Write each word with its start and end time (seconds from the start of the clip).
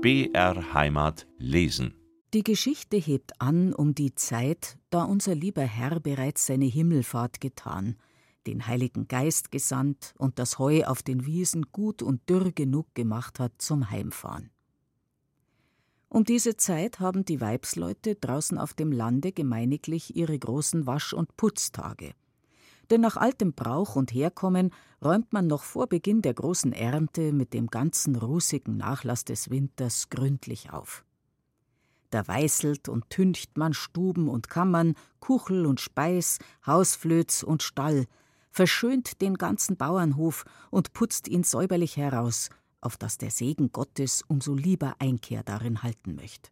BR 0.00 0.74
Heimat 0.74 1.26
lesen. 1.38 1.92
Die 2.32 2.44
Geschichte 2.44 2.96
hebt 2.96 3.40
an 3.40 3.74
um 3.74 3.96
die 3.96 4.14
Zeit, 4.14 4.78
da 4.90 5.02
unser 5.02 5.34
lieber 5.34 5.62
Herr 5.62 5.98
bereits 5.98 6.46
seine 6.46 6.66
Himmelfahrt 6.66 7.40
getan, 7.40 7.96
den 8.46 8.68
Heiligen 8.68 9.08
Geist 9.08 9.50
gesandt 9.50 10.14
und 10.16 10.38
das 10.38 10.60
Heu 10.60 10.84
auf 10.84 11.02
den 11.02 11.26
Wiesen 11.26 11.72
gut 11.72 12.00
und 12.00 12.30
dürr 12.30 12.52
genug 12.52 12.94
gemacht 12.94 13.40
hat 13.40 13.54
zum 13.58 13.90
Heimfahren. 13.90 14.50
Um 16.08 16.22
diese 16.22 16.56
Zeit 16.56 17.00
haben 17.00 17.24
die 17.24 17.40
Weibsleute 17.40 18.14
draußen 18.14 18.56
auf 18.56 18.74
dem 18.74 18.92
Lande 18.92 19.32
gemeiniglich 19.32 20.14
ihre 20.14 20.38
großen 20.38 20.86
Wasch- 20.86 21.12
und 21.12 21.36
Putztage. 21.36 22.12
Denn 22.90 23.00
nach 23.02 23.16
altem 23.16 23.52
Brauch 23.52 23.96
und 23.96 24.12
Herkommen 24.12 24.70
räumt 25.04 25.32
man 25.32 25.46
noch 25.46 25.62
vor 25.62 25.86
Beginn 25.86 26.22
der 26.22 26.34
großen 26.34 26.72
Ernte 26.72 27.32
mit 27.32 27.52
dem 27.52 27.68
ganzen 27.68 28.16
rußigen 28.16 28.76
Nachlass 28.76 29.24
des 29.24 29.50
Winters 29.50 30.08
gründlich 30.08 30.70
auf. 30.70 31.04
Da 32.10 32.26
weißelt 32.26 32.88
und 32.88 33.10
tüncht 33.10 33.58
man 33.58 33.74
Stuben 33.74 34.28
und 34.28 34.48
Kammern, 34.48 34.94
Kuchel 35.20 35.66
und 35.66 35.80
Speis, 35.80 36.38
Hausflöz 36.66 37.42
und 37.42 37.62
Stall, 37.62 38.06
verschönt 38.50 39.20
den 39.20 39.34
ganzen 39.34 39.76
Bauernhof 39.76 40.44
und 40.70 40.94
putzt 40.94 41.28
ihn 41.28 41.44
säuberlich 41.44 41.98
heraus, 41.98 42.48
auf 42.80 42.96
das 42.96 43.18
der 43.18 43.30
Segen 43.30 43.72
Gottes 43.72 44.22
umso 44.26 44.54
lieber 44.54 44.94
Einkehr 44.98 45.42
darin 45.42 45.82
halten 45.82 46.14
möchte. 46.14 46.50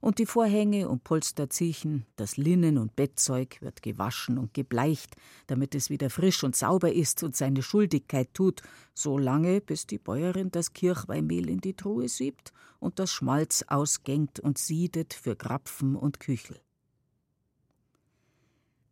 Und 0.00 0.18
die 0.18 0.26
Vorhänge 0.26 0.88
und 0.88 1.02
Polster 1.02 1.50
ziechen, 1.50 2.06
das 2.14 2.36
Linnen 2.36 2.78
und 2.78 2.94
Bettzeug 2.94 3.60
wird 3.60 3.82
gewaschen 3.82 4.38
und 4.38 4.54
gebleicht, 4.54 5.16
damit 5.48 5.74
es 5.74 5.90
wieder 5.90 6.08
frisch 6.08 6.44
und 6.44 6.54
sauber 6.54 6.92
ist 6.92 7.22
und 7.24 7.36
seine 7.36 7.62
Schuldigkeit 7.62 8.32
tut, 8.32 8.62
so 8.94 9.18
lange, 9.18 9.60
bis 9.60 9.86
die 9.86 9.98
Bäuerin 9.98 10.50
das 10.52 10.72
Kirchweihmehl 10.72 11.48
in 11.48 11.60
die 11.60 11.74
Truhe 11.74 12.08
siebt 12.08 12.52
und 12.78 13.00
das 13.00 13.10
Schmalz 13.10 13.64
ausgängt 13.66 14.38
und 14.38 14.58
siedet 14.58 15.14
für 15.14 15.34
Krapfen 15.34 15.96
und 15.96 16.20
Küchel. 16.20 16.60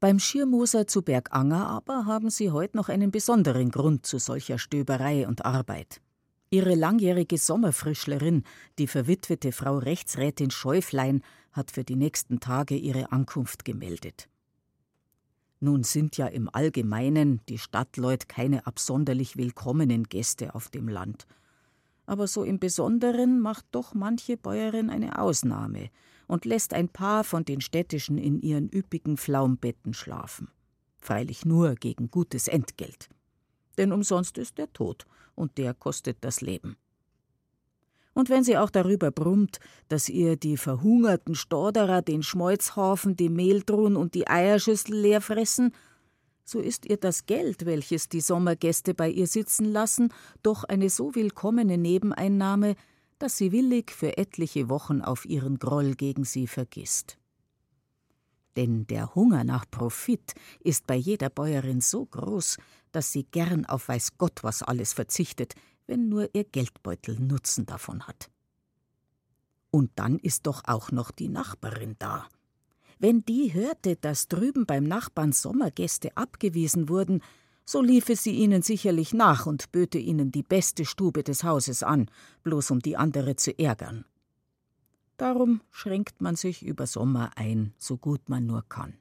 Beim 0.01 0.19
Schirmoser 0.19 0.87
zu 0.87 1.03
Berganger 1.03 1.69
aber 1.69 2.05
haben 2.05 2.31
sie 2.31 2.51
heute 2.51 2.77
noch 2.77 2.89
einen 2.89 3.11
besonderen 3.11 3.71
Grund 3.71 4.07
zu 4.07 4.19
solcher 4.19 4.59
Stöberei 4.59 5.27
und 5.27 5.45
Arbeit. 5.45 6.01
Ihre 6.57 6.75
langjährige 6.75 7.37
Sommerfrischlerin, 7.37 8.43
die 8.79 8.87
verwitwete 8.87 9.53
Frau 9.53 9.77
Rechtsrätin 9.77 10.51
Schäuflein, 10.51 11.21
hat 11.53 11.71
für 11.71 11.85
die 11.85 11.97
nächsten 11.97 12.41
Tage 12.41 12.77
ihre 12.77 13.13
Ankunft 13.13 13.67
gemeldet. 13.67 14.31
Nun 15.61 15.83
sind 15.83 16.17
ja 16.17 16.29
im 16.29 16.49
Allgemeinen 16.51 17.43
die 17.51 17.59
Stadtleut 17.59 18.31
keine 18.31 18.67
absonderlich 18.67 19.37
willkommenen 19.37 20.05
Gäste 20.05 20.55
auf 20.55 20.71
dem 20.71 20.89
Land. 20.89 21.27
Aber 22.07 22.27
so 22.27 22.43
im 22.43 22.59
Besonderen 22.59 23.39
macht 23.39 23.67
doch 23.73 23.93
manche 23.93 24.39
Bäuerin 24.39 24.89
eine 24.89 25.19
Ausnahme 25.19 25.91
und 26.27 26.47
lässt 26.47 26.73
ein 26.73 26.89
paar 26.89 27.23
von 27.25 27.45
den 27.45 27.61
Städtischen 27.61 28.17
in 28.17 28.41
ihren 28.41 28.71
üppigen 28.71 29.19
Pflaumbetten 29.19 29.93
schlafen. 29.93 30.49
Freilich 30.97 31.45
nur 31.45 31.75
gegen 31.75 32.11
gutes 32.11 32.49
Entgelt. 32.49 33.11
Denn 33.77 33.93
umsonst 33.93 34.39
ist 34.39 34.57
der 34.57 34.73
Tod, 34.73 35.05
und 35.37 35.59
der 35.59 35.75
kostet 35.75 36.19
das 36.23 36.41
Leben. 36.41 36.77
Und 38.17 38.31
wenn 38.31 38.43
sie 38.43 38.57
auch 38.57 38.71
darüber 38.71 39.11
brummt, 39.11 39.61
dass 39.89 40.09
ihr 40.09 40.37
die 40.37 40.57
verhungerten 40.57 41.35
Storderer 41.35 42.01
den 42.01 42.23
Schmolzhaufen, 42.23 43.15
die 43.15 43.29
Mehltruhen 43.29 43.95
und 43.95 44.15
die 44.15 44.27
Eierschüssel 44.27 44.97
leer 44.97 45.21
fressen, 45.21 45.73
so 46.43 46.61
ist 46.61 46.87
ihr 46.87 46.97
das 46.97 47.27
Geld, 47.27 47.67
welches 47.67 48.09
die 48.09 48.21
Sommergäste 48.21 48.95
bei 48.95 49.11
ihr 49.11 49.27
sitzen 49.27 49.67
lassen, 49.67 50.15
doch 50.43 50.65
eine 50.65 50.89
so 50.89 51.15
willkommene 51.15 51.77
Nebeneinnahme, 51.77 52.77
dass 53.19 53.37
sie 53.37 53.53
willig 53.53 53.91
für 53.91 54.17
etliche 54.17 54.69
Wochen 54.69 55.03
auf 55.03 55.27
ihren 55.27 55.59
Groll 55.59 55.95
gegen 55.95 56.25
sie 56.25 56.47
vergisst. 56.47 57.19
Denn 58.57 58.87
der 58.87 59.15
Hunger 59.15 59.45
nach 59.45 59.67
Profit 59.71 60.35
ist 60.61 60.87
bei 60.87 60.95
jeder 60.95 61.29
Bäuerin 61.29 61.83
so 61.83 62.07
groß, 62.07 62.57
dass 62.97 63.13
sie 63.13 63.25
gern 63.25 63.67
auf 63.67 63.89
weiß 63.89 64.17
Gott 64.17 64.43
was 64.43 64.63
alles 64.63 64.95
verzichtet, 64.95 65.55
wenn 65.87 66.09
nur 66.09 66.35
ihr 66.35 66.45
Geldbeutel 66.45 67.21
Nutzen 67.21 67.67
davon 67.67 68.07
hat. 68.09 68.31
Und 69.71 69.91
dann 69.97 70.19
ist 70.19 70.47
doch 70.47 70.63
auch 70.65 70.91
noch 70.93 71.11
die 71.11 71.29
Nachbarin 71.29 71.97
da. 71.99 72.27
Wenn 72.99 73.23
die 73.27 73.53
hörte, 73.53 73.97
dass 73.97 74.29
drüben 74.29 74.65
beim 74.65 74.85
Nachbarn 74.85 75.33
Sommergäste 75.33 76.17
abgewiesen 76.17 76.89
wurden, 76.89 77.21
so 77.67 77.83
liefe 77.83 78.17
sie 78.17 78.33
ihnen 78.33 78.63
sicherlich 78.63 79.13
nach 79.13 79.45
und 79.45 79.73
böte 79.73 79.99
ihnen 79.99 80.33
die 80.33 80.43
beste 80.43 80.87
Stube 80.87 81.23
des 81.23 81.45
Hauses 81.45 81.83
an, 81.83 82.11
bloß 82.45 82.71
um 82.71 82.81
die 82.81 82.97
andere 82.97 83.37
zu 83.37 83.59
ärgern. 83.59 84.07
Darum 85.19 85.61
schränkt 85.71 86.23
man 86.23 86.35
sich 86.35 86.65
über 86.65 86.87
Sommer 86.87 87.33
ein, 87.37 87.75
so 87.77 87.99
gut 87.99 88.31
man 88.31 88.47
nur 88.47 88.67
kann. 88.67 88.95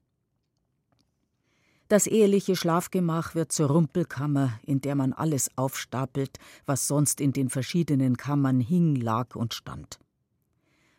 Das 1.88 2.08
eheliche 2.08 2.56
Schlafgemach 2.56 3.36
wird 3.36 3.52
zur 3.52 3.68
Rumpelkammer, 3.68 4.60
in 4.66 4.82
der 4.82 4.96
man 4.96 5.14
alles 5.14 5.50
aufstapelt, 5.56 6.40
was 6.66 6.88
sonst 6.88 7.22
in 7.22 7.32
den 7.32 7.50
verschiedenen 7.50 8.18
Kammern 8.18 8.60
hing, 8.60 8.96
lag 8.96 9.36
und 9.36 9.54
stand. 9.54 10.00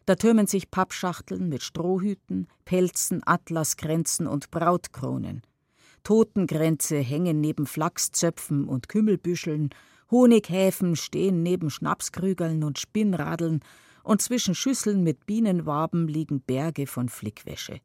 Da 0.04 0.14
türmen 0.14 0.46
sich 0.46 0.70
Pappschachteln 0.70 1.48
mit 1.48 1.64
Strohhüten, 1.64 2.46
Pelzen, 2.64 3.22
Atlaskränzen 3.26 4.28
und 4.28 4.52
Brautkronen. 4.52 5.42
Totenkränze 6.04 6.98
hängen 6.98 7.40
neben 7.40 7.66
Flachszöpfen 7.66 8.68
und 8.68 8.88
Kümmelbüscheln, 8.88 9.70
Honighäfen 10.08 10.94
stehen 10.94 11.42
neben 11.42 11.68
Schnapskrügeln 11.68 12.62
und 12.62 12.78
Spinnradeln, 12.78 13.60
und 14.04 14.22
zwischen 14.22 14.54
Schüsseln 14.54 15.02
mit 15.02 15.26
Bienenwaben 15.26 16.06
liegen 16.06 16.40
Berge 16.40 16.86
von 16.86 17.08
Flickwäsche. 17.08 17.80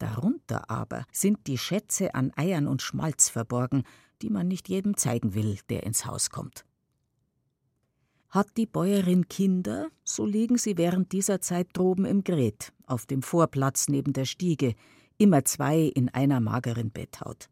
Darunter 0.00 0.70
aber 0.70 1.04
sind 1.12 1.46
die 1.46 1.58
Schätze 1.58 2.14
an 2.14 2.32
Eiern 2.34 2.66
und 2.66 2.82
Schmalz 2.82 3.28
verborgen, 3.28 3.84
die 4.22 4.30
man 4.30 4.48
nicht 4.48 4.68
jedem 4.68 4.96
zeigen 4.96 5.34
will, 5.34 5.58
der 5.68 5.84
ins 5.84 6.06
Haus 6.06 6.30
kommt. 6.30 6.64
Hat 8.30 8.56
die 8.56 8.66
Bäuerin 8.66 9.28
Kinder, 9.28 9.88
so 10.02 10.24
liegen 10.24 10.56
sie 10.56 10.78
während 10.78 11.12
dieser 11.12 11.40
Zeit 11.40 11.68
droben 11.74 12.04
im 12.06 12.24
Gret, 12.24 12.72
auf 12.86 13.04
dem 13.04 13.22
Vorplatz 13.22 13.88
neben 13.88 14.12
der 14.12 14.24
Stiege, 14.24 14.74
immer 15.18 15.44
zwei 15.44 15.80
in 15.80 16.08
einer 16.08 16.40
mageren 16.40 16.90
Betthaut. 16.90 17.50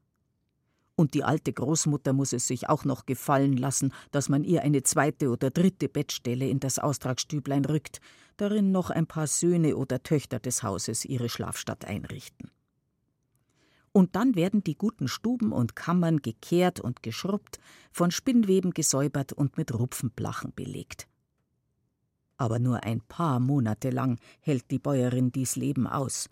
Und 0.99 1.15
die 1.15 1.23
alte 1.23 1.53
Großmutter 1.53 2.13
muss 2.13 2.33
es 2.33 2.49
sich 2.49 2.69
auch 2.69 2.85
noch 2.85 3.07
gefallen 3.07 3.57
lassen, 3.57 3.93
dass 4.11 4.29
man 4.29 4.43
ihr 4.43 4.63
eine 4.63 4.83
zweite 4.83 5.31
oder 5.31 5.49
dritte 5.49 5.89
Bettstelle 5.89 6.49
in 6.49 6.59
das 6.59 6.81
Austragsstüblein 6.81 7.65
rückt, 7.67 8.01
darin 8.37 8.73
noch 8.73 8.91
ein 8.91 9.07
paar 9.07 9.29
Söhne 9.29 9.77
oder 9.77 10.03
Töchter 10.03 10.41
des 10.41 10.65
Hauses 10.65 11.05
ihre 11.05 11.29
Schlafstatt 11.29 11.85
einrichten. 11.85 12.51
Und 13.93 14.17
dann 14.17 14.35
werden 14.35 14.65
die 14.65 14.75
guten 14.75 15.07
Stuben 15.07 15.53
und 15.53 15.77
Kammern 15.77 16.17
gekehrt 16.17 16.81
und 16.81 17.05
geschrubbt, 17.05 17.61
von 17.93 18.11
Spinnweben 18.11 18.73
gesäubert 18.73 19.33
und 19.33 19.57
mit 19.57 19.73
Rupfenblachen 19.73 20.53
belegt. 20.53 21.07
Aber 22.39 22.59
nur 22.59 22.83
ein 22.83 23.03
paar 23.03 23.39
Monate 23.39 23.91
lang 23.91 24.19
hält 24.41 24.69
die 24.73 24.81
Bäuerin 24.81 25.31
dies 25.31 25.55
Leben 25.55 25.87
aus. 25.87 26.29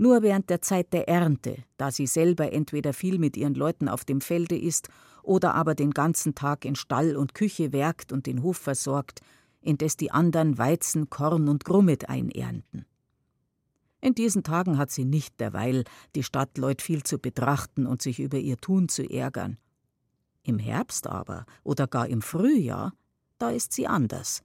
Nur 0.00 0.22
während 0.22 0.48
der 0.48 0.62
Zeit 0.62 0.94
der 0.94 1.10
Ernte, 1.10 1.62
da 1.76 1.90
sie 1.90 2.06
selber 2.06 2.54
entweder 2.54 2.94
viel 2.94 3.18
mit 3.18 3.36
ihren 3.36 3.52
Leuten 3.52 3.86
auf 3.86 4.06
dem 4.06 4.22
Felde 4.22 4.56
ist 4.56 4.88
oder 5.22 5.54
aber 5.54 5.74
den 5.74 5.90
ganzen 5.90 6.34
Tag 6.34 6.64
in 6.64 6.74
Stall 6.74 7.16
und 7.16 7.34
Küche 7.34 7.74
werkt 7.74 8.10
und 8.10 8.24
den 8.24 8.42
Hof 8.42 8.56
versorgt, 8.56 9.20
indes 9.60 9.98
die 9.98 10.10
anderen 10.10 10.56
Weizen, 10.56 11.10
Korn 11.10 11.50
und 11.50 11.66
Grummet 11.66 12.08
einernten. 12.08 12.86
In 14.00 14.14
diesen 14.14 14.42
Tagen 14.42 14.78
hat 14.78 14.90
sie 14.90 15.04
nicht 15.04 15.38
derweil, 15.38 15.84
die 16.14 16.22
Stadtleut 16.22 16.80
viel 16.80 17.02
zu 17.02 17.18
betrachten 17.18 17.86
und 17.86 18.00
sich 18.00 18.20
über 18.20 18.38
ihr 18.38 18.56
Tun 18.56 18.88
zu 18.88 19.02
ärgern. 19.02 19.58
Im 20.42 20.58
Herbst 20.58 21.08
aber 21.08 21.44
oder 21.62 21.86
gar 21.86 22.08
im 22.08 22.22
Frühjahr, 22.22 22.94
da 23.36 23.50
ist 23.50 23.74
sie 23.74 23.86
anders 23.86 24.42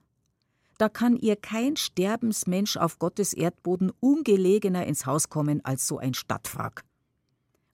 da 0.78 0.88
kann 0.88 1.16
ihr 1.16 1.36
kein 1.36 1.76
Sterbensmensch 1.76 2.76
auf 2.76 2.98
Gottes 2.98 3.32
Erdboden 3.32 3.92
ungelegener 4.00 4.86
ins 4.86 5.06
Haus 5.06 5.28
kommen 5.28 5.64
als 5.64 5.86
so 5.86 5.98
ein 5.98 6.14
Stadtwrack. 6.14 6.84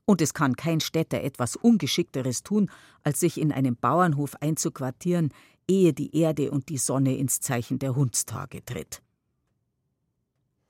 Und 0.04 0.20
es 0.20 0.34
kann 0.34 0.56
kein 0.56 0.80
Städter 0.80 1.22
etwas 1.22 1.56
Ungeschickteres 1.56 2.42
tun, 2.42 2.70
als 3.02 3.20
sich 3.20 3.40
in 3.40 3.52
einem 3.52 3.76
Bauernhof 3.76 4.34
einzuquartieren, 4.40 5.32
ehe 5.68 5.92
die 5.92 6.16
Erde 6.16 6.50
und 6.50 6.68
die 6.68 6.78
Sonne 6.78 7.16
ins 7.16 7.40
Zeichen 7.40 7.78
der 7.78 7.94
Hundstage 7.94 8.64
tritt. 8.64 9.02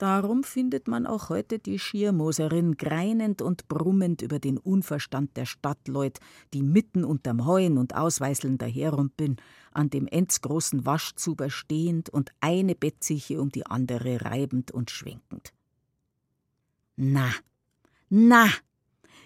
Darum 0.03 0.43
findet 0.43 0.89
man 0.89 1.07
auch 1.07 1.29
heute 1.29 1.59
die 1.59 1.79
Schiermoserin 1.79 2.75
greinend 2.75 3.41
und 3.41 3.69
brummend 3.69 4.21
über 4.21 4.37
den 4.37 4.57
Unverstand 4.57 5.37
der 5.37 5.45
Stadtleut, 5.45 6.19
die 6.53 6.61
mitten 6.61 7.05
unterm 7.05 7.45
Heuen 7.45 7.77
und 7.77 7.95
Ausweißeln 7.95 8.57
daherrumpeln, 8.57 9.37
an 9.71 9.89
dem 9.89 10.05
endsgroßen 10.07 10.85
Waschzuber 10.85 11.49
stehend 11.49 12.09
und 12.09 12.33
eine 12.41 12.75
Bettsiche 12.75 13.39
um 13.39 13.49
die 13.49 13.65
andere 13.65 14.25
reibend 14.25 14.71
und 14.71 14.91
schwenkend. 14.91 15.53
Na, 16.97 17.29
na, 18.09 18.49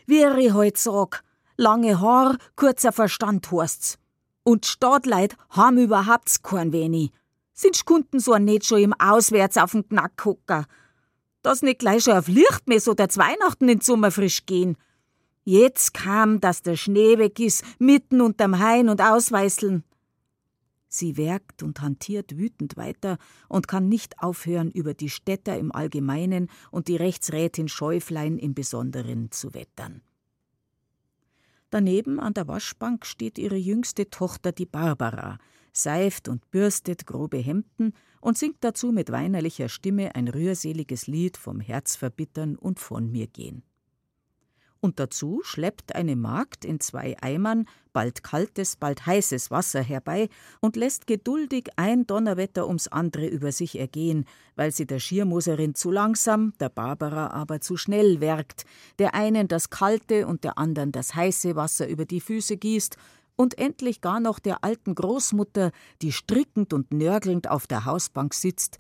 ich 0.06 0.54
heut 0.54 0.78
sag, 0.78 1.24
lange 1.56 2.00
Haar, 2.00 2.38
kurzer 2.56 2.92
Verstand 2.92 3.50
horst's. 3.50 3.98
Und 4.44 4.68
Stadtleit 4.68 5.38
haben 5.50 5.80
überhaupt 5.80 6.44
kein 6.44 6.72
wenig. 6.72 7.12
Sind 7.60 7.88
Kunden 7.88 8.20
so 8.20 8.38
nicht 8.38 8.68
schon 8.68 8.84
im 8.84 8.94
Auswärts 8.94 9.58
auf 9.58 9.72
den 9.72 9.90
Knack? 9.90 10.24
Dass 11.42 11.64
nicht 11.64 11.80
gleich 11.80 12.04
schon 12.04 12.14
auf 12.14 12.28
Lichtmess 12.28 12.88
oder 12.88 13.08
Weihnachten 13.08 13.68
in 13.68 13.82
Sommer 13.82 14.12
frisch 14.12 14.46
gehen. 14.46 14.78
Jetzt 15.44 15.96
kam, 15.96 16.40
dass 16.40 16.62
der 16.62 16.76
Schnee 16.76 17.18
weg 17.18 17.40
ist, 17.40 17.64
mitten 17.80 18.22
unterm 18.22 18.60
Hain 18.60 18.90
und 18.90 19.02
Ausweißeln. 19.02 19.84
Sie 20.88 21.18
werkt 21.18 21.64
und 21.64 21.82
hantiert 21.82 22.38
wütend 22.38 22.78
weiter 22.78 23.18
und 23.50 23.68
kann 23.68 23.90
nicht 23.90 24.22
aufhören, 24.22 24.70
über 24.70 24.94
die 24.94 25.10
Städter 25.10 25.58
im 25.58 25.72
Allgemeinen 25.72 26.52
und 26.70 26.88
die 26.88 26.96
Rechtsrätin 26.96 27.70
Schäuflein 27.70 28.38
im 28.38 28.54
Besonderen 28.54 29.32
zu 29.32 29.56
wettern. 29.56 30.04
Daneben 31.72 32.20
an 32.20 32.36
der 32.36 32.48
Waschbank 32.48 33.08
steht 33.08 33.40
ihre 33.40 33.58
jüngste 33.58 34.12
Tochter, 34.12 34.52
die 34.52 34.68
Barbara, 34.68 35.40
seift 35.82 36.28
und 36.28 36.50
bürstet 36.52 37.06
grobe 37.06 37.38
Hemden 37.38 37.94
und 38.22 38.38
singt 38.38 38.58
dazu 38.62 38.92
mit 38.92 39.12
weinerlicher 39.12 39.70
Stimme 39.70 40.16
ein 40.16 40.28
rührseliges 40.28 41.08
Lied 41.08 41.38
vom 41.38 41.60
Herz 41.60 41.96
verbittern 41.96 42.56
und 42.56 42.80
von 42.80 43.12
mir 43.12 43.28
gehen. 43.28 43.64
Und 44.80 45.00
dazu 45.00 45.42
schleppt 45.44 45.96
eine 45.96 46.16
Magd 46.16 46.64
in 46.64 46.80
zwei 46.80 47.18
Eimern 47.22 47.66
bald 47.94 48.22
kaltes, 48.22 48.76
bald 48.76 49.08
heißes 49.08 49.50
Wasser 49.50 49.82
herbei 49.82 50.30
und 50.62 50.76
lässt 50.76 51.08
geduldig 51.08 51.70
ein 51.78 52.06
Donnerwetter 52.06 52.68
ums 52.68 52.88
andere 52.88 53.26
über 53.26 53.52
sich 53.52 53.80
ergehen, 53.80 54.26
weil 54.56 54.72
sie 54.72 54.86
der 54.86 55.00
Schirmoserin 55.00 55.74
zu 55.74 55.90
langsam, 55.90 56.54
der 56.60 56.70
Barbara 56.70 57.32
aber 57.32 57.60
zu 57.60 57.76
schnell 57.76 58.22
werkt, 58.22 58.66
der 59.00 59.16
einen 59.16 59.48
das 59.48 59.72
kalte 59.72 60.28
und 60.28 60.44
der 60.44 60.60
anderen 60.60 60.92
das 60.92 61.16
heiße 61.16 61.56
Wasser 61.56 61.88
über 61.88 62.06
die 62.06 62.22
Füße 62.22 62.58
gießt 62.58 62.98
und 63.38 63.58
endlich 63.58 64.02
gar 64.02 64.20
noch 64.20 64.40
der 64.40 64.66
alten 64.66 64.96
Großmutter, 64.96 65.72
die 66.02 66.12
strickend 66.12 66.74
und 66.74 66.92
nörgelnd 66.92 67.50
auf 67.50 67.68
der 67.68 67.86
Hausbank 67.86 68.34
sitzt, 68.34 68.80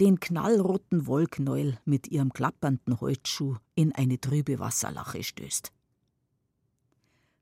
den 0.00 0.18
knallroten 0.18 1.06
Wollknäuel 1.06 1.78
mit 1.84 2.08
ihrem 2.08 2.32
klappernden 2.32 3.00
Holzschuh 3.00 3.56
in 3.74 3.92
eine 3.92 4.20
trübe 4.20 4.58
Wasserlache 4.58 5.22
stößt. 5.22 5.72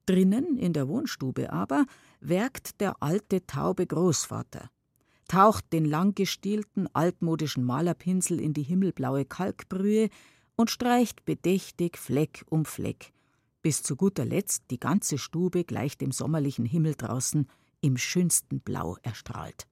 Drinnen 0.07 0.57
in 0.57 0.73
der 0.73 0.89
Wohnstube 0.89 1.53
aber 1.53 1.87
werkt 2.21 2.81
der 2.81 3.03
alte 3.03 3.47
taube 3.47 3.87
Großvater, 3.87 4.71
taucht 5.29 5.73
den 5.73 5.85
langgestielten 5.85 6.89
altmodischen 6.95 7.65
Malerpinsel 7.65 8.41
in 8.41 8.53
die 8.53 8.63
himmelblaue 8.63 9.25
Kalkbrühe 9.25 10.09
und 10.57 10.71
streicht 10.71 11.25
bedächtig 11.25 11.99
Fleck 11.99 12.45
um 12.49 12.65
Fleck, 12.65 13.13
bis 13.67 13.83
zu 13.83 13.97
guter 13.97 14.25
Letzt 14.25 14.71
die 14.71 14.79
ganze 14.79 15.19
Stube 15.19 15.65
gleich 15.65 15.99
dem 15.99 16.13
sommerlichen 16.13 16.65
Himmel 16.65 16.95
draußen 16.95 17.49
im 17.81 17.97
schönsten 17.97 18.61
Blau 18.61 18.97
erstrahlt. 19.03 19.67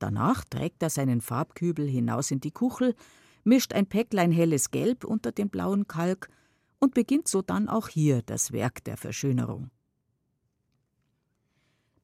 Danach 0.00 0.44
trägt 0.44 0.82
er 0.82 0.90
seinen 0.90 1.20
Farbkübel 1.20 1.86
hinaus 1.88 2.32
in 2.32 2.40
die 2.40 2.50
Kuchel, 2.50 2.96
mischt 3.44 3.72
ein 3.72 3.86
Päcklein 3.86 4.32
helles 4.32 4.72
Gelb 4.72 5.04
unter 5.04 5.30
den 5.30 5.48
blauen 5.48 5.86
Kalk 5.86 6.28
und 6.80 6.92
beginnt 6.92 7.28
so 7.28 7.40
dann 7.40 7.68
auch 7.68 7.86
hier 7.86 8.22
das 8.22 8.50
Werk 8.50 8.82
der 8.82 8.96
Verschönerung. 8.96 9.70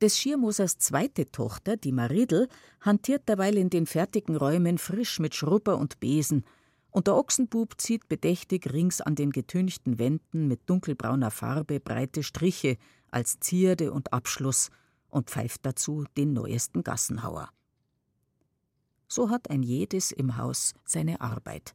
Des 0.00 0.17
Schirmosers 0.17 0.79
zweite 0.79 1.32
Tochter, 1.32 1.76
die 1.76 1.91
Maridel, 1.91 2.47
hantiert 2.81 3.29
derweil 3.29 3.59
in 3.59 3.69
den 3.69 3.87
fertigen 3.87 4.37
Räumen 4.37 4.79
frisch 4.79 5.19
mit 5.19 5.35
Schrubber 5.35 5.76
und 5.76 5.99
Besen, 5.99 6.44
und 6.92 7.08
der 7.08 7.16
Ochsenbub 7.16 7.80
zieht 7.80 8.08
bedächtig 8.08 8.72
rings 8.72 9.00
an 9.00 9.16
den 9.16 9.32
getünchten 9.32 9.98
Wänden 9.98 10.46
mit 10.46 10.70
dunkelbrauner 10.70 11.32
Farbe 11.32 11.80
breite 11.80 12.22
Striche 12.22 12.76
als 13.10 13.40
Zierde 13.40 13.92
und 13.92 14.12
Abschluss 14.12 14.70
und 15.08 15.28
pfeift 15.28 15.66
dazu 15.66 16.04
den 16.16 16.32
neuesten 16.32 16.84
Gassenhauer 16.84 17.50
so 19.12 19.28
hat 19.28 19.50
ein 19.50 19.62
jedes 19.62 20.10
im 20.10 20.36
Haus 20.36 20.74
seine 20.84 21.20
Arbeit. 21.20 21.74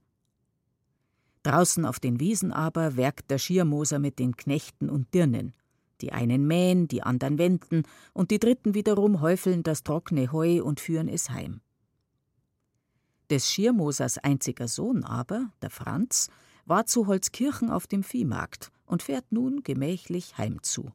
Draußen 1.44 1.86
auf 1.86 2.00
den 2.00 2.20
Wiesen 2.20 2.52
aber 2.52 2.98
werkt 2.98 3.30
der 3.30 3.38
Schiermoser 3.38 4.00
mit 4.00 4.20
den 4.20 4.36
Knechten 4.36 4.90
und 4.90 5.14
Dirnen. 5.14 5.54
Die 6.02 6.12
einen 6.12 6.46
mähen, 6.46 6.88
die 6.88 7.04
anderen 7.04 7.38
wenden, 7.38 7.84
und 8.14 8.32
die 8.32 8.40
dritten 8.40 8.74
wiederum 8.74 9.22
häufeln 9.22 9.64
das 9.64 9.84
trockene 9.84 10.32
Heu 10.32 10.64
und 10.64 10.80
führen 10.80 11.08
es 11.08 11.30
heim. 11.30 11.62
Des 13.30 13.52
Schiermosers 13.52 14.18
einziger 14.18 14.68
Sohn 14.68 15.04
aber, 15.04 15.52
der 15.62 15.70
Franz, 15.70 16.30
war 16.66 16.86
zu 16.86 17.08
Holzkirchen 17.08 17.70
auf 17.70 17.88
dem 17.88 18.04
Viehmarkt 18.04 18.72
und 18.86 19.04
fährt 19.04 19.32
nun 19.32 19.64
gemächlich 19.64 20.38
heimzu. 20.38 20.92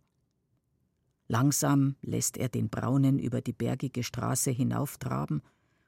Langsam 1.29 1.96
lässt 2.02 2.37
er 2.37 2.49
den 2.49 2.69
Braunen 2.69 3.19
über 3.19 3.40
die 3.40 3.52
bergige 3.52 4.02
Straße 4.02 4.50
hinauftraben 4.50 5.43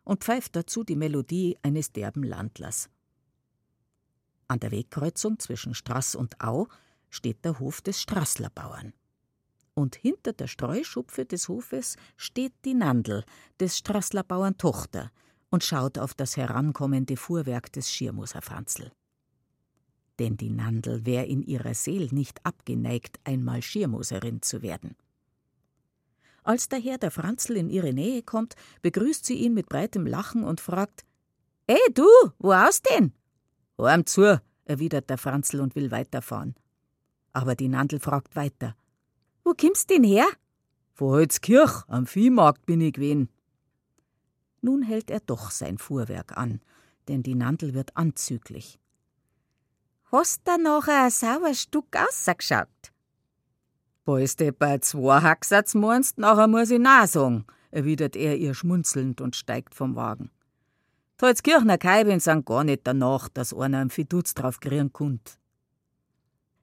und 0.04 0.24
pfeift 0.24 0.56
dazu 0.56 0.84
die 0.84 0.96
Melodie 0.96 1.58
eines 1.62 1.92
derben 1.92 2.22
Landlers. 2.22 2.88
An 4.48 4.60
der 4.60 4.70
Wegkreuzung 4.70 5.38
zwischen 5.38 5.74
Straß 5.74 6.14
und 6.14 6.40
Au 6.40 6.68
steht 7.08 7.44
der 7.44 7.58
Hof 7.58 7.80
des 7.80 8.00
Straßlerbauern. 8.00 8.92
Und 9.74 9.96
hinter 9.96 10.32
der 10.32 10.46
Streuschupfe 10.46 11.24
des 11.24 11.48
Hofes 11.48 11.96
steht 12.16 12.52
die 12.64 12.74
Nandl 12.74 13.24
des 13.58 13.78
Straßlerbauern 13.78 14.56
Tochter 14.58 15.10
und 15.54 15.62
schaut 15.62 15.98
auf 15.98 16.14
das 16.14 16.36
herankommende 16.36 17.16
Fuhrwerk 17.16 17.72
des 17.72 17.88
Schirmoser 17.88 18.42
Franzl. 18.42 18.90
Denn 20.18 20.36
die 20.36 20.50
Nandl 20.50 21.06
wär 21.06 21.28
in 21.28 21.42
ihrer 21.42 21.74
Seel 21.74 22.08
nicht 22.10 22.44
abgeneigt, 22.44 23.20
einmal 23.22 23.62
Schirmoserin 23.62 24.42
zu 24.42 24.62
werden. 24.62 24.96
Als 26.42 26.68
daher 26.68 26.98
der 26.98 27.12
Franzl 27.12 27.56
in 27.56 27.70
ihre 27.70 27.92
Nähe 27.92 28.24
kommt, 28.24 28.56
begrüßt 28.82 29.24
sie 29.24 29.34
ihn 29.34 29.54
mit 29.54 29.68
breitem 29.68 30.08
Lachen 30.08 30.42
und 30.42 30.60
fragt: 30.60 31.04
Ey, 31.68 31.78
du, 31.94 32.08
wo 32.40 32.52
aus 32.52 32.82
denn? 32.82 33.12
Horm 33.78 34.06
zu, 34.06 34.42
erwidert 34.64 35.08
der 35.08 35.18
Franzl 35.18 35.60
und 35.60 35.76
will 35.76 35.92
weiterfahren. 35.92 36.56
Aber 37.32 37.54
die 37.54 37.68
Nandl 37.68 38.00
fragt 38.00 38.34
weiter: 38.34 38.74
Wo 39.44 39.52
kimmst 39.52 39.88
denn 39.90 40.02
her? 40.02 40.26
Von 40.94 41.10
Holzkirch, 41.10 41.84
am 41.86 42.06
Viehmarkt 42.08 42.66
bin 42.66 42.80
ich 42.80 42.94
gewesen. 42.94 43.28
Nun 44.64 44.80
hält 44.80 45.10
er 45.10 45.20
doch 45.20 45.50
sein 45.50 45.76
Fuhrwerk 45.76 46.38
an, 46.38 46.62
denn 47.08 47.22
die 47.22 47.34
Nandl 47.34 47.74
wird 47.74 47.94
anzüglich. 47.98 48.80
Hast 50.10 50.40
da 50.44 50.56
noch 50.56 50.88
ein 50.88 51.10
sauer 51.10 51.52
Stück 51.52 51.94
ausgeschaut? 51.94 52.66
Bist 54.06 54.40
du 54.40 54.50
bei 54.52 54.78
zwei 54.78 55.20
Hacksatz 55.20 55.74
meinst, 55.74 56.16
nachher 56.16 56.46
muss 56.46 56.70
ich 56.70 56.82
sagen, 56.82 57.44
erwidert 57.72 58.16
er 58.16 58.38
ihr 58.38 58.54
schmunzelnd 58.54 59.20
und 59.20 59.36
steigt 59.36 59.74
vom 59.74 59.96
Wagen. 59.96 60.30
Tolzkirchner 61.18 61.76
Kaibin 61.76 62.20
sind 62.20 62.46
gar 62.46 62.64
nicht 62.64 62.86
danach, 62.86 63.28
dass 63.28 63.52
einer 63.52 63.82
am 63.82 63.90
Fiduz 63.90 64.32
drauf 64.32 64.60
kriegen 64.60 64.94
kunt. 64.94 65.38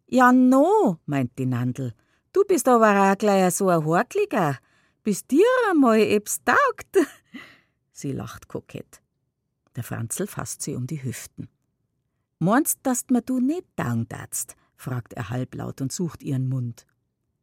Ja, 0.07 0.31
no, 0.31 0.97
meint 1.05 1.37
die 1.37 1.45
Nandl. 1.45 1.93
Du 2.33 2.43
bist 2.45 2.67
aber 2.67 3.11
auch 3.11 3.17
gleich 3.19 3.53
so 3.53 3.69
ein 3.69 3.85
Horkliger. 3.85 4.57
Bis 5.03 5.27
dir 5.27 5.45
einmal 5.69 5.99
ebs 5.99 6.43
taugt. 6.43 6.97
Sie 7.91 8.11
lacht 8.11 8.47
kokett. 8.47 9.01
Der 9.75 9.83
Franzl 9.83 10.27
fasst 10.27 10.61
sie 10.61 10.75
um 10.75 10.87
die 10.87 11.03
Hüften. 11.03 11.49
Meinst, 12.39 12.79
dass 12.83 13.05
mir 13.09 13.21
du 13.21 13.39
nicht 13.39 13.65
taugen 13.75 14.07
darfst? 14.09 14.55
fragt 14.75 15.13
er 15.13 15.29
halblaut 15.29 15.79
und 15.81 15.91
sucht 15.91 16.23
ihren 16.23 16.49
Mund. 16.49 16.87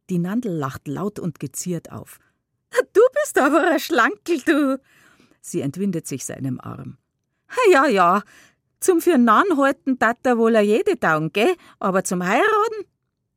Die 0.09 0.19
Nandel 0.19 0.51
lacht 0.51 0.87
laut 0.87 1.19
und 1.19 1.39
geziert 1.39 1.91
auf. 1.91 2.19
Du 2.93 3.01
bist 3.21 3.37
aber 3.37 3.71
ein 3.71 3.79
Schlankel, 3.79 4.41
du. 4.41 4.81
Sie 5.41 5.61
entwindet 5.61 6.05
sich 6.05 6.25
seinem 6.25 6.59
Arm. 6.59 6.97
Ja, 7.71 7.87
ja, 7.87 8.23
zum 8.79 9.01
für 9.01 9.17
Nan 9.17 9.57
halten 9.57 9.99
tat 9.99 10.19
er 10.23 10.37
wohl 10.37 10.55
a 10.55 10.61
jede 10.61 10.99
Taugen, 10.99 11.31
geh, 11.33 11.55
aber 11.79 12.03
zum 12.03 12.23
Heiraten? 12.25 12.85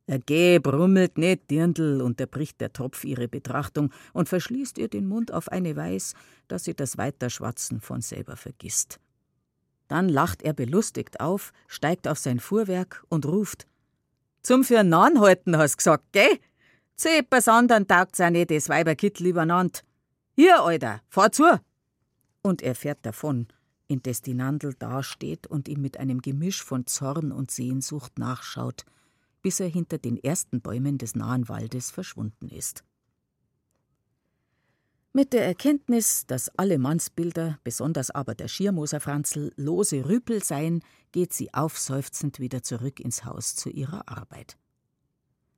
Geh, 0.07 0.59
brummelt 0.59 1.17
nicht, 1.17 1.49
Dirndl, 1.49 2.01
unterbricht 2.01 2.59
der 2.59 2.73
Tropf 2.73 3.05
ihre 3.05 3.29
Betrachtung 3.29 3.91
und 4.11 4.27
verschließt 4.27 4.77
ihr 4.77 4.89
den 4.89 5.07
Mund 5.07 5.31
auf 5.31 5.49
eine 5.49 5.77
Weis, 5.77 6.13
dass 6.49 6.65
sie 6.65 6.75
das 6.75 6.97
Weiterschwatzen 6.97 7.79
von 7.79 8.01
selber 8.01 8.35
vergisst. 8.35 8.99
Dann 9.87 10.09
lacht 10.09 10.41
er 10.41 10.53
belustigt 10.53 11.21
auf, 11.21 11.53
steigt 11.67 12.07
auf 12.07 12.17
sein 12.17 12.39
Fuhrwerk 12.39 13.05
und 13.07 13.25
ruft: 13.25 13.65
Zum 14.41 14.65
für 14.65 14.83
Nan 14.83 15.21
halten, 15.21 15.57
hast 15.57 15.77
gesagt? 15.77 16.17
Zu 16.95 17.09
etwas 17.09 17.47
anderem 17.47 17.87
taugt's 17.87 18.19
auch 18.19 18.29
nicht, 18.29 18.51
das 18.51 18.69
Weiberkittel 18.69 19.27
übereinander. 19.27 19.79
Hier, 20.35 20.61
Alter, 20.61 21.01
fahr 21.07 21.31
zu! 21.31 21.59
Und 22.41 22.61
er 22.61 22.75
fährt 22.75 23.05
davon, 23.05 23.47
indes 23.87 24.21
die 24.21 24.33
Nandel 24.33 24.73
dasteht 24.73 25.47
und 25.47 25.69
ihm 25.69 25.81
mit 25.81 25.97
einem 25.97 26.21
Gemisch 26.21 26.61
von 26.61 26.85
Zorn 26.87 27.31
und 27.31 27.51
Sehnsucht 27.51 28.19
nachschaut, 28.19 28.85
bis 29.43 29.59
er 29.59 29.67
hinter 29.67 29.99
den 29.99 30.17
ersten 30.17 30.61
Bäumen 30.61 30.97
des 30.97 31.13
nahen 31.13 31.47
Waldes 31.47 31.91
verschwunden 31.91 32.49
ist. 32.49 32.83
Mit 35.15 35.31
der 35.31 35.45
Erkenntnis, 35.45 36.25
dass 36.25 36.49
alle 36.57 36.79
Mannsbilder, 36.79 37.59
besonders 37.63 38.09
aber 38.09 38.33
der 38.33 38.47
Schirmoser 38.47 38.99
Franzl, 38.99 39.53
lose 39.57 40.09
Rüpel 40.09 40.43
seien, 40.43 40.81
geht 41.11 41.33
sie 41.33 41.53
aufseufzend 41.53 42.39
wieder 42.39 42.63
zurück 42.63 42.99
ins 42.99 43.23
Haus 43.23 43.55
zu 43.55 43.69
ihrer 43.69 44.09
Arbeit. 44.09 44.57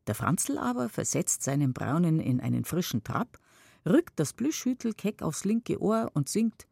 Der 0.07 0.15
Franzl 0.15 0.57
aber 0.57 0.89
versetzt 0.89 1.43
seinen 1.43 1.71
Braunen 1.71 2.19
in 2.19 2.41
einen 2.41 2.65
frischen 2.65 3.05
Trab, 3.05 3.39
rückt 3.85 4.19
das 4.19 4.33
Plüschhütel 4.33 4.93
keck 4.93 5.21
aufs 5.21 5.45
linke 5.45 5.81
Ohr 5.81 6.11
und 6.13 6.27
singt 6.27 6.67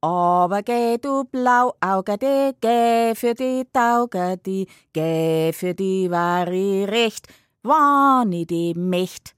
aber 0.00 0.62
geh 0.62 0.98
du 0.98 1.24
Blauauge, 1.24 2.16
die, 2.16 2.52
geh 2.60 3.14
für 3.14 3.34
die 3.34 3.66
Tauge, 3.72 4.38
die, 4.38 4.66
geh 4.92 5.52
für 5.52 5.74
die 5.74 6.10
war 6.10 6.48
ich 6.48 6.88
recht, 6.88 7.28
war 7.62 8.24
nie 8.24 8.46
die 8.46 8.74
Mächt. 8.74 9.34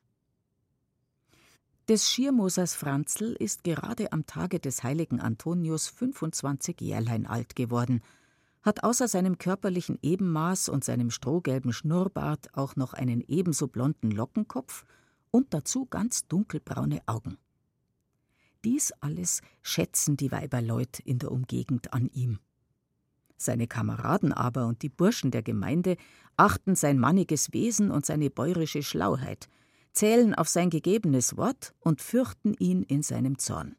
Des 1.88 2.08
Schirmosers 2.08 2.76
Franzl 2.76 3.34
ist 3.40 3.64
gerade 3.64 4.12
am 4.12 4.24
Tage 4.24 4.60
des 4.60 4.84
heiligen 4.84 5.20
Antonius 5.20 5.88
25 5.88 6.80
Jährlein 6.80 7.26
alt 7.26 7.56
geworden, 7.56 8.00
hat 8.62 8.84
außer 8.84 9.08
seinem 9.08 9.38
körperlichen 9.38 9.98
Ebenmaß 10.00 10.68
und 10.68 10.84
seinem 10.84 11.10
strohgelben 11.10 11.72
Schnurrbart 11.72 12.56
auch 12.56 12.76
noch 12.76 12.94
einen 12.94 13.20
ebenso 13.26 13.66
blonden 13.66 14.12
Lockenkopf 14.12 14.84
und 15.32 15.52
dazu 15.52 15.86
ganz 15.86 16.28
dunkelbraune 16.28 17.00
Augen. 17.06 17.36
Dies 18.64 18.92
alles 19.00 19.40
schätzen 19.62 20.16
die 20.16 20.30
Weiberleut 20.30 21.00
in 21.00 21.18
der 21.18 21.32
Umgegend 21.32 21.92
an 21.92 22.08
ihm. 22.12 22.38
Seine 23.36 23.66
Kameraden 23.66 24.32
aber 24.32 24.66
und 24.66 24.82
die 24.82 24.88
Burschen 24.88 25.32
der 25.32 25.42
Gemeinde 25.42 25.96
achten 26.36 26.76
sein 26.76 26.98
manniges 26.98 27.52
Wesen 27.52 27.90
und 27.90 28.06
seine 28.06 28.30
bäurische 28.30 28.82
Schlauheit, 28.82 29.48
zählen 29.92 30.34
auf 30.34 30.48
sein 30.48 30.70
gegebenes 30.70 31.36
Wort 31.36 31.74
und 31.80 32.00
fürchten 32.00 32.54
ihn 32.54 32.82
in 32.84 33.02
seinem 33.02 33.38
Zorn. 33.38 33.76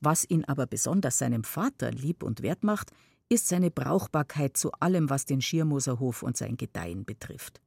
Was 0.00 0.28
ihn 0.28 0.44
aber 0.44 0.66
besonders 0.66 1.18
seinem 1.18 1.44
Vater 1.44 1.90
lieb 1.90 2.22
und 2.22 2.42
wert 2.42 2.64
macht, 2.64 2.92
ist 3.28 3.48
seine 3.48 3.70
Brauchbarkeit 3.70 4.56
zu 4.56 4.72
allem, 4.72 5.10
was 5.10 5.26
den 5.26 5.42
Schirmoserhof 5.42 6.22
und 6.22 6.36
sein 6.36 6.56
Gedeihen 6.56 7.04
betrifft. 7.04 7.60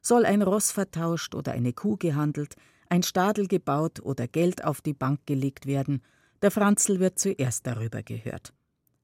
Soll 0.00 0.24
ein 0.24 0.42
Ross 0.42 0.70
vertauscht 0.70 1.34
oder 1.34 1.52
eine 1.52 1.72
Kuh 1.72 1.96
gehandelt, 1.96 2.56
ein 2.90 3.02
Stadel 3.02 3.46
gebaut 3.46 4.00
oder 4.00 4.26
Geld 4.26 4.64
auf 4.64 4.80
die 4.80 4.94
Bank 4.94 5.20
gelegt 5.26 5.66
werden, 5.66 6.02
der 6.42 6.50
Franzl 6.50 7.00
wird 7.00 7.18
zuerst 7.18 7.66
darüber 7.66 8.02
gehört. 8.02 8.52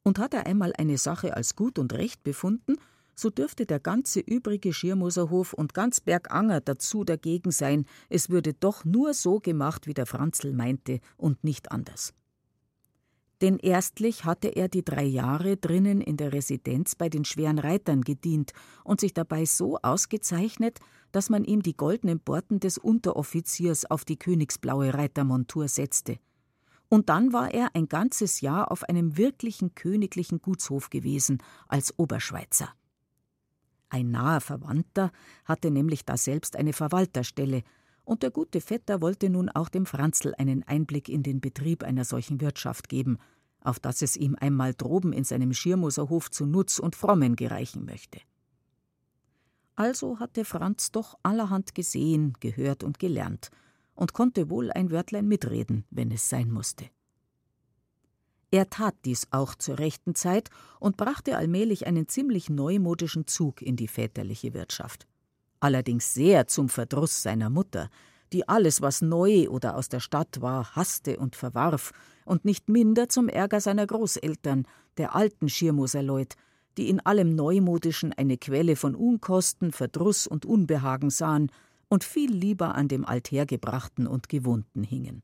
Und 0.03 0.19
hat 0.19 0.35
er 0.35 0.47
einmal 0.47 0.73
eine 0.77 0.99
Sache 0.99 1.37
als 1.37 1.57
gut 1.57 1.79
und 1.79 1.93
recht 1.93 2.23
befunden, 2.23 2.77
so 3.15 3.31
dürfte 3.31 3.65
der 3.65 3.81
ganze 3.81 4.21
übrige 4.21 4.73
Schirmoserhof 4.73 5.53
und 5.53 5.75
ganz 5.75 6.01
Berganger 6.01 6.61
dazu 6.61 7.05
dagegen 7.05 7.51
sein, 7.51 7.87
es 8.09 8.29
würde 8.29 8.55
doch 8.55 8.85
nur 8.85 9.15
so 9.15 9.39
gemacht, 9.41 9.87
wie 9.87 9.95
der 9.95 10.07
Franzl 10.07 10.53
meinte, 10.53 11.01
und 11.17 11.45
nicht 11.45 11.71
anders. 11.71 12.13
Denn 13.41 13.59
erstlich 13.59 14.25
hatte 14.25 14.49
er 14.49 14.69
die 14.69 14.85
drei 14.85 15.05
Jahre 15.05 15.57
drinnen 15.57 16.01
in 16.01 16.17
der 16.17 16.33
Residenz 16.33 16.95
bei 16.95 17.09
den 17.09 17.25
schweren 17.25 17.59
Reitern 17.59 18.03
gedient 18.03 18.53
und 18.85 19.01
sich 19.01 19.13
dabei 19.13 19.45
so 19.45 19.79
ausgezeichnet, 19.83 20.79
dass 21.13 21.31
man 21.31 21.45
ihm 21.45 21.63
die 21.63 21.77
goldenen 21.77 22.21
Borten 22.21 22.61
des 22.61 22.79
Unteroffiziers 22.79 23.91
auf 23.91 24.05
die 24.05 24.19
königsblaue 24.19 24.95
Reitermontur 24.95 25.69
setzte. 25.69 26.19
Und 26.89 27.09
dann 27.09 27.33
war 27.33 27.53
er 27.53 27.75
ein 27.75 27.89
ganzes 27.89 28.41
Jahr 28.41 28.71
auf 28.71 28.85
einem 28.85 29.17
wirklichen 29.17 29.75
königlichen 29.75 30.41
Gutshof 30.41 30.91
gewesen, 30.91 31.43
als 31.67 31.99
Oberschweizer. 31.99 32.69
Ein 33.89 34.11
naher 34.11 34.41
Verwandter 34.41 35.13
hatte 35.45 35.71
nämlich 35.71 36.05
daselbst 36.05 36.57
eine 36.57 36.73
Verwalterstelle, 36.73 37.63
und 38.05 38.23
der 38.23 38.31
gute 38.31 38.61
Vetter 38.61 39.01
wollte 39.01 39.31
nun 39.31 39.49
auch 39.49 39.69
dem 39.69 39.87
Franzl 39.87 40.35
einen 40.39 40.63
Einblick 40.63 41.09
in 41.09 41.23
den 41.23 41.41
Betrieb 41.41 41.83
einer 41.83 42.05
solchen 42.05 42.41
Wirtschaft 42.41 42.89
geben, 42.89 43.19
auf 43.61 43.81
dass 43.81 44.03
es 44.03 44.17
ihm 44.17 44.37
einmal 44.39 44.75
droben 44.75 45.13
in 45.13 45.25
seinem 45.25 45.53
Schirmoserhof 45.53 46.31
zu 46.31 46.47
Nutz 46.47 46.79
und 46.79 46.97
Frommen 46.97 47.35
gereichen 47.35 47.85
möchte. 47.85 48.21
Also 49.77 50.21
hatte 50.21 50.45
Franz 50.45 50.93
doch 50.93 51.19
allerhand 51.23 51.75
gesehen, 51.75 52.35
gehört 52.41 52.85
und 52.85 52.99
gelernt 52.99 53.51
und 53.95 54.13
konnte 54.13 54.51
wohl 54.51 54.71
ein 54.71 54.91
Wörtlein 54.91 55.27
mitreden, 55.27 55.85
wenn 55.91 56.11
es 56.11 56.29
sein 56.29 56.51
musste. 56.51 56.91
Er 58.51 58.71
tat 58.71 58.95
dies 59.05 59.27
auch 59.33 59.57
zur 59.57 59.81
rechten 59.81 60.15
Zeit 60.15 60.49
und 60.79 60.97
brachte 60.97 61.37
allmählich 61.37 61.89
einen 61.89 62.07
ziemlich 62.07 62.51
neumodischen 62.51 63.27
Zug 63.27 63.63
in 63.63 63.75
die 63.75 63.89
väterliche 63.89 64.55
Wirtschaft. 64.55 65.09
Allerdings 65.65 66.13
sehr 66.13 66.47
zum 66.47 66.69
Verdruss 66.69 67.23
seiner 67.23 67.49
Mutter, 67.49 67.89
die 68.35 68.47
alles, 68.47 68.83
was 68.83 69.01
neu 69.01 69.49
oder 69.49 69.77
aus 69.77 69.89
der 69.89 70.01
Stadt 70.01 70.43
war, 70.43 70.77
hasste 70.77 71.17
und 71.17 71.37
verwarf, 71.37 71.93
und 72.27 72.45
nicht 72.45 72.69
minder 72.69 73.09
zum 73.09 73.31
Ärger 73.31 73.63
seiner 73.63 73.87
Großeltern, 73.87 74.67
der 74.99 75.15
alten 75.15 75.49
Schirmoser 75.49 76.03
Leut, 76.03 76.35
die 76.77 76.91
in 76.91 77.01
allem 77.01 77.35
Neumodischen 77.35 78.13
eine 78.13 78.37
Quelle 78.37 78.77
von 78.77 78.95
Unkosten, 78.95 79.73
Verdruss 79.73 80.27
und 80.27 80.45
Unbehagen 80.45 81.09
sahen 81.09 81.51
und 81.89 82.05
viel 82.05 82.31
lieber 82.31 82.75
an 82.75 82.89
dem 82.89 83.07
Althergebrachten 83.07 84.07
und 84.07 84.29
Gewohnten 84.29 84.83
hingen. 84.83 85.23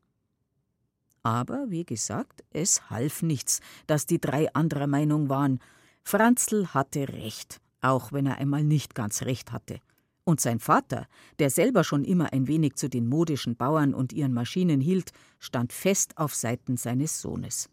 Aber, 1.23 1.67
wie 1.69 1.85
gesagt, 1.85 2.45
es 2.49 2.89
half 2.89 3.21
nichts, 3.21 3.61
dass 3.87 4.07
die 4.07 4.23
drei 4.23 4.51
anderer 4.55 4.87
Meinung 4.87 5.29
waren. 5.29 5.59
Franzl 6.03 6.69
hatte 6.69 7.09
recht, 7.11 7.61
auch 7.83 8.11
wenn 8.13 8.25
er 8.25 8.39
einmal 8.39 8.65
nicht 8.65 8.95
ganz 8.95 9.21
recht 9.21 9.53
hatte. 9.53 9.81
Und 10.25 10.41
sein 10.41 10.61
Vater, 10.61 11.07
der 11.39 11.51
selber 11.51 11.83
schon 11.83 12.05
immer 12.05 12.33
ein 12.33 12.47
wenig 12.47 12.77
zu 12.77 12.89
den 12.89 13.09
modischen 13.09 13.57
Bauern 13.57 13.95
und 13.95 14.13
ihren 14.13 14.33
Maschinen 14.33 14.81
hielt, 14.81 15.13
stand 15.39 15.73
fest 15.73 16.19
auf 16.19 16.35
Seiten 16.35 16.77
seines 16.77 17.21
Sohnes. 17.21 17.71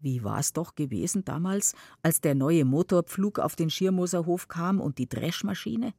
Wie 0.00 0.22
war 0.22 0.38
es 0.38 0.52
doch 0.52 0.74
gewesen 0.74 1.24
damals, 1.24 1.74
als 2.02 2.20
der 2.20 2.34
neue 2.34 2.66
Motorpflug 2.66 3.38
auf 3.38 3.56
den 3.56 3.70
Schirmoser 3.70 4.26
Hof 4.26 4.48
kam 4.48 4.80
und 4.80 4.98
die 4.98 5.08
Dreschmaschine? 5.08 5.94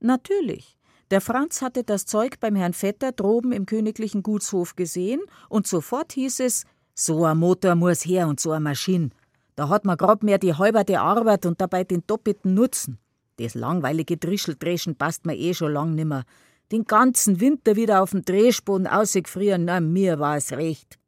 Natürlich. 0.00 0.76
Der 1.10 1.20
Franz 1.20 1.62
hatte 1.62 1.84
das 1.84 2.04
Zeug 2.04 2.40
beim 2.40 2.56
Herrn 2.56 2.74
Vetter 2.74 3.12
droben 3.12 3.52
im 3.52 3.64
königlichen 3.64 4.22
Gutshof 4.22 4.76
gesehen 4.76 5.20
und 5.48 5.66
sofort 5.66 6.12
hieß 6.12 6.40
es: 6.40 6.64
So 6.94 7.24
ein 7.24 7.38
Motor 7.38 7.76
muss 7.76 8.04
her 8.04 8.28
und 8.28 8.40
so 8.40 8.50
eine 8.50 8.60
Maschine. 8.60 9.10
Da 9.54 9.68
hat 9.68 9.84
man 9.84 9.96
grad 9.96 10.22
mehr 10.22 10.38
die 10.38 10.54
halberte 10.54 11.00
Arbeit 11.00 11.46
und 11.46 11.60
dabei 11.60 11.84
den 11.84 12.04
doppelten 12.06 12.54
Nutzen. 12.54 12.98
Das 13.38 13.54
langweilige 13.54 14.16
Drischeldreschen 14.16 14.96
passt 14.96 15.24
mir 15.24 15.36
eh 15.36 15.54
schon 15.54 15.72
lang 15.72 15.94
nimmer. 15.94 16.24
Den 16.72 16.84
ganzen 16.84 17.40
Winter 17.40 17.76
wieder 17.76 18.02
auf 18.02 18.10
dem 18.10 18.24
Drehspuren 18.24 18.86
ausgefrieren, 18.86 19.64
na, 19.64 19.80
mir 19.80 20.18
war 20.18 20.36
es 20.36 20.52
recht. 20.52 20.98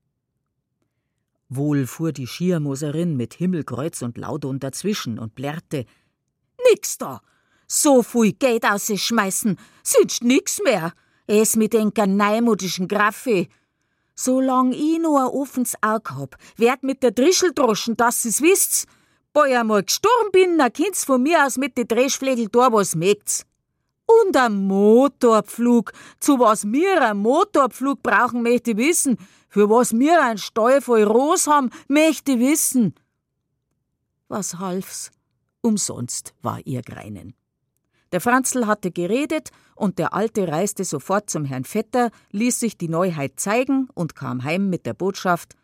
Wohl 1.49 1.87
fuhr 1.87 2.13
die 2.13 2.29
Schiermoserin 2.29 3.17
mit 3.17 3.35
Himmelkreuz 3.35 4.03
und 4.03 4.17
Laudon 4.17 4.61
dazwischen 4.61 5.19
und 5.19 5.35
plärrte: 5.35 5.85
Nix 6.71 6.97
da! 6.99 7.21
So 7.67 8.03
viel 8.03 8.33
Geld 8.33 8.65
ausschmeißen, 8.65 9.57
sind 9.83 10.23
nix 10.23 10.61
mehr. 10.63 10.93
Es 11.27 11.57
mit 11.57 11.73
den 11.73 11.93
neumodischen 12.17 12.89
Graffi. 12.89 13.49
Solang 14.15 14.73
ich 14.73 14.99
noch 15.01 15.19
ein 15.19 15.27
offenes 15.27 15.75
Auge 15.81 16.17
hab, 16.17 16.37
werd 16.57 16.83
mit 16.83 17.03
der 17.03 17.13
Drischeldroschen, 17.13 17.97
dass 17.97 18.25
ich's 18.25 18.43
wisst. 18.43 18.87
Boi 19.33 19.57
einmal 19.57 19.85
gestorben 19.85 20.33
bin, 20.33 20.57
na 20.57 20.71
kind's 20.71 21.05
von 21.05 21.23
mir 21.23 21.47
aus 21.47 21.57
mit 21.57 21.77
de 21.77 21.85
Dreschflegel 21.85 22.49
da 22.49 22.73
was 22.73 22.97
mögt's. 22.97 23.47
Und 24.07 24.37
ein 24.37 24.67
Motorpflug. 24.67 25.93
Zu 26.19 26.41
was 26.41 26.65
mir 26.65 27.01
ein 27.01 27.19
Motorpflug 27.19 28.03
brauchen, 28.03 28.43
möchte 28.43 28.73
ich 28.73 28.77
wissen. 28.77 29.19
Für 29.49 29.71
was 29.71 29.93
mir 29.93 30.21
ein 30.21 30.39
Stall 30.39 30.81
voll 30.81 31.05
Ros 31.05 31.47
haben, 31.47 31.71
möchte 31.87 32.33
ich 32.33 32.41
wissen. 32.41 32.95
Was 34.27 34.59
half's? 34.59 35.13
Umsonst 35.61 36.35
war 36.43 36.59
ihr 36.65 36.83
Greinen. 36.83 37.35
Der 38.11 38.21
Franzl 38.21 38.67
hatte 38.67 38.91
geredet 38.91 39.51
und 39.77 40.01
der 40.01 40.13
Alte 40.13 40.49
reiste 40.49 40.85
sofort 40.85 41.31
zum 41.31 41.45
Herrn 41.45 41.65
Vetter, 41.65 42.11
ließ 42.33 42.59
sich 42.59 42.77
die 42.77 42.89
Neuheit 42.89 43.39
zeigen 43.39 43.89
und 43.95 44.17
kam 44.17 44.43
heim 44.43 44.69
mit 44.71 44.87
der 44.87 44.95
Botschaft: 44.95 45.55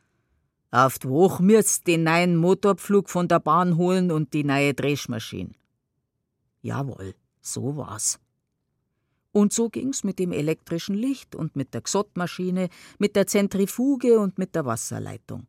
Auf 0.70 0.98
die 0.98 1.08
Woche 1.08 1.42
müsst 1.42 1.86
den 1.86 2.02
neuen 2.04 2.36
Motorpflug 2.36 3.08
von 3.08 3.28
der 3.28 3.40
Bahn 3.40 3.76
holen 3.76 4.10
und 4.10 4.32
die 4.34 4.44
neue 4.44 4.74
Dreschmaschine. 4.74 5.54
Jawohl, 6.62 7.14
so 7.40 7.76
war's. 7.76 8.18
Und 9.30 9.52
so 9.52 9.68
ging's 9.68 10.02
mit 10.02 10.18
dem 10.18 10.32
elektrischen 10.32 10.96
Licht 10.96 11.34
und 11.34 11.56
mit 11.56 11.74
der 11.74 11.82
Xottmaschine, 11.82 12.68
mit 12.98 13.16
der 13.16 13.26
Zentrifuge 13.26 14.18
und 14.18 14.38
mit 14.38 14.54
der 14.54 14.64
Wasserleitung. 14.64 15.46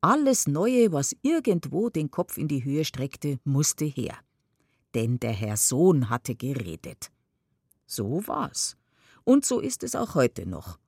Alles 0.00 0.48
Neue, 0.48 0.92
was 0.92 1.14
irgendwo 1.22 1.88
den 1.88 2.10
Kopf 2.10 2.36
in 2.36 2.48
die 2.48 2.64
Höhe 2.64 2.84
streckte, 2.84 3.38
musste 3.44 3.84
her. 3.84 4.16
Denn 4.94 5.20
der 5.20 5.32
Herr 5.32 5.56
Sohn 5.56 6.10
hatte 6.10 6.34
geredet. 6.34 7.12
So 7.86 8.26
war's. 8.26 8.76
Und 9.24 9.46
so 9.46 9.60
ist 9.60 9.84
es 9.84 9.94
auch 9.94 10.16
heute 10.16 10.44
noch. 10.44 10.78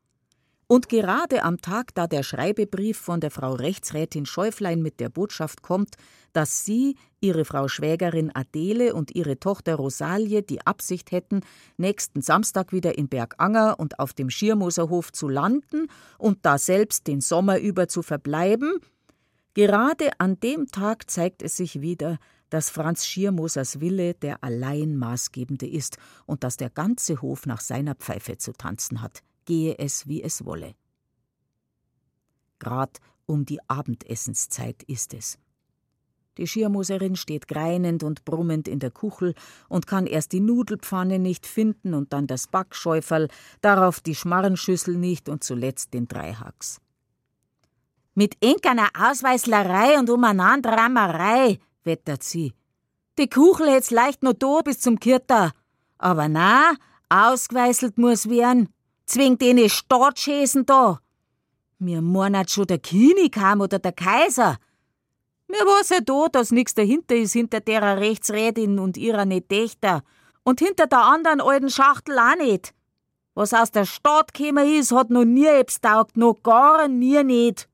Und 0.66 0.88
gerade 0.88 1.42
am 1.42 1.58
Tag, 1.60 1.94
da 1.94 2.06
der 2.06 2.22
Schreibebrief 2.22 2.98
von 2.98 3.20
der 3.20 3.30
Frau 3.30 3.52
Rechtsrätin 3.52 4.24
Schäuflein 4.24 4.80
mit 4.80 4.98
der 4.98 5.10
Botschaft 5.10 5.62
kommt, 5.62 5.96
dass 6.32 6.64
sie, 6.64 6.96
ihre 7.20 7.44
Frau 7.44 7.68
Schwägerin 7.68 8.30
Adele 8.34 8.94
und 8.94 9.14
ihre 9.14 9.38
Tochter 9.38 9.74
Rosalie 9.76 10.42
die 10.42 10.66
Absicht 10.66 11.12
hätten, 11.12 11.40
nächsten 11.76 12.22
Samstag 12.22 12.72
wieder 12.72 12.96
in 12.96 13.08
Berganger 13.08 13.78
und 13.78 13.98
auf 13.98 14.14
dem 14.14 14.30
Schirmoserhof 14.30 15.12
zu 15.12 15.28
landen 15.28 15.88
und 16.18 16.44
da 16.46 16.56
selbst 16.58 17.06
den 17.06 17.20
Sommer 17.20 17.58
über 17.58 17.86
zu 17.86 18.02
verbleiben, 18.02 18.78
gerade 19.52 20.10
an 20.18 20.40
dem 20.40 20.66
Tag 20.66 21.10
zeigt 21.10 21.42
es 21.42 21.56
sich 21.56 21.82
wieder, 21.82 22.18
dass 22.48 22.70
Franz 22.70 23.06
Schiermosers 23.06 23.80
Wille 23.80 24.14
der 24.14 24.42
allein 24.42 24.96
maßgebende 24.96 25.66
ist 25.66 25.98
und 26.26 26.42
dass 26.42 26.56
der 26.56 26.70
ganze 26.70 27.20
Hof 27.20 27.46
nach 27.46 27.60
seiner 27.60 27.94
Pfeife 27.94 28.38
zu 28.38 28.52
tanzen 28.52 29.02
hat, 29.02 29.22
gehe 29.44 29.78
es 29.78 30.06
wie 30.08 30.22
es 30.22 30.44
wolle. 30.44 30.74
Grad 32.58 32.98
um 33.26 33.44
die 33.44 33.58
Abendessenszeit 33.68 34.82
ist 34.84 35.14
es. 35.14 35.38
Die 36.36 36.48
Schirmoserin 36.48 37.14
steht 37.14 37.46
greinend 37.46 38.02
und 38.02 38.24
brummend 38.24 38.66
in 38.66 38.80
der 38.80 38.90
Kuchel 38.90 39.34
und 39.68 39.86
kann 39.86 40.06
erst 40.06 40.32
die 40.32 40.40
Nudelpfanne 40.40 41.18
nicht 41.18 41.46
finden 41.46 41.94
und 41.94 42.12
dann 42.12 42.26
das 42.26 42.48
Backschäuferl, 42.48 43.28
darauf 43.60 44.00
die 44.00 44.16
Schmarrenschüssel 44.16 44.96
nicht 44.96 45.28
und 45.28 45.44
zuletzt 45.44 45.94
den 45.94 46.08
Dreihacks. 46.08 46.80
Mit 48.14 48.36
irgendeiner 48.40 48.88
Ausweislerei 48.98 49.98
und 49.98 50.10
Umeinanderrammerei, 50.10 51.58
wettert 51.84 52.22
sie. 52.22 52.52
Die 53.18 53.28
Kuchel 53.28 53.70
hätt's 53.70 53.90
leicht 53.90 54.22
noch 54.22 54.34
da 54.34 54.60
bis 54.64 54.80
zum 54.80 54.98
Kirter. 54.98 55.52
Aber 55.98 56.28
na, 56.28 56.74
ausgeweißelt 57.08 57.98
muss 57.98 58.28
werden. 58.28 58.68
Zwingt 59.06 59.42
eine 59.42 59.68
Staatsschäsen 59.68 60.66
da. 60.66 61.00
Mir 61.78 62.00
meinen 62.00 62.48
schon 62.48 62.66
der 62.66 62.78
König 62.78 63.32
kam 63.32 63.60
oder 63.60 63.78
der 63.78 63.92
Kaiser. 63.92 64.56
Mir 65.48 65.58
weiß 65.58 65.90
ja 65.90 66.00
da, 66.00 66.28
dass 66.32 66.50
nix 66.50 66.74
dahinter 66.74 67.14
ist, 67.14 67.34
hinter 67.34 67.60
derer 67.60 67.98
Rechtsrätin 67.98 68.78
und 68.78 68.96
ihrer 68.96 69.24
nicht 69.26 69.50
Dächter. 69.50 70.02
Und 70.42 70.60
hinter 70.60 70.86
der 70.86 71.04
anderen 71.04 71.40
alten 71.40 71.70
Schachtel 71.70 72.18
auch 72.18 72.36
nicht. 72.36 72.74
Was 73.34 73.52
aus 73.52 73.70
der 73.70 73.84
Stadt 73.84 74.32
gekommen 74.32 74.78
ist, 74.78 74.92
hat 74.92 75.10
noch 75.10 75.24
nie 75.24 75.46
ebs 75.46 75.80
taugt, 75.80 76.16
noch 76.16 76.42
gar 76.42 76.88
nie 76.88 77.22
nicht. 77.24 77.68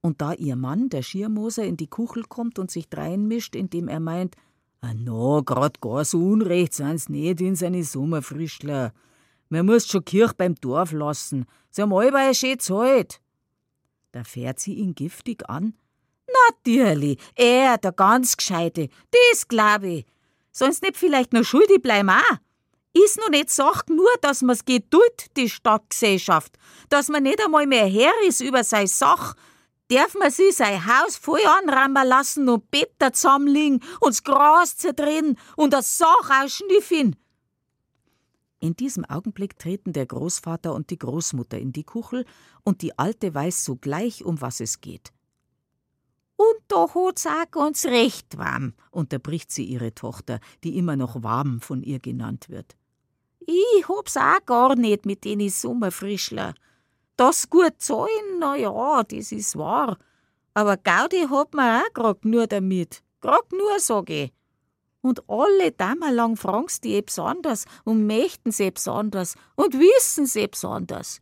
Und 0.00 0.20
da 0.20 0.32
ihr 0.34 0.56
Mann, 0.56 0.90
der 0.90 1.02
Schiermoser, 1.02 1.64
in 1.64 1.76
die 1.76 1.88
Kuchel 1.88 2.24
kommt 2.24 2.58
und 2.58 2.70
sich 2.70 2.88
dreinmischt, 2.88 3.56
indem 3.56 3.88
er 3.88 4.00
meint, 4.00 4.36
ah 4.80 4.94
no, 4.94 5.42
grad 5.42 5.80
gar 5.80 6.04
so 6.04 6.18
unrecht 6.18 6.74
sind's 6.74 7.08
nicht 7.08 7.40
in 7.40 7.56
seine 7.56 7.82
Sommerfrischler. 7.82 8.92
Man 9.48 9.66
muss 9.66 9.86
schon 9.86 10.04
Kirch 10.04 10.32
beim 10.34 10.54
Dorf 10.56 10.92
lassen. 10.92 11.46
Sie 11.70 11.82
haben 11.82 11.94
allweil 11.94 12.34
schön 12.34 12.58
Zeit. 12.58 13.20
Da 14.12 14.24
fährt 14.24 14.58
sie 14.58 14.74
ihn 14.74 14.94
giftig 14.94 15.48
an. 15.48 15.74
Natürlich, 16.50 17.18
er, 17.34 17.78
der 17.78 17.92
ganz 17.92 18.36
Gescheite, 18.36 18.88
das 19.10 19.48
glaub 19.48 19.82
ich. 19.82 20.04
Sollen's 20.52 20.82
nicht 20.82 20.96
vielleicht 20.96 21.32
noch 21.32 21.44
schuldig 21.44 21.82
bleiben 21.82 22.10
auch? 22.10 22.38
Ist 22.92 23.18
noch 23.18 23.30
nicht 23.30 23.50
Sache 23.50 23.92
nur, 23.92 24.10
dass 24.22 24.42
man's 24.42 24.64
geduld, 24.64 25.36
die 25.36 25.48
Stadtgesellschaft, 25.48 26.58
dass 26.88 27.08
man 27.08 27.22
nicht 27.22 27.42
einmal 27.42 27.66
mehr 27.66 27.86
her 27.86 28.12
ist 28.26 28.40
über 28.40 28.64
sei 28.64 28.86
Sach, 28.86 29.34
darf 29.90 30.14
man 30.14 30.30
sie 30.30 30.50
sein 30.50 30.84
Haus 30.84 31.16
voll 31.16 31.44
anrammen 31.46 32.06
lassen 32.06 32.48
und 32.48 32.70
Better 32.70 33.12
zusammenlegen 33.12 33.82
und 34.00 34.10
das 34.10 34.24
Gras 34.24 34.76
zerdrehen 34.76 35.38
und 35.56 35.72
das 35.72 35.98
Sach 35.98 36.42
ausschnüffeln. 36.42 37.16
In 38.60 38.74
diesem 38.74 39.04
Augenblick 39.04 39.58
treten 39.58 39.92
der 39.92 40.06
Großvater 40.06 40.74
und 40.74 40.90
die 40.90 40.98
Großmutter 40.98 41.58
in 41.58 41.72
die 41.72 41.84
Kuchel 41.84 42.24
und 42.64 42.82
die 42.82 42.98
Alte 42.98 43.32
weiß 43.34 43.64
sogleich, 43.64 44.24
um 44.24 44.40
was 44.40 44.60
es 44.60 44.80
geht. 44.80 45.12
Und 46.36 46.60
da 46.68 46.86
hat's 46.94 47.26
auch 47.26 47.50
ganz 47.50 47.84
recht 47.84 48.38
warm, 48.38 48.74
unterbricht 48.90 49.50
sie 49.50 49.64
ihre 49.64 49.94
Tochter, 49.94 50.40
die 50.64 50.76
immer 50.76 50.96
noch 50.96 51.22
warm 51.22 51.60
von 51.60 51.82
ihr 51.82 51.98
genannt 51.98 52.48
wird. 52.48 52.76
Ich 53.40 53.88
hab's 53.88 54.16
auch 54.16 54.44
gar 54.44 54.76
nicht 54.76 55.06
mit 55.06 55.24
denen 55.24 55.48
Sommerfrischler. 55.48 56.54
Das 57.16 57.50
gut 57.50 57.74
zahlen, 57.78 58.38
na 58.38 58.56
ja, 58.56 59.02
das 59.02 59.32
ist 59.32 59.56
wahr. 59.56 59.98
Aber 60.54 60.76
Gaudi 60.76 61.26
hat 61.28 61.54
man 61.54 61.82
auch 61.82 61.92
grad 61.92 62.24
nur 62.24 62.46
damit. 62.46 63.02
Grad 63.20 63.50
nur, 63.50 63.78
sag 63.80 64.10
ich. 64.10 64.32
Und 65.00 65.28
alle 65.28 65.72
lang 66.10 66.36
fragst 66.36 66.84
die 66.84 66.94
ebs 66.94 67.18
anders 67.18 67.64
und 67.84 68.06
möchten's 68.06 68.60
ebs 68.60 68.88
anders 68.88 69.36
und 69.54 69.74
wissen's 69.74 70.34
ebs 70.36 70.64
anders. 70.64 71.20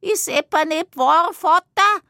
Ist 0.00 0.28
etwa 0.28 0.64
nicht 0.64 0.96
wahr, 0.96 1.32
Vater? 1.32 2.00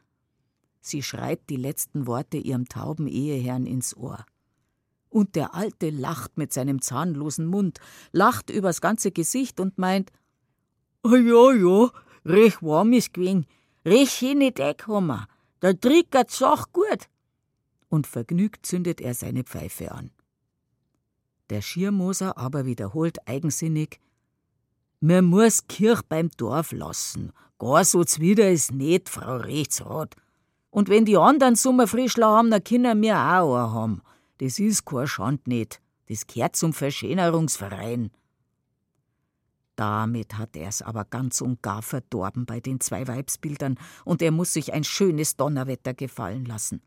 Sie 0.81 1.03
schreit 1.03 1.41
die 1.51 1.57
letzten 1.57 2.07
Worte 2.07 2.39
ihrem 2.39 2.69
tauben 2.69 3.07
Eheherrn 3.07 3.67
ins 3.67 3.97
Ohr. 3.97 4.25
Und 5.09 5.35
der 5.35 5.55
Alte 5.55 5.91
lacht 5.91 6.37
mit 6.37 6.53
seinem 6.53 6.81
zahnlosen 6.81 7.47
Mund, 7.47 7.79
lacht 8.13 8.51
übers 8.51 8.81
ganze 8.81 9.13
Gesicht 9.13 9.61
und 9.61 9.79
meint, 9.79 10.11
ah 11.03 11.17
ja, 11.17 11.53
ja, 11.53 11.91
Recht 12.27 12.61
warm 12.61 12.93
ist 12.93 13.15
gewesen, 13.15 13.47
recht 13.85 14.11
schöne 14.11 14.51
Deck 14.51 14.89
haben 14.89 15.27
Da 15.61 15.73
triggert 15.73 16.33
Sach 16.33 16.73
gut. 16.73 17.09
Und 17.89 18.09
vergnügt 18.09 18.67
zündet 18.67 19.01
er 19.01 19.15
seine 19.15 19.45
Pfeife 19.45 19.93
an. 19.93 20.11
Der 21.51 21.63
Schirmoser 21.63 22.37
aber 22.37 22.67
wiederholt 22.67 23.19
eigensinnig, 23.29 24.01
man 25.01 25.27
muss 25.27 25.67
Kirch 25.69 26.03
beim 26.03 26.31
Dorf 26.37 26.73
lassen. 26.73 27.33
Gar 27.59 27.85
so 27.85 28.03
zwider 28.05 28.51
ist 28.51 28.73
nicht, 28.73 29.09
Frau 29.09 29.37
Rechtsrat. 29.37 30.17
Und 30.71 30.89
wenn 30.89 31.05
die 31.05 31.17
anderen 31.17 31.55
Sommerfrischler 31.55 32.27
haben, 32.27 32.51
dann 32.51 32.65
können 32.65 33.03
wir 33.03 33.17
auch 33.17 33.55
einen 33.55 33.73
haben. 33.73 34.03
Das 34.39 34.59
ist 34.59 34.85
kein 34.85 35.07
Schand 35.07 35.47
nicht. 35.47 35.81
Das 36.09 36.27
gehört 36.27 36.57
zum 36.57 36.73
Verschönerungsverein. 36.73 38.11
Damit 39.77 40.39
hat 40.39 40.57
er 40.57 40.69
es 40.69 40.83
aber 40.83 41.05
ganz 41.05 41.41
und 41.41 41.63
gar 41.63 41.83
verdorben 41.83 42.47
bei 42.47 42.61
den 42.61 42.81
zwei 42.81 43.07
Weibsbildern, 43.07 43.79
und 44.05 44.23
er 44.23 44.31
muss 44.31 44.55
sich 44.55 44.73
ein 44.73 44.85
schönes 44.85 45.37
Donnerwetter 45.37 45.93
gefallen 45.93 46.47
lassen. 46.47 46.81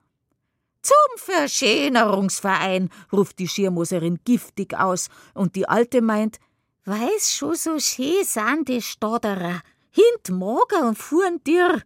Zum 0.82 0.96
Verschönerungsverein, 1.18 2.90
ruft 3.12 3.40
die 3.40 3.48
Schirmoserin 3.48 4.20
giftig 4.24 4.78
aus, 4.78 5.10
und 5.34 5.56
die 5.56 5.68
Alte 5.68 6.02
meint, 6.02 6.40
weiß 6.86 7.34
schon 7.34 7.56
so 7.56 7.80
schön 7.80 8.24
sind 8.24 8.70
die 8.70 8.82
Stodderer, 8.82 9.62
hint 9.92 10.30
mager 10.30 10.88
und 10.88 10.98
fuhren 10.98 11.44
dir, 11.44 11.82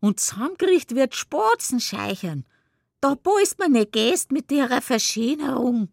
und 0.00 0.20
zusammengericht 0.20 0.94
wird 0.94 1.14
Spatzen 1.14 1.80
scheichern. 1.80 2.44
Da 3.00 3.14
beißt 3.14 3.58
man 3.58 3.72
ne 3.72 3.86
Gäst 3.86 4.32
mit 4.32 4.50
ihrer 4.50 4.80
Verschönerung. 4.80 5.88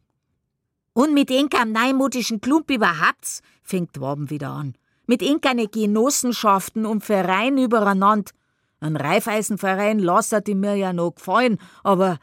Und 0.94 1.14
mit 1.14 1.30
enkem 1.30 1.72
neimutischen 1.72 2.40
Klump 2.40 2.72
überhaupt, 2.72 3.42
fängt 3.62 4.00
Waben 4.00 4.30
wieder 4.30 4.50
an. 4.50 4.76
Mit 5.08 5.22
enkerne 5.22 5.68
Genossenschaften 5.68 6.86
und 6.86 7.04
Verein 7.04 7.58
übereinander. 7.58 8.32
Ein 8.80 8.96
Reifeisenverein 8.96 10.00
lasst 10.00 10.36
die 10.48 10.56
mir 10.56 10.76
ja 10.76 10.94
noch 10.94 11.16
gefallen, 11.16 11.60
aber 11.84 12.18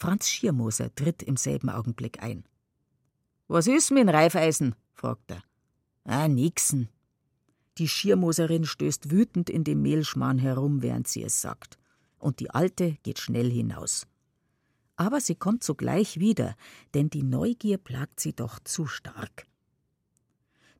Franz 0.00 0.28
Schiermoser 0.28 0.94
tritt 0.94 1.22
im 1.22 1.36
selben 1.36 1.70
Augenblick 1.70 2.22
ein. 2.22 2.44
Was 3.48 3.66
ist 3.66 3.90
mit 3.90 4.00
dem 4.00 4.08
Reifeisen? 4.08 4.74
fragt 4.94 5.30
er. 5.30 5.42
Ah, 6.04 6.26
nixen. 6.26 6.88
Die 7.78 7.88
Schiermoserin 7.88 8.64
stößt 8.64 9.10
wütend 9.10 9.48
in 9.48 9.62
dem 9.62 9.82
Mehlschmarrn 9.82 10.38
herum, 10.38 10.82
während 10.82 11.06
sie 11.06 11.22
es 11.22 11.40
sagt. 11.40 11.78
Und 12.18 12.40
die 12.40 12.50
Alte 12.50 12.96
geht 13.02 13.18
schnell 13.18 13.50
hinaus 13.50 14.06
aber 15.00 15.22
sie 15.22 15.34
kommt 15.34 15.64
sogleich 15.64 16.20
wieder, 16.20 16.54
denn 16.92 17.08
die 17.08 17.22
Neugier 17.22 17.78
plagt 17.78 18.20
sie 18.20 18.34
doch 18.34 18.58
zu 18.58 18.84
stark. 18.84 19.46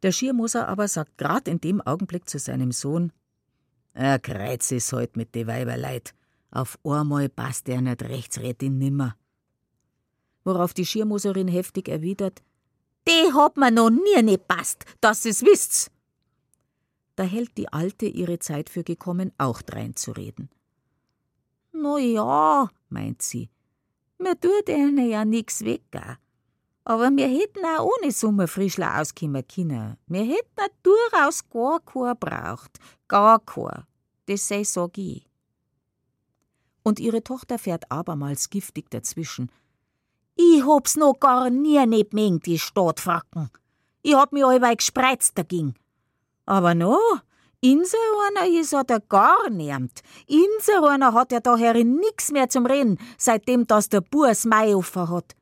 Der 0.03 0.13
Schiermoser 0.13 0.69
aber 0.69 0.89
sagt 0.89 1.17
grad 1.17 1.49
in 1.49 1.59
dem 1.59 1.81
Augenblick 1.81 2.29
zu 2.29 2.39
seinem 2.39 2.71
Sohn: 2.71 3.13
Er 3.95 4.19
kreuz 4.19 4.73
is 4.73 4.93
heut 4.93 5.17
mit 5.17 5.35
de 5.35 5.47
Weiberleid. 5.47 6.15
Auf 6.51 6.79
einmal 6.85 7.29
passt 7.29 7.69
er 7.69 7.81
nicht 7.81 8.03
Rechtsrätin 8.03 8.79
nimmer. 8.79 9.17
Worauf 10.45 10.75
die 10.75 10.87
Schiermoserin 10.87 11.49
heftig 11.49 11.89
erwidert: 11.89 12.43
Die 13.07 13.33
hat 13.33 13.57
mir 13.57 13.71
noch 13.71 13.91
nie 13.91 14.23
nicht 14.23 14.49
passt, 14.49 14.85
dass 15.01 15.25
es 15.25 15.43
wisst's. 15.43 15.91
Da 17.17 17.25
hält 17.25 17.57
die 17.59 17.73
Alte 17.73 18.07
ihre 18.07 18.39
Zeit 18.39 18.71
für 18.71 18.83
gekommen, 18.83 19.33
auch 19.37 19.63
dreinzureden. 19.63 20.49
Na 21.73 21.99
ja, 21.99 22.69
meint 22.89 23.23
sie, 23.23 23.51
mir 24.19 24.39
tut 24.39 24.69
ihnen 24.69 25.09
ja 25.09 25.25
nix 25.25 25.65
weg. 25.65 25.83
Aber 26.85 27.11
wir 27.11 27.29
hätten 27.29 27.65
auch 27.65 27.89
ohne 27.89 28.11
Sommerfrischler 28.11 29.01
auskommen 29.01 29.47
können. 29.47 29.97
Wir 30.07 30.25
hätten 30.25 30.75
durchaus 30.83 31.49
gar 31.49 31.81
keinen 31.81 32.19
braucht. 32.19 32.79
Gar 33.07 33.39
keinen. 33.41 33.87
Das 34.27 34.49
sei 34.49 34.65
sag 34.65 34.99
ich. 34.99 35.30
Und 36.83 37.01
ihre 37.01 37.23
Tochter 37.23 37.59
fährt 37.59 37.91
abermals 37.91 38.51
giftig 38.51 38.91
dazwischen. 38.91 39.51
Ich 40.37 40.65
hab's 40.67 40.97
noch 40.97 41.21
gar 41.21 41.51
nie 41.51 41.85
nicht 41.87 42.15
mengt, 42.15 42.47
die 42.47 42.59
Stadtfracken. 42.59 43.51
Ich 44.03 44.15
hab 44.15 44.33
mich 44.33 44.45
allweil 44.45 44.77
gespreizt 44.77 45.37
dagegen. 45.37 45.75
Aber 46.47 46.75
no, 46.75 46.99
Inser 47.63 47.99
einer 48.29 48.49
is 48.59 48.73
er 48.73 48.85
der 48.85 49.01
gar 49.01 49.51
niemand. 49.51 50.01
Inser 50.27 50.89
einer 50.89 51.13
hat 51.13 51.31
er 51.31 51.43
daher 51.43 51.75
nix 51.85 52.31
mehr 52.31 52.49
zum 52.49 52.65
Reden, 52.65 52.99
seitdem 53.19 53.67
das 53.67 53.91
der 53.91 54.01
Burs 54.01 54.47
Maiufer 54.47 55.11
hat. 55.11 55.37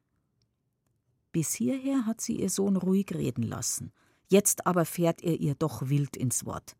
Bis 1.30 1.54
hierher 1.54 2.06
hat 2.06 2.20
sie 2.20 2.40
ihr 2.40 2.50
Sohn 2.50 2.76
ruhig 2.76 3.14
reden 3.14 3.44
lassen. 3.44 3.92
Jetzt 4.26 4.66
aber 4.66 4.84
fährt 4.84 5.22
er 5.22 5.38
ihr 5.38 5.54
doch 5.54 5.88
wild 5.88 6.16
ins 6.16 6.44
Wort. 6.44 6.74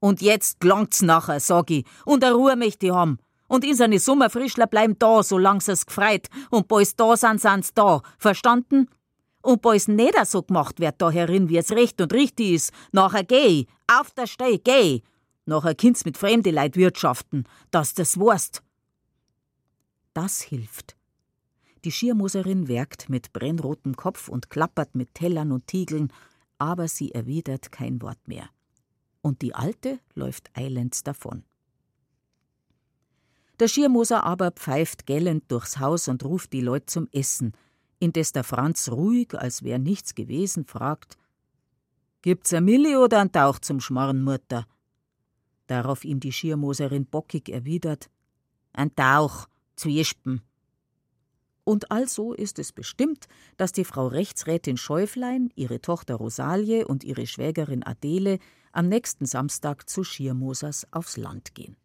Und 0.00 0.20
jetzt 0.20 0.58
gelangt's 0.58 1.02
nachher, 1.02 1.38
sag 1.38 1.70
ich, 1.70 1.86
und 2.04 2.24
a 2.24 2.32
Ruhe 2.32 2.56
möchte 2.56 2.86
ich 2.86 2.92
haben. 2.92 3.18
Und 3.54 3.62
in 3.62 3.76
seine 3.76 4.00
Sommerfrischler 4.00 4.66
bleiben 4.66 4.98
da, 4.98 5.22
solang 5.22 5.62
es 5.64 5.86
gefreit. 5.86 6.28
Und 6.50 6.66
boys 6.66 6.96
da 6.96 7.16
sind, 7.16 7.40
sind's 7.40 7.72
da. 7.72 8.02
Verstanden? 8.18 8.88
Und 9.42 9.62
boys 9.62 9.86
nicht 9.86 10.16
so 10.26 10.42
gemacht 10.42 10.80
wird 10.80 11.00
da 11.00 11.08
herin, 11.08 11.48
wie 11.48 11.58
es 11.58 11.70
recht 11.70 12.00
und 12.00 12.12
richtig 12.12 12.50
ist. 12.50 12.72
Nachher 12.90 13.22
geh, 13.22 13.66
auf 13.86 14.10
der 14.10 14.26
Steh, 14.26 14.58
geh. 14.58 15.02
Nachher 15.46 15.76
kind's 15.76 16.04
mit 16.04 16.18
fremde 16.18 16.50
Leid 16.50 16.74
wirtschaften, 16.74 17.44
dass 17.70 17.94
das 17.94 18.18
weißt. 18.18 18.60
Das 20.14 20.40
hilft. 20.40 20.96
Die 21.84 21.92
Schirmoserin 21.92 22.66
werkt 22.66 23.08
mit 23.08 23.32
brennrotem 23.32 23.94
Kopf 23.94 24.28
und 24.28 24.50
klappert 24.50 24.96
mit 24.96 25.14
Tellern 25.14 25.52
und 25.52 25.68
Tiegeln, 25.68 26.12
aber 26.58 26.88
sie 26.88 27.12
erwidert 27.12 27.70
kein 27.70 28.02
Wort 28.02 28.26
mehr. 28.26 28.50
Und 29.22 29.42
die 29.42 29.54
Alte 29.54 30.00
läuft 30.16 30.50
eilends 30.58 31.04
davon. 31.04 31.44
Der 33.60 33.68
Schirmoser 33.68 34.24
aber 34.24 34.50
pfeift 34.50 35.06
gellend 35.06 35.44
durchs 35.50 35.78
Haus 35.78 36.08
und 36.08 36.24
ruft 36.24 36.52
die 36.52 36.60
Leute 36.60 36.86
zum 36.86 37.08
Essen, 37.12 37.52
indes 38.00 38.32
der 38.32 38.42
Franz 38.42 38.90
ruhig, 38.90 39.34
als 39.34 39.62
wär 39.62 39.78
nichts 39.78 40.14
gewesen, 40.14 40.64
fragt: 40.64 41.16
Gibt's 42.22 42.52
a 42.52 42.60
Milli 42.60 42.96
oder 42.96 43.20
ein 43.20 43.30
Tauch 43.30 43.60
zum 43.60 43.80
Schmarren, 43.80 44.22
Mutter? 44.22 44.66
Darauf 45.68 46.04
ihm 46.04 46.20
die 46.20 46.32
Schirmoserin 46.32 47.06
bockig 47.06 47.48
erwidert: 47.48 48.10
Ein 48.72 48.94
Tauch, 48.94 49.46
Zwiespen. 49.76 50.42
Und 51.62 51.90
also 51.90 52.34
ist 52.34 52.58
es 52.58 52.72
bestimmt, 52.72 53.26
dass 53.56 53.72
die 53.72 53.84
Frau 53.84 54.08
Rechtsrätin 54.08 54.76
Schäuflein, 54.76 55.50
ihre 55.54 55.80
Tochter 55.80 56.16
Rosalie 56.16 56.86
und 56.86 57.04
ihre 57.04 57.26
Schwägerin 57.26 57.82
Adele 57.82 58.38
am 58.72 58.88
nächsten 58.88 59.24
Samstag 59.24 59.88
zu 59.88 60.04
Schirmosers 60.04 60.86
aufs 60.92 61.16
Land 61.16 61.54
gehen. 61.54 61.76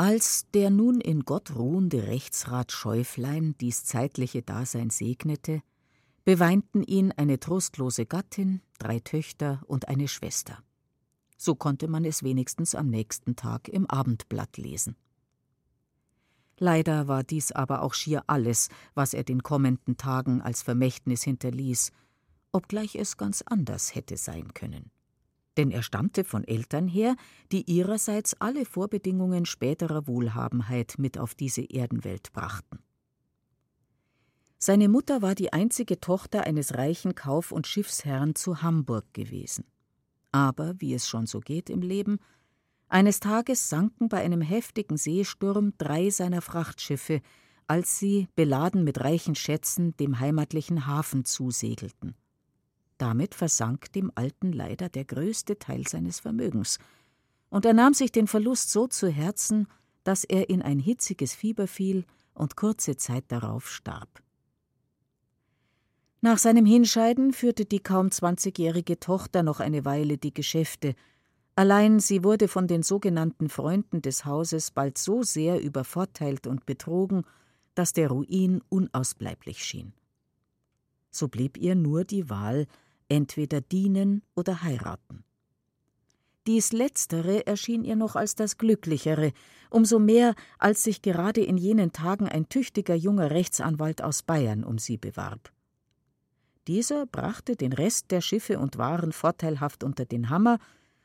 Als 0.00 0.46
der 0.54 0.70
nun 0.70 0.98
in 0.98 1.26
Gott 1.26 1.54
ruhende 1.54 2.06
Rechtsrat 2.06 2.72
Schäuflein 2.72 3.54
dies 3.60 3.84
zeitliche 3.84 4.40
Dasein 4.40 4.88
segnete, 4.88 5.60
beweinten 6.24 6.82
ihn 6.82 7.12
eine 7.12 7.38
trostlose 7.38 8.06
Gattin, 8.06 8.62
drei 8.78 9.00
Töchter 9.00 9.60
und 9.66 9.88
eine 9.88 10.08
Schwester. 10.08 10.62
So 11.36 11.54
konnte 11.54 11.86
man 11.86 12.06
es 12.06 12.22
wenigstens 12.22 12.74
am 12.74 12.88
nächsten 12.88 13.36
Tag 13.36 13.68
im 13.68 13.84
Abendblatt 13.90 14.56
lesen. 14.56 14.96
Leider 16.56 17.06
war 17.06 17.22
dies 17.22 17.52
aber 17.52 17.82
auch 17.82 17.92
schier 17.92 18.24
alles, 18.26 18.70
was 18.94 19.12
er 19.12 19.24
den 19.24 19.42
kommenden 19.42 19.98
Tagen 19.98 20.40
als 20.40 20.62
Vermächtnis 20.62 21.24
hinterließ, 21.24 21.92
obgleich 22.52 22.94
es 22.94 23.18
ganz 23.18 23.42
anders 23.42 23.94
hätte 23.94 24.16
sein 24.16 24.54
können. 24.54 24.90
Denn 25.56 25.70
er 25.70 25.82
stammte 25.82 26.24
von 26.24 26.44
Eltern 26.44 26.86
her, 26.86 27.16
die 27.52 27.70
ihrerseits 27.70 28.34
alle 28.40 28.64
Vorbedingungen 28.64 29.46
späterer 29.46 30.06
Wohlhabenheit 30.06 30.94
mit 30.98 31.18
auf 31.18 31.34
diese 31.34 31.62
Erdenwelt 31.62 32.32
brachten. 32.32 32.78
Seine 34.58 34.88
Mutter 34.88 35.22
war 35.22 35.34
die 35.34 35.52
einzige 35.52 36.00
Tochter 36.00 36.44
eines 36.44 36.74
reichen 36.74 37.14
Kauf- 37.14 37.50
und 37.50 37.66
Schiffsherrn 37.66 38.34
zu 38.34 38.62
Hamburg 38.62 39.12
gewesen. 39.14 39.64
Aber, 40.32 40.74
wie 40.78 40.94
es 40.94 41.08
schon 41.08 41.26
so 41.26 41.40
geht 41.40 41.70
im 41.70 41.80
Leben, 41.80 42.18
eines 42.88 43.20
Tages 43.20 43.68
sanken 43.68 44.08
bei 44.08 44.18
einem 44.18 44.42
heftigen 44.42 44.96
Seesturm 44.96 45.72
drei 45.78 46.10
seiner 46.10 46.42
Frachtschiffe, 46.42 47.22
als 47.66 47.98
sie, 47.98 48.28
beladen 48.34 48.84
mit 48.84 49.00
reichen 49.00 49.34
Schätzen, 49.34 49.96
dem 49.96 50.18
heimatlichen 50.18 50.86
Hafen 50.86 51.24
zusegelten. 51.24 52.16
Damit 53.00 53.34
versank 53.34 53.90
dem 53.92 54.12
Alten 54.14 54.52
leider 54.52 54.90
der 54.90 55.06
größte 55.06 55.58
Teil 55.58 55.88
seines 55.88 56.20
Vermögens, 56.20 56.78
und 57.48 57.64
er 57.64 57.72
nahm 57.72 57.94
sich 57.94 58.12
den 58.12 58.26
Verlust 58.26 58.70
so 58.70 58.86
zu 58.86 59.08
Herzen, 59.08 59.66
dass 60.04 60.24
er 60.24 60.50
in 60.50 60.60
ein 60.60 60.78
hitziges 60.78 61.34
Fieber 61.34 61.66
fiel 61.66 62.04
und 62.34 62.56
kurze 62.56 62.96
Zeit 62.96 63.24
darauf 63.28 63.70
starb. 63.70 64.22
Nach 66.20 66.36
seinem 66.36 66.66
Hinscheiden 66.66 67.32
führte 67.32 67.64
die 67.64 67.80
kaum 67.80 68.10
zwanzigjährige 68.10 69.00
Tochter 69.00 69.42
noch 69.42 69.60
eine 69.60 69.86
Weile 69.86 70.18
die 70.18 70.34
Geschäfte, 70.34 70.94
Allein 71.56 72.00
sie 72.00 72.24
wurde 72.24 72.48
von 72.48 72.66
den 72.68 72.82
sogenannten 72.82 73.50
Freunden 73.50 74.00
des 74.00 74.24
Hauses 74.24 74.70
bald 74.70 74.96
so 74.96 75.22
sehr 75.22 75.60
übervorteilt 75.60 76.46
und 76.46 76.64
betrogen, 76.64 77.24
dass 77.74 77.92
der 77.92 78.08
Ruin 78.08 78.62
unausbleiblich 78.70 79.62
schien. 79.62 79.92
So 81.10 81.28
blieb 81.28 81.58
ihr 81.58 81.74
nur 81.74 82.04
die 82.04 82.30
Wahl, 82.30 82.66
entweder 83.10 83.60
dienen 83.60 84.22
oder 84.34 84.62
heiraten. 84.62 85.24
Dies 86.46 86.72
Letztere 86.72 87.46
erschien 87.46 87.84
ihr 87.84 87.96
noch 87.96 88.16
als 88.16 88.34
das 88.34 88.56
Glücklichere, 88.56 89.32
umso 89.68 89.98
mehr, 89.98 90.34
als 90.58 90.82
sich 90.82 91.02
gerade 91.02 91.42
in 91.42 91.58
jenen 91.58 91.92
Tagen 91.92 92.26
ein 92.28 92.48
tüchtiger 92.48 92.94
junger 92.94 93.30
Rechtsanwalt 93.30 94.02
aus 94.02 94.22
Bayern 94.22 94.64
um 94.64 94.78
sie 94.78 94.96
bewarb. 94.96 95.52
Dieser 96.66 97.06
brachte 97.06 97.56
den 97.56 97.72
Rest 97.72 98.10
der 98.10 98.20
Schiffe 98.20 98.58
und 98.58 98.78
Waren 98.78 99.12
vorteilhaft 99.12 99.84
unter 99.84 100.06
den 100.06 100.30
Hammer 100.30 100.58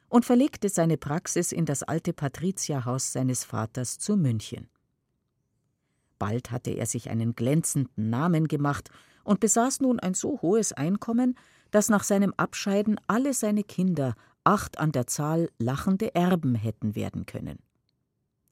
und 0.08 0.26
verlegte 0.26 0.70
seine 0.70 0.98
Praxis 0.98 1.52
in 1.52 1.66
das 1.66 1.84
alte 1.84 2.14
Patrizierhaus 2.14 3.12
seines 3.12 3.44
Vaters 3.44 4.00
zu 4.00 4.16
München. 4.16 4.70
Bald 6.18 6.52
hatte 6.52 6.72
er 6.72 6.86
sich 6.86 7.10
einen 7.10 7.36
glänzenden 7.36 8.10
Namen 8.10 8.48
gemacht 8.48 8.90
und 9.24 9.40
besaß 9.42 9.82
nun 9.82 10.00
ein 10.00 10.14
so 10.14 10.42
hohes 10.42 10.72
Einkommen, 10.72 11.38
dass 11.76 11.90
nach 11.90 12.06
seinem 12.06 12.34
Abscheiden 12.38 13.02
alle 13.06 13.34
seine 13.34 13.66
Kinder, 13.66 14.16
acht 14.46 14.78
an 14.80 14.94
der 14.94 15.08
Zahl, 15.08 15.50
lachende 15.60 16.16
Erben 16.16 16.56
hätten 16.56 16.96
werden 16.96 17.26
können. 17.26 17.60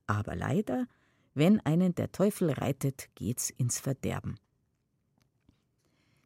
Aber 0.07 0.35
leider, 0.35 0.87
wenn 1.33 1.61
einen 1.61 1.95
der 1.95 2.11
Teufel 2.11 2.51
reitet, 2.51 3.07
geht's 3.15 3.49
ins 3.49 3.79
Verderben. 3.79 4.35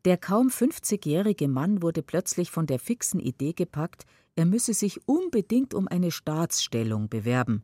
Der 0.05 0.17
kaum 0.17 0.47
50-jährige 0.47 1.47
Mann 1.47 1.83
wurde 1.83 2.01
plötzlich 2.01 2.49
von 2.49 2.65
der 2.65 2.79
fixen 2.79 3.19
Idee 3.19 3.53
gepackt, 3.53 4.05
er 4.35 4.47
müsse 4.47 4.73
sich 4.73 5.07
unbedingt 5.07 5.75
um 5.75 5.87
eine 5.87 6.09
Staatsstellung 6.09 7.09
bewerben, 7.09 7.63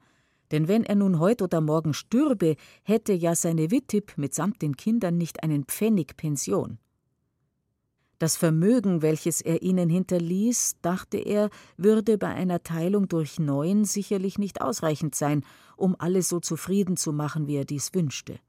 denn 0.52 0.68
wenn 0.68 0.84
er 0.84 0.94
nun 0.94 1.18
heut 1.18 1.42
oder 1.42 1.60
morgen 1.60 1.96
stürbe, 1.96 2.56
hätte 2.84 3.14
ja 3.14 3.34
seine 3.34 3.72
Wittib 3.72 4.16
mitsamt 4.16 4.62
den 4.62 4.78
Kindern 4.78 5.18
nicht 5.18 5.42
einen 5.42 5.64
Pfennig 5.64 6.18
Pension. 6.18 6.78
Das 8.24 8.38
Vermögen, 8.38 9.02
welches 9.02 9.42
er 9.42 9.64
ihnen 9.64 9.90
hinterließ, 9.90 10.78
dachte 10.82 11.18
er, 11.18 11.50
würde 11.76 12.18
bei 12.18 12.30
einer 12.30 12.64
Teilung 12.64 13.10
durch 13.10 13.38
neun 13.38 13.84
sicherlich 13.84 14.40
nicht 14.40 14.62
ausreichend 14.62 15.14
sein, 15.14 15.44
um 15.76 15.98
alle 16.00 16.22
so 16.22 16.40
zufrieden 16.40 16.96
zu 16.96 17.12
machen, 17.12 17.48
wie 17.48 17.58
er 17.58 17.66
dies 17.66 17.94
wünschte. 17.94 18.40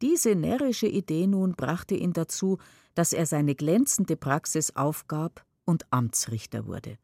Diese 0.00 0.34
närrische 0.34 0.86
Idee 0.86 1.26
nun 1.26 1.56
brachte 1.56 1.94
ihn 1.94 2.14
dazu, 2.14 2.56
dass 2.94 3.12
er 3.12 3.26
seine 3.26 3.54
glänzende 3.54 4.16
Praxis 4.16 4.74
aufgab 4.74 5.44
und 5.66 5.84
Amtsrichter 5.90 6.66
wurde. 6.66 6.96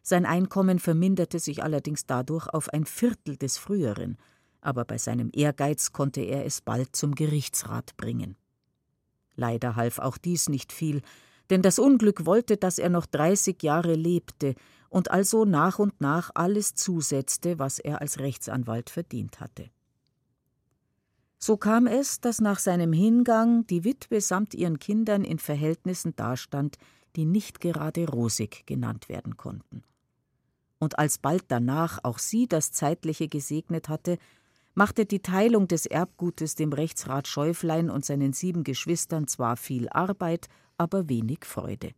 Sein 0.00 0.24
Einkommen 0.24 0.78
verminderte 0.78 1.38
sich 1.38 1.62
allerdings 1.64 2.06
dadurch 2.06 2.48
auf 2.48 2.70
ein 2.70 2.86
Viertel 2.86 3.36
des 3.36 3.58
früheren, 3.58 4.16
aber 4.62 4.86
bei 4.86 4.96
seinem 4.96 5.28
Ehrgeiz 5.34 5.92
konnte 5.92 6.22
er 6.22 6.46
es 6.46 6.62
bald 6.62 6.96
zum 6.96 7.14
Gerichtsrat 7.14 7.94
bringen. 7.98 8.38
Leider 9.36 9.76
half 9.76 9.98
auch 9.98 10.18
dies 10.18 10.48
nicht 10.48 10.72
viel, 10.72 11.02
denn 11.50 11.62
das 11.62 11.78
Unglück 11.78 12.26
wollte, 12.26 12.56
dass 12.56 12.78
er 12.78 12.88
noch 12.88 13.06
dreißig 13.06 13.62
Jahre 13.62 13.94
lebte 13.94 14.54
und 14.88 15.10
also 15.10 15.44
nach 15.44 15.78
und 15.78 16.00
nach 16.00 16.30
alles 16.34 16.74
zusetzte, 16.74 17.58
was 17.58 17.78
er 17.78 18.00
als 18.00 18.18
Rechtsanwalt 18.18 18.90
verdient 18.90 19.40
hatte. 19.40 19.70
So 21.38 21.56
kam 21.56 21.86
es, 21.86 22.20
dass 22.20 22.40
nach 22.40 22.58
seinem 22.58 22.92
Hingang 22.92 23.66
die 23.66 23.84
Witwe 23.84 24.20
samt 24.20 24.54
ihren 24.54 24.78
Kindern 24.78 25.22
in 25.22 25.38
Verhältnissen 25.38 26.16
dastand, 26.16 26.78
die 27.14 27.26
nicht 27.26 27.60
gerade 27.60 28.08
rosig 28.08 28.66
genannt 28.66 29.08
werden 29.08 29.36
konnten. 29.36 29.82
Und 30.78 30.98
als 30.98 31.18
bald 31.18 31.44
danach 31.48 32.00
auch 32.02 32.18
sie 32.18 32.46
das 32.48 32.72
Zeitliche 32.72 33.28
gesegnet 33.28 33.88
hatte, 33.88 34.18
machte 34.76 35.06
die 35.06 35.20
Teilung 35.20 35.66
des 35.66 35.86
Erbgutes 35.86 36.54
dem 36.54 36.72
Rechtsrat 36.72 37.26
Schäuflein 37.26 37.90
und 37.90 38.04
seinen 38.04 38.32
sieben 38.34 38.62
Geschwistern 38.62 39.26
zwar 39.26 39.56
viel 39.56 39.88
Arbeit, 39.88 40.48
aber 40.76 41.08
wenig 41.08 41.44
Freude. 41.44 41.92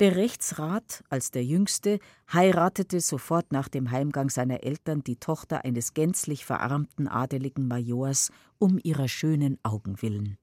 Der 0.00 0.16
Rechtsrat, 0.16 1.04
als 1.10 1.30
der 1.30 1.44
Jüngste, 1.44 1.98
heiratete 2.32 3.00
sofort 3.00 3.52
nach 3.52 3.68
dem 3.68 3.90
Heimgang 3.90 4.30
seiner 4.30 4.62
Eltern 4.62 5.04
die 5.04 5.16
Tochter 5.16 5.64
eines 5.64 5.92
gänzlich 5.92 6.44
verarmten 6.44 7.06
adeligen 7.06 7.68
Majors 7.68 8.30
um 8.58 8.78
ihrer 8.82 9.08
schönen 9.08 9.58
Augen 9.64 10.00
willen. 10.00 10.38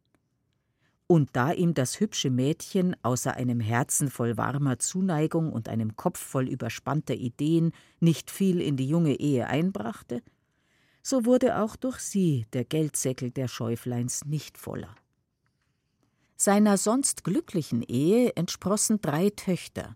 Und 1.07 1.29
da 1.33 1.53
ihm 1.53 1.73
das 1.73 1.99
hübsche 1.99 2.29
Mädchen 2.29 2.95
außer 3.01 3.35
einem 3.35 3.59
Herzen 3.59 4.09
voll 4.09 4.37
warmer 4.37 4.77
Zuneigung 4.77 5.53
und 5.53 5.69
einem 5.69 5.95
Kopf 5.95 6.19
voll 6.19 6.49
überspannter 6.49 7.15
Ideen 7.15 7.71
nicht 7.99 8.29
viel 8.29 8.59
in 8.59 8.75
die 8.75 8.87
junge 8.87 9.15
Ehe 9.19 9.47
einbrachte, 9.47 10.21
so 11.05 11.23
wurde 11.23 11.59
auch 11.59 11.75
durch 11.75 11.99
sie 11.99 12.47
der 12.53 12.65
Geldsäckel 12.65 13.29
der 13.29 13.47
Schäufleins 13.47 14.25
nicht 14.25 14.57
voller. 14.57 14.95
Seiner 16.35 16.77
sonst 16.77 17.23
glücklichen 17.23 17.83
Ehe 17.83 18.35
entsprossen 18.35 18.99
drei 19.01 19.29
Töchter, 19.29 19.95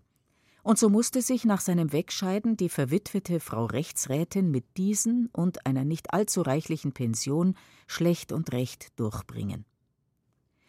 Und 0.62 0.78
so 0.78 0.88
musste 0.88 1.20
sich 1.20 1.44
nach 1.44 1.60
seinem 1.60 1.92
Wegscheiden 1.92 2.56
die 2.56 2.68
verwitwete 2.68 3.40
Frau 3.40 3.64
Rechtsrätin 3.64 4.52
mit 4.52 4.76
diesen 4.76 5.28
und 5.32 5.66
einer 5.66 5.84
nicht 5.84 6.14
allzu 6.14 6.42
reichlichen 6.42 6.92
Pension 6.92 7.56
schlecht 7.88 8.30
und 8.30 8.52
recht 8.52 8.88
durchbringen. 8.96 9.64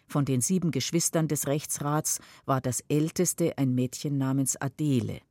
Von 0.07 0.25
den 0.25 0.41
sieben 0.41 0.71
Geschwistern 0.71 1.27
des 1.27 1.45
Rechtsrats 1.45 2.19
war 2.45 2.61
das 2.61 2.81
älteste 2.87 3.59
ein 3.59 3.75
Mädchen 3.75 4.17
namens 4.17 4.55
Adele. 4.55 5.21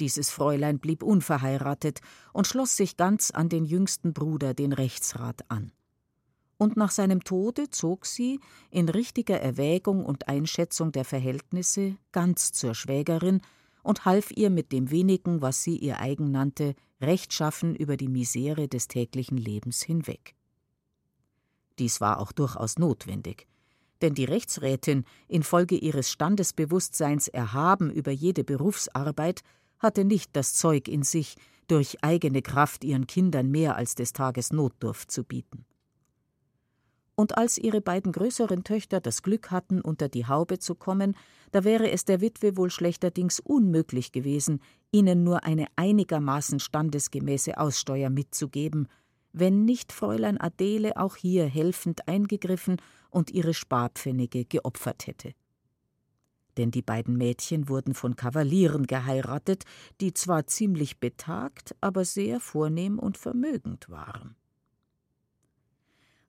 Dieses 0.00 0.30
Fräulein 0.30 0.78
blieb 0.78 1.02
unverheiratet 1.02 2.00
und 2.32 2.46
schloss 2.46 2.76
sich 2.76 2.96
ganz 2.96 3.30
an 3.30 3.48
den 3.48 3.64
jüngsten 3.64 4.12
Bruder, 4.12 4.54
den 4.54 4.72
Rechtsrat, 4.72 5.48
an. 5.48 5.72
Und 6.56 6.76
nach 6.76 6.90
seinem 6.90 7.24
Tode 7.24 7.70
zog 7.70 8.06
sie, 8.06 8.40
in 8.70 8.88
richtiger 8.88 9.40
Erwägung 9.40 10.04
und 10.04 10.28
Einschätzung 10.28 10.92
der 10.92 11.04
Verhältnisse, 11.04 11.96
ganz 12.12 12.52
zur 12.52 12.74
Schwägerin 12.74 13.40
und 13.82 14.04
half 14.04 14.30
ihr 14.30 14.50
mit 14.50 14.72
dem 14.72 14.90
wenigen, 14.90 15.42
was 15.42 15.62
sie 15.62 15.76
ihr 15.76 16.00
eigen 16.00 16.30
nannte, 16.30 16.74
rechtschaffen 17.00 17.76
über 17.76 17.96
die 17.96 18.08
Misere 18.08 18.66
des 18.66 18.88
täglichen 18.88 19.36
Lebens 19.36 19.82
hinweg. 19.82 20.34
Dies 21.78 22.00
war 22.00 22.20
auch 22.20 22.32
durchaus 22.32 22.78
notwendig, 22.78 23.46
denn 24.00 24.14
die 24.14 24.24
Rechtsrätin, 24.24 25.04
infolge 25.28 25.76
ihres 25.76 26.10
Standesbewusstseins 26.10 27.28
erhaben 27.28 27.90
über 27.90 28.10
jede 28.10 28.44
Berufsarbeit, 28.44 29.42
hatte 29.84 30.04
nicht 30.04 30.34
das 30.34 30.54
Zeug 30.54 30.88
in 30.88 31.04
sich, 31.04 31.36
durch 31.68 32.02
eigene 32.02 32.42
Kraft 32.42 32.84
ihren 32.84 33.06
Kindern 33.06 33.50
mehr 33.50 33.76
als 33.76 33.94
des 33.94 34.12
Tages 34.12 34.52
Notdurft 34.52 35.10
zu 35.10 35.24
bieten. 35.24 35.64
Und 37.16 37.38
als 37.38 37.58
ihre 37.58 37.80
beiden 37.80 38.10
größeren 38.10 38.64
Töchter 38.64 39.00
das 39.00 39.22
Glück 39.22 39.50
hatten, 39.52 39.80
unter 39.80 40.08
die 40.08 40.26
Haube 40.26 40.58
zu 40.58 40.74
kommen, 40.74 41.16
da 41.52 41.62
wäre 41.62 41.90
es 41.90 42.04
der 42.04 42.20
Witwe 42.20 42.56
wohl 42.56 42.70
schlechterdings 42.70 43.38
unmöglich 43.38 44.10
gewesen, 44.10 44.60
ihnen 44.90 45.22
nur 45.22 45.44
eine 45.44 45.66
einigermaßen 45.76 46.58
standesgemäße 46.58 47.56
Aussteuer 47.56 48.10
mitzugeben, 48.10 48.88
wenn 49.32 49.64
nicht 49.64 49.92
Fräulein 49.92 50.40
Adele 50.40 50.96
auch 50.96 51.16
hier 51.16 51.46
helfend 51.46 52.08
eingegriffen 52.08 52.78
und 53.10 53.30
ihre 53.30 53.54
Sparpfennige 53.54 54.44
geopfert 54.44 55.06
hätte. 55.06 55.34
Denn 56.56 56.70
die 56.70 56.82
beiden 56.82 57.16
Mädchen 57.16 57.68
wurden 57.68 57.94
von 57.94 58.16
Kavalieren 58.16 58.86
geheiratet, 58.86 59.64
die 60.00 60.14
zwar 60.14 60.46
ziemlich 60.46 61.00
betagt, 61.00 61.74
aber 61.80 62.04
sehr 62.04 62.40
vornehm 62.40 62.98
und 62.98 63.18
vermögend 63.18 63.88
waren. 63.90 64.36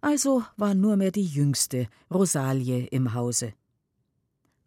Also 0.02 0.44
war 0.58 0.76
nur 0.76 0.98
mehr 0.98 1.12
die 1.12 1.26
jüngste, 1.26 1.88
Rosalie, 2.12 2.86
im 2.88 3.14
Hause. 3.14 3.54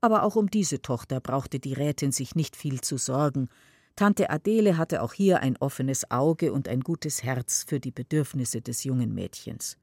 Aber 0.01 0.23
auch 0.23 0.37
um 0.37 0.51
diese 0.51 0.83
Tochter 0.83 1.21
brauchte 1.21 1.59
die 1.59 1.73
Rätin 1.73 2.13
sich 2.13 2.35
nicht 2.35 2.57
viel 2.57 2.81
zu 2.81 2.97
sorgen. 2.97 3.49
Tante 3.97 4.31
Adele 4.31 4.77
hatte 4.77 5.03
auch 5.03 5.13
hier 5.13 5.41
ein 5.41 5.57
offenes 5.57 6.11
Auge 6.11 6.53
und 6.53 6.69
ein 6.69 6.81
gutes 6.81 7.25
Herz 7.25 7.65
für 7.67 7.81
die 7.81 7.91
Bedürfnisse 7.91 8.63
des 8.63 8.85
jungen 8.85 9.13
Mädchens. 9.15 9.77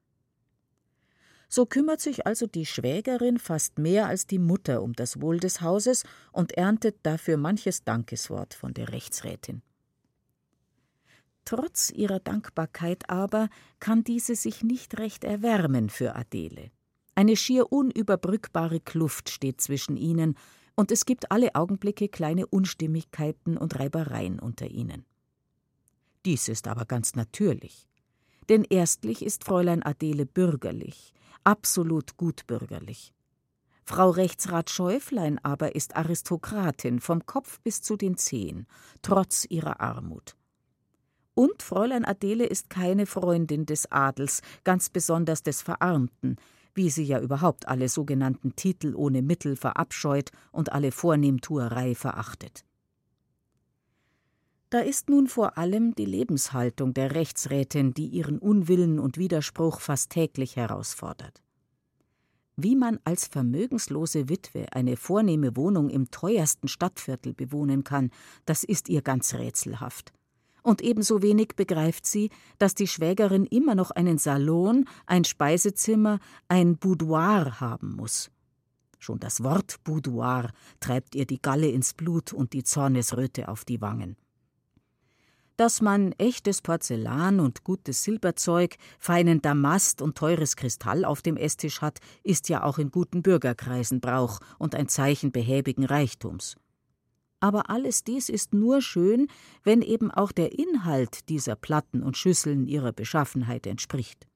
So 1.48 1.66
kümmert 1.66 2.02
sich 2.02 2.26
also 2.26 2.48
die 2.48 2.66
Schwägerin 2.66 3.38
fast 3.38 3.80
mehr 3.80 4.08
als 4.08 4.28
die 4.28 4.40
Mutter 4.40 4.82
um 4.82 4.94
das 4.94 5.22
Wohl 5.22 5.40
des 5.40 5.62
Hauses 5.62 6.04
und 6.32 6.54
erntet 6.54 6.98
dafür 7.04 7.38
manches 7.38 7.84
Dankeswort 7.84 8.54
von 8.54 8.74
der 8.74 8.92
Rechtsrätin. 8.92 9.62
Trotz 11.46 11.92
ihrer 11.92 12.20
Dankbarkeit 12.20 13.10
aber 13.10 13.50
kann 13.80 14.04
diese 14.04 14.36
sich 14.36 14.64
nicht 14.64 14.98
recht 14.98 15.24
erwärmen 15.24 15.90
für 15.90 16.16
Adele. 16.16 16.72
Eine 17.14 17.38
schier 17.38 17.72
unüberbrückbare 17.72 18.80
Kluft 18.80 19.30
steht 19.30 19.62
zwischen 19.62 19.96
ihnen, 19.96 20.36
und 20.78 20.92
es 20.92 21.06
gibt 21.06 21.32
alle 21.32 21.56
Augenblicke 21.56 22.10
kleine 22.10 22.48
Unstimmigkeiten 22.48 23.58
und 23.58 23.80
Reibereien 23.80 24.40
unter 24.40 24.68
ihnen. 24.68 25.06
Dies 26.26 26.50
ist 26.50 26.68
aber 26.68 26.86
ganz 26.86 27.16
natürlich. 27.16 27.88
Denn 28.50 28.66
erstlich 28.66 29.24
ist 29.24 29.46
Fräulein 29.46 29.84
Adele 29.84 30.26
bürgerlich, 30.26 31.14
absolut 31.46 32.18
gutbürgerlich. 32.18 33.14
Frau 33.86 34.10
Rechtsrat 34.10 34.70
Schäuflein 34.72 35.40
aber 35.44 35.76
ist 35.76 35.96
Aristokratin 35.96 37.00
vom 37.00 37.26
Kopf 37.26 37.60
bis 37.62 37.82
zu 37.82 37.96
den 37.96 38.18
Zehen, 38.18 38.66
trotz 39.02 39.46
ihrer 39.48 39.80
Armut. 39.80 40.36
Und 41.36 41.62
Fräulein 41.62 42.06
Adele 42.06 42.46
ist 42.46 42.70
keine 42.70 43.06
Freundin 43.06 43.66
des 43.66 43.92
Adels, 43.92 44.42
ganz 44.64 44.90
besonders 44.90 45.44
des 45.44 45.62
Verarmten, 45.62 46.38
wie 46.74 46.90
sie 46.90 47.04
ja 47.04 47.20
überhaupt 47.20 47.68
alle 47.68 47.90
sogenannten 47.90 48.56
Titel 48.56 48.94
ohne 48.96 49.22
Mittel 49.22 49.56
verabscheut 49.56 50.32
und 50.52 50.72
alle 50.72 50.92
Vornehmtuerei 50.92 51.94
verachtet. 51.94 52.66
Da 54.70 54.80
ist 54.80 55.10
nun 55.10 55.28
vor 55.28 55.58
allem 55.58 55.96
die 55.96 56.06
Lebenshaltung 56.06 56.94
der 56.94 57.16
Rechtsrätin, 57.16 57.94
die 57.94 58.08
ihren 58.08 58.40
Unwillen 58.40 59.00
und 59.00 59.18
Widerspruch 59.18 59.80
fast 59.80 60.12
täglich 60.12 60.56
herausfordert. 60.56 61.42
Wie 62.58 62.76
man 62.76 63.00
als 63.04 63.28
vermögenslose 63.28 64.30
Witwe 64.30 64.68
eine 64.72 64.98
vornehme 64.98 65.56
Wohnung 65.56 65.90
im 65.90 66.10
teuersten 66.10 66.68
Stadtviertel 66.68 67.34
bewohnen 67.34 67.84
kann, 67.84 68.12
das 68.46 68.64
ist 68.64 68.90
ihr 68.90 69.02
ganz 69.02 69.34
rätselhaft 69.34 70.14
und 70.66 70.82
ebenso 70.82 71.22
wenig 71.22 71.50
begreift 71.56 72.06
sie, 72.06 72.32
dass 72.58 72.74
die 72.74 72.88
Schwägerin 72.88 73.46
immer 73.46 73.76
noch 73.76 73.92
einen 73.92 74.18
Salon, 74.18 74.86
ein 75.06 75.24
Speisezimmer, 75.24 76.20
ein 76.48 76.78
Boudoir 76.78 77.60
haben 77.60 77.96
muss. 77.96 78.32
Schon 78.98 79.20
das 79.20 79.44
Wort 79.44 79.84
Boudoir 79.84 80.50
treibt 80.80 81.14
ihr 81.14 81.28
die 81.28 81.42
Galle 81.42 81.70
ins 81.70 81.94
Blut 81.94 82.34
und 82.34 82.54
die 82.54 82.64
Zornesröte 82.64 83.48
auf 83.48 83.64
die 83.64 83.80
Wangen. 83.80 84.18
Dass 85.58 85.82
man 85.82 86.12
echtes 86.18 86.62
Porzellan 86.62 87.40
und 87.40 87.64
gutes 87.64 88.04
Silberzeug, 88.04 88.76
feinen 89.00 89.42
Damast 89.42 90.02
und 90.02 90.18
teures 90.18 90.58
Kristall 90.58 91.06
auf 91.06 91.22
dem 91.22 91.38
Esstisch 91.38 91.80
hat, 91.80 92.00
ist 92.24 92.50
ja 92.50 92.64
auch 92.64 92.78
in 92.78 92.92
guten 92.92 93.22
Bürgerkreisen 93.22 94.02
Brauch 94.02 94.40
und 94.60 94.76
ein 94.76 94.90
Zeichen 94.90 95.32
behäbigen 95.32 95.86
Reichtums. 95.86 96.58
Aber 97.40 97.70
alles 97.70 98.04
dies 98.04 98.28
ist 98.28 98.54
nur 98.54 98.82
schön, 98.82 99.28
wenn 99.64 99.82
eben 99.82 100.12
auch 100.12 100.34
der 100.34 100.58
Inhalt 100.58 101.30
dieser 101.30 101.56
Platten 101.56 102.04
und 102.04 102.18
Schüsseln 102.18 102.68
ihrer 102.68 102.92
Beschaffenheit 102.92 103.66
entspricht. 103.66 104.28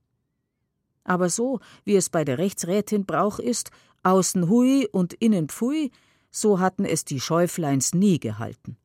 Aber 1.04 1.30
so, 1.30 1.60
wie 1.84 1.96
es 1.96 2.10
bei 2.10 2.24
der 2.24 2.38
Rechtsrätin 2.38 3.06
Brauch 3.06 3.40
ist, 3.40 3.72
außen 4.04 4.48
hui 4.48 4.88
und 4.90 5.16
innen 5.16 5.50
pfui, 5.50 5.92
so 6.32 6.60
hatten 6.60 6.86
es 6.86 7.04
die 7.04 7.20
Schäufleins 7.20 7.94
nie 7.94 8.20
gehalten. 8.20 8.78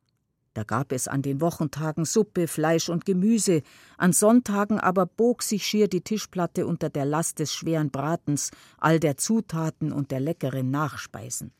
Da 0.55 0.63
gab 0.63 0.93
es 0.93 1.09
an 1.09 1.21
den 1.21 1.41
Wochentagen 1.41 2.05
Suppe, 2.05 2.47
Fleisch 2.47 2.87
und 2.87 3.05
Gemüse, 3.05 3.61
an 3.97 4.13
Sonntagen 4.13 4.79
aber 4.79 5.05
bog 5.05 5.43
sich 5.43 5.65
schier 5.65 5.89
die 5.89 5.99
Tischplatte 5.99 6.65
unter 6.65 6.89
der 6.89 7.03
Last 7.03 7.39
des 7.39 7.53
schweren 7.53 7.91
Bratens, 7.91 8.51
all 8.77 9.01
der 9.01 9.17
Zutaten 9.17 9.91
und 9.91 10.11
der 10.11 10.21
leckeren 10.21 10.71
Nachspeisen. 10.71 11.51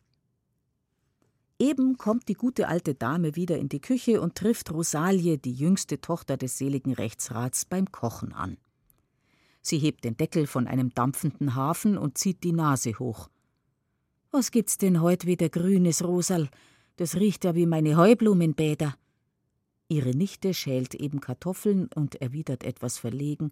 Eben 1.60 1.97
kommt 1.97 2.29
die 2.29 2.36
gute 2.36 2.69
alte 2.69 2.95
Dame 2.95 3.36
wieder 3.36 3.58
in 3.58 3.67
die 3.67 3.81
Küche 3.81 4.21
und 4.21 4.36
trifft 4.36 4.71
Rosalie, 4.71 5.38
die 5.38 5.53
jüngste 5.53 5.99
Tochter 5.99 6.38
des 6.38 6.58
seligen 6.58 6.93
Rechtsrats, 6.93 7.65
beim 7.65 7.91
Kochen 7.91 8.31
an. 8.31 8.55
Sie 9.62 9.77
hebt 9.77 10.05
den 10.05 10.15
Deckel 10.15 10.47
von 10.47 10.67
einem 10.67 10.93
dampfenden 10.93 11.53
Hafen 11.53 11.97
und 11.97 12.17
zieht 12.17 12.45
die 12.45 12.53
Nase 12.53 12.97
hoch. 12.97 13.29
Was 14.31 14.51
gibt's 14.51 14.77
denn 14.77 15.01
heut 15.01 15.25
wieder 15.25 15.49
Grünes, 15.49 16.01
Rosal? 16.01 16.49
Das 16.97 17.15
riecht 17.15 17.43
ja 17.43 17.55
wie 17.55 17.65
meine 17.65 17.97
Heublumenbäder. 17.97 18.95
Ihre 19.88 20.12
Nichte 20.12 20.53
schält 20.53 20.95
eben 20.95 21.19
Kartoffeln 21.19 21.89
und 21.93 22.21
erwidert 22.21 22.63
etwas 22.63 22.97
verlegen. 22.97 23.51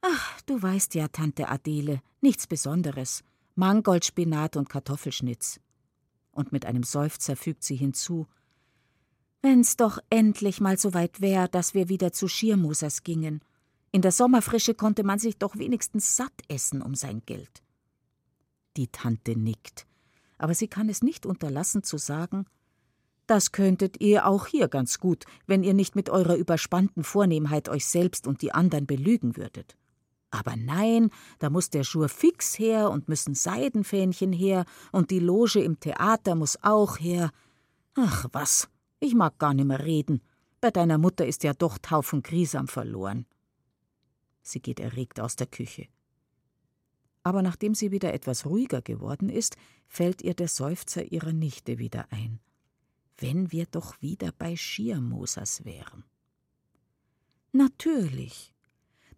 Ach, 0.00 0.40
du 0.42 0.60
weißt 0.60 0.94
ja, 0.94 1.08
Tante 1.08 1.48
Adele, 1.48 2.00
nichts 2.20 2.46
Besonderes. 2.46 3.22
Mangoldspinat 3.54 4.56
und 4.56 4.68
Kartoffelschnitz 4.68 5.60
und 6.38 6.52
mit 6.52 6.64
einem 6.64 6.84
Seufzer 6.84 7.34
fügt 7.34 7.64
sie 7.64 7.74
hinzu 7.74 8.28
Wenn's 9.42 9.76
doch 9.76 9.98
endlich 10.08 10.60
mal 10.60 10.78
so 10.78 10.94
weit 10.94 11.20
wär, 11.20 11.48
dass 11.48 11.74
wir 11.74 11.88
wieder 11.88 12.12
zu 12.12 12.28
Schiermusers 12.28 13.02
gingen. 13.02 13.40
In 13.92 14.02
der 14.02 14.12
Sommerfrische 14.12 14.74
konnte 14.74 15.04
man 15.04 15.18
sich 15.18 15.38
doch 15.38 15.56
wenigstens 15.56 16.16
satt 16.16 16.32
essen 16.48 16.82
um 16.82 16.94
sein 16.94 17.22
Geld. 17.24 17.62
Die 18.76 18.88
Tante 18.88 19.36
nickt, 19.36 19.86
aber 20.38 20.54
sie 20.54 20.68
kann 20.68 20.88
es 20.88 21.02
nicht 21.02 21.26
unterlassen 21.26 21.82
zu 21.82 21.98
sagen 21.98 22.46
Das 23.26 23.52
könntet 23.52 24.00
ihr 24.00 24.26
auch 24.26 24.46
hier 24.46 24.68
ganz 24.68 25.00
gut, 25.00 25.26
wenn 25.46 25.62
ihr 25.62 25.74
nicht 25.74 25.94
mit 25.94 26.08
eurer 26.08 26.36
überspannten 26.36 27.04
Vornehmheit 27.04 27.68
euch 27.68 27.84
selbst 27.84 28.26
und 28.26 28.40
die 28.40 28.52
anderen 28.52 28.86
belügen 28.86 29.36
würdet. 29.36 29.76
Aber 30.30 30.56
nein, 30.56 31.10
da 31.38 31.50
muss 31.50 31.70
der 31.70 31.84
Schur 31.84 32.08
fix 32.08 32.58
her 32.58 32.90
und 32.90 33.08
müssen 33.08 33.34
Seidenfähnchen 33.34 34.32
her 34.32 34.64
und 34.92 35.10
die 35.10 35.20
Loge 35.20 35.60
im 35.60 35.78
Theater 35.80 36.34
muss 36.34 36.58
auch 36.62 36.98
her. 36.98 37.30
Ach 37.94 38.26
was, 38.32 38.68
ich 39.00 39.14
mag 39.14 39.38
gar 39.38 39.54
nimmer 39.54 39.80
reden. 39.80 40.22
Bei 40.60 40.70
deiner 40.70 40.98
Mutter 40.98 41.26
ist 41.26 41.44
ja 41.44 41.52
doch 41.52 41.78
Taufen 41.78 42.22
Grisam 42.22 42.66
verloren. 42.66 43.26
Sie 44.42 44.60
geht 44.60 44.80
erregt 44.80 45.20
aus 45.20 45.36
der 45.36 45.46
Küche. 45.46 45.86
Aber 47.22 47.42
nachdem 47.42 47.74
sie 47.74 47.90
wieder 47.90 48.14
etwas 48.14 48.46
ruhiger 48.46 48.82
geworden 48.82 49.28
ist, 49.28 49.56
fällt 49.86 50.22
ihr 50.22 50.34
der 50.34 50.48
Seufzer 50.48 51.04
ihrer 51.12 51.32
Nichte 51.32 51.78
wieder 51.78 52.06
ein. 52.10 52.40
wenn 53.18 53.52
wir 53.52 53.66
doch 53.66 54.00
wieder 54.00 54.32
bei 54.38 54.56
Schiermosers 54.56 55.64
wären. 55.64 56.04
Natürlich. 57.52 58.54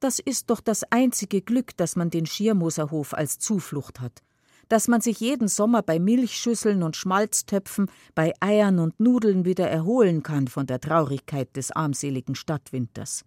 Das 0.00 0.18
ist 0.18 0.48
doch 0.48 0.60
das 0.60 0.84
einzige 0.84 1.42
Glück, 1.42 1.76
dass 1.76 1.96
man 1.96 2.08
den 2.10 2.24
Schiermoserhof 2.24 3.12
als 3.12 3.38
Zuflucht 3.38 4.00
hat, 4.00 4.22
dass 4.68 4.88
man 4.88 5.02
sich 5.02 5.20
jeden 5.20 5.48
Sommer 5.48 5.82
bei 5.82 5.98
Milchschüsseln 5.98 6.82
und 6.82 6.96
Schmalztöpfen, 6.96 7.90
bei 8.14 8.32
Eiern 8.40 8.78
und 8.78 8.98
Nudeln 8.98 9.44
wieder 9.44 9.68
erholen 9.68 10.22
kann 10.22 10.48
von 10.48 10.66
der 10.66 10.80
Traurigkeit 10.80 11.54
des 11.56 11.70
armseligen 11.70 12.34
Stadtwinters. 12.34 13.24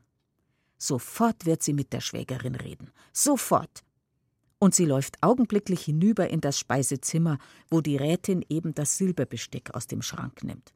Sofort 0.79 1.45
wird 1.45 1.61
sie 1.61 1.73
mit 1.73 1.93
der 1.93 2.01
Schwägerin 2.01 2.55
reden. 2.55 2.91
Sofort. 3.11 3.83
Und 4.63 4.73
sie 4.73 4.85
läuft 4.85 5.21
augenblicklich 5.21 5.83
hinüber 5.83 6.29
in 6.29 6.39
das 6.39 6.57
Speisezimmer, 6.57 7.37
wo 7.69 7.81
die 7.81 7.97
Rätin 7.97 8.45
eben 8.47 8.73
das 8.73 8.97
Silberbesteck 8.97 9.75
aus 9.75 9.87
dem 9.87 10.01
Schrank 10.01 10.41
nimmt. 10.41 10.73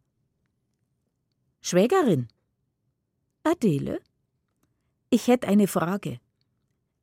Schwägerin. 1.62 2.28
Adele? 3.44 4.02
Ich 5.10 5.30
hätte 5.30 5.48
eine 5.48 5.68
Frage. 5.68 6.20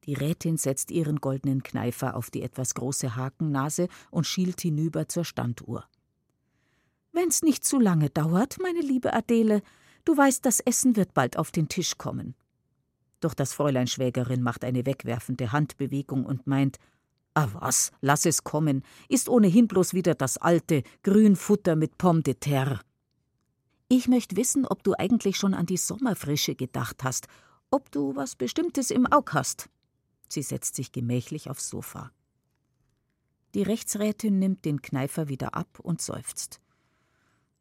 Die 0.04 0.12
Rätin 0.12 0.58
setzt 0.58 0.90
ihren 0.90 1.22
goldenen 1.22 1.62
Kneifer 1.62 2.16
auf 2.16 2.30
die 2.30 2.42
etwas 2.42 2.74
große 2.74 3.16
Hakennase 3.16 3.88
und 4.10 4.26
schielt 4.26 4.60
hinüber 4.60 5.08
zur 5.08 5.24
Standuhr. 5.24 5.88
Wenn's 7.12 7.40
nicht 7.40 7.64
zu 7.64 7.80
lange 7.80 8.10
dauert, 8.10 8.58
meine 8.60 8.82
liebe 8.82 9.14
Adele, 9.14 9.62
du 10.04 10.14
weißt, 10.14 10.44
das 10.44 10.60
Essen 10.60 10.96
wird 10.96 11.14
bald 11.14 11.38
auf 11.38 11.50
den 11.50 11.70
Tisch 11.70 11.96
kommen. 11.96 12.34
Doch 13.24 13.34
das 13.34 13.54
Fräulein 13.54 13.86
Schwägerin 13.86 14.42
macht 14.42 14.64
eine 14.64 14.84
wegwerfende 14.84 15.50
Handbewegung 15.52 16.24
und 16.26 16.46
meint, 16.46 16.78
Ah 17.34 17.48
was, 17.54 17.90
lass 18.00 18.26
es 18.26 18.44
kommen, 18.44 18.84
ist 19.08 19.28
ohnehin 19.28 19.66
bloß 19.66 19.94
wieder 19.94 20.14
das 20.14 20.36
alte 20.36 20.82
Grünfutter 21.02 21.74
mit 21.74 21.98
Pomme 21.98 22.22
de 22.22 22.34
terre. 22.34 22.80
Ich 23.88 24.06
möchte 24.06 24.36
wissen, 24.36 24.66
ob 24.66 24.84
du 24.84 24.94
eigentlich 24.96 25.36
schon 25.36 25.54
an 25.54 25.66
die 25.66 25.76
Sommerfrische 25.76 26.54
gedacht 26.54 27.02
hast 27.02 27.26
ob 27.74 27.90
du 27.90 28.14
was 28.14 28.36
Bestimmtes 28.36 28.92
im 28.92 29.04
Aug 29.10 29.32
hast. 29.32 29.68
Sie 30.28 30.42
setzt 30.42 30.76
sich 30.76 30.92
gemächlich 30.92 31.50
aufs 31.50 31.68
Sofa. 31.68 32.12
Die 33.54 33.62
Rechtsrätin 33.62 34.38
nimmt 34.38 34.64
den 34.64 34.80
Kneifer 34.80 35.28
wieder 35.28 35.54
ab 35.54 35.80
und 35.80 36.00
seufzt. 36.00 36.60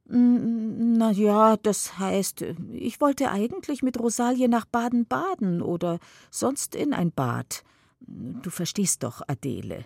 Na 0.06 1.12
ja, 1.12 1.56
das 1.58 1.98
heißt, 1.98 2.42
ich 2.74 3.00
wollte 3.00 3.32
eigentlich 3.32 3.84
mit 3.84 4.00
Rosalie 4.00 4.50
nach 4.50 4.66
Baden-Baden 4.66 5.62
oder 5.62 6.00
sonst 6.30 6.76
in 6.76 6.94
ein 6.94 7.12
Bad. 7.12 7.64
Du 8.00 8.50
verstehst 8.50 9.04
doch, 9.04 9.22
Adele. 9.28 9.86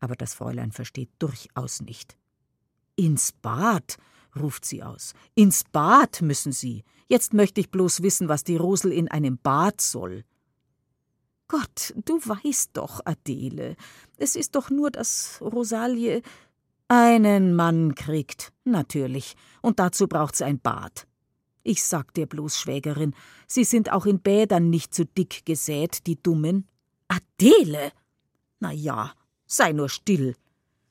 Aber 0.00 0.16
das 0.16 0.34
Fräulein 0.34 0.72
versteht 0.72 1.10
durchaus 1.18 1.82
nicht. 1.82 2.16
Ins 2.96 3.32
Bad, 3.32 3.98
ruft 4.34 4.64
sie 4.64 4.82
aus. 4.82 5.12
Ins 5.34 5.64
Bad 5.64 6.22
müssen 6.22 6.52
Sie. 6.52 6.84
Jetzt 7.06 7.34
möchte 7.34 7.60
ich 7.60 7.70
bloß 7.70 8.02
wissen, 8.02 8.28
was 8.28 8.42
die 8.42 8.56
Rosel 8.56 8.92
in 8.92 9.08
einem 9.08 9.38
Bad 9.38 9.80
soll. 9.80 10.24
Gott, 11.48 11.94
du 12.04 12.18
weißt 12.18 12.70
doch, 12.72 13.00
Adele, 13.04 13.76
es 14.16 14.34
ist 14.34 14.56
doch 14.56 14.68
nur, 14.68 14.90
dass 14.90 15.38
Rosalie 15.40 16.22
einen 16.88 17.54
Mann 17.54 17.94
kriegt, 17.94 18.52
natürlich, 18.64 19.34
und 19.62 19.78
dazu 19.78 20.06
braucht's 20.08 20.42
ein 20.42 20.60
Bad. 20.60 21.06
Ich 21.62 21.84
sag 21.84 22.14
dir 22.14 22.26
bloß, 22.26 22.58
Schwägerin, 22.58 23.14
sie 23.48 23.64
sind 23.64 23.92
auch 23.92 24.06
in 24.06 24.20
Bädern 24.20 24.70
nicht 24.70 24.94
zu 24.94 25.04
dick 25.04 25.44
gesät, 25.44 26.06
die 26.06 26.22
Dummen. 26.22 26.68
Adele! 27.08 27.90
Na 28.60 28.72
ja, 28.72 29.12
sei 29.46 29.72
nur 29.72 29.88
still. 29.88 30.36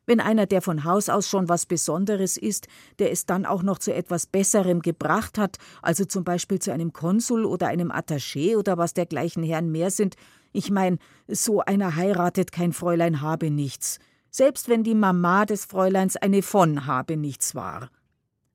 Wenn 0.06 0.20
einer, 0.20 0.46
der 0.46 0.62
von 0.62 0.84
Haus 0.84 1.10
aus 1.10 1.28
schon 1.28 1.50
was 1.50 1.66
Besonderes 1.66 2.38
ist, 2.38 2.68
der 3.00 3.12
es 3.12 3.26
dann 3.26 3.46
auch 3.46 3.64
noch 3.64 3.80
zu 3.80 3.94
etwas 3.94 4.28
Besserem 4.28 4.82
gebracht 4.82 5.38
hat, 5.38 5.58
also 5.82 6.06
zum 6.06 6.24
Beispiel 6.24 6.60
zu 6.60 6.72
einem 6.72 6.94
Konsul 6.94 7.46
oder 7.46 7.68
einem 7.68 7.92
Attaché 7.92 8.58
oder 8.58 8.78
was 8.78 8.94
dergleichen 8.94 9.44
Herren 9.44 9.72
mehr 9.72 9.90
sind, 9.90 10.16
ich 10.52 10.70
mein, 10.70 11.00
so 11.28 11.62
einer 11.62 11.96
heiratet 11.96 12.52
kein 12.52 12.72
Fräulein 12.72 13.22
habe 13.22 13.50
nichts, 13.50 14.00
selbst 14.36 14.68
wenn 14.68 14.84
die 14.84 14.96
Mama 14.96 15.46
des 15.46 15.64
Fräuleins 15.64 16.18
eine 16.18 16.42
von 16.42 16.86
habe 16.86 17.16
nichts 17.16 17.56
war. 17.56 17.90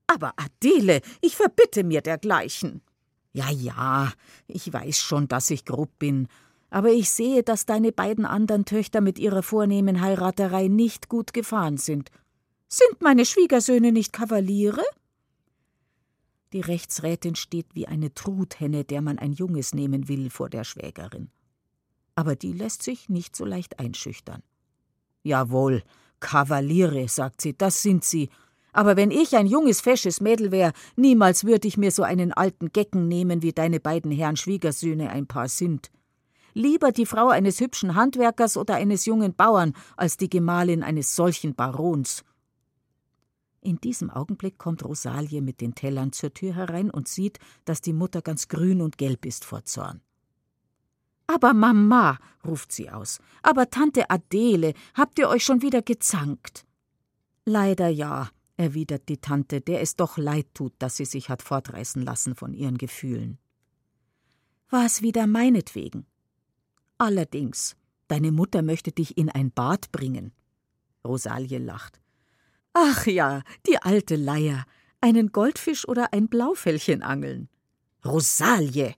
Aber 0.07 0.35
Adele, 0.37 1.01
ich 1.23 1.37
verbitte 1.37 1.85
mir 1.85 2.03
dergleichen. 2.03 2.83
Ja, 3.33 3.49
ja, 3.51 4.13
ich 4.47 4.71
weiß 4.71 4.99
schon, 4.99 5.27
dass 5.27 5.49
ich 5.49 5.65
grob 5.65 5.99
bin, 5.99 6.29
aber 6.69 6.91
ich 6.91 7.09
sehe, 7.09 7.43
dass 7.43 7.65
deine 7.65 7.93
beiden 7.93 8.27
anderen 8.27 8.67
Töchter 8.67 9.01
mit 9.01 9.19
ihrer 9.19 9.43
vornehmen 9.43 10.03
Heiraterei 10.03 10.69
nicht 10.69 11.09
gut 11.09 11.33
gefahren 11.33 11.79
sind. 11.79 12.11
Sind 12.69 13.01
meine 13.01 13.25
Schwiegersöhne 13.25 13.91
nicht 13.91 14.13
Kavaliere? 14.13 14.85
Die 16.53 16.61
Rechtsrätin 16.61 17.37
steht 17.37 17.75
wie 17.75 17.87
eine 17.87 18.13
Truthenne, 18.13 18.85
der 18.85 19.01
man 19.01 19.19
ein 19.19 19.33
Junges 19.33 19.75
nehmen 19.75 20.09
will, 20.09 20.29
vor 20.29 20.51
der 20.51 20.65
Schwägerin. 20.65 21.31
Aber 22.17 22.37
die 22.37 22.53
lässt 22.53 22.83
sich 22.83 23.09
nicht 23.09 23.35
so 23.35 23.47
leicht 23.47 23.79
einschüchtern. 23.79 24.43
Jawohl, 25.23 25.83
Kavaliere, 26.21 27.09
sagt 27.09 27.41
sie, 27.41 27.57
das 27.57 27.83
sind 27.83 28.05
sie. 28.05 28.29
Aber 28.73 28.97
wenn 28.97 29.11
ich 29.11 29.37
ein 29.37 29.47
junges, 29.47 29.81
fesches 29.81 30.21
Mädel 30.21 30.53
wär, 30.53 30.73
niemals 30.97 31.45
würde 31.45 31.67
ich 31.67 31.77
mir 31.77 31.91
so 31.91 32.03
einen 32.03 32.33
alten 32.33 32.73
Gecken 32.73 33.09
nehmen, 33.09 33.43
wie 33.43 33.53
deine 33.53 33.81
beiden 33.81 34.13
Herren 34.13 34.37
Schwiegersöhne 34.37 35.11
ein 35.11 35.27
paar 35.27 35.49
sind 35.49 35.91
lieber 36.55 36.93
die 36.93 37.07
Frau 37.07 37.29
eines 37.29 37.61
hübschen 37.61 37.95
Handwerkers 37.95 38.57
oder 38.57 38.75
eines 38.75 39.07
jungen 39.07 39.35
Bauern 39.35 39.75
als 39.97 40.17
die 40.17 40.29
Gemahlin 40.31 40.83
eines 40.83 41.15
solchen 41.17 41.55
Barons. 41.55 42.25
In 43.63 43.79
diesem 43.79 44.11
Augenblick 44.11 44.57
kommt 44.57 44.85
Rosalie 44.85 45.43
mit 45.43 45.61
den 45.61 45.75
Tellern 45.75 46.13
zur 46.13 46.33
Tür 46.33 46.55
herein 46.55 46.91
und 46.91 47.09
sieht, 47.09 47.39
dass 47.67 47.83
die 47.83 47.93
Mutter 47.93 48.23
ganz 48.23 48.49
grün 48.49 48.81
und 48.81 48.97
gelb 48.97 49.27
ist 49.27 49.45
vor 49.45 49.65
Zorn. 49.65 50.01
Aber 51.31 51.55
Mama, 51.55 52.19
ruft 52.45 52.73
sie 52.73 52.91
aus, 52.91 53.21
aber 53.45 53.71
Tante 53.71 54.11
Adele, 54.11 54.75
habt 54.95 55.17
ihr 55.21 55.29
euch 55.29 55.45
schon 55.45 55.63
wieder 55.63 55.81
gezankt? 55.81 56.67
Leider 57.45 57.87
ja, 57.87 58.31
erwidert 58.57 59.09
die 59.09 59.19
Tante, 59.19 59.61
der 59.61 59.81
es 59.81 59.95
doch 59.95 60.19
leid 60.19 60.49
tut, 60.55 60.73
dass 60.81 60.97
sie 60.97 61.05
sich 61.05 61.29
hat 61.29 61.43
fortreißen 61.43 62.03
lassen 62.03 62.35
von 62.35 62.53
ihren 62.53 62.79
Gefühlen. 62.79 63.39
War 64.71 64.85
es 64.85 65.03
wieder 65.03 65.29
meinetwegen? 65.29 66.05
Allerdings, 66.99 67.77
deine 68.09 68.33
Mutter 68.33 68.63
möchte 68.63 68.91
dich 68.91 69.17
in 69.17 69.29
ein 69.29 69.53
Bad 69.53 69.93
bringen. 69.93 70.33
Rosalie 71.05 71.59
lacht. 71.59 72.01
Ach 72.73 73.07
ja, 73.07 73.45
die 73.69 73.79
alte 73.79 74.17
Leier. 74.17 74.65
Einen 75.01 75.31
Goldfisch 75.31 75.87
oder 75.87 76.13
ein 76.13 76.27
Blaufellchen 76.27 77.05
angeln. 77.05 77.49
Rosalie! 78.05 78.97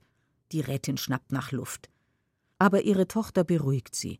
Die 0.51 0.61
Rätin 0.61 0.97
schnappt 0.97 1.31
nach 1.31 1.51
Luft. 1.51 1.92
Aber 2.59 2.81
ihre 2.81 3.07
Tochter 3.07 3.43
beruhigt 3.43 3.95
sie. 3.95 4.19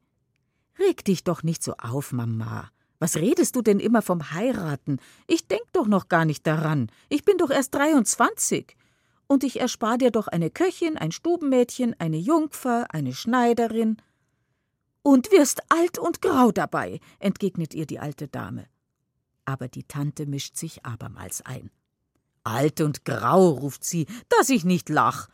Reg 0.79 1.05
dich 1.05 1.23
doch 1.23 1.43
nicht 1.43 1.63
so 1.63 1.73
auf, 1.77 2.11
Mama. 2.11 2.69
Was 2.99 3.15
redest 3.15 3.55
du 3.55 3.61
denn 3.61 3.79
immer 3.79 4.01
vom 4.01 4.31
Heiraten? 4.31 4.99
Ich 5.27 5.47
denk 5.47 5.63
doch 5.73 5.87
noch 5.87 6.07
gar 6.07 6.25
nicht 6.25 6.47
daran. 6.47 6.89
Ich 7.09 7.25
bin 7.25 7.37
doch 7.37 7.49
erst 7.49 7.75
23 7.75 8.77
und 9.27 9.43
ich 9.43 9.59
erspar 9.59 9.97
dir 9.97 10.11
doch 10.11 10.27
eine 10.27 10.49
Köchin, 10.49 10.97
ein 10.97 11.11
Stubenmädchen, 11.11 11.95
eine 11.99 12.17
Jungfer, 12.17 12.85
eine 12.93 13.13
Schneiderin. 13.13 13.97
Und 15.01 15.31
wirst 15.31 15.63
alt 15.69 15.97
und 15.99 16.21
grau 16.21 16.51
dabei, 16.51 16.99
entgegnet 17.19 17.73
ihr 17.73 17.85
die 17.85 17.99
alte 17.99 18.27
Dame. 18.27 18.67
Aber 19.45 19.67
die 19.67 19.83
Tante 19.83 20.25
mischt 20.25 20.55
sich 20.55 20.85
abermals 20.85 21.41
ein. 21.41 21.71
Alt 22.45 22.79
und 22.79 23.03
grau, 23.03 23.49
ruft 23.49 23.83
sie, 23.83 24.05
dass 24.29 24.49
ich 24.49 24.63
nicht 24.63 24.89
lach. 24.89 25.27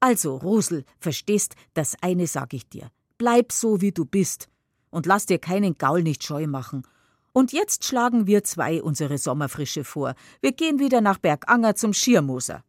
Also, 0.00 0.36
Rosel, 0.36 0.84
verstehst, 0.98 1.54
das 1.74 1.96
eine 2.02 2.26
sag 2.26 2.52
ich 2.52 2.68
dir. 2.68 2.90
Bleib 3.18 3.52
so, 3.52 3.80
wie 3.80 3.92
du 3.92 4.04
bist, 4.04 4.48
und 4.90 5.06
lass 5.06 5.26
dir 5.26 5.38
keinen 5.38 5.78
Gaul 5.78 6.02
nicht 6.02 6.22
scheu 6.22 6.46
machen. 6.46 6.86
Und 7.32 7.52
jetzt 7.52 7.84
schlagen 7.84 8.26
wir 8.26 8.44
zwei 8.44 8.82
unsere 8.82 9.18
Sommerfrische 9.18 9.84
vor. 9.84 10.14
Wir 10.40 10.52
gehen 10.52 10.78
wieder 10.78 11.00
nach 11.00 11.18
Berganger 11.18 11.74
zum 11.74 11.92
Schiermoser. 11.92 12.64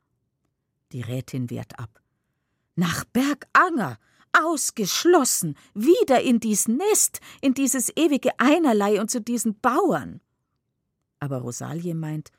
Die 0.92 1.02
Rätin 1.02 1.50
wehrt 1.50 1.80
ab. 1.80 2.02
Nach 2.76 3.06
Berganger! 3.06 3.98
Ausgeschlossen! 4.34 5.56
Wieder 5.74 6.22
in 6.22 6.40
dies 6.40 6.68
Nest, 6.68 7.22
in 7.42 7.54
dieses 7.54 7.92
ewige 7.96 8.32
Einerlei 8.40 9.00
und 9.00 9.10
zu 9.10 9.22
diesen 9.22 9.60
Bauern! 9.60 10.22
Aber 11.20 11.40
Rosalie 11.40 11.96
meint, 11.96 12.32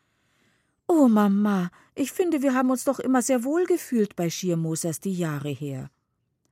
Oh, 0.86 1.08
Mama, 1.08 1.70
ich 1.98 2.12
finde, 2.12 2.42
wir 2.42 2.54
haben 2.54 2.70
uns 2.70 2.84
doch 2.84 2.98
immer 3.00 3.22
sehr 3.22 3.44
wohl 3.44 3.64
gefühlt 3.64 4.14
bei 4.14 4.30
Schiermosers 4.30 5.00
die 5.00 5.14
Jahre 5.14 5.48
her. 5.48 5.90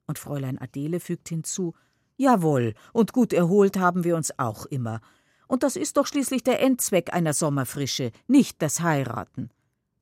Und 0.07 0.19
Fräulein 0.19 0.59
Adele 0.59 1.01
fügt 1.01 1.29
hinzu, 1.29 1.75
Jawohl, 2.17 2.75
und 2.93 3.13
gut 3.13 3.33
erholt 3.33 3.77
haben 3.77 4.05
wir 4.05 4.17
uns 4.17 4.39
auch 4.39 4.67
immer. 4.67 5.01
Und 5.49 5.63
das 5.63 5.77
ist 5.77 5.97
doch 5.97 6.07
schließlich 6.07 6.43
der 6.43 6.61
Endzweck 6.61 7.13
einer 7.13 7.33
Sommerfrische, 7.33 8.11
nicht 8.27 8.61
das 8.63 8.81
Heiraten. 8.81 9.51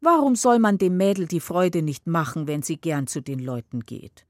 Warum 0.00 0.36
soll 0.36 0.58
man 0.58 0.78
dem 0.78 0.96
Mädel 0.96 1.26
die 1.26 1.40
Freude 1.40 1.82
nicht 1.82 2.06
machen, 2.06 2.46
wenn 2.46 2.62
sie 2.62 2.76
gern 2.76 3.06
zu 3.06 3.20
den 3.20 3.38
Leuten 3.38 3.80
geht? 3.80 4.26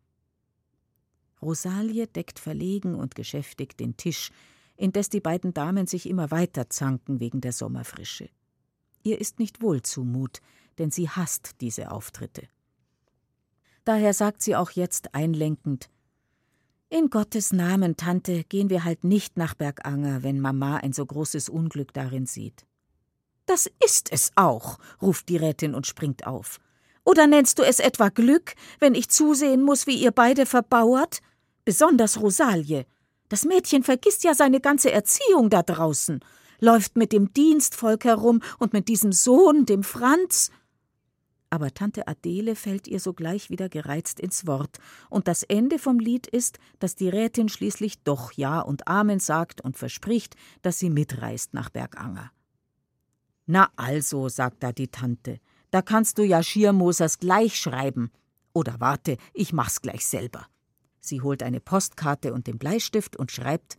Rosalie 1.43 2.07
deckt 2.07 2.39
verlegen 2.39 2.95
und 2.95 3.15
geschäftig 3.15 3.77
den 3.77 3.97
Tisch, 3.97 4.31
indes 4.77 5.11
die 5.11 5.21
beiden 5.21 5.53
Damen 5.53 5.87
sich 5.87 6.09
immer 6.09 6.31
weiter 6.31 6.71
zanken 6.71 7.21
wegen 7.21 7.41
der 7.41 7.53
Sommerfrische. 7.53 8.31
Ihr 9.03 9.21
ist 9.21 9.39
nicht 9.39 9.61
wohl 9.61 9.83
zumut, 9.83 10.41
denn 10.79 10.91
sie 10.91 11.09
hasst 11.09 11.61
diese 11.61 11.91
Auftritte. 11.91 12.49
Daher 13.85 14.15
sagt 14.15 14.43
sie 14.43 14.57
auch 14.57 14.71
jetzt 14.71 15.15
einlenkend 15.15 15.91
In 16.89 17.11
Gottes 17.11 17.53
Namen, 17.53 17.97
Tante, 17.97 18.45
gehen 18.45 18.71
wir 18.71 18.85
halt 18.85 19.05
nicht 19.05 19.37
nach 19.37 19.55
Berganger, 19.55 20.23
wenn 20.23 20.41
Mama 20.41 20.77
ein 20.79 20.93
so 20.93 21.05
großes 21.05 21.49
Unglück 21.49 21.93
darin 21.93 22.27
sieht. 22.27 22.65
Das 23.47 23.69
ist 23.85 24.11
es 24.11 24.33
auch, 24.37 24.79
ruft 25.03 25.29
die 25.29 25.37
Rätin 25.37 25.75
und 25.75 25.87
springt 25.87 26.27
auf. 26.27 26.61
Oder 27.05 27.27
nennst 27.27 27.59
du 27.59 27.63
es 27.63 27.79
etwa 27.79 28.09
Glück, 28.09 28.55
wenn 28.81 28.95
ich 28.95 29.11
zusehen 29.11 29.63
muss, 29.63 29.87
wie 29.87 29.97
ihr 29.97 30.13
beide 30.13 30.47
verbauert? 30.47 31.19
Besonders 31.65 32.21
Rosalie. 32.21 32.87
Das 33.29 33.45
Mädchen 33.45 33.83
vergisst 33.83 34.25
ja 34.25 34.35
seine 34.35 34.61
ganze 34.61 34.91
Erziehung 34.91 35.51
da 35.51 35.63
draußen, 35.63 36.21
läuft 36.61 36.97
mit 36.97 37.13
dem 37.13 37.33
Dienstvolk 37.33 38.05
herum 38.05 38.41
und 38.59 38.73
mit 38.73 38.89
diesem 38.89 39.13
Sohn, 39.13 39.67
dem 39.67 39.83
Franz. 39.83 40.51
Aber 41.55 41.73
Tante 41.73 42.09
Adele 42.09 42.57
fällt 42.57 42.89
ihr 42.89 42.99
sogleich 42.99 43.49
wieder 43.49 43.69
gereizt 43.69 44.19
ins 44.19 44.45
Wort, 44.45 44.79
und 45.09 45.29
das 45.29 45.45
Ende 45.45 45.79
vom 45.79 46.01
Lied 46.01 46.27
ist, 46.27 46.59
dass 46.81 46.97
die 46.97 47.09
Rätin 47.09 47.49
schließlich 47.49 48.03
doch 48.03 48.33
Ja 48.33 48.59
und 48.59 48.89
Amen 48.89 49.21
sagt 49.21 49.61
und 49.61 49.79
verspricht, 49.79 50.35
dass 50.63 50.81
sie 50.81 50.91
mitreist 50.91 51.55
nach 51.55 51.71
Berganger. 51.71 52.33
Na 53.47 53.71
also, 53.77 54.29
sagt 54.29 54.65
da 54.65 54.73
die 54.73 54.89
Tante, 54.89 55.39
da 55.71 55.81
kannst 55.81 56.19
du 56.19 56.25
ja 56.25 56.43
Schiermosers 56.43 57.21
gleich 57.21 57.55
schreiben. 57.55 58.11
Oder 58.53 58.81
warte, 58.81 59.17
ich 59.33 59.53
mach's 59.53 59.81
gleich 59.81 60.05
selber. 60.07 60.49
Sie 60.99 61.21
holt 61.21 61.45
eine 61.45 61.61
Postkarte 61.61 62.35
und 62.35 62.49
den 62.49 62.59
Bleistift 62.59 63.15
und 63.17 63.31
schreibt 63.31 63.79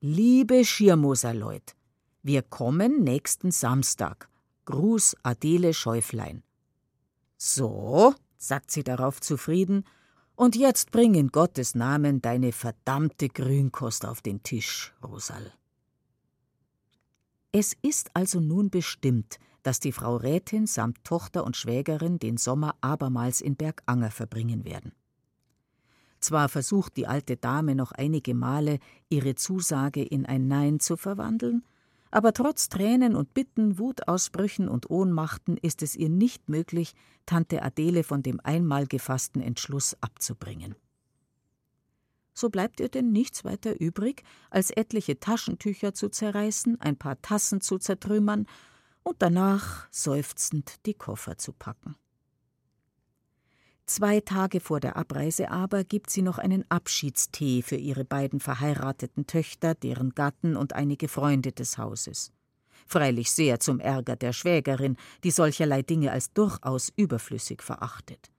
Liebe 0.00 0.64
Schiermoser 0.64 1.34
Leut, 1.34 1.74
wir 2.22 2.42
kommen 2.42 3.02
nächsten 3.02 3.50
Samstag. 3.50 4.28
Gruß 4.64 5.16
Adele 5.24 5.74
Schäuflein. 5.74 6.44
So, 7.42 8.14
sagt 8.36 8.70
sie 8.70 8.84
darauf 8.84 9.18
zufrieden, 9.18 9.84
und 10.36 10.56
jetzt 10.56 10.90
bring 10.90 11.14
in 11.14 11.28
Gottes 11.28 11.74
Namen 11.74 12.20
deine 12.20 12.52
verdammte 12.52 13.30
Grünkost 13.30 14.04
auf 14.04 14.20
den 14.20 14.42
Tisch, 14.42 14.92
Rosal. 15.02 15.50
Es 17.50 17.74
ist 17.80 18.10
also 18.12 18.40
nun 18.40 18.68
bestimmt, 18.68 19.38
dass 19.62 19.80
die 19.80 19.92
Frau 19.92 20.16
Rätin 20.16 20.66
samt 20.66 21.02
Tochter 21.02 21.44
und 21.44 21.56
Schwägerin 21.56 22.18
den 22.18 22.36
Sommer 22.36 22.74
abermals 22.82 23.40
in 23.40 23.56
Berganger 23.56 24.10
verbringen 24.10 24.66
werden. 24.66 24.92
Zwar 26.20 26.50
versucht 26.50 26.98
die 26.98 27.06
alte 27.06 27.38
Dame 27.38 27.74
noch 27.74 27.92
einige 27.92 28.34
Male, 28.34 28.80
ihre 29.08 29.34
Zusage 29.34 30.02
in 30.02 30.26
ein 30.26 30.46
Nein 30.46 30.78
zu 30.78 30.98
verwandeln, 30.98 31.64
aber 32.10 32.32
trotz 32.32 32.68
Tränen 32.68 33.14
und 33.14 33.34
Bitten, 33.34 33.78
Wutausbrüchen 33.78 34.68
und 34.68 34.90
Ohnmachten 34.90 35.56
ist 35.56 35.82
es 35.82 35.94
ihr 35.94 36.08
nicht 36.08 36.48
möglich, 36.48 36.94
Tante 37.26 37.62
Adele 37.62 38.02
von 38.02 38.22
dem 38.22 38.40
einmal 38.40 38.86
gefassten 38.86 39.40
Entschluss 39.40 39.96
abzubringen. 40.00 40.74
So 42.34 42.48
bleibt 42.48 42.80
ihr 42.80 42.88
denn 42.88 43.12
nichts 43.12 43.44
weiter 43.44 43.80
übrig, 43.80 44.22
als 44.50 44.70
etliche 44.70 45.20
Taschentücher 45.20 45.94
zu 45.94 46.08
zerreißen, 46.08 46.80
ein 46.80 46.96
paar 46.96 47.20
Tassen 47.22 47.60
zu 47.60 47.78
zertrümmern 47.78 48.46
und 49.02 49.16
danach 49.20 49.88
seufzend 49.90 50.86
die 50.86 50.94
Koffer 50.94 51.38
zu 51.38 51.52
packen. 51.52 51.96
Zwei 53.90 54.20
Tage 54.20 54.60
vor 54.60 54.78
der 54.78 54.94
Abreise 54.94 55.50
aber 55.50 55.82
gibt 55.82 56.10
sie 56.10 56.22
noch 56.22 56.38
einen 56.38 56.64
Abschiedstee 56.70 57.60
für 57.60 57.74
ihre 57.74 58.04
beiden 58.04 58.38
verheirateten 58.38 59.26
Töchter, 59.26 59.74
deren 59.74 60.10
Gatten 60.10 60.54
und 60.54 60.74
einige 60.74 61.08
Freunde 61.08 61.50
des 61.50 61.76
Hauses. 61.76 62.30
Freilich 62.86 63.32
sehr 63.32 63.58
zum 63.58 63.80
Ärger 63.80 64.14
der 64.14 64.32
Schwägerin, 64.32 64.96
die 65.24 65.32
solcherlei 65.32 65.82
Dinge 65.82 66.12
als 66.12 66.32
durchaus 66.32 66.92
überflüssig 66.94 67.64
verachtet. 67.64 68.30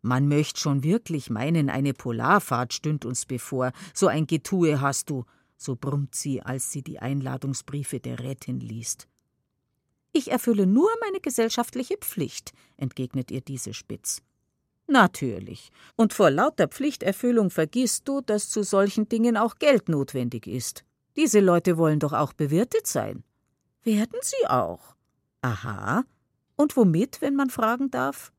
Man 0.00 0.28
möcht 0.28 0.60
schon 0.60 0.84
wirklich 0.84 1.28
meinen, 1.28 1.68
eine 1.68 1.92
Polarfahrt 1.92 2.72
stünd 2.72 3.04
uns 3.04 3.26
bevor, 3.26 3.72
so 3.94 4.06
ein 4.06 4.28
Getue 4.28 4.80
hast 4.80 5.10
du, 5.10 5.24
so 5.56 5.74
brummt 5.74 6.14
sie, 6.14 6.40
als 6.40 6.70
sie 6.70 6.82
die 6.82 7.00
Einladungsbriefe 7.00 7.98
der 7.98 8.20
Rätin 8.20 8.60
liest. 8.60 9.08
Ich 10.16 10.30
erfülle 10.30 10.66
nur 10.66 10.88
meine 11.00 11.18
gesellschaftliche 11.18 11.96
Pflicht, 11.96 12.52
entgegnet 12.76 13.32
ihr 13.32 13.40
diese 13.40 13.74
spitz. 13.74 14.22
Natürlich. 14.86 15.70
Und 15.96 16.12
vor 16.12 16.30
lauter 16.30 16.68
Pflichterfüllung 16.68 17.50
vergisst 17.50 18.06
du, 18.06 18.20
dass 18.20 18.48
zu 18.48 18.62
solchen 18.62 19.08
Dingen 19.08 19.36
auch 19.36 19.56
Geld 19.56 19.88
notwendig 19.88 20.46
ist. 20.46 20.84
Diese 21.16 21.40
Leute 21.40 21.78
wollen 21.78 21.98
doch 21.98 22.12
auch 22.12 22.32
bewirtet 22.32 22.86
sein. 22.86 23.24
Werden 23.82 24.20
sie 24.22 24.46
auch. 24.46 24.94
Aha. 25.42 26.04
Und 26.54 26.76
womit, 26.76 27.20
wenn 27.20 27.34
man 27.34 27.50
fragen 27.50 27.90
darf? 27.90 28.32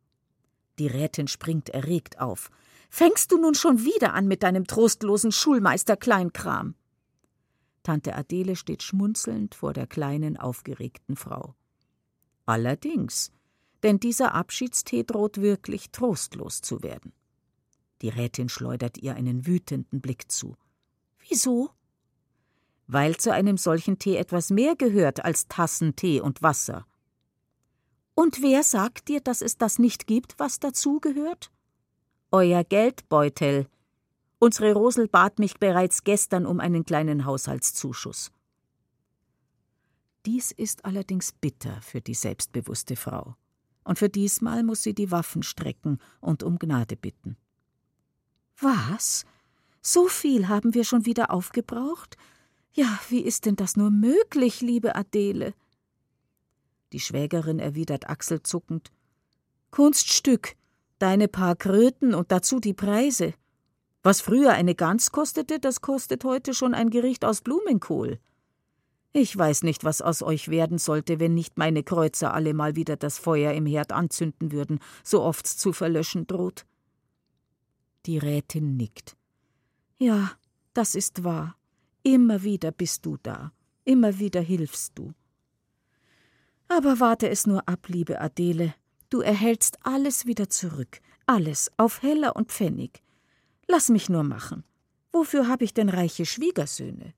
Die 0.79 0.87
Rätin 0.87 1.27
springt 1.27 1.69
erregt 1.69 2.21
auf. 2.21 2.51
Fängst 2.89 3.33
du 3.33 3.37
nun 3.37 3.55
schon 3.55 3.83
wieder 3.83 4.13
an 4.13 4.27
mit 4.27 4.43
deinem 4.43 4.65
trostlosen 4.65 5.33
Schulmeister-Kleinkram? 5.33 6.75
Tante 7.83 8.15
Adele 8.15 8.55
steht 8.55 8.81
schmunzelnd 8.81 9.55
vor 9.55 9.73
der 9.73 9.87
kleinen, 9.87 10.37
aufgeregten 10.37 11.17
Frau. 11.17 11.53
Allerdings, 12.45 13.31
denn 13.83 13.99
dieser 13.99 14.33
Abschiedstee 14.33 15.03
droht 15.03 15.41
wirklich 15.41 15.91
trostlos 15.91 16.61
zu 16.61 16.83
werden. 16.83 17.13
Die 18.01 18.09
Rätin 18.09 18.49
schleudert 18.49 18.97
ihr 18.97 19.15
einen 19.15 19.47
wütenden 19.47 20.01
Blick 20.01 20.31
zu. 20.31 20.55
Wieso? 21.27 21.69
Weil 22.87 23.17
zu 23.17 23.33
einem 23.33 23.57
solchen 23.57 23.97
Tee 23.97 24.17
etwas 24.17 24.51
mehr 24.51 24.75
gehört 24.75 25.25
als 25.25 25.47
Tassen 25.47 25.95
Tee 25.95 26.21
und 26.21 26.43
Wasser. 26.43 26.85
Und 28.13 28.41
wer 28.41 28.63
sagt 28.63 29.07
dir, 29.07 29.21
dass 29.21 29.41
es 29.41 29.57
das 29.57 29.79
nicht 29.79 30.07
gibt, 30.07 30.39
was 30.39 30.59
dazu 30.59 30.99
gehört? 30.99 31.51
Euer 32.31 32.63
Geldbeutel. 32.63 33.67
Unsere 34.39 34.73
Rosel 34.73 35.07
bat 35.07 35.39
mich 35.39 35.59
bereits 35.59 36.03
gestern 36.03 36.45
um 36.45 36.59
einen 36.59 36.85
kleinen 36.85 37.25
Haushaltszuschuss. 37.25 38.31
Dies 40.25 40.51
ist 40.51 40.85
allerdings 40.85 41.31
bitter 41.33 41.81
für 41.81 42.01
die 42.01 42.15
selbstbewusste 42.15 42.95
Frau. 42.95 43.35
Und 43.83 43.99
für 43.99 44.09
diesmal 44.09 44.63
muss 44.63 44.81
sie 44.81 44.95
die 44.95 45.11
Waffen 45.11 45.43
strecken 45.43 45.99
und 46.19 46.41
um 46.41 46.57
Gnade 46.57 46.95
bitten. 46.95 47.37
Was? 48.59 49.25
So 49.81 50.07
viel 50.07 50.47
haben 50.47 50.73
wir 50.73 50.83
schon 50.83 51.05
wieder 51.05 51.29
aufgebraucht? 51.29 52.17
Ja, 52.73 52.99
wie 53.09 53.21
ist 53.21 53.45
denn 53.45 53.55
das 53.55 53.77
nur 53.77 53.91
möglich, 53.91 54.61
liebe 54.61 54.95
Adele? 54.95 55.53
Die 56.91 56.99
Schwägerin 56.99 57.59
erwidert 57.59 58.09
achselzuckend 58.09 58.91
Kunststück, 59.69 60.55
deine 60.97 61.27
paar 61.27 61.55
Kröten 61.55 62.15
und 62.15 62.31
dazu 62.31 62.59
die 62.59 62.73
Preise. 62.73 63.33
Was 64.01 64.21
früher 64.21 64.53
eine 64.53 64.73
Gans 64.73 65.11
kostete, 65.11 65.59
das 65.59 65.81
kostet 65.81 66.23
heute 66.23 66.53
schon 66.53 66.73
ein 66.73 66.89
Gericht 66.89 67.25
aus 67.25 67.41
Blumenkohl. 67.41 68.19
Ich 69.17 69.37
weiß 69.37 69.63
nicht, 69.63 69.85
was 69.85 70.01
aus 70.01 70.21
euch 70.21 70.49
werden 70.49 70.77
sollte, 70.77 71.21
wenn 71.21 71.35
nicht 71.35 71.57
meine 71.57 71.83
Kreuzer 71.83 72.33
alle 72.33 72.53
mal 72.53 72.75
wieder 72.75 72.97
das 72.97 73.17
Feuer 73.17 73.53
im 73.53 73.65
Herd 73.65 73.93
anzünden 73.93 74.51
würden, 74.51 74.79
so 75.05 75.23
oft's 75.23 75.55
zu 75.55 75.71
verlöschen 75.71 76.27
droht. 76.27 76.65
Die 78.07 78.17
Rätin 78.17 78.75
nickt. 78.75 79.15
Ja, 79.99 80.33
das 80.73 80.95
ist 80.95 81.23
wahr. 81.23 81.55
Immer 82.03 82.43
wieder 82.43 82.73
bist 82.73 83.05
du 83.05 83.15
da. 83.23 83.53
Immer 83.85 84.19
wieder 84.19 84.41
hilfst 84.41 84.99
du. 84.99 85.13
Aber 86.67 86.99
warte 86.99 87.29
es 87.29 87.47
nur 87.47 87.69
ab, 87.69 87.87
liebe 87.87 88.19
Adele. 88.19 88.75
Du 89.09 89.21
erhältst 89.21 89.77
alles 89.83 90.25
wieder 90.25 90.49
zurück. 90.49 90.99
Alles, 91.25 91.71
auf 91.77 92.01
Heller 92.01 92.35
und 92.35 92.51
Pfennig. 92.51 93.01
Lass 93.69 93.87
mich 93.87 94.09
nur 94.09 94.23
machen. 94.23 94.65
Wofür 95.13 95.47
habe 95.47 95.63
ich 95.63 95.73
denn 95.73 95.87
reiche 95.87 96.25
Schwiegersöhne? 96.25 97.13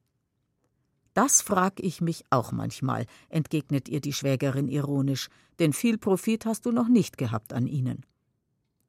Das 1.17 1.41
frag 1.41 1.79
ich 1.79 1.99
mich 1.99 2.25
auch 2.29 2.51
manchmal, 2.51 3.07
entgegnet 3.29 3.89
ihr 3.89 4.01
die 4.01 4.13
Schwägerin 4.13 4.67
ironisch, 4.67 5.29
denn 5.57 5.73
viel 5.73 5.97
Profit 5.97 6.45
hast 6.45 6.67
du 6.67 6.71
noch 6.71 6.89
nicht 6.89 7.17
gehabt 7.17 7.53
an 7.53 7.65
ihnen. 7.65 8.05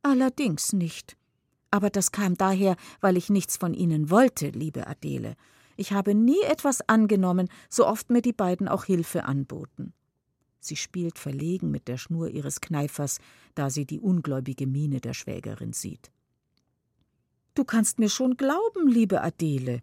Allerdings 0.03 0.75
nicht. 0.75 1.17
Aber 1.71 1.89
das 1.89 2.13
kam 2.13 2.37
daher, 2.37 2.77
weil 3.01 3.17
ich 3.17 3.31
nichts 3.31 3.57
von 3.57 3.73
ihnen 3.73 4.11
wollte, 4.11 4.51
liebe 4.51 4.87
Adele. 4.87 5.37
Ich 5.79 5.95
habe 5.95 6.15
nie 6.15 6.43
etwas 6.43 6.87
angenommen, 6.87 7.49
so 7.71 7.87
oft 7.87 8.11
mir 8.11 8.21
die 8.21 8.35
beiden 8.35 8.69
auch 8.69 8.85
Hilfe 8.85 9.25
anboten. 9.25 9.95
Sie 10.61 10.77
spielt 10.77 11.19
verlegen 11.19 11.71
mit 11.71 11.89
der 11.89 11.97
Schnur 11.97 12.29
ihres 12.29 12.61
Kneifers, 12.61 13.21
da 13.55 13.71
sie 13.71 13.87
die 13.87 14.01
ungläubige 14.01 14.67
Miene 14.67 15.01
der 15.01 15.15
Schwägerin 15.15 15.73
sieht. 15.73 16.11
Du 17.55 17.65
kannst 17.65 17.99
mir 17.99 18.11
schon 18.11 18.37
glauben, 18.37 18.87
liebe 18.87 19.23
Adele, 19.23 19.81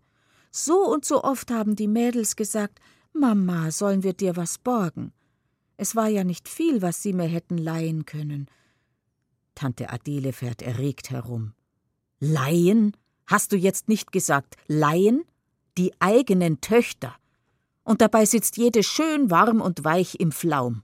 so 0.55 0.85
und 0.91 1.05
so 1.05 1.23
oft 1.23 1.51
haben 1.51 1.75
die 1.75 1.87
Mädels 1.87 2.35
gesagt, 2.35 2.79
Mama, 3.13 3.71
sollen 3.71 4.03
wir 4.03 4.13
dir 4.13 4.35
was 4.35 4.57
borgen? 4.57 5.11
Es 5.77 5.95
war 5.95 6.07
ja 6.07 6.23
nicht 6.23 6.47
viel, 6.47 6.81
was 6.81 7.01
sie 7.01 7.13
mir 7.13 7.27
hätten 7.27 7.57
leihen 7.57 8.05
können. 8.05 8.47
Tante 9.53 9.89
Adele 9.89 10.33
fährt 10.33 10.61
erregt 10.61 11.09
herum. 11.09 11.53
Leihen? 12.19 12.95
Hast 13.27 13.51
du 13.51 13.57
jetzt 13.57 13.87
nicht 13.89 14.11
gesagt, 14.11 14.55
leihen? 14.67 15.23
Die 15.77 15.93
eigenen 15.99 16.61
Töchter. 16.61 17.15
Und 17.83 18.01
dabei 18.01 18.25
sitzt 18.25 18.57
jede 18.57 18.83
schön 18.83 19.29
warm 19.29 19.61
und 19.61 19.83
weich 19.83 20.15
im 20.19 20.31
Flaum. 20.31 20.83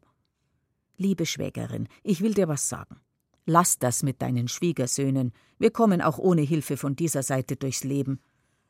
Liebe 0.97 1.25
Schwägerin, 1.25 1.87
ich 2.03 2.21
will 2.21 2.33
dir 2.33 2.47
was 2.47 2.67
sagen. 2.67 2.99
Lass 3.45 3.79
das 3.79 4.03
mit 4.03 4.21
deinen 4.21 4.47
Schwiegersöhnen. 4.47 5.33
Wir 5.57 5.71
kommen 5.71 6.01
auch 6.01 6.19
ohne 6.19 6.41
Hilfe 6.41 6.77
von 6.77 6.95
dieser 6.95 7.23
Seite 7.23 7.55
durchs 7.55 7.83
Leben. 7.83 8.19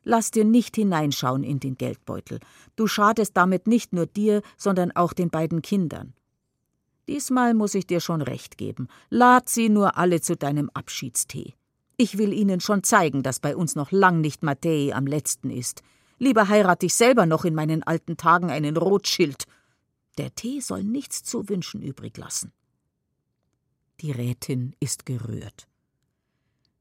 Lass 0.04 0.30
dir 0.30 0.44
nicht 0.44 0.76
hineinschauen 0.76 1.44
in 1.44 1.60
den 1.60 1.76
Geldbeutel. 1.76 2.40
Du 2.76 2.86
schadest 2.86 3.36
damit 3.36 3.66
nicht 3.66 3.92
nur 3.92 4.06
dir, 4.06 4.42
sondern 4.56 4.92
auch 4.92 5.12
den 5.12 5.30
beiden 5.30 5.62
Kindern. 5.62 6.14
Diesmal 7.08 7.54
muss 7.54 7.74
ich 7.74 7.86
dir 7.86 8.00
schon 8.00 8.22
recht 8.22 8.58
geben. 8.58 8.88
Lad 9.10 9.48
sie 9.48 9.68
nur 9.68 9.96
alle 9.96 10.20
zu 10.20 10.36
deinem 10.36 10.70
Abschiedstee. 10.74 11.54
Ich 11.96 12.18
will 12.18 12.32
ihnen 12.32 12.60
schon 12.60 12.82
zeigen, 12.82 13.22
dass 13.22 13.40
bei 13.40 13.56
uns 13.56 13.76
noch 13.76 13.92
lang 13.92 14.20
nicht 14.20 14.42
Mattei 14.42 14.92
am 14.94 15.06
letzten 15.06 15.50
ist. 15.50 15.82
Lieber 16.18 16.48
heirate 16.48 16.86
ich 16.86 16.94
selber 16.94 17.26
noch 17.26 17.44
in 17.44 17.54
meinen 17.54 17.82
alten 17.82 18.16
Tagen 18.16 18.50
einen 18.50 18.76
Rotschild. 18.76 19.44
Der 20.18 20.34
Tee 20.34 20.60
soll 20.60 20.84
nichts 20.84 21.22
zu 21.22 21.48
wünschen 21.48 21.82
übrig 21.82 22.16
lassen. 22.16 22.52
Die 24.00 24.10
Rätin 24.10 24.74
ist 24.80 25.06
gerührt. 25.06 25.68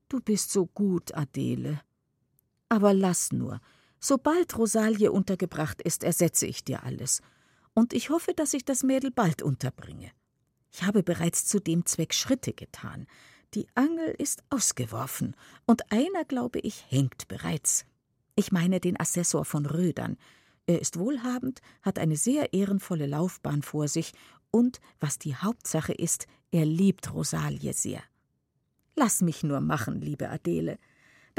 Du 0.09 0.19
bist 0.19 0.51
so 0.51 0.65
gut, 0.65 1.15
Adele. 1.15 1.81
Aber 2.71 2.93
lass 2.93 3.33
nur. 3.33 3.59
Sobald 3.99 4.57
Rosalie 4.57 5.11
untergebracht 5.11 5.81
ist, 5.81 6.05
ersetze 6.05 6.47
ich 6.47 6.63
dir 6.63 6.85
alles. 6.85 7.21
Und 7.73 7.91
ich 7.91 8.09
hoffe, 8.09 8.33
dass 8.33 8.53
ich 8.53 8.63
das 8.63 8.81
Mädel 8.81 9.11
bald 9.11 9.41
unterbringe. 9.41 10.09
Ich 10.71 10.83
habe 10.83 11.03
bereits 11.03 11.45
zu 11.45 11.59
dem 11.59 11.85
Zweck 11.85 12.13
Schritte 12.13 12.53
getan. 12.53 13.07
Die 13.55 13.67
Angel 13.75 14.15
ist 14.17 14.41
ausgeworfen, 14.49 15.35
und 15.65 15.91
einer, 15.91 16.23
glaube 16.23 16.59
ich, 16.59 16.85
hängt 16.89 17.27
bereits. 17.27 17.85
Ich 18.35 18.53
meine 18.53 18.79
den 18.79 18.97
Assessor 18.97 19.43
von 19.43 19.65
Rödern. 19.65 20.15
Er 20.65 20.79
ist 20.79 20.97
wohlhabend, 20.97 21.59
hat 21.81 21.99
eine 21.99 22.15
sehr 22.15 22.53
ehrenvolle 22.53 23.05
Laufbahn 23.05 23.63
vor 23.63 23.89
sich, 23.89 24.13
und, 24.49 24.79
was 25.01 25.19
die 25.19 25.35
Hauptsache 25.35 25.91
ist, 25.91 26.25
er 26.51 26.65
liebt 26.65 27.13
Rosalie 27.13 27.73
sehr. 27.73 28.01
Lass 28.95 29.19
mich 29.19 29.43
nur 29.43 29.59
machen, 29.59 29.99
liebe 29.99 30.29
Adele. 30.29 30.79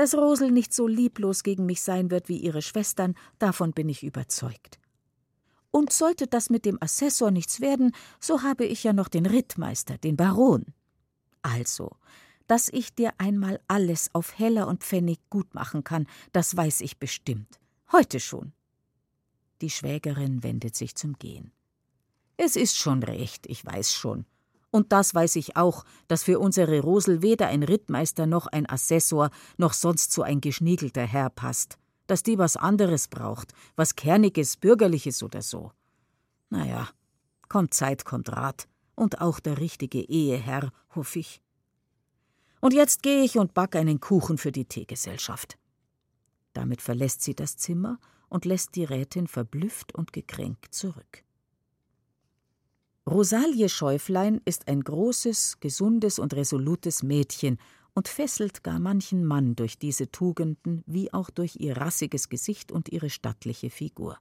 Dass 0.02 0.16
Rosel 0.16 0.50
nicht 0.50 0.74
so 0.74 0.88
lieblos 0.88 1.44
gegen 1.44 1.64
mich 1.64 1.80
sein 1.80 2.10
wird 2.10 2.28
wie 2.28 2.38
ihre 2.38 2.60
Schwestern, 2.60 3.14
davon 3.38 3.70
bin 3.70 3.88
ich 3.88 4.02
überzeugt. 4.02 4.80
Und 5.70 5.92
sollte 5.92 6.26
das 6.26 6.50
mit 6.50 6.64
dem 6.64 6.76
Assessor 6.82 7.30
nichts 7.30 7.60
werden, 7.60 7.94
so 8.18 8.42
habe 8.42 8.64
ich 8.64 8.82
ja 8.82 8.92
noch 8.92 9.06
den 9.06 9.26
Rittmeister, 9.26 9.98
den 9.98 10.16
Baron. 10.16 10.74
Also, 11.42 11.92
dass 12.48 12.68
ich 12.68 12.92
dir 12.96 13.12
einmal 13.18 13.60
alles 13.68 14.12
auf 14.12 14.36
Heller 14.36 14.66
und 14.66 14.82
Pfennig 14.82 15.20
gut 15.30 15.54
machen 15.54 15.84
kann, 15.84 16.08
das 16.32 16.56
weiß 16.56 16.80
ich 16.80 16.98
bestimmt. 16.98 17.60
Heute 17.92 18.18
schon. 18.18 18.52
Die 19.60 19.70
Schwägerin 19.70 20.42
wendet 20.42 20.74
sich 20.74 20.96
zum 20.96 21.12
Gehen. 21.12 21.52
Es 22.36 22.56
ist 22.56 22.76
schon 22.76 23.04
recht, 23.04 23.46
ich 23.46 23.64
weiß 23.64 23.92
schon. 23.94 24.26
Und 24.72 24.90
das 24.90 25.14
weiß 25.14 25.36
ich 25.36 25.56
auch, 25.56 25.84
dass 26.08 26.24
für 26.24 26.40
unsere 26.40 26.80
Rosel 26.80 27.20
weder 27.20 27.46
ein 27.48 27.62
Rittmeister 27.62 28.26
noch 28.26 28.46
ein 28.46 28.68
Assessor 28.68 29.30
noch 29.58 29.74
sonst 29.74 30.12
so 30.12 30.22
ein 30.22 30.40
geschniegelter 30.40 31.06
Herr 31.06 31.28
passt. 31.28 31.76
Dass 32.06 32.22
die 32.22 32.38
was 32.38 32.56
anderes 32.56 33.06
braucht, 33.08 33.52
was 33.76 33.96
Kerniges, 33.96 34.56
Bürgerliches 34.56 35.22
oder 35.22 35.42
so. 35.42 35.72
Naja, 36.48 36.88
kommt 37.50 37.74
Zeit, 37.74 38.06
kommt 38.06 38.32
Rat. 38.32 38.66
Und 38.94 39.20
auch 39.20 39.40
der 39.40 39.58
richtige 39.58 40.00
Eheherr, 40.00 40.72
hoff 40.94 41.16
ich. 41.16 41.42
Und 42.60 42.72
jetzt 42.72 43.02
gehe 43.02 43.22
ich 43.22 43.38
und 43.38 43.52
back 43.52 43.76
einen 43.76 44.00
Kuchen 44.00 44.38
für 44.38 44.52
die 44.52 44.64
Teegesellschaft. 44.64 45.58
Damit 46.54 46.80
verlässt 46.80 47.22
sie 47.22 47.34
das 47.34 47.58
Zimmer 47.58 47.98
und 48.30 48.46
lässt 48.46 48.74
die 48.74 48.84
Rätin 48.84 49.26
verblüfft 49.26 49.94
und 49.94 50.14
gekränkt 50.14 50.74
zurück. 50.74 51.24
Rosalie 53.08 53.68
Schäuflein 53.68 54.40
ist 54.44 54.68
ein 54.68 54.80
großes, 54.80 55.58
gesundes 55.58 56.20
und 56.20 56.34
resolutes 56.34 57.02
Mädchen 57.02 57.58
und 57.94 58.06
fesselt 58.06 58.62
gar 58.62 58.78
manchen 58.78 59.24
Mann 59.24 59.56
durch 59.56 59.76
diese 59.76 60.10
Tugenden 60.12 60.84
wie 60.86 61.12
auch 61.12 61.28
durch 61.28 61.56
ihr 61.56 61.76
rassiges 61.76 62.28
Gesicht 62.28 62.70
und 62.70 62.90
ihre 62.90 63.10
stattliche 63.10 63.70
Figur. 63.70 64.18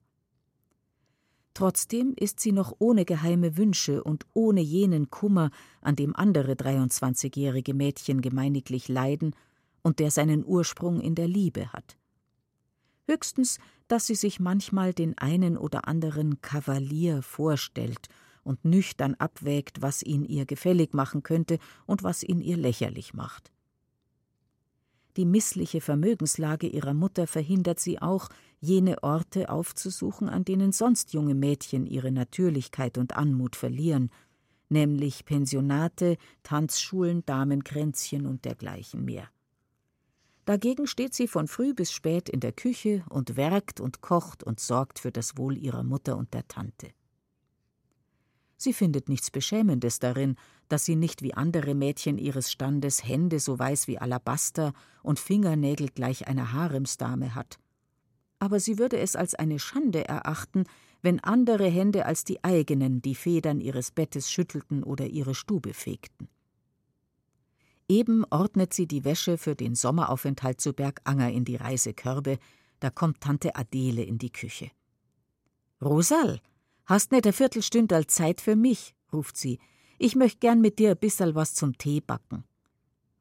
Trotzdem 1.53 2.13
ist 2.17 2.39
sie 2.39 2.53
noch 2.53 2.75
ohne 2.79 3.05
geheime 3.05 3.55
Wünsche 3.55 4.03
und 4.03 4.25
ohne 4.33 4.61
jenen 4.61 5.11
Kummer, 5.11 5.51
an 5.81 5.95
dem 5.95 6.15
andere 6.15 6.53
23-jährige 6.53 7.75
Mädchen 7.75 8.21
gemeiniglich 8.21 8.87
leiden 8.87 9.35
und 9.83 9.99
der 9.99 10.09
seinen 10.09 10.43
Ursprung 10.43 11.01
in 11.01 11.13
der 11.13 11.27
Liebe 11.27 11.71
hat. 11.71 11.97
Höchstens, 13.05 13.59
dass 13.87 14.07
sie 14.07 14.15
sich 14.15 14.39
manchmal 14.39 14.93
den 14.93 15.17
einen 15.17 15.57
oder 15.57 15.87
anderen 15.87 16.41
Kavalier 16.41 17.21
vorstellt 17.21 18.07
und 18.43 18.65
nüchtern 18.65 19.15
abwägt, 19.15 19.81
was 19.81 20.03
ihn 20.03 20.25
ihr 20.25 20.45
gefällig 20.45 20.93
machen 20.93 21.23
könnte 21.23 21.59
und 21.85 22.03
was 22.03 22.23
ihn 22.23 22.41
ihr 22.41 22.57
lächerlich 22.57 23.13
macht. 23.13 23.51
Die 25.17 25.25
missliche 25.25 25.81
Vermögenslage 25.81 26.67
ihrer 26.67 26.93
Mutter 26.93 27.27
verhindert 27.27 27.79
sie 27.79 28.01
auch, 28.01 28.29
jene 28.59 29.03
Orte 29.03 29.49
aufzusuchen, 29.49 30.29
an 30.29 30.45
denen 30.45 30.71
sonst 30.71 31.13
junge 31.13 31.35
Mädchen 31.35 31.85
ihre 31.85 32.11
Natürlichkeit 32.11 32.97
und 32.97 33.17
Anmut 33.17 33.55
verlieren, 33.55 34.09
nämlich 34.69 35.25
Pensionate, 35.25 36.17
Tanzschulen, 36.43 37.25
Damenkränzchen 37.25 38.25
und 38.25 38.45
dergleichen 38.45 39.03
mehr. 39.03 39.27
Dagegen 40.45 40.87
steht 40.87 41.13
sie 41.13 41.27
von 41.27 41.47
früh 41.47 41.73
bis 41.73 41.91
spät 41.91 42.29
in 42.29 42.39
der 42.39 42.53
Küche 42.53 43.03
und 43.09 43.35
werkt 43.35 43.79
und 43.79 44.01
kocht 44.01 44.43
und 44.43 44.59
sorgt 44.59 44.99
für 44.99 45.11
das 45.11 45.37
Wohl 45.37 45.57
ihrer 45.57 45.83
Mutter 45.83 46.17
und 46.17 46.33
der 46.33 46.47
Tante. 46.47 46.91
Sie 48.61 48.73
findet 48.73 49.09
nichts 49.09 49.31
Beschämendes 49.31 49.97
darin, 49.97 50.35
dass 50.69 50.85
sie 50.85 50.95
nicht 50.95 51.23
wie 51.23 51.33
andere 51.33 51.73
Mädchen 51.73 52.19
ihres 52.19 52.51
Standes 52.51 53.03
Hände 53.03 53.39
so 53.39 53.57
weiß 53.57 53.87
wie 53.87 53.97
Alabaster 53.97 54.73
und 55.01 55.17
Fingernägel 55.17 55.87
gleich 55.87 56.27
einer 56.27 56.53
Haremsdame 56.53 57.33
hat. 57.33 57.57
Aber 58.37 58.59
sie 58.59 58.77
würde 58.77 58.99
es 58.99 59.15
als 59.15 59.33
eine 59.33 59.57
Schande 59.57 60.07
erachten, 60.07 60.65
wenn 61.01 61.19
andere 61.21 61.65
Hände 61.69 62.05
als 62.05 62.23
die 62.23 62.43
eigenen 62.43 63.01
die 63.01 63.15
Federn 63.15 63.61
ihres 63.61 63.89
Bettes 63.89 64.31
schüttelten 64.31 64.83
oder 64.83 65.07
ihre 65.07 65.33
Stube 65.33 65.73
fegten. 65.73 66.29
Eben 67.89 68.25
ordnet 68.29 68.75
sie 68.75 68.85
die 68.85 69.03
Wäsche 69.03 69.39
für 69.39 69.55
den 69.55 69.73
Sommeraufenthalt 69.73 70.61
zu 70.61 70.73
Berganger 70.73 71.31
in 71.31 71.45
die 71.45 71.55
Reisekörbe, 71.55 72.37
da 72.79 72.91
kommt 72.91 73.21
Tante 73.21 73.55
Adele 73.55 74.03
in 74.03 74.19
die 74.19 74.31
Küche. 74.31 74.69
Rosal, 75.81 76.41
Hast 76.91 77.13
nicht 77.13 77.25
eine 77.25 77.31
Viertelstunde 77.31 78.05
Zeit 78.07 78.41
für 78.41 78.57
mich? 78.57 78.93
ruft 79.13 79.37
sie. 79.37 79.59
Ich 79.97 80.17
möcht 80.17 80.41
gern 80.41 80.59
mit 80.59 80.77
dir 80.77 80.91
ein 80.91 80.97
bisserl 80.97 81.35
was 81.35 81.53
zum 81.53 81.77
Tee 81.77 82.01
backen. 82.01 82.43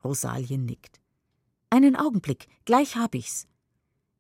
Rosalie 0.02 0.58
nickt. 0.58 1.00
Einen 1.70 1.94
Augenblick, 1.94 2.48
gleich 2.64 2.96
hab 2.96 3.14
ich's. 3.14 3.46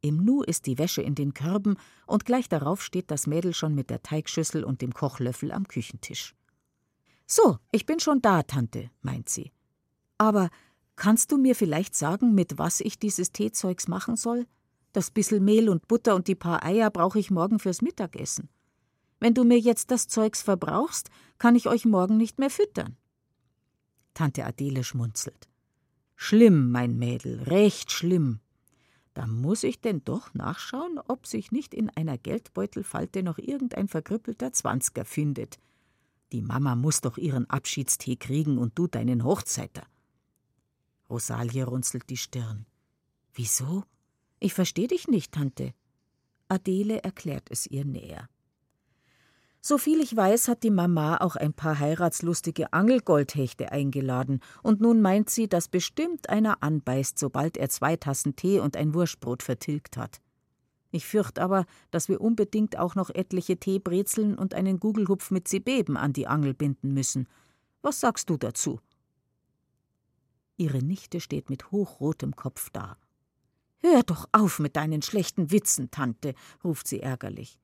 Im 0.02 0.24
Nu 0.24 0.44
ist 0.44 0.66
die 0.66 0.78
Wäsche 0.78 1.02
in 1.02 1.16
den 1.16 1.34
Körben 1.34 1.78
und 2.06 2.26
gleich 2.26 2.48
darauf 2.48 2.80
steht 2.80 3.10
das 3.10 3.26
Mädel 3.26 3.52
schon 3.52 3.74
mit 3.74 3.90
der 3.90 4.04
Teigschüssel 4.04 4.62
und 4.62 4.82
dem 4.82 4.94
Kochlöffel 4.94 5.50
am 5.50 5.66
Küchentisch. 5.66 6.36
So, 7.26 7.58
ich 7.72 7.86
bin 7.86 7.98
schon 7.98 8.22
da, 8.22 8.44
Tante, 8.44 8.88
meint 9.02 9.28
sie. 9.28 9.50
Aber 10.16 10.48
kannst 10.94 11.32
du 11.32 11.38
mir 11.38 11.56
vielleicht 11.56 11.96
sagen, 11.96 12.36
mit 12.36 12.56
was 12.56 12.80
ich 12.80 13.00
dieses 13.00 13.32
Teezeugs 13.32 13.88
machen 13.88 14.14
soll? 14.14 14.46
Das 14.92 15.10
bissel 15.10 15.40
Mehl 15.40 15.68
und 15.68 15.88
Butter 15.88 16.14
und 16.14 16.28
die 16.28 16.36
paar 16.36 16.64
Eier 16.64 16.88
brauche 16.90 17.18
ich 17.18 17.32
morgen 17.32 17.58
fürs 17.58 17.82
Mittagessen. 17.82 18.48
Wenn 19.20 19.34
du 19.34 19.44
mir 19.44 19.58
jetzt 19.58 19.90
das 19.90 20.08
Zeugs 20.08 20.42
verbrauchst, 20.42 21.10
kann 21.38 21.54
ich 21.54 21.68
euch 21.68 21.84
morgen 21.84 22.16
nicht 22.16 22.38
mehr 22.38 22.50
füttern. 22.50 22.96
Tante 24.14 24.44
Adele 24.44 24.82
schmunzelt. 24.82 25.48
Schlimm, 26.16 26.70
mein 26.70 26.98
Mädel, 26.98 27.42
recht 27.44 27.92
schlimm. 27.92 28.40
Da 29.14 29.26
muss 29.26 29.62
ich 29.62 29.80
denn 29.80 30.02
doch 30.04 30.34
nachschauen, 30.34 30.98
ob 31.06 31.26
sich 31.26 31.52
nicht 31.52 31.74
in 31.74 31.90
einer 31.90 32.16
Geldbeutelfalte 32.18 33.22
noch 33.22 33.38
irgendein 33.38 33.88
verkrüppelter 33.88 34.52
Zwanziger 34.52 35.04
findet. 35.04 35.58
Die 36.32 36.42
Mama 36.42 36.76
muss 36.76 37.00
doch 37.00 37.18
ihren 37.18 37.48
Abschiedstee 37.50 38.16
kriegen 38.16 38.58
und 38.58 38.78
du 38.78 38.86
deinen 38.86 39.24
Hochzeiter. 39.24 39.86
Rosalie 41.08 41.64
runzelt 41.64 42.08
die 42.08 42.16
Stirn. 42.16 42.66
Wieso? 43.34 43.84
Ich 44.38 44.54
versteh 44.54 44.86
dich 44.86 45.08
nicht, 45.08 45.32
Tante. 45.32 45.74
Adele 46.48 47.02
erklärt 47.02 47.50
es 47.50 47.66
ihr 47.66 47.84
näher. 47.84 48.28
Soviel 49.62 50.00
ich 50.00 50.16
weiß, 50.16 50.48
hat 50.48 50.62
die 50.62 50.70
Mama 50.70 51.18
auch 51.18 51.36
ein 51.36 51.52
paar 51.52 51.78
heiratslustige 51.78 52.72
Angelgoldhechte 52.72 53.72
eingeladen, 53.72 54.40
und 54.62 54.80
nun 54.80 55.02
meint 55.02 55.28
sie, 55.28 55.48
dass 55.48 55.68
bestimmt 55.68 56.30
einer 56.30 56.62
anbeißt, 56.62 57.18
sobald 57.18 57.58
er 57.58 57.68
zwei 57.68 57.96
Tassen 57.96 58.36
Tee 58.36 58.60
und 58.60 58.76
ein 58.76 58.94
Wurstbrot 58.94 59.42
vertilgt 59.42 59.98
hat. 59.98 60.22
Ich 60.92 61.06
fürchte 61.06 61.42
aber, 61.42 61.66
dass 61.90 62.08
wir 62.08 62.22
unbedingt 62.22 62.78
auch 62.78 62.94
noch 62.94 63.10
etliche 63.10 63.58
Teebrezeln 63.58 64.36
und 64.36 64.54
einen 64.54 64.80
Gugelhupf 64.80 65.30
mit 65.30 65.46
Zibeben 65.46 65.96
an 65.96 66.14
die 66.14 66.26
Angel 66.26 66.54
binden 66.54 66.94
müssen. 66.94 67.28
Was 67.82 68.00
sagst 68.00 68.30
du 68.30 68.38
dazu? 68.38 68.80
Ihre 70.56 70.78
Nichte 70.78 71.20
steht 71.20 71.48
mit 71.48 71.70
hochrotem 71.70 72.34
Kopf 72.34 72.70
da. 72.70 72.96
Hör 73.78 74.02
doch 74.02 74.26
auf 74.32 74.58
mit 74.58 74.76
deinen 74.76 75.02
schlechten 75.02 75.50
Witzen, 75.50 75.90
Tante, 75.90 76.34
ruft 76.64 76.88
sie 76.88 77.00
ärgerlich. 77.00 77.60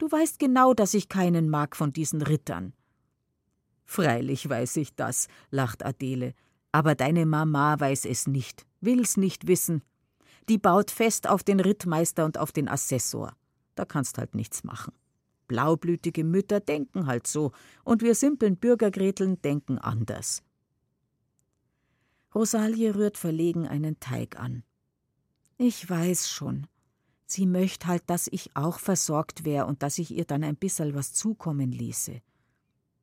Du 0.00 0.10
weißt 0.10 0.38
genau, 0.38 0.72
dass 0.72 0.94
ich 0.94 1.10
keinen 1.10 1.50
mag 1.50 1.76
von 1.76 1.92
diesen 1.92 2.22
Rittern. 2.22 2.72
Freilich 3.84 4.48
weiß 4.48 4.76
ich 4.76 4.94
das, 4.94 5.28
lacht 5.50 5.84
Adele, 5.84 6.32
aber 6.72 6.94
deine 6.94 7.26
Mama 7.26 7.78
weiß 7.78 8.06
es 8.06 8.26
nicht, 8.26 8.64
will's 8.80 9.18
nicht 9.18 9.46
wissen. 9.46 9.82
Die 10.48 10.56
baut 10.56 10.90
fest 10.90 11.28
auf 11.28 11.42
den 11.42 11.60
Rittmeister 11.60 12.24
und 12.24 12.38
auf 12.38 12.50
den 12.50 12.66
Assessor. 12.66 13.36
Da 13.74 13.84
kannst 13.84 14.16
halt 14.16 14.34
nichts 14.34 14.64
machen. 14.64 14.94
Blaublütige 15.48 16.24
Mütter 16.24 16.60
denken 16.60 17.06
halt 17.06 17.26
so, 17.26 17.52
und 17.84 18.00
wir 18.00 18.14
simpeln 18.14 18.56
Bürgergreteln 18.56 19.42
denken 19.42 19.76
anders. 19.76 20.42
Rosalie 22.34 22.94
rührt 22.94 23.18
verlegen 23.18 23.68
einen 23.68 24.00
Teig 24.00 24.40
an. 24.40 24.62
Ich 25.58 25.90
weiß 25.90 26.30
schon. 26.30 26.68
Sie 27.30 27.46
möcht 27.46 27.86
halt, 27.86 28.02
dass 28.08 28.26
ich 28.26 28.50
auch 28.56 28.80
versorgt 28.80 29.44
wär 29.44 29.68
und 29.68 29.84
dass 29.84 29.98
ich 29.98 30.10
ihr 30.10 30.24
dann 30.24 30.42
ein 30.42 30.56
bisserl 30.56 30.96
was 30.96 31.12
zukommen 31.12 31.70
ließe. 31.70 32.20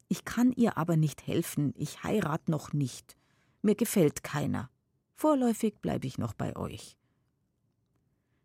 Ich 0.10 0.26
kann 0.26 0.52
ihr 0.52 0.78
aber 0.78 0.98
nicht 0.98 1.26
helfen, 1.28 1.74
ich 1.78 2.04
heirat 2.04 2.50
noch 2.50 2.74
nicht. 2.74 3.16
Mir 3.62 3.76
gefällt 3.76 4.26
keiner. 4.26 4.70
Vorläufig 5.16 5.80
bleibe 5.82 6.08
ich 6.08 6.18
noch 6.18 6.34
bei 6.34 6.58
euch. 6.58 6.98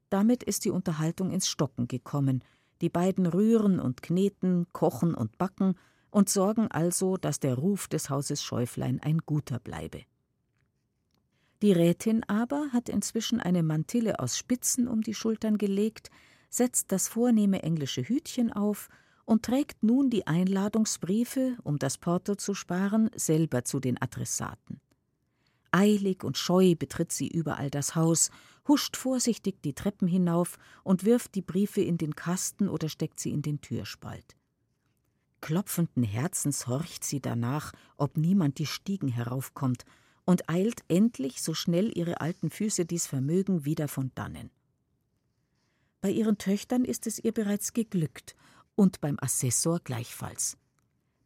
Damit 0.09 0.45
ist 0.45 0.65
die 0.65 0.71
Unterhaltung 0.71 1.33
ins 1.33 1.49
Stocken 1.49 1.89
gekommen. 1.89 2.45
Die 2.81 2.89
beiden 2.89 3.27
rühren 3.27 3.81
und 3.81 4.03
kneten, 4.03 4.69
kochen 4.73 5.15
und 5.15 5.37
backen 5.37 5.75
und 6.13 6.29
sorgen 6.29 6.71
also, 6.71 7.17
dass 7.17 7.41
der 7.41 7.57
Ruf 7.57 7.89
des 7.89 8.09
Hauses 8.09 8.41
Schäuflein 8.41 9.01
ein 9.01 9.19
guter 9.19 9.59
bleibe. 9.59 10.03
Die 11.63 11.73
Rätin 11.73 12.25
aber 12.25 12.71
hat 12.73 12.89
inzwischen 12.89 13.39
eine 13.39 13.63
Mantille 13.63 14.19
aus 14.19 14.37
Spitzen 14.37 14.89
um 14.89 15.01
die 15.01 15.15
Schultern 15.15 15.59
gelegt, 15.59 16.11
setzt 16.51 16.91
das 16.91 17.07
vornehme 17.07 17.63
englische 17.63 18.03
Hütchen 18.03 18.53
auf 18.53 18.89
und 19.25 19.45
trägt 19.45 19.85
nun 19.85 20.11
die 20.11 20.27
Einladungsbriefe, 20.27 21.57
um 21.63 21.79
das 21.79 21.99
Porto 21.99 22.35
zu 22.35 22.55
sparen, 22.55 23.11
selber 23.15 23.63
zu 23.65 23.79
den 23.79 24.01
Adressaten. 24.03 24.81
Eilig 25.71 26.25
und 26.25 26.37
scheu 26.37 26.75
betritt 26.75 27.13
sie 27.13 27.29
überall 27.29 27.71
das 27.71 27.95
Haus, 27.95 28.31
huscht 28.67 28.97
vorsichtig 28.97 29.63
die 29.63 29.73
Treppen 29.73 30.09
hinauf 30.09 30.59
und 30.83 31.05
wirft 31.05 31.37
die 31.37 31.43
Briefe 31.43 31.81
in 31.81 31.97
den 31.97 32.17
Kasten 32.17 32.69
oder 32.69 32.89
steckt 32.89 33.21
sie 33.21 33.31
in 33.31 33.41
den 33.41 33.61
Türspalt. 33.61 34.37
Klopfenden 35.41 36.03
Herzens 36.03 36.67
horcht 36.67 37.05
sie 37.05 37.21
danach, 37.21 37.73
ob 37.97 38.17
niemand 38.17 38.59
die 38.59 38.67
Stiegen 38.67 39.09
heraufkommt, 39.09 39.85
und 40.25 40.49
eilt 40.49 40.83
endlich, 40.89 41.43
so 41.43 41.55
schnell 41.55 41.97
ihre 41.97 42.21
alten 42.21 42.51
Füße 42.51 42.85
dies 42.85 43.07
vermögen, 43.07 43.65
wieder 43.65 43.89
von 43.89 44.11
dannen. 44.15 44.51
Bei 46.01 46.11
ihren 46.11 46.39
Töchtern 46.39 46.85
ist 46.85 47.07
es 47.07 47.19
ihr 47.19 47.33
bereits 47.33 47.73
geglückt, 47.73 48.35
und 48.75 49.01
beim 49.01 49.19
Assessor 49.21 49.81
gleichfalls. 49.81 50.57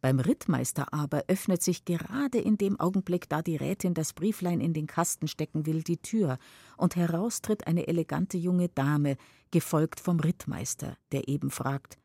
Beim 0.01 0.19
Rittmeister 0.19 0.93
aber 0.93 1.23
öffnet 1.27 1.63
sich 1.63 1.83
gerade 1.83 2.37
in 2.37 2.57
dem 2.57 2.79
Augenblick, 2.79 3.27
da 3.29 3.41
die 3.41 3.55
Rätin 3.55 3.95
das 3.95 4.13
Brieflein 4.13 4.61
in 4.61 4.73
den 4.73 4.85
Kasten 4.85 5.27
stecken 5.27 5.65
will, 5.65 5.81
die 5.81 5.97
Tür, 5.97 6.37
und 6.77 6.95
heraus 6.95 7.41
tritt 7.41 7.65
eine 7.65 7.87
elegante 7.87 8.37
junge 8.37 8.69
Dame, 8.69 9.17
gefolgt 9.49 9.99
vom 9.99 10.19
Rittmeister, 10.19 10.97
der 11.11 11.27
eben 11.27 11.49
fragt: 11.49 11.97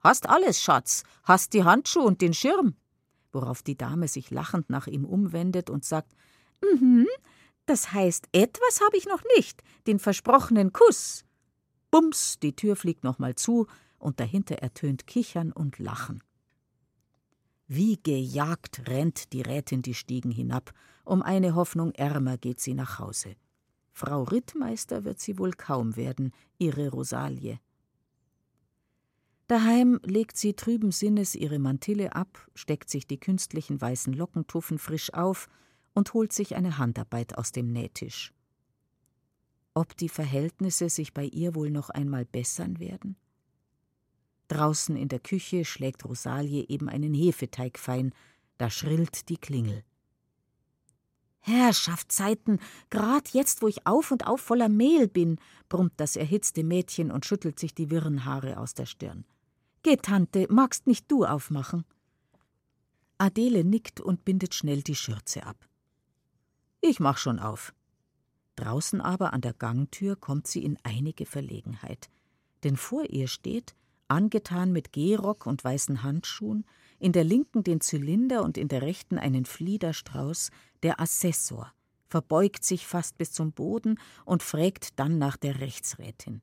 Hast 0.00 0.28
alles, 0.28 0.62
Schatz? 0.62 1.02
Hast 1.24 1.52
die 1.52 1.64
Handschuhe 1.64 2.04
und 2.04 2.20
den 2.20 2.34
Schirm? 2.34 2.76
Worauf 3.32 3.62
die 3.62 3.76
Dame 3.76 4.06
sich 4.06 4.30
lachend 4.30 4.70
nach 4.70 4.86
ihm 4.86 5.04
umwendet 5.04 5.68
und 5.68 5.84
sagt: 5.84 6.14
Mhm, 6.62 7.06
das 7.66 7.92
heißt, 7.92 8.28
etwas 8.32 8.80
habe 8.84 8.96
ich 8.96 9.06
noch 9.06 9.22
nicht, 9.36 9.62
den 9.86 9.98
versprochenen 9.98 10.72
Kuss. 10.72 11.24
Bums, 11.90 12.38
die 12.40 12.56
Tür 12.56 12.76
fliegt 12.76 13.04
nochmal 13.04 13.34
zu, 13.34 13.66
und 13.98 14.18
dahinter 14.18 14.56
ertönt 14.56 15.06
Kichern 15.06 15.52
und 15.52 15.78
Lachen. 15.78 16.22
Wie 17.68 17.98
gejagt 18.02 18.88
rennt 18.88 19.32
die 19.32 19.42
Rätin 19.42 19.82
die 19.82 19.94
Stiegen 19.94 20.30
hinab, 20.30 20.72
um 21.04 21.22
eine 21.22 21.54
Hoffnung 21.54 21.92
ärmer 21.92 22.36
geht 22.36 22.60
sie 22.60 22.74
nach 22.74 22.98
Hause. 22.98 23.36
Frau 23.92 24.22
Rittmeister 24.24 25.04
wird 25.04 25.20
sie 25.20 25.38
wohl 25.38 25.52
kaum 25.52 25.96
werden, 25.96 26.32
ihre 26.58 26.88
Rosalie. 26.88 27.60
Daheim 29.46 30.00
legt 30.02 30.36
sie 30.36 30.54
trüben 30.54 30.92
Sinnes 30.92 31.34
ihre 31.34 31.58
Mantille 31.58 32.14
ab, 32.14 32.46
steckt 32.54 32.88
sich 32.88 33.06
die 33.06 33.20
künstlichen 33.20 33.80
weißen 33.80 34.12
Lockentuffen 34.12 34.78
frisch 34.78 35.12
auf 35.12 35.48
und 35.94 36.14
holt 36.14 36.32
sich 36.32 36.56
eine 36.56 36.78
Handarbeit 36.78 37.36
aus 37.38 37.52
dem 37.52 37.72
Nähtisch. 37.72 38.32
Ob 39.74 39.96
die 39.96 40.08
Verhältnisse 40.08 40.90
sich 40.90 41.14
bei 41.14 41.24
ihr 41.24 41.54
wohl 41.54 41.70
noch 41.70 41.90
einmal 41.90 42.24
bessern 42.24 42.78
werden? 42.78 43.16
Draußen 44.48 44.96
in 44.96 45.08
der 45.08 45.20
Küche 45.20 45.64
schlägt 45.64 46.04
Rosalie 46.04 46.66
eben 46.68 46.88
einen 46.88 47.14
Hefeteig 47.14 47.78
fein, 47.78 48.12
da 48.58 48.68
schrillt 48.68 49.28
die 49.30 49.38
Klingel. 49.38 49.82
Herrschaftszeiten, 51.40 52.60
grad 52.90 53.30
jetzt, 53.30 53.62
wo 53.62 53.68
ich 53.68 53.86
auf 53.86 54.12
und 54.12 54.26
auf 54.26 54.40
voller 54.40 54.68
Mehl 54.68 55.08
bin, 55.08 55.38
brummt 55.68 55.94
das 55.96 56.16
erhitzte 56.16 56.62
Mädchen 56.62 57.10
und 57.10 57.26
schüttelt 57.26 57.58
sich 57.58 57.74
die 57.74 57.90
wirren 57.90 58.24
Haare 58.24 58.58
aus 58.58 58.74
der 58.74 58.86
Stirn. 58.86 59.24
Geh, 59.82 59.96
Tante, 59.96 60.46
magst 60.50 60.86
nicht 60.86 61.10
du 61.10 61.24
aufmachen? 61.24 61.84
Adele 63.18 63.64
nickt 63.64 64.00
und 64.00 64.24
bindet 64.24 64.54
schnell 64.54 64.82
die 64.82 64.94
Schürze 64.94 65.44
ab. 65.44 65.68
Ich 66.84 66.98
mach 66.98 67.16
schon 67.16 67.38
auf. 67.38 67.72
Draußen 68.56 69.00
aber 69.00 69.32
an 69.32 69.40
der 69.40 69.54
Gangtür 69.54 70.16
kommt 70.16 70.48
sie 70.48 70.64
in 70.64 70.76
einige 70.82 71.26
Verlegenheit, 71.26 72.10
denn 72.64 72.76
vor 72.76 73.04
ihr 73.08 73.28
steht, 73.28 73.76
angetan 74.08 74.72
mit 74.72 74.92
Gehrock 74.92 75.46
und 75.46 75.62
weißen 75.62 76.02
Handschuhen, 76.02 76.66
in 76.98 77.12
der 77.12 77.22
linken 77.22 77.62
den 77.62 77.80
Zylinder 77.80 78.42
und 78.42 78.58
in 78.58 78.66
der 78.66 78.82
rechten 78.82 79.16
einen 79.16 79.44
Fliederstrauß, 79.44 80.50
der 80.82 81.00
Assessor, 81.00 81.72
verbeugt 82.08 82.64
sich 82.64 82.84
fast 82.84 83.16
bis 83.16 83.32
zum 83.32 83.52
Boden 83.52 83.98
und 84.24 84.42
fragt 84.42 84.98
dann 84.98 85.18
nach 85.18 85.36
der 85.36 85.60
Rechtsrätin. 85.60 86.42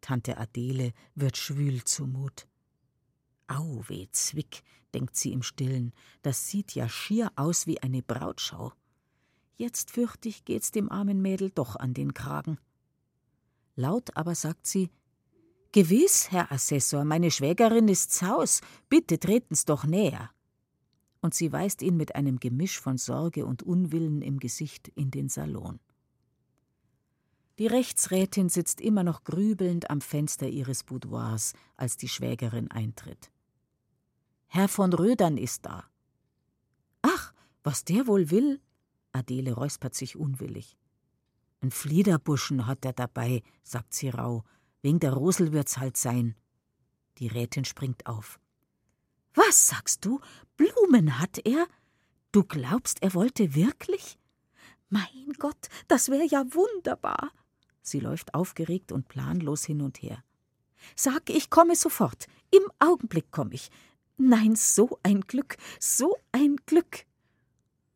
Tante 0.00 0.36
Adele 0.36 0.92
wird 1.14 1.36
schwül 1.36 1.84
zumut. 1.84 2.48
Au, 3.46 3.84
weh 3.86 4.08
Zwick, 4.10 4.64
denkt 4.94 5.16
sie 5.16 5.32
im 5.32 5.42
Stillen, 5.42 5.92
das 6.22 6.48
sieht 6.48 6.74
ja 6.74 6.88
schier 6.88 7.30
aus 7.36 7.68
wie 7.68 7.80
eine 7.80 8.02
Brautschau. 8.02 8.72
Jetzt 9.56 9.90
fürcht 9.90 10.26
ich, 10.26 10.44
geht's 10.44 10.70
dem 10.70 10.90
armen 10.90 11.22
Mädel 11.22 11.50
doch 11.50 11.76
an 11.76 11.94
den 11.94 12.12
Kragen. 12.12 12.58
Laut 13.74 14.16
aber 14.16 14.34
sagt 14.34 14.66
sie, 14.66 14.90
Gewiss, 15.72 16.30
Herr 16.30 16.52
Assessor, 16.52 17.04
meine 17.04 17.30
Schwägerin 17.30 17.88
ist's 17.88 18.22
Haus, 18.22 18.60
bitte 18.88 19.18
treten's 19.18 19.64
doch 19.64 19.84
näher. 19.84 20.30
Und 21.20 21.34
sie 21.34 21.52
weist 21.52 21.82
ihn 21.82 21.96
mit 21.96 22.14
einem 22.14 22.38
Gemisch 22.38 22.80
von 22.80 22.98
Sorge 22.98 23.46
und 23.46 23.62
Unwillen 23.62 24.22
im 24.22 24.38
Gesicht 24.38 24.88
in 24.88 25.10
den 25.10 25.28
Salon. 25.28 25.80
Die 27.58 27.66
Rechtsrätin 27.66 28.50
sitzt 28.50 28.82
immer 28.82 29.02
noch 29.02 29.24
grübelnd 29.24 29.90
am 29.90 30.02
Fenster 30.02 30.46
ihres 30.46 30.84
Boudoirs, 30.84 31.54
als 31.76 31.96
die 31.96 32.08
Schwägerin 32.08 32.70
eintritt. 32.70 33.30
Herr 34.46 34.68
von 34.68 34.92
Rödern 34.92 35.38
ist 35.38 35.64
da. 35.64 35.84
Ach, 37.00 37.32
was 37.62 37.84
der 37.84 38.06
wohl 38.06 38.30
will? 38.30 38.60
Adele 39.16 39.52
räuspert 39.52 39.94
sich 39.94 40.16
unwillig. 40.16 40.76
Ein 41.60 41.70
Fliederbuschen 41.70 42.66
hat 42.66 42.84
er 42.84 42.92
dabei, 42.92 43.42
sagt 43.62 43.94
sie 43.94 44.10
rauh, 44.10 44.44
Wegen 44.82 45.00
der 45.00 45.14
Rosel 45.14 45.52
wird's 45.52 45.78
halt 45.78 45.96
sein. 45.96 46.36
Die 47.18 47.26
Rätin 47.26 47.64
springt 47.64 48.06
auf. 48.06 48.38
Was 49.34 49.66
sagst 49.66 50.04
du? 50.04 50.20
Blumen 50.56 51.18
hat 51.18 51.38
er? 51.44 51.66
Du 52.30 52.44
glaubst, 52.44 53.02
er 53.02 53.14
wollte 53.14 53.54
wirklich? 53.54 54.18
Mein 54.88 55.32
Gott, 55.38 55.68
das 55.88 56.08
wäre 56.08 56.24
ja 56.24 56.44
wunderbar. 56.54 57.32
Sie 57.82 58.00
läuft 58.00 58.34
aufgeregt 58.34 58.92
und 58.92 59.08
planlos 59.08 59.64
hin 59.64 59.80
und 59.82 60.02
her. 60.02 60.22
Sag, 60.94 61.30
ich 61.30 61.50
komme 61.50 61.74
sofort. 61.74 62.26
Im 62.50 62.62
Augenblick 62.78 63.30
komme 63.30 63.54
ich. 63.54 63.70
Nein, 64.16 64.54
so 64.56 64.98
ein 65.02 65.22
Glück, 65.22 65.56
so 65.80 66.16
ein 66.32 66.56
Glück. 66.66 67.06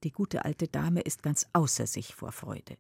Die 0.03 0.13
gute 0.13 0.45
alte 0.45 0.69
Dame 0.69 1.01
ist 1.01 1.23
ganz 1.23 1.47
außer 1.53 1.87
sich 1.87 2.15
vor 2.15 2.33
Freude. 2.33 2.77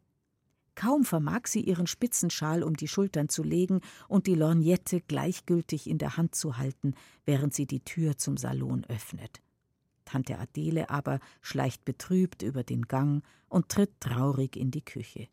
Kaum 0.74 1.04
vermag 1.04 1.46
sie 1.46 1.60
ihren 1.60 1.86
Spitzenschal 1.86 2.62
um 2.62 2.74
die 2.74 2.88
Schultern 2.88 3.28
zu 3.28 3.42
legen 3.42 3.80
und 4.08 4.26
die 4.26 4.34
Lorgnette 4.34 5.02
gleichgültig 5.02 5.86
in 5.86 5.98
der 5.98 6.16
Hand 6.16 6.34
zu 6.34 6.56
halten, 6.56 6.94
während 7.26 7.52
sie 7.52 7.66
die 7.66 7.84
Tür 7.84 8.16
zum 8.16 8.38
Salon 8.38 8.84
öffnet. 8.86 9.42
Tante 10.06 10.38
Adele 10.38 10.88
aber 10.88 11.20
schleicht 11.42 11.84
betrübt 11.84 12.42
über 12.42 12.64
den 12.64 12.88
Gang 12.88 13.22
und 13.48 13.68
tritt 13.68 14.00
traurig 14.00 14.56
in 14.56 14.70
die 14.70 14.84
Küche. 14.84 15.28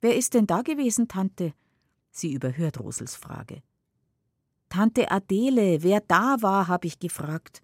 Wer 0.00 0.16
ist 0.16 0.34
denn 0.34 0.46
da 0.46 0.62
gewesen, 0.62 1.08
Tante? 1.08 1.54
Sie 2.10 2.32
überhört 2.32 2.78
Rosels 2.78 3.16
Frage. 3.16 3.62
Tante 4.68 5.10
Adele, 5.10 5.82
wer 5.82 6.00
da 6.00 6.36
war, 6.40 6.68
habe 6.68 6.86
ich 6.86 7.00
gefragt. 7.00 7.63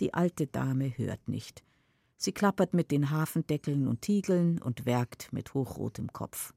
Die 0.00 0.14
alte 0.14 0.46
Dame 0.46 0.96
hört 0.96 1.28
nicht. 1.28 1.62
Sie 2.16 2.32
klappert 2.32 2.74
mit 2.74 2.90
den 2.90 3.10
Hafendeckeln 3.10 3.86
und 3.86 4.02
Tiegeln 4.02 4.60
und 4.60 4.86
werkt 4.86 5.32
mit 5.32 5.54
hochrotem 5.54 6.12
Kopf. 6.12 6.54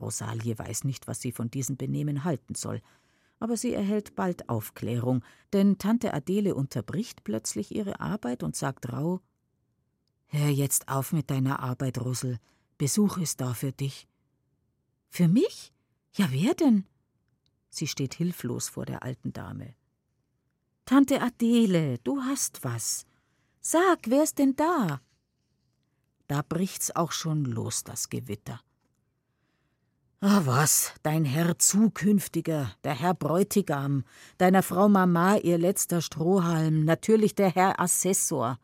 Rosalie 0.00 0.58
weiß 0.58 0.84
nicht, 0.84 1.08
was 1.08 1.20
sie 1.20 1.32
von 1.32 1.50
diesem 1.50 1.76
Benehmen 1.76 2.24
halten 2.24 2.54
soll, 2.54 2.80
aber 3.40 3.56
sie 3.56 3.72
erhält 3.72 4.14
bald 4.16 4.48
Aufklärung, 4.48 5.24
denn 5.52 5.78
Tante 5.78 6.14
Adele 6.14 6.54
unterbricht 6.54 7.24
plötzlich 7.24 7.74
ihre 7.74 8.00
Arbeit 8.00 8.42
und 8.42 8.56
sagt 8.56 8.92
rauh 8.92 9.20
Hör 10.26 10.48
jetzt 10.48 10.88
auf 10.88 11.12
mit 11.12 11.30
deiner 11.30 11.60
Arbeit, 11.60 11.98
Russel. 11.98 12.38
Besuch 12.76 13.16
ist 13.16 13.40
da 13.40 13.54
für 13.54 13.72
dich. 13.72 14.06
Für 15.08 15.26
mich? 15.26 15.72
Ja, 16.12 16.28
wer 16.30 16.54
denn? 16.54 16.84
Sie 17.70 17.86
steht 17.86 18.14
hilflos 18.14 18.68
vor 18.68 18.84
der 18.84 19.02
alten 19.02 19.32
Dame. 19.32 19.74
Tante 20.88 21.20
Adele, 21.20 21.98
du 22.02 22.22
hast 22.22 22.64
was. 22.64 23.04
Sag, 23.60 23.98
wer 24.06 24.22
ist 24.22 24.38
denn 24.38 24.56
da? 24.56 25.02
Da 26.28 26.40
bricht's 26.40 26.96
auch 26.96 27.12
schon 27.12 27.44
los, 27.44 27.84
das 27.84 28.08
Gewitter. 28.08 28.62
Ah, 30.22 30.40
was, 30.46 30.94
dein 31.02 31.26
Herr 31.26 31.58
Zukünftiger, 31.58 32.72
der 32.84 32.94
Herr 32.94 33.12
Bräutigam, 33.12 34.04
deiner 34.38 34.62
Frau 34.62 34.88
Mama 34.88 35.36
ihr 35.36 35.58
letzter 35.58 36.00
Strohhalm, 36.00 36.86
natürlich 36.86 37.34
der 37.34 37.54
Herr 37.54 37.78
Assessor. 37.78 38.58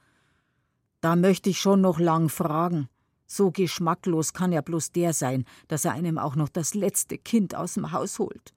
Da 1.02 1.16
möchte 1.16 1.50
ich 1.50 1.58
schon 1.58 1.82
noch 1.82 1.98
lang 1.98 2.30
fragen. 2.30 2.88
So 3.26 3.50
geschmacklos 3.50 4.32
kann 4.32 4.50
er 4.50 4.62
bloß 4.62 4.92
der 4.92 5.12
sein, 5.12 5.44
dass 5.68 5.84
er 5.84 5.92
einem 5.92 6.16
auch 6.16 6.36
noch 6.36 6.48
das 6.48 6.72
letzte 6.72 7.18
Kind 7.18 7.54
aus 7.54 7.74
dem 7.74 7.92
Haus 7.92 8.18
holt. 8.18 8.54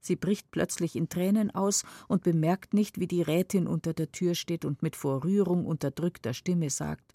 Sie 0.00 0.16
bricht 0.16 0.50
plötzlich 0.50 0.96
in 0.96 1.08
Tränen 1.08 1.50
aus 1.50 1.84
und 2.08 2.22
bemerkt 2.22 2.74
nicht, 2.74 2.98
wie 2.98 3.06
die 3.06 3.22
Rätin 3.22 3.66
unter 3.66 3.92
der 3.92 4.10
Tür 4.10 4.34
steht 4.34 4.64
und 4.64 4.82
mit 4.82 4.96
vor 4.96 5.24
Rührung 5.24 5.66
unterdrückter 5.66 6.34
Stimme 6.34 6.70
sagt 6.70 7.14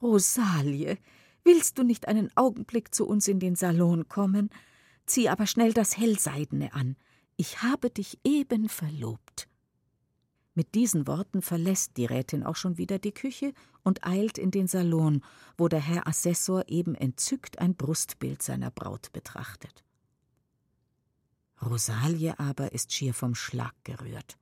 Rosalie, 0.00 0.98
Willst 1.44 1.78
du 1.78 1.82
nicht 1.82 2.08
einen 2.08 2.34
Augenblick 2.36 2.94
zu 2.94 3.06
uns 3.06 3.28
in 3.28 3.38
den 3.38 3.54
Salon 3.54 4.08
kommen? 4.08 4.48
Zieh 5.04 5.28
aber 5.28 5.46
schnell 5.46 5.74
das 5.74 5.98
Hellseidene 5.98 6.72
an. 6.72 6.96
Ich 7.36 7.62
habe 7.62 7.90
dich 7.90 8.18
eben 8.24 8.70
verlobt. 8.70 9.48
Mit 10.54 10.74
diesen 10.74 11.06
Worten 11.06 11.42
verlässt 11.42 11.96
die 11.96 12.06
Rätin 12.06 12.44
auch 12.44 12.56
schon 12.56 12.78
wieder 12.78 12.98
die 12.98 13.12
Küche 13.12 13.52
und 13.82 14.06
eilt 14.06 14.38
in 14.38 14.52
den 14.52 14.68
Salon, 14.68 15.22
wo 15.58 15.68
der 15.68 15.80
Herr 15.80 16.06
Assessor 16.06 16.64
eben 16.68 16.94
entzückt 16.94 17.58
ein 17.58 17.74
Brustbild 17.74 18.40
seiner 18.40 18.70
Braut 18.70 19.12
betrachtet. 19.12 19.84
Rosalie 21.66 22.38
aber 22.38 22.72
ist 22.72 22.92
schier 22.92 23.14
vom 23.14 23.34
Schlag 23.34 23.74
gerührt. 23.84 24.38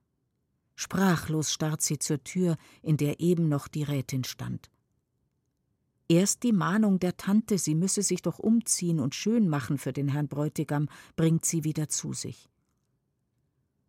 Sprachlos 0.74 1.52
starrt 1.52 1.82
sie 1.82 1.98
zur 1.98 2.22
Tür, 2.24 2.56
in 2.82 2.96
der 2.96 3.20
eben 3.20 3.48
noch 3.48 3.68
die 3.68 3.82
Rätin 3.82 4.24
stand. 4.24 4.70
Erst 6.08 6.42
die 6.42 6.52
Mahnung 6.52 6.98
der 6.98 7.16
Tante, 7.16 7.56
sie 7.56 7.74
müsse 7.74 8.02
sich 8.02 8.22
doch 8.22 8.38
umziehen 8.38 9.00
und 9.00 9.14
schön 9.14 9.48
machen 9.48 9.78
für 9.78 9.92
den 9.92 10.08
Herrn 10.08 10.28
Bräutigam, 10.28 10.88
bringt 11.16 11.44
sie 11.44 11.64
wieder 11.64 11.88
zu 11.88 12.12
sich. 12.12 12.50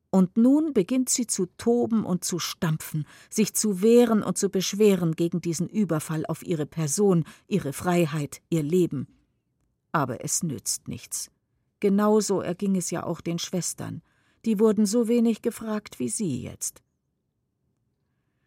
Und 0.10 0.38
nun 0.38 0.74
beginnt 0.74 1.10
sie 1.10 1.26
zu 1.26 1.48
toben 1.58 2.06
und 2.06 2.24
zu 2.24 2.38
stampfen, 2.38 3.08
sich 3.32 3.56
zu 3.56 3.82
wehren 3.82 4.22
und 4.22 4.38
zu 4.38 4.50
beschweren 4.50 5.16
gegen 5.16 5.42
diesen 5.42 5.68
Überfall 5.68 6.26
auf 6.28 6.46
ihre 6.46 6.68
Person, 6.68 7.26
ihre 7.48 7.74
Freiheit, 7.74 8.42
ihr 8.50 8.62
Leben. 8.62 9.08
Aber 9.92 10.24
es 10.24 10.44
nützt 10.44 10.88
nichts. 10.88 11.32
Genauso 11.84 12.40
erging 12.40 12.78
es 12.78 12.92
ja 12.92 13.04
auch 13.04 13.20
den 13.20 13.40
Schwestern. 13.40 14.02
Die 14.46 14.58
wurden 14.58 14.86
so 14.86 15.10
wenig 15.10 15.42
gefragt 15.42 16.00
wie 16.00 16.08
sie 16.08 16.42
jetzt. 16.42 16.82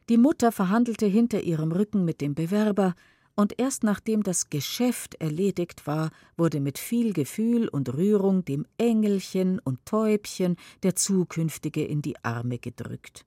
Die 0.08 0.16
Mutter 0.16 0.52
verhandelte 0.52 1.04
hinter 1.04 1.42
ihrem 1.42 1.70
Rücken 1.70 2.06
mit 2.06 2.22
dem 2.22 2.34
Bewerber, 2.34 2.94
und 3.34 3.58
erst 3.58 3.84
nachdem 3.84 4.22
das 4.22 4.48
Geschäft 4.48 5.16
erledigt 5.16 5.86
war, 5.86 6.12
wurde 6.38 6.60
mit 6.60 6.78
viel 6.78 7.12
Gefühl 7.12 7.68
und 7.68 7.92
Rührung 7.92 8.42
dem 8.46 8.64
Engelchen 8.78 9.58
und 9.58 9.84
Täubchen 9.84 10.56
der 10.82 10.96
Zukünftige 10.96 11.84
in 11.84 12.00
die 12.00 12.16
Arme 12.24 12.58
gedrückt. 12.58 13.26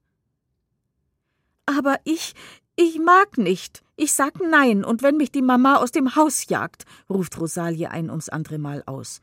Aber 1.67 1.99
ich, 2.03 2.33
ich 2.75 2.97
mag 2.97 3.37
nicht. 3.37 3.83
Ich 3.95 4.13
sag 4.13 4.41
nein, 4.41 4.83
und 4.83 5.03
wenn 5.03 5.17
mich 5.17 5.31
die 5.31 5.43
Mama 5.43 5.75
aus 5.75 5.91
dem 5.91 6.15
Haus 6.15 6.49
jagt, 6.49 6.85
ruft 7.11 7.39
Rosalie 7.39 7.91
ein 7.91 8.09
ums 8.09 8.29
andere 8.29 8.57
Mal 8.57 8.81
aus. 8.87 9.21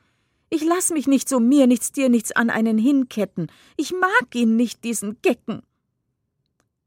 Ich 0.48 0.64
lass 0.64 0.90
mich 0.90 1.06
nicht 1.06 1.28
so 1.28 1.40
mir 1.40 1.66
nichts 1.66 1.92
dir 1.92 2.08
nichts 2.08 2.32
an 2.32 2.50
einen 2.50 2.78
hinketten. 2.78 3.50
Ich 3.76 3.92
mag 3.92 4.34
ihn 4.34 4.56
nicht, 4.56 4.84
diesen 4.84 5.20
Gecken. 5.22 5.62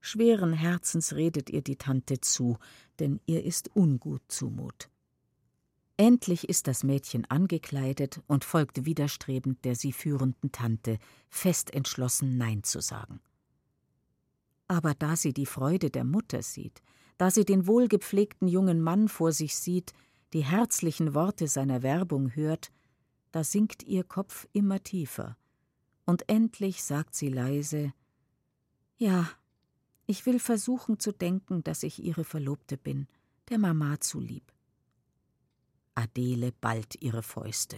Schweren 0.02 0.54
Herzens 0.54 1.14
redet 1.14 1.50
ihr 1.50 1.62
die 1.62 1.76
Tante 1.76 2.22
zu, 2.22 2.58
denn 3.00 3.20
ihr 3.26 3.44
ist 3.44 3.76
ungut 3.76 4.22
zumut. 4.30 4.90
Endlich 5.98 6.48
ist 6.48 6.68
das 6.68 6.86
Mädchen 6.86 7.26
angekleidet 7.30 8.22
und 8.28 8.46
folgt 8.46 8.86
widerstrebend 8.86 9.66
der 9.66 9.76
sie 9.76 9.92
führenden 9.92 10.54
Tante, 10.54 10.98
fest 11.28 11.74
entschlossen 11.74 12.38
Nein 12.38 12.64
zu 12.64 12.80
sagen. 12.80 13.20
Aber 14.70 14.94
da 14.94 15.18
sie 15.18 15.34
die 15.34 15.46
Freude 15.46 15.90
der 15.90 16.06
Mutter 16.06 16.42
sieht, 16.42 16.82
da 17.18 17.30
sie 17.30 17.44
den 17.44 17.68
wohlgepflegten 17.68 18.48
jungen 18.48 18.82
Mann 18.82 19.10
vor 19.10 19.34
sich 19.34 19.58
sieht, 19.58 19.92
die 20.32 20.46
herzlichen 20.46 21.14
Worte 21.14 21.50
seiner 21.50 21.84
Werbung 21.84 22.34
hört, 22.34 22.72
da 23.32 23.44
sinkt 23.44 23.84
ihr 23.84 24.04
Kopf 24.04 24.48
immer 24.54 24.82
tiefer, 24.84 25.38
und 26.06 26.28
endlich 26.28 26.84
sagt 26.84 27.16
sie 27.16 27.30
leise 27.30 27.94
Ja, 28.98 29.30
ich 30.08 30.26
will 30.26 30.40
versuchen 30.40 31.00
zu 31.00 31.12
denken, 31.12 31.64
dass 31.64 31.84
ich 31.84 32.04
ihre 32.04 32.24
Verlobte 32.24 32.78
bin, 32.78 33.08
der 33.50 33.60
Mama 33.60 34.00
zulieb. 34.00 34.52
Adele 35.94 36.52
ballt 36.52 37.02
ihre 37.02 37.22
Fäuste. 37.22 37.78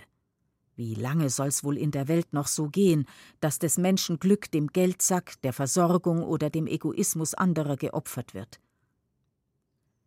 Wie 0.76 0.96
lange 0.96 1.30
soll's 1.30 1.64
wohl 1.64 1.78
in 1.78 1.92
der 1.92 2.08
Welt 2.08 2.34
noch 2.34 2.48
so 2.48 2.70
gehen, 2.70 3.06
dass 3.40 3.60
des 3.60 3.78
Menschen 3.78 4.20
Glück 4.20 4.50
dem 4.52 4.68
Geldsack, 4.68 5.42
der 5.42 5.54
Versorgung 5.54 6.24
oder 6.24 6.50
dem 6.50 6.68
Egoismus 6.68 7.34
anderer 7.34 7.76
geopfert 7.76 8.34
wird? 8.34 8.60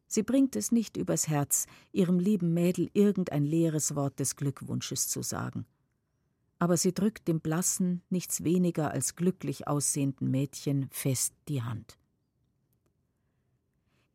Sie 0.07 0.23
bringt 0.23 0.57
es 0.57 0.73
nicht 0.73 0.97
übers 0.97 1.29
Herz, 1.29 1.67
ihrem 1.93 2.19
lieben 2.19 2.55
Mädel 2.55 2.91
irgendein 2.93 3.45
leeres 3.45 3.95
Wort 3.95 4.21
des 4.21 4.37
Glückwunsches 4.37 5.09
zu 5.09 5.23
sagen. 5.23 5.67
Aber 6.59 6.77
sie 6.77 6.93
drückt 6.93 7.29
dem 7.29 7.41
blassen, 7.41 8.03
nichts 8.11 8.45
weniger 8.45 8.91
als 8.91 9.17
glücklich 9.17 9.67
aussehenden 9.67 10.31
Mädchen 10.31 10.89
fest 10.91 11.35
die 11.49 11.63
Hand. 11.63 11.99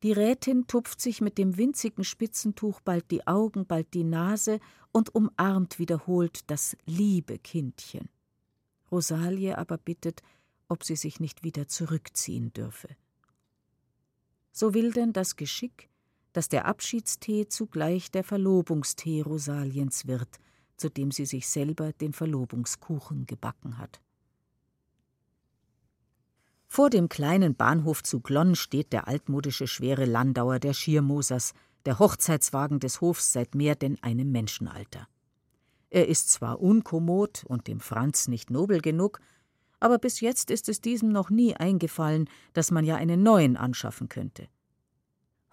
Die 0.01 0.13
Rätin 0.13 0.65
tupft 0.65 1.01
sich 1.01 1.19
mit 1.19 1.37
dem 1.37 1.57
winzigen 1.57 2.05
Spitzentuch 2.05 2.79
bald 2.79 3.11
die 3.11 3.27
Augen, 3.27 3.65
bald 3.65 3.93
die 3.93 4.05
Nase 4.05 4.61
und 4.93 5.13
umarmt 5.13 5.77
wiederholt 5.77 6.49
das 6.49 6.77
liebe 6.85 7.37
Kindchen. 7.37 8.07
Rosalie 8.91 9.57
aber 9.57 9.77
bittet, 9.77 10.21
ob 10.69 10.85
sie 10.85 10.95
sich 10.95 11.19
nicht 11.19 11.43
wieder 11.43 11.67
zurückziehen 11.67 12.53
dürfe. 12.53 12.87
So 14.59 14.73
will 14.73 14.91
denn 14.91 15.13
das 15.13 15.37
Geschick, 15.37 15.87
dass 16.33 16.49
der 16.49 16.65
Abschiedstee 16.65 17.47
zugleich 17.47 18.11
der 18.11 18.25
Verlobungstee 18.25 19.21
Rosaliens 19.21 20.05
wird, 20.05 20.27
zu 20.75 20.89
dem 20.89 21.11
sie 21.11 21.25
sich 21.25 21.47
selber 21.47 21.93
den 21.93 22.11
Verlobungskuchen 22.11 23.25
gebacken 23.25 23.77
hat. 23.77 24.01
Vor 26.67 26.89
dem 26.89 27.07
kleinen 27.07 27.55
Bahnhof 27.55 28.03
zu 28.03 28.19
Glonn 28.19 28.53
steht 28.55 28.91
der 28.91 29.07
altmodische 29.07 29.65
schwere 29.65 30.03
Landauer 30.03 30.59
der 30.59 30.73
Schiermosers, 30.73 31.53
der 31.85 31.97
Hochzeitswagen 31.99 32.81
des 32.81 32.99
Hofs 32.99 33.31
seit 33.31 33.55
mehr 33.55 33.75
denn 33.75 33.97
einem 34.03 34.29
Menschenalter. 34.29 35.07
Er 35.89 36.09
ist 36.09 36.31
zwar 36.31 36.59
unkommod 36.59 37.45
und 37.45 37.67
dem 37.67 37.79
Franz 37.79 38.27
nicht 38.27 38.49
nobel 38.49 38.81
genug, 38.81 39.21
aber 39.79 39.97
bis 39.97 40.19
jetzt 40.19 40.51
ist 40.51 40.69
es 40.69 40.81
diesem 40.81 41.11
noch 41.11 41.29
nie 41.29 41.55
eingefallen, 41.55 42.29
dass 42.53 42.71
man 42.71 42.85
ja 42.85 42.95
einen 42.95 43.23
neuen 43.23 43.57
anschaffen 43.57 44.09
könnte. 44.09 44.47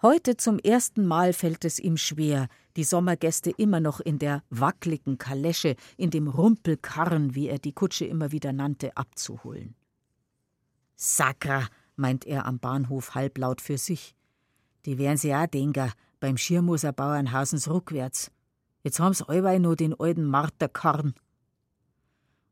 Heute 0.01 0.37
zum 0.37 0.59
ersten 0.59 1.07
Mal 1.07 1.33
fällt 1.33 1.65
es 1.65 1.79
ihm 1.79 1.97
schwer, 1.97 2.49
die 2.75 2.83
Sommergäste 2.83 3.49
immer 3.49 3.79
noch 3.79 3.99
in 3.99 4.19
der 4.19 4.43
wackligen 4.51 5.17
Kalesche, 5.17 5.75
in 5.97 6.11
dem 6.11 6.27
Rumpelkarren, 6.27 7.33
wie 7.33 7.47
er 7.47 7.57
die 7.57 7.73
Kutsche 7.73 8.05
immer 8.05 8.31
wieder 8.31 8.53
nannte, 8.53 8.95
abzuholen. 8.95 9.75
Sakra, 10.95 11.67
meint 11.95 12.25
er 12.25 12.45
am 12.45 12.59
Bahnhof 12.59 13.15
halblaut 13.15 13.59
für 13.59 13.79
sich. 13.79 14.15
Die 14.85 14.99
wären 14.99 15.17
sie 15.17 15.33
auch 15.33 15.47
denker, 15.47 15.91
beim 16.19 16.37
Schirmoser 16.37 16.93
Bauernhausens 16.93 17.67
rückwärts. 17.67 18.31
Jetzt 18.83 18.99
haben's 18.99 19.23
allweil 19.23 19.59
nur 19.59 19.75
den 19.75 19.99
alten 19.99 20.25
Marterkarren. 20.25 21.13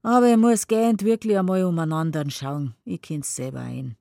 Aber 0.06 0.30
ich 0.32 0.38
muss 0.38 0.68
gehend 0.68 1.04
wirklich 1.04 1.36
einmal 1.36 1.64
umeinander 1.64 2.30
schauen. 2.30 2.76
Ich 2.86 3.02
kenn's 3.02 3.36
selber 3.36 3.62
ein. 3.62 3.98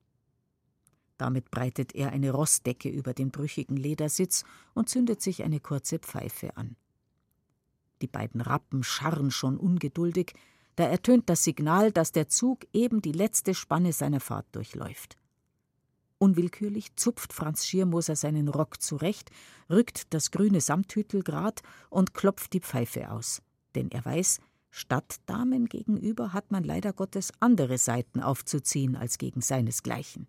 Damit 1.17 1.49
breitet 1.49 1.95
er 1.95 2.11
eine 2.11 2.29
Rossdecke 2.29 2.89
über 2.89 3.15
den 3.15 3.31
brüchigen 3.31 3.75
Ledersitz 3.75 4.43
und 4.75 4.87
zündet 4.87 5.23
sich 5.23 5.41
eine 5.41 5.59
kurze 5.59 5.97
Pfeife 5.97 6.55
an. 6.57 6.75
Die 8.03 8.07
beiden 8.07 8.41
Rappen 8.41 8.83
scharren 8.83 9.31
schon 9.31 9.57
ungeduldig, 9.57 10.33
da 10.75 10.83
ertönt 10.83 11.27
das 11.27 11.43
Signal, 11.43 11.91
dass 11.91 12.11
der 12.11 12.29
Zug 12.29 12.67
eben 12.71 13.01
die 13.01 13.11
letzte 13.11 13.55
Spanne 13.55 13.91
seiner 13.91 14.19
Fahrt 14.19 14.45
durchläuft. 14.51 15.17
Unwillkürlich 16.19 16.95
zupft 16.97 17.33
Franz 17.33 17.65
Schiermoser 17.65 18.15
seinen 18.15 18.47
Rock 18.47 18.79
zurecht, 18.79 19.31
rückt 19.71 20.13
das 20.13 20.29
grüne 20.29 20.61
Samthütel 20.61 21.23
grad 21.23 21.63
und 21.89 22.13
klopft 22.13 22.53
die 22.53 22.59
Pfeife 22.61 23.09
aus. 23.09 23.41
Denn 23.73 23.89
er 23.89 24.05
weiß, 24.05 24.39
Stadtdamen 24.77 25.67
gegenüber 25.67 26.33
hat 26.33 26.51
man 26.51 26.65
leider 26.65 26.91
Gottes 26.91 27.31
andere 27.39 27.77
Seiten 27.77 28.19
aufzuziehen 28.19 28.97
als 28.97 29.17
gegen 29.17 29.39
seinesgleichen. 29.39 30.27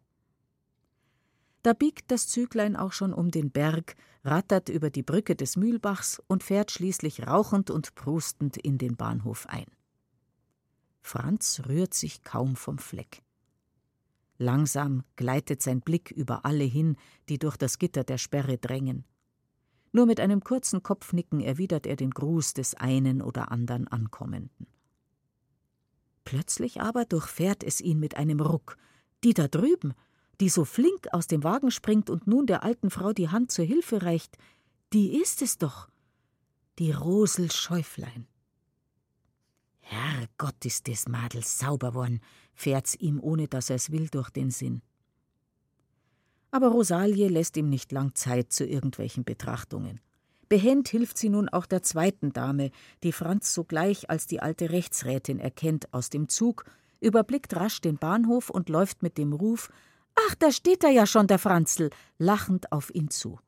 Da 1.62 1.72
biegt 1.72 2.12
das 2.12 2.28
Züglein 2.28 2.76
auch 2.76 2.92
schon 2.92 3.12
um 3.12 3.32
den 3.32 3.50
Berg, 3.50 3.96
rattert 4.22 4.68
über 4.68 4.88
die 4.88 5.02
Brücke 5.02 5.34
des 5.34 5.56
Mühlbachs 5.56 6.22
und 6.28 6.44
fährt 6.44 6.70
schließlich 6.70 7.26
rauchend 7.26 7.70
und 7.70 7.96
prustend 7.96 8.56
in 8.56 8.78
den 8.78 8.94
Bahnhof 8.94 9.48
ein. 9.48 9.66
Franz 11.02 11.62
rührt 11.66 11.94
sich 11.94 12.22
kaum 12.22 12.54
vom 12.54 12.78
Fleck. 12.78 13.22
Langsam 14.38 15.02
gleitet 15.16 15.60
sein 15.60 15.80
Blick 15.80 16.12
über 16.12 16.44
alle 16.44 16.62
hin, 16.62 16.94
die 17.28 17.40
durch 17.40 17.56
das 17.56 17.80
Gitter 17.80 18.04
der 18.04 18.18
Sperre 18.18 18.58
drängen. 18.58 19.04
Nur 19.96 20.04
mit 20.04 20.20
einem 20.20 20.44
kurzen 20.44 20.82
Kopfnicken 20.82 21.40
erwidert 21.40 21.86
er 21.86 21.96
den 21.96 22.10
Gruß 22.10 22.52
des 22.52 22.74
einen 22.74 23.22
oder 23.22 23.50
andern 23.50 23.88
Ankommenden. 23.88 24.66
Plötzlich 26.26 26.82
aber 26.82 27.06
durchfährt 27.06 27.64
es 27.64 27.80
ihn 27.80 27.98
mit 27.98 28.14
einem 28.14 28.40
Ruck. 28.40 28.76
Die 29.24 29.32
da 29.32 29.48
drüben, 29.48 29.94
die 30.38 30.50
so 30.50 30.66
flink 30.66 31.08
aus 31.14 31.28
dem 31.28 31.44
Wagen 31.44 31.70
springt 31.70 32.10
und 32.10 32.26
nun 32.26 32.44
der 32.44 32.62
alten 32.62 32.90
Frau 32.90 33.14
die 33.14 33.30
Hand 33.30 33.50
zur 33.50 33.64
Hilfe 33.64 34.02
reicht, 34.02 34.36
die 34.92 35.16
ist 35.16 35.40
es 35.40 35.56
doch, 35.56 35.88
die 36.78 36.92
Rosel 36.92 37.50
Schäuflein. 37.50 38.26
Herrgott, 39.80 40.62
ist 40.66 40.88
des 40.88 41.08
Madel 41.08 41.42
sauber 41.42 41.94
worn, 41.94 42.20
fährt's 42.52 42.96
ihm, 42.96 43.18
ohne 43.18 43.48
dass 43.48 43.70
er's 43.70 43.90
will, 43.90 44.10
durch 44.10 44.28
den 44.28 44.50
Sinn. 44.50 44.82
Aber 46.56 46.68
Rosalie 46.68 47.28
lässt 47.28 47.58
ihm 47.58 47.68
nicht 47.68 47.92
lang 47.92 48.14
Zeit 48.14 48.50
zu 48.50 48.64
irgendwelchen 48.64 49.24
Betrachtungen. 49.24 50.00
Behend 50.48 50.88
hilft 50.88 51.18
sie 51.18 51.28
nun 51.28 51.50
auch 51.50 51.66
der 51.66 51.82
zweiten 51.82 52.32
Dame, 52.32 52.70
die 53.02 53.12
Franz 53.12 53.52
sogleich 53.52 54.08
als 54.08 54.26
die 54.26 54.40
alte 54.40 54.70
Rechtsrätin 54.70 55.38
erkennt, 55.38 55.92
aus 55.92 56.08
dem 56.08 56.30
Zug, 56.30 56.64
überblickt 56.98 57.54
rasch 57.54 57.82
den 57.82 57.98
Bahnhof 57.98 58.48
und 58.48 58.70
läuft 58.70 59.02
mit 59.02 59.18
dem 59.18 59.34
Ruf 59.34 59.68
Ach, 60.14 60.34
da 60.36 60.50
steht 60.50 60.82
er 60.82 60.88
ja 60.88 61.06
schon, 61.06 61.26
der 61.26 61.38
Franzl, 61.38 61.90
lachend 62.16 62.72
auf 62.72 62.90
ihn 62.94 63.10
zu. 63.10 63.38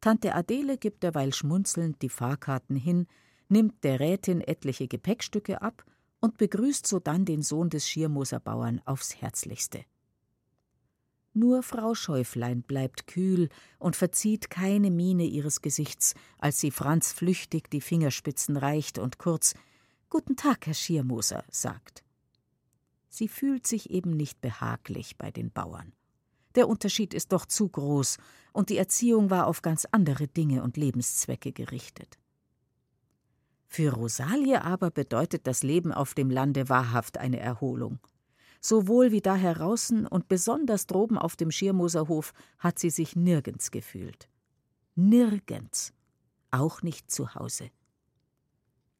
Tante 0.00 0.34
Adele 0.34 0.78
gibt 0.78 1.04
derweil 1.04 1.32
schmunzelnd 1.32 2.02
die 2.02 2.08
Fahrkarten 2.08 2.74
hin, 2.74 3.06
nimmt 3.48 3.84
der 3.84 4.00
Rätin 4.00 4.40
etliche 4.40 4.88
Gepäckstücke 4.88 5.62
ab 5.62 5.84
und 6.18 6.38
begrüßt 6.38 6.88
sodann 6.88 7.24
den 7.24 7.42
Sohn 7.42 7.70
des 7.70 7.88
Schiermoser 7.88 8.40
Bauern 8.40 8.82
aufs 8.84 9.22
Herzlichste. 9.22 9.84
Nur 11.34 11.62
Frau 11.62 11.94
Schäuflein 11.94 12.62
bleibt 12.62 13.06
kühl 13.06 13.48
und 13.78 13.96
verzieht 13.96 14.50
keine 14.50 14.90
Miene 14.90 15.24
ihres 15.24 15.62
Gesichts, 15.62 16.14
als 16.38 16.60
sie 16.60 16.70
Franz 16.70 17.12
flüchtig 17.12 17.70
die 17.70 17.80
Fingerspitzen 17.80 18.56
reicht 18.56 18.98
und 18.98 19.18
kurz 19.18 19.54
Guten 20.10 20.36
Tag, 20.36 20.66
Herr 20.66 20.74
Schiermoser, 20.74 21.42
sagt. 21.50 22.04
Sie 23.08 23.28
fühlt 23.28 23.66
sich 23.66 23.88
eben 23.88 24.14
nicht 24.14 24.42
behaglich 24.42 25.16
bei 25.16 25.30
den 25.30 25.50
Bauern. 25.50 25.94
Der 26.54 26.68
Unterschied 26.68 27.14
ist 27.14 27.32
doch 27.32 27.46
zu 27.46 27.68
groß, 27.68 28.18
und 28.52 28.68
die 28.68 28.76
Erziehung 28.76 29.30
war 29.30 29.46
auf 29.46 29.62
ganz 29.62 29.86
andere 29.90 30.28
Dinge 30.28 30.62
und 30.62 30.76
Lebenszwecke 30.76 31.52
gerichtet. 31.52 32.18
Für 33.68 33.94
Rosalie 33.94 34.62
aber 34.62 34.90
bedeutet 34.90 35.46
das 35.46 35.62
Leben 35.62 35.92
auf 35.92 36.12
dem 36.12 36.28
Lande 36.28 36.68
wahrhaft 36.68 37.16
eine 37.16 37.40
Erholung. 37.40 38.00
Sowohl 38.62 39.12
wie 39.12 39.20
da 39.20 39.36
heraußen 39.36 40.06
und 40.06 40.28
besonders 40.28 40.86
droben 40.86 41.18
auf 41.18 41.36
dem 41.36 41.50
Schirmoserhof 41.50 42.32
hat 42.58 42.78
sie 42.78 42.88
sich 42.88 43.14
nirgends 43.14 43.70
gefühlt. 43.70 44.30
Nirgends. 44.94 45.92
Auch 46.50 46.80
nicht 46.80 47.10
zu 47.10 47.34
Hause. 47.34 47.70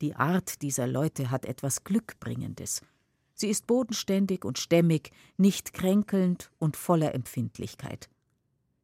Die 0.02 0.14
Art 0.14 0.60
dieser 0.60 0.86
Leute 0.86 1.30
hat 1.30 1.46
etwas 1.46 1.84
Glückbringendes 1.84 2.82
Sie 3.34 3.48
ist 3.48 3.66
bodenständig 3.66 4.44
und 4.44 4.58
stämmig, 4.58 5.10
nicht 5.36 5.72
kränkelnd 5.72 6.50
und 6.60 6.76
voller 6.76 7.14
Empfindlichkeit. 7.14 8.08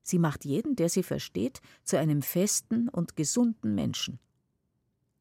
Sie 0.03 0.18
macht 0.18 0.45
jeden, 0.45 0.74
der 0.74 0.89
sie 0.89 1.03
versteht, 1.03 1.61
zu 1.85 1.97
einem 1.97 2.22
festen 2.22 2.89
und 2.89 3.14
gesunden 3.14 3.74
Menschen. 3.74 4.18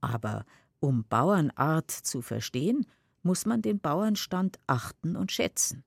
Aber 0.02 0.46
um 0.80 1.04
Bauernart 1.04 1.92
zu 1.92 2.22
verstehen, 2.22 2.88
muss 3.28 3.46
man 3.46 3.62
den 3.62 3.80
Bauernstand 3.80 4.58
achten 4.66 5.16
und 5.16 5.32
schätzen. 5.32 5.84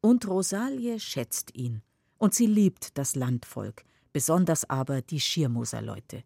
Und 0.00 0.26
Rosalie 0.26 0.98
schätzt 0.98 1.54
ihn, 1.54 1.82
und 2.16 2.32
sie 2.32 2.46
liebt 2.46 2.96
das 2.96 3.14
Landvolk, 3.14 3.84
besonders 4.14 4.68
aber 4.70 5.02
die 5.02 5.20
Schirmoserleute 5.20 6.24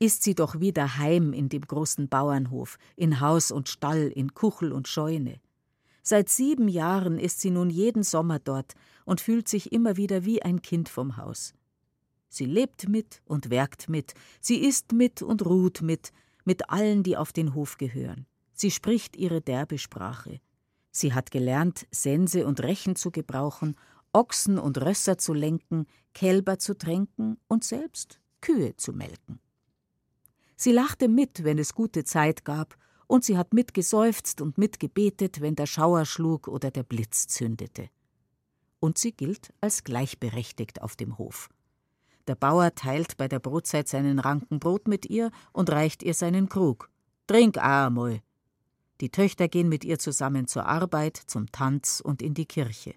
ist 0.00 0.22
sie 0.22 0.34
doch 0.34 0.60
wieder 0.60 0.96
heim 0.96 1.34
in 1.34 1.50
dem 1.50 1.60
großen 1.60 2.08
Bauernhof, 2.08 2.78
in 2.96 3.20
Haus 3.20 3.50
und 3.50 3.68
Stall, 3.68 4.08
in 4.08 4.32
Kuchel 4.32 4.72
und 4.72 4.88
Scheune. 4.88 5.40
Seit 6.02 6.30
sieben 6.30 6.68
Jahren 6.68 7.18
ist 7.18 7.40
sie 7.42 7.50
nun 7.50 7.68
jeden 7.68 8.02
Sommer 8.02 8.38
dort 8.38 8.72
und 9.04 9.20
fühlt 9.20 9.46
sich 9.46 9.72
immer 9.72 9.98
wieder 9.98 10.24
wie 10.24 10.42
ein 10.42 10.62
Kind 10.62 10.88
vom 10.88 11.18
Haus. 11.18 11.52
Sie 12.30 12.46
lebt 12.46 12.88
mit 12.88 13.20
und 13.26 13.50
werkt 13.50 13.90
mit, 13.90 14.14
sie 14.40 14.56
isst 14.56 14.92
mit 14.92 15.20
und 15.20 15.44
ruht 15.44 15.82
mit, 15.82 16.12
mit 16.44 16.70
allen, 16.70 17.02
die 17.02 17.18
auf 17.18 17.34
den 17.34 17.54
Hof 17.54 17.76
gehören. 17.76 18.26
Sie 18.60 18.70
spricht 18.70 19.16
ihre 19.16 19.40
derbe 19.40 19.78
Sprache. 19.78 20.38
Sie 20.90 21.14
hat 21.14 21.30
gelernt, 21.30 21.86
Sense 21.90 22.46
und 22.46 22.60
Rechen 22.60 22.94
zu 22.94 23.10
gebrauchen, 23.10 23.74
Ochsen 24.12 24.58
und 24.58 24.76
Rösser 24.76 25.16
zu 25.16 25.32
lenken, 25.32 25.86
Kälber 26.12 26.58
zu 26.58 26.76
tränken 26.76 27.38
und 27.48 27.64
selbst 27.64 28.20
Kühe 28.42 28.76
zu 28.76 28.92
melken. 28.92 29.40
Sie 30.56 30.72
lachte 30.72 31.08
mit, 31.08 31.42
wenn 31.42 31.56
es 31.56 31.72
gute 31.72 32.04
Zeit 32.04 32.44
gab, 32.44 32.76
und 33.06 33.24
sie 33.24 33.38
hat 33.38 33.54
mitgeseufzt 33.54 34.42
und 34.42 34.58
mitgebetet, 34.58 35.40
wenn 35.40 35.56
der 35.56 35.64
Schauer 35.64 36.04
schlug 36.04 36.46
oder 36.46 36.70
der 36.70 36.82
Blitz 36.82 37.28
zündete. 37.28 37.88
Und 38.78 38.98
sie 38.98 39.12
gilt 39.12 39.54
als 39.62 39.84
gleichberechtigt 39.84 40.82
auf 40.82 40.96
dem 40.96 41.16
Hof. 41.16 41.48
Der 42.28 42.34
Bauer 42.34 42.74
teilt 42.74 43.16
bei 43.16 43.26
der 43.26 43.38
Brotzeit 43.38 43.88
seinen 43.88 44.18
Ranken 44.18 44.60
Brot 44.60 44.86
mit 44.86 45.06
ihr 45.06 45.30
und 45.54 45.70
reicht 45.70 46.02
ihr 46.02 46.12
seinen 46.12 46.50
Krug. 46.50 46.90
Trink 47.26 47.56
einmal. 47.56 48.20
Die 49.00 49.10
Töchter 49.10 49.48
gehen 49.48 49.68
mit 49.68 49.84
ihr 49.84 49.98
zusammen 49.98 50.46
zur 50.46 50.66
Arbeit, 50.66 51.16
zum 51.16 51.50
Tanz 51.50 52.02
und 52.04 52.20
in 52.20 52.34
die 52.34 52.46
Kirche. 52.46 52.94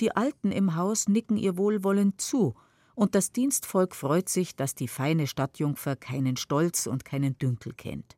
Die 0.00 0.14
Alten 0.16 0.52
im 0.52 0.76
Haus 0.76 1.08
nicken 1.08 1.36
ihr 1.36 1.56
wohlwollend 1.56 2.20
zu 2.20 2.54
und 2.94 3.14
das 3.14 3.32
Dienstvolk 3.32 3.94
freut 3.94 4.28
sich, 4.28 4.56
dass 4.56 4.74
die 4.74 4.88
feine 4.88 5.26
Stadtjungfer 5.26 5.96
keinen 5.96 6.36
Stolz 6.36 6.86
und 6.86 7.04
keinen 7.04 7.38
Dünkel 7.38 7.74
kennt. 7.74 8.16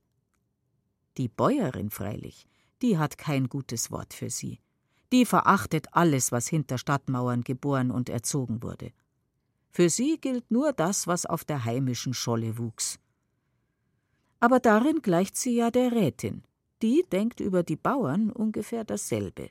Die 1.16 1.28
Bäuerin 1.28 1.90
freilich, 1.90 2.46
die 2.82 2.96
hat 2.96 3.18
kein 3.18 3.48
gutes 3.48 3.90
Wort 3.90 4.14
für 4.14 4.30
sie. 4.30 4.60
Die 5.12 5.26
verachtet 5.26 5.88
alles, 5.92 6.30
was 6.30 6.48
hinter 6.48 6.78
Stadtmauern 6.78 7.42
geboren 7.42 7.90
und 7.90 8.08
erzogen 8.08 8.62
wurde. 8.62 8.92
Für 9.70 9.90
sie 9.90 10.18
gilt 10.20 10.50
nur 10.50 10.72
das, 10.72 11.06
was 11.06 11.26
auf 11.26 11.44
der 11.44 11.64
heimischen 11.64 12.14
Scholle 12.14 12.58
wuchs. 12.58 12.98
Aber 14.38 14.60
darin 14.60 15.02
gleicht 15.02 15.36
sie 15.36 15.56
ja 15.56 15.70
der 15.70 15.92
Rätin. 15.92 16.44
Die 16.82 17.04
denkt 17.10 17.40
über 17.40 17.62
die 17.62 17.76
Bauern 17.76 18.30
ungefähr 18.30 18.84
dasselbe. 18.84 19.50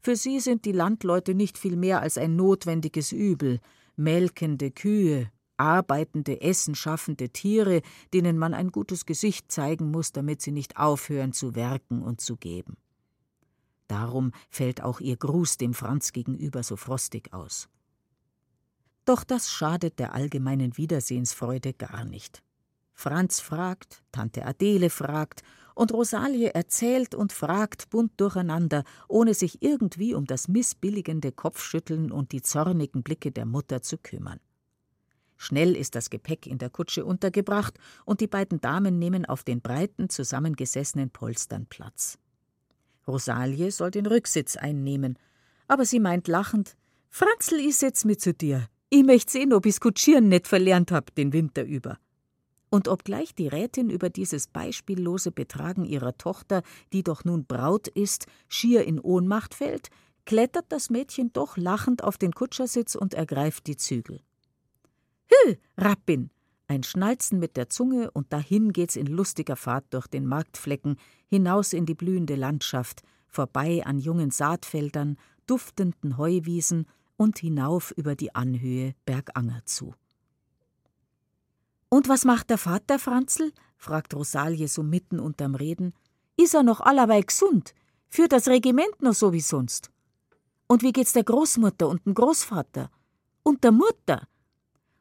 Für 0.00 0.16
sie 0.16 0.40
sind 0.40 0.64
die 0.64 0.72
Landleute 0.72 1.34
nicht 1.34 1.58
viel 1.58 1.76
mehr 1.76 2.00
als 2.00 2.18
ein 2.18 2.34
notwendiges 2.34 3.12
Übel, 3.12 3.60
melkende 3.94 4.72
Kühe, 4.72 5.30
arbeitende, 5.56 6.40
essenschaffende 6.40 7.28
Tiere, 7.30 7.82
denen 8.12 8.36
man 8.36 8.52
ein 8.52 8.72
gutes 8.72 9.06
Gesicht 9.06 9.52
zeigen 9.52 9.92
muss, 9.92 10.10
damit 10.10 10.42
sie 10.42 10.50
nicht 10.50 10.76
aufhören 10.76 11.32
zu 11.32 11.54
werken 11.54 12.02
und 12.02 12.20
zu 12.20 12.36
geben. 12.36 12.76
Darum 13.86 14.32
fällt 14.48 14.82
auch 14.82 15.00
ihr 15.00 15.16
Gruß 15.16 15.58
dem 15.58 15.74
Franz 15.74 16.12
gegenüber 16.12 16.62
so 16.62 16.76
frostig 16.76 17.32
aus. 17.32 17.68
Doch 19.04 19.22
das 19.22 19.50
schadet 19.50 19.98
der 19.98 20.14
allgemeinen 20.14 20.76
Wiedersehensfreude 20.76 21.74
gar 21.74 22.04
nicht. 22.04 22.42
Franz 22.94 23.40
fragt, 23.40 24.02
Tante 24.12 24.44
Adele 24.44 24.90
fragt, 24.90 25.42
und 25.74 25.92
Rosalie 25.92 26.50
erzählt 26.50 27.14
und 27.14 27.32
fragt 27.32 27.90
bunt 27.90 28.12
durcheinander, 28.18 28.84
ohne 29.08 29.34
sich 29.34 29.62
irgendwie 29.62 30.14
um 30.14 30.26
das 30.26 30.48
missbilligende 30.48 31.32
Kopfschütteln 31.32 32.12
und 32.12 32.32
die 32.32 32.42
zornigen 32.42 33.02
Blicke 33.02 33.32
der 33.32 33.46
Mutter 33.46 33.82
zu 33.82 33.96
kümmern. 33.98 34.38
Schnell 35.36 35.74
ist 35.74 35.94
das 35.96 36.10
Gepäck 36.10 36.46
in 36.46 36.58
der 36.58 36.70
Kutsche 36.70 37.04
untergebracht 37.04 37.78
und 38.04 38.20
die 38.20 38.28
beiden 38.28 38.60
Damen 38.60 38.98
nehmen 38.98 39.24
auf 39.24 39.42
den 39.42 39.60
breiten, 39.60 40.08
zusammengesessenen 40.08 41.10
Polstern 41.10 41.66
Platz. 41.66 42.18
Rosalie 43.08 43.72
soll 43.72 43.90
den 43.90 44.06
Rücksitz 44.06 44.56
einnehmen, 44.56 45.18
aber 45.66 45.84
sie 45.84 45.98
meint 45.98 46.28
lachend: 46.28 46.76
Franzl, 47.08 47.56
ich 47.56 47.76
setz 47.76 48.04
mit 48.04 48.20
zu 48.20 48.32
dir. 48.32 48.68
Ich 48.88 49.02
möcht 49.02 49.30
sehen, 49.30 49.52
ob 49.52 49.66
ich's 49.66 49.80
Kutschieren 49.80 50.28
nicht 50.28 50.46
verlernt 50.46 50.92
hab 50.92 51.14
den 51.14 51.32
Winter 51.32 51.64
über. 51.64 51.98
Und 52.72 52.88
obgleich 52.88 53.34
die 53.34 53.48
Rätin 53.48 53.90
über 53.90 54.08
dieses 54.08 54.46
beispiellose 54.46 55.30
Betragen 55.30 55.84
ihrer 55.84 56.16
Tochter, 56.16 56.62
die 56.94 57.02
doch 57.02 57.22
nun 57.22 57.44
Braut 57.44 57.86
ist, 57.86 58.24
schier 58.48 58.86
in 58.86 58.98
Ohnmacht 58.98 59.54
fällt, 59.54 59.90
klettert 60.24 60.64
das 60.70 60.88
Mädchen 60.88 61.34
doch 61.34 61.58
lachend 61.58 62.02
auf 62.02 62.16
den 62.16 62.32
Kutschersitz 62.32 62.94
und 62.94 63.12
ergreift 63.12 63.66
die 63.66 63.76
Zügel. 63.76 64.22
Hü, 65.26 65.56
Rappin! 65.76 66.30
Ein 66.66 66.82
Schnalzen 66.82 67.38
mit 67.38 67.58
der 67.58 67.68
Zunge 67.68 68.10
und 68.10 68.32
dahin 68.32 68.72
geht's 68.72 68.96
in 68.96 69.06
lustiger 69.06 69.56
Fahrt 69.56 69.84
durch 69.90 70.06
den 70.06 70.24
Marktflecken, 70.24 70.96
hinaus 71.26 71.74
in 71.74 71.84
die 71.84 71.94
blühende 71.94 72.36
Landschaft, 72.36 73.02
vorbei 73.28 73.84
an 73.84 73.98
jungen 73.98 74.30
Saatfeldern, 74.30 75.18
duftenden 75.46 76.16
Heuwiesen 76.16 76.86
und 77.18 77.38
hinauf 77.38 77.90
über 77.90 78.16
die 78.16 78.34
Anhöhe 78.34 78.94
Berganger 79.04 79.60
zu. 79.66 79.94
Und 81.92 82.08
was 82.08 82.24
macht 82.24 82.48
der 82.48 82.56
Vater, 82.56 82.98
Franzl? 82.98 83.52
fragt 83.76 84.14
Rosalie 84.14 84.66
so 84.66 84.82
mitten 84.82 85.20
unterm 85.20 85.54
Reden. 85.54 85.92
Is 86.38 86.54
er 86.54 86.62
noch 86.62 86.80
allerweil 86.80 87.22
gesund? 87.22 87.74
Führt 88.08 88.32
das 88.32 88.48
Regiment 88.48 89.02
noch 89.02 89.12
so 89.12 89.34
wie 89.34 89.42
sonst? 89.42 89.90
Und 90.68 90.80
wie 90.80 90.92
geht's 90.92 91.12
der 91.12 91.24
Großmutter 91.24 91.86
und 91.86 92.06
dem 92.06 92.14
Großvater? 92.14 92.90
Und 93.42 93.62
der 93.62 93.72
Mutter? 93.72 94.26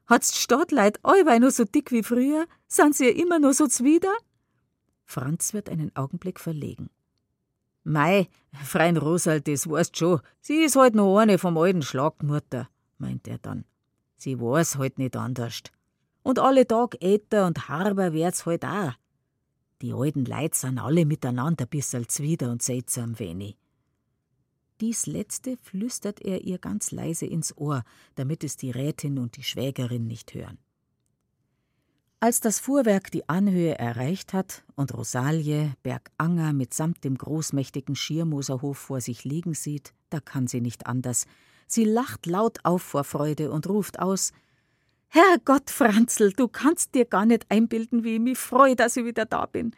Hat's 0.06 0.38
Stadtleit 0.38 1.00
allweil 1.02 1.40
noch 1.40 1.52
so 1.52 1.64
dick 1.64 1.94
wie 1.94 2.04
früher? 2.04 2.46
Sind 2.68 2.94
sie 2.94 3.06
ja 3.06 3.24
immer 3.24 3.40
noch 3.40 3.54
so 3.54 3.68
zwider? 3.68 4.14
Franz 5.06 5.54
wird 5.54 5.70
einen 5.70 5.96
Augenblick 5.96 6.42
verlegen. 6.42 6.90
Mei, 7.86 8.28
Freien 8.66 8.98
Rosal, 8.98 9.40
das 9.40 9.70
weißt 9.70 9.96
schon. 9.96 10.20
Sie 10.42 10.66
ist 10.66 10.76
halt 10.76 10.96
noch 10.96 11.20
eine 11.20 11.38
vom 11.38 11.58
alten 11.58 11.84
Schlag, 11.84 12.22
Mutter, 12.22 12.68
meint 12.98 13.30
er 13.30 13.38
dann. 13.38 13.64
Sie 14.18 14.38
weiß 14.42 14.78
halt 14.78 14.98
nicht 14.98 15.16
anders. 15.16 15.64
Und 16.24 16.40
alle 16.40 16.68
Tag 16.68 16.98
älter 17.02 17.48
und 17.48 17.68
harber 17.68 18.14
wird's 18.14 18.46
halt 18.46 18.66
auch. 18.66 18.94
Die 19.82 19.94
alten 19.94 20.26
Leute 20.26 20.56
sind 20.58 20.78
alle 20.78 21.06
miteinander 21.06 21.66
ein 21.66 21.70
bissel 21.70 22.08
zwider 22.08 22.52
und 22.52 22.62
seltsam 22.62 23.18
wenig. 23.18 23.58
Dies 24.80 25.06
letzte 25.06 25.58
flüstert 25.58 26.22
er 26.22 26.42
ihr 26.42 26.58
ganz 26.58 26.92
leise 26.92 27.26
ins 27.26 27.56
Ohr, 27.58 27.84
damit 28.16 28.44
es 28.44 28.58
die 28.58 28.72
Rätin 28.72 29.20
und 29.20 29.38
die 29.38 29.44
Schwägerin 29.44 30.08
nicht 30.08 30.34
hören. 30.34 30.58
Als 32.20 32.40
das 32.40 32.60
Fuhrwerk 32.60 33.10
die 33.10 33.28
Anhöhe 33.30 33.78
erreicht 33.80 34.34
hat 34.34 34.64
und 34.76 34.94
Rosalie 34.96 35.74
Berganger 35.82 36.54
mitsamt 36.54 37.04
dem 37.04 37.18
großmächtigen 37.18 37.96
Schiermoserhof 37.96 38.78
vor 38.78 39.02
sich 39.02 39.24
liegen 39.24 39.56
sieht, 39.56 39.94
da 40.12 40.20
kann 40.20 40.46
sie 40.46 40.62
nicht 40.62 40.86
anders. 40.86 41.26
Sie 41.66 41.84
lacht 41.84 42.28
laut 42.28 42.60
auf 42.64 42.84
vor 42.84 43.04
Freude 43.04 43.50
und 43.50 43.68
ruft 43.68 44.00
aus: 44.00 44.34
Herrgott, 45.14 45.70
Franzl, 45.70 46.34
du 46.34 46.48
kannst 46.48 46.96
dir 46.96 47.06
gar 47.06 47.26
nicht 47.26 47.46
einbilden, 47.50 48.04
wie 48.04 48.16
ich 48.16 48.20
mich 48.20 48.38
freue, 48.38 48.76
dass 48.76 48.98
ich 48.98 49.06
wieder 49.06 49.26
da 49.26 49.46
bin. 49.46 49.76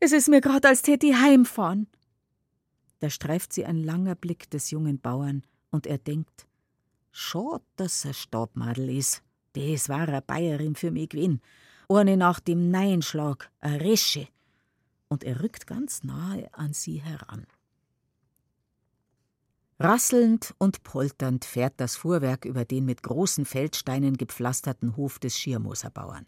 Es 0.00 0.12
ist 0.12 0.28
mir 0.28 0.40
grad, 0.40 0.66
als 0.66 0.82
täte 0.82 1.06
ich 1.06 1.14
heimfahren. 1.14 1.86
Da 3.00 3.10
streift 3.10 3.52
sie 3.52 3.64
ein 3.64 3.82
langer 3.82 4.14
Blick 4.14 4.50
des 4.50 4.70
jungen 4.70 4.98
Bauern 4.98 5.44
und 5.70 5.86
er 5.86 5.98
denkt: 5.98 6.46
Schad, 7.12 7.62
dass 7.76 8.04
er 8.04 8.14
Stabmadel 8.14 8.88
ist. 8.90 9.22
Das 9.52 9.88
war 9.88 10.08
eine 10.08 10.22
Bayerin 10.22 10.74
für 10.74 10.90
mich 10.90 11.10
gewesen 11.10 11.40
eine 11.88 12.16
nach 12.16 12.40
dem 12.40 12.70
Neinschlag, 12.70 13.50
a 13.60 13.68
Resche, 13.68 14.28
und 15.08 15.24
er 15.24 15.42
rückt 15.42 15.66
ganz 15.66 16.02
nahe 16.02 16.48
an 16.52 16.72
sie 16.72 17.02
heran. 17.02 17.46
Rasselnd 19.80 20.54
und 20.58 20.84
polternd 20.84 21.44
fährt 21.44 21.74
das 21.78 21.96
Fuhrwerk 21.96 22.44
über 22.44 22.64
den 22.64 22.84
mit 22.84 23.02
großen 23.02 23.44
Feldsteinen 23.44 24.16
gepflasterten 24.16 24.96
Hof 24.96 25.18
des 25.18 25.36
Schiermoserbauern. 25.36 26.26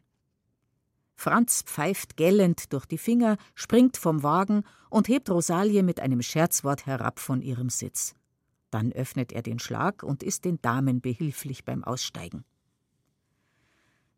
Franz 1.14 1.62
pfeift 1.62 2.16
gellend 2.16 2.72
durch 2.72 2.86
die 2.86 2.98
Finger, 2.98 3.38
springt 3.54 3.96
vom 3.96 4.22
Wagen 4.22 4.64
und 4.90 5.08
hebt 5.08 5.30
Rosalie 5.30 5.82
mit 5.82 6.00
einem 6.00 6.22
Scherzwort 6.22 6.86
herab 6.86 7.20
von 7.20 7.40
ihrem 7.40 7.70
Sitz. 7.70 8.14
Dann 8.70 8.92
öffnet 8.92 9.32
er 9.32 9.42
den 9.42 9.58
Schlag 9.58 10.02
und 10.02 10.22
ist 10.22 10.44
den 10.44 10.60
Damen 10.60 11.00
behilflich 11.00 11.64
beim 11.64 11.84
Aussteigen. 11.84 12.44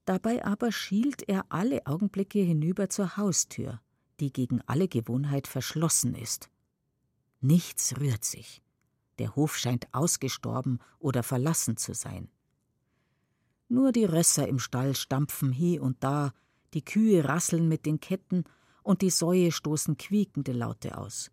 Dabei 0.06 0.44
aber 0.44 0.72
schielt 0.72 1.28
er 1.28 1.44
alle 1.50 1.86
Augenblicke 1.86 2.40
hinüber 2.40 2.88
zur 2.88 3.18
Haustür, 3.18 3.80
die 4.20 4.32
gegen 4.32 4.62
alle 4.66 4.88
Gewohnheit 4.88 5.46
verschlossen 5.46 6.14
ist. 6.14 6.48
Nichts 7.40 8.00
rührt 8.00 8.24
sich. 8.24 8.62
Der 9.18 9.34
Hof 9.36 9.56
scheint 9.56 9.92
ausgestorben 9.92 10.78
oder 10.98 11.22
verlassen 11.22 11.76
zu 11.76 11.94
sein. 11.94 12.28
Nur 13.68 13.92
die 13.92 14.04
Rösser 14.04 14.48
im 14.48 14.58
Stall 14.58 14.94
stampfen 14.94 15.52
hie 15.52 15.78
und 15.78 16.02
da, 16.02 16.32
die 16.74 16.84
Kühe 16.84 17.24
rasseln 17.24 17.68
mit 17.68 17.86
den 17.86 18.00
Ketten 18.00 18.44
und 18.82 19.02
die 19.02 19.10
Säue 19.10 19.52
stoßen 19.52 19.96
quiekende 19.96 20.52
Laute 20.52 20.96
aus. 20.96 21.30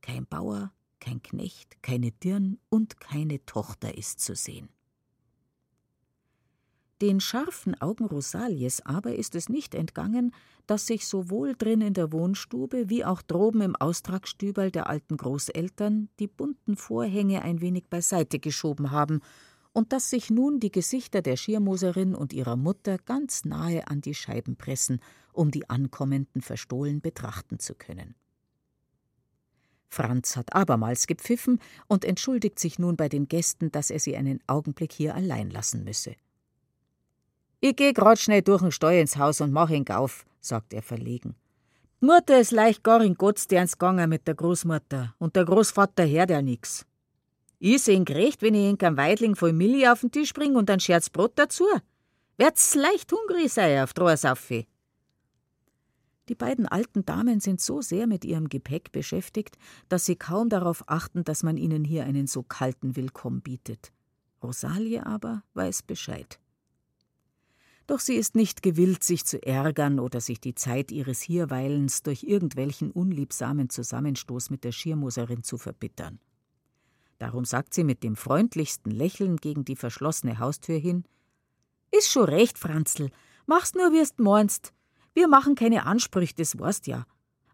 Kein 0.00 0.26
Bauer, 0.26 0.72
kein 1.00 1.22
Knecht, 1.22 1.82
keine 1.82 2.12
Dirn 2.12 2.58
und 2.68 3.00
keine 3.00 3.44
Tochter 3.46 3.96
ist 3.96 4.20
zu 4.20 4.34
sehen. 4.34 4.68
Den 7.02 7.20
scharfen 7.20 7.80
Augen 7.80 8.04
Rosalies 8.04 8.80
aber 8.80 9.16
ist 9.16 9.34
es 9.34 9.48
nicht 9.48 9.74
entgangen, 9.74 10.32
dass 10.66 10.86
sich 10.86 11.06
sowohl 11.06 11.54
drin 11.54 11.80
in 11.80 11.92
der 11.92 12.12
Wohnstube 12.12 12.88
wie 12.88 13.04
auch 13.04 13.20
droben 13.20 13.60
im 13.60 13.76
Austragsstüberl 13.76 14.70
der 14.70 14.88
alten 14.88 15.16
Großeltern 15.16 16.08
die 16.18 16.28
bunten 16.28 16.76
Vorhänge 16.76 17.42
ein 17.42 17.60
wenig 17.60 17.88
beiseite 17.88 18.38
geschoben 18.38 18.90
haben 18.90 19.20
und 19.72 19.92
dass 19.92 20.08
sich 20.08 20.30
nun 20.30 20.60
die 20.60 20.70
Gesichter 20.70 21.20
der 21.20 21.36
Schirmoserin 21.36 22.14
und 22.14 22.32
ihrer 22.32 22.56
Mutter 22.56 22.96
ganz 22.98 23.44
nahe 23.44 23.88
an 23.88 24.00
die 24.00 24.14
Scheiben 24.14 24.56
pressen, 24.56 25.00
um 25.32 25.50
die 25.50 25.68
Ankommenden 25.68 26.42
verstohlen 26.42 27.00
betrachten 27.00 27.58
zu 27.58 27.74
können. 27.74 28.14
Franz 29.88 30.36
hat 30.36 30.54
abermals 30.54 31.06
gepfiffen 31.06 31.60
und 31.88 32.04
entschuldigt 32.04 32.58
sich 32.58 32.78
nun 32.78 32.96
bei 32.96 33.08
den 33.08 33.28
Gästen, 33.28 33.70
dass 33.70 33.90
er 33.90 34.00
sie 34.00 34.16
einen 34.16 34.40
Augenblick 34.46 34.92
hier 34.92 35.14
allein 35.14 35.50
lassen 35.50 35.84
müsse. 35.84 36.14
Ich 37.66 37.76
geh 37.76 37.94
grad 37.94 38.18
schnell 38.18 38.42
durch 38.42 38.60
den 38.60 38.72
Stall 38.72 38.96
ins 38.96 39.16
Haus 39.16 39.40
und 39.40 39.50
mach 39.50 39.70
ihn 39.70 39.88
auf, 39.88 40.26
sagt 40.38 40.74
er 40.74 40.82
verlegen. 40.82 41.34
Die 42.02 42.04
Mutter 42.04 42.38
ist 42.38 42.50
leicht 42.50 42.84
gar 42.84 43.00
in 43.00 43.14
Gottesdienst 43.14 43.78
gegangen 43.78 44.10
mit 44.10 44.28
der 44.28 44.34
Großmutter 44.34 45.14
und 45.18 45.34
der 45.34 45.46
Großvater 45.46 46.06
hört 46.06 46.28
ja 46.28 46.42
nix. 46.42 46.84
Ich 47.60 47.76
seh'n 47.76 48.04
gerecht, 48.04 48.42
wenn 48.42 48.54
ich 48.54 48.84
einen 48.84 48.98
Weidling 48.98 49.34
voll 49.34 49.54
Milli 49.54 49.88
auf 49.88 50.02
den 50.02 50.12
Tisch 50.12 50.34
bring 50.34 50.56
und 50.56 50.68
ein 50.68 50.78
Scherz 50.78 51.08
Brot 51.08 51.32
dazu. 51.36 51.64
Werd's 52.36 52.74
leicht 52.74 53.10
hungrig 53.10 53.50
sein 53.50 53.82
auf 53.82 53.94
Drohrsaffe. 53.94 54.66
Die 56.28 56.34
beiden 56.34 56.68
alten 56.68 57.06
Damen 57.06 57.40
sind 57.40 57.62
so 57.62 57.80
sehr 57.80 58.06
mit 58.06 58.26
ihrem 58.26 58.50
Gepäck 58.50 58.92
beschäftigt, 58.92 59.56
dass 59.88 60.04
sie 60.04 60.16
kaum 60.16 60.50
darauf 60.50 60.84
achten, 60.86 61.24
dass 61.24 61.42
man 61.42 61.56
ihnen 61.56 61.82
hier 61.84 62.04
einen 62.04 62.26
so 62.26 62.42
kalten 62.42 62.94
Willkomm 62.94 63.40
bietet. 63.40 63.90
Rosalie 64.42 65.06
aber 65.06 65.44
weiß 65.54 65.84
Bescheid. 65.84 66.38
Doch 67.86 68.00
sie 68.00 68.14
ist 68.14 68.34
nicht 68.34 68.62
gewillt, 68.62 69.04
sich 69.04 69.26
zu 69.26 69.42
ärgern 69.44 69.98
oder 69.98 70.20
sich 70.20 70.40
die 70.40 70.54
Zeit 70.54 70.90
ihres 70.90 71.20
Hierweilens 71.20 72.02
durch 72.02 72.22
irgendwelchen 72.22 72.90
unliebsamen 72.90 73.68
Zusammenstoß 73.68 74.48
mit 74.50 74.64
der 74.64 74.72
Schirmoserin 74.72 75.42
zu 75.42 75.58
verbittern. 75.58 76.18
Darum 77.18 77.44
sagt 77.44 77.74
sie 77.74 77.84
mit 77.84 78.02
dem 78.02 78.16
freundlichsten 78.16 78.90
Lächeln 78.90 79.36
gegen 79.36 79.64
die 79.64 79.76
verschlossene 79.76 80.38
Haustür 80.38 80.78
hin: 80.78 81.04
Ist 81.90 82.10
schon 82.10 82.24
recht, 82.24 82.58
Franzl, 82.58 83.10
mach's 83.46 83.74
nur, 83.74 83.92
wie's 83.92 84.14
meinst. 84.16 84.72
Wir 85.12 85.28
machen 85.28 85.54
keine 85.54 85.84
Ansprüche, 85.84 86.34
das 86.36 86.58
weißt 86.58 86.86
ja. 86.86 87.04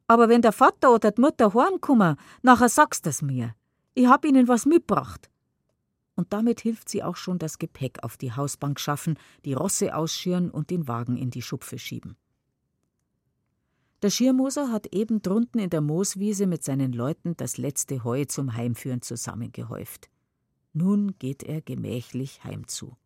Aber 0.07 0.29
wenn 0.29 0.43
der 0.43 0.53
Vater 0.53 0.95
oder 0.95 1.11
die 1.11 1.21
Mutter 1.21 1.53
heimkommen, 1.55 2.17
nachher 2.43 2.69
sagst 2.69 3.05
du's 3.05 3.21
mir. 3.21 3.55
Ich 3.95 4.07
hab 4.07 4.25
ihnen 4.25 4.49
was 4.49 4.65
mitgebracht 4.65 5.31
und 6.21 6.35
damit 6.35 6.61
hilft 6.61 6.91
sie 6.91 7.03
auch 7.03 7.17
schon 7.17 7.39
das 7.39 7.59
Gepäck 7.59 8.05
auf 8.05 8.19
die 8.19 8.31
Hausbank 8.31 8.79
schaffen, 8.79 9.17
die 9.47 9.55
Rosse 9.55 9.97
ausschirren 9.97 10.51
und 10.51 10.69
den 10.69 10.87
Wagen 10.87 11.17
in 11.17 11.31
die 11.31 11.41
Schupfe 11.41 11.79
schieben. 11.79 12.15
Der 14.03 14.11
Schirmoser 14.11 14.71
hat 14.71 14.89
eben 14.95 15.23
drunten 15.23 15.63
in 15.63 15.71
der 15.71 15.81
Mooswiese 15.81 16.47
mit 16.47 16.63
seinen 16.63 16.93
Leuten 16.93 17.39
das 17.39 17.57
letzte 17.57 18.05
Heu 18.05 18.27
zum 18.27 18.53
Heimführen 18.53 19.01
zusammengehäuft. 19.01 20.11
Nun 20.75 21.19
geht 21.19 21.43
er 21.43 21.63
gemächlich 21.63 22.45
heimzu. 22.45 22.99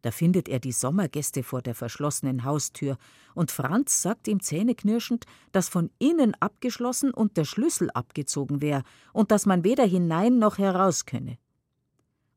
Da 0.00 0.10
findet 0.10 0.48
er 0.48 0.58
die 0.58 0.72
Sommergäste 0.72 1.42
vor 1.42 1.60
der 1.60 1.74
verschlossenen 1.74 2.44
Haustür, 2.44 2.96
und 3.34 3.50
Franz 3.50 4.00
sagt 4.00 4.26
ihm 4.26 4.40
zähneknirschend, 4.40 5.26
dass 5.52 5.68
von 5.68 5.90
innen 5.98 6.34
abgeschlossen 6.40 7.12
und 7.12 7.36
der 7.36 7.44
Schlüssel 7.44 7.90
abgezogen 7.90 8.62
wäre 8.62 8.84
und 9.12 9.30
dass 9.30 9.44
man 9.44 9.64
weder 9.64 9.84
hinein 9.84 10.38
noch 10.38 10.56
heraus 10.56 11.04
könne 11.04 11.36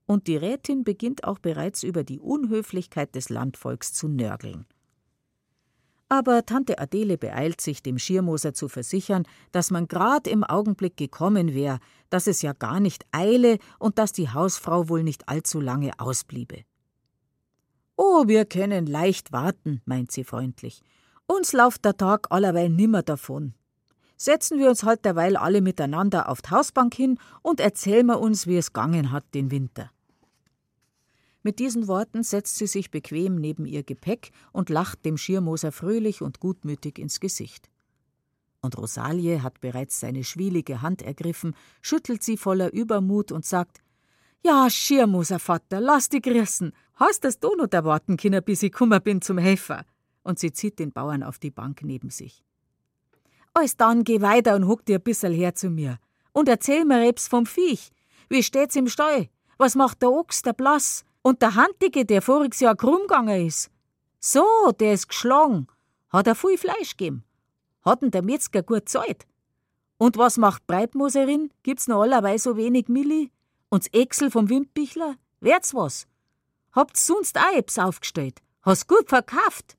und 0.06 0.28
die 0.28 0.38
Rätin 0.38 0.84
beginnt 0.84 1.24
auch 1.24 1.40
bereits 1.40 1.84
über 1.84 2.04
die 2.04 2.20
Unhöflichkeit 2.20 3.16
des 3.16 3.30
Landvolks 3.30 3.94
zu 3.94 4.08
nörgeln. 4.08 4.66
Aber 6.10 6.46
Tante 6.46 6.78
Adele 6.78 7.18
beeilt 7.18 7.60
sich, 7.60 7.82
dem 7.82 7.98
Schirmoser 7.98 8.54
zu 8.54 8.68
versichern, 8.68 9.24
dass 9.52 9.72
man 9.72 9.88
grad 9.88 10.28
im 10.28 10.44
Augenblick 10.44 10.96
gekommen 10.96 11.56
wäre, 11.56 11.80
dass 12.12 12.28
es 12.28 12.44
ja 12.44 12.54
gar 12.54 12.80
nicht 12.80 13.06
eile 13.12 13.58
und 13.80 13.98
dass 13.98 14.12
die 14.12 14.30
Hausfrau 14.30 14.90
wohl 14.90 15.02
nicht 15.02 15.28
allzu 15.28 15.60
lange 15.60 16.00
ausbliebe. 16.00 16.66
Oh, 17.96 18.28
wir 18.28 18.46
können 18.46 18.86
leicht 18.86 19.32
warten, 19.32 19.82
meint 19.86 20.12
sie 20.12 20.24
freundlich. 20.24 20.84
Uns 21.26 21.54
lauft 21.54 21.86
der 21.86 21.98
Tag 21.98 22.28
allerweil 22.30 22.70
nimmer 22.70 23.02
davon. 23.02 23.54
Setzen 24.18 24.60
wir 24.60 24.70
uns 24.70 24.84
halt 24.84 25.06
derweil 25.06 25.36
alle 25.36 25.62
miteinander 25.62 26.30
auf 26.30 26.42
die 26.42 26.52
Hausbank 26.52 26.94
hin 26.94 27.18
und 27.42 27.60
erzählen 27.60 28.06
wir 28.06 28.20
uns, 28.20 28.46
wie 28.46 28.58
es 28.58 28.74
gangen 28.74 29.12
hat 29.12 29.26
den 29.34 29.52
Winter. 29.52 29.90
Mit 31.44 31.60
diesen 31.60 31.90
Worten 31.90 32.24
setzt 32.24 32.58
sie 32.58 32.68
sich 32.68 32.90
bequem 32.90 33.36
neben 33.36 33.66
ihr 33.66 33.84
Gepäck 33.84 34.32
und 34.54 34.70
lacht 34.70 35.06
dem 35.06 35.18
Schirmoser 35.18 35.74
fröhlich 35.74 36.22
und 36.22 36.40
gutmütig 36.40 36.98
ins 36.98 37.20
Gesicht. 37.20 37.70
Und 38.62 38.78
Rosalie 38.78 39.44
hat 39.44 39.60
bereits 39.60 40.00
seine 40.00 40.24
schwielige 40.24 40.82
Hand 40.82 41.02
ergriffen, 41.02 41.54
schüttelt 41.82 42.24
sie 42.24 42.38
voller 42.38 42.72
Übermut 42.72 43.34
und 43.34 43.46
sagt: 43.46 43.84
Ja, 44.42 44.70
Schirmoser 44.70 45.38
Vater, 45.38 45.82
lass 45.82 46.08
dich 46.08 46.22
grüßen. 46.22 46.72
Hast 46.96 47.26
das 47.26 47.40
du 47.40 47.54
noch 47.56 47.72
erwarten 47.72 48.16
können, 48.16 48.42
bis 48.42 48.64
ich 48.64 48.72
kummer 48.72 49.02
bin 49.02 49.22
zum 49.22 49.38
Helfer? 49.38 49.86
Und 50.24 50.40
sie 50.40 50.54
zieht 50.54 50.80
den 50.80 50.94
Bauern 50.94 51.24
auf 51.24 51.40
die 51.40 51.52
Bank 51.52 51.82
neben 51.84 52.10
sich. 52.10 52.46
Als 53.54 53.76
dann 53.76 54.06
geh 54.06 54.22
weiter 54.22 54.56
und 54.56 54.68
huck 54.68 54.86
dir 54.86 55.00
ein 55.00 55.04
bissel 55.04 55.34
her 55.34 55.56
zu 55.56 55.70
mir. 55.70 56.00
Und 56.32 56.48
erzähl 56.48 56.86
mir 56.86 57.02
Rebs 57.02 57.28
vom 57.28 57.46
Viech. 57.46 57.92
Wie 58.30 58.44
steht's 58.44 58.78
im 58.78 58.88
Stall? 58.88 59.28
Was 59.58 59.76
macht 59.76 60.02
der 60.02 60.12
Ochs, 60.12 60.42
der 60.42 60.54
Blass? 60.54 61.04
Und 61.24 61.42
der 61.42 61.56
Handige, 61.56 62.06
der 62.06 62.22
voriges 62.22 62.60
Jahr 62.60 62.76
krumm 62.76 63.02
gegangen 63.02 63.48
ist? 63.48 63.72
So, 64.20 64.46
der 64.80 64.94
ist 64.94 65.08
geschlagen. 65.08 65.68
Hat 66.10 66.28
er 66.28 66.36
viel 66.36 66.58
Fleisch 66.58 66.96
gegeben. 66.98 67.24
Hat 67.84 68.02
denn 68.02 68.12
der 68.12 68.22
Metzger 68.22 68.62
gut 68.62 68.88
Zeit? 68.88 69.26
Und 69.98 70.18
was 70.18 70.38
macht 70.38 70.68
Breitmoserin? 70.68 71.50
Gibt's 71.64 71.88
noch 71.88 72.02
allerweil 72.02 72.38
so 72.38 72.58
wenig 72.58 72.90
Milli? 72.90 73.32
Und's 73.70 73.88
Exel 73.94 74.30
vom 74.32 74.50
Wimpichler? 74.50 75.16
Wärt's 75.40 75.74
was? 75.74 76.08
Habt's 76.74 77.08
sonst 77.08 77.38
auch 77.38 77.56
Eps 77.56 77.80
aufgestellt? 77.80 78.42
Hast 78.62 78.88
gut 78.90 79.08
verkauft? 79.08 79.78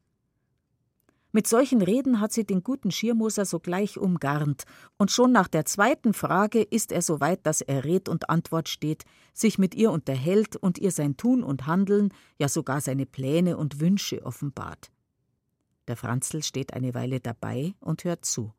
Mit 1.34 1.48
solchen 1.48 1.82
Reden 1.82 2.20
hat 2.20 2.32
sie 2.32 2.46
den 2.46 2.62
guten 2.62 2.92
Schirmoser 2.92 3.44
sogleich 3.44 3.98
umgarnt, 3.98 4.62
und 4.98 5.10
schon 5.10 5.32
nach 5.32 5.48
der 5.48 5.64
zweiten 5.64 6.14
Frage 6.14 6.62
ist 6.62 6.92
er 6.92 7.02
so 7.02 7.18
weit, 7.18 7.44
dass 7.44 7.60
er 7.60 7.84
Red 7.84 8.08
und 8.08 8.30
Antwort 8.30 8.68
steht, 8.68 9.02
sich 9.32 9.58
mit 9.58 9.74
ihr 9.74 9.90
unterhält 9.90 10.54
und 10.54 10.78
ihr 10.78 10.92
sein 10.92 11.16
Tun 11.16 11.42
und 11.42 11.66
Handeln, 11.66 12.14
ja 12.38 12.48
sogar 12.48 12.80
seine 12.80 13.04
Pläne 13.04 13.56
und 13.56 13.80
Wünsche 13.80 14.24
offenbart. 14.24 14.92
Der 15.88 15.96
Franzl 15.96 16.44
steht 16.44 16.72
eine 16.72 16.94
Weile 16.94 17.18
dabei 17.18 17.74
und 17.80 18.04
hört 18.04 18.24
zu. 18.24 18.54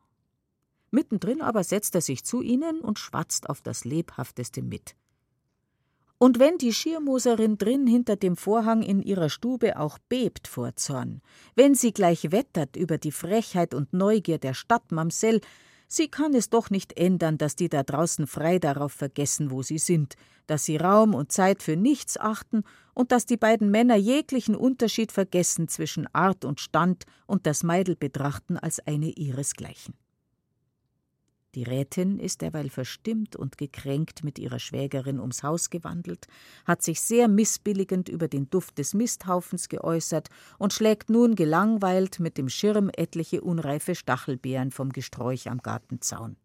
Mittendrin 0.90 1.40
aber 1.40 1.64
setzt 1.64 1.94
er 1.94 2.02
sich 2.02 2.24
zu 2.26 2.42
ihnen 2.42 2.82
und 2.82 2.98
schwatzt 2.98 3.48
auf 3.48 3.62
das 3.62 3.86
lebhafteste 3.86 4.60
mit. 4.60 4.96
Und 6.18 6.38
wenn 6.38 6.56
die 6.56 6.72
Schirmoserin 6.72 7.58
drin 7.58 7.86
hinter 7.86 8.16
dem 8.16 8.36
Vorhang 8.36 8.82
in 8.82 9.02
ihrer 9.02 9.28
Stube 9.28 9.78
auch 9.78 9.98
bebt 10.08 10.48
vor 10.48 10.74
Zorn, 10.76 11.20
wenn 11.54 11.74
sie 11.74 11.92
gleich 11.92 12.32
wettert 12.32 12.74
über 12.76 12.96
die 12.96 13.12
Frechheit 13.12 13.74
und 13.74 13.92
Neugier 13.92 14.38
der 14.38 14.54
Stadtmamsell, 14.54 15.42
sie 15.88 16.08
kann 16.08 16.34
es 16.34 16.48
doch 16.48 16.70
nicht 16.70 16.98
ändern, 16.98 17.36
dass 17.36 17.54
die 17.54 17.68
da 17.68 17.82
draußen 17.82 18.26
frei 18.26 18.58
darauf 18.58 18.92
vergessen, 18.92 19.50
wo 19.50 19.62
sie 19.62 19.76
sind, 19.76 20.14
dass 20.46 20.64
sie 20.64 20.78
Raum 20.78 21.14
und 21.14 21.32
Zeit 21.32 21.62
für 21.62 21.76
nichts 21.76 22.18
achten 22.18 22.64
und 22.94 23.12
dass 23.12 23.26
die 23.26 23.36
beiden 23.36 23.70
Männer 23.70 23.96
jeglichen 23.96 24.56
Unterschied 24.56 25.12
vergessen 25.12 25.68
zwischen 25.68 26.06
Art 26.14 26.46
und 26.46 26.60
Stand 26.60 27.04
und 27.26 27.46
das 27.46 27.62
Meidel 27.62 27.94
betrachten 27.94 28.56
als 28.56 28.80
eine 28.86 29.10
ihresgleichen. 29.10 29.94
Die 31.56 31.62
Rätin 31.62 32.18
ist 32.18 32.42
derweil 32.42 32.68
verstimmt 32.68 33.34
und 33.34 33.56
gekränkt 33.56 34.22
mit 34.22 34.38
ihrer 34.38 34.58
Schwägerin 34.58 35.18
ums 35.18 35.42
Haus 35.42 35.70
gewandelt, 35.70 36.26
hat 36.66 36.82
sich 36.82 37.00
sehr 37.00 37.28
missbilligend 37.28 38.10
über 38.10 38.28
den 38.28 38.50
Duft 38.50 38.76
des 38.76 38.92
Misthaufens 38.92 39.70
geäußert 39.70 40.28
und 40.58 40.74
schlägt 40.74 41.08
nun 41.08 41.34
gelangweilt 41.34 42.20
mit 42.20 42.36
dem 42.36 42.50
Schirm 42.50 42.90
etliche 42.94 43.40
unreife 43.40 43.94
Stachelbeeren 43.94 44.70
vom 44.70 44.92
Gesträuch 44.92 45.48
am 45.48 45.62
Gartenzaun. 45.62 46.36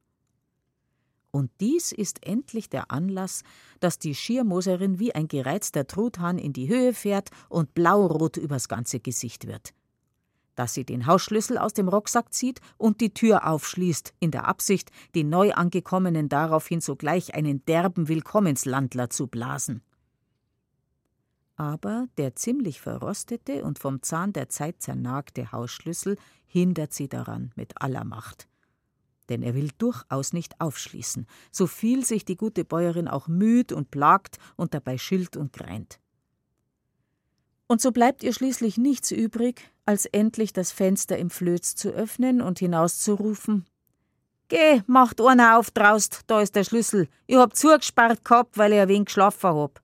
Und 1.30 1.52
dies 1.60 1.92
ist 1.92 2.26
endlich 2.26 2.70
der 2.70 2.90
Anlass, 2.90 3.44
dass 3.82 4.00
die 4.00 4.16
Schiermoserin 4.16 4.98
wie 4.98 5.14
ein 5.14 5.28
gereizter 5.28 5.88
Truthahn 5.88 6.38
in 6.38 6.54
die 6.54 6.70
Höhe 6.70 6.94
fährt 6.94 7.32
und 7.50 7.74
blaurot 7.74 8.38
übers 8.38 8.70
ganze 8.70 9.02
Gesicht 9.02 9.46
wird 9.46 9.74
dass 10.62 10.76
sie 10.76 10.86
den 10.86 11.08
Hausschlüssel 11.08 11.58
aus 11.58 11.74
dem 11.74 11.88
Rucksack 11.88 12.32
zieht 12.36 12.62
und 12.78 13.02
die 13.02 13.16
Tür 13.16 13.48
aufschließt, 13.48 14.14
in 14.20 14.30
der 14.30 14.48
Absicht, 14.48 14.92
den 15.16 15.28
Neuangekommenen 15.28 16.30
daraufhin 16.30 16.82
sogleich 16.82 17.34
einen 17.34 17.66
derben 17.66 18.08
Willkommenslandler 18.08 19.10
zu 19.10 19.26
blasen. 19.26 19.82
Aber 21.56 22.06
der 22.18 22.36
ziemlich 22.36 22.80
verrostete 22.80 23.64
und 23.64 23.80
vom 23.80 24.04
Zahn 24.04 24.34
der 24.34 24.50
Zeit 24.50 24.84
zernagte 24.84 25.52
Hausschlüssel 25.52 26.16
hindert 26.46 26.94
sie 26.94 27.10
daran 27.10 27.52
mit 27.56 27.82
aller 27.82 28.04
Macht. 28.04 28.48
Denn 29.30 29.42
er 29.42 29.56
will 29.56 29.72
durchaus 29.80 30.32
nicht 30.32 30.62
aufschließen, 30.62 31.26
so 31.52 31.66
viel 31.66 32.06
sich 32.06 32.24
die 32.24 32.38
gute 32.38 32.66
Bäuerin 32.66 33.08
auch 33.08 33.28
müht 33.28 33.72
und 33.72 33.90
plagt 33.90 34.38
und 34.58 34.76
dabei 34.76 35.00
schilt 35.00 35.38
und 35.38 35.54
greint. 35.54 36.00
Und 37.72 37.80
so 37.80 37.94
bleibt 37.94 38.22
ihr 38.24 38.34
schließlich 38.34 38.78
nichts 38.78 39.12
übrig, 39.12 39.62
als 39.86 40.06
endlich 40.06 40.52
das 40.52 40.74
Fenster 40.74 41.18
im 41.18 41.30
Flöz 41.30 41.74
zu 41.74 41.92
öffnen 41.92 42.42
und 42.42 42.60
hinauszurufen: 42.60 43.66
Geh, 44.50 44.82
macht 44.88 45.22
einer 45.22 45.58
auf 45.58 45.72
draust, 45.72 46.24
da 46.28 46.42
ist 46.42 46.58
der 46.58 46.66
Schlüssel. 46.66 47.08
Ich 47.28 47.38
hab 47.38 47.56
zugesperrt 47.56 48.26
gehabt, 48.26 48.58
weil 48.58 48.74
ich 48.74 48.80
ein 48.82 48.90
wenig 48.90 49.06
geschlafen 49.06 49.52
hab. 49.52 49.82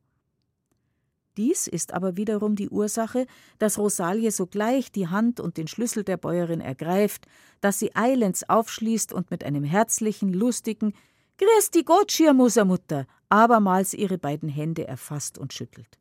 Dies 1.37 1.67
ist 1.67 1.93
aber 1.93 2.17
wiederum 2.17 2.57
die 2.57 2.67
Ursache, 2.67 3.25
dass 3.57 3.77
Rosalie 3.77 4.31
sogleich 4.31 4.91
die 4.91 5.07
Hand 5.07 5.39
und 5.39 5.55
den 5.55 5.69
Schlüssel 5.69 6.03
der 6.03 6.17
Bäuerin 6.17 6.59
ergreift, 6.59 7.25
dass 7.61 7.79
sie 7.79 7.95
eilends 7.95 8.49
aufschließt 8.49 9.13
und 9.13 9.31
mit 9.31 9.45
einem 9.45 9.63
herzlichen, 9.63 10.33
lustigen 10.33 10.91
die 11.73 11.85
Gott, 11.85 12.11
Schirmutter, 12.11 13.05
abermals 13.29 13.93
ihre 13.93 14.17
beiden 14.17 14.49
Hände 14.49 14.85
erfasst 14.85 15.37
und 15.37 15.53
schüttelt. 15.53 15.97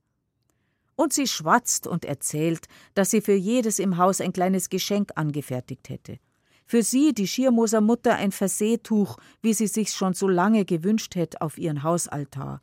Und 0.97 1.13
sie 1.13 1.27
schwatzt 1.27 1.87
und 1.87 2.05
erzählt, 2.05 2.67
dass 2.95 3.11
sie 3.11 3.21
für 3.21 3.35
jedes 3.35 3.79
im 3.79 3.99
Haus 3.99 4.21
ein 4.21 4.33
kleines 4.33 4.71
Geschenk 4.71 5.13
angefertigt 5.15 5.89
hätte. 5.89 6.19
Für 6.65 6.83
sie, 6.83 7.15
die 7.15 7.29
Schiermoser 7.29 7.81
Mutter, 7.81 8.17
ein 8.17 8.33
Verseetuch, 8.33 9.19
wie 9.41 9.55
sie 9.55 9.69
sich's 9.69 9.95
schon 9.95 10.15
so 10.15 10.27
lange 10.27 10.65
gewünscht 10.65 11.15
hätte, 11.15 11.41
auf 11.41 11.59
ihren 11.59 11.83
Hausaltar. 11.83 12.61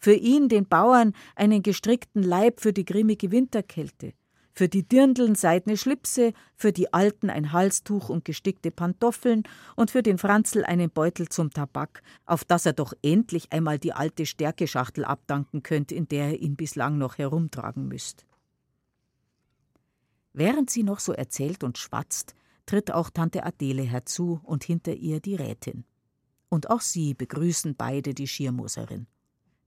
Für 0.00 0.14
ihn, 0.14 0.48
den 0.48 0.66
Bauern, 0.66 1.14
einen 1.36 1.62
gestrickten 1.62 2.22
Leib 2.22 2.60
für 2.60 2.72
die 2.72 2.84
grimmige 2.84 3.30
Winterkälte 3.30 4.14
für 4.54 4.68
die 4.68 4.86
Dirndeln 4.86 5.34
seidene 5.34 5.76
Schlipse, 5.76 6.32
für 6.54 6.72
die 6.72 6.92
Alten 6.92 7.28
ein 7.28 7.52
Halstuch 7.52 8.08
und 8.08 8.24
gestickte 8.24 8.70
Pantoffeln 8.70 9.42
und 9.74 9.90
für 9.90 10.02
den 10.02 10.16
Franzl 10.16 10.64
einen 10.64 10.90
Beutel 10.90 11.28
zum 11.28 11.50
Tabak, 11.50 12.02
auf 12.24 12.44
das 12.44 12.64
er 12.64 12.72
doch 12.72 12.94
endlich 13.02 13.52
einmal 13.52 13.80
die 13.80 13.92
alte 13.92 14.26
Stärkeschachtel 14.26 15.04
abdanken 15.04 15.64
könnte, 15.64 15.96
in 15.96 16.06
der 16.06 16.26
er 16.28 16.38
ihn 16.38 16.54
bislang 16.54 16.98
noch 16.98 17.18
herumtragen 17.18 17.88
müsst. 17.88 18.24
Während 20.32 20.70
sie 20.70 20.84
noch 20.84 21.00
so 21.00 21.12
erzählt 21.12 21.64
und 21.64 21.76
schwatzt, 21.76 22.34
tritt 22.66 22.92
auch 22.92 23.10
Tante 23.10 23.44
Adele 23.44 23.82
herzu 23.82 24.40
und 24.44 24.64
hinter 24.64 24.94
ihr 24.94 25.20
die 25.20 25.34
Rätin. 25.34 25.84
Und 26.48 26.70
auch 26.70 26.80
sie 26.80 27.14
begrüßen 27.14 27.74
beide 27.74 28.14
die 28.14 28.28
Schirmoserin. 28.28 29.06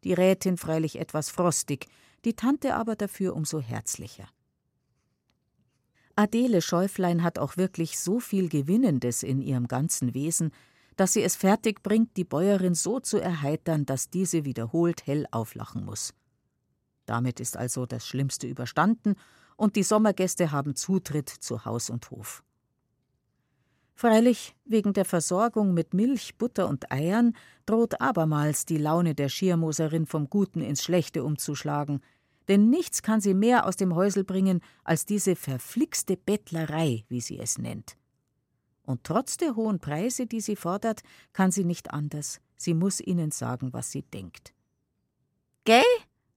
Die 0.03 0.14
Rätin 0.14 0.57
freilich 0.57 0.99
etwas 0.99 1.30
frostig, 1.30 1.88
die 2.24 2.34
Tante 2.36 2.76
aber 2.76 2.95
dafür 2.95 3.36
umso 3.36 3.60
herzlicher. 3.60 4.28
Adele 6.18 6.64
Schäuflein 6.64 7.22
hat 7.22 7.38
auch 7.38 7.57
wirklich 7.57 7.99
so 7.99 8.19
viel 8.19 8.49
Gewinnendes 8.49 9.22
in 9.22 9.39
ihrem 9.39 9.68
ganzen 9.68 10.15
Wesen, 10.15 10.52
dass 10.95 11.14
sie 11.14 11.22
es 11.22 11.35
fertig 11.35 11.84
bringt, 11.84 12.18
die 12.18 12.23
Bäuerin 12.23 12.73
so 12.73 12.99
zu 12.99 13.19
erheitern, 13.19 13.85
dass 13.85 14.10
diese 14.10 14.44
wiederholt 14.44 15.06
hell 15.06 15.27
auflachen 15.30 15.85
muss. 15.85 16.15
Damit 17.06 17.39
ist 17.39 17.56
also 17.56 17.85
das 17.85 18.07
Schlimmste 18.07 18.48
überstanden 18.48 19.14
und 19.57 19.76
die 19.76 19.84
Sommergäste 19.84 20.52
haben 20.52 20.76
Zutritt 20.76 21.30
zu 21.30 21.65
Haus 21.65 21.91
und 21.91 22.10
Hof. 22.10 22.44
Freilich, 23.94 24.56
wegen 24.65 24.94
der 24.94 25.06
Versorgung 25.06 25.76
mit 25.76 25.94
Milch, 25.94 26.35
Butter 26.39 26.68
und 26.68 26.91
Eiern 26.91 27.35
droht 27.68 28.02
abermals 28.02 28.65
die 28.65 28.77
Laune 28.77 29.14
der 29.14 29.30
Schiermoserin 29.30 30.07
vom 30.07 30.31
Guten 30.31 30.61
ins 30.61 30.84
Schlechte 30.84 31.23
umzuschlagen– 31.23 32.02
denn 32.48 32.69
nichts 32.69 33.02
kann 33.02 33.22
sie 33.22 33.34
mehr 33.34 33.65
aus 33.65 33.76
dem 33.76 33.95
Häusel 33.95 34.24
bringen 34.24 34.61
als 34.84 35.06
diese 35.06 35.36
verflixte 35.36 36.18
Bettlerei, 36.18 37.06
wie 37.10 37.22
sie 37.22 37.40
es 37.40 37.57
nennt. 37.57 37.98
Und 38.84 39.03
trotz 39.03 39.38
der 39.38 39.56
hohen 39.56 39.80
Preise, 39.80 40.28
die 40.28 40.40
sie 40.40 40.56
fordert, 40.56 41.02
kann 41.34 41.52
sie 41.52 41.65
nicht 41.65 41.91
anders. 41.91 42.40
Sie 42.56 42.74
muss 42.74 43.02
ihnen 43.02 43.32
sagen, 43.32 43.74
was 43.74 43.91
sie 43.91 44.02
denkt. 44.02 44.53
Geh, 45.65 45.84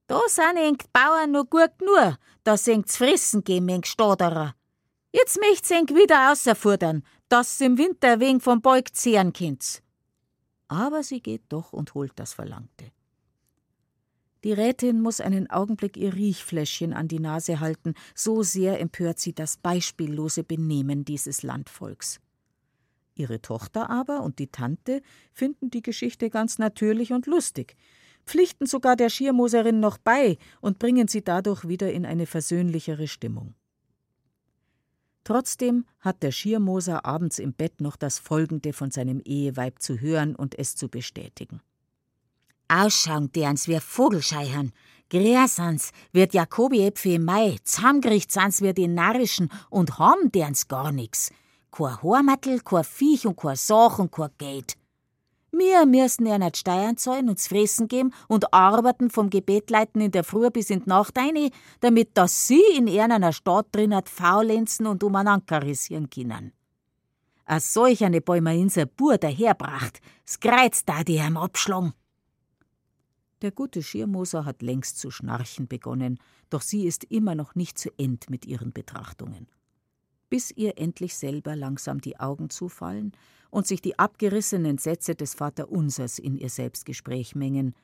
da 0.09 0.21
sind 0.27 0.57
eng 0.57 0.79
Bauern 0.93 1.31
nur 1.31 1.47
gut 1.47 1.71
nur, 1.81 2.19
da 2.43 2.57
sengt's 2.57 2.97
fressen 2.97 3.45
gehen, 3.45 3.69
eng 3.69 3.85
Stoderer. 3.85 4.57
Jetzt 5.13 5.39
möcht's 5.39 5.71
eng 5.71 5.89
wieder 5.91 6.33
außerfordern, 6.33 7.05
dass 7.29 7.61
im 7.61 7.79
Winter 7.79 8.19
wegen 8.19 8.41
vom 8.41 8.61
Beug 8.61 8.93
zehren 8.93 9.33
kind's. 9.33 9.83
Aber 10.67 11.05
sie 11.05 11.21
geht 11.21 11.45
doch 11.49 11.73
und 11.73 11.95
holt 11.95 12.13
das 12.17 12.33
Verlangte. 12.33 12.91
Die 14.43 14.53
Rätin 14.53 15.03
muss 15.03 15.21
einen 15.21 15.51
Augenblick 15.51 15.97
ihr 15.97 16.15
Riechfläschchen 16.15 16.95
an 16.95 17.09
die 17.09 17.21
Nase 17.21 17.61
halten, 17.61 17.95
so 18.15 18.43
sehr 18.43 18.81
empört 18.81 19.19
sie 19.19 19.35
das 19.35 19.59
beispiellose 19.59 20.45
Benehmen 20.45 21.05
dieses 21.05 21.43
Landvolks. 21.43 22.21
Ihre 23.15 23.43
Tochter 23.43 23.91
aber 23.91 24.23
und 24.23 24.39
die 24.39 24.47
Tante 24.47 25.03
finden 25.33 25.71
die 25.71 25.83
Geschichte 25.83 26.31
ganz 26.31 26.59
natürlich 26.59 27.13
und 27.13 27.27
lustig, 27.27 27.77
pflichten 28.25 28.65
sogar 28.65 28.97
der 28.97 29.11
Schiermoserin 29.11 29.79
noch 29.79 29.99
bei 29.99 30.39
und 30.63 30.79
bringen 30.79 31.07
sie 31.07 31.23
dadurch 31.23 31.69
wieder 31.69 31.93
in 31.93 32.07
eine 32.07 32.25
versöhnlichere 32.25 33.09
Stimmung. 33.09 33.55
Trotzdem 35.25 35.85
hat 35.99 36.23
der 36.23 36.33
Schiermoser 36.33 37.05
abends 37.05 37.39
im 37.39 37.53
Bett 37.53 37.83
noch 37.83 37.97
das 37.97 38.19
Folgende 38.19 38.73
von 38.73 38.91
seinem 38.91 39.21
Eheweib 39.23 39.81
zu 39.81 40.01
hören 40.01 40.35
und 40.35 40.59
es 40.59 40.77
zu 40.77 40.89
bestätigen. 40.89 41.61
Ausschauen 42.71 43.33
derns 43.33 43.67
wie 43.67 43.81
Vogelscheichern, 43.81 44.73
Gräsans 45.11 45.91
wird 46.13 46.35
Jakobi 46.35 46.87
Äpfel 46.87 47.15
im 47.15 47.25
Mai, 47.25 47.57
Zamgericht 47.65 48.31
sans 48.31 48.63
wir 48.63 48.73
die 48.73 48.87
Narrischen 48.87 49.51
und 49.69 49.99
haben 49.99 50.31
derns 50.31 50.69
gar 50.69 50.93
nix. 50.93 51.33
Kein 51.73 52.01
Hormattel, 52.01 52.61
kein 52.61 52.85
Viech 52.85 53.27
und 53.27 53.37
kein 53.37 53.57
Sach 53.57 53.99
und 53.99 54.13
kein 54.13 54.31
Geld. 54.39 54.75
Wir 55.51 55.85
müssen 55.85 56.27
ja 56.27 56.39
nicht 56.39 56.59
Steuern 56.59 56.97
zahlen 56.97 57.29
und 57.29 57.41
Fressen 57.41 57.89
geben 57.89 58.15
und 58.29 58.55
arbeiten 58.55 59.11
vom 59.11 59.31
Gebetleiten 59.31 60.01
in 60.01 60.13
der 60.13 60.23
Früh 60.23 60.49
bis 60.51 60.71
in 60.71 60.85
die 60.85 60.89
Nacht 60.89 61.19
ein, 61.19 61.51
damit 61.81 62.17
dass 62.17 62.47
sie 62.47 62.63
in 62.77 62.89
einer 62.89 63.33
Stadt 63.33 63.67
drin 63.73 63.95
hat 63.95 64.09
faulenzen 64.09 64.87
und 64.87 65.03
umeinander 65.03 65.45
karisieren 65.45 66.09
können. 66.09 66.53
A 67.47 67.59
solch 67.59 68.05
eine 68.05 68.21
Bäumerinser 68.21 68.87
Bur 68.87 69.19
daherbracht, 69.19 70.01
skreizt 70.25 70.89
da 70.89 71.03
die 71.03 71.21
am 71.21 71.37
Abschlag. 71.37 71.95
Der 73.43 73.51
gute 73.51 73.83
Schirmoser 73.83 74.45
hat 74.45 74.61
längst 74.61 74.99
zu 74.99 75.11
schnarchen 75.11 75.67
begonnen, 75.67 76.19
doch 76.51 76.61
sie 76.61 76.87
ist 76.87 77.05
immer 77.05 77.35
noch 77.35 77.55
nicht 77.55 77.79
zu 77.79 77.91
End 77.99 78.29
mit 78.29 78.45
ihren 78.45 78.73
Betrachtungen. 78.73 79.49
Bis 80.29 80.51
ihr 80.51 80.79
endlich 80.79 81.15
selber 81.15 81.57
langsam 81.57 82.01
die 82.01 82.21
Augen 82.21 82.51
zufallen 82.51 83.13
und 83.51 83.67
sich 83.67 83.81
die 83.81 83.99
abgerissenen 83.99 84.79
Sätze 84.79 85.15
des 85.15 85.35
Vaterunsers 85.35 86.19
in 86.19 86.37
ihr 86.37 86.51
Selbstgespräch 86.51 87.35
mengen, 87.35 87.75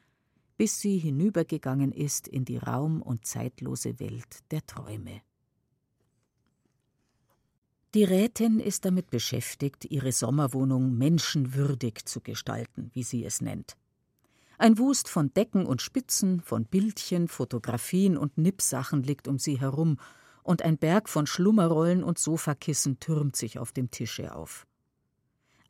bis 0.57 0.81
sie 0.81 0.99
hinübergegangen 0.99 1.93
ist 1.93 2.29
in 2.29 2.45
die 2.45 2.59
raum- 2.59 3.03
und 3.03 3.27
zeitlose 3.27 3.99
Welt 3.99 4.41
der 4.51 4.65
Träume. 4.67 5.23
Die 7.95 8.05
Rätin 8.05 8.61
ist 8.61 8.85
damit 8.85 9.11
beschäftigt, 9.11 9.87
ihre 9.87 10.13
Sommerwohnung 10.13 10.99
menschenwürdig 10.99 12.05
zu 12.05 12.21
gestalten, 12.21 12.91
wie 12.93 13.03
sie 13.03 13.25
es 13.25 13.41
nennt. 13.41 13.77
Ein 14.59 14.79
Wust 14.79 15.09
von 15.09 15.33
Decken 15.35 15.67
und 15.67 15.83
Spitzen, 15.83 16.41
von 16.41 16.65
Bildchen, 16.65 17.29
Fotografien 17.29 18.17
und 18.17 18.39
Nippsachen 18.39 19.03
liegt 19.03 19.29
um 19.29 19.39
sie 19.39 19.61
herum, 19.61 19.99
und 20.43 20.63
ein 20.63 20.79
Berg 20.79 21.09
von 21.09 21.27
Schlummerrollen 21.27 22.05
und 22.05 22.19
Sofakissen 22.19 23.01
türmt 23.01 23.37
sich 23.37 23.59
auf 23.59 23.73
dem 23.73 23.91
Tische 23.91 24.35
auf. 24.35 24.67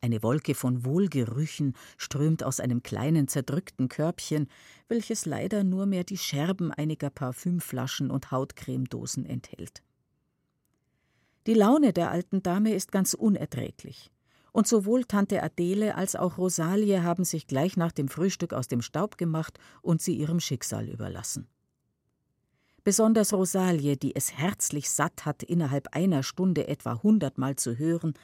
Eine 0.03 0.23
Wolke 0.23 0.55
von 0.55 0.85
Wohlgerüchen 0.85 1.75
strömt 1.97 2.45
aus 2.45 2.61
einem 2.61 2.83
kleinen 2.83 3.27
zerdrückten 3.27 3.89
Körbchen, 3.89 4.49
welches 4.89 5.25
leider 5.25 5.65
nur 5.65 5.87
mehr 5.87 6.05
die 6.05 6.19
Scherben 6.19 6.71
einiger 6.71 7.11
Parfümflaschen 7.11 8.11
und 8.11 8.31
Hautcremedosen 8.31 9.25
enthält. 9.25 9.83
Die 11.47 11.55
Laune 11.55 11.93
der 11.93 12.11
alten 12.11 12.43
Dame 12.43 12.75
ist 12.75 12.93
ganz 12.93 13.15
unerträglich. 13.15 14.11
Und 14.57 14.67
sowohl 14.67 15.05
Tante 15.05 15.43
Adele 15.43 15.97
als 15.97 16.17
auch 16.17 16.39
Rosalie 16.39 17.03
haben 17.03 17.25
sich 17.25 17.47
gleich 17.47 17.77
nach 17.77 17.93
dem 17.93 18.09
Frühstück 18.09 18.55
aus 18.55 18.69
dem 18.69 18.81
Staub 18.81 19.19
gemacht 19.19 19.59
und 19.83 20.01
sie 20.01 20.17
ihrem 20.17 20.41
Schicksal 20.41 20.89
überlassen. 20.89 21.47
Besonders 22.83 23.35
Rosalie, 23.35 23.99
die 23.99 24.17
es 24.17 24.33
herzlich 24.33 24.89
satt 24.89 25.27
hat, 25.27 25.43
innerhalb 25.43 25.95
einer 25.95 26.23
Stunde 26.23 26.69
etwa 26.69 27.03
hundertmal 27.03 27.57
zu 27.57 27.77
hören, 27.77 28.15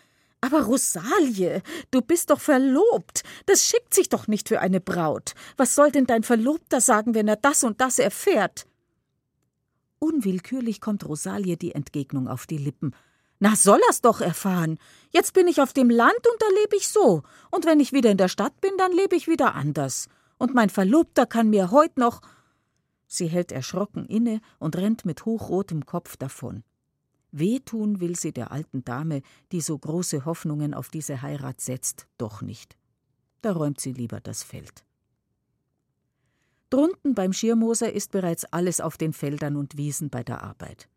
aber 0.40 0.62
Rosalie, 0.62 1.60
du 1.90 2.00
bist 2.00 2.30
doch 2.30 2.40
verlobt. 2.40 3.24
Das 3.44 3.66
schickt 3.66 3.92
sich 3.92 4.08
doch 4.08 4.26
nicht 4.26 4.48
für 4.48 4.60
eine 4.60 4.80
Braut. 4.80 5.34
Was 5.58 5.74
soll 5.74 5.92
denn 5.92 6.06
dein 6.06 6.22
Verlobter 6.22 6.80
sagen, 6.80 7.14
wenn 7.14 7.28
er 7.28 7.36
das 7.36 7.62
und 7.62 7.82
das 7.82 7.98
erfährt? 7.98 8.66
Unwillkürlich 9.98 10.80
kommt 10.80 11.06
Rosalie 11.06 11.58
die 11.58 11.74
Entgegnung 11.74 12.26
auf 12.26 12.46
die 12.46 12.56
Lippen. 12.56 12.94
Na, 13.44 13.56
soll 13.56 13.80
er's 13.88 14.00
doch 14.00 14.20
erfahren. 14.20 14.78
Jetzt 15.10 15.34
bin 15.34 15.48
ich 15.48 15.60
auf 15.60 15.72
dem 15.72 15.90
Land 15.90 16.28
und 16.32 16.40
da 16.40 16.46
lebe 16.60 16.76
ich 16.76 16.86
so. 16.86 17.24
Und 17.50 17.66
wenn 17.66 17.80
ich 17.80 17.92
wieder 17.92 18.08
in 18.08 18.16
der 18.16 18.28
Stadt 18.28 18.60
bin, 18.60 18.70
dann 18.78 18.92
lebe 18.92 19.16
ich 19.16 19.26
wieder 19.26 19.56
anders. 19.56 20.06
Und 20.38 20.54
mein 20.54 20.70
Verlobter 20.70 21.26
kann 21.26 21.50
mir 21.50 21.72
heut 21.72 21.98
noch. 21.98 22.20
Sie 23.08 23.26
hält 23.26 23.50
erschrocken 23.50 24.06
inne 24.06 24.40
und 24.60 24.76
rennt 24.76 25.04
mit 25.04 25.24
hochrotem 25.24 25.86
Kopf 25.86 26.16
davon. 26.16 26.62
Wehtun 27.32 27.98
will 27.98 28.14
sie 28.14 28.30
der 28.30 28.52
alten 28.52 28.84
Dame, 28.84 29.22
die 29.50 29.60
so 29.60 29.76
große 29.76 30.24
Hoffnungen 30.24 30.72
auf 30.72 30.88
diese 30.88 31.20
Heirat 31.20 31.60
setzt, 31.60 32.06
doch 32.18 32.42
nicht. 32.42 32.76
Da 33.40 33.50
räumt 33.50 33.80
sie 33.80 33.92
lieber 33.92 34.20
das 34.20 34.44
Feld. 34.44 34.84
Drunten 36.70 37.16
beim 37.16 37.32
Schirmoser 37.32 37.92
ist 37.92 38.12
bereits 38.12 38.44
alles 38.44 38.80
auf 38.80 38.96
den 38.96 39.12
Feldern 39.12 39.56
und 39.56 39.76
Wiesen 39.76 40.10
bei 40.10 40.22
der 40.22 40.44
Arbeit. 40.44 40.88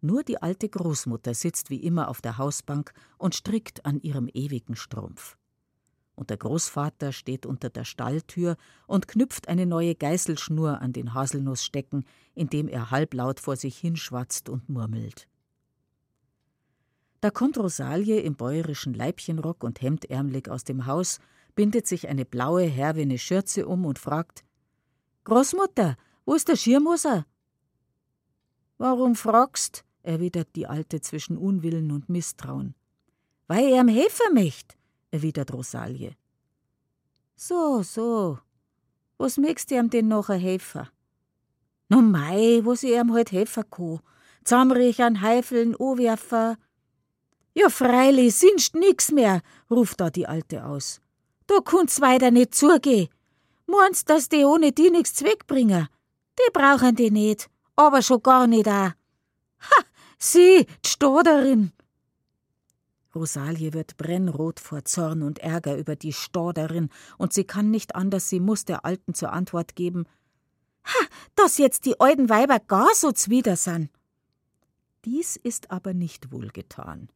Nur 0.00 0.22
die 0.22 0.40
alte 0.40 0.68
Großmutter 0.68 1.34
sitzt 1.34 1.70
wie 1.70 1.82
immer 1.82 2.08
auf 2.08 2.20
der 2.20 2.38
Hausbank 2.38 2.92
und 3.18 3.34
strickt 3.34 3.84
an 3.84 4.00
ihrem 4.00 4.28
ewigen 4.32 4.76
Strumpf. 4.76 5.36
Und 6.14 6.30
der 6.30 6.36
Großvater 6.36 7.12
steht 7.12 7.46
unter 7.46 7.70
der 7.70 7.84
Stalltür 7.84 8.56
und 8.86 9.08
knüpft 9.08 9.48
eine 9.48 9.66
neue 9.66 9.94
Geißelschnur 9.94 10.80
an 10.80 10.92
den 10.92 11.14
Haselnussstecken, 11.14 12.04
indem 12.34 12.68
er 12.68 12.90
halblaut 12.90 13.40
vor 13.40 13.56
sich 13.56 13.78
hinschwatzt 13.78 14.48
und 14.48 14.68
murmelt. 14.68 15.28
Da 17.20 17.30
kommt 17.30 17.58
Rosalie 17.58 18.20
im 18.20 18.36
bäuerischen 18.36 18.94
Leibchenrock 18.94 19.64
und 19.64 19.80
hemdärmelig 19.80 20.48
aus 20.48 20.62
dem 20.62 20.86
Haus, 20.86 21.18
bindet 21.56 21.88
sich 21.88 22.08
eine 22.08 22.24
blaue, 22.24 22.62
herwene 22.62 23.18
Schürze 23.18 23.66
um 23.66 23.84
und 23.84 23.98
fragt: 23.98 24.44
Großmutter, 25.24 25.96
wo 26.24 26.34
ist 26.34 26.46
der 26.46 26.56
Schirmoser? 26.56 27.26
Warum 28.76 29.16
fragst? 29.16 29.84
Erwidert 30.02 30.48
die 30.56 30.66
Alte 30.66 31.00
zwischen 31.00 31.36
Unwillen 31.36 31.90
und 31.90 32.08
Misstrauen. 32.08 32.74
Weil 33.46 33.68
er 33.68 33.80
am 33.80 33.88
helfen 33.88 34.34
möcht, 34.34 34.76
erwidert 35.10 35.52
Rosalie. 35.52 36.16
So, 37.36 37.82
so. 37.82 38.38
Was 39.16 39.36
möchtst 39.36 39.70
du 39.70 39.76
ihm 39.76 39.90
denn 39.90 40.08
noch 40.08 40.28
helfen? 40.28 40.88
No 41.88 42.02
mei, 42.02 42.60
was 42.64 42.82
ich 42.82 42.92
ihm 42.92 43.12
halt 43.12 43.32
helfen 43.32 43.64
kann. 43.70 44.00
Zusammenrechern, 44.44 45.20
heifeln, 45.20 45.74
anwerfen. 45.76 46.56
Ja, 47.54 47.70
freilich, 47.70 48.34
sinst 48.36 48.74
nix 48.74 49.10
mehr, 49.10 49.42
ruft 49.70 50.00
da 50.00 50.10
die 50.10 50.26
Alte 50.26 50.64
aus. 50.64 51.00
Da 51.46 51.60
kann's 51.64 52.00
weiter 52.00 52.30
nicht 52.30 52.54
zugehen. 52.54 53.08
Meinst, 53.66 54.08
dass 54.08 54.28
die 54.28 54.44
ohne 54.44 54.72
die 54.72 54.90
nix 54.90 55.14
zweckbringen? 55.14 55.88
Die 56.38 56.52
brauchen 56.52 56.94
die 56.94 57.10
nicht, 57.10 57.50
aber 57.74 58.02
schon 58.02 58.22
gar 58.22 58.46
nicht 58.46 58.68
auch. 58.68 58.92
Ha, 59.60 59.84
sie, 60.18 60.66
Stoderin! 60.84 61.72
Rosalie 63.14 63.72
wird 63.72 63.96
brennrot 63.96 64.60
vor 64.60 64.84
Zorn 64.84 65.22
und 65.22 65.38
Ärger 65.38 65.76
über 65.76 65.96
die 65.96 66.12
Stoderin, 66.12 66.90
und 67.16 67.32
sie 67.32 67.44
kann 67.44 67.70
nicht 67.70 67.94
anders, 67.94 68.28
sie 68.28 68.40
muss 68.40 68.64
der 68.64 68.84
Alten 68.84 69.14
zur 69.14 69.32
Antwort 69.32 69.76
geben: 69.76 70.04
Ha, 70.84 71.06
dass 71.34 71.58
jetzt 71.58 71.86
die 71.86 71.98
alten 71.98 72.28
Weiber 72.28 72.60
gar 72.60 72.94
so 72.94 73.12
zwider 73.12 73.56
sind. 73.56 73.90
Dies 75.04 75.36
ist 75.36 75.70
aber 75.70 75.94
nicht 75.94 76.30
wohlgetan 76.32 77.08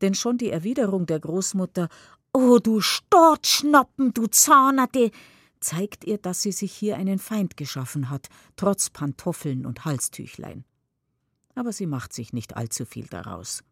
denn 0.00 0.14
schon 0.14 0.38
die 0.38 0.50
Erwiderung 0.50 1.06
der 1.06 1.20
Großmutter 1.20 1.88
Oh, 2.32 2.58
du 2.58 2.80
Stortschnoppen, 2.80 4.14
du 4.14 4.28
Zahnerte, 4.28 5.10
zeigt 5.58 6.04
ihr, 6.04 6.18
dass 6.18 6.42
sie 6.42 6.52
sich 6.52 6.72
hier 6.72 6.96
einen 6.96 7.18
Feind 7.18 7.56
geschaffen 7.56 8.08
hat, 8.08 8.28
trotz 8.54 8.90
Pantoffeln 8.90 9.66
und 9.66 9.84
Halstüchlein. 9.84 10.64
Aber 11.54 11.72
sie 11.72 11.86
macht 11.86 12.12
sich 12.12 12.32
nicht 12.32 12.56
allzu 12.56 12.84
viel 12.84 13.06
daraus. 13.06 13.62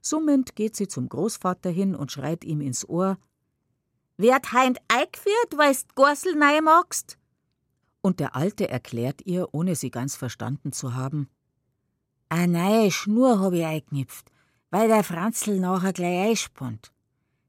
Summend 0.00 0.56
geht 0.56 0.76
sie 0.76 0.88
zum 0.88 1.08
Großvater 1.08 1.70
hin 1.70 1.94
und 1.94 2.12
schreit 2.12 2.44
ihm 2.44 2.60
ins 2.60 2.88
Ohr: 2.88 3.18
Werd 4.16 4.52
heint 4.52 4.78
eingeführt, 4.88 5.56
weilst 5.56 5.94
Gorsel 5.94 6.34
nei 6.34 6.60
magst? 6.60 7.18
Und 8.02 8.20
der 8.20 8.34
Alte 8.34 8.68
erklärt 8.68 9.22
ihr, 9.26 9.48
ohne 9.52 9.76
sie 9.76 9.90
ganz 9.90 10.16
verstanden 10.16 10.72
zu 10.72 10.94
haben: 10.94 11.28
A 12.28 12.46
neue 12.46 12.90
Schnur 12.90 13.40
hab 13.40 13.52
ich 13.52 13.64
eingeknüpft 13.64 14.30
weil 14.70 14.88
der 14.88 15.04
Franzl 15.04 15.58
nachher 15.58 15.92
gleich 15.92 16.30
einspannt. 16.30 16.92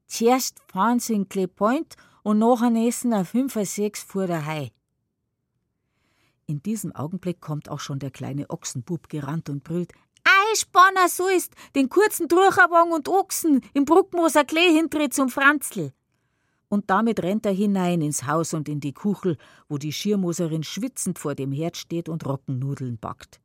Zuerst 0.06 0.58
fahren 0.70 1.00
sie 1.00 1.14
in 1.14 1.28
Clay 1.28 1.46
Point 1.46 1.96
und 2.22 2.38
nachher 2.38 2.74
essen 2.74 3.12
er 3.12 3.24
fünf 3.24 3.56
oder 3.56 3.64
sechs 3.64 4.02
vor 4.02 4.26
der 4.26 4.44
Hai. 4.44 4.72
In 6.52 6.62
diesem 6.62 6.94
Augenblick 6.94 7.40
kommt 7.40 7.70
auch 7.70 7.80
schon 7.80 7.98
der 7.98 8.10
kleine 8.10 8.50
Ochsenbub 8.50 9.08
gerannt 9.08 9.48
und 9.48 9.64
brüllt: 9.64 9.94
Eispanner, 10.50 11.08
so 11.08 11.26
ist, 11.26 11.54
den 11.74 11.88
kurzen 11.88 12.28
Durcherwagen 12.28 12.92
und 12.92 13.08
Ochsen 13.08 13.62
im 13.72 13.86
Bruckmoser 13.86 14.44
Klee 14.44 14.70
hintritt 14.70 15.14
zum 15.14 15.30
Franzl. 15.30 15.94
Und 16.68 16.90
damit 16.90 17.22
rennt 17.22 17.46
er 17.46 17.52
hinein 17.52 18.02
ins 18.02 18.26
Haus 18.26 18.52
und 18.52 18.68
in 18.68 18.80
die 18.80 18.92
Kuchel, 18.92 19.38
wo 19.70 19.78
die 19.78 19.94
Schirmoserin 19.94 20.62
schwitzend 20.62 21.18
vor 21.18 21.34
dem 21.34 21.52
Herd 21.52 21.78
steht 21.78 22.10
und 22.10 22.26
Rockennudeln 22.26 22.98
backt. 22.98 23.40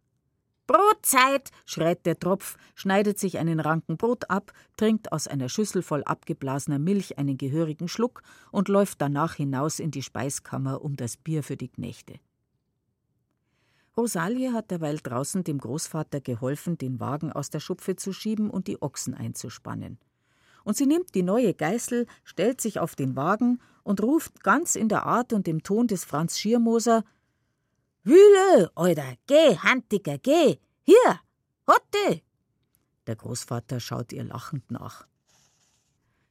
Brotzeit, 0.68 1.52
schreit 1.66 2.06
der 2.06 2.20
Tropf, 2.20 2.58
schneidet 2.76 3.20
sich 3.20 3.38
einen 3.38 3.62
Ranken 3.62 3.96
Brot 3.96 4.30
ab, 4.30 4.52
trinkt 4.76 5.14
aus 5.14 5.30
einer 5.30 5.48
Schüssel 5.48 5.82
voll 5.82 6.04
abgeblasener 6.04 6.78
Milch 6.78 7.18
einen 7.18 7.38
gehörigen 7.38 7.88
Schluck 7.88 8.22
und 8.52 8.68
läuft 8.68 9.02
danach 9.02 9.36
hinaus 9.36 9.80
in 9.80 9.92
die 9.92 10.04
Speiskammer 10.04 10.82
um 10.82 10.98
das 10.98 11.16
Bier 11.16 11.42
für 11.42 11.56
die 11.56 11.70
Knechte. 11.70 12.20
Rosalie 13.98 14.54
hat 14.54 14.70
derweil 14.70 14.98
draußen 14.98 15.44
dem 15.44 15.58
Großvater 15.58 16.22
geholfen, 16.22 16.78
den 16.78 17.00
Wagen 17.00 17.32
aus 17.32 17.50
der 17.50 17.60
Schupfe 17.60 17.96
zu 17.96 18.14
schieben 18.14 18.52
und 18.52 18.68
die 18.68 18.82
Ochsen 18.82 19.16
einzuspannen. 19.16 19.98
Und 20.64 20.78
sie 20.78 20.86
nimmt 20.86 21.16
die 21.16 21.24
neue 21.24 21.54
Geißel, 21.54 22.06
stellt 22.24 22.62
sich 22.62 22.80
auf 22.80 22.96
den 22.96 23.16
Wagen 23.16 23.60
und 23.84 24.04
ruft 24.04 24.44
ganz 24.44 24.76
in 24.76 24.90
der 24.90 25.06
Art 25.06 25.34
und 25.34 25.48
dem 25.48 25.64
Ton 25.64 25.88
des 25.88 26.06
Franz 26.06 26.38
Schiermoser 26.38 27.04
Wühle, 28.04 28.72
Alter, 28.76 29.16
geh, 29.26 29.58
Handiger, 29.58 30.18
geh, 30.18 30.60
hier, 30.84 31.20
Hotte! 31.68 32.22
Der 33.08 33.16
Großvater 33.16 33.80
schaut 33.80 34.14
ihr 34.14 34.24
lachend 34.24 34.70
nach. 34.72 35.08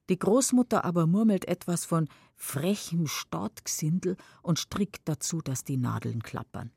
Die 0.08 0.18
Großmutter 0.18 0.84
aber 0.84 1.06
murmelt 1.06 1.48
etwas 1.48 1.84
von 1.84 2.08
frechem 2.34 3.06
Stadtgsindel 3.06 4.16
und 4.42 4.58
strickt 4.58 5.08
dazu, 5.08 5.42
dass 5.42 5.64
die 5.64 5.76
Nadeln 5.76 6.22
klappern. 6.22 6.70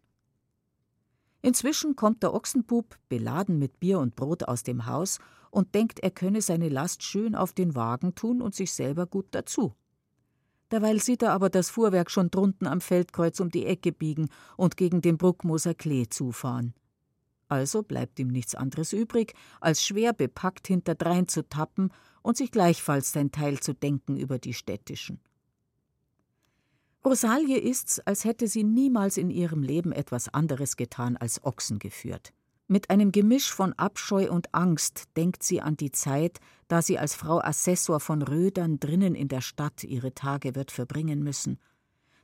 Inzwischen 1.41 1.95
kommt 1.95 2.23
der 2.23 2.33
Ochsenbub, 2.33 2.97
beladen 3.07 3.59
mit 3.59 3.79
Bier 3.79 3.99
und 3.99 4.15
Brot, 4.15 4.43
aus 4.43 4.63
dem 4.63 4.85
Haus 4.85 5.19
und 5.51 5.73
denkt, 5.73 5.99
er 5.99 6.11
könne 6.11 6.41
seine 6.41 6.69
Last 6.69 7.03
schön 7.03 7.35
auf 7.35 7.53
den 7.53 7.75
Wagen 7.75 8.13
tun 8.15 8.41
und 8.41 8.55
sich 8.55 8.73
selber 8.73 9.05
gut 9.05 9.27
dazu. 9.31 9.73
Derweil 10.71 11.01
sieht 11.01 11.23
er 11.23 11.31
aber 11.31 11.49
das 11.49 11.69
Fuhrwerk 11.69 12.11
schon 12.11 12.29
drunten 12.29 12.67
am 12.67 12.81
Feldkreuz 12.81 13.39
um 13.39 13.49
die 13.49 13.65
Ecke 13.65 13.91
biegen 13.91 14.29
und 14.55 14.77
gegen 14.77 15.01
den 15.01 15.17
Bruckmoser 15.17 15.73
Klee 15.73 16.07
zufahren. 16.09 16.73
Also 17.47 17.81
bleibt 17.81 18.19
ihm 18.19 18.27
nichts 18.27 18.53
anderes 18.53 18.93
übrig, 18.93 19.33
als 19.59 19.83
schwer 19.83 20.13
bepackt 20.13 20.67
hinterdrein 20.67 21.27
zu 21.27 21.47
tappen 21.49 21.91
und 22.21 22.37
sich 22.37 22.51
gleichfalls 22.51 23.11
sein 23.11 23.31
Teil 23.31 23.59
zu 23.59 23.73
denken 23.73 24.17
über 24.17 24.37
die 24.37 24.53
städtischen. 24.53 25.19
Rosalie 27.05 27.57
ist's, 27.57 27.99
als 27.99 28.25
hätte 28.25 28.47
sie 28.47 28.63
niemals 28.63 29.17
in 29.17 29.29
ihrem 29.29 29.63
Leben 29.63 29.91
etwas 29.91 30.33
anderes 30.33 30.75
getan 30.75 31.15
als 31.15 31.43
Ochsen 31.43 31.79
geführt. 31.79 32.33
Mit 32.67 32.89
einem 32.89 33.11
Gemisch 33.11 33.51
von 33.51 33.73
Abscheu 33.73 34.29
und 34.29 34.53
Angst 34.53 35.05
denkt 35.17 35.41
sie 35.41 35.61
an 35.61 35.75
die 35.75 35.91
Zeit, 35.91 36.39
da 36.67 36.81
sie 36.81 36.99
als 36.99 37.15
Frau 37.15 37.39
Assessor 37.39 37.99
von 37.99 38.21
Rödern 38.21 38.79
drinnen 38.79 39.15
in 39.15 39.27
der 39.27 39.41
Stadt 39.41 39.83
ihre 39.83 40.13
Tage 40.13 40.53
wird 40.55 40.71
verbringen 40.71 41.23
müssen, 41.23 41.57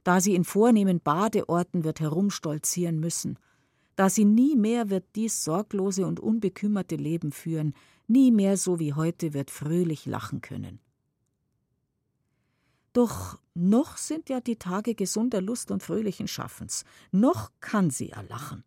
da 0.04 0.22
sie 0.22 0.36
in 0.36 0.44
vornehmen 0.44 1.00
Badeorten 1.00 1.84
wird 1.84 2.00
herumstolzieren 2.00 3.00
müssen, 3.00 3.40
da 3.96 4.10
sie 4.10 4.26
nie 4.26 4.56
mehr 4.56 4.90
wird 4.90 5.06
dies 5.16 5.44
sorglose 5.44 6.06
und 6.06 6.20
unbekümmerte 6.20 6.96
Leben 6.96 7.32
führen, 7.32 7.74
nie 8.08 8.30
mehr 8.30 8.58
so 8.58 8.78
wie 8.78 8.94
heute 8.94 9.34
wird 9.34 9.50
fröhlich 9.50 10.06
lachen 10.06 10.42
können. 10.42 10.80
Doch 12.96 13.38
noch 13.56 13.98
sind 13.98 14.30
ja 14.30 14.40
die 14.40 14.56
Tage 14.56 14.96
gesunder 14.96 15.42
Lust 15.42 15.70
und 15.70 15.84
fröhlichen 15.84 16.30
Schaffens, 16.30 16.86
noch 17.12 17.52
kann 17.60 17.90
sie 17.90 18.12
erlachen. 18.12 18.64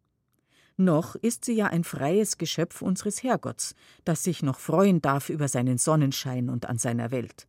Noch 0.77 1.15
ist 1.15 1.47
sie 1.47 1.55
ja 1.55 1.69
ein 1.69 1.83
freies 1.83 2.37
Geschöpf 2.37 2.83
unseres 2.83 3.23
Herrgotts, 3.23 3.75
das 4.05 4.23
sich 4.23 4.43
noch 4.43 4.59
freuen 4.59 5.01
darf 5.01 5.31
über 5.31 5.49
seinen 5.49 5.79
Sonnenschein 5.79 6.51
und 6.51 6.67
an 6.67 6.77
seiner 6.77 7.11
Welt. 7.11 7.49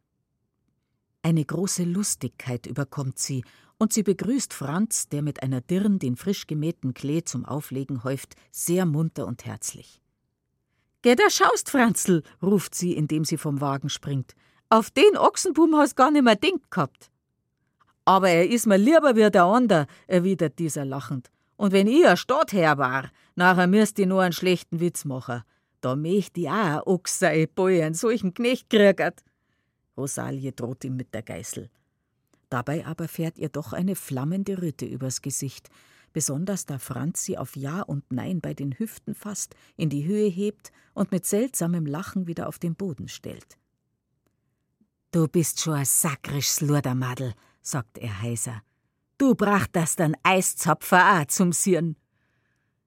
Eine 1.21 1.43
große 1.43 1.83
Lustigkeit 1.83 2.65
überkommt 2.65 3.19
sie, 3.19 3.43
und 3.77 3.91
sie 3.91 4.03
begrüßt 4.03 4.53
Franz, 4.53 5.09
der 5.09 5.21
mit 5.21 5.43
einer 5.43 5.59
Dirn 5.59 5.99
den 5.99 6.15
frisch 6.15 6.47
gemähten 6.47 6.93
Klee 6.93 7.23
zum 7.23 7.43
Auflegen 7.43 8.05
häuft, 8.05 8.35
sehr 8.51 8.85
munter 8.85 9.27
und 9.27 9.45
herzlich. 9.45 10.01
Geh 11.01 11.15
da 11.15 11.29
schaust, 11.29 11.71
Franzl, 11.71 12.23
ruft 12.41 12.73
sie, 12.73 12.93
indem 12.93 13.25
sie 13.25 13.37
vom 13.37 13.59
Wagen 13.59 13.89
springt. 13.89 14.33
Auf 14.71 14.91
den 14.91 15.17
Ochsenbum 15.17 15.75
hast 15.75 15.95
gar 15.95 16.11
nimmer 16.11 16.35
denkt 16.35 16.69
gehabt. 16.69 17.09
Aber 18.05 18.29
er 18.29 18.47
is 18.47 18.67
mir 18.67 18.77
lieber 18.77 19.15
wie 19.15 19.31
der 19.31 19.45
ander, 19.45 19.87
erwidert 20.05 20.59
dieser 20.59 20.85
lachend. 20.85 21.31
Und 21.57 21.71
wenn 21.71 21.87
ich 21.87 22.07
ein 22.07 22.17
Stadtherr 22.17 22.77
war, 22.77 23.09
nachher 23.35 23.65
müsst 23.65 23.97
ich 23.97 24.05
nur 24.05 24.21
einen 24.21 24.31
schlechten 24.31 24.79
Witz 24.79 25.05
machen. 25.05 25.41
Da 25.81 25.95
möcht 25.95 26.37
ich 26.37 26.47
auch 26.47 26.53
ein 26.53 26.81
Ochs 26.81 27.17
sei, 27.17 27.47
boi 27.47 27.83
einen 27.83 27.95
solchen 27.95 28.35
Knecht 28.35 28.69
kriegert. 28.69 29.23
Rosalie 29.97 30.51
droht 30.51 30.83
ihm 30.83 30.97
mit 30.97 31.15
der 31.15 31.23
Geißel. 31.23 31.71
Dabei 32.49 32.85
aber 32.85 33.07
fährt 33.07 33.39
ihr 33.39 33.49
doch 33.49 33.73
eine 33.73 33.95
flammende 33.95 34.61
Röte 34.61 34.85
übers 34.85 35.23
Gesicht, 35.23 35.69
besonders 36.13 36.67
da 36.67 36.77
Franz 36.77 37.23
sie 37.23 37.39
auf 37.39 37.55
Ja 37.55 37.81
und 37.81 38.11
Nein 38.11 38.39
bei 38.39 38.53
den 38.53 38.77
Hüften 38.77 39.15
fasst, 39.15 39.55
in 39.77 39.89
die 39.89 40.05
Höhe 40.05 40.29
hebt 40.29 40.71
und 40.93 41.11
mit 41.11 41.25
seltsamem 41.25 41.87
Lachen 41.87 42.27
wieder 42.27 42.47
auf 42.47 42.59
den 42.59 42.75
Boden 42.75 43.07
stellt. 43.07 43.57
Du 45.11 45.27
bist 45.27 45.59
schon 45.59 45.73
ein 45.73 45.85
sakrisch 45.85 46.61
Lurdermadel, 46.61 47.33
sagt 47.61 47.97
er 47.97 48.21
heiser. 48.21 48.61
Du 49.17 49.33
brachtest 49.33 49.97
den 49.97 50.15
Eiszapfer 50.21 51.21
auch 51.21 51.25
zum 51.25 51.51
Sirn. 51.51 51.95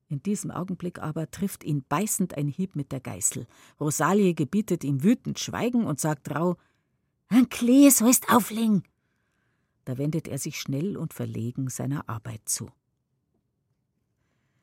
In 0.08 0.22
diesem 0.22 0.52
Augenblick 0.52 1.00
aber 1.00 1.30
trifft 1.30 1.64
ihn 1.64 1.84
beißend 1.88 2.36
ein 2.36 2.46
Hieb 2.46 2.76
mit 2.76 2.92
der 2.92 3.00
Geißel. 3.00 3.46
Rosalie 3.80 4.34
gebietet 4.34 4.84
ihm 4.84 5.02
wütend 5.02 5.40
Schweigen 5.40 5.84
und 5.84 5.98
sagt 5.98 6.30
rau: 6.30 6.56
Ein 7.28 7.48
Klee 7.48 7.90
sollst 7.90 8.32
auflegen. 8.32 8.84
Da 9.84 9.98
wendet 9.98 10.28
er 10.28 10.38
sich 10.38 10.60
schnell 10.60 10.96
und 10.96 11.12
verlegen 11.12 11.70
seiner 11.70 12.08
Arbeit 12.08 12.42
zu. 12.44 12.70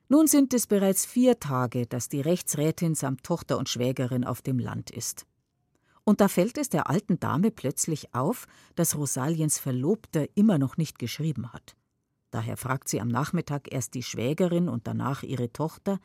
Nun 0.07 0.27
sind 0.27 0.53
es 0.53 0.65
bereits 0.65 1.05
vier 1.05 1.39
Tage, 1.39 1.87
dass 1.87 2.07
die 2.07 2.21
Rechtsrätin 2.21 2.95
samt 2.95 3.23
Tochter 3.23 3.57
und 3.57 3.67
Schwägerin 3.67 4.23
auf 4.23 4.41
dem 4.41 4.59
Land 4.59 4.91
ist. 4.91 5.25
Und 6.09 6.21
da 6.21 6.27
fällt 6.27 6.57
es 6.57 6.69
der 6.69 6.89
alten 6.89 7.19
Dame 7.19 7.51
plötzlich 7.51 8.15
auf, 8.15 8.47
dass 8.73 8.95
Rosaliens 8.95 9.59
Verlobter 9.59 10.25
immer 10.35 10.57
noch 10.57 10.75
nicht 10.75 10.97
geschrieben 10.97 11.53
hat. 11.53 11.75
Daher 12.31 12.57
fragt 12.57 12.89
sie 12.89 12.99
am 12.99 13.09
Nachmittag 13.09 13.71
erst 13.71 13.93
die 13.93 14.01
Schwägerin 14.01 14.69
und 14.69 14.87
danach 14.87 15.21
ihre 15.21 15.53
Tochter: 15.53 15.99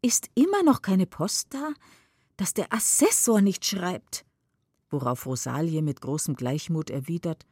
Ist 0.00 0.30
immer 0.34 0.62
noch 0.62 0.80
keine 0.80 1.04
Post 1.04 1.52
da? 1.52 1.74
Dass 2.38 2.54
der 2.54 2.72
Assessor 2.72 3.42
nicht 3.42 3.66
schreibt? 3.66 4.24
Worauf 4.88 5.26
Rosalie 5.26 5.82
mit 5.82 6.00
großem 6.00 6.34
Gleichmut 6.34 6.88
erwidert: 6.88 7.44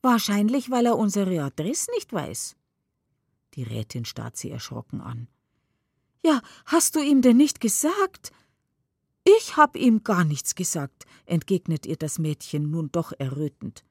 Wahrscheinlich, 0.00 0.70
weil 0.70 0.86
er 0.86 0.96
unsere 0.96 1.42
Adresse 1.42 1.90
nicht 1.96 2.14
weiß. 2.14 2.56
Die 3.52 3.62
Rätin 3.62 4.06
starrt 4.06 4.38
sie 4.38 4.50
erschrocken 4.50 5.02
an. 5.02 5.28
Ja, 6.24 6.40
hast 6.64 6.96
du 6.96 7.00
ihm 7.00 7.20
denn 7.20 7.36
nicht 7.36 7.60
gesagt? 7.60 8.32
Ich 9.36 9.58
hab 9.58 9.76
ihm 9.76 10.04
gar 10.04 10.24
nichts 10.24 10.54
gesagt, 10.54 11.04
entgegnet 11.26 11.84
ihr 11.84 11.96
das 11.96 12.18
Mädchen 12.18 12.70
nun 12.70 12.90
doch 12.90 13.12
errötend. 13.18 13.84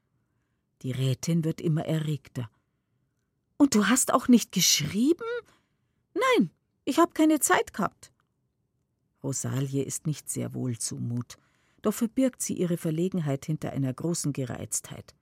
Die 0.82 0.90
Rätin 0.90 1.44
wird 1.44 1.60
immer 1.60 1.84
erregter. 1.84 2.50
Und 3.56 3.76
du 3.76 3.86
hast 3.86 4.12
auch 4.12 4.26
nicht 4.26 4.50
geschrieben? 4.50 5.24
Nein, 6.14 6.50
ich 6.84 6.98
hab 6.98 7.14
keine 7.14 7.38
Zeit 7.38 7.72
gehabt. 7.72 8.10
Rosalie 9.22 9.84
ist 9.84 10.08
nicht 10.08 10.28
sehr 10.28 10.54
wohl 10.54 10.76
zumut, 10.78 11.36
doch 11.82 11.94
verbirgt 11.94 12.42
sie 12.42 12.54
ihre 12.54 12.76
Verlegenheit 12.76 13.46
hinter 13.46 13.70
einer 13.70 13.92
großen 13.92 14.32
Gereiztheit. 14.32 15.14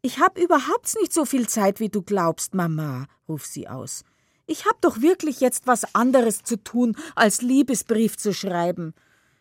Ich 0.00 0.20
hab 0.20 0.38
überhaupt 0.38 0.94
nicht 1.00 1.12
so 1.12 1.26
viel 1.26 1.46
Zeit, 1.48 1.80
wie 1.80 1.90
du 1.90 2.00
glaubst, 2.00 2.54
Mama, 2.54 3.06
ruft 3.28 3.48
sie 3.52 3.68
aus. 3.68 4.04
Ich 4.46 4.64
hab 4.64 4.80
doch 4.80 5.02
wirklich 5.02 5.40
jetzt 5.40 5.66
was 5.66 5.94
anderes 5.94 6.44
zu 6.44 6.56
tun, 6.62 6.96
als 7.14 7.42
Liebesbrief 7.42 8.16
zu 8.16 8.32
schreiben. 8.32 8.94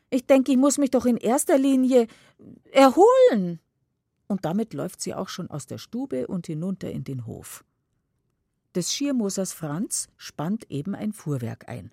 Ich 0.10 0.26
denke, 0.26 0.52
ich 0.52 0.58
muss 0.58 0.78
mich 0.78 0.92
doch 0.92 1.06
in 1.06 1.18
erster 1.18 1.58
Linie 1.58 2.08
erholen. 2.72 3.60
Und 4.28 4.46
damit 4.46 4.74
läuft 4.74 5.02
sie 5.02 5.14
auch 5.14 5.30
schon 5.30 5.50
aus 5.50 5.68
der 5.68 5.78
Stube 5.78 6.28
und 6.28 6.48
hinunter 6.48 6.92
in 6.92 7.04
den 7.04 7.26
Hof. 7.26 7.64
Des 8.76 8.94
Schiermosers 8.94 9.54
Franz 9.54 10.08
spannt 10.18 10.70
eben 10.70 10.96
ein 10.96 11.14
Fuhrwerk 11.14 11.68
ein. 11.68 11.92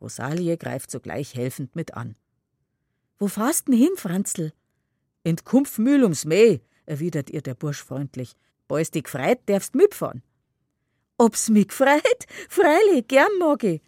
Rosalie 0.00 0.56
greift 0.56 0.90
sogleich 0.90 1.34
helfend 1.34 1.76
mit 1.76 1.94
an. 1.94 2.16
Wo 3.18 3.28
fahrst 3.28 3.68
denn 3.68 3.74
hin, 3.76 3.92
Franzl? 3.96 4.52
In 5.22 5.36
Kumpfmühl 5.36 6.02
ums 6.02 6.24
Mäh, 6.24 6.60
erwidert 6.84 7.30
ihr 7.30 7.42
der 7.42 7.54
Bursch 7.54 7.82
freundlich. 7.82 8.36
Boys 8.68 8.90
dich 8.90 9.08
freit, 9.08 9.48
darfst 9.48 9.74
mitfahren. 9.74 10.22
Ob's 11.18 11.48
mich 11.48 11.72
freit? 11.72 12.26
Freilich, 12.48 13.08
gern 13.08 13.30
mag 13.38 13.64
ich. 13.64 13.80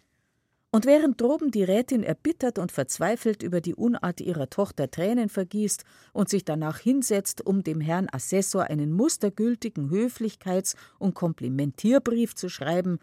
Und 0.71 0.85
während 0.85 1.19
droben 1.19 1.49
die 1.49 1.63
Rätin 1.63 2.03
erbittert 2.03 2.59
und 2.59 2.71
verzweifelt 2.71 3.41
über 3.41 3.59
die 3.59 3.73
Unart 3.73 4.21
ihrer 4.21 4.51
Tochter 4.51 4.91
Tränen 4.91 5.27
vergießt 5.27 5.83
und 6.13 6.29
sich 6.29 6.45
danach 6.45 6.77
hinsetzt, 6.77 7.43
um 7.43 7.63
dem 7.63 7.81
Herrn 7.81 8.07
Assessor 8.11 8.65
einen 8.65 8.91
mustergültigen 8.91 9.89
Höflichkeits- 9.89 10.75
und 10.99 11.15
Komplimentierbrief 11.15 12.35
zu 12.35 12.49
schreiben, 12.49 12.99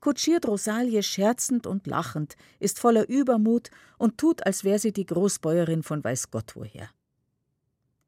kutschiert 0.00 0.46
Rosalie 0.46 1.02
scherzend 1.02 1.66
und 1.66 1.88
lachend, 1.88 2.36
ist 2.60 2.78
voller 2.78 3.08
Übermut 3.08 3.70
und 3.98 4.18
tut, 4.18 4.46
als 4.46 4.62
wäre 4.62 4.78
sie 4.78 4.92
die 4.92 5.06
Großbäuerin 5.06 5.82
von 5.82 6.04
weiß 6.04 6.30
Gott 6.30 6.54
woher. 6.54 6.88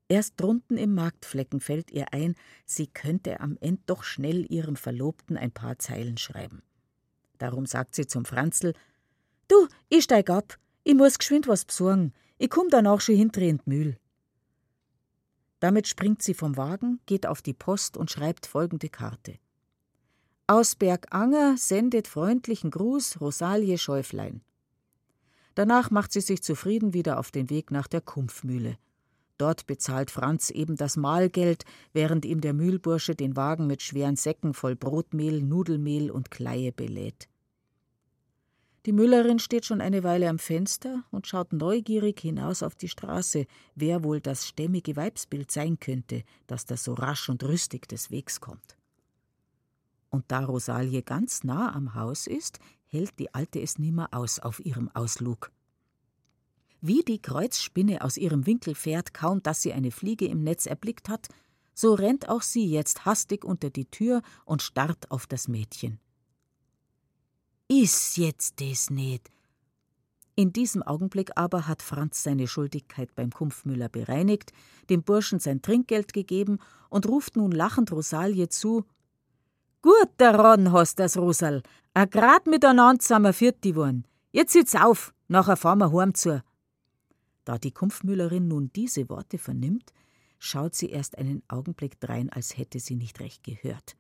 Erst 0.09 0.35
drunten 0.37 0.77
im 0.77 0.95
Marktflecken 0.95 1.61
fällt 1.61 1.91
ihr 1.91 2.13
ein, 2.13 2.37
sie 2.65 2.87
könnte 2.87 3.41
am 3.41 3.57
End 3.61 3.81
doch 3.87 4.05
schnell 4.05 4.45
ihrem 4.53 4.77
Verlobten 4.77 5.37
ein 5.37 5.51
paar 5.51 5.79
Zeilen 5.79 6.19
schreiben. 6.19 6.63
Darum 7.45 7.67
sagt 7.67 7.95
sie 7.95 8.07
zum 8.07 8.25
Franzl: 8.25 8.73
Du, 9.49 9.69
ich 9.91 10.05
steig 10.05 10.31
ab. 10.31 10.57
Ich 10.83 10.95
muss 10.95 11.19
geschwind 11.19 11.47
was 11.47 11.67
besorgen. 11.67 12.15
Ich 12.39 12.49
komm 12.49 12.71
danach 12.71 13.03
schon 13.03 13.17
hinter 13.17 13.43
in 13.43 13.59
die 13.59 13.71
Mühl. 13.71 13.99
Damit 15.61 15.87
springt 15.87 16.23
sie 16.23 16.33
vom 16.33 16.57
Wagen, 16.57 17.01
geht 17.05 17.27
auf 17.27 17.43
die 17.43 17.53
Post 17.53 17.99
und 17.99 18.11
schreibt 18.11 18.47
folgende 18.47 18.89
Karte. 18.89 19.35
Aus 20.47 20.75
Berganger 20.75 21.59
sendet 21.59 22.09
freundlichen 22.09 22.71
Gruß 22.71 23.21
Rosalie 23.21 23.77
Schäuflein. 23.77 24.41
Danach 25.55 25.91
macht 25.91 26.13
sie 26.13 26.23
sich 26.23 26.43
zufrieden 26.43 26.95
wieder 26.95 27.19
auf 27.19 27.31
den 27.31 27.51
Weg 27.51 27.71
nach 27.71 27.89
der 27.89 28.01
Kumpfmühle. 28.01 28.79
Dort 29.37 29.67
bezahlt 29.67 30.11
Franz 30.11 30.49
eben 30.49 30.77
das 30.77 30.97
Mahlgeld, 30.97 31.67
während 31.93 32.25
ihm 32.25 32.41
der 32.41 32.55
Mühlbursche 32.55 33.15
den 33.15 33.37
Wagen 33.37 33.67
mit 33.67 33.83
schweren 33.83 34.17
Säcken 34.17 34.55
voll 34.55 34.77
Brotmehl, 34.77 35.43
Nudelmehl 35.43 36.11
und 36.11 36.31
Kleie 36.31 36.73
belädt. 36.73 37.29
Die 38.87 38.93
Müllerin 38.93 39.39
steht 39.39 39.65
schon 39.65 39.81
eine 39.81 40.05
Weile 40.05 40.29
am 40.29 40.39
Fenster 40.39 41.05
und 41.11 41.27
schaut 41.27 41.55
neugierig 41.55 42.21
hinaus 42.21 42.63
auf 42.63 42.75
die 42.75 42.89
Straße, 42.89 43.47
wer 43.75 44.05
wohl 44.05 44.21
das 44.21 44.47
stämmige 44.47 44.95
Weibsbild 44.95 45.51
sein 45.51 45.81
könnte, 45.81 46.23
das 46.47 46.67
da 46.67 46.77
so 46.77 46.93
rasch 46.93 47.31
und 47.31 47.43
rüstig 47.45 47.89
des 47.89 48.11
Wegs 48.11 48.41
kommt. 48.41 48.77
Und 50.11 50.27
da 50.29 50.45
Rosalie 50.45 51.03
ganz 51.03 51.45
nah 51.45 51.75
am 51.75 51.95
Haus 51.95 52.27
ist, 52.27 52.59
hält 52.85 53.19
die 53.19 53.33
Alte 53.33 53.61
es 53.61 53.79
nimmer 53.79 54.09
aus 54.13 54.39
auf 54.39 54.65
ihrem 54.65 54.91
Auslug. 54.91 55.51
Wie 56.83 57.03
die 57.03 57.23
Kreuzspinne 57.23 58.03
aus 58.03 58.19
ihrem 58.19 58.45
Winkel 58.47 58.75
fährt, 58.75 59.15
kaum 59.15 59.43
dass 59.43 59.63
sie 59.63 59.73
eine 59.73 59.91
Fliege 59.93 60.27
im 60.27 60.45
Netz 60.45 60.67
erblickt 60.67 61.09
hat, 61.09 61.29
so 61.73 61.95
rennt 61.95 62.29
auch 62.29 62.43
sie 62.43 62.67
jetzt 62.67 63.07
hastig 63.07 63.47
unter 63.47 63.71
die 63.71 63.87
Tür 63.87 64.21
und 64.45 64.61
starrt 64.61 65.11
auf 65.11 65.27
das 65.27 65.49
Mädchen. 65.49 65.99
Is 67.69 68.17
jetzt 68.17 68.61
des 68.61 68.91
nicht? 68.91 69.31
In 70.37 70.53
diesem 70.53 70.83
Augenblick 70.83 71.31
aber 71.37 71.67
hat 71.67 71.81
Franz 71.81 72.23
seine 72.23 72.47
Schuldigkeit 72.47 73.15
beim 73.15 73.31
Kumpfmüller 73.31 73.89
bereinigt, 73.89 74.53
dem 74.91 75.03
Burschen 75.03 75.39
sein 75.39 75.63
Trinkgeld 75.63 76.13
gegeben 76.13 76.59
und 76.91 77.09
ruft 77.09 77.37
nun 77.37 77.53
lachend 77.53 77.91
Rosalie 77.91 78.51
zu: 78.51 78.85
Gut 79.81 80.11
daran 80.19 80.73
hast 80.73 80.99
das, 80.99 81.17
Rosal. 81.17 81.63
A 81.95 82.05
grad 82.05 82.47
miteinander 82.47 83.03
sind 83.03 83.23
wir 83.23 83.33
vierte 83.33 83.75
worden. 83.75 84.07
Jetzt 84.31 84.53
sitz 84.53 84.75
auf, 84.75 85.15
nachher 85.29 85.57
fahren 85.57 85.79
wir 85.79 85.91
heim 85.91 86.13
zu. 86.13 86.45
Da 87.47 87.57
die 87.57 87.73
Kumpfmüllerin 87.73 88.47
nun 88.47 88.71
diese 88.75 89.09
Worte 89.09 89.39
vernimmt, 89.39 89.91
schaut 90.39 90.75
sie 90.75 90.91
erst 90.91 91.17
einen 91.17 91.43
Augenblick 91.49 91.99
drein, 91.99 92.29
als 92.29 92.59
hätte 92.59 92.79
sie 92.79 92.97
nicht 92.97 93.21
recht 93.21 93.43
gehört. 93.43 93.97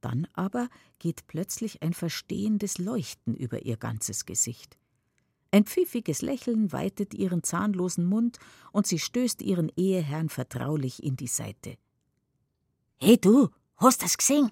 Dann 0.00 0.26
aber 0.32 0.68
geht 0.98 1.26
plötzlich 1.26 1.82
ein 1.82 1.92
verstehendes 1.92 2.78
Leuchten 2.78 3.34
über 3.34 3.62
ihr 3.62 3.76
ganzes 3.76 4.24
Gesicht. 4.24 4.76
Ein 5.52 5.64
pfiffiges 5.64 6.22
Lächeln 6.22 6.72
weitet 6.72 7.12
ihren 7.12 7.42
zahnlosen 7.42 8.06
Mund 8.06 8.38
und 8.72 8.86
sie 8.86 8.98
stößt 8.98 9.42
ihren 9.42 9.70
Eheherrn 9.76 10.28
vertraulich 10.28 11.02
in 11.02 11.16
die 11.16 11.26
Seite. 11.26 11.76
Hey 13.00 13.18
du, 13.18 13.48
hast 13.76 14.02
das 14.02 14.16
gesehen? 14.16 14.50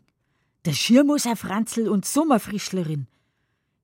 Der 0.65 0.73
Schirmuser 0.73 1.37
Franzl 1.37 1.89
und 1.89 2.05
Sommerfrischlerin. 2.05 3.07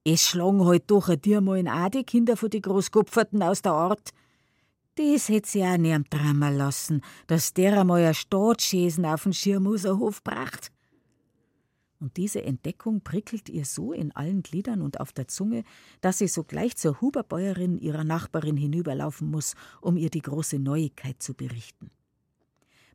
Es 0.02 0.26
schlagen 0.26 0.64
halt 0.66 0.90
doch 0.90 1.08
a 1.08 1.16
dir 1.16 1.40
mal 1.40 1.58
in 1.58 1.68
auch 1.68 1.88
die 1.88 2.04
Kinder 2.04 2.36
von 2.36 2.50
die 2.50 2.60
Großkopferten 2.60 3.42
aus 3.42 3.62
der 3.62 3.72
Art. 3.72 4.10
Das 4.96 5.28
hätt 5.28 5.46
sie 5.46 5.64
auch 5.64 5.78
nie 5.78 5.94
am 5.94 6.04
Drama 6.10 6.50
lassen, 6.50 7.00
dass 7.26 7.54
der 7.54 7.80
einmal 7.80 8.04
ein 8.04 8.14
Staatsschäsen 8.14 9.06
auf 9.06 9.22
den 9.22 9.32
Schirmuserhof 9.32 10.22
bracht. 10.22 10.70
Und 12.00 12.16
diese 12.16 12.42
Entdeckung 12.42 13.00
prickelt 13.00 13.48
ihr 13.48 13.64
so 13.64 13.92
in 13.92 14.12
allen 14.12 14.42
Gliedern 14.42 14.82
und 14.82 15.00
auf 15.00 15.12
der 15.12 15.28
Zunge, 15.28 15.64
dass 16.00 16.18
sie 16.18 16.28
sogleich 16.28 16.76
zur 16.76 17.00
Huberbäuerin 17.00 17.78
ihrer 17.78 18.04
Nachbarin 18.04 18.56
hinüberlaufen 18.56 19.30
muss, 19.30 19.54
um 19.80 19.96
ihr 19.96 20.10
die 20.10 20.22
große 20.22 20.58
Neuigkeit 20.58 21.22
zu 21.22 21.34
berichten. 21.34 21.90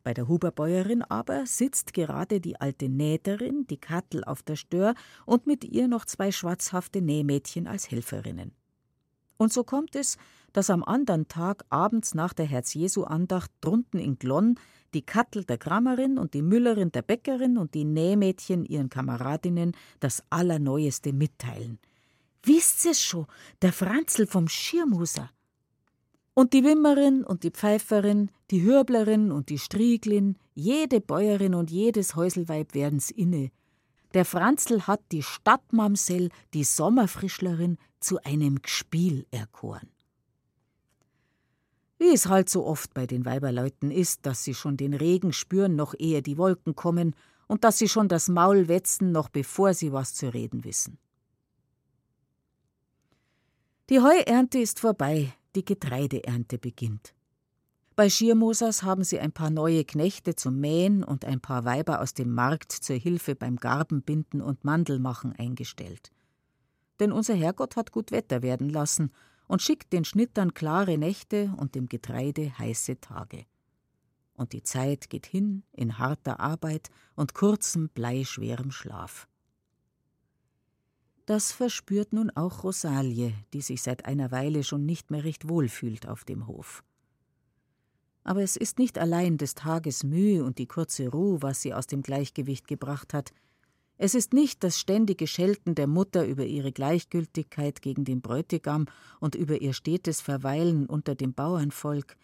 Bei 0.04 0.14
der 0.14 0.28
Huberbäuerin 0.28 1.02
aber 1.02 1.46
sitzt 1.46 1.94
gerade 1.94 2.40
die 2.40 2.60
alte 2.60 2.88
Nähterin, 2.90 3.68
die 3.68 3.78
Kattel 3.78 4.24
auf 4.24 4.44
der 4.44 4.56
Stör 4.56 4.96
und 5.26 5.46
mit 5.46 5.64
ihr 5.66 5.88
noch 5.88 6.06
zwei 6.06 6.32
schwarzhafte 6.32 7.02
Nähmädchen 7.02 7.68
als 7.68 7.92
Helferinnen. 7.92 8.52
Und 9.38 9.54
so 9.54 9.64
kommt 9.64 9.96
es, 9.96 10.18
dass 10.54 10.70
am 10.70 10.84
andern 10.84 11.28
Tag 11.28 11.66
abends 11.70 12.14
nach 12.14 12.34
der 12.34 12.46
Herz-Jesu-Andacht 12.46 13.52
drunten 13.62 14.00
in 14.00 14.18
Glonn 14.18 14.56
die 14.94 15.04
Kattel 15.04 15.44
der 15.44 15.58
Krammerin 15.58 16.18
und 16.18 16.34
die 16.34 16.42
Müllerin 16.42 16.92
der 16.92 17.02
Bäckerin 17.02 17.58
und 17.58 17.74
die 17.74 17.86
Nähmädchen 17.86 18.66
ihren 18.66 18.90
Kameradinnen 18.90 19.76
das 20.00 20.24
Allerneueste 20.30 21.14
mitteilen. 21.14 21.80
Wisst 22.44 22.86
ihr's 22.86 23.02
schon, 23.02 23.28
der 23.62 23.74
Franzl 23.74 24.26
vom 24.26 24.48
Schirmuser. 24.48 25.30
Und 26.34 26.54
die 26.54 26.64
Wimmerin 26.64 27.24
und 27.24 27.44
die 27.44 27.52
Pfeiferin, 27.52 28.32
die 28.50 28.64
Hürblerin 28.64 29.32
und 29.32 29.50
die 29.50 29.60
Strieglin, 29.60 30.38
jede 30.56 31.02
Bäuerin 31.02 31.54
und 31.54 31.70
jedes 31.70 32.16
Häuselweib 32.16 32.74
werden's 32.74 33.12
inne. 33.12 33.52
Der 34.14 34.26
Franzl 34.26 34.88
hat 34.88 35.02
die 35.12 35.22
Stadtmamsell, 35.22 36.30
die 36.54 36.64
Sommerfrischlerin, 36.64 37.78
zu 38.00 38.24
einem 38.24 38.62
Gspiel 38.62 39.28
erkoren. 39.32 39.90
Wie 42.00 42.14
es 42.14 42.28
halt 42.28 42.50
so 42.50 42.66
oft 42.66 42.94
bei 42.94 43.06
den 43.06 43.26
Weiberleuten 43.26 43.92
ist, 43.92 44.26
dass 44.26 44.44
sie 44.44 44.54
schon 44.54 44.78
den 44.78 44.94
Regen 44.94 45.34
spüren, 45.34 45.76
noch 45.76 45.94
ehe 46.00 46.22
die 46.22 46.38
Wolken 46.38 46.76
kommen, 46.76 47.14
und 47.48 47.64
dass 47.64 47.78
sie 47.78 47.90
schon 47.90 48.08
das 48.08 48.30
Maul 48.30 48.68
wetzen, 48.70 49.12
noch 49.12 49.28
bevor 49.28 49.74
sie 49.74 49.92
was 49.92 50.14
zu 50.14 50.34
reden 50.34 50.64
wissen. 50.64 50.98
Die 53.90 54.00
Heuernte 54.00 54.60
ist 54.60 54.80
vorbei, 54.80 55.34
die 55.56 55.66
Getreideernte 55.66 56.58
beginnt. 56.58 57.14
Bei 57.96 58.10
Schiermosers 58.10 58.84
haben 58.84 59.04
sie 59.04 59.20
ein 59.20 59.34
paar 59.34 59.50
neue 59.50 59.84
Knechte 59.84 60.36
zum 60.36 60.58
Mähen 60.60 61.04
und 61.04 61.26
ein 61.26 61.42
paar 61.42 61.66
Weiber 61.66 62.00
aus 62.00 62.14
dem 62.14 62.34
Markt 62.34 62.72
zur 62.72 62.96
Hilfe 62.96 63.36
beim 63.36 63.58
Garbenbinden 63.58 64.42
und 64.42 64.64
Mandelmachen 64.64 65.34
eingestellt. 65.34 66.14
Denn 67.02 67.12
unser 67.12 67.34
Herrgott 67.34 67.76
hat 67.76 67.92
gut 67.92 68.12
Wetter 68.12 68.42
werden 68.42 68.70
lassen 68.70 69.12
und 69.50 69.64
schickt 69.64 69.92
den 69.94 70.06
Schnittern 70.06 70.54
klare 70.54 71.00
Nächte 71.00 71.52
und 71.58 71.74
dem 71.74 71.90
Getreide 71.90 72.58
heiße 72.60 73.02
Tage. 73.02 73.46
Und 74.36 74.54
die 74.54 74.62
Zeit 74.62 75.10
geht 75.10 75.26
hin 75.26 75.64
in 75.74 75.98
harter 75.98 76.40
Arbeit 76.40 76.92
und 77.16 77.34
kurzem, 77.34 77.90
bleischwerem 77.90 78.70
Schlaf. 78.70 79.28
Das 81.26 81.52
verspürt 81.52 82.14
nun 82.14 82.30
auch 82.30 82.64
Rosalie, 82.64 83.34
die 83.54 83.62
sich 83.62 83.82
seit 83.82 84.06
einer 84.06 84.30
Weile 84.30 84.64
schon 84.64 84.86
nicht 84.86 85.10
mehr 85.10 85.24
recht 85.24 85.50
wohl 85.50 85.68
fühlt 85.68 86.08
auf 86.08 86.26
dem 86.26 86.46
Hof. 86.46 86.84
Aber 88.24 88.44
es 88.44 88.56
ist 88.56 88.78
nicht 88.78 89.00
allein 89.00 89.40
des 89.40 89.56
Tages 89.56 90.04
Mühe 90.04 90.44
und 90.44 90.60
die 90.60 90.68
kurze 90.68 91.08
Ruhe, 91.08 91.42
was 91.42 91.62
sie 91.64 91.74
aus 91.74 91.88
dem 91.88 92.04
Gleichgewicht 92.04 92.68
gebracht 92.68 93.16
hat, 93.16 93.34
es 94.02 94.16
ist 94.16 94.32
nicht 94.34 94.64
das 94.64 94.80
ständige 94.80 95.28
Schelten 95.28 95.76
der 95.76 95.86
Mutter 95.86 96.26
über 96.26 96.46
ihre 96.46 96.72
Gleichgültigkeit 96.72 97.82
gegen 97.82 98.06
den 98.06 98.22
Bräutigam 98.22 98.86
und 99.20 99.36
über 99.36 99.60
ihr 99.62 99.74
stetes 99.74 100.22
Verweilen 100.22 100.86
unter 100.86 101.16
dem 101.16 101.34
Bauernvolk. 101.34 102.16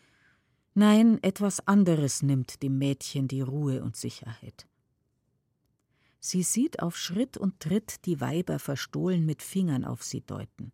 Nein, 0.74 1.22
etwas 1.22 1.68
anderes 1.68 2.24
nimmt 2.24 2.64
dem 2.64 2.78
Mädchen 2.78 3.28
die 3.28 3.42
Ruhe 3.42 3.84
und 3.84 3.98
Sicherheit. 3.98 4.68
Sie 6.22 6.44
sieht 6.44 6.82
auf 6.82 6.96
Schritt 6.96 7.36
und 7.36 7.60
Tritt 7.60 8.06
die 8.06 8.22
Weiber 8.22 8.58
verstohlen 8.58 9.26
mit 9.26 9.44
Fingern 9.44 9.84
auf 9.84 10.02
sie 10.02 10.22
deuten. 10.22 10.72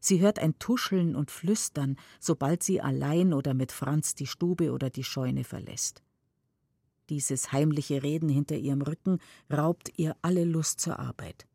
Sie 0.00 0.18
hört 0.18 0.40
ein 0.40 0.58
Tuscheln 0.58 1.14
und 1.14 1.30
Flüstern, 1.30 1.96
sobald 2.18 2.64
sie 2.64 2.80
allein 2.80 3.32
oder 3.32 3.54
mit 3.54 3.70
Franz 3.70 4.16
die 4.16 4.26
Stube 4.26 4.72
oder 4.72 4.90
die 4.90 5.04
Scheune 5.04 5.44
verlässt. 5.44 6.02
Dieses 7.10 7.50
heimliche 7.50 8.04
Reden 8.04 8.28
hinter 8.28 8.56
ihrem 8.56 8.82
Rücken 8.82 9.18
raubt 9.52 9.92
ihr 9.96 10.16
alle 10.22 10.44
Lust 10.44 10.80
zur 10.80 11.00
Arbeit. 11.00 11.46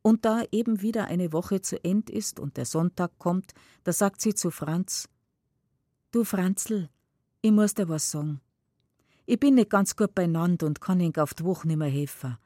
Und 0.00 0.24
da 0.24 0.44
eben 0.52 0.80
wieder 0.80 1.06
eine 1.06 1.32
Woche 1.32 1.60
zu 1.60 1.82
End 1.84 2.08
ist 2.08 2.38
und 2.38 2.56
der 2.56 2.64
Sonntag 2.64 3.18
kommt, 3.18 3.52
da 3.82 3.92
sagt 3.92 4.20
sie 4.20 4.34
zu 4.34 4.52
Franz: 4.52 5.08
Du 6.12 6.22
Franzl, 6.22 6.88
ich 7.42 7.50
muss 7.50 7.74
dir 7.74 7.88
was 7.88 8.12
sagen. 8.12 8.40
Ich 9.26 9.40
bin 9.40 9.56
nicht 9.56 9.70
ganz 9.70 9.96
gut 9.96 10.14
beieinander 10.14 10.66
und 10.66 10.80
kann 10.80 11.00
Ihnen 11.00 11.16
auf 11.16 11.34
die 11.34 11.44
Woche 11.44 11.66
nicht 11.66 11.76
mehr 11.76 11.88
helfen. 11.90 12.38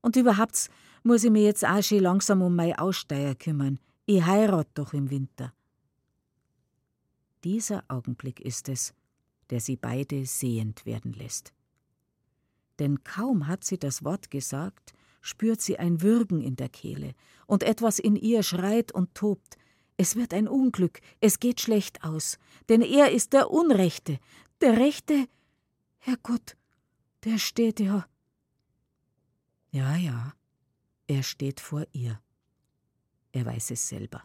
Und 0.00 0.16
überhaupt 0.16 0.68
muss 1.02 1.24
ich 1.24 1.30
mich 1.30 1.44
jetzt 1.44 1.64
auch 1.64 1.82
schon 1.82 2.00
langsam 2.00 2.42
um 2.42 2.56
meine 2.56 2.78
Aussteier 2.78 3.34
kümmern. 3.34 3.78
Ich 4.06 4.24
heirat 4.24 4.68
doch 4.74 4.94
im 4.94 5.10
Winter. 5.10 5.52
Dieser 7.44 7.84
Augenblick 7.88 8.40
ist 8.40 8.68
es, 8.70 8.94
der 9.50 9.60
sie 9.60 9.76
beide 9.76 10.26
sehend 10.26 10.86
werden 10.86 11.12
lässt. 11.12 11.52
Denn 12.78 13.04
kaum 13.04 13.46
hat 13.46 13.64
sie 13.64 13.78
das 13.78 14.04
Wort 14.04 14.30
gesagt, 14.30 14.92
spürt 15.20 15.60
sie 15.60 15.78
ein 15.78 16.02
Würgen 16.02 16.40
in 16.40 16.56
der 16.56 16.68
Kehle, 16.68 17.14
und 17.46 17.62
etwas 17.62 17.98
in 17.98 18.16
ihr 18.16 18.42
schreit 18.42 18.92
und 18.92 19.14
tobt. 19.14 19.56
Es 19.96 20.16
wird 20.16 20.34
ein 20.34 20.48
Unglück, 20.48 21.00
es 21.20 21.38
geht 21.38 21.60
schlecht 21.60 22.02
aus, 22.02 22.38
denn 22.68 22.82
er 22.82 23.12
ist 23.12 23.32
der 23.32 23.50
Unrechte, 23.50 24.18
der 24.60 24.76
Rechte, 24.78 25.26
Herrgott, 25.98 26.56
der 27.24 27.38
steht 27.38 27.80
ja. 27.80 28.06
Ja, 29.70 29.96
ja, 29.96 30.34
Er 31.06 31.22
steht 31.22 31.60
vor 31.60 31.86
ihr. 31.92 32.20
Er 33.32 33.44
weiß 33.44 33.72
es 33.72 33.88
selber. 33.88 34.22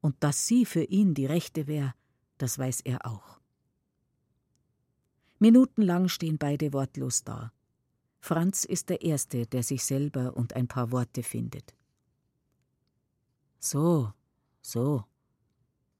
Und 0.00 0.16
dass 0.22 0.46
sie 0.46 0.64
für 0.64 0.82
ihn 0.82 1.14
die 1.14 1.26
Rechte 1.26 1.66
wäre, 1.66 1.94
das 2.38 2.58
weiß 2.58 2.80
er 2.80 3.06
auch. 3.06 3.40
Minutenlang 5.38 6.08
stehen 6.08 6.38
beide 6.38 6.72
wortlos 6.72 7.24
da. 7.24 7.52
Franz 8.20 8.64
ist 8.64 8.88
der 8.88 9.02
Erste, 9.02 9.46
der 9.46 9.62
sich 9.62 9.84
selber 9.84 10.36
und 10.36 10.56
ein 10.56 10.68
paar 10.68 10.92
Worte 10.92 11.22
findet. 11.22 11.74
So, 13.58 14.12
so. 14.62 15.04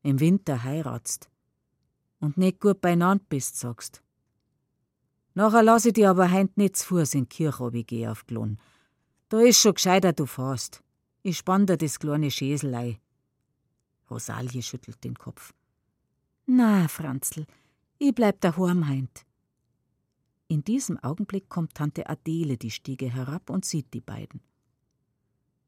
Im 0.03 0.21
Winter 0.21 0.63
heiratst. 0.63 1.31
Und 2.21 2.39
nicht 2.39 2.61
gut 2.61 2.81
beieinander 2.81 3.25
bist, 3.29 3.59
sagst. 3.59 4.03
Nachher 5.35 5.63
lass 5.63 5.85
ich 5.85 5.95
dir 5.95 6.11
aber 6.11 6.31
heint 6.31 6.57
nicht 6.57 6.77
zu 6.77 6.87
Fuß 6.87 7.15
in 7.15 7.25
die 7.25 7.29
Kirche 7.29 7.85
geh 7.85 8.07
auf 8.07 8.25
Glon. 8.27 8.59
Da 9.29 9.41
ist 9.41 9.61
schon 9.61 9.75
gescheiter, 9.75 10.13
du 10.13 10.27
fährst. 10.27 10.83
Ich 11.23 11.39
spann 11.39 11.67
dir 11.67 11.77
das 11.77 11.99
kleine 11.99 12.31
Schäselei. 12.31 13.01
Rosalie 14.11 14.63
schüttelt 14.63 15.03
den 15.03 15.17
Kopf. 15.17 15.53
Na, 16.47 16.87
Franzl, 16.89 17.47
ich 17.99 18.15
bleib 18.15 18.41
daheim 18.41 18.87
heint. 18.87 19.25
In 20.49 20.63
diesem 20.63 20.99
Augenblick 20.99 21.49
kommt 21.49 21.75
Tante 21.75 22.09
Adele 22.09 22.57
die 22.57 22.71
Stiege 22.71 23.13
herab 23.13 23.51
und 23.51 23.65
sieht 23.65 23.93
die 23.95 24.01
beiden. 24.01 24.41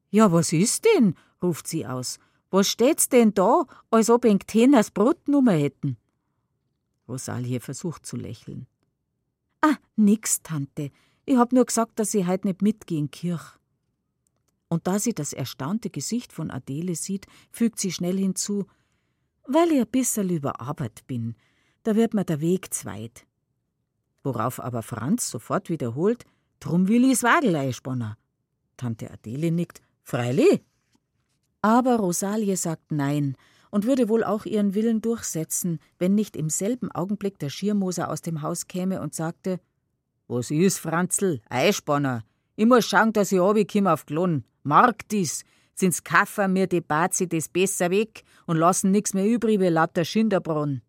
Ja, 0.09 0.31
was 0.31 0.53
ist 0.53 0.85
denn? 0.85 1.15
ruft 1.41 1.67
sie 1.67 1.85
aus. 1.85 2.19
Was 2.49 2.69
steht's 2.69 3.09
denn 3.09 3.33
da, 3.33 3.65
als 3.91 4.09
ob 4.09 4.25
ein 4.25 4.39
Teners 4.39 4.91
Brotnummer 4.91 5.53
hätten? 5.53 5.97
Rosalie 7.07 7.59
versucht 7.59 8.05
zu 8.05 8.15
lächeln. 8.15 8.67
Ah, 9.61 9.75
nix, 9.95 10.41
Tante. 10.41 10.91
Ich 11.25 11.37
hab 11.37 11.51
nur 11.51 11.65
gesagt, 11.65 11.99
dass 11.99 12.13
ich 12.13 12.25
heut 12.25 12.45
nicht 12.45 12.61
mitgehen 12.61 13.11
Kirch. 13.11 13.57
Und 14.69 14.87
da 14.87 14.99
sie 14.99 15.13
das 15.13 15.33
erstaunte 15.33 15.89
Gesicht 15.89 16.31
von 16.31 16.51
Adele 16.51 16.95
sieht, 16.95 17.25
fügt 17.51 17.79
sie 17.79 17.91
schnell 17.91 18.17
hinzu: 18.17 18.65
Weil 19.45 19.71
ich 19.71 19.81
ein 19.81 19.87
bisserl 19.87 20.31
überarbeitet 20.31 21.07
bin, 21.07 21.35
da 21.87 21.95
wird 21.95 22.13
mir 22.13 22.25
der 22.25 22.41
Weg 22.41 22.73
zweit. 22.73 23.25
Worauf 24.21 24.59
aber 24.59 24.83
Franz 24.83 25.29
sofort 25.29 25.69
wiederholt: 25.69 26.25
Drum 26.59 26.89
will 26.89 27.09
ich's 27.09 27.23
Wadel 27.23 27.55
einspannen. 27.55 28.15
Tante 28.75 29.09
Adele 29.09 29.51
nickt: 29.51 29.81
Freilich. 30.03 30.61
Aber 31.61 31.95
Rosalie 31.95 32.57
sagt 32.57 32.91
Nein 32.91 33.37
und 33.71 33.85
würde 33.85 34.09
wohl 34.09 34.25
auch 34.25 34.43
ihren 34.45 34.73
Willen 34.73 35.01
durchsetzen, 35.01 35.79
wenn 35.97 36.13
nicht 36.13 36.35
im 36.35 36.49
selben 36.49 36.91
Augenblick 36.91 37.39
der 37.39 37.49
Schirmoser 37.49 38.09
aus 38.09 38.21
dem 38.21 38.41
Haus 38.41 38.67
käme 38.67 38.99
und 38.99 39.15
sagte: 39.15 39.61
Was 40.27 40.51
ist, 40.51 40.79
Franzl? 40.79 41.39
Eispanner. 41.49 42.25
Ich 42.57 42.65
muss 42.65 42.85
schauen, 42.85 43.13
dass 43.13 43.31
ich 43.31 43.39
runterkomme 43.39 43.93
auf 43.93 44.05
Glonn. 44.05 44.43
Markt 44.63 45.13
is. 45.13 45.45
Sind's 45.73 46.03
Kaffer 46.03 46.49
mir 46.49 46.67
die 46.67 46.81
Bazi 46.81 47.29
das 47.29 47.47
besser 47.47 47.91
weg 47.91 48.23
und 48.45 48.57
lassen 48.57 48.91
nix 48.91 49.13
mehr 49.13 49.25
übrig 49.25 49.61
wie 49.61 49.69
lauter 49.69 50.03
Schinderbrunn. 50.03 50.81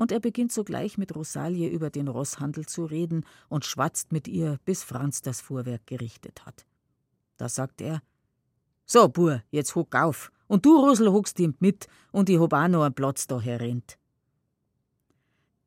Und 0.00 0.12
er 0.12 0.20
beginnt 0.20 0.50
sogleich 0.50 0.96
mit 0.96 1.14
Rosalie 1.14 1.68
über 1.68 1.90
den 1.90 2.08
Rosshandel 2.08 2.64
zu 2.64 2.86
reden 2.86 3.26
und 3.50 3.66
schwatzt 3.66 4.12
mit 4.12 4.28
ihr, 4.28 4.58
bis 4.64 4.82
Franz 4.82 5.20
das 5.20 5.42
Fuhrwerk 5.42 5.86
gerichtet 5.86 6.46
hat. 6.46 6.64
Da 7.36 7.50
sagt 7.50 7.82
er: 7.82 8.00
So, 8.86 9.10
Bur, 9.10 9.42
jetzt 9.50 9.74
hock 9.74 9.94
auf 9.94 10.32
und 10.46 10.64
du, 10.64 10.74
Rosel, 10.74 11.12
hockst 11.12 11.38
ihm 11.38 11.54
mit, 11.60 11.86
und 12.12 12.30
ich 12.30 12.40
hab 12.40 12.54
auch 12.54 12.68
noch 12.68 12.84
einen 12.84 12.94
Platz 12.94 13.26
da 13.26 13.38
herrennt. 13.42 13.98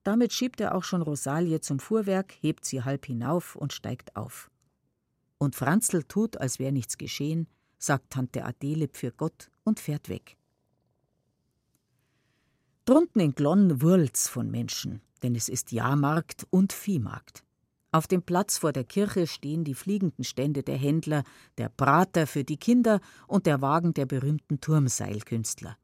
Damit 0.01 0.33
schiebt 0.33 0.59
er 0.61 0.73
auch 0.73 0.83
schon 0.83 1.03
Rosalie 1.03 1.61
zum 1.61 1.77
Fuhrwerk, 1.77 2.33
hebt 2.41 2.65
sie 2.65 2.81
halb 2.81 3.05
hinauf 3.05 3.55
und 3.55 3.71
steigt 3.71 4.15
auf. 4.15 4.49
Und 5.37 5.55
Franzl 5.55 6.05
tut, 6.05 6.37
als 6.37 6.57
wäre 6.57 6.71
nichts 6.71 6.97
geschehen, 6.97 7.47
sagt 7.77 8.09
Tante 8.09 8.43
Adele 8.43 8.89
für 8.93 9.11
Gott 9.11 9.51
und 9.63 9.79
fährt 9.79 10.09
weg. 10.09 10.37
Drunten 12.85 13.21
in 13.21 13.33
Glonn 13.33 13.81
wurlt's 13.81 14.27
von 14.27 14.51
Menschen, 14.51 14.99
denn 15.21 15.35
es 15.35 15.47
ist 15.47 15.71
Jahrmarkt 15.71 16.45
und 16.49 16.73
Viehmarkt. 16.73 17.45
Auf 17.93 18.07
dem 18.07 18.23
Platz 18.23 18.57
vor 18.57 18.73
der 18.73 18.83
Kirche 18.83 19.25
stehen 19.25 19.63
die 19.63 19.73
fliegenden 19.73 20.25
Stände 20.25 20.63
der 20.63 20.75
Händler, 20.75 21.23
der 21.57 21.69
Prater 21.69 22.27
für 22.27 22.43
die 22.43 22.57
Kinder 22.57 22.99
und 23.25 23.45
der 23.45 23.61
Wagen 23.61 23.93
der 23.93 24.05
berühmten 24.05 24.59
Turmseilkünstler. 24.59 25.77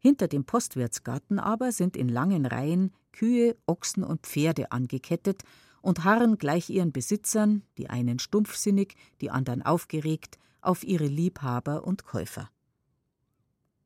Hinter 0.00 0.26
dem 0.26 0.44
Postwirtsgarten 0.44 1.38
aber 1.38 1.70
sind 1.70 1.96
in 1.96 2.08
langen 2.08 2.44
Reihen 2.44 2.90
Kühe, 3.12 3.56
Ochsen 3.66 4.02
und 4.02 4.26
Pferde 4.26 4.72
angekettet 4.72 5.44
und 5.80 6.02
harren 6.02 6.38
gleich 6.38 6.70
ihren 6.70 6.90
Besitzern, 6.90 7.62
die 7.78 7.88
einen 7.88 8.18
stumpfsinnig, 8.18 8.96
die 9.20 9.30
anderen 9.30 9.62
aufgeregt, 9.62 10.40
auf 10.60 10.82
ihre 10.82 11.06
Liebhaber 11.06 11.84
und 11.84 12.04
Käufer. 12.04 12.50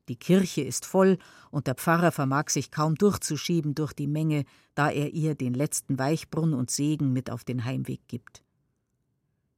Die 0.09 0.15
Kirche 0.15 0.61
ist 0.61 0.85
voll, 0.85 1.19
und 1.51 1.67
der 1.67 1.75
Pfarrer 1.75 2.11
vermag 2.11 2.49
sich 2.49 2.71
kaum 2.71 2.95
durchzuschieben 2.95 3.75
durch 3.75 3.93
die 3.93 4.07
Menge, 4.07 4.43
da 4.73 4.89
er 4.89 5.13
ihr 5.13 5.35
den 5.35 5.53
letzten 5.53 5.99
Weichbrunn 5.99 6.53
und 6.53 6.71
Segen 6.71 7.13
mit 7.13 7.29
auf 7.29 7.43
den 7.43 7.63
Heimweg 7.63 8.01
gibt. 8.07 8.43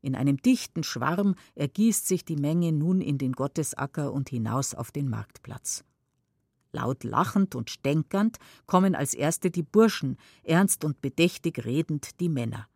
In 0.02 0.14
einem 0.14 0.38
dichten 0.38 0.84
Schwarm 0.84 1.36
ergießt 1.56 2.06
sich 2.06 2.26
die 2.26 2.36
Menge 2.36 2.74
nun 2.74 3.02
in 3.02 3.18
den 3.18 3.32
Gottesacker 3.32 4.12
und 4.12 4.30
hinaus 4.30 4.76
auf 4.76 4.92
den 4.92 5.10
Marktplatz. 5.10 5.86
Laut 6.74 7.04
lachend 7.04 7.56
und 7.56 7.70
stänkernd 7.70 8.38
kommen 8.66 8.94
als 8.94 9.14
erste 9.14 9.52
die 9.52 9.64
Burschen, 9.64 10.18
ernst 10.44 10.84
und 10.84 11.02
bedächtig 11.02 11.66
redend 11.66 12.20
die 12.20 12.30
Männer 12.30 12.68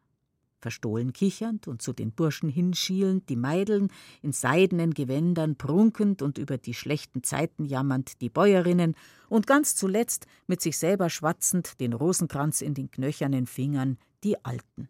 verstohlen 0.66 1.14
kichernd 1.14 1.68
und 1.68 1.84
zu 1.84 1.94
den 1.94 2.12
Burschen 2.12 2.50
hinschielend 2.50 3.30
die 3.30 3.36
Meideln, 3.36 3.92
in 4.24 4.32
seidenen 4.32 4.96
Gewändern 4.96 5.58
prunkend 5.58 6.24
und 6.24 6.40
über 6.40 6.58
die 6.58 6.74
schlechten 6.74 7.22
Zeiten 7.22 7.66
jammernd 7.66 8.20
die 8.20 8.32
Bäuerinnen 8.32 8.96
und 9.30 9.46
ganz 9.46 9.76
zuletzt 9.76 10.26
mit 10.48 10.62
sich 10.62 10.80
selber 10.80 11.12
schwatzend, 11.12 11.80
den 11.80 11.94
Rosenkranz 11.94 12.62
in 12.62 12.74
den 12.74 12.90
knöchernen 12.90 13.46
Fingern, 13.46 14.00
die 14.24 14.44
Alten. 14.44 14.90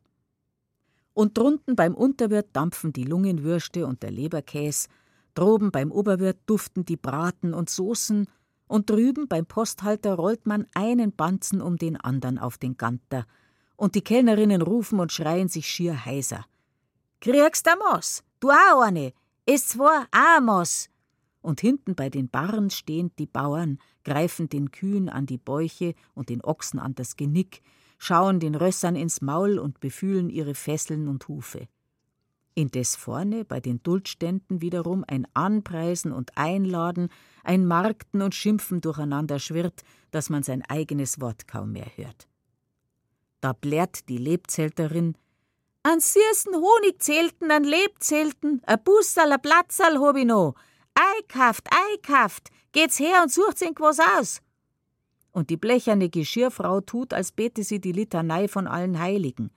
Und 1.14 1.38
drunten 1.38 1.76
beim 1.76 1.94
Unterwirt 1.94 2.48
dampfen 2.54 2.94
die 2.94 3.04
Lungenwürste 3.04 3.86
und 3.86 4.02
der 4.02 4.12
Leberkäs, 4.12 4.88
droben 5.34 5.72
beim 5.72 5.92
Oberwirt 5.92 6.38
duften 6.46 6.86
die 6.86 6.96
Braten 6.96 7.54
und 7.54 7.70
Soßen, 7.70 8.28
und 8.68 8.90
drüben 8.90 9.28
beim 9.28 9.46
Posthalter 9.46 10.14
rollt 10.14 10.48
man 10.48 10.68
einen 10.74 11.12
Banzen 11.12 11.60
um 11.60 11.76
den 11.76 11.98
andern 11.98 12.40
auf 12.40 12.58
den 12.58 12.78
Ganter, 12.78 13.26
und 13.76 13.96
die 13.96 14.04
Kellnerinnen 14.04 14.62
rufen 14.62 15.00
und 15.00 15.12
schreien 15.12 15.48
sich 15.48 15.68
schier 15.68 16.06
heiser. 16.06 16.46
Kriegst 17.22 17.68
a 17.68 17.76
Moss? 17.76 18.24
Du 18.40 18.50
auch 18.50 18.82
eine? 18.82 19.14
Ist 19.46 19.70
zwar 19.70 20.08
a 20.12 20.40
Moss? 20.42 20.90
Und 21.42 21.62
hinten 21.62 21.96
bei 21.96 22.10
den 22.10 22.30
Barren 22.30 22.70
stehen 22.70 23.12
die 23.20 23.28
Bauern, 23.28 23.78
greifen 24.04 24.50
den 24.50 24.72
Kühen 24.72 25.10
an 25.10 25.26
die 25.26 25.38
Bäuche 25.38 25.94
und 26.14 26.30
den 26.30 26.44
Ochsen 26.44 26.80
an 26.80 26.96
das 26.96 27.16
Genick, 27.16 27.62
schauen 27.98 28.40
den 28.40 28.56
Rössern 28.56 28.96
ins 28.96 29.22
Maul 29.22 29.60
und 29.60 29.80
befühlen 29.80 30.30
ihre 30.30 30.56
Fesseln 30.56 31.08
und 31.08 31.28
Hufe. 31.28 31.68
Indes 32.56 32.96
vorne 32.96 33.44
bei 33.44 33.60
den 33.60 33.84
Duldständen 33.84 34.62
wiederum 34.62 35.04
ein 35.08 35.28
Anpreisen 35.34 36.14
und 36.14 36.38
Einladen, 36.38 37.10
ein 37.44 37.66
Markten 37.68 38.22
und 38.22 38.34
Schimpfen 38.34 38.80
durcheinander 38.80 39.40
schwirrt, 39.40 39.84
dass 40.12 40.30
man 40.30 40.42
sein 40.42 40.64
eigenes 40.64 41.20
Wort 41.20 41.48
kaum 41.48 41.74
mehr 41.74 41.92
hört. 41.96 42.28
Da 43.42 43.54
blärt 43.54 44.10
die 44.10 44.18
Lebzelterin. 44.18 45.18
An 45.84 46.00
süßen 46.00 46.56
Honigzelten, 46.56 47.52
an 47.52 47.64
Lebzelten, 47.64 48.62
a 48.66 48.76
Bussal, 48.76 49.32
a 49.32 49.38
Platzal 49.38 50.00
hab 50.00 50.16
ich 50.16 50.26
noch. 50.26 50.56
Eikaft, 50.96 51.68
eikaft, 51.70 52.50
geht's 52.72 53.00
her 53.00 53.22
und 53.22 53.32
sucht 53.32 53.62
was 53.80 54.00
aus. 54.00 54.42
Und 55.32 55.50
die 55.50 55.58
blecherne 55.58 56.10
Geschirrfrau 56.10 56.82
tut, 56.82 57.14
als 57.14 57.32
bete 57.32 57.64
sie 57.64 57.80
die 57.80 57.92
Litanei 57.92 58.48
von 58.48 58.68
allen 58.68 58.98
Heiligen. 58.98 59.52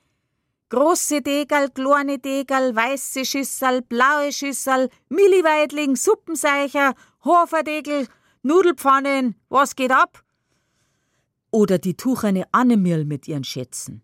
Große 0.70 1.22
Degal, 1.22 1.70
kleine 1.70 2.18
Degal, 2.18 2.76
weiße 2.76 3.24
Schüssel, 3.24 3.80
blaue 3.80 4.32
Schüssel, 4.32 4.90
Milliweidling, 5.08 5.96
Suppenseicher, 5.96 6.94
Hoferdegel, 7.24 8.06
Nudelpfannen, 8.42 9.34
was 9.48 9.74
geht 9.76 9.92
ab? 9.92 10.22
Oder 11.50 11.78
die 11.78 11.96
tucherne 11.96 12.46
Annemirl 12.52 13.04
mit 13.04 13.26
ihren 13.26 13.44
Schätzen. 13.44 14.02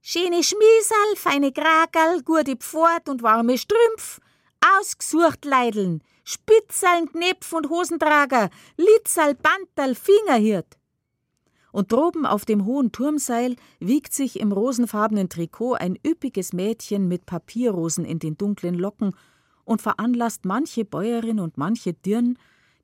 Schöne 0.00 0.42
Schmiesal, 0.44 1.16
feine 1.16 1.50
Kragerl, 1.50 2.22
gute 2.22 2.56
Pfort 2.56 3.08
und 3.08 3.24
warme 3.24 3.58
Strümpf, 3.58 4.20
ausgesucht 4.78 5.44
Leideln, 5.44 6.02
Spitzaln, 6.22 7.10
Knepf 7.10 7.52
und 7.52 7.68
Hosentrager, 7.70 8.50
Litzal, 8.76 9.34
Bantal, 9.34 9.94
Fingerhirt. 9.94 10.78
Und 11.72 11.92
droben 11.92 12.24
auf 12.24 12.44
dem 12.44 12.64
hohen 12.64 12.92
Turmseil 12.92 13.56
wiegt 13.80 14.12
sich 14.12 14.40
im 14.40 14.52
rosenfarbenen 14.52 15.28
Trikot 15.28 15.74
ein 15.74 15.98
üppiges 16.06 16.52
Mädchen 16.52 17.08
mit 17.08 17.26
Papierrosen 17.26 18.04
in 18.04 18.18
den 18.18 18.38
dunklen 18.38 18.76
Locken 18.76 19.14
und 19.64 19.82
veranlasst 19.82 20.44
manche 20.44 20.84
Bäuerin 20.84 21.40
und 21.40 21.58
manche 21.58 21.92
Dirn, 21.92 22.38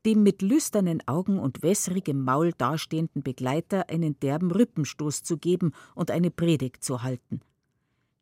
dem 0.05 0.23
mit 0.23 0.43
lüsternen 0.43 1.03
Augen 1.07 1.39
und 1.39 1.63
wässrigem 1.63 2.25
Maul 2.25 2.53
dastehenden 2.53 3.23
Begleiter 3.23 3.89
einen 3.89 4.19
derben 4.21 4.51
Rippenstoß 4.51 5.23
zu 5.23 5.39
geben 5.39 5.73
und 5.95 6.11
eine 6.11 6.31
Predigt 6.31 6.85
zu 6.85 7.03
halten. 7.03 7.41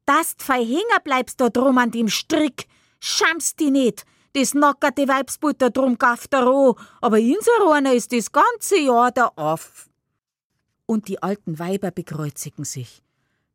Dass 0.07 0.35
fei 0.39 0.65
hinger 0.65 1.01
bleibst 1.05 1.41
da 1.41 1.49
drum 1.49 1.79
an 1.79 1.91
dem 1.91 2.09
Strick, 2.09 2.67
Schamst 3.01 3.61
die 3.61 3.71
nicht! 3.71 4.05
Das 4.33 4.55
nackerte 4.55 5.09
Weibsbutter 5.09 5.71
drum 5.71 5.99
gafft 5.99 6.33
er 6.35 6.47
an, 6.47 6.75
aber 7.01 7.17
unser 7.17 7.73
einer 7.73 7.95
ist 7.95 8.13
das 8.13 8.31
ganze 8.31 8.79
Jahr 8.79 9.11
da 9.11 9.33
auf. 9.35 9.89
Und 10.87 11.09
die 11.09 11.21
alten 11.21 11.59
Weiber 11.59 11.91
bekreuzigen 11.91 12.65
sich. 12.65 13.03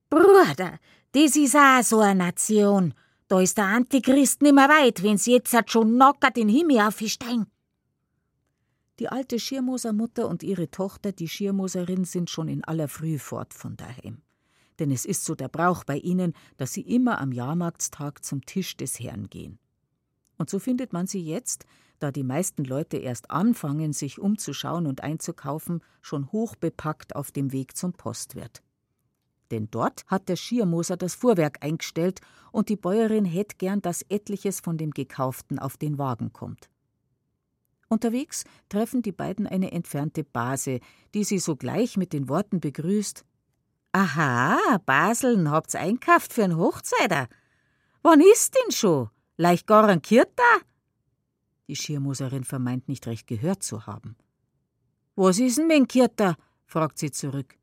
Bruder, 0.10 0.80
das 1.14 1.35
is 1.38 1.56
auch 1.56 1.81
so 1.81 1.99
eine 1.99 2.26
Nation. 2.26 2.93
Da 3.30 3.39
ist 3.39 3.57
der 3.57 3.65
Antichrist 3.65 4.41
nimmer 4.41 4.68
weit, 4.68 5.02
wenn's 5.02 5.26
jetzt 5.26 5.56
schon 5.68 5.95
nackert 5.95 6.35
den 6.35 6.49
Himmel 6.49 6.81
aufsteigen. 6.81 7.47
Die 8.99 9.09
alte 9.09 9.39
Schirmosermutter 9.39 10.27
und 10.27 10.41
ihre 10.41 10.72
Tochter, 10.72 11.11
die 11.11 11.27
Schirmoserin, 11.27 12.05
sind 12.05 12.30
schon 12.30 12.47
in 12.47 12.63
aller 12.63 12.88
Früh 12.88 13.19
fort 13.19 13.53
von 13.53 13.76
daheim. 13.76 14.22
Denn 14.80 14.89
es 14.89 15.05
ist 15.05 15.26
so 15.26 15.35
der 15.35 15.49
Brauch 15.49 15.84
bei 15.84 15.97
ihnen, 15.97 16.34
dass 16.57 16.73
sie 16.73 16.81
immer 16.81 17.19
am 17.19 17.31
Jahrmarktstag 17.31 18.23
zum 18.23 18.45
Tisch 18.45 18.77
des 18.77 18.99
Herrn 18.99 19.30
gehen. 19.30 19.59
Und 20.38 20.49
so 20.49 20.59
findet 20.59 20.93
man 20.93 21.07
sie 21.07 21.22
jetzt, 21.22 21.65
da 21.99 22.11
die 22.11 22.23
meisten 22.23 22.63
Leute 22.63 22.97
erst 22.97 23.31
anfangen, 23.31 23.93
sich 23.93 24.19
umzuschauen 24.19 24.85
und 24.88 25.01
einzukaufen, 25.01 25.81
schon 26.01 26.31
hochbepackt 26.31 27.15
auf 27.15 27.31
dem 27.31 27.51
Weg 27.51 27.76
zum 27.76 27.93
Postwirt. 27.93 28.63
Denn 29.51 29.69
dort 29.72 30.05
hat 30.07 30.27
der 30.30 30.35
Schiermoser 30.35 30.97
das 30.97 31.15
Fuhrwerk 31.15 31.63
eingestellt 31.63 32.19
und 32.51 32.69
die 32.69 32.76
Bäuerin 32.76 33.26
hätt 33.26 33.59
gern, 33.59 33.81
dass 33.81 34.05
etliches 34.09 34.59
von 34.59 34.77
dem 34.77 34.91
Gekauften 34.91 35.59
auf 35.59 35.77
den 35.77 35.97
Wagen 35.97 36.34
kommt. 36.34 36.69
Unterwegs 37.95 38.43
treffen 38.67 39.01
die 39.01 39.13
beiden 39.13 39.47
eine 39.47 39.72
entfernte 39.72 40.26
Base, 40.26 40.81
die 41.13 41.23
sie 41.23 41.39
sogleich 41.39 41.95
mit 41.95 42.11
den 42.11 42.27
Worten 42.27 42.59
begrüßt: 42.59 43.23
Aha, 43.93 44.81
Baseln 44.85 45.49
habt's 45.49 45.76
einkauft 45.76 46.34
für 46.34 46.43
ein 46.43 46.57
Hochzeiter. 46.57 47.30
Wann 48.01 48.19
ist 48.19 48.53
denn 48.53 48.72
schon? 48.72 49.09
Leicht 49.38 49.65
garantiert 49.65 50.27
da? 50.35 50.59
Die 51.69 51.77
Schirmoserin 51.77 52.43
vermeint 52.43 52.89
nicht 52.89 53.07
recht 53.07 53.27
gehört 53.27 53.63
zu 53.63 53.88
haben. 53.88 54.17
Was 55.15 55.39
ist 55.39 55.57
denn 55.57 55.67
mein 55.67 55.88
Kirter? 55.88 56.35
fragt 56.65 56.99
sie 56.99 57.11
zurück. 57.11 57.57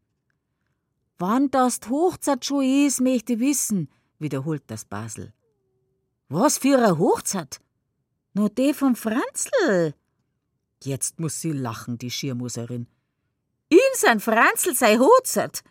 Wann 1.18 1.50
das 1.50 1.78
Hochzeit 1.90 2.46
schon 2.46 2.64
ist, 2.64 3.02
möchte 3.02 3.38
wissen, 3.38 3.90
wiederholt 4.18 4.62
das 4.68 4.86
Basel. 4.86 5.34
Was 6.30 6.56
für 6.56 6.78
eine 6.78 6.96
Hochzeit? 6.96 7.60
Nur 8.32 8.48
die 8.48 8.72
vom 8.72 8.96
Franzl. 8.96 9.94
Jetzt 10.84 11.20
muss 11.20 11.40
sie 11.40 11.52
lachen, 11.52 11.98
die 11.98 12.10
Schirmoserin. 12.10 12.86
In 13.68 13.78
sein 13.94 14.20
Franzl 14.20 14.74
sei 14.74 14.98
Hochzeit. 14.98 15.62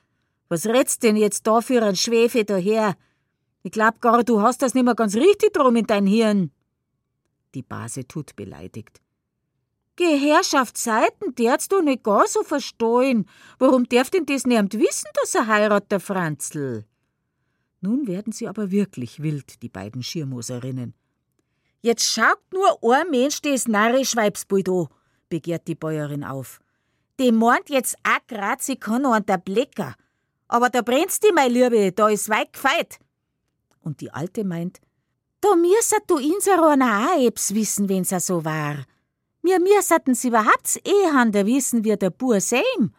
Was 0.47 0.65
redst 0.65 1.03
denn 1.03 1.15
jetzt 1.15 1.45
da 1.47 1.61
für 1.61 1.83
ein 1.83 1.95
Schwefel 1.95 2.45
daher? 2.45 2.95
Ich 3.63 3.71
glaub 3.71 4.01
gar, 4.01 4.23
du 4.23 4.41
hast 4.41 4.61
das 4.61 4.73
nimmer 4.73 4.95
ganz 4.95 5.15
richtig 5.15 5.53
drum 5.53 5.75
in 5.75 5.85
dein 5.85 6.05
Hirn. 6.05 6.51
Die 7.53 7.61
Base 7.61 8.07
tut 8.07 8.35
beleidigt. 8.35 9.01
Geherrschaft 9.97 10.77
Seiten, 10.77 11.35
der's 11.35 11.67
du 11.67 11.81
nicht 11.81 12.03
gar 12.03 12.27
so 12.27 12.43
verstehen. 12.43 13.27
Warum 13.59 13.83
darf 13.87 14.09
denn 14.09 14.25
das 14.25 14.47
niemand 14.47 14.73
wissen, 14.73 15.09
dass 15.13 15.35
er 15.35 15.47
heiratet, 15.47 15.91
der 15.91 15.99
Franzl? 15.99 16.85
Nun 17.81 18.07
werden 18.07 18.31
sie 18.31 18.47
aber 18.47 18.71
wirklich 18.71 19.21
wild, 19.21 19.61
die 19.61 19.69
beiden 19.69 20.01
Schirmoserinnen. 20.01 20.93
Jetzt 21.81 22.09
schaut 22.09 22.41
nur 22.51 22.95
ein 22.95 23.09
Mensch 23.09 23.41
das 23.41 23.67
narrisch 23.67 24.15
Weibsbild 24.15 24.69
begehrt 25.31 25.67
die 25.67 25.73
Bäuerin 25.73 26.23
auf. 26.23 26.59
Die 27.19 27.31
meint 27.31 27.69
jetzt 27.69 27.95
auch 28.03 28.27
grad, 28.27 28.61
sie 28.61 28.75
kann 28.75 29.01
noch 29.01 29.13
an 29.13 29.25
der 29.25 29.39
Blecker. 29.39 29.95
Aber 30.47 30.69
da 30.69 30.83
brennst 30.83 31.23
die, 31.23 31.31
meine 31.33 31.53
Liebe, 31.53 31.91
da 31.91 32.09
ist 32.09 32.29
weit 32.29 32.53
gefeit. 32.53 32.99
Und 33.79 34.01
die 34.01 34.11
Alte 34.11 34.43
meint, 34.43 34.79
da 35.39 35.55
müsset 35.55 36.03
du 36.07 36.17
inserona 36.17 37.07
auch 37.07 37.19
ebs 37.19 37.55
wissen, 37.55 37.89
wenn's 37.89 38.09
so 38.09 38.45
war. 38.45 38.85
Mir 39.41 39.59
müssetten's 39.59 40.23
überhaupt 40.23 40.79
eh 40.85 41.11
hande 41.11 41.45
wissen, 41.47 41.83
wie 41.83 41.97
der 41.97 42.11
Bur 42.11 42.39
seim. 42.39 42.93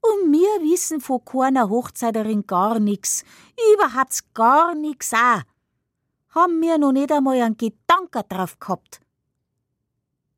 Und 0.00 0.30
mir 0.30 0.60
wissen 0.60 1.00
von 1.00 1.24
keiner 1.24 1.68
Hochzeiterin 1.68 2.46
gar 2.46 2.78
nix, 2.78 3.24
überhaupt 3.74 4.34
gar 4.34 4.74
nix 4.74 5.12
auch. 5.12 5.42
Haben 6.30 6.60
mir 6.60 6.78
noch 6.78 6.92
nicht 6.92 7.12
einmal 7.12 7.40
einen 7.40 7.56
Gedanken 7.56 8.22
drauf 8.28 8.58
gehabt. 8.58 9.00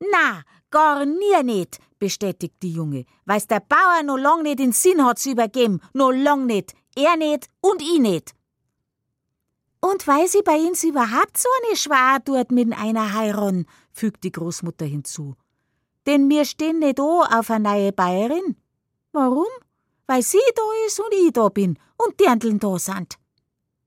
Na, 0.00 0.42
gar 0.70 1.06
nie 1.06 1.42
nicht, 1.42 1.78
bestätigt 1.98 2.56
die 2.62 2.72
Junge, 2.72 3.06
weil's 3.24 3.46
der 3.46 3.60
Bauer 3.60 4.02
noch 4.04 4.18
lang 4.18 4.42
nicht 4.42 4.60
in 4.60 4.72
Sinn 4.72 5.04
hat's 5.04 5.26
übergeben, 5.26 5.80
noch 5.94 6.12
lang 6.12 6.46
nicht, 6.46 6.74
er 6.94 7.16
nicht 7.16 7.48
und 7.60 7.80
ich 7.80 7.98
nicht. 7.98 8.34
Und 9.80 10.06
weil 10.06 10.26
sie 10.26 10.42
bei 10.42 10.56
uns 10.56 10.84
überhaupt 10.84 11.38
so 11.38 11.48
eine 11.62 11.76
Schwar 11.76 12.22
tut 12.24 12.50
mit 12.50 12.72
einer 12.76 13.14
Heiron, 13.14 13.66
fügt 13.92 14.24
die 14.24 14.32
Großmutter 14.32 14.84
hinzu. 14.84 15.36
Denn 16.06 16.28
wir 16.28 16.44
stehen 16.44 16.78
nicht 16.80 16.98
da 16.98 17.38
auf 17.38 17.50
eine 17.50 17.68
neue 17.68 17.92
Bayerin. 17.92 18.56
Warum? 19.12 19.46
Weil 20.06 20.22
sie 20.22 20.38
da 20.54 20.62
ist 20.86 21.00
und 21.00 21.12
ich 21.12 21.32
da 21.32 21.48
bin 21.48 21.78
und 21.96 22.20
die 22.20 22.28
anderen 22.28 22.58
da 22.58 22.78
sind. 22.78 23.18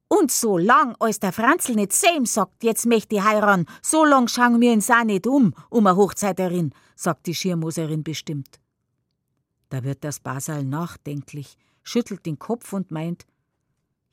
Und 0.10 0.32
so 0.32 0.58
lang, 0.58 0.96
als 1.00 1.20
der 1.20 1.32
Franzl 1.32 1.76
nicht 1.76 1.94
same 1.94 2.26
sagt, 2.26 2.64
jetzt 2.64 2.88
möchte 2.88 3.16
ich 3.16 3.24
heiraten, 3.24 3.68
so 3.84 4.04
lang 4.04 4.28
schauen 4.28 4.60
wir 4.60 4.74
uns 4.74 4.90
auch 4.90 5.04
nicht 5.04 5.28
um, 5.28 5.54
um 5.70 5.86
eine 5.86 5.96
Hochzeiterin, 5.96 6.74
sagt 6.96 7.28
die 7.28 7.36
Schirmoserin 7.36 8.04
bestimmt. 8.04 8.60
Da 9.70 9.84
wird 9.84 10.04
das 10.04 10.20
Basal 10.20 10.66
nachdenklich, 10.66 11.58
schüttelt 11.84 12.26
den 12.26 12.40
Kopf 12.40 12.74
und 12.74 12.90
meint, 12.90 13.28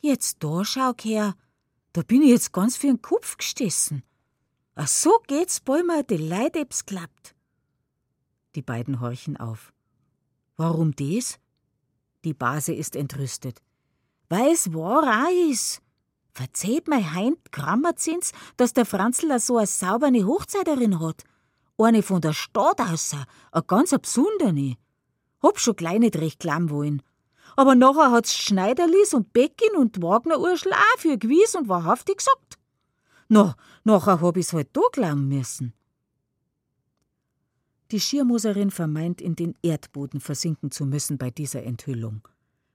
jetzt 0.00 0.44
da 0.44 0.66
schau 0.66 0.92
her, 1.00 1.34
da 1.94 2.02
bin 2.02 2.20
ich 2.20 2.28
jetzt 2.28 2.52
ganz 2.52 2.76
für 2.76 2.88
den 2.88 3.00
Kopf 3.00 3.38
gestessen. 3.38 4.02
Ach 4.74 4.88
so 4.88 5.18
geht's, 5.26 5.60
bald 5.60 6.10
die 6.10 6.18
Leute 6.18 6.66
klappt. 6.84 7.34
Die 8.54 8.60
beiden 8.60 9.00
horchen 9.00 9.38
auf. 9.38 9.72
Warum 10.56 10.94
des? 10.94 11.38
Die 12.22 12.34
Base 12.34 12.74
ist 12.74 12.96
entrüstet. 12.96 13.62
Weil's 14.28 14.74
wahr 14.74 15.24
auch 15.24 15.50
is. 15.50 15.80
Verzählt 16.36 16.86
mei 16.86 17.02
Heint 17.02 17.50
Grammerzins, 17.50 18.32
dass 18.58 18.74
der 18.74 18.84
Franzl 18.84 19.40
so 19.40 19.56
eine 19.56 19.66
saubere 19.66 20.26
Hochzeiterin 20.26 21.00
hat. 21.00 21.24
Eine 21.78 22.02
von 22.02 22.20
der 22.20 22.34
Stadt 22.34 22.78
aus, 22.78 23.16
a 23.52 23.60
ganz 23.62 23.92
besondere. 23.92 24.76
Hab 25.42 25.58
schon 25.58 25.76
gleich 25.76 26.14
recht 26.14 26.40
klamm 26.40 26.68
wollen. 26.68 27.00
Aber 27.56 27.74
nachher 27.74 28.10
hat's 28.10 28.36
Schneiderlis 28.36 29.14
und 29.14 29.32
Beckin 29.32 29.76
und 29.78 30.02
Wagner 30.02 30.38
Urschl 30.38 30.74
auch 30.74 30.98
für 30.98 31.16
gewiss 31.16 31.54
und 31.54 31.70
wahrhaftig 31.70 32.18
gesagt. 32.18 32.58
Na, 33.28 33.56
nachher 33.84 34.20
hab 34.20 34.36
ich's 34.36 34.52
halt 34.52 34.68
da 34.74 34.82
glauben 34.92 35.28
müssen. 35.28 35.72
Die 37.92 38.00
Schirmoserin 38.00 38.70
vermeint, 38.70 39.22
in 39.22 39.36
den 39.36 39.54
Erdboden 39.62 40.20
versinken 40.20 40.70
zu 40.70 40.84
müssen 40.84 41.16
bei 41.16 41.30
dieser 41.30 41.62
Enthüllung. 41.62 42.28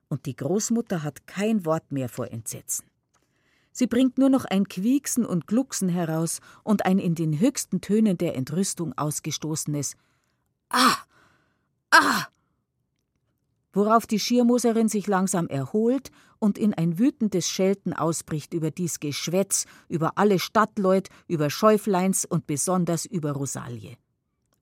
Und 0.09 0.25
die 0.25 0.35
Großmutter 0.35 1.03
hat 1.03 1.27
kein 1.27 1.63
Wort 1.63 1.91
mehr 1.91 2.09
vor 2.09 2.31
Entsetzen. 2.31 2.90
Sie 3.71 3.87
bringt 3.87 4.17
nur 4.17 4.29
noch 4.29 4.45
ein 4.45 4.67
Quieksen 4.67 5.25
und 5.25 5.47
Glucksen 5.47 5.89
heraus 5.89 6.39
und 6.63 6.85
ein 6.85 6.99
in 6.99 7.15
den 7.15 7.39
höchsten 7.39 7.81
Tönen 7.81 8.17
der 8.17 8.35
Entrüstung 8.35 8.97
ausgestoßenes 8.97 9.95
Ah! 10.69 10.97
Ah! 11.91 12.25
Worauf 13.73 14.05
die 14.05 14.19
Schirmoserin 14.19 14.89
sich 14.89 15.07
langsam 15.07 15.47
erholt 15.47 16.11
und 16.39 16.57
in 16.57 16.73
ein 16.73 16.99
wütendes 16.99 17.47
Schelten 17.47 17.93
ausbricht 17.93 18.53
über 18.53 18.71
dies 18.71 18.99
Geschwätz, 18.99 19.65
über 19.87 20.17
alle 20.17 20.39
Stadtleut, 20.39 21.07
über 21.27 21.49
Schäufleins 21.49 22.25
und 22.25 22.47
besonders 22.47 23.05
über 23.05 23.31
Rosalie 23.31 23.97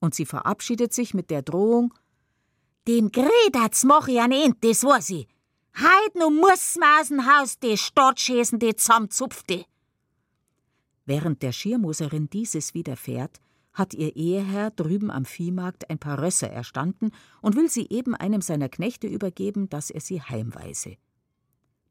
und 0.00 0.14
sie 0.14 0.26
verabschiedet 0.26 0.92
sich 0.92 1.14
mit 1.14 1.30
der 1.30 1.42
Drohung: 1.42 1.94
Dem 2.88 3.12
Gredat's 3.12 3.84
mach 3.84 4.08
ich 4.08 4.20
an 4.20 4.32
das 4.60 4.82
weiß 4.82 5.10
ich. 5.10 5.28
Heid 5.74 6.14
nu 6.14 6.30
muss 6.30 6.76
maßen 6.76 7.26
Haus 7.26 7.58
de 7.58 7.76
Stortschäsen 7.76 8.58
de 8.58 8.74
zusammenzupfte. 8.74 9.64
Während 11.06 11.42
der 11.42 11.52
Schirmoserin 11.52 12.28
dieses 12.28 12.74
widerfährt, 12.74 13.40
hat 13.72 13.94
ihr 13.94 14.14
Eheherr 14.16 14.70
drüben 14.70 15.10
am 15.10 15.24
Viehmarkt 15.24 15.88
ein 15.90 15.98
paar 15.98 16.20
Rösser 16.20 16.50
erstanden 16.50 17.12
und 17.40 17.56
will 17.56 17.70
sie 17.70 17.86
eben 17.88 18.14
einem 18.14 18.42
seiner 18.42 18.68
Knechte 18.68 19.06
übergeben, 19.06 19.68
dass 19.68 19.90
er 19.90 20.00
sie 20.00 20.20
heimweise. 20.20 20.96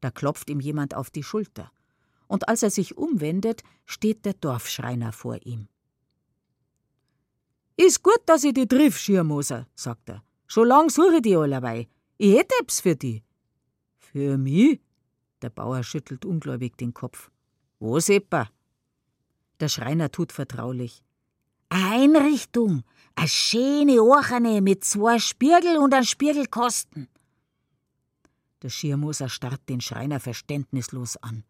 Da 0.00 0.10
klopft 0.10 0.50
ihm 0.50 0.60
jemand 0.60 0.94
auf 0.94 1.10
die 1.10 1.22
Schulter, 1.22 1.70
und 2.28 2.48
als 2.48 2.62
er 2.62 2.70
sich 2.70 2.96
umwendet, 2.96 3.62
steht 3.86 4.24
der 4.24 4.34
Dorfschreiner 4.34 5.12
vor 5.12 5.38
ihm. 5.44 5.68
Ist 7.76 8.02
gut, 8.02 8.20
dass 8.26 8.44
ich 8.44 8.52
die 8.52 8.68
triff, 8.68 8.98
Schirmoser, 8.98 9.66
sagt 9.74 10.10
er. 10.10 10.22
Schon 10.46 10.68
lang 10.68 10.90
suche 10.90 11.22
die 11.22 11.36
allerweil. 11.36 11.86
Ich 12.18 12.36
hätte 12.36 12.54
etwas 12.60 12.80
für 12.80 12.94
die. 12.94 13.22
Für 14.12 14.38
mich? 14.38 14.80
Der 15.40 15.50
Bauer 15.50 15.84
schüttelt 15.84 16.24
ungläubig 16.24 16.76
den 16.76 16.92
Kopf. 16.92 17.30
Wo 17.78 17.96
etwa? 17.96 18.48
Der 19.60 19.68
Schreiner 19.68 20.10
tut 20.10 20.32
vertraulich. 20.32 21.04
Einrichtung, 21.68 22.82
a 23.14 23.28
schöne 23.28 24.02
Ocherne 24.02 24.60
mit 24.60 24.84
zwei 24.84 25.20
Spiegel 25.20 25.78
und 25.78 25.94
ein 25.94 26.04
Spiegelkosten. 26.04 27.08
Der 28.62 28.68
Schirmoser 28.68 29.28
starrt 29.28 29.68
den 29.68 29.80
Schreiner 29.80 30.18
verständnislos 30.18 31.16
an. 31.18 31.44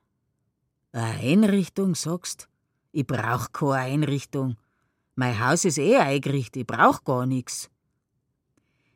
A 0.92 1.12
Einrichtung, 1.12 1.94
sagst? 1.94 2.48
Ich 2.92 3.06
brauch 3.06 3.52
keine 3.52 3.74
Einrichtung. 3.74 4.56
Mein 5.14 5.40
Haus 5.40 5.64
ist 5.64 5.78
eh 5.78 5.96
eingerichtet, 5.96 6.56
ich 6.56 6.66
brauch 6.66 7.04
gar 7.04 7.24
nix. 7.24 7.70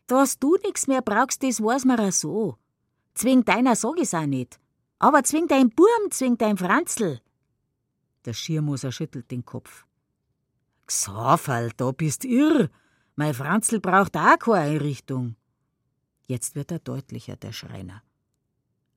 Dass 0.06 0.38
du 0.38 0.56
nix 0.64 0.86
mehr 0.86 1.00
brauchst, 1.00 1.42
das 1.42 1.62
weiß 1.62 1.86
man 1.86 2.12
so. 2.12 2.58
Zwing 3.14 3.44
deiner 3.44 3.76
sag 3.76 3.98
ich's 3.98 4.14
auch 4.14 4.26
nicht. 4.26 4.60
Aber 4.98 5.22
zwing 5.22 5.46
dein 5.48 5.70
Burm, 5.70 6.10
zwing 6.10 6.36
dein 6.36 6.56
Franzl. 6.56 7.20
Der 8.24 8.32
Schirmoser 8.32 8.90
schüttelt 8.90 9.30
den 9.30 9.44
Kopf. 9.44 9.86
Xafal, 10.86 11.70
da 11.76 11.90
bist 11.92 12.24
irr. 12.24 12.70
Mein 13.16 13.34
Franzl 13.34 13.80
braucht 13.80 14.16
auch 14.16 14.38
keine 14.38 14.66
Einrichtung. 14.70 15.36
Jetzt 16.26 16.54
wird 16.54 16.72
er 16.72 16.78
deutlicher, 16.78 17.36
der 17.36 17.52
Schreiner. 17.52 18.02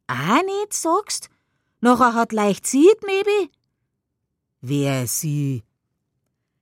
Ah, 0.07 0.41
nicht, 0.44 0.73
sagst? 0.73 1.30
Nachher 1.81 2.14
hat 2.14 2.31
leicht 2.31 2.65
sieht, 2.65 3.03
maybe? 3.06 3.52
Wer 4.61 5.07
sie? 5.07 5.64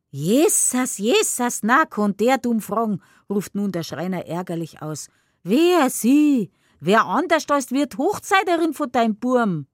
Jesus, 0.10 0.98
Jesus, 0.98 1.60
na, 1.62 1.86
kann 1.86 2.18
der 2.18 2.38
dumm 2.38 2.62
fragen, 2.62 3.02
ruft 3.30 3.56
nun 3.56 3.72
der 3.72 3.84
Schreiner 3.84 4.26
ärgerlich 4.26 4.82
aus. 4.82 5.10
Wer 5.44 5.90
sie? 5.90 6.52
Wer 6.86 7.08
anders 7.08 7.50
als 7.50 7.72
wird 7.72 7.98
Hochzeiterin 7.98 8.76
von 8.76 8.92
deinem 8.92 9.16
Burm? 9.16 9.66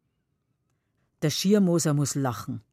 Der 1.21 1.29
Schirmoser 1.29 1.93
muss 1.93 2.15
lachen. 2.15 2.63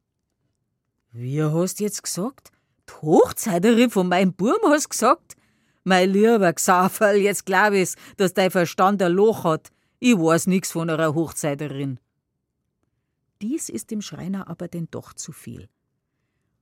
Wie 1.11 1.43
hast 1.43 1.81
jetzt 1.81 2.05
gesagt? 2.05 2.53
Die 2.89 3.03
Hochzeiterin 3.03 3.91
von 3.91 4.09
meinem 4.09 4.33
Burm 4.33 4.61
hast 4.67 4.91
gesagt? 4.91 5.37
Mein 5.83 6.11
lieber 6.11 6.53
Xaverl, 6.53 7.17
jetzt 7.17 7.47
glaub 7.47 7.73
ich's, 7.73 7.97
dass 8.17 8.33
dein 8.33 8.53
Verstand 8.53 9.03
ein 9.03 9.11
Loch 9.11 9.43
hat. 9.43 9.71
Ich 9.99 10.17
weiß 10.17 10.47
nix 10.47 10.71
von 10.71 10.89
einer 10.89 11.17
Hochzeiterin. 11.17 11.99
Dies 13.43 13.69
ist 13.69 13.91
dem 13.91 14.03
Schreiner 14.03 14.47
aber 14.47 14.69
denn 14.69 14.87
doch 14.93 15.15
zu 15.15 15.33
viel. 15.33 15.69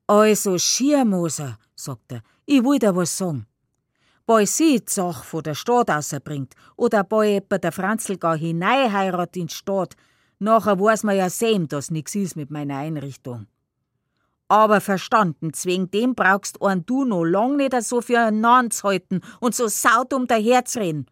Also, 0.07 0.57
Schirmoser, 0.57 1.59
sagt 1.75 2.11
er, 2.11 2.23
ich 2.47 2.65
will 2.65 2.79
dir 2.79 2.97
was 2.97 3.19
sagen. 3.19 3.47
Bei 4.27 4.45
sie 4.45 4.81
die 4.81 4.93
Sache 4.93 5.25
von 5.25 5.45
der 5.45 5.55
Stadt 5.55 5.89
rausbringt 5.89 6.55
oder 6.75 7.05
bei 7.05 7.37
etwa 7.37 7.59
der 7.59 7.71
Franzl 7.71 8.17
gar 8.17 8.37
hinein 8.37 8.93
heirat 8.93 9.37
in 9.37 9.47
die 9.47 9.55
Stadt, 9.55 9.95
nachher 10.41 10.81
weiß 10.81 11.05
man 11.05 11.17
ja 11.17 11.31
sehen, 11.31 11.69
dass 11.69 11.93
nix 11.93 12.17
ist 12.17 12.35
mit 12.35 12.51
meiner 12.51 12.79
Einrichtung. 12.79 13.47
Aber 14.49 14.81
verstanden, 14.81 15.53
zwing 15.53 15.93
dem 15.93 16.17
brauchst 16.17 16.61
ein 16.61 16.85
du 16.85 17.05
noch 17.05 17.23
lang 17.23 17.57
nicht 17.57 17.81
so 17.83 18.01
für 18.01 18.19
einen 18.19 18.45
halten 18.45 19.21
und 19.39 19.55
so 19.55 19.69
saut 19.69 20.13
um 20.13 20.27
der 20.27 20.39
Herz 20.39 20.77
reden. 20.77 21.07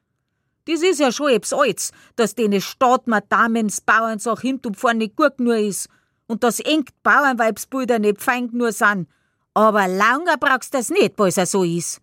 Das 0.66 0.82
ist 0.82 0.98
ja 0.98 1.12
schon 1.12 1.30
etwas 1.30 1.52
Altes, 1.52 1.92
dass 2.16 2.34
dene 2.34 2.60
Stadtmadamens 2.60 3.80
Bauernsach 3.80 4.40
hint 4.40 4.66
und 4.66 4.76
vorne 4.76 5.08
gut 5.08 5.38
nur 5.38 5.56
ist 5.56 5.88
und 6.26 6.42
dass 6.42 6.58
eng 6.58 6.84
Bauernweibsbilder 7.04 8.00
nicht 8.00 8.20
fein 8.20 8.48
nur 8.52 8.72
sind. 8.72 9.08
Aber 9.52 9.86
langer 9.86 10.36
brauchst 10.36 10.74
das 10.74 10.90
nicht, 10.90 11.14
bis 11.14 11.36
er 11.36 11.46
so 11.46 11.62
ist. 11.62 12.00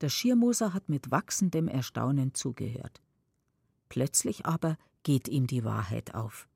Der 0.00 0.08
Schirmoser 0.08 0.74
hat 0.74 0.88
mit 0.88 1.10
wachsendem 1.10 1.68
Erstaunen 1.68 2.34
zugehört. 2.34 3.00
Plötzlich 3.88 4.46
aber 4.46 4.76
geht 5.02 5.28
ihm 5.28 5.46
die 5.46 5.64
Wahrheit 5.64 6.14
auf. 6.14 6.48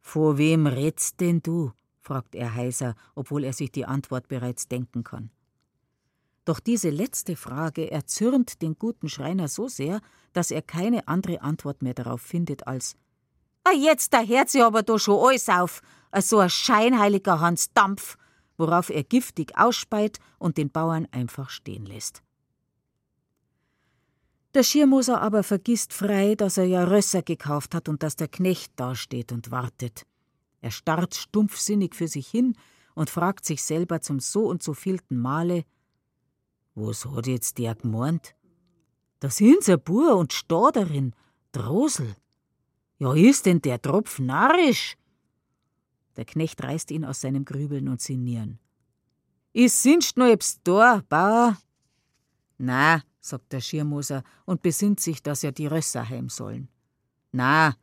Vor 0.00 0.38
wem 0.38 0.66
redst 0.66 1.20
denn 1.20 1.42
du? 1.42 1.72
fragt 2.00 2.36
er 2.36 2.54
heiser, 2.54 2.94
obwohl 3.16 3.42
er 3.42 3.52
sich 3.52 3.72
die 3.72 3.84
Antwort 3.84 4.28
bereits 4.28 4.68
denken 4.68 5.02
kann. 5.02 5.30
Doch 6.44 6.60
diese 6.60 6.90
letzte 6.90 7.34
Frage 7.34 7.90
erzürnt 7.90 8.62
den 8.62 8.78
guten 8.78 9.08
Schreiner 9.08 9.48
so 9.48 9.66
sehr, 9.66 10.00
dass 10.32 10.52
er 10.52 10.62
keine 10.62 11.08
andere 11.08 11.42
Antwort 11.42 11.82
mehr 11.82 11.94
darauf 11.94 12.20
findet 12.22 12.68
als 12.68 12.96
Ah, 13.64 13.72
jetzt 13.72 14.12
da 14.12 14.22
hört 14.22 14.48
sie 14.48 14.62
aber 14.62 14.84
doch 14.84 14.98
schon 14.98 15.18
alles 15.26 15.48
auf, 15.48 15.82
so 16.20 16.38
ein 16.38 16.48
scheinheiliger 16.48 17.40
Hans 17.40 17.72
Dampf, 17.72 18.16
worauf 18.56 18.90
er 18.90 19.04
giftig 19.04 19.56
ausspeit 19.56 20.18
und 20.38 20.58
den 20.58 20.70
Bauern 20.70 21.06
einfach 21.10 21.50
stehen 21.50 21.86
lässt. 21.86 22.22
Der 24.54 24.62
Schirmoser 24.62 25.20
aber 25.20 25.42
vergisst 25.42 25.92
frei, 25.92 26.34
dass 26.34 26.56
er 26.56 26.64
ja 26.64 26.84
Rösser 26.84 27.22
gekauft 27.22 27.74
hat 27.74 27.88
und 27.88 28.02
dass 28.02 28.16
der 28.16 28.28
Knecht 28.28 28.72
dasteht 28.76 29.30
und 29.32 29.50
wartet. 29.50 30.06
Er 30.62 30.70
starrt 30.70 31.14
stumpfsinnig 31.14 31.94
für 31.94 32.08
sich 32.08 32.26
hin 32.26 32.56
und 32.94 33.10
fragt 33.10 33.44
sich 33.44 33.62
selber 33.62 34.00
zum 34.00 34.18
so 34.18 34.46
und 34.46 34.62
so 34.62 34.72
vielten 34.72 35.18
Male, 35.18 35.64
was 36.74 37.06
hat 37.06 37.26
jetzt 37.26 37.58
der 37.58 37.74
gemeint? 37.74 38.34
Da 39.20 39.30
sind's 39.30 39.68
ein 39.68 39.80
Bur 39.80 40.16
und 40.16 40.32
sta 40.32 40.70
darin, 40.70 41.14
Drosel. 41.52 42.14
Ja, 42.98 43.14
ist 43.14 43.46
denn 43.46 43.62
der 43.62 43.80
Tropf 43.80 44.18
narrisch? 44.18 44.96
Der 46.16 46.24
Knecht 46.24 46.62
reißt 46.62 46.90
ihn 46.90 47.04
aus 47.04 47.20
seinem 47.20 47.44
Grübeln 47.44 47.88
und 47.88 48.00
Sinnieren. 48.00 48.58
Is 49.52 49.82
sinst 49.82 50.16
no 50.16 50.26
ebs 50.26 50.60
da, 50.64 51.02
Bauer? 51.08 51.56
Na, 52.58 53.02
sagt 53.20 53.52
der 53.52 53.60
Schirmoser 53.60 54.22
und 54.44 54.62
besinnt 54.62 55.00
sich, 55.00 55.22
dass 55.22 55.42
er 55.42 55.52
die 55.52 55.66
Rösser 55.66 56.08
heim 56.08 56.28
sollen. 56.28 56.68
Na, 57.32 57.76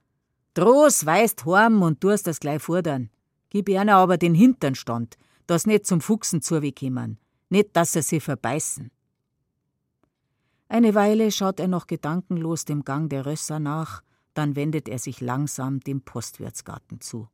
Dros 0.54 1.06
weißt 1.06 1.46
heim 1.46 1.82
und 1.82 2.02
tust 2.02 2.28
das 2.28 2.40
gleich 2.40 2.62
fordern. 2.62 3.10
Gib 3.50 3.70
einer 3.70 3.96
aber 3.96 4.18
den 4.18 4.36
Hinternstand, 4.36 5.18
dass 5.48 5.66
nicht 5.66 5.86
zum 5.86 6.02
Fuchsen 6.02 6.42
zuwegkommen 6.42 7.20
nicht, 7.54 7.76
dass 7.78 7.96
er 7.96 8.02
sie 8.02 8.20
verbeißen. 8.20 8.92
Eine 10.68 10.96
Weile 10.96 11.32
schaut 11.32 11.60
er 11.60 11.68
noch 11.68 11.88
gedankenlos 11.88 12.66
dem 12.66 12.84
Gang 12.84 13.10
der 13.10 13.26
Rösser 13.26 13.60
nach, 13.60 14.02
dann 14.34 14.56
wendet 14.56 14.90
er 14.90 14.98
sich 14.98 15.22
langsam 15.22 15.80
dem 15.80 16.02
Postwirtsgarten 16.02 17.00
zu. 17.00 17.30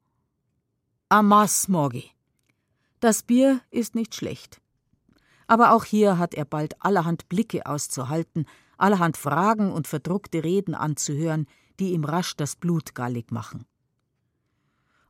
Amas 1.11 1.67
Morgi. 1.67 2.11
Das 2.99 3.23
Bier 3.23 3.61
ist 3.71 3.95
nicht 3.95 4.13
schlecht. 4.13 4.61
Aber 5.47 5.73
auch 5.73 5.83
hier 5.83 6.19
hat 6.19 6.35
er 6.35 6.45
bald 6.45 6.79
allerhand 6.83 7.27
Blicke 7.29 7.65
auszuhalten, 7.65 8.45
allerhand 8.77 9.17
Fragen 9.17 9.71
und 9.71 9.87
verdruckte 9.87 10.43
Reden 10.43 10.75
anzuhören, 10.75 11.47
die 11.79 11.93
ihm 11.93 12.03
rasch 12.03 12.35
das 12.35 12.55
Blut 12.55 12.93
gallig 12.93 13.31
machen. 13.31 13.65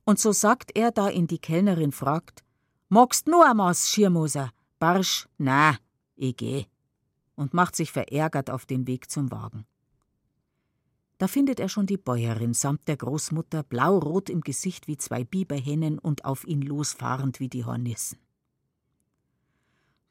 Und 0.06 0.20
so 0.20 0.32
sagt 0.32 0.72
er, 0.74 0.92
da 0.92 1.10
ihn 1.10 1.28
die 1.28 1.40
Kellnerin 1.40 1.92
fragt: 1.92 2.46
Magst 2.88 3.28
nur 3.28 3.46
amas, 3.46 3.90
Schirmoser? 3.90 4.52
Barsch, 4.80 5.28
na, 5.38 5.76
ich 6.16 6.38
geh, 6.38 6.66
und 7.36 7.54
macht 7.54 7.76
sich 7.76 7.92
verärgert 7.92 8.50
auf 8.50 8.66
den 8.66 8.88
Weg 8.88 9.12
zum 9.12 9.32
Wagen. 9.32 9.66
Da 11.20 11.28
findet 11.28 11.60
er 11.60 11.68
schon 11.68 11.86
die 11.86 11.98
Bäuerin 11.98 12.54
samt 12.54 12.88
der 12.88 12.96
Großmutter, 12.96 13.64
blaurot 13.64 14.30
im 14.30 14.40
Gesicht 14.40 14.88
wie 14.88 14.98
zwei 14.98 15.26
Biberhennen 15.26 16.00
und 16.00 16.24
auf 16.24 16.48
ihn 16.48 16.62
losfahrend 16.62 17.42
wie 17.42 17.50
die 17.50 17.66
Hornissen. 17.66 18.18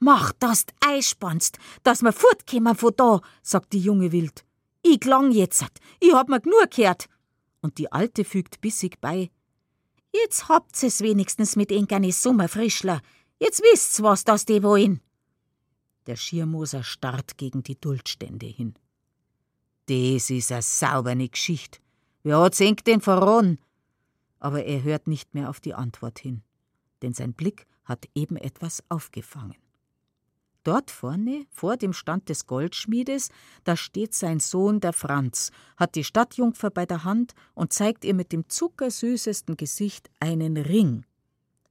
Mach, 0.00 0.32
dass 0.32 0.66
d 0.66 0.74
einspannst, 0.80 1.58
dass 1.82 2.02
wir 2.02 2.12
fortkommen 2.12 2.76
von 2.76 2.92
da, 2.94 3.20
sagt 3.42 3.72
die 3.72 3.80
Junge 3.80 4.12
wild. 4.12 4.44
Ich 4.82 5.00
klang 5.00 5.32
jetzt, 5.32 5.64
ich 5.98 6.12
hab 6.12 6.28
mir 6.28 6.40
genug 6.40 6.70
gehört. 6.70 7.08
Und 7.62 7.78
die 7.78 7.90
Alte 7.90 8.24
fügt 8.24 8.60
bissig 8.60 9.00
bei. 9.00 9.30
Jetzt 10.12 10.48
habt's 10.50 10.82
es 10.82 11.00
wenigstens 11.00 11.56
mit 11.56 11.72
enkerne 11.72 12.12
Sommerfrischler. 12.12 13.00
Jetzt 13.40 13.62
wisst's, 13.62 14.02
was 14.02 14.24
das 14.24 14.44
die 14.44 14.62
wollen. 14.62 15.00
Der 16.06 16.16
Schirmoser 16.16 16.84
starrt 16.84 17.38
gegen 17.38 17.62
die 17.62 17.80
Duldstände 17.80 18.46
hin. 18.46 18.74
Das 19.88 20.30
ist 20.30 20.52
a 20.52 20.60
sauberne 20.60 21.28
Geschicht. 21.28 21.80
Wer 22.22 22.38
hat's 22.38 22.60
eng 22.60 22.76
denn 22.86 23.00
verraten? 23.00 23.58
Aber 24.38 24.64
er 24.64 24.82
hört 24.82 25.06
nicht 25.08 25.34
mehr 25.34 25.48
auf 25.48 25.60
die 25.60 25.74
Antwort 25.74 26.18
hin, 26.18 26.42
denn 27.02 27.14
sein 27.14 27.32
Blick 27.32 27.66
hat 27.84 28.06
eben 28.14 28.36
etwas 28.36 28.82
aufgefangen. 28.88 29.56
Dort 30.62 30.90
vorne, 30.90 31.46
vor 31.50 31.76
dem 31.76 31.92
Stand 31.92 32.28
des 32.28 32.46
Goldschmiedes, 32.46 33.30
da 33.64 33.76
steht 33.76 34.14
sein 34.14 34.40
Sohn, 34.40 34.80
der 34.80 34.92
Franz, 34.92 35.50
hat 35.76 35.94
die 35.94 36.04
Stadtjungfer 36.04 36.70
bei 36.70 36.84
der 36.84 37.04
Hand 37.04 37.34
und 37.54 37.72
zeigt 37.72 38.04
ihr 38.04 38.14
mit 38.14 38.32
dem 38.32 38.48
zuckersüßesten 38.48 39.56
Gesicht 39.56 40.10
einen 40.20 40.58
Ring, 40.58 41.04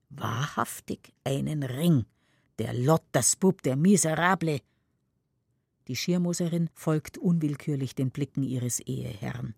Wahrhaftig 0.09 1.13
einen 1.23 1.63
Ring. 1.63 2.05
Der 2.59 2.73
Lottersbub, 2.73 3.61
der 3.61 3.75
Miserable. 3.75 4.61
Die 5.87 5.95
Schirmoserin 5.95 6.69
folgt 6.73 7.17
unwillkürlich 7.17 7.95
den 7.95 8.11
Blicken 8.11 8.43
ihres 8.43 8.79
Eheherrn. 8.79 9.55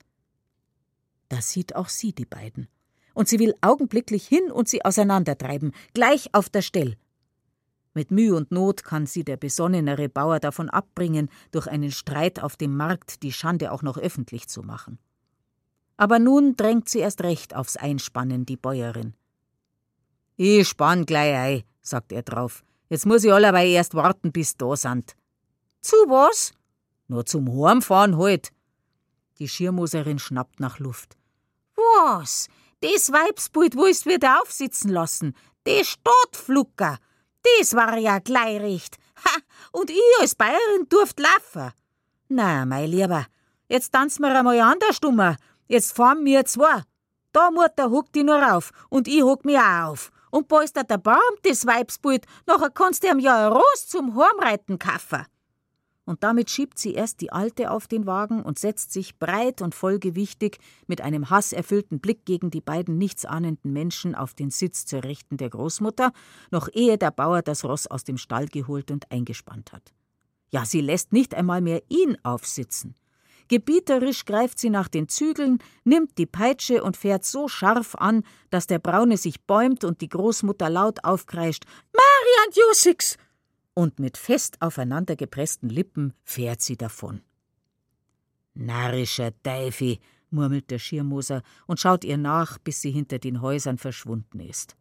Da 1.28 1.42
sieht 1.42 1.76
auch 1.76 1.90
sie 1.90 2.14
die 2.14 2.26
beiden. 2.26 2.68
Und 3.14 3.28
sie 3.28 3.40
will 3.40 3.56
augenblicklich 3.62 4.28
hin 4.28 4.52
und 4.52 4.70
sie 4.70 4.86
auseinandertreiben, 4.86 5.74
gleich 5.94 6.34
auf 6.34 6.50
der 6.50 6.62
Stell. 6.62 6.96
Mit 7.94 8.12
Mühe 8.12 8.36
und 8.36 8.52
Not 8.52 8.84
kann 8.84 9.08
sie 9.08 9.24
der 9.24 9.38
besonnenere 9.38 10.10
Bauer 10.10 10.40
davon 10.40 10.70
abbringen, 10.70 11.30
durch 11.52 11.68
einen 11.68 11.92
Streit 11.92 12.40
auf 12.40 12.56
dem 12.56 12.78
Markt 12.78 13.24
die 13.24 13.34
Schande 13.34 13.72
auch 13.72 13.82
noch 13.82 13.98
öffentlich 13.98 14.48
zu 14.48 14.62
machen. 14.62 15.00
Aber 15.98 16.20
nun 16.20 16.56
drängt 16.56 16.88
sie 16.88 17.00
erst 17.00 17.24
recht 17.24 17.56
aufs 17.56 17.76
Einspannen, 17.76 18.46
die 18.46 18.58
Bäuerin. 18.58 19.16
Ich 20.38 20.68
spann 20.70 21.06
gleich 21.06 21.36
ein, 21.36 21.64
sagt 21.82 22.12
er 22.14 22.22
drauf. 22.22 22.64
Jetzt 22.88 23.06
muss 23.06 23.24
ich 23.24 23.34
allerweil 23.34 23.70
erst 23.70 23.96
warten, 23.96 24.32
bis 24.32 24.56
da 24.56 24.76
sind. 24.76 25.16
Zu 25.82 25.96
was? 26.08 26.54
Nur 27.08 27.26
zum 27.26 27.48
Heimfahren 27.48 28.18
halt. 28.18 28.52
Die 29.40 29.48
Schirmoserin 29.48 30.20
schnappt 30.20 30.60
nach 30.60 30.80
Luft. 30.80 31.18
Was? 31.76 32.48
Das 32.82 33.12
Weibsbild 33.12 33.76
willst 33.76 34.06
du 34.06 34.12
wieder 34.12 34.42
aufsitzen 34.42 34.90
lassen. 34.90 35.36
Das 35.64 35.88
Stadtflucker. 35.88 36.98
Das 37.44 37.74
war 37.74 37.98
ja 37.98 38.20
gleich 38.20 38.60
recht. 38.60 38.98
Ha, 39.26 39.38
und 39.72 39.90
ich 39.90 40.02
als 40.20 40.36
Bayerin 40.36 40.88
durft 40.90 41.20
laufen. 41.20 41.72
Na, 42.28 42.66
mein 42.66 42.90
Lieber, 42.90 43.26
jetzt 43.68 43.92
tanzen 43.92 44.24
wir 44.24 44.38
einmal 44.38 44.60
anders 44.60 45.00
dummer. 45.00 45.36
Jetzt 45.68 45.96
fahren 45.96 46.26
wir 46.26 46.46
zwei. 46.46 46.84
Da 47.32 47.52
Mutter 47.52 47.90
huckt 47.90 48.16
die 48.16 48.24
nur 48.24 48.56
auf 48.56 48.72
und 48.90 49.08
ich 49.08 49.22
huck 49.22 49.46
mich 49.46 49.58
auch 49.58 49.90
auf. 49.90 50.12
Und 50.32 50.48
polstert 50.48 50.92
der 50.92 50.98
Baum 50.98 51.18
das 51.44 51.66
Weibsbild, 51.66 52.26
nachher 52.46 52.70
kannst 52.70 53.04
du 53.04 53.08
ihm 53.08 53.20
ja 53.20 53.48
ein 53.48 53.54
Ross 53.54 53.88
zum 53.88 54.16
Heimreiten 54.16 54.78
kaufen. 54.78 55.26
Und 56.10 56.24
damit 56.24 56.50
schiebt 56.50 56.80
sie 56.80 56.96
erst 56.96 57.22
die 57.22 57.32
Alte 57.32 57.70
auf 57.70 57.86
den 57.86 58.08
Wagen 58.08 58.42
und 58.42 58.58
setzt 58.58 58.92
sich 58.92 59.20
breit 59.20 59.62
und 59.62 59.76
vollgewichtig 59.76 60.58
mit 60.88 61.02
einem 61.02 61.30
hasserfüllten 61.30 62.00
Blick 62.00 62.26
gegen 62.26 62.50
die 62.50 62.62
beiden 62.62 62.98
nichtsahnenden 62.98 63.72
Menschen 63.72 64.16
auf 64.16 64.34
den 64.34 64.50
Sitz 64.50 64.88
zur 64.88 65.04
Rechten 65.04 65.38
der 65.38 65.52
Großmutter, 65.52 66.12
noch 66.50 66.68
ehe 66.74 66.98
der 66.98 67.12
Bauer 67.12 67.44
das 67.44 67.64
Ross 67.64 67.86
aus 67.86 68.06
dem 68.06 68.18
Stall 68.18 68.48
geholt 68.48 68.90
und 68.90 69.12
eingespannt 69.12 69.72
hat. 69.72 69.94
Ja, 70.50 70.66
sie 70.66 70.82
lässt 70.82 71.14
nicht 71.14 71.36
einmal 71.36 71.62
mehr 71.62 71.84
ihn 71.90 72.18
aufsitzen. 72.24 72.96
Gebieterisch 73.48 74.26
greift 74.26 74.58
sie 74.58 74.72
nach 74.72 74.88
den 74.88 75.10
Zügeln, 75.10 75.60
nimmt 75.84 76.18
die 76.18 76.26
Peitsche 76.26 76.84
und 76.84 76.98
fährt 76.98 77.24
so 77.24 77.48
scharf 77.48 77.94
an, 77.94 78.24
dass 78.50 78.66
der 78.66 78.80
Braune 78.80 79.18
sich 79.18 79.42
bäumt 79.42 79.84
und 79.84 80.02
die 80.02 80.10
Großmutter 80.10 80.72
laut 80.72 81.04
aufkreischt: 81.04 81.66
Marian 81.94 82.68
Jusix! 82.68 83.16
Und 83.74 84.00
mit 84.00 84.18
fest 84.18 84.62
aufeinandergepressten 84.62 85.70
Lippen 85.70 86.14
fährt 86.24 86.62
sie 86.62 86.78
davon. 86.78 87.22
Narrischer 88.54 89.32
Teifi, 89.42 90.00
murmelt 90.32 90.70
der 90.70 90.80
Schirmoser 90.80 91.44
und 91.66 91.80
schaut 91.80 92.04
ihr 92.04 92.18
nach, 92.18 92.58
bis 92.60 92.82
sie 92.82 92.92
hinter 92.92 93.20
den 93.20 93.42
Häusern 93.42 93.78
verschwunden 93.78 94.40
ist. 94.40 94.76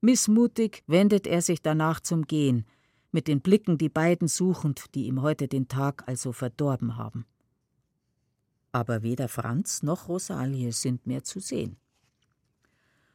Missmutig 0.00 0.84
wendet 0.86 1.26
er 1.26 1.42
sich 1.42 1.62
danach 1.62 2.00
zum 2.00 2.26
Gehen, 2.26 2.66
mit 3.12 3.28
den 3.28 3.40
Blicken 3.40 3.78
die 3.78 3.88
beiden 3.88 4.28
suchend, 4.28 4.94
die 4.94 5.06
ihm 5.06 5.22
heute 5.22 5.48
den 5.48 5.68
Tag 5.68 6.06
also 6.06 6.32
verdorben 6.32 6.96
haben 6.96 7.24
aber 8.76 9.02
weder 9.02 9.28
Franz 9.28 9.82
noch 9.82 10.06
Rosalie 10.08 10.70
sind 10.70 11.06
mehr 11.06 11.24
zu 11.24 11.40
sehen. 11.40 11.78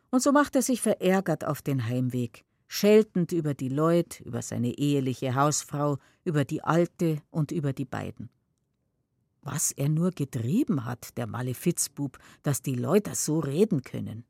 Und 0.10 0.24
so 0.24 0.32
macht 0.32 0.56
er 0.56 0.64
sich 0.64 0.82
verärgert 0.82 1.46
auf 1.46 1.62
den 1.62 1.86
Heimweg, 1.86 2.44
scheltend 2.74 3.34
über 3.34 3.54
die 3.54 3.68
Leut, 3.68 4.22
über 4.22 4.42
seine 4.42 4.78
eheliche 4.78 5.36
Hausfrau, 5.36 5.98
über 6.24 6.46
die 6.46 6.64
Alte 6.64 7.22
und 7.30 7.52
über 7.52 7.74
die 7.74 7.84
beiden. 7.84 8.30
Was 9.42 9.74
er 9.74 9.90
nur 9.90 10.12
getrieben 10.12 10.86
hat, 10.86 11.18
der 11.18 11.28
Malefizbub, 11.28 12.18
dass 12.44 12.62
die 12.62 12.76
Leute 12.76 13.14
so 13.14 13.40
reden 13.40 13.82
können. 13.82 14.24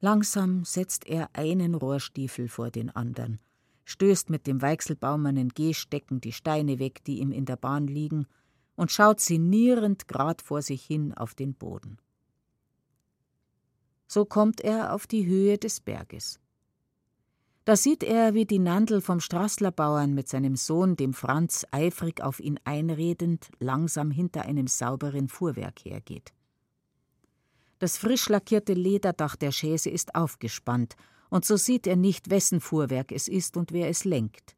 Langsam 0.00 0.64
setzt 0.64 1.06
er 1.06 1.28
einen 1.34 1.74
Rohrstiefel 1.74 2.48
vor 2.48 2.70
den 2.70 2.88
anderen, 2.88 3.40
stößt 3.84 4.30
mit 4.30 4.46
dem 4.46 4.62
weichselbaumernen 4.62 5.50
Gehstecken 5.50 6.22
die 6.22 6.32
Steine 6.32 6.78
weg, 6.78 7.04
die 7.04 7.18
ihm 7.18 7.30
in 7.30 7.44
der 7.44 7.56
Bahn 7.56 7.86
liegen, 7.86 8.26
und 8.74 8.90
schaut 8.90 9.20
sinnierend 9.20 10.08
grad 10.08 10.40
vor 10.40 10.62
sich 10.62 10.82
hin 10.82 11.12
auf 11.12 11.34
den 11.34 11.52
Boden. 11.52 11.98
So 14.08 14.24
kommt 14.24 14.62
er 14.62 14.94
auf 14.94 15.06
die 15.06 15.26
Höhe 15.26 15.58
des 15.58 15.80
Berges. 15.80 16.40
Da 17.66 17.76
sieht 17.76 18.02
er, 18.02 18.32
wie 18.32 18.46
die 18.46 18.58
Nandel 18.58 19.02
vom 19.02 19.20
Straßlerbauern 19.20 20.14
mit 20.14 20.26
seinem 20.26 20.56
Sohn, 20.56 20.96
dem 20.96 21.12
Franz, 21.12 21.66
eifrig 21.70 22.22
auf 22.22 22.40
ihn 22.40 22.58
einredend, 22.64 23.50
langsam 23.58 24.10
hinter 24.10 24.46
einem 24.46 24.66
sauberen 24.66 25.28
Fuhrwerk 25.28 25.84
hergeht. 25.84 26.32
Das 27.78 27.98
frisch 27.98 28.30
lackierte 28.30 28.72
Lederdach 28.72 29.36
der 29.36 29.52
Schäse 29.52 29.90
ist 29.90 30.14
aufgespannt, 30.14 30.96
und 31.28 31.44
so 31.44 31.58
sieht 31.58 31.86
er 31.86 31.96
nicht, 31.96 32.30
wessen 32.30 32.62
Fuhrwerk 32.62 33.12
es 33.12 33.28
ist 33.28 33.58
und 33.58 33.70
wer 33.72 33.90
es 33.90 34.06
lenkt. 34.06 34.56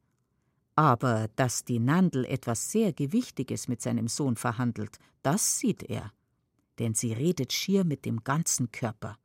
Aber 0.75 1.27
dass 1.35 1.65
die 1.65 1.79
Nandel 1.79 2.23
etwas 2.23 2.71
sehr 2.71 2.93
Gewichtiges 2.93 3.67
mit 3.67 3.81
seinem 3.81 4.07
Sohn 4.07 4.37
verhandelt, 4.37 4.97
das 5.21 5.59
sieht 5.59 5.83
er. 5.83 6.13
Denn 6.79 6.93
sie 6.93 7.11
redet 7.11 7.51
schier 7.51 7.83
mit 7.83 8.05
dem 8.05 8.23
ganzen 8.23 8.71
Körper. 8.71 9.17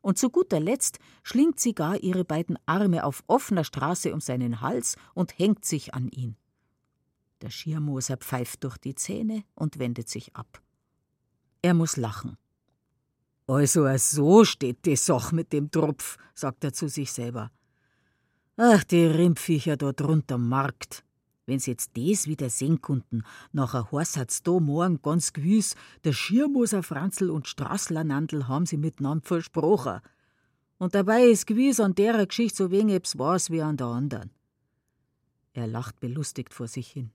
Und 0.00 0.18
zu 0.18 0.30
guter 0.30 0.60
Letzt 0.60 0.98
schlingt 1.22 1.60
sie 1.60 1.74
gar 1.74 1.96
ihre 1.98 2.24
beiden 2.24 2.58
Arme 2.66 3.04
auf 3.04 3.22
offener 3.26 3.64
Straße 3.64 4.12
um 4.14 4.20
seinen 4.20 4.60
Hals 4.60 4.96
und 5.14 5.38
hängt 5.38 5.64
sich 5.64 5.94
an 5.94 6.08
ihn. 6.08 6.36
Der 7.42 7.50
Schiermoser 7.50 8.16
pfeift 8.16 8.64
durch 8.64 8.78
die 8.78 8.94
Zähne 8.94 9.44
und 9.54 9.78
wendet 9.78 10.08
sich 10.08 10.34
ab. 10.36 10.62
Er 11.62 11.74
muss 11.74 11.96
lachen. 11.96 12.36
Also, 13.46 13.86
so 13.96 14.44
steht 14.44 14.86
die 14.86 14.96
Sach 14.96 15.32
mit 15.32 15.52
dem 15.52 15.70
Tropf, 15.70 16.18
sagt 16.34 16.64
er 16.64 16.72
zu 16.72 16.88
sich 16.88 17.12
selber. 17.12 17.50
Ach, 18.56 18.84
die 18.84 19.04
Rimpviecher 19.04 19.76
dort 19.76 20.02
runterm 20.02 20.48
Markt. 20.48 21.04
Wenn's 21.50 21.66
jetzt 21.66 21.96
des 21.96 22.28
wieder 22.28 22.48
sehen 22.48 22.80
konnten, 22.80 23.24
nachher 23.50 23.90
heißt's 23.90 24.44
da 24.44 24.60
morgen 24.60 25.02
ganz 25.02 25.32
gewiss, 25.32 25.74
der 26.04 26.12
Schirmoser 26.12 26.84
Franzl 26.84 27.28
und 27.28 27.48
Straßlernandl 27.48 28.46
haben 28.46 28.66
sie 28.66 28.76
miteinander 28.76 29.26
versprochen. 29.26 30.00
Und 30.78 30.94
dabei 30.94 31.24
ist 31.24 31.48
gewiss 31.48 31.80
an 31.80 31.96
derer 31.96 32.26
Geschichte 32.26 32.58
so 32.58 32.70
wenig 32.70 32.94
etwas 32.94 33.18
was 33.18 33.50
wie 33.50 33.62
an 33.62 33.76
der 33.76 33.88
anderen. 33.88 34.30
Er 35.52 35.66
lacht 35.66 35.98
belustigt 35.98 36.54
vor 36.54 36.68
sich 36.68 36.86
hin. 36.86 37.10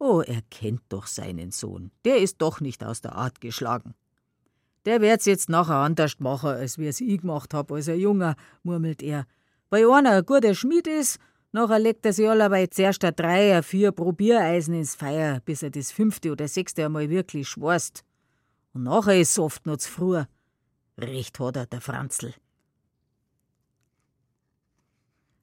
Oh, 0.00 0.20
er 0.20 0.42
kennt 0.50 0.82
doch 0.88 1.06
seinen 1.06 1.52
Sohn. 1.52 1.92
Der 2.04 2.18
ist 2.18 2.38
doch 2.38 2.60
nicht 2.60 2.82
aus 2.82 3.02
der 3.02 3.14
Art 3.14 3.40
geschlagen. 3.40 3.94
Der 4.84 5.00
wird's 5.00 5.26
jetzt 5.26 5.48
nachher 5.48 5.76
anders 5.76 6.18
machen, 6.18 6.50
als 6.50 6.76
wie 6.78 6.88
es 6.88 7.00
ich 7.00 7.20
gemacht 7.20 7.54
hab 7.54 7.70
als 7.70 7.88
ein 7.88 8.00
Junger, 8.00 8.34
murmelt 8.64 9.00
er 9.00 9.28
bei 9.70 9.86
einer 9.86 10.10
ein 10.10 10.26
guter 10.26 10.56
Schmied 10.56 10.88
ist, 10.88 11.20
nachher 11.52 11.78
legt 11.78 12.04
er 12.06 12.12
sich 12.12 12.28
allebei 12.28 12.66
zuerst 12.66 13.04
ein 13.04 13.14
drei, 13.14 13.56
ein 13.56 13.62
vier 13.62 13.92
Probiereisen 13.92 14.74
ins 14.74 14.94
Feuer, 14.94 15.40
bis 15.40 15.62
er 15.62 15.70
das 15.70 15.92
fünfte 15.92 16.32
oder 16.32 16.48
sechste 16.48 16.84
einmal 16.84 17.08
wirklich 17.10 17.48
schwarzt. 17.48 18.04
Und 18.72 18.84
nachher 18.84 19.20
ist 19.20 19.32
es 19.32 19.38
oft 19.38 19.66
noch 19.66 19.78
zu 19.78 19.90
früh. 19.90 20.24
Recht 20.98 21.38
hat 21.40 21.56
er, 21.56 21.66
der 21.66 21.80
Franzl. 21.80 22.34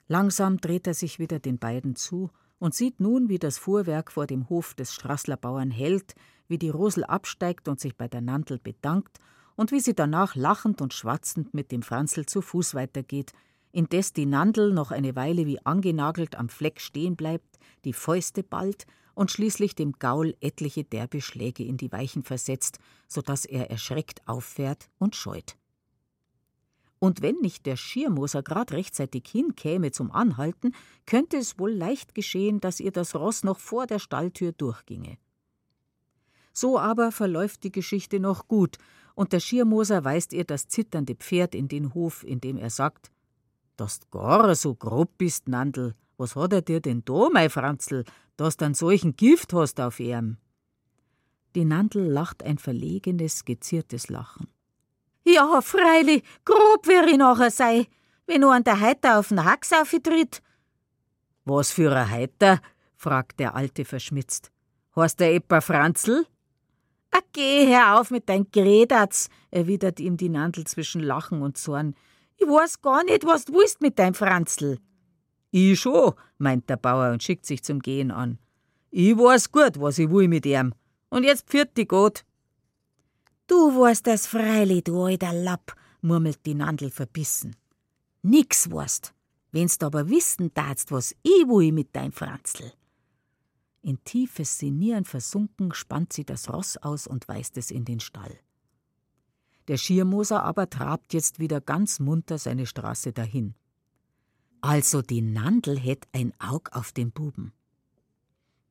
Langsam 0.08 0.58
dreht 0.58 0.86
er 0.86 0.94
sich 0.94 1.18
wieder 1.18 1.40
den 1.40 1.58
beiden 1.58 1.96
zu 1.96 2.30
und 2.58 2.74
sieht 2.74 3.00
nun, 3.00 3.28
wie 3.28 3.38
das 3.38 3.58
Fuhrwerk 3.58 4.12
vor 4.12 4.26
dem 4.26 4.48
Hof 4.48 4.74
des 4.74 4.94
Straßlerbauern 4.94 5.70
hält, 5.70 6.14
wie 6.48 6.58
die 6.58 6.68
Rosel 6.68 7.04
absteigt 7.04 7.68
und 7.68 7.80
sich 7.80 7.96
bei 7.96 8.06
der 8.06 8.20
Nandel 8.20 8.58
bedankt 8.58 9.18
und 9.56 9.72
wie 9.72 9.80
sie 9.80 9.94
danach 9.94 10.36
lachend 10.36 10.80
und 10.80 10.94
schwatzend 10.94 11.54
mit 11.54 11.72
dem 11.72 11.82
Franzl 11.82 12.26
zu 12.26 12.40
Fuß 12.40 12.74
weitergeht, 12.74 13.32
indes 13.76 14.14
die 14.14 14.24
Nandel 14.24 14.72
noch 14.72 14.90
eine 14.90 15.14
Weile 15.16 15.44
wie 15.44 15.64
angenagelt 15.66 16.36
am 16.36 16.48
Fleck 16.48 16.80
stehen 16.80 17.14
bleibt, 17.14 17.58
die 17.84 17.92
Fäuste 17.92 18.42
ballt 18.42 18.86
und 19.14 19.30
schließlich 19.30 19.74
dem 19.74 19.92
Gaul 19.98 20.34
etliche 20.40 20.82
derbe 20.82 21.20
Schläge 21.20 21.62
in 21.62 21.76
die 21.76 21.92
Weichen 21.92 22.22
versetzt, 22.22 22.78
so 23.06 23.20
dass 23.20 23.44
er 23.44 23.70
erschreckt 23.70 24.26
auffährt 24.26 24.88
und 24.98 25.14
scheut. 25.14 25.56
Und 26.98 27.20
wenn 27.20 27.36
nicht 27.42 27.66
der 27.66 27.76
Schiermoser 27.76 28.42
grad 28.42 28.72
rechtzeitig 28.72 29.24
hinkäme 29.30 29.92
zum 29.92 30.10
Anhalten, 30.10 30.72
könnte 31.04 31.36
es 31.36 31.58
wohl 31.58 31.70
leicht 31.72 32.14
geschehen, 32.14 32.60
dass 32.60 32.80
ihr 32.80 32.92
das 32.92 33.14
Ross 33.14 33.44
noch 33.44 33.58
vor 33.58 33.86
der 33.86 33.98
Stalltür 33.98 34.52
durchginge. 34.52 35.18
So 36.54 36.78
aber 36.78 37.12
verläuft 37.12 37.62
die 37.64 37.72
Geschichte 37.72 38.20
noch 38.20 38.48
gut, 38.48 38.78
und 39.14 39.34
der 39.34 39.40
Schiermoser 39.40 40.02
weist 40.04 40.32
ihr 40.32 40.44
das 40.44 40.68
zitternde 40.68 41.14
Pferd 41.14 41.54
in 41.54 41.68
den 41.68 41.92
Hof, 41.92 42.24
indem 42.24 42.56
er 42.56 42.70
sagt: 42.70 43.10
dass 43.76 44.00
du 44.00 44.06
gar 44.10 44.54
so 44.54 44.74
grob 44.74 45.18
bist, 45.18 45.48
Nandl. 45.48 45.94
Was 46.16 46.34
hat 46.34 46.52
er 46.52 46.62
dir 46.62 46.80
denn 46.80 47.04
da, 47.04 47.28
mein 47.32 47.50
Franzl, 47.50 48.04
dass 48.36 48.56
du 48.56 48.64
einen 48.64 48.74
solchen 48.74 49.16
Gift 49.16 49.52
hast 49.52 49.80
auf 49.80 50.00
ihm? 50.00 50.38
Die 51.54 51.64
Nandl 51.64 52.00
lacht 52.00 52.42
ein 52.42 52.58
verlegenes, 52.58 53.44
geziertes 53.44 54.08
Lachen. 54.08 54.48
Ja, 55.24 55.60
freilich, 55.60 56.22
grob 56.44 56.86
wär 56.86 57.06
ich 57.06 57.16
nachher 57.16 57.50
sei, 57.50 57.86
wenn 58.26 58.42
du 58.42 58.48
an 58.48 58.64
der 58.64 58.80
Heiter 58.80 59.18
auf 59.18 59.28
den 59.28 59.44
Hax 59.44 59.72
auftritt. 59.72 60.42
Was 61.44 61.70
für 61.70 61.94
ein 61.94 62.10
Heiter? 62.10 62.60
fragt 62.96 63.40
der 63.40 63.54
Alte 63.54 63.84
verschmitzt. 63.84 64.50
Hast 64.92 65.20
der 65.20 65.34
etwa 65.34 65.60
Franzl? 65.60 66.26
Ah, 67.10 67.20
geh, 67.32 67.66
hör 67.66 68.00
auf 68.00 68.10
mit 68.10 68.28
dein 68.28 68.50
Gredatz, 68.50 69.28
erwidert 69.50 70.00
ihm 70.00 70.16
die 70.16 70.28
Nandl 70.28 70.64
zwischen 70.64 71.00
Lachen 71.00 71.42
und 71.42 71.56
Zorn. 71.56 71.94
Ich 72.38 72.46
weiß 72.46 72.82
gar 72.82 73.04
nicht, 73.04 73.24
was 73.24 73.44
du 73.46 73.54
willst 73.54 73.80
mit 73.80 73.98
deinem 73.98 74.14
Franzl. 74.14 74.78
Ich 75.50 75.80
schon, 75.80 76.12
meint 76.38 76.68
der 76.68 76.76
Bauer 76.76 77.12
und 77.12 77.22
schickt 77.22 77.46
sich 77.46 77.62
zum 77.62 77.80
Gehen 77.80 78.10
an. 78.10 78.38
Ich 78.90 79.16
weiß 79.16 79.52
gut, 79.52 79.80
was 79.80 79.98
ich 79.98 80.10
will 80.10 80.28
mit 80.28 80.46
ihm. 80.46 80.74
Und 81.08 81.24
jetzt 81.24 81.48
pfiat 81.48 81.76
die 81.76 81.86
Gott. 81.86 82.24
Du 83.46 83.80
weißt 83.80 84.06
das 84.06 84.26
freilich, 84.26 84.84
du 84.84 85.02
alter 85.04 85.32
Lapp, 85.32 85.74
murmelt 86.02 86.44
die 86.44 86.54
Nandel 86.54 86.90
verbissen. 86.90 87.54
Nix 88.22 88.70
weißt, 88.70 89.14
wenn's 89.52 89.80
aber 89.80 90.08
wissen 90.08 90.52
darfst, 90.52 90.90
was 90.90 91.12
ich 91.22 91.46
will 91.46 91.72
mit 91.72 91.94
deinem 91.94 92.12
Franzl. 92.12 92.72
In 93.82 94.02
tiefes 94.02 94.58
Sinieren 94.58 95.04
versunken 95.04 95.72
spannt 95.72 96.12
sie 96.12 96.24
das 96.24 96.52
Ross 96.52 96.76
aus 96.76 97.06
und 97.06 97.28
weist 97.28 97.56
es 97.56 97.70
in 97.70 97.84
den 97.84 98.00
Stall. 98.00 98.36
Der 99.68 99.76
Schiermoser 99.76 100.42
aber 100.44 100.70
trabt 100.70 101.12
jetzt 101.12 101.38
wieder 101.38 101.60
ganz 101.60 101.98
munter 101.98 102.38
seine 102.38 102.66
Straße 102.66 103.12
dahin. 103.12 103.54
Also 104.60 105.02
die 105.02 105.22
Nandel 105.22 105.78
hätt 105.78 106.06
ein 106.12 106.32
Aug 106.38 106.70
auf 106.72 106.92
den 106.92 107.10
Buben. 107.10 107.52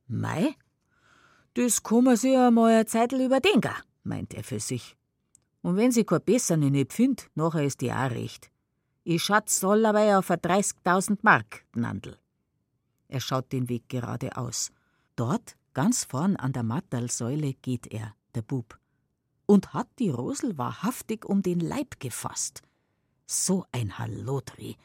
Mei, 0.08 0.54
das 1.54 1.82
kann 1.82 2.16
sich 2.16 2.32
ja 2.32 2.50
mal 2.50 2.72
eine 2.72 2.86
Zeitl 2.86 3.20
überdenken, 3.20 3.74
meint 4.04 4.34
er 4.34 4.44
für 4.44 4.60
sich. 4.60 4.96
Und 5.62 5.76
wenn 5.76 5.92
sie 5.92 6.04
kein 6.04 6.22
Besseren 6.22 6.72
nicht 6.72 6.92
findet, 6.92 7.30
nachher 7.34 7.64
ist 7.64 7.80
die 7.80 7.92
auch 7.92 8.10
recht. 8.10 8.50
Ich 9.04 9.22
schatz 9.22 9.60
soll 9.60 9.84
aber 9.84 10.18
auf 10.18 10.30
30.000 10.30 11.18
Mark, 11.22 11.64
Nandel. 11.74 12.18
Er 13.08 13.20
schaut 13.20 13.52
den 13.52 13.68
Weg 13.68 13.88
geradeaus. 13.88 14.70
Dort, 15.14 15.56
ganz 15.74 16.04
vorn 16.04 16.36
an 16.36 16.52
der 16.52 16.62
Matterlsäule, 16.62 17.54
geht 17.54 17.86
er, 17.86 18.14
der 18.34 18.42
Bub 18.42 18.78
und 19.46 19.72
hat 19.72 19.88
die 19.98 20.10
Rosel 20.10 20.58
wahrhaftig 20.58 21.24
um 21.24 21.42
den 21.42 21.60
Leib 21.60 22.00
gefasst. 22.00 22.62
So 23.26 23.64
ein 23.72 23.98
Hallodri. 23.98 24.76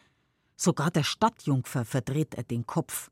Sogar 0.55 0.91
der 0.91 1.03
Stadtjungfer 1.03 1.85
verdreht 1.85 2.35
er 2.35 2.43
den 2.43 2.65
Kopf. 2.65 3.11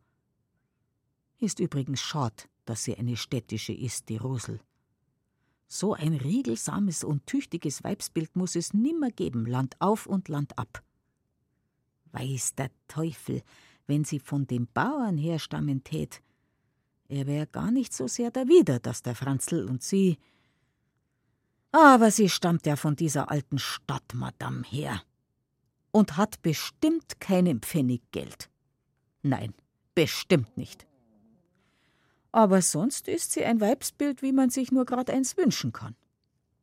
Ist 1.39 1.59
übrigens 1.59 2.01
schad, 2.01 2.47
dass 2.65 2.83
sie 2.83 2.95
eine 2.95 3.17
städtische 3.17 3.73
ist, 3.73 4.09
die 4.09 4.17
Rosel. 4.17 4.59
So 5.67 5.93
ein 5.93 6.13
riegelsames 6.13 7.03
und 7.03 7.25
tüchtiges 7.27 7.83
Weibsbild 7.83 8.35
muss 8.35 8.55
es 8.55 8.73
nimmer 8.73 9.11
geben, 9.11 9.45
Land 9.45 9.75
auf 9.79 10.07
und 10.07 10.27
Land 10.27 10.57
ab. 10.57 10.83
Weiß 12.11 12.55
der 12.55 12.71
Teufel, 12.87 13.43
wenn 13.85 14.03
sie 14.03 14.19
von 14.19 14.47
dem 14.47 14.67
Bauern 14.73 15.17
herstammen 15.17 15.83
tät. 15.83 16.21
Er 17.07 17.27
wär 17.27 17.45
gar 17.45 17.71
nicht 17.71 17.93
so 17.93 18.07
sehr 18.07 18.31
dawider, 18.31 18.79
dass 18.79 19.01
der 19.01 19.15
Franzl 19.15 19.65
und 19.67 19.83
sie 19.83 20.17
aber 21.71 22.11
sie 22.11 22.29
stammt 22.29 22.65
ja 22.65 22.75
von 22.75 22.95
dieser 22.95 23.29
alten 23.29 23.59
Stadtmadame 23.59 24.63
her 24.63 25.01
und 25.91 26.17
hat 26.17 26.41
bestimmt 26.41 27.19
keinen 27.19 27.61
Pfennig 27.61 28.01
Geld. 28.11 28.49
Nein, 29.21 29.53
bestimmt 29.95 30.55
nicht. 30.57 30.85
Aber 32.31 32.61
sonst 32.61 33.07
ist 33.07 33.31
sie 33.31 33.43
ein 33.43 33.59
Weibsbild, 33.59 34.21
wie 34.21 34.31
man 34.31 34.49
sich 34.49 34.71
nur 34.71 34.85
grad 34.85 35.09
eins 35.09 35.35
wünschen 35.35 35.71
kann. 35.71 35.95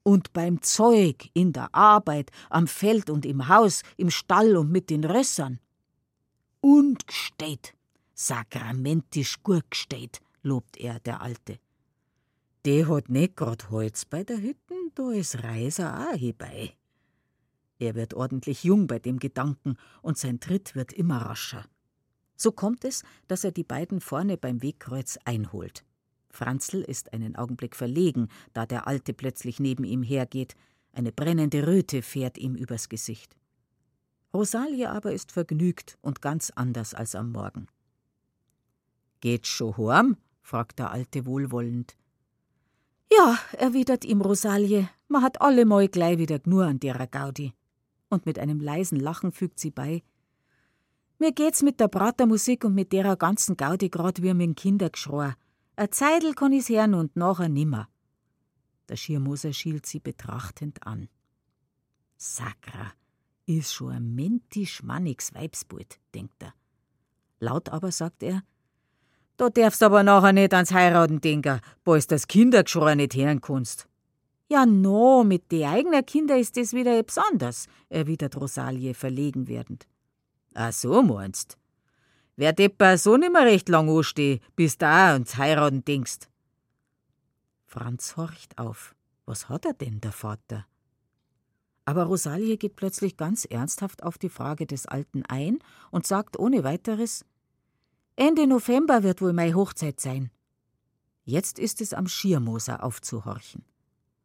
Und 0.02 0.32
beim 0.32 0.62
Zeug, 0.62 1.30
in 1.34 1.52
der 1.52 1.74
Arbeit, 1.74 2.30
am 2.48 2.68
Feld 2.68 3.10
und 3.10 3.26
im 3.26 3.48
Haus, 3.48 3.82
im 3.96 4.10
Stall 4.10 4.56
und 4.56 4.70
mit 4.70 4.90
den 4.90 5.04
Rössern. 5.04 5.58
Und 6.60 7.08
gsteht, 7.08 7.74
sakramentisch 8.14 9.42
gut 9.42 9.68
gsteht, 9.70 10.20
lobt 10.42 10.76
er, 10.76 11.00
der 11.00 11.20
Alte. 11.20 11.58
Der 12.66 12.88
hat 12.88 13.08
nicht 13.10 13.36
grad 13.36 13.70
Holz 13.70 14.04
bei 14.06 14.24
der 14.24 14.42
Hütten, 14.42 14.90
da 14.96 15.12
ist 15.12 15.40
Reiser 15.44 16.10
auch 16.10 16.16
hierbei. 16.16 16.74
Er 17.78 17.94
wird 17.94 18.12
ordentlich 18.12 18.64
jung 18.64 18.88
bei 18.88 18.98
dem 18.98 19.20
Gedanken 19.20 19.76
und 20.02 20.18
sein 20.18 20.40
Tritt 20.40 20.74
wird 20.74 20.92
immer 20.92 21.18
rascher. 21.18 21.64
So 22.34 22.50
kommt 22.50 22.84
es, 22.84 23.04
dass 23.28 23.44
er 23.44 23.52
die 23.52 23.62
beiden 23.62 24.00
vorne 24.00 24.36
beim 24.36 24.64
Wegkreuz 24.64 25.16
einholt. 25.24 25.84
Franzl 26.28 26.82
ist 26.82 27.12
einen 27.12 27.36
Augenblick 27.36 27.76
verlegen, 27.76 28.30
da 28.52 28.66
der 28.66 28.88
Alte 28.88 29.14
plötzlich 29.14 29.60
neben 29.60 29.84
ihm 29.84 30.02
hergeht. 30.02 30.56
Eine 30.90 31.12
brennende 31.12 31.68
Röte 31.68 32.02
fährt 32.02 32.36
ihm 32.36 32.56
übers 32.56 32.88
Gesicht. 32.88 33.36
Rosalie 34.34 34.90
aber 34.90 35.12
ist 35.12 35.30
vergnügt 35.30 35.98
und 36.00 36.20
ganz 36.20 36.50
anders 36.50 36.94
als 36.94 37.14
am 37.14 37.30
Morgen. 37.30 37.68
Geht's 39.20 39.50
schon 39.50 39.76
heim? 39.76 40.16
fragt 40.42 40.80
der 40.80 40.90
Alte 40.90 41.26
wohlwollend. 41.26 41.96
Ja, 43.10 43.38
erwidert 43.52 44.04
ihm 44.04 44.20
Rosalie, 44.20 44.88
man 45.08 45.22
hat 45.22 45.40
allemal 45.40 45.88
gleich 45.88 46.18
wieder 46.18 46.38
gnur 46.38 46.66
an 46.66 46.80
derer 46.80 47.06
Gaudi. 47.06 47.52
Und 48.08 48.26
mit 48.26 48.38
einem 48.38 48.60
leisen 48.60 49.00
Lachen 49.00 49.32
fügt 49.32 49.58
sie 49.58 49.70
bei: 49.70 50.02
Mir 51.18 51.32
geht's 51.32 51.62
mit 51.62 51.80
der 51.80 51.88
Pratermusik 51.88 52.64
und 52.64 52.74
mit 52.74 52.92
derer 52.92 53.16
ganzen 53.16 53.56
Gaudi 53.56 53.88
grad 53.88 54.22
wie 54.22 54.34
mit 54.34 54.56
Kindergeschrei. 54.56 55.34
A 55.76 55.90
Zeidel 55.90 56.34
kann 56.34 56.52
ich's 56.52 56.68
hören 56.68 56.94
und 56.94 57.16
nachher 57.16 57.48
nimmer. 57.48 57.88
Der 58.88 58.96
Schirmoser 58.96 59.52
schielt 59.52 59.86
sie 59.86 59.98
betrachtend 59.98 60.86
an. 60.86 61.08
Sakra, 62.16 62.92
is 63.46 63.72
schon 63.72 63.92
ein 63.92 64.14
mentisch 64.14 64.82
mannigs 64.82 65.34
Weibsbult, 65.34 65.98
denkt 66.14 66.42
er. 66.42 66.54
Laut 67.40 67.68
aber 67.68 67.92
sagt 67.92 68.22
er, 68.22 68.42
da 69.36 69.50
darfst 69.50 69.82
aber 69.82 70.02
nachher 70.02 70.32
nicht 70.32 70.54
ans 70.54 70.72
Heiraten 70.72 71.20
denken, 71.20 71.60
bald 71.84 72.10
das 72.10 72.26
Kindergeschrei 72.26 72.94
nicht 72.94 73.14
hören 73.14 73.40
kannst. 73.40 73.88
Ja, 74.48 74.64
no, 74.64 75.24
mit 75.24 75.50
de 75.50 75.66
eigenen 75.66 76.06
Kinder 76.06 76.38
ist 76.38 76.56
das 76.56 76.72
wieder 76.72 76.98
etwas 76.98 77.18
anders, 77.18 77.66
erwidert 77.88 78.36
Rosalie 78.36 78.94
verlegen 78.94 79.48
werdend. 79.48 79.86
Ach 80.54 80.72
so 80.72 81.02
meinst. 81.02 81.58
Wer 82.36 82.52
depper 82.52 82.96
so 82.96 83.16
nimmer 83.16 83.44
recht 83.44 83.68
lang 83.68 83.88
ansteh, 83.88 84.40
bis 84.54 84.78
da 84.78 85.12
ans 85.12 85.36
Heiraten 85.36 85.84
denkst. 85.84 86.28
Franz 87.66 88.16
horcht 88.16 88.56
auf. 88.58 88.94
Was 89.24 89.48
hat 89.48 89.64
er 89.64 89.72
denn, 89.72 90.00
der 90.00 90.12
Vater? 90.12 90.66
Aber 91.84 92.04
Rosalie 92.04 92.56
geht 92.56 92.76
plötzlich 92.76 93.16
ganz 93.16 93.44
ernsthaft 93.44 94.02
auf 94.02 94.18
die 94.18 94.28
Frage 94.28 94.66
des 94.66 94.86
Alten 94.86 95.24
ein 95.26 95.58
und 95.90 96.06
sagt 96.06 96.38
ohne 96.38 96.62
weiteres: 96.62 97.24
Ende 98.16 98.46
November 98.46 99.02
wird 99.02 99.20
wohl 99.20 99.34
meine 99.34 99.54
Hochzeit 99.54 100.00
sein. 100.00 100.30
Jetzt 101.24 101.58
ist 101.58 101.80
es 101.82 101.92
am 101.92 102.08
Schiermoser 102.08 102.82
aufzuhorchen. 102.82 103.64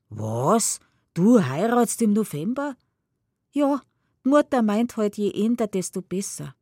Was? 0.10 0.80
Du 1.14 1.44
heiratst 1.44 2.02
im 2.02 2.14
November? 2.14 2.78
Ja, 3.52 3.82
die 4.24 4.30
Mutter 4.30 4.62
meint 4.62 4.96
halt, 4.96 5.18
je 5.18 5.30
eher, 5.32 5.68
desto 5.68 6.02
besser. 6.02 6.56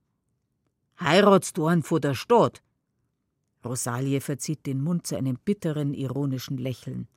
Heiratst 0.99 1.57
du 1.57 1.68
einen 1.68 1.84
vor 1.84 1.99
der 1.99 2.15
Stadt? 2.15 2.64
Rosalie 3.64 4.22
verzieht 4.22 4.65
den 4.65 4.81
Mund 4.81 5.06
zu 5.06 5.15
einem 5.15 5.38
bitteren, 5.38 5.93
ironischen 5.93 6.57
Lächeln. 6.57 7.07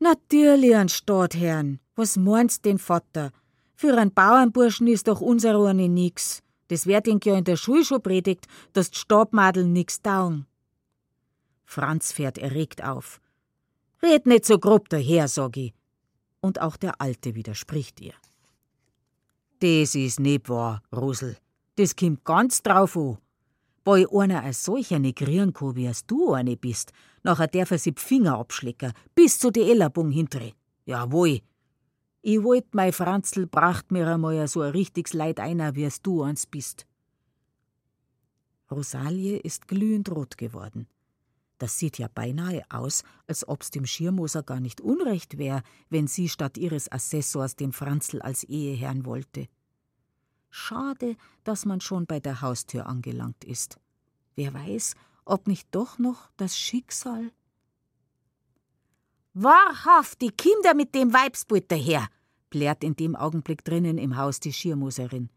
Natürlich 0.00 0.74
ein 0.74 0.88
Stadtherrn. 0.88 1.78
Was 1.94 2.16
meinst 2.16 2.64
denn, 2.64 2.78
Vater? 2.78 3.30
Für 3.76 3.96
einen 3.96 4.12
Bauernburschen 4.12 4.88
ist 4.88 5.06
doch 5.06 5.20
unser 5.20 5.64
eine 5.64 5.88
nix. 5.88 6.42
Das 6.72 6.86
wird 6.86 7.06
ihn 7.06 7.20
ja 7.22 7.36
in 7.36 7.44
der 7.44 7.58
Schule 7.58 7.84
schon 7.84 8.00
predigt, 8.00 8.46
dass 8.72 8.90
die 8.90 8.96
Stabmadeln 8.96 9.74
nix 9.74 10.00
taugen. 10.00 10.46
Franz 11.66 12.12
fährt 12.12 12.38
erregt 12.38 12.82
auf. 12.82 13.20
Red 14.02 14.24
nicht 14.24 14.46
so 14.46 14.58
grob 14.58 14.88
daher, 14.88 15.28
sag 15.28 15.58
ich. 15.58 15.74
Und 16.40 16.62
auch 16.62 16.78
der 16.78 16.98
Alte 16.98 17.34
widerspricht 17.34 18.00
ihr. 18.00 18.14
Das 19.58 19.94
is 19.94 20.18
nicht 20.18 20.48
wahr, 20.48 20.82
Rosel. 20.96 21.36
Das 21.76 21.94
kimmt 21.94 22.24
ganz 22.24 22.62
drauf 22.62 22.96
an. 22.96 23.18
Bei 23.84 24.06
einer 24.10 24.42
als 24.42 24.64
solcher 24.64 24.98
negrieren 24.98 25.52
kann, 25.52 25.76
wie 25.76 25.92
du 26.06 26.32
eine 26.32 26.56
bist, 26.56 26.92
nachher 27.22 27.48
darf 27.48 27.72
er 27.72 27.78
sich 27.78 28.00
Finger 28.00 28.38
abschlecken, 28.38 28.94
bis 29.14 29.38
zu 29.38 29.50
die 29.50 29.70
Ellerbung 29.70 30.10
hintere. 30.10 30.54
Jawohl, 30.86 31.42
ich 32.22 32.42
wollt, 32.42 32.74
mei 32.74 32.92
Franzl 32.92 33.46
bracht 33.46 33.90
mir 33.90 34.06
einmal 34.06 34.46
so 34.46 34.60
ein 34.62 34.70
richtiges 34.70 35.12
Leid 35.12 35.40
einer, 35.40 35.74
wie 35.74 35.84
es 35.84 36.02
du 36.02 36.22
eins 36.22 36.46
bist. 36.46 36.86
Rosalie 38.70 39.38
ist 39.38 39.68
glühend 39.68 40.10
rot 40.10 40.38
geworden. 40.38 40.86
Das 41.58 41.78
sieht 41.78 41.98
ja 41.98 42.08
beinahe 42.12 42.62
aus, 42.70 43.04
als 43.26 43.46
ob's 43.46 43.70
dem 43.70 43.86
Schirmoser 43.86 44.42
gar 44.42 44.60
nicht 44.60 44.80
unrecht 44.80 45.36
wär, 45.38 45.62
wenn 45.90 46.06
sie 46.06 46.28
statt 46.28 46.58
ihres 46.58 46.90
Assessors 46.90 47.54
den 47.56 47.72
Franzl 47.72 48.20
als 48.20 48.44
Eheherrn 48.44 49.04
wollte. 49.04 49.48
Schade, 50.50 51.16
dass 51.44 51.64
man 51.64 51.80
schon 51.80 52.06
bei 52.06 52.20
der 52.20 52.40
Haustür 52.40 52.86
angelangt 52.86 53.44
ist. 53.44 53.78
Wer 54.34 54.54
weiß, 54.54 54.94
ob 55.24 55.46
nicht 55.46 55.68
doch 55.70 55.98
noch 55.98 56.30
das 56.36 56.58
Schicksal 56.58 57.30
Wahrhaft, 59.34 60.20
die 60.20 60.30
Kinder 60.30 60.74
mit 60.74 60.94
dem 60.94 61.12
Weibsbult 61.12 61.70
daher, 61.70 62.06
plärt 62.50 62.84
in 62.84 62.96
dem 62.96 63.16
Augenblick 63.16 63.64
drinnen 63.64 63.96
im 63.96 64.16
Haus 64.16 64.40
die 64.40 64.52
Schirmuserin. 64.52 65.30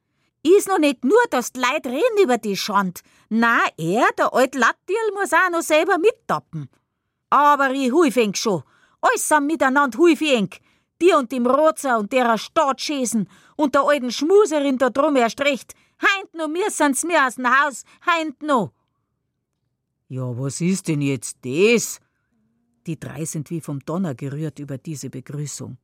Is 0.43 0.67
noch 0.67 0.79
nicht 0.79 1.03
nur, 1.03 1.23
dass 1.31 1.53
die 1.53 1.61
Leute 1.61 1.89
reden 1.89 2.23
über 2.23 2.37
die 2.37 2.57
Schand. 2.57 3.01
Na, 3.29 3.57
er, 3.77 4.05
der 4.17 4.33
alte 4.33 4.59
Lattiel, 4.59 5.11
muss 5.13 5.33
auch 5.33 5.49
noch 5.49 5.61
selber 5.61 5.97
mittappen. 5.97 6.69
Aber 7.29 7.71
ich 7.71 7.91
hulf 7.91 8.17
schon. 8.35 8.63
Alles 9.01 9.27
sind 9.27 9.47
miteinander 9.47 9.97
hulf 9.97 10.19
Die 10.19 11.13
und 11.17 11.31
dem 11.31 11.47
Rozer 11.47 11.97
und 11.97 12.11
derer 12.11 12.37
Staatschäsen 12.37 13.27
und 13.55 13.75
der 13.75 13.83
alten 13.83 14.11
Schmuserin 14.11 14.77
da 14.77 14.89
drum 14.89 15.15
erst 15.15 15.41
recht. 15.41 15.73
Heint 16.01 16.33
no, 16.33 16.47
mir 16.47 16.69
sind's 16.69 17.03
mir 17.03 17.25
aus 17.25 17.35
dem 17.35 17.47
Haus. 17.47 17.83
Heint 18.05 18.41
no. 18.43 18.71
Ja, 20.09 20.37
was 20.37 20.61
ist 20.61 20.87
denn 20.87 21.01
jetzt 21.01 21.37
das? 21.43 21.99
Die 22.87 22.99
drei 22.99 23.25
sind 23.25 23.49
wie 23.49 23.61
vom 23.61 23.79
Donner 23.79 24.15
gerührt 24.15 24.59
über 24.59 24.77
diese 24.77 25.09
Begrüßung. 25.09 25.77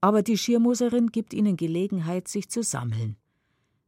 Aber 0.00 0.22
die 0.22 0.36
Schirmuserin 0.36 1.08
gibt 1.08 1.32
ihnen 1.32 1.56
Gelegenheit, 1.56 2.28
sich 2.28 2.48
zu 2.48 2.62
sammeln. 2.62 3.16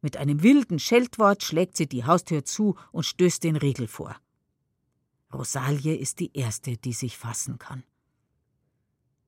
Mit 0.01 0.17
einem 0.17 0.43
wilden 0.43 0.79
Scheltwort 0.79 1.43
schlägt 1.43 1.77
sie 1.77 1.87
die 1.87 2.05
Haustür 2.05 2.45
zu 2.45 2.75
und 2.91 3.05
stößt 3.05 3.43
den 3.43 3.55
Riegel 3.55 3.87
vor. 3.87 4.15
Rosalie 5.33 5.95
ist 5.95 6.19
die 6.19 6.31
Erste, 6.33 6.77
die 6.77 6.93
sich 6.93 7.17
fassen 7.17 7.57
kann. 7.57 7.83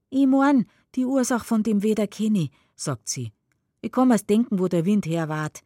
Ich 0.10 0.26
mein, 0.26 0.68
die 0.96 1.06
Ursache 1.06 1.44
von 1.44 1.64
dem 1.64 1.84
Weder 1.84 2.08
kenne 2.08 2.50
sagt 2.78 3.10
sie. 3.10 3.34
Ich 3.82 3.92
kann 3.92 4.08
mir's 4.08 4.26
denken, 4.26 4.60
wo 4.60 4.68
der 4.68 4.86
Wind 4.86 5.06
her 5.06 5.28
wart. 5.30 5.64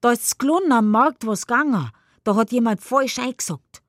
Da 0.00 0.12
ist's 0.12 0.38
Klon 0.38 0.70
am 0.72 0.90
Markt 0.90 1.26
was 1.26 1.46
gegangen. 1.46 1.90
Da 2.22 2.36
hat 2.36 2.52
jemand 2.52 2.80
falsch 2.80 3.18
eingesagt. 3.18 3.79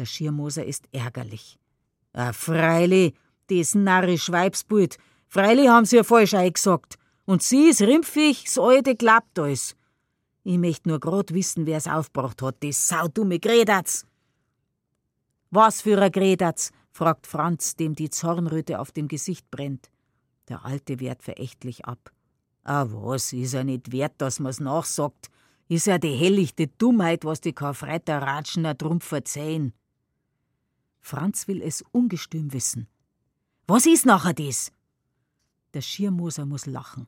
Der 0.00 0.06
Schirmoser 0.06 0.64
ist 0.64 0.88
ärgerlich. 0.92 1.58
Ah, 2.14 2.32
freilich, 2.32 3.12
das 3.48 3.74
narrisch 3.74 4.32
Weibsbild. 4.32 4.96
Freilich 5.28 5.68
haben 5.68 5.84
sie 5.84 5.96
ja 5.96 6.04
falsch 6.04 6.32
eingesagt. 6.32 6.96
Und 7.26 7.42
sie 7.42 7.68
ist 7.68 7.82
rimpfig, 7.82 8.44
das 8.44 8.56
alte 8.56 8.96
klappt 8.96 9.38
alles. 9.38 9.76
Ich 10.42 10.56
möcht 10.56 10.86
nur 10.86 11.00
grad 11.00 11.34
wissen, 11.34 11.66
wer's 11.66 11.86
aufgebracht 11.86 12.40
hat, 12.40 12.64
das 12.64 12.88
saudumme 12.88 13.38
Gredatz. 13.40 14.06
Was 15.50 15.82
für 15.82 16.00
ein 16.00 16.10
Gredatz? 16.10 16.72
fragt 16.92 17.26
Franz, 17.26 17.76
dem 17.76 17.94
die 17.94 18.08
Zornröte 18.08 18.80
auf 18.80 18.92
dem 18.92 19.06
Gesicht 19.06 19.50
brennt. 19.50 19.90
Der 20.48 20.64
Alte 20.64 20.98
wehrt 20.98 21.22
verächtlich 21.22 21.84
ab. 21.84 22.10
Ah, 22.64 22.86
was, 22.88 23.34
ist 23.34 23.52
ja 23.52 23.64
nicht 23.64 23.92
wert, 23.92 24.14
dass 24.16 24.40
man's 24.40 24.60
nachsagt. 24.60 25.28
Ist 25.68 25.86
ja 25.86 25.98
die 25.98 26.16
hellichte 26.16 26.68
Dummheit, 26.68 27.26
was 27.26 27.42
die 27.42 27.52
Karfreiter 27.52 28.22
Ratschener 28.22 28.72
drum 28.72 29.02
verzeihen. 29.02 29.74
Franz 31.00 31.48
will 31.48 31.62
es 31.62 31.82
ungestüm 31.92 32.52
wissen. 32.52 32.88
Was 33.66 33.86
ist 33.86 34.06
nachher 34.06 34.34
das? 34.34 34.72
Der 35.74 35.80
Schirmoser 35.80 36.46
muss 36.46 36.66
lachen. 36.66 37.06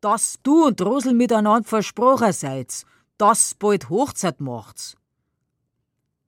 Dass 0.00 0.38
du 0.42 0.66
und 0.66 0.80
Rosel 0.80 1.14
miteinander 1.14 1.68
versprochen 1.68 2.32
seid, 2.32 2.84
dass 3.18 3.54
bald 3.54 3.88
Hochzeit 3.88 4.40
macht's. 4.40 4.96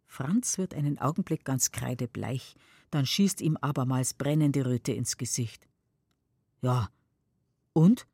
Franz 0.07 0.57
wird 0.57 0.75
einen 0.75 0.99
Augenblick 0.99 1.45
ganz 1.45 1.73
kreidebleich, 1.73 2.55
dann 2.91 3.05
schießt 3.05 3.41
ihm 3.41 3.57
abermals 3.59 4.15
brennende 4.15 4.65
Röte 4.65 4.93
ins 4.93 5.17
Gesicht. 5.17 5.69
Ja, 6.63 6.89
und? 7.73 8.07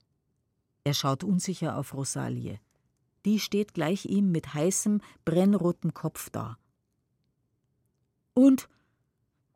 Er 0.85 0.95
schaut 0.95 1.23
unsicher 1.23 1.77
auf 1.77 1.95
Rosalie. 1.95 2.59
Die 3.25 3.39
steht 3.39 3.75
gleich 3.75 4.07
ihm 4.07 4.33
mit 4.33 4.53
heißem, 4.53 5.01
brennrotem 5.25 5.95
Kopf 5.95 6.31
da. 6.31 6.59
Und? 8.35 8.69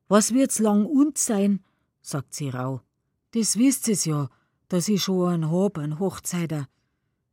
Was 0.09 0.33
wird's 0.35 0.59
lang 0.59 0.87
und 0.87 1.19
sein? 1.19 1.65
sagt 2.01 2.35
sie 2.35 2.49
rau. 2.49 2.83
Das 3.33 3.59
wisst 3.59 3.89
es 3.89 4.05
ja, 4.05 4.29
dass 4.69 4.89
ich 4.89 5.03
schon 5.03 5.29
einen 5.29 5.51
hab, 5.51 5.79
einen 5.79 5.99
Hochzeiter. 5.99 6.69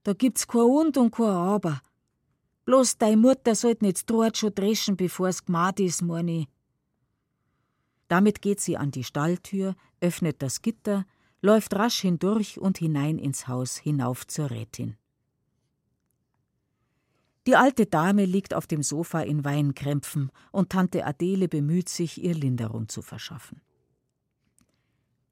Da 0.04 0.14
gibt's 0.14 0.48
kein 0.48 0.62
Und 0.62 0.98
und 0.98 1.12
kein 1.12 1.28
Aber. 1.28 1.82
Bloß 2.66 2.98
dei 2.98 3.16
Mutter 3.16 3.56
sollt 3.56 3.82
nicht 3.82 4.10
dort 4.10 4.38
schon 4.38 4.56
dreschen, 4.56 4.98
bevor's 4.98 5.46
gmaht 5.46 5.80
is, 5.80 6.02
mein. 6.02 6.48
Damit 8.08 8.42
geht 8.42 8.60
sie 8.60 8.78
an 8.78 8.92
die 8.92 9.04
Stalltür, 9.04 9.76
öffnet 10.00 10.42
das 10.42 10.62
Gitter, 10.62 11.06
läuft 11.42 11.76
rasch 11.76 12.02
hindurch 12.02 12.60
und 12.60 12.78
hinein 12.78 13.18
ins 13.18 13.48
Haus, 13.48 13.78
hinauf 13.78 14.26
zur 14.28 14.50
Rätin. 14.50 14.98
Die 17.46 17.56
alte 17.56 17.86
Dame 17.86 18.26
liegt 18.26 18.54
auf 18.54 18.68
dem 18.68 18.84
Sofa 18.84 19.22
in 19.22 19.44
Weinkrämpfen 19.44 20.32
und 20.52 20.70
Tante 20.70 21.06
Adele 21.06 21.50
bemüht 21.50 21.90
sich, 21.90 22.24
ihr 22.24 22.34
Linderung 22.34 22.88
zu 22.88 23.02
verschaffen. 23.02 23.62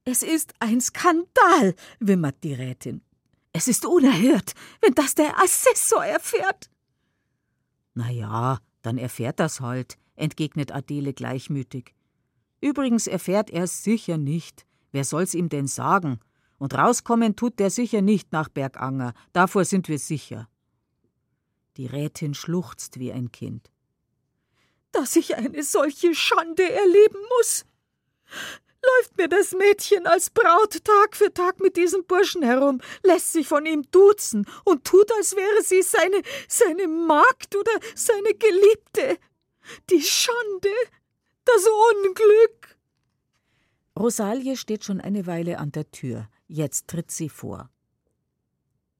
Es 0.03 0.23
ist 0.23 0.53
ein 0.59 0.81
Skandal, 0.81 1.75
wimmert 1.99 2.43
die 2.43 2.53
Rätin. 2.53 3.01
Es 3.53 3.67
ist 3.67 3.85
unerhört, 3.85 4.53
wenn 4.81 4.93
das 4.93 5.15
der 5.15 5.38
Assessor 5.39 6.03
erfährt. 6.03 6.69
Na 7.93 8.09
ja, 8.09 8.59
dann 8.81 8.97
erfährt 8.97 9.39
das 9.39 9.61
halt, 9.61 9.97
entgegnet 10.15 10.71
Adele 10.71 11.13
gleichmütig. 11.13 11.93
Übrigens 12.61 13.07
erfährt 13.07 13.49
er 13.49 13.63
es 13.63 13.83
sicher 13.83 14.17
nicht. 14.17 14.65
Wer 14.91 15.03
soll's 15.03 15.33
ihm 15.33 15.49
denn 15.49 15.67
sagen? 15.67 16.19
Und 16.57 16.73
rauskommen 16.73 17.35
tut 17.35 17.59
der 17.59 17.69
sicher 17.69 18.01
nicht 18.01 18.31
nach 18.31 18.49
Berganger, 18.49 19.13
davor 19.33 19.65
sind 19.65 19.88
wir 19.88 19.97
sicher. 19.99 20.47
Die 21.77 21.85
Rätin 21.85 22.34
schluchzt 22.34 22.99
wie 22.99 23.11
ein 23.11 23.31
Kind. 23.31 23.72
Dass 24.91 25.15
ich 25.15 25.35
eine 25.35 25.64
solche 25.64 26.14
Schande 26.14 26.69
erleben 26.69 27.19
muss. 27.38 27.65
Läuft 28.84 29.18
mir 29.18 29.30
das 29.30 29.53
Mädchen 29.53 30.07
als 30.07 30.31
Braut 30.31 30.84
Tag 30.84 31.15
für 31.15 31.31
Tag 31.34 31.60
mit 31.60 31.77
diesem 31.77 32.03
Burschen 32.06 32.41
herum, 32.41 32.81
lässt 33.03 33.31
sich 33.31 33.48
von 33.48 33.65
ihm 33.65 33.84
duzen 33.91 34.48
und 34.65 34.85
tut, 34.85 35.11
als 35.14 35.35
wäre 35.35 35.61
sie 35.64 35.84
seine, 35.84 36.22
seine 36.48 36.88
Magd 36.88 37.56
oder 37.56 37.72
seine 37.93 38.34
Geliebte. 38.34 39.18
Die 39.91 40.02
Schande, 40.02 40.69
das 41.45 41.68
Unglück. 41.68 42.77
Rosalie 43.98 44.57
steht 44.57 44.84
schon 44.84 44.99
eine 44.99 45.27
Weile 45.27 45.60
an 45.60 45.72
der 45.72 45.91
Tür. 45.91 46.27
Jetzt 46.48 46.88
tritt 46.88 47.11
sie 47.11 47.30
vor. 47.30 47.69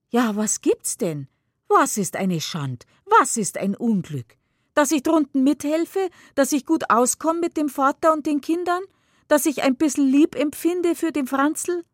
Ja, 0.10 0.36
was 0.36 0.62
gibt's 0.62 0.98
denn? 0.98 1.28
Was 1.74 1.98
ist 1.98 2.18
eine 2.18 2.42
Schand? 2.42 2.86
Was 3.06 3.38
ist 3.38 3.58
ein 3.58 3.76
Unglück? 3.76 4.36
Dass 4.74 4.92
ich 4.92 5.04
drunten 5.04 5.46
mithelfe, 5.46 6.10
dass 6.36 6.52
ich 6.52 6.66
gut 6.66 6.90
auskomme 6.90 7.40
mit 7.40 7.56
dem 7.56 7.70
Vater 7.70 8.12
und 8.12 8.26
den 8.26 8.42
Kindern? 8.42 8.84
Dass 9.30 9.46
ich 9.46 9.64
ein 9.64 9.78
bissel 9.78 10.04
lieb 10.04 10.36
empfinde 10.36 10.96
für 10.96 11.14
den 11.14 11.28
Franzl? 11.28 11.86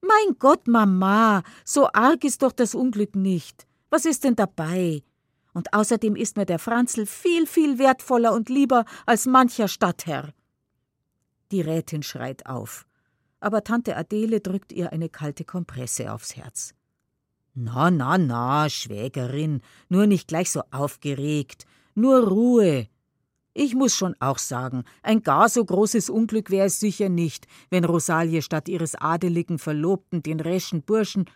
Mein 0.00 0.36
Gott, 0.40 0.66
Mama, 0.66 1.44
so 1.64 1.88
arg 1.92 2.24
ist 2.24 2.42
doch 2.42 2.50
das 2.50 2.74
Unglück 2.74 3.14
nicht. 3.14 3.64
Was 3.90 4.06
ist 4.06 4.24
denn 4.24 4.34
dabei? 4.34 5.04
Und 5.54 5.72
außerdem 5.72 6.16
ist 6.16 6.36
mir 6.36 6.46
der 6.46 6.58
Franzl 6.58 7.06
viel, 7.06 7.46
viel 7.46 7.78
wertvoller 7.78 8.32
und 8.32 8.48
lieber 8.48 8.84
als 9.06 9.26
mancher 9.26 9.68
Stadtherr. 9.68 10.34
Die 11.52 11.60
Rätin 11.60 12.02
schreit 12.02 12.46
auf, 12.46 12.86
aber 13.38 13.62
Tante 13.62 13.96
Adele 13.96 14.40
drückt 14.40 14.72
ihr 14.72 14.92
eine 14.92 15.08
kalte 15.08 15.44
Kompresse 15.44 16.12
aufs 16.12 16.34
Herz. 16.34 16.74
Na, 17.54 17.90
na, 17.90 18.16
na, 18.18 18.68
Schwägerin, 18.70 19.60
nur 19.88 20.06
nicht 20.06 20.28
gleich 20.28 20.50
so 20.50 20.62
aufgeregt, 20.70 21.66
nur 21.94 22.26
Ruhe. 22.28 22.88
Ich 23.54 23.74
muss 23.74 23.94
schon 23.94 24.14
auch 24.20 24.38
sagen, 24.38 24.84
ein 25.02 25.22
gar 25.22 25.50
so 25.50 25.62
großes 25.62 26.08
Unglück 26.08 26.50
wäre 26.50 26.68
es 26.68 26.80
sicher 26.80 27.10
nicht, 27.10 27.46
wenn 27.68 27.84
Rosalie 27.84 28.40
statt 28.40 28.68
ihres 28.68 28.94
adeligen 28.94 29.58
Verlobten 29.58 30.22
den 30.22 30.40
reschen 30.40 30.82
Burschen 30.82 31.26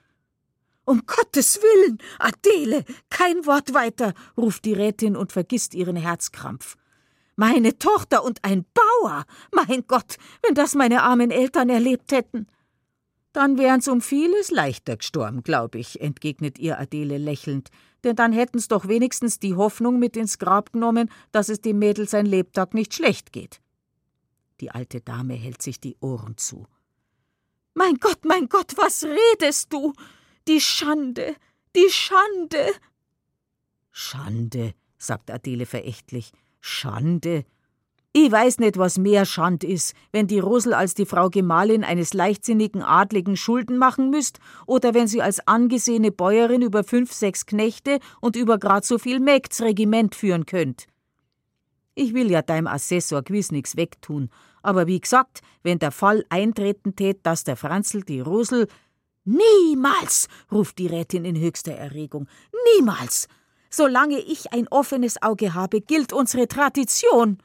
um 0.87 1.03
Gottes 1.05 1.61
Willen, 1.61 1.99
Adele, 2.21 2.85
kein 3.11 3.45
Wort 3.45 3.75
weiter, 3.75 4.15
ruft 4.37 4.65
die 4.65 4.73
Rätin 4.73 5.17
und 5.17 5.33
vergisst 5.33 5.75
ihren 5.75 5.97
Herzkrampf. 5.97 6.77
Meine 7.35 7.77
Tochter 7.77 8.23
und 8.23 8.45
ein 8.45 8.65
Bauer. 8.73 9.25
Mein 9.53 9.85
Gott, 9.89 10.17
wenn 10.43 10.55
das 10.55 10.77
meine 10.77 11.03
armen 11.03 11.33
Eltern 11.33 11.71
erlebt 11.71 12.13
hätten. 12.13 12.47
Dann 13.37 13.59
wären's 13.59 13.87
um 13.87 14.01
vieles 14.01 14.51
leichter 14.51 14.97
gestorben, 14.97 15.43
glaub 15.43 15.75
ich, 15.75 16.01
entgegnet 16.01 16.59
ihr 16.59 16.79
Adele 16.79 17.19
lächelnd, 17.19 17.69
denn 18.03 18.17
dann 18.17 18.33
hätten's 18.33 18.67
doch 18.67 18.89
wenigstens 18.89 19.39
die 19.39 19.55
Hoffnung 19.55 19.99
mit 19.99 20.17
ins 20.17 20.39
Grab 20.39 20.73
genommen, 20.73 21.11
dass 21.33 21.51
es 21.51 21.61
dem 21.61 21.79
Mädel 21.79 22.09
sein 22.09 22.25
Lebtag 22.25 22.73
nicht 22.73 22.95
schlecht 22.95 23.35
geht. 23.35 23.61
Die 24.61 24.71
alte 24.71 25.03
Dame 25.03 25.35
hält 25.35 25.61
sich 25.61 25.79
die 25.79 25.99
Ohren 26.01 26.39
zu. 26.39 26.67
Mein 27.75 27.97
Gott, 27.97 28.25
mein 28.25 28.49
Gott, 28.49 28.73
was 28.79 29.05
redest 29.05 29.71
du? 29.71 29.93
Die 30.49 30.63
Schande, 30.63 31.37
die 31.77 31.91
Schande. 31.91 32.73
Schande, 33.93 34.73
sagt 34.97 35.31
Adele 35.31 35.67
verächtlich. 35.67 36.33
Schande. 36.63 37.45
Ich 38.19 38.33
weiß 38.33 38.61
nicht, 38.61 38.79
was 38.79 38.97
mehr 38.97 39.27
Schand 39.27 39.63
ist, 39.63 39.93
wenn 40.11 40.27
die 40.27 40.39
Rosel 40.39 40.73
als 40.73 40.95
die 40.95 41.05
Frau 41.05 41.29
Gemahlin 41.29 41.85
eines 41.85 42.15
leichtsinnigen 42.15 42.81
Adligen 42.81 43.37
Schulden 43.37 43.77
machen 43.77 44.09
müsst 44.09 44.39
oder 44.65 44.95
wenn 44.95 45.07
sie 45.07 45.21
als 45.21 45.47
angesehene 45.47 46.13
Bäuerin 46.13 46.63
über 46.63 46.83
fünf, 46.83 47.13
sechs 47.13 47.45
Knechte 47.45 47.99
und 48.23 48.35
über 48.35 48.57
grad 48.57 48.87
so 48.87 48.99
viel 48.99 49.21
Mägds 49.21 49.61
Regiment 49.61 50.15
führen 50.15 50.47
könnt. 50.47 50.87
Ich 51.95 52.15
will 52.15 52.31
ja 52.31 52.41
deinem 52.41 52.69
Assessor 52.69 53.21
gewiss 53.21 53.53
nix 53.53 53.77
wegtun, 53.77 54.31
aber 54.63 54.87
wie 54.87 54.99
gesagt, 55.01 55.43
wenn 55.63 55.79
der 55.79 55.93
Fall 55.93 56.25
eintreten 56.31 56.97
tät, 56.97 57.19
dass 57.23 57.45
der 57.45 57.57
Franzl 57.57 58.01
die 58.01 58.21
Rosel 58.21 58.67
Niemals, 59.27 60.29
ruft 60.51 60.79
die 60.79 60.87
Rätin 60.87 61.27
in 61.27 61.39
höchster 61.39 61.73
Erregung. 61.73 62.29
Niemals. 62.79 63.29
Solange 63.69 64.21
ich 64.21 64.55
ein 64.55 64.69
offenes 64.69 65.21
Auge 65.21 65.53
habe, 65.53 65.83
gilt 65.83 66.15
unsere 66.15 66.49
Tradition. 66.49 67.43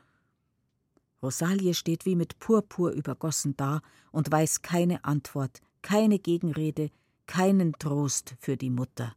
Rosalie 1.22 1.74
steht 1.74 2.06
wie 2.06 2.16
mit 2.16 2.40
Purpur 2.40 2.92
übergossen 2.92 3.56
da 3.58 3.82
und 4.12 4.32
weiß 4.32 4.62
keine 4.62 5.04
Antwort, 5.06 5.62
keine 5.82 6.20
Gegenrede, 6.20 6.90
keinen 7.28 7.74
Trost 7.74 8.36
für 8.40 8.58
die 8.58 8.70
Mutter, 8.70 9.16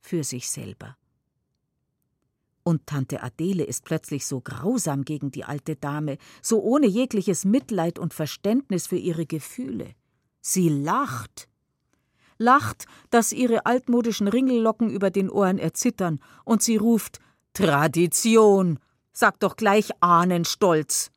für 0.00 0.24
sich 0.24 0.50
selber. 0.50 0.96
Und 2.62 2.86
Tante 2.86 3.22
Adele 3.22 3.64
ist 3.64 3.84
plötzlich 3.84 4.26
so 4.26 4.40
grausam 4.40 5.04
gegen 5.04 5.30
die 5.30 5.44
alte 5.44 5.74
Dame, 5.74 6.18
so 6.42 6.60
ohne 6.62 6.86
jegliches 6.86 7.44
Mitleid 7.44 7.98
und 7.98 8.12
Verständnis 8.12 8.86
für 8.86 8.98
ihre 8.98 9.24
Gefühle. 9.24 9.94
Sie 10.40 10.68
lacht 10.68 11.48
lacht, 12.38 12.86
dass 13.10 13.32
ihre 13.32 13.66
altmodischen 13.66 14.28
Ringellocken 14.28 14.88
über 14.90 15.10
den 15.10 15.28
Ohren 15.28 15.58
erzittern, 15.58 16.20
und 16.44 16.62
sie 16.62 16.76
ruft 16.76 17.20
Tradition. 17.52 18.78
Sag 19.12 19.40
doch 19.40 19.56
gleich 19.56 19.90
Ahnenstolz. 20.00 21.10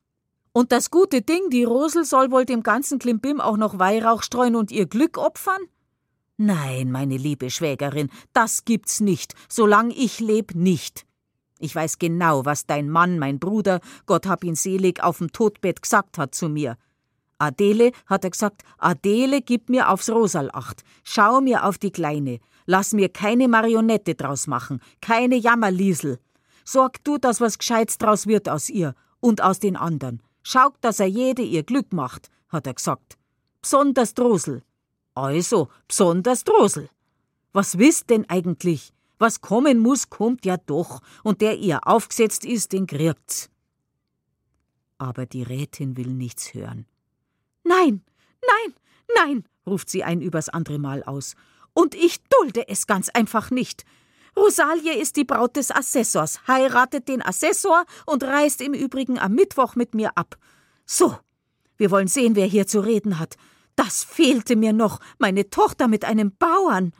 Und 0.53 0.71
das 0.71 0.91
gute 0.91 1.21
Ding, 1.21 1.49
die 1.49 1.63
Rosel, 1.63 2.03
soll 2.03 2.31
wohl 2.31 2.45
dem 2.45 2.61
ganzen 2.61 2.99
Klimbim 2.99 3.39
auch 3.39 3.57
noch 3.57 3.79
Weihrauch 3.79 4.21
streuen 4.21 4.55
und 4.55 4.71
ihr 4.71 4.85
Glück 4.85 5.17
opfern? 5.17 5.61
Nein, 6.35 6.91
meine 6.91 7.17
liebe 7.17 7.49
Schwägerin, 7.49 8.09
das 8.33 8.65
gibt's 8.65 8.99
nicht, 8.99 9.35
solang 9.47 9.91
ich 9.91 10.19
leb 10.19 10.55
nicht. 10.55 11.05
Ich 11.59 11.75
weiß 11.75 11.99
genau, 11.99 12.43
was 12.43 12.65
dein 12.65 12.89
Mann, 12.89 13.19
mein 13.19 13.39
Bruder, 13.39 13.79
Gott 14.07 14.25
hab 14.25 14.43
ihn 14.43 14.55
selig, 14.55 15.01
auf 15.03 15.19
dem 15.19 15.31
Todbett 15.31 15.83
gesagt 15.83 16.17
hat 16.17 16.33
zu 16.33 16.49
mir. 16.49 16.77
Adele, 17.37 17.91
hat 18.07 18.23
er 18.23 18.31
gesagt, 18.31 18.63
Adele, 18.77 19.41
gib 19.41 19.69
mir 19.69 19.89
aufs 19.89 20.09
Rosal 20.09 20.49
acht, 20.51 20.83
schau 21.03 21.39
mir 21.39 21.65
auf 21.65 21.77
die 21.77 21.91
Kleine, 21.91 22.39
lass 22.65 22.93
mir 22.93 23.09
keine 23.09 23.47
Marionette 23.47 24.15
draus 24.15 24.47
machen, 24.47 24.81
keine 25.01 25.35
Jammerliesel. 25.35 26.19
Sorg 26.65 27.03
du, 27.03 27.17
dass 27.17 27.39
was 27.39 27.57
Gescheites 27.57 27.97
draus 27.99 28.27
wird 28.27 28.49
aus 28.49 28.69
ihr 28.69 28.95
und 29.19 29.41
aus 29.41 29.59
den 29.59 29.75
anderen. 29.75 30.21
Schaut, 30.43 30.75
dass 30.81 30.99
er 30.99 31.07
jede 31.07 31.41
ihr 31.41 31.63
Glück 31.63 31.93
macht, 31.93 32.29
hat 32.49 32.67
er 32.67 32.73
gesagt. 32.73 33.17
Besonders 33.61 34.13
Drosel. 34.13 34.63
Also, 35.13 35.69
besonders 35.87 36.43
Drosel. 36.43 36.89
Was 37.53 37.77
wisst 37.77 38.09
denn 38.09 38.29
eigentlich? 38.29 38.93
Was 39.19 39.41
kommen 39.41 39.79
muss, 39.79 40.09
kommt 40.09 40.45
ja 40.45 40.57
doch, 40.57 41.01
und 41.23 41.41
der 41.41 41.59
ihr 41.59 41.85
aufgesetzt 41.87 42.43
ist, 42.43 42.71
den 42.71 42.87
kriegt's. 42.87 43.49
Aber 44.97 45.25
die 45.25 45.43
Rätin 45.43 45.95
will 45.95 46.07
nichts 46.07 46.53
hören. 46.53 46.87
Nein, 47.63 48.03
nein, 48.41 48.73
nein, 49.15 49.43
ruft 49.67 49.89
sie 49.89 50.03
ein 50.03 50.21
übers 50.21 50.49
andere 50.49 50.79
Mal 50.79 51.03
aus. 51.03 51.35
Und 51.73 51.93
ich 51.93 52.23
dulde 52.23 52.67
es 52.67 52.87
ganz 52.87 53.09
einfach 53.09 53.51
nicht. 53.51 53.85
Rosalie 54.35 54.93
ist 54.93 55.17
die 55.17 55.25
Braut 55.25 55.57
des 55.57 55.71
Assessors, 55.71 56.47
heiratet 56.47 57.07
den 57.07 57.21
Assessor 57.21 57.85
und 58.05 58.23
reist 58.23 58.61
im 58.61 58.73
Übrigen 58.73 59.19
am 59.19 59.33
Mittwoch 59.33 59.75
mit 59.75 59.93
mir 59.93 60.17
ab. 60.17 60.37
So, 60.85 61.17
wir 61.77 61.91
wollen 61.91 62.07
sehen, 62.07 62.35
wer 62.35 62.45
hier 62.45 62.65
zu 62.65 62.79
reden 62.79 63.19
hat. 63.19 63.35
Das 63.75 64.03
fehlte 64.03 64.55
mir 64.55 64.73
noch, 64.73 64.99
meine 65.19 65.49
Tochter 65.49 65.87
mit 65.87 66.05
einem 66.05 66.35
Bauern. 66.37 66.93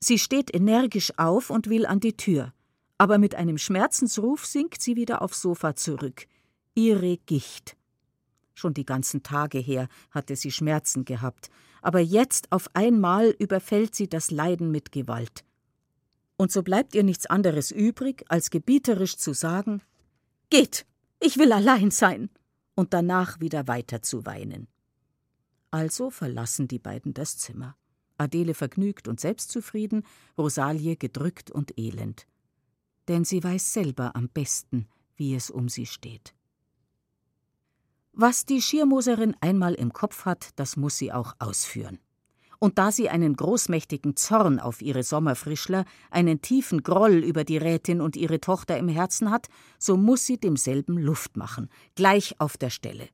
Sie 0.00 0.18
steht 0.18 0.54
energisch 0.54 1.12
auf 1.18 1.50
und 1.50 1.68
will 1.68 1.86
an 1.86 2.00
die 2.00 2.16
Tür, 2.16 2.52
aber 2.98 3.18
mit 3.18 3.34
einem 3.34 3.58
Schmerzensruf 3.58 4.46
sinkt 4.46 4.82
sie 4.82 4.96
wieder 4.96 5.22
aufs 5.22 5.42
Sofa 5.42 5.76
zurück. 5.76 6.26
Ihre 6.74 7.16
Gicht. 7.18 7.76
Schon 8.54 8.74
die 8.74 8.86
ganzen 8.86 9.22
Tage 9.22 9.58
her 9.58 9.88
hatte 10.10 10.36
sie 10.36 10.50
Schmerzen 10.50 11.04
gehabt, 11.04 11.50
aber 11.80 12.00
jetzt 12.00 12.50
auf 12.50 12.68
einmal 12.74 13.34
überfällt 13.38 13.94
sie 13.94 14.08
das 14.08 14.30
Leiden 14.30 14.70
mit 14.70 14.92
Gewalt 14.92 15.44
und 16.40 16.50
so 16.50 16.62
bleibt 16.62 16.94
ihr 16.94 17.02
nichts 17.02 17.26
anderes 17.26 17.70
übrig, 17.70 18.24
als 18.30 18.48
gebieterisch 18.48 19.18
zu 19.18 19.34
sagen 19.34 19.82
Geht, 20.48 20.86
ich 21.20 21.36
will 21.36 21.52
allein 21.52 21.90
sein, 21.90 22.30
und 22.74 22.94
danach 22.94 23.40
wieder 23.40 23.68
weiter 23.68 24.00
zu 24.00 24.24
weinen. 24.24 24.66
Also 25.70 26.08
verlassen 26.08 26.66
die 26.66 26.78
beiden 26.78 27.12
das 27.12 27.36
Zimmer. 27.36 27.76
Adele 28.16 28.54
vergnügt 28.54 29.06
und 29.06 29.20
selbstzufrieden, 29.20 30.02
Rosalie 30.38 30.96
gedrückt 30.96 31.50
und 31.50 31.78
elend. 31.78 32.26
Denn 33.06 33.26
sie 33.26 33.44
weiß 33.44 33.74
selber 33.74 34.16
am 34.16 34.30
besten, 34.30 34.88
wie 35.16 35.34
es 35.34 35.50
um 35.50 35.68
sie 35.68 35.84
steht. 35.84 36.34
Was 38.12 38.46
die 38.46 38.62
Schirmoserin 38.62 39.36
einmal 39.42 39.74
im 39.74 39.92
Kopf 39.92 40.24
hat, 40.24 40.48
das 40.56 40.78
muss 40.78 40.96
sie 40.96 41.12
auch 41.12 41.34
ausführen 41.38 41.98
und 42.60 42.78
da 42.78 42.92
sie 42.92 43.08
einen 43.08 43.34
großmächtigen 43.34 44.14
Zorn 44.16 44.60
auf 44.60 44.82
ihre 44.82 45.02
Sommerfrischler, 45.02 45.84
einen 46.10 46.42
tiefen 46.42 46.82
Groll 46.82 47.24
über 47.24 47.42
die 47.42 47.56
Rätin 47.56 48.00
und 48.00 48.16
ihre 48.16 48.38
Tochter 48.38 48.76
im 48.76 48.88
Herzen 48.88 49.30
hat, 49.30 49.48
so 49.78 49.96
muss 49.96 50.26
sie 50.26 50.38
demselben 50.38 50.98
Luft 50.98 51.36
machen, 51.36 51.70
gleich 51.96 52.38
auf 52.38 52.56
der 52.56 52.70
Stelle. 52.70 53.08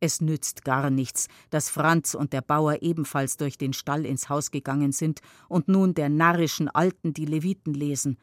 Es 0.00 0.20
nützt 0.20 0.64
gar 0.64 0.90
nichts, 0.90 1.28
dass 1.48 1.70
Franz 1.70 2.14
und 2.14 2.32
der 2.32 2.42
Bauer 2.42 2.82
ebenfalls 2.82 3.38
durch 3.38 3.56
den 3.56 3.72
Stall 3.72 4.04
ins 4.04 4.28
Haus 4.28 4.50
gegangen 4.50 4.92
sind 4.92 5.20
und 5.48 5.68
nun 5.68 5.94
der 5.94 6.10
narrischen 6.10 6.68
Alten 6.68 7.14
die 7.14 7.24
Leviten 7.24 7.72
lesen. 7.72 8.18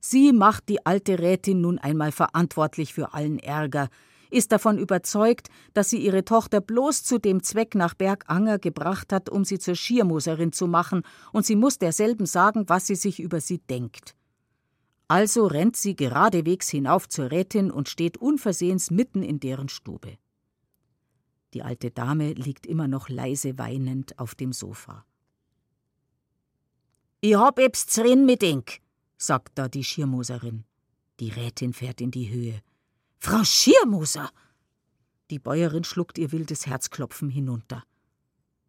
Sie 0.00 0.32
macht 0.32 0.70
die 0.70 0.86
alte 0.86 1.18
Rätin 1.18 1.60
nun 1.60 1.78
einmal 1.78 2.12
verantwortlich 2.12 2.94
für 2.94 3.12
allen 3.12 3.38
Ärger, 3.38 3.90
ist 4.30 4.52
davon 4.52 4.78
überzeugt, 4.78 5.48
dass 5.74 5.90
sie 5.90 5.98
ihre 5.98 6.24
Tochter 6.24 6.60
bloß 6.60 7.02
zu 7.02 7.18
dem 7.18 7.42
Zweck 7.42 7.74
nach 7.74 7.94
Berganger 7.94 8.58
gebracht 8.58 9.12
hat, 9.12 9.28
um 9.28 9.44
sie 9.44 9.58
zur 9.58 9.74
Schiermoserin 9.74 10.52
zu 10.52 10.66
machen, 10.66 11.02
und 11.32 11.44
sie 11.44 11.56
muss 11.56 11.78
derselben 11.78 12.26
sagen, 12.26 12.68
was 12.68 12.86
sie 12.86 12.94
sich 12.94 13.20
über 13.20 13.40
sie 13.40 13.58
denkt. 13.58 14.14
Also 15.08 15.46
rennt 15.46 15.76
sie 15.76 15.96
geradewegs 15.96 16.70
hinauf 16.70 17.08
zur 17.08 17.32
Rätin 17.32 17.70
und 17.70 17.88
steht 17.88 18.18
unversehens 18.18 18.90
mitten 18.90 19.22
in 19.22 19.40
deren 19.40 19.68
Stube. 19.68 20.18
Die 21.52 21.62
alte 21.62 21.90
Dame 21.90 22.32
liegt 22.32 22.64
immer 22.64 22.86
noch 22.86 23.08
leise 23.08 23.58
weinend 23.58 24.18
auf 24.20 24.36
dem 24.36 24.52
Sofa. 24.52 25.04
Ich 27.20 27.34
hab 27.34 27.58
ebs 27.58 27.86
zrin 27.86 28.24
mit 28.24 28.42
Ink, 28.42 28.78
sagt 29.18 29.58
da 29.58 29.68
die 29.68 29.84
Schirmoserin. 29.84 30.64
Die 31.18 31.28
Rätin 31.28 31.72
fährt 31.72 32.00
in 32.00 32.12
die 32.12 32.30
Höhe. 32.30 32.62
Frau 33.22 33.44
Schiermoser! 33.44 34.30
Die 35.28 35.38
Bäuerin 35.38 35.84
schluckt 35.84 36.16
ihr 36.16 36.32
wildes 36.32 36.66
Herzklopfen 36.66 37.28
hinunter. 37.28 37.84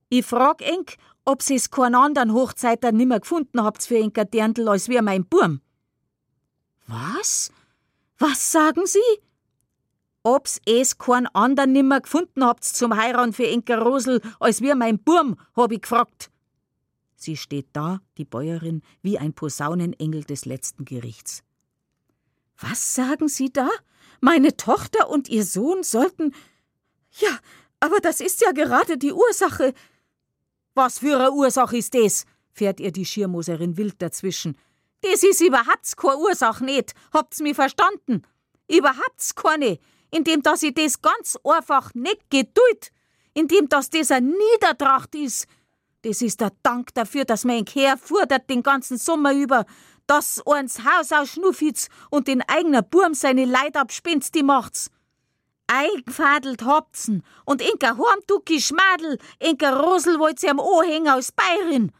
Ich 0.09 0.25
frag 0.25 0.61
enk, 0.61 0.97
ob 1.23 1.41
sie's 1.41 1.71
keinen 1.71 1.95
anderen 1.95 2.33
Hochzeiter 2.33 2.91
nimmer 2.91 3.21
gefunden 3.21 3.63
habt 3.63 3.81
für 3.81 3.97
enker 3.97 4.25
Dirndl 4.25 4.67
als 4.67 4.89
wir 4.89 5.01
mein 5.01 5.25
Burm. 5.25 5.61
Was? 6.85 7.49
Was 8.17 8.51
sagen 8.51 8.85
Sie? 8.85 8.99
Ob's 10.21 10.59
es 10.65 10.97
keinen 10.97 11.27
anderen 11.27 11.71
nimmer 11.71 12.01
gefunden 12.01 12.43
habt 12.43 12.65
zum 12.65 12.95
Heiraten 12.95 13.31
für 13.31 13.47
enker 13.47 13.79
Rosel 13.79 14.21
als 14.41 14.59
wir 14.61 14.75
mein 14.75 14.99
Burm, 14.99 15.37
hab 15.55 15.71
ich 15.71 15.81
gefragt. 15.81 16.29
Sie 17.15 17.37
steht 17.37 17.69
da, 17.71 18.01
die 18.17 18.25
Bäuerin, 18.25 18.81
wie 19.01 19.17
ein 19.17 19.33
Posaunenengel 19.33 20.25
des 20.25 20.43
letzten 20.43 20.83
Gerichts. 20.83 21.41
Was 22.57 22.93
sagen 22.93 23.29
Sie 23.29 23.51
da? 23.51 23.69
Meine 24.21 24.55
Tochter 24.55 25.09
und 25.09 25.29
ihr 25.29 25.43
Sohn 25.43 25.83
sollten. 25.83 26.33
Ja, 27.19 27.39
aber 27.79 27.99
das 27.99 28.21
ist 28.21 28.41
ja 28.41 28.51
gerade 28.51 28.97
die 28.97 29.11
Ursache. 29.11 29.73
Was 30.75 30.99
für 30.99 31.17
eine 31.17 31.31
Ursache 31.31 31.77
ist 31.77 31.93
das? 31.93 32.25
fährt 32.53 32.79
ihr 32.79 32.91
die 32.91 33.05
Schirmoserin 33.05 33.77
wild 33.77 34.01
dazwischen. 34.01 34.57
Das 35.01 35.23
ist 35.23 35.41
überhaupt 35.41 35.97
keine 35.97 36.17
Ursache 36.17 36.63
nicht. 36.63 36.93
Habt's 37.11 37.39
mir 37.39 37.55
verstanden? 37.55 38.21
Überhaupt 38.69 39.35
keine. 39.35 39.79
Indem 40.11 40.43
dass 40.43 40.61
ich 40.63 40.75
das 40.75 41.01
ganz 41.01 41.37
einfach 41.43 41.93
nicht 41.95 42.29
geduld. 42.29 42.91
Indem 43.33 43.67
dass 43.69 43.89
das 43.89 44.11
eine 44.11 44.27
Niedertracht 44.27 45.15
ist. 45.15 45.47
Das 46.03 46.21
ist 46.21 46.41
der 46.41 46.51
Dank 46.63 46.93
dafür, 46.93 47.25
dass 47.25 47.45
mein 47.45 47.65
Kehr 47.65 47.97
fordert 47.97 48.49
den 48.49 48.63
ganzen 48.63 48.97
Sommer 48.97 49.33
über, 49.33 49.65
dass 50.07 50.41
eins 50.45 50.83
Haus 50.83 51.11
aus 51.11 51.29
Schnuffitz 51.29 51.89
und 52.09 52.27
den 52.27 52.41
eigenen 52.47 52.83
Burm 52.89 53.13
seine 53.13 53.45
Leid 53.45 53.77
abspinst, 53.77 54.33
die 54.35 54.43
macht's. 54.43 54.89
Eingefadelt 55.67 56.63
habt's 56.63 57.09
und 57.45 57.61
inker 57.61 57.97
Hormducki 57.97 58.59
Schmadel, 58.59 59.19
inker 59.39 59.79
Rosel 59.79 60.19
wollt's 60.19 60.43
am 60.43 60.59
Ohäng 60.59 61.07
aus 61.07 61.31
Bayern. 61.31 61.91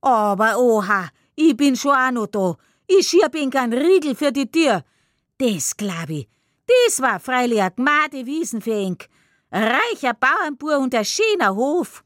Aber 0.00 0.58
oha, 0.58 1.08
ich 1.34 1.56
bin 1.56 1.76
schon 1.76 1.92
auch 1.96 2.10
noch 2.10 2.26
da. 2.26 2.56
Ich 2.86 3.08
schieb 3.08 3.34
inker 3.34 3.62
einen 3.62 3.72
Riegel 3.72 4.14
für 4.14 4.32
die 4.32 4.50
Tür. 4.50 4.84
Das 5.38 5.76
glaub 5.76 6.10
ich. 6.10 6.28
Das 6.66 7.00
war 7.00 7.20
freilich 7.20 7.62
a 7.62 7.68
gmade 7.68 8.26
Wiesen 8.26 8.60
für 8.60 8.72
Ink. 8.72 9.08
reicher 9.52 10.14
Bauernbur 10.14 10.78
und 10.78 10.94
ein 10.94 11.04
schöner 11.04 11.54
Hof. 11.54 12.02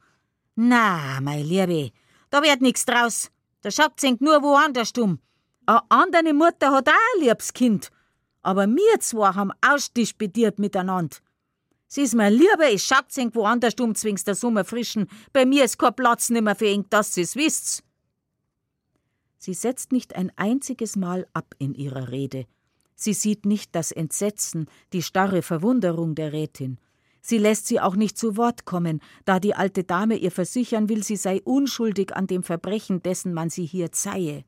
Na, 0.62 1.20
mein 1.23 1.47
Liebe, 1.47 1.91
da 2.28 2.43
wird 2.43 2.61
nix 2.61 2.85
draus. 2.85 3.31
Da 3.62 3.70
schaut's 3.70 4.03
nur 4.20 4.43
woanders 4.43 4.93
dumm. 4.93 5.19
A 5.65 5.81
andere 5.89 6.35
Mutter 6.35 6.70
hat 6.70 6.87
auch 6.87 6.93
ein 6.93 7.23
liebes 7.23 7.55
Kind. 7.55 7.91
Aber 8.43 8.66
wir 8.66 9.01
zwei 9.01 9.32
haben 9.32 9.53
ausdisputiert 9.62 10.59
miteinander. 10.59 11.16
Sie 11.87 12.03
ist 12.03 12.15
mir 12.15 12.28
lieber, 12.28 12.70
ich 12.70 12.85
schaut's 12.85 13.16
irgendwo 13.16 13.45
anders 13.45 13.73
um, 13.81 13.95
zwingst 13.95 14.27
der 14.27 14.35
Sommer 14.35 14.66
frischen. 14.66 15.09
Bei 15.32 15.47
mir 15.47 15.65
ist 15.65 15.78
kein 15.78 15.95
Platz 15.95 16.28
nimmer 16.28 16.55
für 16.55 16.69
eng, 16.69 16.85
dass 16.91 17.15
sie's 17.15 17.37
wisst. 17.37 17.82
Sie 19.39 19.55
setzt 19.55 19.93
nicht 19.93 20.15
ein 20.15 20.31
einziges 20.37 20.95
Mal 20.95 21.27
ab 21.32 21.55
in 21.59 21.74
ihrer 21.74 22.11
Rede. 22.11 22.45
Sie 22.97 23.15
sieht 23.15 23.47
nicht 23.47 23.74
das 23.74 23.93
Entsetzen, 23.93 24.66
die 24.93 25.03
starre 25.03 25.41
Verwunderung 25.41 26.15
der 26.15 26.35
Rätin. 26.35 26.78
Sie 27.23 27.39
lässt 27.39 27.67
sie 27.67 27.81
auch 27.81 27.97
nicht 27.97 28.19
zu 28.19 28.37
Wort 28.37 28.65
kommen, 28.65 29.01
da 29.25 29.41
die 29.41 29.55
alte 29.55 29.85
Dame 29.85 30.17
ihr 30.17 30.31
versichern 30.31 30.89
will, 30.89 31.03
sie 31.03 31.17
sei 31.17 31.41
unschuldig 31.43 32.17
an 32.17 32.27
dem 32.27 32.43
Verbrechen, 32.43 33.03
dessen 33.03 33.35
man 33.35 33.51
sie 33.51 33.67
hier 33.67 33.93
zeihe. 33.93 34.45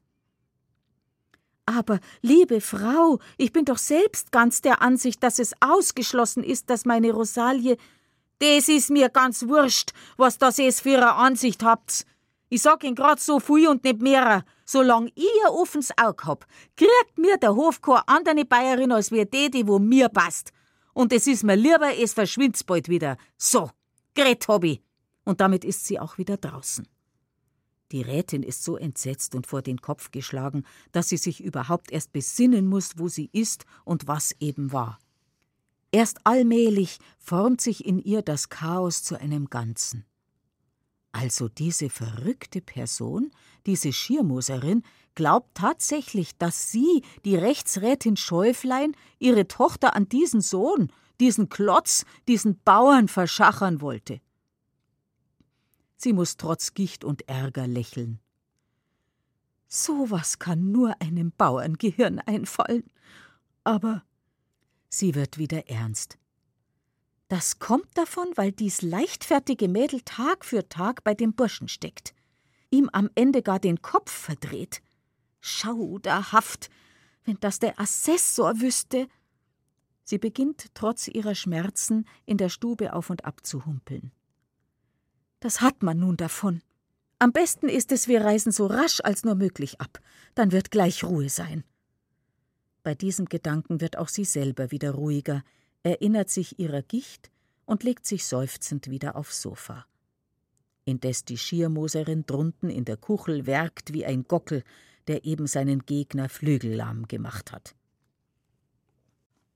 Aber, 1.66 2.00
liebe 2.22 2.60
Frau, 2.60 3.18
ich 3.38 3.52
bin 3.52 3.64
doch 3.64 3.78
selbst 3.78 4.32
ganz 4.32 4.62
der 4.62 4.82
Ansicht, 4.82 5.22
dass 5.22 5.38
es 5.38 5.52
ausgeschlossen 5.60 6.42
ist, 6.42 6.70
dass 6.70 6.84
meine 6.84 7.12
Rosalie. 7.12 7.76
Das 8.40 8.68
ist 8.68 8.90
mir 8.90 9.08
ganz 9.08 9.46
wurscht, 9.46 9.92
was 10.16 10.38
das 10.38 10.58
es 10.58 10.80
für 10.80 10.96
eine 10.96 11.14
Ansicht 11.14 11.62
habt. 11.62 12.04
Ich 12.48 12.62
sag 12.62 12.82
Ihnen 12.84 12.96
grad 12.96 13.20
so 13.20 13.38
viel 13.38 13.68
und 13.68 13.84
nicht 13.84 14.02
mehrer. 14.02 14.44
Solang 14.66 15.10
ich 15.14 15.28
ein 15.46 15.52
offenes 15.52 15.90
Auge 15.96 16.24
hab, 16.24 16.46
kriegt 16.76 17.16
mir 17.16 17.36
der 17.38 17.54
Hof 17.54 17.80
andere 18.06 18.44
Bayerin 18.44 18.92
als 18.92 19.10
wir 19.10 19.24
die, 19.24 19.50
die 19.50 19.66
wo 19.66 19.78
mir 19.78 20.08
passt. 20.08 20.52
Und 20.92 21.12
es 21.12 21.26
ist 21.26 21.42
mir 21.42 21.56
lieber, 21.56 21.96
es 21.98 22.12
verschwindet 22.12 22.66
bald 22.66 22.88
wieder. 22.88 23.16
So, 23.36 23.70
gret 24.14 24.46
ich. 24.62 24.82
Und 25.24 25.40
damit 25.40 25.64
ist 25.64 25.84
sie 25.86 25.98
auch 25.98 26.18
wieder 26.18 26.36
draußen. 26.36 26.86
Die 27.92 28.02
Rätin 28.02 28.42
ist 28.42 28.64
so 28.64 28.76
entsetzt 28.76 29.34
und 29.34 29.46
vor 29.46 29.60
den 29.60 29.80
Kopf 29.80 30.10
geschlagen, 30.10 30.64
dass 30.92 31.10
sie 31.10 31.18
sich 31.18 31.44
überhaupt 31.44 31.92
erst 31.92 32.12
besinnen 32.12 32.66
muss, 32.66 32.98
wo 32.98 33.08
sie 33.08 33.28
ist 33.32 33.66
und 33.84 34.08
was 34.08 34.34
eben 34.40 34.72
war. 34.72 34.98
Erst 35.90 36.26
allmählich 36.26 36.98
formt 37.18 37.60
sich 37.60 37.84
in 37.84 37.98
ihr 37.98 38.22
das 38.22 38.48
Chaos 38.48 39.02
zu 39.02 39.20
einem 39.20 39.50
Ganzen. 39.50 40.06
Also 41.12 41.48
diese 41.48 41.90
verrückte 41.90 42.60
Person, 42.60 43.30
diese 43.66 43.92
Schirmoserin, 43.92 44.82
glaubt 45.14 45.54
tatsächlich, 45.54 46.36
dass 46.38 46.72
sie, 46.72 47.02
die 47.24 47.36
Rechtsrätin 47.36 48.16
Schäuflein, 48.16 48.96
ihre 49.18 49.46
Tochter 49.46 49.94
an 49.94 50.08
diesen 50.08 50.40
Sohn, 50.40 50.90
diesen 51.20 51.50
Klotz, 51.50 52.04
diesen 52.26 52.58
Bauern 52.64 53.08
verschachern 53.08 53.82
wollte. 53.82 54.20
Sie 55.96 56.12
muss 56.12 56.36
trotz 56.36 56.74
Gicht 56.74 57.04
und 57.04 57.28
Ärger 57.28 57.66
lächeln. 57.66 58.18
So 59.68 60.10
was 60.10 60.38
kann 60.38 60.72
nur 60.72 61.00
einem 61.00 61.32
Bauerngehirn 61.32 62.18
einfallen. 62.18 62.84
Aber 63.64 64.02
sie 64.88 65.14
wird 65.14 65.38
wieder 65.38 65.68
ernst. 65.68 66.18
Das 67.32 67.58
kommt 67.58 67.96
davon, 67.96 68.28
weil 68.34 68.52
dies 68.52 68.82
leichtfertige 68.82 69.66
Mädel 69.66 70.02
Tag 70.02 70.44
für 70.44 70.68
Tag 70.68 71.02
bei 71.02 71.14
dem 71.14 71.32
Burschen 71.32 71.66
steckt, 71.66 72.12
ihm 72.68 72.90
am 72.92 73.08
Ende 73.14 73.40
gar 73.40 73.58
den 73.58 73.80
Kopf 73.80 74.12
verdreht. 74.12 74.82
Schauderhaft, 75.40 76.68
wenn 77.24 77.38
das 77.40 77.58
der 77.58 77.80
Assessor 77.80 78.60
wüsste. 78.60 79.08
Sie 80.04 80.18
beginnt 80.18 80.74
trotz 80.74 81.08
ihrer 81.08 81.34
Schmerzen 81.34 82.06
in 82.26 82.36
der 82.36 82.50
Stube 82.50 82.92
auf 82.92 83.08
und 83.08 83.24
ab 83.24 83.46
zu 83.46 83.64
humpeln. 83.64 84.12
Das 85.40 85.62
hat 85.62 85.82
man 85.82 86.00
nun 86.00 86.18
davon. 86.18 86.60
Am 87.18 87.32
besten 87.32 87.70
ist 87.70 87.92
es, 87.92 88.08
wir 88.08 88.22
reisen 88.22 88.52
so 88.52 88.66
rasch 88.66 89.00
als 89.02 89.24
nur 89.24 89.36
möglich 89.36 89.80
ab, 89.80 90.00
dann 90.34 90.52
wird 90.52 90.70
gleich 90.70 91.02
Ruhe 91.02 91.30
sein. 91.30 91.64
Bei 92.82 92.94
diesem 92.94 93.24
Gedanken 93.24 93.80
wird 93.80 93.96
auch 93.96 94.08
sie 94.08 94.26
selber 94.26 94.70
wieder 94.70 94.90
ruhiger, 94.90 95.42
erinnert 95.82 96.30
sich 96.30 96.58
ihrer 96.58 96.82
Gicht 96.82 97.30
und 97.64 97.82
legt 97.82 98.06
sich 98.06 98.26
seufzend 98.26 98.90
wieder 98.90 99.16
aufs 99.16 99.42
Sofa. 99.42 99.86
Indes 100.84 101.24
die 101.24 101.38
Schiermoserin 101.38 102.26
drunten 102.26 102.70
in 102.70 102.84
der 102.84 102.96
Kuchel 102.96 103.46
werkt 103.46 103.92
wie 103.92 104.04
ein 104.04 104.24
Gockel, 104.24 104.64
der 105.06 105.24
eben 105.24 105.46
seinen 105.46 105.86
Gegner 105.86 106.28
flügellahm 106.28 107.06
gemacht 107.08 107.52
hat. 107.52 107.74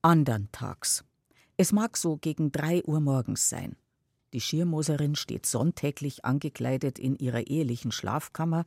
Andern 0.02 0.48
Tags. 0.52 1.04
Es 1.56 1.72
mag 1.72 1.96
so 1.96 2.16
gegen 2.16 2.52
drei 2.52 2.82
Uhr 2.84 3.00
morgens 3.00 3.48
sein. 3.48 3.76
Die 4.32 4.40
Schirmoserin 4.40 5.14
steht 5.14 5.46
sonntäglich 5.46 6.24
angekleidet 6.24 6.98
in 6.98 7.16
ihrer 7.16 7.46
ehelichen 7.46 7.90
Schlafkammer 7.90 8.64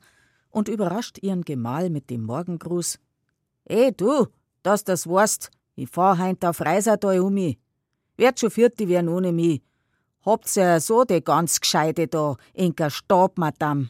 und 0.50 0.68
überrascht 0.68 1.18
ihren 1.22 1.42
Gemahl 1.42 1.90
mit 1.90 2.10
dem 2.10 2.24
Morgengruß: 2.24 2.98
Eh, 3.64 3.92
du, 3.92 4.26
dass 4.62 4.84
das 4.84 5.06
warst, 5.06 5.50
ich 5.74 5.88
fahr 5.88 6.18
heint 6.18 6.44
auf 6.44 6.60
Reisertal 6.60 7.20
um 7.20 7.34
mich. 7.34 7.58
Wird 8.16 8.40
schon 8.40 8.50
vierte 8.50 8.88
werden 8.88 9.08
ohne 9.08 9.32
mich. 9.32 9.62
Habt's 10.24 10.54
ja 10.56 10.78
so 10.80 11.04
de 11.04 11.20
ganz 11.20 11.60
Gescheite 11.60 12.06
da, 12.06 12.36
Inka 12.52 12.90
Stab, 12.90 13.38
Madame. 13.38 13.88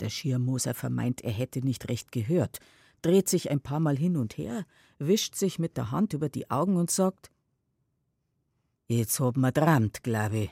Der 0.00 0.10
Schirmoser 0.10 0.74
vermeint, 0.74 1.20
er 1.20 1.30
hätte 1.30 1.60
nicht 1.60 1.88
recht 1.88 2.10
gehört, 2.10 2.58
dreht 3.02 3.28
sich 3.28 3.50
ein 3.50 3.60
paar 3.60 3.78
Mal 3.78 3.96
hin 3.96 4.16
und 4.16 4.36
her, 4.36 4.66
wischt 4.98 5.36
sich 5.36 5.60
mit 5.60 5.76
der 5.76 5.92
Hand 5.92 6.12
über 6.12 6.28
die 6.28 6.50
Augen 6.50 6.76
und 6.76 6.90
sagt: 6.90 7.30
Jetzt 8.88 9.20
hab 9.20 9.36
ma 9.36 9.52
drammt, 9.52 10.02
glaub 10.02 10.32
ich. 10.32 10.50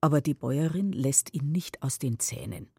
Aber 0.00 0.20
die 0.20 0.34
Bäuerin 0.34 0.92
lässt 0.92 1.34
ihn 1.34 1.50
nicht 1.50 1.82
aus 1.82 1.98
den 1.98 2.20
Zähnen. 2.20 2.70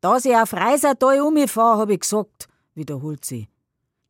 Dass 0.00 0.24
ich 0.24 0.34
auf 0.34 0.52
Reiser 0.54 0.94
da 0.94 1.22
umfahr, 1.22 1.78
hab 1.78 1.90
ich 1.90 2.00
gesagt, 2.00 2.48
wiederholt 2.74 3.24
sie. 3.24 3.48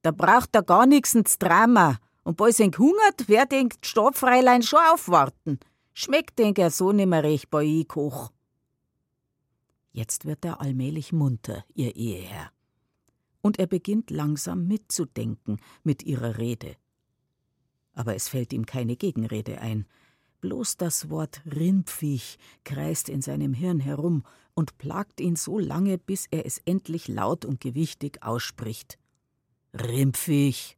Da 0.02 0.10
braucht 0.10 0.54
er 0.54 0.62
gar 0.62 0.86
nix 0.86 1.14
ins 1.14 1.38
Drama. 1.38 1.98
Und 2.24 2.36
bald 2.36 2.54
sind 2.54 2.78
hungert, 2.78 3.24
wer 3.26 3.46
denkt, 3.46 3.86
Stadtfreilein 3.86 4.62
schon 4.62 4.78
aufwarten. 4.92 5.58
Schmeckt, 5.92 6.38
denk 6.38 6.58
er, 6.58 6.70
so 6.70 6.92
nimmer 6.92 7.22
recht 7.22 7.50
bei 7.50 7.64
ich 7.64 7.88
Koch. 7.88 8.30
Jetzt 9.92 10.24
wird 10.24 10.44
er 10.44 10.60
allmählich 10.60 11.12
munter, 11.12 11.64
ihr 11.74 11.96
Eheherr. 11.96 12.50
Und 13.40 13.58
er 13.58 13.66
beginnt 13.66 14.10
langsam 14.10 14.68
mitzudenken 14.68 15.60
mit 15.82 16.04
ihrer 16.04 16.38
Rede 16.38 16.76
aber 17.94 18.14
es 18.14 18.28
fällt 18.28 18.52
ihm 18.52 18.66
keine 18.66 18.96
Gegenrede 18.96 19.60
ein. 19.60 19.86
Bloß 20.40 20.76
das 20.76 21.08
Wort 21.08 21.42
Rindviech 21.46 22.38
kreist 22.64 23.08
in 23.08 23.22
seinem 23.22 23.54
Hirn 23.54 23.80
herum 23.80 24.24
und 24.54 24.76
plagt 24.78 25.20
ihn 25.20 25.36
so 25.36 25.58
lange, 25.58 25.98
bis 25.98 26.26
er 26.30 26.46
es 26.46 26.58
endlich 26.64 27.08
laut 27.08 27.44
und 27.44 27.60
gewichtig 27.60 28.22
ausspricht. 28.22 28.98
Rimpfiech. 29.74 30.76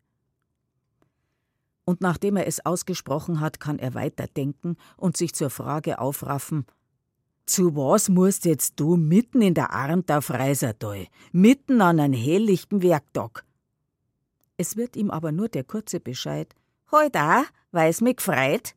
Und 1.85 2.01
nachdem 2.01 2.37
er 2.37 2.47
es 2.47 2.65
ausgesprochen 2.65 3.41
hat, 3.41 3.61
kann 3.61 3.79
er 3.79 3.95
weiterdenken 3.95 4.77
und 4.97 5.17
sich 5.17 5.35
zur 5.35 5.51
Frage 5.51 5.99
aufraffen: 5.99 6.67
Zu 7.47 7.77
was 7.77 8.09
musst 8.09 8.45
jetzt 8.45 8.81
du 8.81 8.97
mitten 8.97 9.43
in 9.43 9.55
der 9.55 9.73
Arnd 9.73 10.11
auf 10.11 10.31
Reisertal, 10.31 11.07
mitten 11.33 11.81
an 11.81 12.01
einem 12.01 12.15
helllichten 12.15 12.83
Werktag? 12.83 13.45
Es 14.57 14.77
wird 14.77 14.97
ihm 14.97 15.11
aber 15.11 15.33
nur 15.33 15.49
der 15.49 15.65
kurze 15.65 16.01
Bescheid: 16.01 16.55
Heut 16.91 17.17
auch, 17.17 17.45
weil's 17.73 18.01
mich 18.01 18.17
gefreut. 18.17 18.75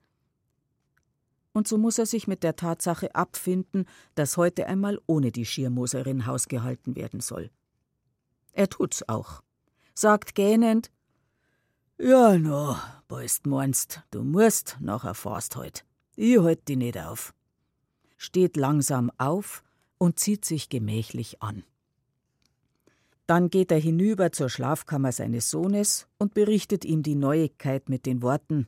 Und 1.53 1.67
so 1.67 1.77
muss 1.77 1.97
er 1.97 2.05
sich 2.05 2.27
mit 2.27 2.43
der 2.43 2.55
Tatsache 2.55 3.15
abfinden, 3.15 3.85
dass 4.15 4.37
heute 4.37 4.67
einmal 4.67 4.99
ohne 5.07 5.31
die 5.31 5.45
Schirmoserin 5.45 6.25
Haus 6.25 6.47
gehalten 6.47 6.95
werden 6.95 7.19
soll. 7.19 7.49
Er 8.51 8.69
tut's 8.69 9.07
auch, 9.07 9.41
sagt 9.97 10.35
gähnend: 10.35 10.91
Ja, 11.97 12.37
no, 12.37 12.75
bist 13.07 13.47
meinst, 13.47 14.03
du 14.11 14.23
musst 14.23 14.77
nachher 14.79 15.15
fast 15.15 15.55
heut. 15.55 15.85
Ich 16.15 16.39
halt 16.39 16.67
dich 16.69 16.77
nicht 16.77 16.97
auf. 16.99 17.33
Steht 18.17 18.57
langsam 18.57 19.11
auf 19.17 19.63
und 19.97 20.19
zieht 20.19 20.45
sich 20.45 20.69
gemächlich 20.69 21.41
an. 21.41 21.63
Dann 23.25 23.49
geht 23.49 23.71
er 23.71 23.79
hinüber 23.79 24.31
zur 24.31 24.49
Schlafkammer 24.49 25.11
seines 25.11 25.49
Sohnes 25.49 26.07
und 26.17 26.33
berichtet 26.33 26.85
ihm 26.85 27.01
die 27.01 27.15
Neuigkeit 27.15 27.89
mit 27.89 28.05
den 28.05 28.21
Worten: 28.21 28.67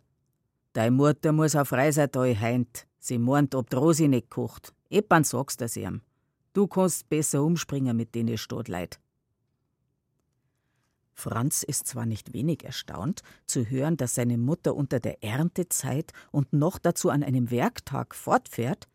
Dei 0.73 0.89
Mutter 0.89 1.31
muss 1.31 1.55
auf 1.55 1.71
Reisertal 1.71 2.39
heint. 2.39 2.87
Sie 2.97 3.19
meint, 3.19 3.55
ob 3.55 3.73
Rosi 3.73 4.07
nicht 4.07 4.29
kocht. 4.29 4.73
Epan 4.89 5.23
sagst 5.23 5.61
das 5.61 5.77
ihm. 5.77 6.01
Du 6.53 6.67
kannst 6.67 7.07
besser 7.07 7.43
umspringen 7.43 7.95
mit 7.95 8.15
denen 8.15 8.37
Stadtleit. 8.37 8.99
Franz 11.19 11.63
ist 11.63 11.85
zwar 11.85 12.05
nicht 12.05 12.33
wenig 12.33 12.63
erstaunt, 12.63 13.21
zu 13.45 13.69
hören, 13.69 13.97
dass 13.97 14.15
seine 14.15 14.37
Mutter 14.37 14.75
unter 14.75 14.99
der 14.99 15.23
Erntezeit 15.23 16.13
und 16.31 16.53
noch 16.53 16.79
dazu 16.79 17.09
an 17.09 17.23
einem 17.23 17.51
Werktag 17.51 18.15
fortfährt, 18.15 18.87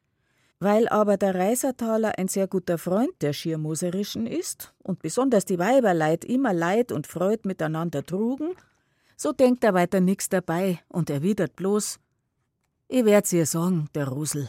weil 0.59 0.89
aber 0.89 1.17
der 1.17 1.35
Reisertaler 1.35 2.19
ein 2.19 2.29
sehr 2.29 2.49
guter 2.49 2.79
Freund 2.79 3.13
der 3.21 3.33
Schirmoserischen 3.33 4.27
ist 4.27 4.75
und 4.79 5.03
besonders 5.03 5.45
die 5.45 5.59
Weiberleid 5.59 6.25
immer 6.25 6.55
Leid 6.55 6.91
und 6.91 7.07
Freud 7.07 7.41
miteinander 7.45 8.05
trugen, 8.05 8.55
so 9.17 9.33
denkt 9.33 9.63
er 9.63 9.75
weiter 9.75 10.01
nix 10.01 10.29
dabei 10.29 10.81
und 10.89 11.11
erwidert 11.11 11.55
bloß: 11.57 12.01
Ich 12.89 13.05
werd's 13.05 13.33
ihr 13.33 13.47
sagen, 13.47 13.89
der 13.95 14.09
Rusel. 14.09 14.49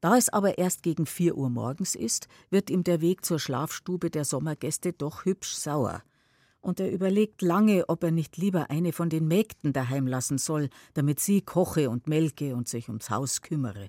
Da 0.00 0.16
es 0.16 0.30
aber 0.30 0.58
erst 0.58 0.82
gegen 0.82 1.06
vier 1.06 1.36
Uhr 1.36 1.48
morgens 1.48 1.94
ist, 1.94 2.26
wird 2.50 2.70
ihm 2.70 2.82
der 2.82 3.00
Weg 3.00 3.24
zur 3.24 3.38
Schlafstube 3.38 4.10
der 4.10 4.24
Sommergäste 4.24 4.92
doch 4.92 5.24
hübsch 5.24 5.54
sauer. 5.54 6.02
Und 6.62 6.80
er 6.80 6.90
überlegt 6.90 7.42
lange, 7.42 7.88
ob 7.88 8.02
er 8.04 8.12
nicht 8.12 8.38
lieber 8.38 8.70
eine 8.70 8.92
von 8.92 9.10
den 9.10 9.28
Mägden 9.28 9.74
daheim 9.74 10.06
lassen 10.06 10.38
soll, 10.38 10.70
damit 10.94 11.20
sie 11.20 11.42
koche 11.42 11.90
und 11.90 12.06
melke 12.06 12.54
und 12.54 12.68
sich 12.68 12.88
ums 12.88 13.10
Haus 13.10 13.42
kümmere. 13.42 13.88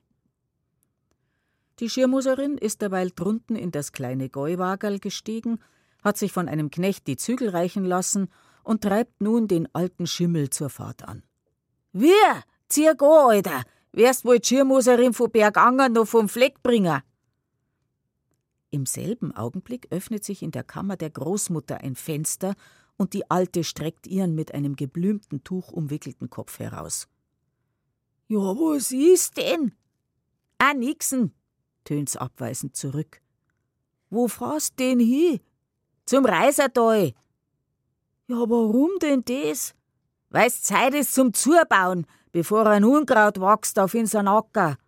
Die 1.80 1.90
Schirmuserin 1.90 2.58
ist 2.58 2.82
derweil 2.82 3.12
drunten 3.16 3.56
in 3.56 3.72
das 3.72 3.92
kleine 3.92 4.28
Gäuwagerl 4.28 5.00
gestiegen, 5.00 5.60
hat 6.04 6.18
sich 6.18 6.34
von 6.34 6.50
einem 6.50 6.72
Knecht 6.72 7.08
die 7.08 7.16
Zügel 7.16 7.50
reichen 7.50 7.86
lassen 7.86 8.28
und 8.64 8.82
treibt 8.82 9.22
nun 9.22 9.48
den 9.48 9.68
alten 9.74 10.06
Schimmel 10.06 10.50
zur 10.50 10.70
Fahrt 10.70 11.08
an. 11.08 11.24
Wir, 11.92 12.44
zieh 12.68 12.92
go, 12.98 13.30
Alter! 13.30 13.64
Wärst 13.92 14.26
wohl 14.26 14.44
Schirmuserin 14.44 15.14
von 15.14 15.30
Berganger 15.30 15.90
noch 15.90 16.08
vom 16.08 16.28
Fleck 16.28 16.64
bringen? 16.64 17.02
Im 18.74 18.88
selben 18.88 19.32
Augenblick 19.32 19.86
öffnet 19.92 20.24
sich 20.24 20.42
in 20.42 20.50
der 20.50 20.64
Kammer 20.64 20.98
der 20.98 21.12
Großmutter 21.12 21.82
ein 21.82 21.96
Fenster 21.96 22.56
und 22.98 23.14
die 23.14 23.30
Alte 23.30 23.64
streckt 23.64 24.08
ihren 24.08 24.34
mit 24.34 24.52
einem 24.56 24.76
geblümten 24.76 25.44
Tuch 25.44 25.72
umwickelten 25.72 26.32
Kopf 26.32 26.58
heraus. 26.58 27.08
Ja, 28.28 28.40
was 28.40 28.92
ist 28.92 29.38
denn? 29.38 29.74
Ah, 30.58 30.74
nixen, 30.74 31.36
tönt's 31.84 32.18
abweisend 32.18 32.76
zurück. 32.76 33.22
Wo 34.10 34.28
fahrst 34.28 34.80
denn 34.80 35.00
hin? 35.00 35.40
Zum 36.08 36.26
Reisertal. 36.26 37.14
Ja, 38.28 38.38
warum 38.38 38.90
denn 39.04 39.24
das? 39.24 39.76
weil's 40.32 40.64
Zeit 40.64 40.96
ist 40.96 41.14
zum 41.14 41.32
Zubauen, 41.36 42.08
bevor 42.32 42.66
ein 42.66 42.86
Unkraut 42.86 43.40
wächst 43.40 43.78
auf 43.78 43.94
unseren 43.94 44.28
Acker. 44.28 44.80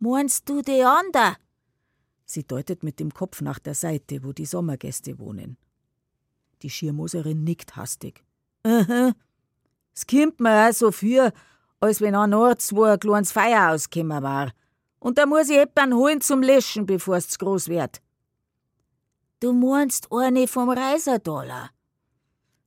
Meinst 0.00 0.48
du 0.48 0.60
die 0.60 0.82
ander? 0.82 1.36
Sie 2.26 2.44
deutet 2.44 2.82
mit 2.82 2.98
dem 2.98 3.14
Kopf 3.14 3.40
nach 3.40 3.60
der 3.60 3.74
Seite, 3.74 4.22
wo 4.24 4.32
die 4.32 4.46
Sommergäste 4.46 5.18
wohnen. 5.18 5.56
Die 6.62 6.70
Schirmoserin 6.70 7.44
nickt 7.44 7.76
hastig. 7.76 8.24
Aha. 8.64 9.14
Es 9.94 10.06
kimmt 10.06 10.40
mir 10.40 10.68
auch 10.68 10.72
so 10.72 10.90
für, 10.90 11.32
als 11.80 12.00
wenn 12.00 12.16
an 12.16 12.34
Orts, 12.34 12.74
wo 12.74 12.82
ein 12.82 12.98
kleines 12.98 13.30
Feuer 13.30 13.70
ausgekommen 13.70 14.22
war. 14.22 14.52
Und 14.98 15.18
da 15.18 15.24
muss 15.24 15.48
ich 15.48 15.56
jemanden 15.56 15.96
holen 15.96 16.20
zum 16.20 16.42
Löschen, 16.42 16.84
bevor 16.84 17.16
es 17.16 17.38
groß 17.38 17.68
wird. 17.68 18.02
Du 19.38 19.52
meinst 19.52 20.08
eine 20.10 20.48
vom 20.48 20.70
Reiserdaler? 20.70 21.70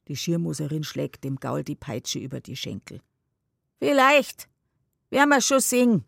Die 0.07 0.15
Schirmoserin 0.15 0.83
schlägt 0.83 1.23
dem 1.23 1.35
Gaul 1.35 1.63
die 1.63 1.75
Peitsche 1.75 2.19
über 2.19 2.39
die 2.39 2.55
Schenkel. 2.55 3.01
Vielleicht. 3.79 4.47
Werden 5.09 5.29
wir 5.29 5.41
schon 5.41 5.59
singen. 5.59 6.05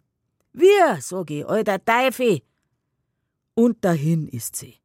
Wir, 0.54 1.00
sag 1.02 1.32
ich, 1.32 1.46
alter 1.46 1.84
Teufel. 1.84 2.42
Und 3.62 3.86
dahin 3.86 4.28
ist 4.28 4.56
sie. 4.56 4.78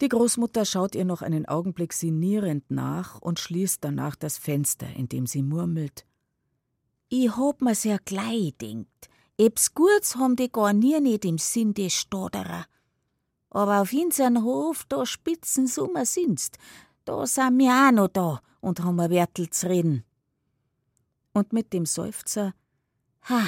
Die 0.00 0.08
Großmutter 0.08 0.64
schaut 0.64 0.96
ihr 0.96 1.04
noch 1.04 1.22
einen 1.22 1.46
Augenblick 1.46 1.92
sinnierend 1.92 2.68
nach 2.68 3.20
und 3.20 3.38
schließt 3.38 3.84
danach 3.84 4.16
das 4.16 4.38
Fenster, 4.38 4.88
indem 4.96 5.28
sie 5.28 5.44
murmelt. 5.44 6.04
Ich 7.10 7.36
hab 7.36 7.62
mir's 7.62 7.84
ja 7.84 7.98
gleich 8.04 8.56
denkt. 8.60 9.08
Ebs 9.38 9.72
Gutes 9.72 10.16
haben 10.16 10.34
die 10.34 10.50
gar 10.50 10.72
nie 10.72 10.98
nicht 10.98 11.24
im 11.24 11.38
Sinn 11.38 11.74
des 11.74 11.92
Stoderer. 11.92 12.66
Aber 13.50 13.80
auf 13.82 13.92
unseren 13.92 14.42
Hof, 14.42 14.84
da 14.88 15.06
spitzen 15.06 15.68
Sommer 15.68 16.06
sind's. 16.06 16.50
Da 17.04 17.24
sind 17.24 17.58
wir 17.58 17.70
auch 17.70 17.92
noch 17.92 18.08
da 18.08 18.42
und 18.60 18.82
haben 18.82 18.98
ein 18.98 19.10
Wertel 19.10 19.48
zu 19.48 19.68
reden. 19.68 20.02
Und 21.32 21.52
mit 21.52 21.72
dem 21.72 21.86
Seufzer, 21.86 22.52
ha, 23.28 23.46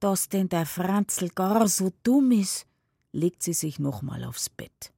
dass 0.00 0.28
denn 0.28 0.48
der 0.48 0.66
Franzl 0.66 1.28
gar 1.30 1.68
so 1.68 1.92
dumm 2.02 2.32
ist, 2.32 2.66
legt 3.12 3.42
sie 3.42 3.54
sich 3.54 3.78
nochmal 3.78 4.24
aufs 4.24 4.50
Bett. 4.50 4.92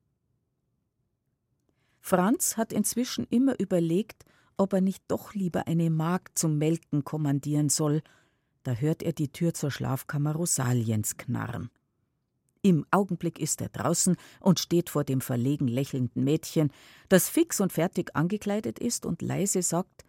Franz 2.00 2.56
hat 2.56 2.72
inzwischen 2.72 3.26
immer 3.30 3.58
überlegt, 3.60 4.24
ob 4.56 4.72
er 4.72 4.80
nicht 4.80 5.04
doch 5.08 5.34
lieber 5.34 5.66
eine 5.66 5.90
Magd 5.90 6.38
zum 6.38 6.58
Melken 6.58 7.04
kommandieren 7.04 7.68
soll. 7.68 8.02
Da 8.64 8.72
hört 8.72 9.02
er 9.02 9.12
die 9.12 9.30
Tür 9.30 9.54
zur 9.54 9.70
Schlafkammer 9.70 10.34
Rosaliens 10.34 11.16
knarren. 11.16 11.70
Im 12.62 12.84
Augenblick 12.90 13.38
ist 13.38 13.60
er 13.60 13.68
draußen 13.68 14.16
und 14.40 14.58
steht 14.58 14.90
vor 14.90 15.04
dem 15.04 15.20
verlegen 15.20 15.68
lächelnden 15.68 16.24
Mädchen, 16.24 16.72
das 17.08 17.28
fix 17.28 17.60
und 17.60 17.72
fertig 17.72 18.16
angekleidet 18.16 18.80
ist 18.80 19.06
und 19.06 19.22
leise 19.22 19.62
sagt: 19.62 20.04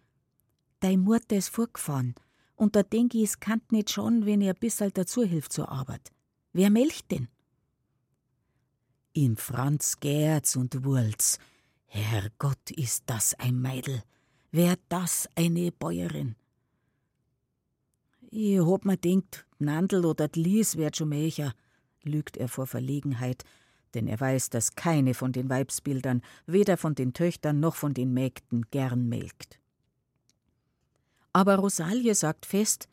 Dein 0.80 1.00
Mutter 1.00 1.36
ist 1.36 1.50
vorgefahren, 1.50 2.14
und 2.60 2.76
da 2.76 2.82
denk 2.82 3.14
ich, 3.14 3.22
es 3.22 3.40
kann 3.40 3.62
nicht 3.70 3.90
schon, 3.90 4.26
wenn 4.26 4.42
ihr 4.42 4.52
bissal 4.52 4.90
dazu 4.90 5.24
hilft 5.24 5.52
zur 5.52 5.70
Arbeit. 5.70 6.12
Wer 6.52 6.68
melcht 6.68 7.10
denn? 7.10 7.28
In 9.14 9.38
Franz 9.38 9.98
Gerz 9.98 10.56
und 10.56 10.84
Wurz, 10.84 11.38
Herrgott, 11.86 12.70
ist 12.70 13.04
das 13.06 13.32
ein 13.34 13.58
Meidel. 13.60 14.02
Wär 14.52 14.76
das 14.90 15.26
eine 15.36 15.72
Bäuerin? 15.72 16.36
Ich 18.30 18.60
hab 18.60 18.84
mir 18.84 18.98
denkt, 18.98 19.46
Nandl 19.58 20.04
oder 20.04 20.28
Dlies 20.28 20.76
wird 20.76 20.98
schon 20.98 21.08
mächer, 21.08 21.54
lügt 22.02 22.36
er 22.36 22.48
vor 22.48 22.66
Verlegenheit, 22.66 23.44
denn 23.94 24.06
er 24.06 24.20
weiß, 24.20 24.50
dass 24.50 24.74
keine 24.74 25.14
von 25.14 25.32
den 25.32 25.48
Weibsbildern, 25.48 26.20
weder 26.44 26.76
von 26.76 26.94
den 26.94 27.14
Töchtern 27.14 27.58
noch 27.58 27.74
von 27.74 27.94
den 27.94 28.12
Mägden, 28.12 28.66
gern 28.70 29.08
melkt. 29.08 29.59
Aber 31.32 31.56
Rosalie 31.56 32.14
sagt 32.14 32.46
fest: 32.46 32.88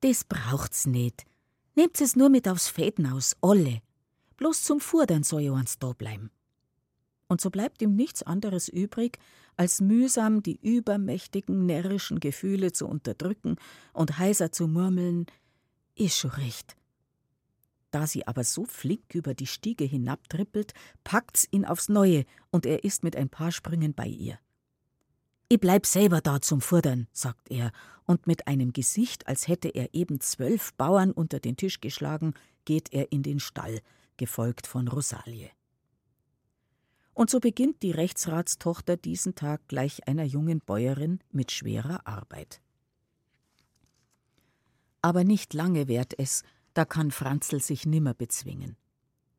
Das 0.00 0.24
braucht's 0.24 0.86
nicht. 0.86 1.24
Nehmt 1.74 2.00
es 2.00 2.16
nur 2.16 2.28
mit 2.28 2.48
aufs 2.48 2.68
Fäden 2.68 3.06
aus, 3.06 3.36
alle. 3.40 3.82
Bloß 4.36 4.62
zum 4.62 4.80
Furdern 4.80 5.22
soll 5.22 5.42
ja 5.42 5.62
da 5.78 5.92
bleiben 5.92 6.30
und 7.28 7.40
so 7.40 7.50
bleibt 7.50 7.82
ihm 7.82 7.94
nichts 7.94 8.22
anderes 8.22 8.68
übrig, 8.68 9.18
als 9.56 9.80
mühsam 9.80 10.42
die 10.42 10.58
übermächtigen 10.60 11.66
närrischen 11.66 12.20
Gefühle 12.20 12.72
zu 12.72 12.86
unterdrücken 12.86 13.56
und 13.92 14.18
heiser 14.18 14.52
zu 14.52 14.68
murmeln, 14.68 15.26
ist 15.94 16.18
schon 16.18 16.32
recht. 16.32 16.76
Da 17.90 18.06
sie 18.06 18.26
aber 18.26 18.44
so 18.44 18.64
flink 18.64 19.14
über 19.14 19.34
die 19.34 19.46
Stiege 19.46 19.84
hinabtrippelt, 19.84 20.74
packt's 21.04 21.48
ihn 21.50 21.64
aufs 21.64 21.88
Neue 21.88 22.24
und 22.50 22.66
er 22.66 22.84
ist 22.84 23.02
mit 23.02 23.16
ein 23.16 23.30
paar 23.30 23.52
Sprüngen 23.52 23.94
bei 23.94 24.06
ihr. 24.06 24.38
Ich 25.48 25.60
bleib 25.60 25.86
selber 25.86 26.20
da 26.20 26.40
zum 26.40 26.60
Furdern, 26.60 27.06
sagt 27.12 27.52
er, 27.52 27.70
und 28.04 28.26
mit 28.26 28.48
einem 28.48 28.72
Gesicht, 28.72 29.28
als 29.28 29.46
hätte 29.46 29.68
er 29.68 29.94
eben 29.94 30.20
zwölf 30.20 30.74
Bauern 30.74 31.12
unter 31.12 31.38
den 31.38 31.56
Tisch 31.56 31.80
geschlagen, 31.80 32.34
geht 32.64 32.92
er 32.92 33.12
in 33.12 33.22
den 33.22 33.38
Stall, 33.38 33.80
gefolgt 34.16 34.66
von 34.66 34.88
Rosalie. 34.88 35.50
Und 37.14 37.30
so 37.30 37.38
beginnt 37.38 37.82
die 37.82 37.92
Rechtsratstochter 37.92 38.96
diesen 38.96 39.36
Tag 39.36 39.68
gleich 39.68 40.08
einer 40.08 40.24
jungen 40.24 40.60
Bäuerin 40.60 41.20
mit 41.30 41.52
schwerer 41.52 42.06
Arbeit. 42.06 42.60
Aber 45.00 45.22
nicht 45.22 45.54
lange 45.54 45.86
währt 45.86 46.18
es, 46.18 46.42
da 46.74 46.84
kann 46.84 47.12
Franzl 47.12 47.60
sich 47.60 47.86
nimmer 47.86 48.14
bezwingen. 48.14 48.76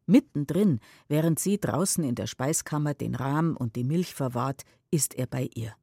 Mittendrin, 0.05 0.79
während 1.09 1.37
sie 1.37 1.59
draußen 1.59 2.05
in 2.05 2.15
der 2.15 2.27
Speiskammer 2.27 2.93
den 2.93 3.13
Rahm 3.13 3.57
und 3.57 3.75
die 3.75 3.83
Milch 3.83 4.15
verwahrt, 4.15 4.63
ist 4.89 5.13
er 5.13 5.27
bei 5.27 5.49
ihr. 5.53 5.75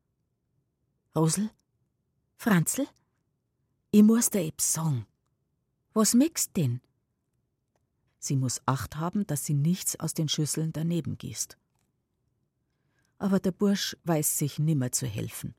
Rosel? 1.16 1.50
Franzl? 2.36 2.86
Ich 3.90 4.02
muss 4.02 4.30
dir 4.30 4.42
ebs 4.42 4.72
sagen. 4.74 5.06
Was 5.92 6.14
möchtst 6.14 6.56
denn? 6.56 6.80
Sie 8.18 8.36
muss 8.36 8.60
Acht 8.66 8.96
haben, 8.96 9.26
dass 9.26 9.44
sie 9.44 9.54
nichts 9.54 9.98
aus 10.00 10.14
den 10.14 10.28
Schüsseln 10.28 10.72
daneben 10.72 11.18
gießt 11.18 11.56
aber 13.24 13.40
der 13.40 13.52
Bursch 13.52 13.96
weiß 14.04 14.36
sich 14.36 14.58
nimmer 14.58 14.92
zu 14.92 15.06
helfen. 15.06 15.54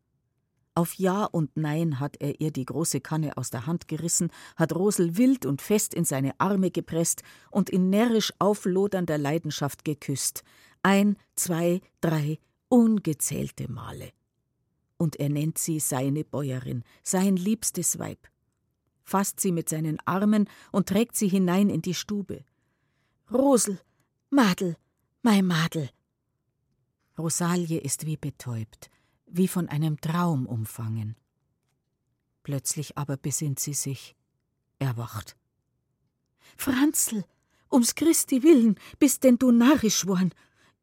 Auf 0.76 0.94
Ja 0.96 1.24
und 1.24 1.56
Nein 1.56 2.00
hat 2.00 2.18
er 2.20 2.42
ihr 2.42 2.52
die 2.52 2.66
große 2.66 3.00
Kanne 3.02 3.38
aus 3.38 3.50
der 3.50 3.66
Hand 3.66 3.88
gerissen, 3.88 4.30
hat 4.58 4.76
Rosel 4.76 5.18
wild 5.18 5.48
und 5.48 5.64
fest 5.64 5.94
in 5.94 6.04
seine 6.04 6.40
Arme 6.40 6.70
gepresst 6.70 7.24
und 7.50 7.72
in 7.72 7.90
närrisch 7.90 8.34
auflodernder 8.40 9.18
Leidenschaft 9.18 9.84
geküsst. 9.84 10.44
Ein, 10.84 11.18
zwei, 11.36 11.82
drei, 12.02 12.38
ungezählte 12.68 13.72
Male. 13.72 14.12
Und 14.98 15.18
er 15.18 15.30
nennt 15.30 15.58
sie 15.58 15.80
seine 15.80 16.24
Bäuerin, 16.24 16.84
sein 17.04 17.36
liebstes 17.36 18.00
Weib. 18.00 18.28
Fasst 19.04 19.40
sie 19.40 19.52
mit 19.52 19.70
seinen 19.70 20.00
Armen 20.06 20.50
und 20.72 20.90
trägt 20.90 21.16
sie 21.16 21.28
hinein 21.28 21.70
in 21.70 21.82
die 21.82 21.94
Stube. 21.94 22.46
Rosel, 23.32 23.80
Madel, 24.30 24.78
mein 25.22 25.46
Madel, 25.46 25.90
Rosalie 27.18 27.80
ist 27.80 28.06
wie 28.06 28.18
betäubt, 28.18 28.90
wie 29.26 29.48
von 29.48 29.70
einem 29.70 30.00
Traum 30.02 30.46
umfangen. 30.46 31.16
Plötzlich 32.44 32.98
aber 32.98 33.16
besinnt 33.16 33.60
sie 33.60 33.74
sich, 33.74 34.16
erwacht. 34.80 35.38
Franzl, 36.58 37.24
ums 37.72 37.96
Christi 37.96 38.44
willen, 38.44 38.78
bist 39.00 39.24
denn 39.24 39.38
du 39.38 39.52
narrisch 39.52 40.06
worden? 40.06 40.34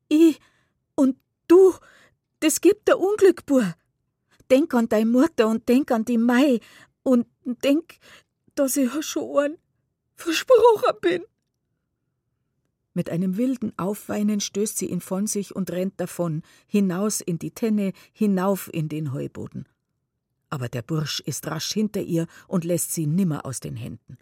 Ich 0.08 0.40
und 0.94 1.16
du, 1.48 1.74
das 2.40 2.60
gibt 2.60 2.88
der 2.88 2.98
Unglück, 2.98 3.44
Bur. 3.44 3.74
Denk 4.52 4.74
an 4.74 4.86
deine 4.90 5.06
Mutter 5.06 5.48
und 5.48 5.66
denk 5.66 5.90
an 5.90 6.04
die 6.04 6.18
Mai 6.18 6.60
und 7.02 7.26
denk, 7.64 7.94
dass 8.54 8.76
ich 8.76 8.90
schon 9.00 9.56
versprochen 10.14 10.98
bin. 11.00 11.22
Mit 12.92 13.08
einem 13.08 13.38
wilden 13.38 13.72
Aufweinen 13.78 14.40
stößt 14.40 14.76
sie 14.76 14.90
ihn 14.90 15.00
von 15.00 15.26
sich 15.26 15.56
und 15.56 15.70
rennt 15.70 15.98
davon, 15.98 16.42
hinaus 16.66 17.22
in 17.22 17.38
die 17.38 17.52
Tenne, 17.52 17.94
hinauf 18.12 18.68
in 18.70 18.90
den 18.90 19.14
Heuboden. 19.14 19.66
Aber 20.50 20.68
der 20.68 20.82
Bursch 20.82 21.20
ist 21.20 21.46
rasch 21.46 21.72
hinter 21.72 22.02
ihr 22.02 22.26
und 22.46 22.64
lässt 22.64 22.92
sie 22.92 23.06
nimmer 23.06 23.46
aus 23.46 23.60
den 23.60 23.76
Händen. 23.76 24.18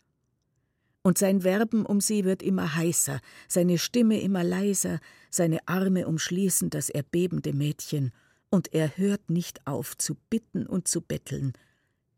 Und 1.02 1.18
sein 1.18 1.42
Werben 1.42 1.84
um 1.84 2.00
sie 2.00 2.24
wird 2.24 2.40
immer 2.40 2.76
heißer, 2.76 3.20
seine 3.48 3.78
Stimme 3.78 4.20
immer 4.20 4.44
leiser, 4.44 5.00
seine 5.28 5.66
Arme 5.66 6.06
umschließen 6.06 6.70
das 6.70 6.88
erbebende 6.88 7.52
Mädchen, 7.52 8.12
und 8.50 8.74
er 8.74 8.96
hört 8.96 9.30
nicht 9.30 9.66
auf 9.66 9.96
zu 9.96 10.16
bitten 10.28 10.66
und 10.66 10.88
zu 10.88 11.00
betteln, 11.00 11.52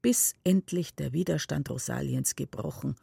bis 0.01 0.35
endlich 0.43 0.95
der 0.95 1.13
Widerstand 1.13 1.71
Rosaliens 1.71 2.35
gebrochen 2.35 2.97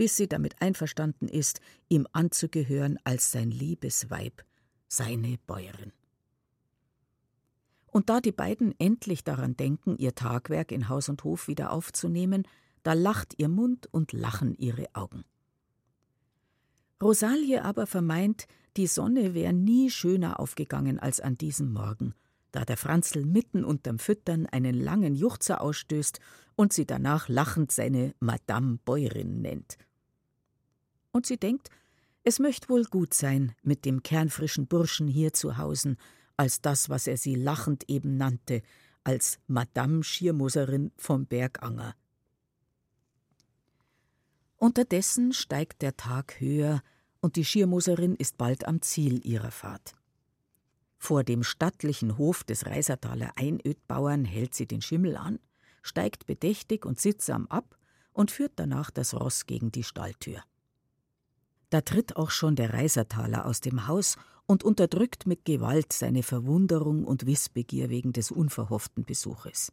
bis 0.00 0.16
sie 0.16 0.28
damit 0.28 0.62
einverstanden 0.62 1.28
ist, 1.28 1.60
ihm 1.90 2.06
anzugehören 2.12 2.98
als 3.04 3.32
sein 3.32 3.50
liebes 3.50 4.08
Weib, 4.08 4.42
seine 4.88 5.36
Bäuerin. 5.46 5.92
Und 7.86 8.08
da 8.08 8.22
die 8.22 8.32
beiden 8.32 8.74
endlich 8.80 9.24
daran 9.24 9.58
denken, 9.58 9.98
ihr 9.98 10.14
Tagwerk 10.14 10.72
in 10.72 10.88
Haus 10.88 11.10
und 11.10 11.22
Hof 11.22 11.48
wieder 11.48 11.70
aufzunehmen, 11.70 12.48
da 12.82 12.94
lacht 12.94 13.34
ihr 13.36 13.50
Mund 13.50 13.88
und 13.92 14.14
lachen 14.14 14.56
ihre 14.56 14.86
Augen. 14.94 15.22
Rosalie 17.02 17.62
aber 17.62 17.86
vermeint, 17.86 18.46
die 18.78 18.86
Sonne 18.86 19.34
wäre 19.34 19.52
nie 19.52 19.90
schöner 19.90 20.40
aufgegangen 20.40 20.98
als 20.98 21.20
an 21.20 21.36
diesem 21.36 21.74
Morgen, 21.74 22.14
da 22.52 22.64
der 22.64 22.76
Franzl 22.76 23.24
mitten 23.24 23.64
unterm 23.64 23.98
Füttern 23.98 24.46
einen 24.46 24.74
langen 24.74 25.14
Juchzer 25.14 25.60
ausstößt 25.60 26.20
und 26.56 26.72
sie 26.72 26.86
danach 26.86 27.28
lachend 27.28 27.72
seine 27.72 28.14
Madame 28.20 28.78
Bäuerin 28.84 29.40
nennt. 29.40 29.78
Und 31.12 31.26
sie 31.26 31.36
denkt, 31.36 31.70
es 32.22 32.38
möcht 32.38 32.68
wohl 32.68 32.84
gut 32.84 33.14
sein, 33.14 33.54
mit 33.62 33.84
dem 33.84 34.02
kernfrischen 34.02 34.66
Burschen 34.66 35.08
hier 35.08 35.32
zu 35.32 35.56
hausen, 35.56 35.96
als 36.36 36.60
das, 36.60 36.88
was 36.88 37.06
er 37.06 37.16
sie 37.16 37.34
lachend 37.34 37.88
eben 37.88 38.16
nannte, 38.16 38.62
als 39.04 39.38
Madame 39.46 40.04
Schiermoserin 40.04 40.92
vom 40.96 41.26
Berganger. 41.26 41.94
Unterdessen 44.56 45.32
steigt 45.32 45.80
der 45.80 45.96
Tag 45.96 46.38
höher 46.40 46.82
und 47.20 47.36
die 47.36 47.44
Schiermoserin 47.44 48.14
ist 48.14 48.36
bald 48.36 48.66
am 48.68 48.82
Ziel 48.82 49.26
ihrer 49.26 49.50
Fahrt. 49.50 49.94
Vor 51.02 51.24
dem 51.24 51.42
stattlichen 51.42 52.18
Hof 52.18 52.44
des 52.44 52.66
Reisertaler 52.66 53.32
Einödbauern 53.36 54.26
hält 54.26 54.54
sie 54.54 54.66
den 54.66 54.82
Schimmel 54.82 55.16
an, 55.16 55.38
steigt 55.82 56.26
bedächtig 56.26 56.84
und 56.84 57.00
sittsam 57.00 57.46
ab 57.46 57.78
und 58.12 58.30
führt 58.30 58.52
danach 58.56 58.90
das 58.90 59.14
Ross 59.14 59.46
gegen 59.46 59.72
die 59.72 59.82
Stalltür. 59.82 60.42
Da 61.70 61.80
tritt 61.80 62.16
auch 62.16 62.30
schon 62.30 62.54
der 62.54 62.74
Reisertaler 62.74 63.46
aus 63.46 63.62
dem 63.62 63.86
Haus 63.86 64.18
und 64.44 64.62
unterdrückt 64.62 65.26
mit 65.26 65.46
Gewalt 65.46 65.94
seine 65.94 66.22
Verwunderung 66.22 67.04
und 67.04 67.24
Wissbegier 67.24 67.88
wegen 67.88 68.12
des 68.12 68.30
unverhofften 68.30 69.04
Besuches. 69.06 69.72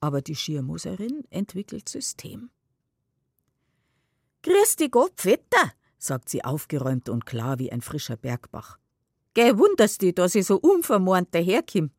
Aber 0.00 0.20
die 0.20 0.34
Schiermoserin 0.34 1.22
entwickelt 1.30 1.88
System. 1.88 2.50
Dich 4.44 4.90
Gott, 4.90 5.12
Vetter, 5.20 5.72
sagt 5.96 6.28
sie 6.28 6.44
aufgeräumt 6.44 7.08
und 7.08 7.24
klar 7.24 7.60
wie 7.60 7.70
ein 7.70 7.82
frischer 7.82 8.16
Bergbach. 8.16 8.81
Geh 9.34 9.56
wunderst 9.56 10.02
dich, 10.02 10.14
dass 10.14 10.34
ich 10.34 10.46
so 10.46 10.56
unvermohnt 10.56 11.34
daherkomm. 11.34 11.90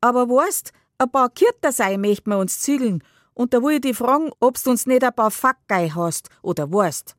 Aber 0.00 0.28
weißt, 0.28 0.72
ein 0.98 1.10
paar 1.10 1.30
Kirter 1.30 1.72
sei 1.72 1.96
möchten 1.96 2.30
wir 2.30 2.38
uns 2.38 2.60
zügeln, 2.60 3.02
und 3.34 3.54
da 3.54 3.62
will 3.62 3.76
ich 3.76 3.82
dich 3.82 3.96
fragen, 3.96 4.30
obst 4.40 4.66
uns 4.66 4.86
nicht 4.86 5.04
ein 5.04 5.14
paar 5.14 5.30
Fackgei 5.30 5.90
hast 5.90 6.28
oder 6.42 6.72
weißt. 6.72 7.14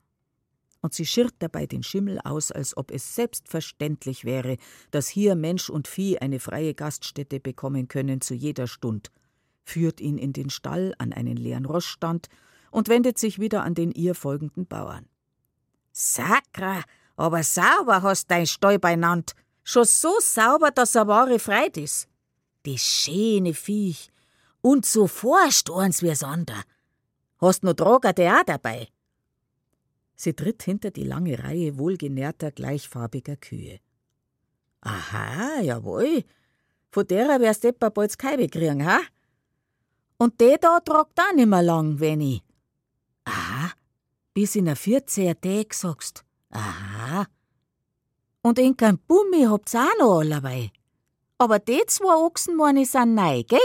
Und 0.81 0.93
sie 0.93 1.05
schirrt 1.05 1.35
dabei 1.39 1.65
den 1.65 1.81
Schimmel 1.81 2.19
aus, 2.19 2.51
als 2.51 2.75
ob 2.75 2.91
es 2.91 3.15
selbstverständlich 3.15 4.25
wäre, 4.25 4.57
dass 4.91 5.07
hier 5.07 5.35
Mensch 5.35 5.69
und 5.69 5.87
Vieh 5.87 6.19
eine 6.19 6.39
freie 6.39 6.73
Gaststätte 6.73 7.39
bekommen 7.39 7.87
können 7.87 8.19
zu 8.19 8.33
jeder 8.33 8.67
Stund, 8.67 9.11
führt 9.63 10.01
ihn 10.01 10.17
in 10.17 10.33
den 10.33 10.49
Stall 10.49 10.93
an 10.97 11.13
einen 11.13 11.37
leeren 11.37 11.65
Rossstand 11.65 12.27
und 12.69 12.89
wendet 12.89 13.17
sich 13.17 13.39
wieder 13.39 13.63
an 13.63 13.73
den 13.73 13.91
ihr 13.91 14.13
folgenden 14.13 14.67
Bauern. 14.67 15.07
Sakra, 15.91 16.83
aber 17.19 17.43
sauber 17.43 18.01
hast 18.01 18.31
dein 18.31 18.47
Stall 18.47 18.79
benannt. 18.79 19.35
Schon 19.63 19.83
so 19.83 20.19
sauber, 20.21 20.71
dass 20.71 20.95
er 20.95 21.07
wahre 21.07 21.37
Freit 21.37 21.75
ist. 21.75 22.07
Die 22.65 22.77
schöne 22.77 23.53
Viech. 23.53 24.09
Und 24.61 24.85
so 24.85 25.05
forscht 25.05 25.69
uns 25.69 26.01
wie 26.01 26.15
Sonder. 26.15 26.63
Hast 27.41 27.63
Droger 27.63 28.13
der 28.13 28.39
auch 28.39 28.43
dabei? 28.45 28.87
Sie 30.15 30.33
tritt 30.33 30.63
hinter 30.63 30.91
die 30.91 31.03
lange 31.03 31.37
Reihe 31.43 31.77
wohlgenährter, 31.77 32.51
gleichfarbiger 32.51 33.35
Kühe. 33.35 33.79
Aha, 34.81 35.59
jawohl. 35.61 36.23
Von 36.89 37.05
derer 37.05 37.39
wärst 37.41 37.65
du 37.65 37.73
bald 37.73 38.17
Keibe 38.17 38.47
kriegen, 38.47 38.85
ha? 38.85 38.99
Und 40.17 40.39
der 40.39 40.57
da 40.57 40.79
tragt 40.79 41.19
auch 41.19 41.35
nimmer 41.35 41.61
lang, 41.61 41.99
Wenni. 41.99 42.43
Aha, 43.25 43.71
bis 44.33 44.55
in 44.55 44.69
a 44.69 44.75
14 44.75 45.39
Tag 45.39 45.73
sagst. 45.73 46.23
Aha. 46.51 47.27
Und 48.41 48.59
in 48.59 48.75
kein 48.75 48.97
Bummi 48.97 49.43
habt's 49.43 49.75
auch 49.75 49.87
noch 49.99 50.19
allerweil. 50.19 50.71
Aber 51.37 51.59
die 51.59 51.81
zwei 51.87 52.15
Ochsen, 52.15 52.55
meine 52.55 52.85
sind 52.85 53.15
neu, 53.15 53.43
gell? 53.43 53.59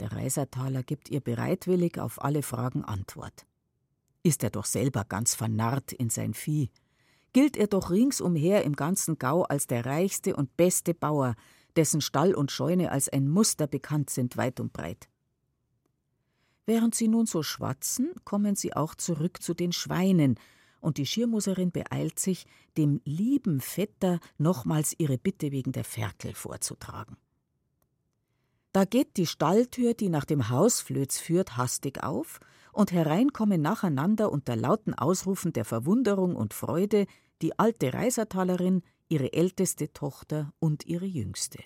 Der 0.00 0.12
Reisertaler 0.12 0.82
gibt 0.82 1.10
ihr 1.10 1.20
bereitwillig 1.20 1.98
auf 1.98 2.22
alle 2.22 2.42
Fragen 2.42 2.84
Antwort. 2.84 3.46
Ist 4.24 4.42
er 4.42 4.50
doch 4.50 4.64
selber 4.64 5.04
ganz 5.04 5.34
vernarrt 5.34 5.92
in 5.92 6.10
sein 6.10 6.34
Vieh, 6.34 6.70
gilt 7.32 7.56
er 7.56 7.66
doch 7.66 7.90
ringsumher 7.90 8.64
im 8.64 8.74
ganzen 8.74 9.18
Gau 9.18 9.42
als 9.42 9.66
der 9.66 9.86
reichste 9.86 10.36
und 10.36 10.56
beste 10.56 10.94
Bauer, 10.94 11.34
dessen 11.76 12.00
Stall 12.00 12.34
und 12.34 12.50
Scheune 12.50 12.90
als 12.90 13.08
ein 13.08 13.28
Muster 13.28 13.66
bekannt 13.66 14.10
sind 14.10 14.36
weit 14.36 14.60
und 14.60 14.72
breit. 14.72 15.08
Während 16.66 16.94
sie 16.94 17.08
nun 17.08 17.26
so 17.26 17.42
schwatzen, 17.42 18.12
kommen 18.24 18.54
sie 18.54 18.74
auch 18.74 18.94
zurück 18.94 19.42
zu 19.42 19.54
den 19.54 19.72
Schweinen, 19.72 20.38
und 20.82 20.98
die 20.98 21.06
Schirmuserin 21.06 21.70
beeilt 21.70 22.18
sich, 22.18 22.44
dem 22.76 23.00
lieben 23.04 23.60
Vetter 23.60 24.20
nochmals 24.36 24.94
ihre 24.98 25.16
Bitte 25.16 25.52
wegen 25.52 25.72
der 25.72 25.84
Ferkel 25.84 26.34
vorzutragen. 26.34 27.16
Da 28.72 28.84
geht 28.84 29.16
die 29.16 29.26
Stalltür, 29.26 29.94
die 29.94 30.08
nach 30.08 30.24
dem 30.24 30.48
Hausflöz 30.48 31.18
führt, 31.18 31.56
hastig 31.56 32.02
auf, 32.02 32.40
und 32.72 32.90
herein 32.90 33.32
kommen 33.32 33.60
nacheinander 33.60 34.32
unter 34.32 34.56
lauten 34.56 34.94
Ausrufen 34.94 35.52
der 35.52 35.66
Verwunderung 35.66 36.34
und 36.34 36.54
Freude 36.54 37.06
die 37.42 37.58
alte 37.58 37.92
Reisertalerin, 37.92 38.82
ihre 39.08 39.32
älteste 39.32 39.92
Tochter 39.92 40.52
und 40.58 40.86
ihre 40.86 41.04
jüngste. 41.04 41.62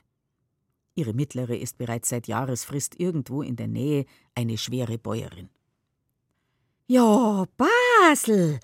Ihre 0.96 1.12
mittlere 1.12 1.56
ist 1.56 1.78
bereits 1.78 2.08
seit 2.08 2.26
Jahresfrist 2.26 2.98
irgendwo 2.98 3.42
in 3.42 3.54
der 3.54 3.68
Nähe 3.68 4.06
eine 4.34 4.58
schwere 4.58 4.98
Bäuerin. 4.98 5.50
Ja, 6.88 7.46
Basel, 7.56 8.58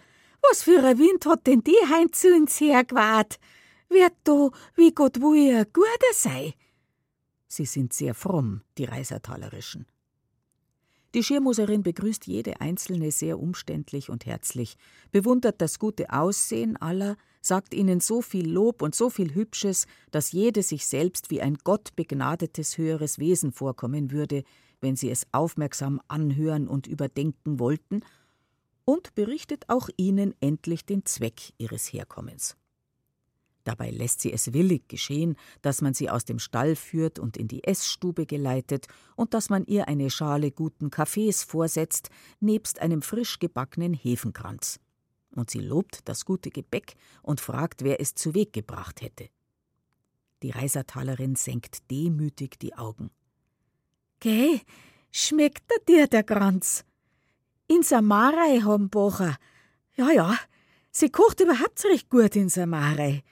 was 0.48 0.62
für 0.62 0.82
ein 0.82 0.98
Wind 0.98 1.26
hat 1.26 1.46
denn 1.46 1.62
die 1.62 1.76
heim 1.90 2.12
zu 2.12 2.28
uns 2.34 2.60
hergewart? 2.60 3.38
Wird 3.88 4.14
do, 4.24 4.52
wie 4.74 4.92
Gott 4.92 5.20
wohl 5.20 5.36
ein 5.36 5.66
guter 5.72 6.12
sei? 6.12 6.54
Sie 7.48 7.66
sind 7.66 7.92
sehr 7.92 8.14
fromm, 8.14 8.62
die 8.78 8.84
Reisertalerischen. 8.84 9.86
Die 11.14 11.22
Schirmuserin 11.22 11.82
begrüßt 11.82 12.26
jede 12.26 12.62
einzelne 12.62 13.10
sehr 13.10 13.38
umständlich 13.38 14.08
und 14.08 14.24
herzlich, 14.24 14.76
bewundert 15.10 15.60
das 15.60 15.78
gute 15.78 16.10
Aussehen 16.10 16.78
aller, 16.78 17.18
sagt 17.42 17.74
ihnen 17.74 18.00
so 18.00 18.22
viel 18.22 18.50
Lob 18.50 18.80
und 18.80 18.94
so 18.94 19.10
viel 19.10 19.34
Hübsches, 19.34 19.86
dass 20.10 20.32
jede 20.32 20.62
sich 20.62 20.86
selbst 20.86 21.30
wie 21.30 21.42
ein 21.42 21.56
gottbegnadetes 21.56 22.78
höheres 22.78 23.18
Wesen 23.18 23.52
vorkommen 23.52 24.10
würde, 24.10 24.44
wenn 24.80 24.96
sie 24.96 25.10
es 25.10 25.26
aufmerksam 25.32 26.00
anhören 26.08 26.66
und 26.66 26.86
überdenken 26.86 27.58
wollten, 27.58 28.02
und 28.84 29.14
berichtet 29.14 29.64
auch 29.68 29.88
ihnen 29.96 30.34
endlich 30.40 30.84
den 30.84 31.04
Zweck 31.04 31.52
ihres 31.58 31.92
Herkommens. 31.92 32.56
Dabei 33.64 33.90
lässt 33.90 34.20
sie 34.20 34.32
es 34.32 34.52
willig 34.52 34.88
geschehen, 34.88 35.36
dass 35.60 35.82
man 35.82 35.94
sie 35.94 36.10
aus 36.10 36.24
dem 36.24 36.38
Stall 36.38 36.74
führt 36.74 37.18
und 37.18 37.36
in 37.36 37.46
die 37.46 37.62
Essstube 37.64 38.26
geleitet 38.26 38.86
und 39.14 39.34
dass 39.34 39.50
man 39.50 39.64
ihr 39.66 39.88
eine 39.88 40.10
Schale 40.10 40.50
guten 40.50 40.90
Kaffees 40.90 41.44
vorsetzt, 41.44 42.10
nebst 42.40 42.80
einem 42.80 43.02
frisch 43.02 43.38
gebackenen 43.38 43.94
Hefenkranz. 43.94 44.80
Und 45.34 45.50
sie 45.50 45.60
lobt 45.60 46.00
das 46.08 46.24
gute 46.24 46.50
Gebäck 46.50 46.94
und 47.22 47.40
fragt, 47.40 47.84
wer 47.84 48.00
es 48.00 48.14
zu 48.14 48.34
Weg 48.34 48.52
gebracht 48.52 49.00
hätte. 49.00 49.28
Die 50.42 50.50
Reisertalerin 50.50 51.36
senkt 51.36 51.90
demütig 51.90 52.58
die 52.58 52.74
Augen. 52.74 53.10
Geh, 54.18 54.60
schmeckt 55.12 55.70
dir 55.88 56.08
der 56.08 56.24
Kranz? 56.24 56.84
In 57.74 57.82
Samarei 57.82 58.60
haben 58.60 58.90
Bocher. 58.90 59.38
Ja, 59.96 60.10
ja, 60.10 60.36
sie 60.90 61.08
kocht 61.08 61.40
überhaupt 61.40 61.82
recht 61.86 62.10
gut 62.10 62.36
in 62.36 62.50
Samarei 62.50 63.22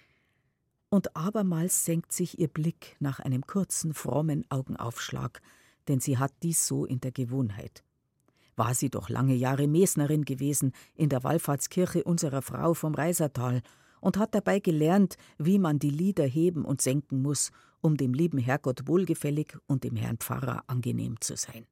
und 0.88 1.14
abermals 1.14 1.84
senkt 1.84 2.10
sich 2.10 2.38
ihr 2.38 2.48
Blick 2.48 2.96
nach 3.00 3.20
einem 3.20 3.46
kurzen, 3.46 3.92
frommen 3.92 4.46
Augenaufschlag, 4.48 5.42
denn 5.88 6.00
sie 6.00 6.16
hat 6.16 6.32
dies 6.42 6.66
so 6.66 6.86
in 6.86 7.00
der 7.00 7.12
Gewohnheit. 7.12 7.84
War 8.56 8.72
sie 8.72 8.88
doch 8.88 9.10
lange 9.10 9.34
Jahre 9.34 9.68
Mesnerin 9.68 10.24
gewesen 10.24 10.72
in 10.94 11.10
der 11.10 11.22
Wallfahrtskirche 11.22 12.02
unserer 12.04 12.40
Frau 12.40 12.72
vom 12.72 12.94
Reisertal 12.94 13.60
und 14.00 14.16
hat 14.16 14.34
dabei 14.34 14.58
gelernt, 14.58 15.18
wie 15.36 15.58
man 15.58 15.78
die 15.78 15.90
Lieder 15.90 16.24
heben 16.24 16.64
und 16.64 16.80
senken 16.80 17.20
muss, 17.20 17.50
um 17.82 17.98
dem 17.98 18.14
lieben 18.14 18.38
Herrgott 18.38 18.88
wohlgefällig 18.88 19.58
und 19.66 19.84
dem 19.84 19.96
Herrn 19.96 20.16
Pfarrer 20.16 20.64
angenehm 20.66 21.20
zu 21.20 21.36
sein. 21.36 21.66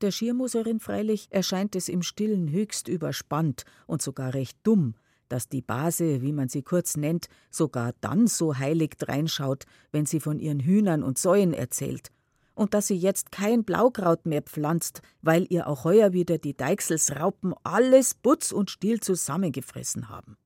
Der 0.00 0.10
Schirmuserin 0.10 0.80
freilich 0.80 1.28
erscheint 1.30 1.76
es 1.76 1.88
im 1.88 2.02
Stillen 2.02 2.50
höchst 2.50 2.88
überspannt 2.88 3.64
und 3.86 4.00
sogar 4.00 4.32
recht 4.32 4.58
dumm, 4.62 4.94
dass 5.28 5.48
die 5.48 5.60
Base, 5.60 6.22
wie 6.22 6.32
man 6.32 6.48
sie 6.48 6.62
kurz 6.62 6.96
nennt, 6.96 7.28
sogar 7.50 7.92
dann 8.00 8.26
so 8.26 8.58
heilig 8.58 8.96
dreinschaut, 8.98 9.64
wenn 9.92 10.06
sie 10.06 10.20
von 10.20 10.38
ihren 10.38 10.60
Hühnern 10.60 11.02
und 11.02 11.18
Säuen 11.18 11.52
erzählt, 11.52 12.10
und 12.54 12.72
dass 12.74 12.86
sie 12.86 12.96
jetzt 12.96 13.30
kein 13.30 13.64
Blaukraut 13.64 14.26
mehr 14.26 14.42
pflanzt, 14.42 15.02
weil 15.20 15.46
ihr 15.50 15.66
auch 15.66 15.84
heuer 15.84 16.12
wieder 16.12 16.38
die 16.38 16.56
Deichselsraupen 16.56 17.54
alles 17.62 18.14
Putz 18.14 18.52
und 18.52 18.70
Stiel 18.70 19.00
zusammengefressen 19.00 20.08
haben. 20.08 20.36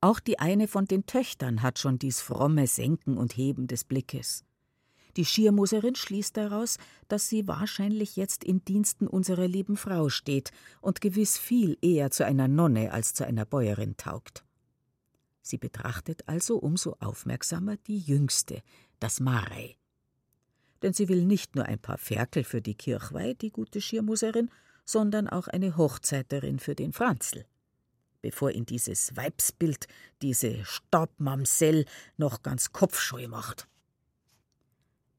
Auch 0.00 0.18
die 0.18 0.38
eine 0.38 0.66
von 0.66 0.86
den 0.86 1.06
Töchtern 1.06 1.62
hat 1.62 1.78
schon 1.78 1.98
dies 1.98 2.20
fromme 2.20 2.66
Senken 2.66 3.18
und 3.18 3.36
Heben 3.36 3.66
des 3.66 3.84
Blickes. 3.84 4.44
Die 5.16 5.24
Schiermuserin 5.24 5.94
schließt 5.94 6.36
daraus, 6.36 6.78
dass 7.08 7.28
sie 7.28 7.46
wahrscheinlich 7.46 8.16
jetzt 8.16 8.44
in 8.44 8.64
Diensten 8.64 9.06
unserer 9.06 9.46
lieben 9.46 9.76
Frau 9.76 10.08
steht 10.08 10.52
und 10.80 11.00
gewiss 11.00 11.36
viel 11.36 11.76
eher 11.82 12.10
zu 12.10 12.24
einer 12.24 12.48
Nonne 12.48 12.92
als 12.92 13.12
zu 13.12 13.26
einer 13.26 13.44
Bäuerin 13.44 13.96
taugt. 13.96 14.44
Sie 15.42 15.58
betrachtet 15.58 16.28
also 16.28 16.56
umso 16.56 16.96
aufmerksamer 17.00 17.76
die 17.76 17.98
Jüngste, 17.98 18.62
das 19.00 19.20
Marei. 19.20 19.76
Denn 20.80 20.94
sie 20.94 21.08
will 21.08 21.24
nicht 21.24 21.56
nur 21.56 21.66
ein 21.66 21.78
paar 21.78 21.98
Ferkel 21.98 22.44
für 22.44 22.62
die 22.62 22.74
Kirchweih, 22.74 23.34
die 23.34 23.50
gute 23.50 23.80
Schirmuserin, 23.80 24.50
sondern 24.84 25.28
auch 25.28 25.48
eine 25.48 25.76
Hochzeiterin 25.76 26.58
für 26.58 26.74
den 26.74 26.92
Franzl. 26.92 27.44
Bevor 28.20 28.52
ihn 28.52 28.66
dieses 28.66 29.16
Weibsbild, 29.16 29.88
diese 30.22 30.64
Stabmamsell, 30.64 31.84
noch 32.16 32.42
ganz 32.42 32.72
kopfscheu 32.72 33.26
macht. 33.28 33.68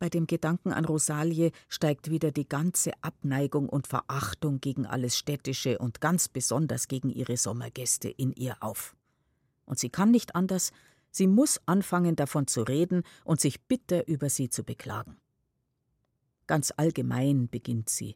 Bei 0.03 0.09
dem 0.09 0.27
Gedanken 0.27 0.73
an 0.73 0.83
Rosalie 0.83 1.53
steigt 1.69 2.09
wieder 2.09 2.33
die 2.33 2.45
ganze 2.45 2.91
Abneigung 3.01 3.69
und 3.69 3.87
Verachtung 3.87 4.59
gegen 4.59 4.85
alles 4.85 5.17
Städtische 5.17 5.77
und 5.77 6.01
ganz 6.01 6.27
besonders 6.27 6.89
gegen 6.89 7.09
ihre 7.09 7.37
Sommergäste 7.37 8.09
in 8.09 8.33
ihr 8.33 8.57
auf. 8.59 8.97
Und 9.63 9.79
sie 9.79 9.89
kann 9.89 10.11
nicht 10.11 10.35
anders, 10.35 10.73
sie 11.09 11.25
muss 11.25 11.61
anfangen 11.67 12.17
davon 12.17 12.47
zu 12.47 12.63
reden 12.63 13.03
und 13.23 13.39
sich 13.39 13.61
bitter 13.61 14.05
über 14.05 14.29
sie 14.29 14.49
zu 14.49 14.65
beklagen. 14.65 15.21
Ganz 16.47 16.73
allgemein 16.75 17.47
beginnt 17.47 17.87
sie. 17.87 18.13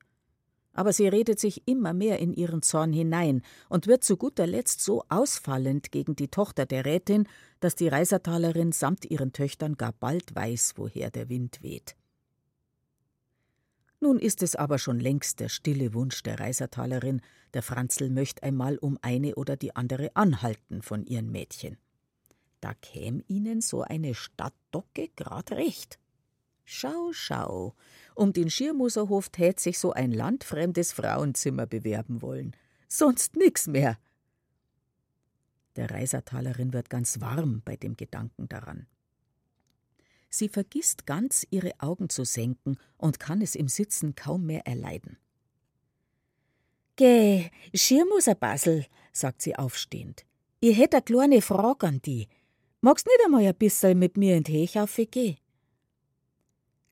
Aber 0.78 0.94
sie 0.94 1.08
redet 1.08 1.40
sich 1.40 1.68
immer 1.68 1.92
mehr 1.92 2.20
in 2.20 2.34
ihren 2.34 2.62
Zorn 2.62 2.94
hinein 2.94 3.42
und 3.68 3.88
wird 3.88 4.04
zu 4.04 4.16
guter 4.16 4.46
Letzt 4.46 4.80
so 4.80 5.04
ausfallend 5.10 5.92
gegen 5.92 6.16
die 6.16 6.28
Tochter 6.28 6.68
der 6.68 6.86
Rätin, 6.86 7.28
dass 7.60 7.74
die 7.74 7.88
Reisertalerin 7.88 8.72
samt 8.72 9.10
ihren 9.10 9.34
Töchtern 9.34 9.76
gar 9.76 9.92
bald 9.92 10.36
weiß, 10.36 10.74
woher 10.76 11.10
der 11.10 11.30
Wind 11.30 11.64
weht. 11.64 11.96
Nun 14.00 14.20
ist 14.20 14.44
es 14.44 14.56
aber 14.56 14.78
schon 14.78 15.00
längst 15.00 15.40
der 15.40 15.50
stille 15.50 15.96
Wunsch 15.96 16.22
der 16.22 16.40
Reisertalerin, 16.40 17.22
der 17.56 17.64
Franzl 17.64 18.12
möcht 18.12 18.44
einmal 18.44 18.78
um 18.78 19.00
eine 19.02 19.34
oder 19.34 19.58
die 19.58 19.76
andere 19.76 20.16
anhalten 20.16 20.84
von 20.84 21.04
ihren 21.08 21.32
Mädchen. 21.32 21.78
Da 22.62 22.76
käm 22.76 23.24
ihnen 23.28 23.62
so 23.62 23.82
eine 23.82 24.14
Stadtdocke 24.14 25.10
grad 25.16 25.52
recht. 25.54 25.98
Schau, 26.70 27.14
schau, 27.14 27.76
um 28.14 28.34
den 28.34 28.50
Schirmuserhof 28.50 29.30
tät 29.30 29.58
sich 29.58 29.80
so 29.80 29.94
ein 29.94 30.12
landfremdes 30.12 30.92
Frauenzimmer 30.92 31.66
bewerben 31.66 32.22
wollen. 32.22 32.58
Sonst 32.90 33.38
nix 33.38 33.68
mehr. 33.68 33.98
Der 35.78 35.90
Reisertalerin 35.90 36.74
wird 36.74 36.90
ganz 36.90 37.22
warm 37.22 37.62
bei 37.64 37.78
dem 37.78 37.96
Gedanken 37.96 38.50
daran. 38.50 38.86
Sie 40.30 40.50
vergisst 40.50 41.06
ganz, 41.06 41.48
ihre 41.52 41.72
Augen 41.80 42.10
zu 42.10 42.26
senken 42.26 42.78
und 42.98 43.18
kann 43.18 43.42
es 43.42 43.56
im 43.56 43.70
Sitzen 43.70 44.16
kaum 44.16 44.46
mehr 44.46 44.68
erleiden. 44.68 45.18
Geh, 46.98 47.50
Schirmuser 47.74 48.36
Basel, 48.36 48.86
sagt 49.14 49.42
sie 49.42 49.56
aufstehend. 49.56 50.26
Ich 50.60 50.78
hätt 50.78 50.94
a 50.94 51.00
kleine 51.00 51.42
Frage 51.42 51.88
an 51.88 52.02
die. 52.02 52.28
Magst 52.82 53.06
nicht 53.06 53.20
einmal 53.24 53.46
ein 53.46 53.56
bisschen 53.56 53.98
mit 53.98 54.18
mir 54.18 54.36
in 54.36 54.44
die 54.44 54.66
Hechaufe 54.66 55.06
gehen? 55.06 55.38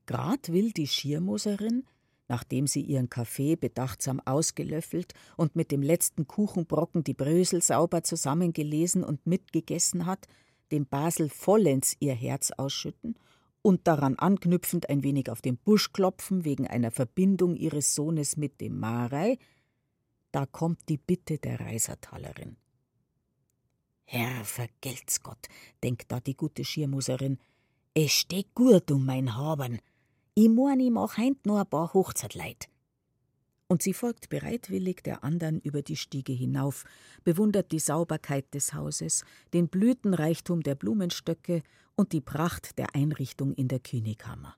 Grad 0.06 0.52
will 0.52 0.72
die 0.72 0.86
Schirmuserin, 0.86 1.84
nachdem 2.28 2.66
sie 2.66 2.80
ihren 2.80 3.10
Kaffee 3.10 3.56
bedachtsam 3.56 4.20
ausgelöffelt 4.20 5.14
und 5.36 5.56
mit 5.56 5.70
dem 5.70 5.82
letzten 5.82 6.26
Kuchenbrocken 6.26 7.04
die 7.04 7.14
Brösel 7.14 7.62
sauber 7.62 8.02
zusammengelesen 8.02 9.04
und 9.04 9.26
mitgegessen 9.26 10.06
hat, 10.06 10.26
dem 10.72 10.86
Basel 10.86 11.28
vollends 11.28 11.96
ihr 12.00 12.14
Herz 12.14 12.50
ausschütten 12.50 13.16
und 13.62 13.86
daran 13.86 14.16
anknüpfend 14.16 14.88
ein 14.88 15.02
wenig 15.02 15.30
auf 15.30 15.42
den 15.42 15.56
Busch 15.56 15.92
klopfen 15.92 16.44
wegen 16.44 16.66
einer 16.66 16.90
Verbindung 16.90 17.56
ihres 17.56 17.94
Sohnes 17.94 18.36
mit 18.36 18.60
dem 18.60 18.78
Marei, 18.78 19.38
da 20.32 20.46
kommt 20.46 20.88
die 20.88 20.98
Bitte 20.98 21.38
der 21.38 21.60
Reisertalerin. 21.60 22.56
Herr, 24.04 24.44
vergelt's 24.44 25.20
Gott, 25.20 25.48
denkt 25.82 26.12
da 26.12 26.20
die 26.20 26.36
gute 26.36 26.64
Schirmuserin, 26.64 27.38
es 27.94 28.12
steht 28.12 28.54
gut 28.54 28.90
um 28.90 29.04
mein 29.04 29.34
Habern. 29.36 29.80
Ich 30.38 30.50
mein, 30.50 30.80
ich 30.80 30.90
mach 30.90 31.16
heint 31.16 31.46
noch 31.46 31.56
ein 31.56 31.66
paar 31.66 31.94
Hochzeitleid 31.94 32.68
und 33.68 33.82
sie 33.82 33.94
folgt 33.94 34.28
bereitwillig 34.28 35.02
der 35.02 35.24
andern 35.24 35.60
über 35.60 35.80
die 35.80 35.96
Stiege 35.96 36.34
hinauf, 36.34 36.84
bewundert 37.24 37.72
die 37.72 37.78
Sauberkeit 37.78 38.52
des 38.52 38.74
Hauses, 38.74 39.24
den 39.54 39.68
Blütenreichtum 39.68 40.62
der 40.62 40.74
Blumenstöcke 40.74 41.62
und 41.94 42.12
die 42.12 42.20
Pracht 42.20 42.78
der 42.78 42.94
Einrichtung 42.94 43.54
in 43.54 43.68
der 43.68 43.80
Könighammer. 43.80 44.54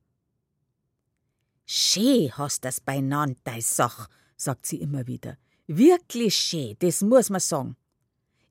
Schee 1.65 2.33
hast 2.33 2.65
das 2.65 2.81
beinand, 2.81 3.39
dei 3.45 3.61
Sach, 3.61 4.09
sagt 4.37 4.67
sie 4.67 4.81
immer 4.81 5.07
wieder. 5.07 5.37
Wirklich 5.69 6.35
schee, 6.35 6.77
das 6.79 7.03
muss 7.03 7.31
man 7.31 7.41
sagen. 7.41 7.77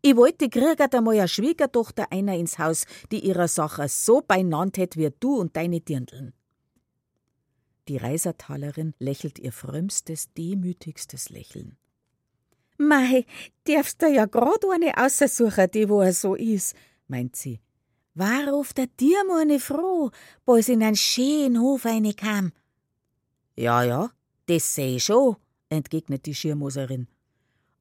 Ich 0.02 0.16
wollte 0.16 0.50
kriegert 0.50 0.96
einmal 0.96 1.18
eine 1.18 1.28
Schwiegertochter 1.28 2.10
einer 2.10 2.38
ins 2.38 2.58
Haus, 2.58 2.86
die 3.12 3.20
ihrer 3.20 3.48
Sache 3.48 3.90
so 3.90 4.22
beinand 4.26 4.78
hätt 4.78 4.96
wie 4.96 5.10
du 5.20 5.36
und 5.36 5.58
deine 5.58 5.82
Dirndeln. 5.82 6.34
Die 7.88 7.98
Reisertalerin 7.98 8.94
lächelt 9.00 9.40
ihr 9.40 9.54
frömmstes, 9.54 10.34
demütigstes 10.34 11.30
Lächeln. 11.30 11.78
Mei, 12.78 13.26
darfst 13.64 14.02
du 14.02 14.08
ja 14.08 14.26
grad 14.26 14.64
eine 14.72 14.98
aussuchen, 14.98 15.72
die 15.74 15.90
wo 15.90 16.02
er 16.02 16.14
so 16.14 16.36
is, 16.36 16.74
meint 17.08 17.36
sie. 17.36 17.60
War 18.14 18.54
auf 18.54 18.74
der 18.74 18.88
dir 19.00 19.24
meine 19.28 19.60
froh, 19.60 20.12
bald 20.46 20.70
in 20.70 20.84
einen 20.84 20.96
schönen 20.96 21.62
Hof 21.62 21.86
kam. 22.18 22.52
Ja, 23.56 23.84
ja, 23.84 24.12
das 24.48 24.76
seh 24.76 24.98
ich 24.98 25.06
schon, 25.06 25.38
entgegnet 25.70 26.26
die 26.26 26.36
Schirmoserin. 26.36 27.08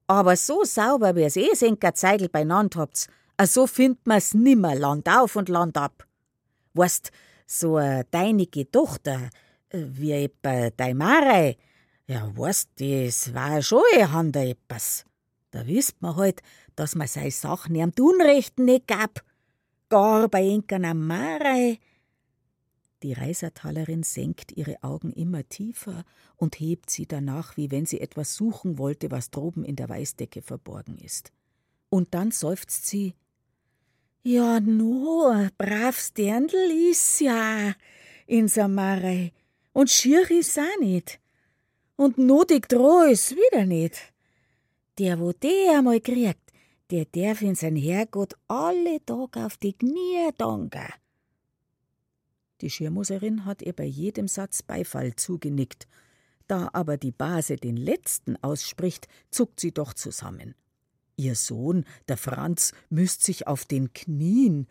Aber 0.07 0.37
so 0.37 0.65
sauber, 0.65 1.17
wie's 1.17 1.37
eh 1.37 1.55
Senker 1.55 1.95
Zeigel 1.95 2.29
beinand 2.29 2.77
habt's, 2.77 3.09
a 3.37 3.47
so 3.47 3.67
findt 3.67 4.07
man's 4.07 4.35
nimmer 4.35 4.75
Land 4.75 5.09
auf 5.09 5.37
und 5.37 5.49
Land 5.49 5.77
ab. 5.77 6.07
Weißt, 6.75 7.11
so 7.47 7.77
a 7.77 8.03
deinige 8.05 8.71
Tochter, 8.71 9.31
wie 9.93 10.13
etwa 10.13 10.71
dei 10.71 10.95
Marei. 10.95 11.57
Ja, 12.07 12.31
weißt, 12.37 12.71
das 12.77 13.35
war 13.35 13.63
schon 13.63 13.83
ein 13.95 14.13
Hand 14.13 14.37
etwas. 14.37 15.05
Da 15.51 15.67
wisst 15.67 16.01
man 16.03 16.17
halt, 16.17 16.43
dass 16.77 16.95
man 16.95 17.09
sei 17.09 17.31
Sachen 17.31 17.81
am 17.81 17.93
Unrechten 17.99 18.67
nicht 18.67 18.87
gab. 18.87 19.25
Gar 19.89 20.29
bei 20.29 20.47
enkener 20.47 20.95
Marei. 20.95 21.79
Die 23.03 23.13
Reisertalerin 23.13 24.03
senkt 24.03 24.53
ihre 24.53 24.83
Augen 24.83 25.13
immer 25.13 25.49
tiefer 25.49 26.05
und 26.37 26.59
hebt 26.59 26.91
sie 26.91 27.07
danach, 27.07 27.57
wie 27.57 27.71
wenn 27.71 27.87
sie 27.87 28.01
etwas 28.01 28.35
suchen 28.35 28.79
wollte, 28.79 29.11
was 29.11 29.31
droben 29.31 29.65
in 29.65 29.77
der 29.77 29.89
Weißdecke 29.89 30.43
verborgen 30.43 30.99
ist. 30.99 31.33
Und 31.89 32.15
dann 32.15 32.31
seufzt 32.31 32.87
sie 32.87 33.15
Ja, 34.23 34.61
no, 34.61 35.49
brav 35.57 35.99
Sterndl 35.99 36.57
is 36.91 37.21
ja 37.21 37.75
in 38.27 38.49
Samarei. 38.49 39.33
Und 39.77 39.91
schier 39.91 40.31
ist 40.31 40.59
auch 40.59 40.81
nicht. 40.81 41.21
Und 41.97 42.17
notig 42.17 42.67
droh 42.67 43.03
ist 43.03 43.33
wieder 43.33 43.67
nicht. 43.67 44.11
Der, 44.99 45.21
wo 45.21 45.33
der 45.33 45.77
einmal 45.77 46.01
kriegt, 46.01 46.51
der 46.91 47.05
darf 47.05 47.43
in 47.43 47.55
sein 47.55 47.77
Herrgott 47.77 48.33
alle 48.49 49.05
Tag 49.05 49.37
auf 49.37 49.59
die 49.59 49.75
Knie 49.75 50.31
danken. 50.39 50.89
Die 52.63 52.71
Schirmuserin 52.71 53.45
hat 53.45 53.61
ihr 53.61 53.75
bei 53.75 53.85
jedem 53.85 54.29
Satz 54.29 54.63
Beifall 54.63 55.15
zugenickt. 55.15 55.87
Da 56.47 56.71
aber 56.73 56.97
die 56.97 57.13
Base 57.13 57.57
den 57.57 57.77
letzten 57.77 58.43
ausspricht, 58.43 59.09
zuckt 59.31 59.61
sie 59.61 59.73
doch 59.73 59.93
zusammen. 59.93 60.55
Ihr 61.17 61.35
Sohn, 61.35 61.85
der 62.09 62.17
Franz, 62.17 62.73
müsst 62.89 63.25
sich 63.25 63.47
auf 63.47 63.67
den 63.67 63.93
Knien, 63.93 64.69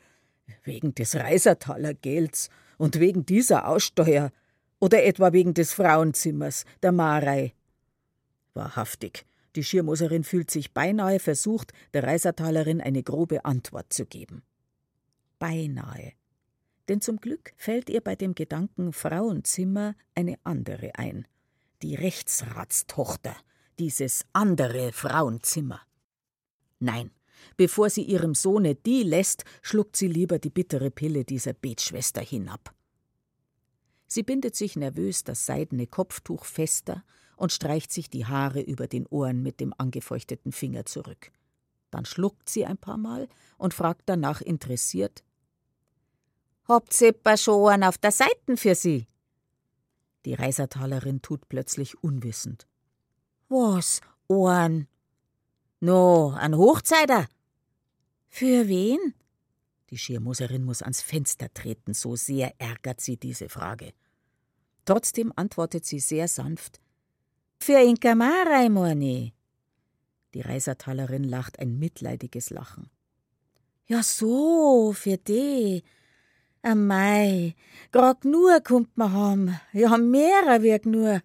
wegen 0.64 0.96
des 0.96 1.16
Reisertaler 1.16 1.94
Gelds 1.94 2.50
und 2.80 3.00
wegen 3.00 3.24
dieser 3.24 3.68
Aussteuer, 3.68 4.32
oder 4.80 5.04
etwa 5.04 5.34
wegen 5.34 5.54
des 5.54 5.74
Frauenzimmers, 5.74 6.66
der 6.84 6.92
Marei? 6.92 7.54
Wahrhaftig, 8.54 9.26
die 9.56 9.64
Schirmoserin 9.64 10.24
fühlt 10.24 10.52
sich 10.52 10.74
beinahe 10.74 11.20
versucht, 11.20 11.72
der 11.94 12.04
Reisertalerin 12.04 12.82
eine 12.82 13.04
grobe 13.04 13.46
Antwort 13.46 13.94
zu 13.94 14.06
geben. 14.06 14.44
Beinahe. 15.40 16.14
Denn 16.88 17.02
zum 17.02 17.18
Glück 17.18 17.54
fällt 17.58 17.90
ihr 17.90 18.02
bei 18.02 18.16
dem 18.16 18.36
Gedanken 18.36 18.94
Frauenzimmer 18.94 19.96
eine 20.14 20.38
andere 20.44 20.96
ein. 20.96 21.28
Die 21.82 21.96
Rechtsratstochter, 21.96 23.36
dieses 23.80 24.26
andere 24.34 24.92
Frauenzimmer. 24.92 25.82
Nein, 26.80 27.12
bevor 27.58 27.90
sie 27.90 28.04
ihrem 28.04 28.36
Sohne 28.36 28.76
die 28.76 29.04
lässt, 29.04 29.46
schluckt 29.62 29.96
sie 29.96 30.08
lieber 30.08 30.40
die 30.40 30.50
bittere 30.50 30.92
Pille 30.92 31.26
dieser 31.26 31.54
Betschwester 31.54 32.22
hinab. 32.22 32.74
Sie 34.08 34.24
bindet 34.24 34.56
sich 34.56 34.76
nervös 34.76 35.24
das 35.24 35.46
seidene 35.46 35.88
Kopftuch 35.88 36.46
fester 36.46 37.04
und 37.38 37.52
streicht 37.52 37.92
sich 37.92 38.10
die 38.10 38.26
Haare 38.26 38.62
über 38.62 38.88
den 38.88 39.06
Ohren 39.08 39.44
mit 39.44 39.60
dem 39.60 39.74
angefeuchteten 39.78 40.52
Finger 40.52 40.86
zurück. 40.86 41.32
Dann 41.92 42.06
schluckt 42.06 42.50
sie 42.50 42.66
ein 42.66 42.78
paar 42.78 42.98
Mal 42.98 43.28
und 43.58 43.74
fragt 43.74 44.04
danach 44.06 44.42
interessiert: 44.42 45.24
Habt 46.68 47.00
ihr 47.02 47.14
schon 47.38 47.84
auf 47.84 47.98
der 47.98 48.12
Seiten 48.12 48.58
für 48.58 48.76
sie? 48.76 49.08
Die 50.26 50.34
Reisertalerin 50.34 51.22
tut 51.22 51.48
plötzlich 51.48 52.04
unwissend. 52.04 52.68
Was, 53.50 54.02
Ohren? 54.28 54.88
No, 55.80 56.32
ein 56.32 56.58
Hochzeiter. 56.58 57.28
Für 58.28 58.68
wen? 58.68 59.14
Die 59.90 59.98
Schirmoserin 59.98 60.64
muss 60.64 60.82
ans 60.82 61.02
Fenster 61.02 61.54
treten, 61.54 61.94
so 61.94 62.16
sehr 62.16 62.54
ärgert 62.60 63.02
sie 63.02 63.18
diese 63.18 63.50
Frage. 63.50 63.94
Trotzdem 64.86 65.32
antwortet 65.36 65.86
sie 65.86 66.00
sehr 66.00 66.28
sanft: 66.28 66.80
Für 67.60 67.80
Inka 67.80 68.16
Marei, 68.16 68.70
Morni. 68.70 69.34
Die 70.34 70.42
Reisertalerin 70.42 71.24
lacht 71.24 71.60
ein 71.60 71.80
mitleidiges 71.80 72.50
Lachen. 72.50 72.90
Ja, 73.88 74.04
so, 74.04 74.94
für 74.94 75.18
die. 75.18 75.84
Amei, 76.62 77.56
grad 77.92 78.26
nur 78.26 78.60
kommt 78.62 78.98
man 78.98 79.14
haben. 79.14 79.60
Ja, 79.72 79.98
mehrer 79.98 80.64
wirk 80.64 80.88
nur. 80.88 81.22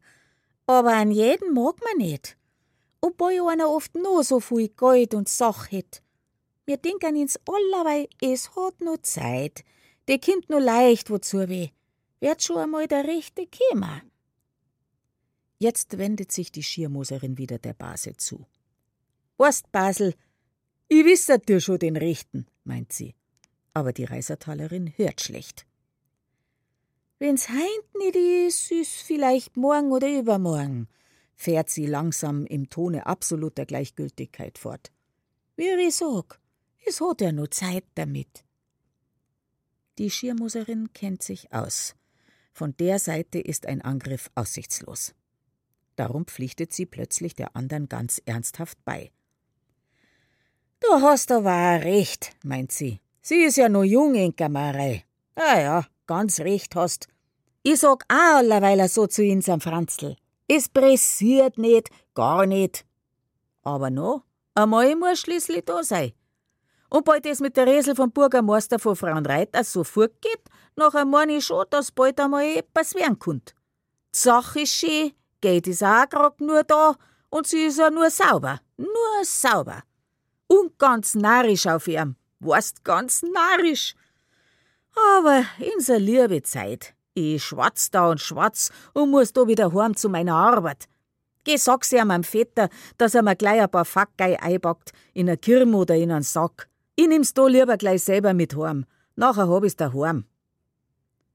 Aber 0.66 0.94
an 0.94 1.10
jeden 1.10 1.54
mag 1.54 1.76
man 1.82 2.06
nicht. 2.06 2.36
Obwohl 3.00 3.48
einer 3.48 3.70
oft 3.70 3.94
nur 3.94 4.22
so 4.22 4.38
viel 4.40 4.68
Geld 4.68 5.14
und 5.14 5.28
Sach 5.28 5.72
het. 5.72 6.02
Wir 6.70 6.76
denken 6.76 7.16
ins 7.16 7.36
allerweil, 7.48 8.08
es 8.20 8.54
hat 8.54 8.80
nur 8.80 9.02
Zeit. 9.02 9.64
Die 10.08 10.20
kommt 10.20 10.48
nur 10.50 10.60
leicht 10.60 11.10
wozu 11.10 11.48
weh. 11.48 11.70
Wird 12.20 12.44
schon 12.44 12.58
einmal 12.58 12.86
der 12.86 13.08
Rechte 13.08 13.44
kämer. 13.48 14.02
Jetzt 15.58 15.98
wendet 15.98 16.30
sich 16.30 16.52
die 16.52 16.62
Schirmoserin 16.62 17.38
wieder 17.38 17.58
der 17.58 17.72
Base 17.72 18.16
zu. 18.16 18.46
Weißt, 19.36 19.72
Basel, 19.72 20.14
ich 20.86 21.04
wisset 21.04 21.48
dir 21.48 21.60
schon 21.60 21.80
den 21.80 21.96
Rechten, 21.96 22.46
meint 22.62 22.92
sie. 22.92 23.16
Aber 23.74 23.92
die 23.92 24.04
Reisertalerin 24.04 24.92
hört 24.96 25.20
schlecht. 25.20 25.66
Wenn's 27.18 27.48
heint 27.48 27.94
nicht 27.98 28.14
is, 28.14 28.70
is 28.70 29.02
vielleicht 29.02 29.56
morgen 29.56 29.90
oder 29.90 30.08
übermorgen, 30.08 30.86
fährt 31.34 31.68
sie 31.68 31.86
langsam 31.86 32.46
im 32.46 32.70
Tone 32.70 33.06
absoluter 33.06 33.66
Gleichgültigkeit 33.66 34.56
fort. 34.56 34.92
Wie 35.56 35.64
ich 35.64 35.96
sag, 35.96 36.40
es 36.86 37.00
hat 37.00 37.20
ja 37.20 37.32
nur 37.32 37.50
Zeit 37.50 37.84
damit. 37.94 38.44
Die 39.98 40.10
Schirmoserin 40.10 40.92
kennt 40.92 41.22
sich 41.22 41.52
aus. 41.52 41.94
Von 42.52 42.76
der 42.78 42.98
Seite 42.98 43.38
ist 43.38 43.66
ein 43.66 43.82
Angriff 43.82 44.30
aussichtslos. 44.34 45.14
Darum 45.96 46.26
pflichtet 46.26 46.72
sie 46.72 46.86
plötzlich 46.86 47.34
der 47.34 47.54
anderen 47.54 47.88
ganz 47.88 48.20
ernsthaft 48.24 48.78
bei. 48.84 49.10
Du 50.80 50.88
hast 51.02 51.30
aber 51.30 51.84
recht, 51.84 52.32
meint 52.42 52.72
sie. 52.72 53.00
Sie 53.20 53.42
ist 53.42 53.56
ja 53.56 53.68
noch 53.68 53.84
jung, 53.84 54.14
Enkermarei. 54.14 55.04
Ah 55.34 55.60
ja, 55.60 55.86
ganz 56.06 56.40
recht 56.40 56.74
hast. 56.74 57.08
Ich 57.62 57.80
sag 57.80 58.04
auch 58.08 58.38
allerweil 58.38 58.88
so 58.88 59.06
zu 59.06 59.22
unserem 59.22 59.60
Franzl. 59.60 60.16
Es 60.48 60.68
pressiert 60.68 61.58
nicht, 61.58 61.90
gar 62.14 62.46
nicht. 62.46 62.86
Aber 63.62 63.90
no, 63.90 64.22
einmal 64.54 64.96
muss 64.96 65.20
schließlich 65.20 65.64
da 65.66 65.84
sein. 65.84 66.12
Und 66.90 67.04
bald 67.04 67.24
das 67.24 67.40
mit 67.40 67.56
der 67.56 67.66
Resel 67.66 67.94
vom 67.94 68.10
Bürgermeister 68.10 68.78
von 68.78 68.96
Frauenreiter 68.96 69.64
so 69.64 69.84
fortgeht, 69.84 70.42
nachher 70.76 71.04
meine 71.04 71.36
ich 71.36 71.46
schon, 71.46 71.64
dass 71.70 71.90
bald 71.92 72.20
einmal 72.20 72.44
etwas 72.44 72.94
werden 72.94 73.18
kommt. 73.18 73.54
Die 74.14 74.18
Sache 74.18 74.60
ist 74.60 74.74
schön, 74.74 75.12
Geld 75.40 75.66
ist 75.66 75.82
auch 75.82 76.08
grad 76.08 76.40
nur 76.40 76.64
da 76.64 76.96
und 77.30 77.46
sie 77.46 77.66
ist 77.66 77.78
ja 77.78 77.90
nur 77.90 78.10
sauber. 78.10 78.60
Nur 78.76 79.24
sauber 79.24 79.82
und 80.50 80.78
ganz 80.78 81.14
narrisch 81.14 81.66
auf 81.66 81.86
ihm. 81.86 82.16
Weißt, 82.40 82.84
ganz 82.84 83.22
narrisch. 83.22 83.94
Aber 85.16 85.44
in 85.58 85.80
so 85.80 85.94
liebe 85.94 86.42
Zeit. 86.42 86.94
Ich 87.14 87.44
schwatz 87.44 87.90
da 87.90 88.10
und 88.10 88.20
schwatz 88.20 88.70
und 88.92 89.10
muss 89.10 89.32
da 89.32 89.46
wieder 89.46 89.72
heim 89.72 89.96
zu 89.96 90.08
meiner 90.08 90.34
Arbeit. 90.34 90.88
Geh, 91.44 91.56
sag's 91.56 91.90
ja 91.90 92.04
meinem 92.04 92.24
Vetter, 92.24 92.68
dass 92.98 93.14
er 93.14 93.22
mir 93.22 93.36
gleich 93.36 93.60
ein 93.60 93.70
paar 93.70 93.84
Fackgei 93.84 94.40
einpackt, 94.40 94.92
in 95.14 95.28
a 95.28 95.36
Kirm 95.36 95.74
oder 95.74 95.96
in 95.96 96.10
einen 96.10 96.22
Sack. 96.22 96.69
Ich 97.00 97.08
nimm's 97.08 97.32
da 97.32 97.46
lieber 97.46 97.78
gleich 97.78 98.02
selber 98.02 98.34
mit 98.34 98.54
heim. 98.54 98.84
Nachher 99.16 99.48
hab 99.48 99.64
ich's 99.64 99.74
daheim. 99.74 100.26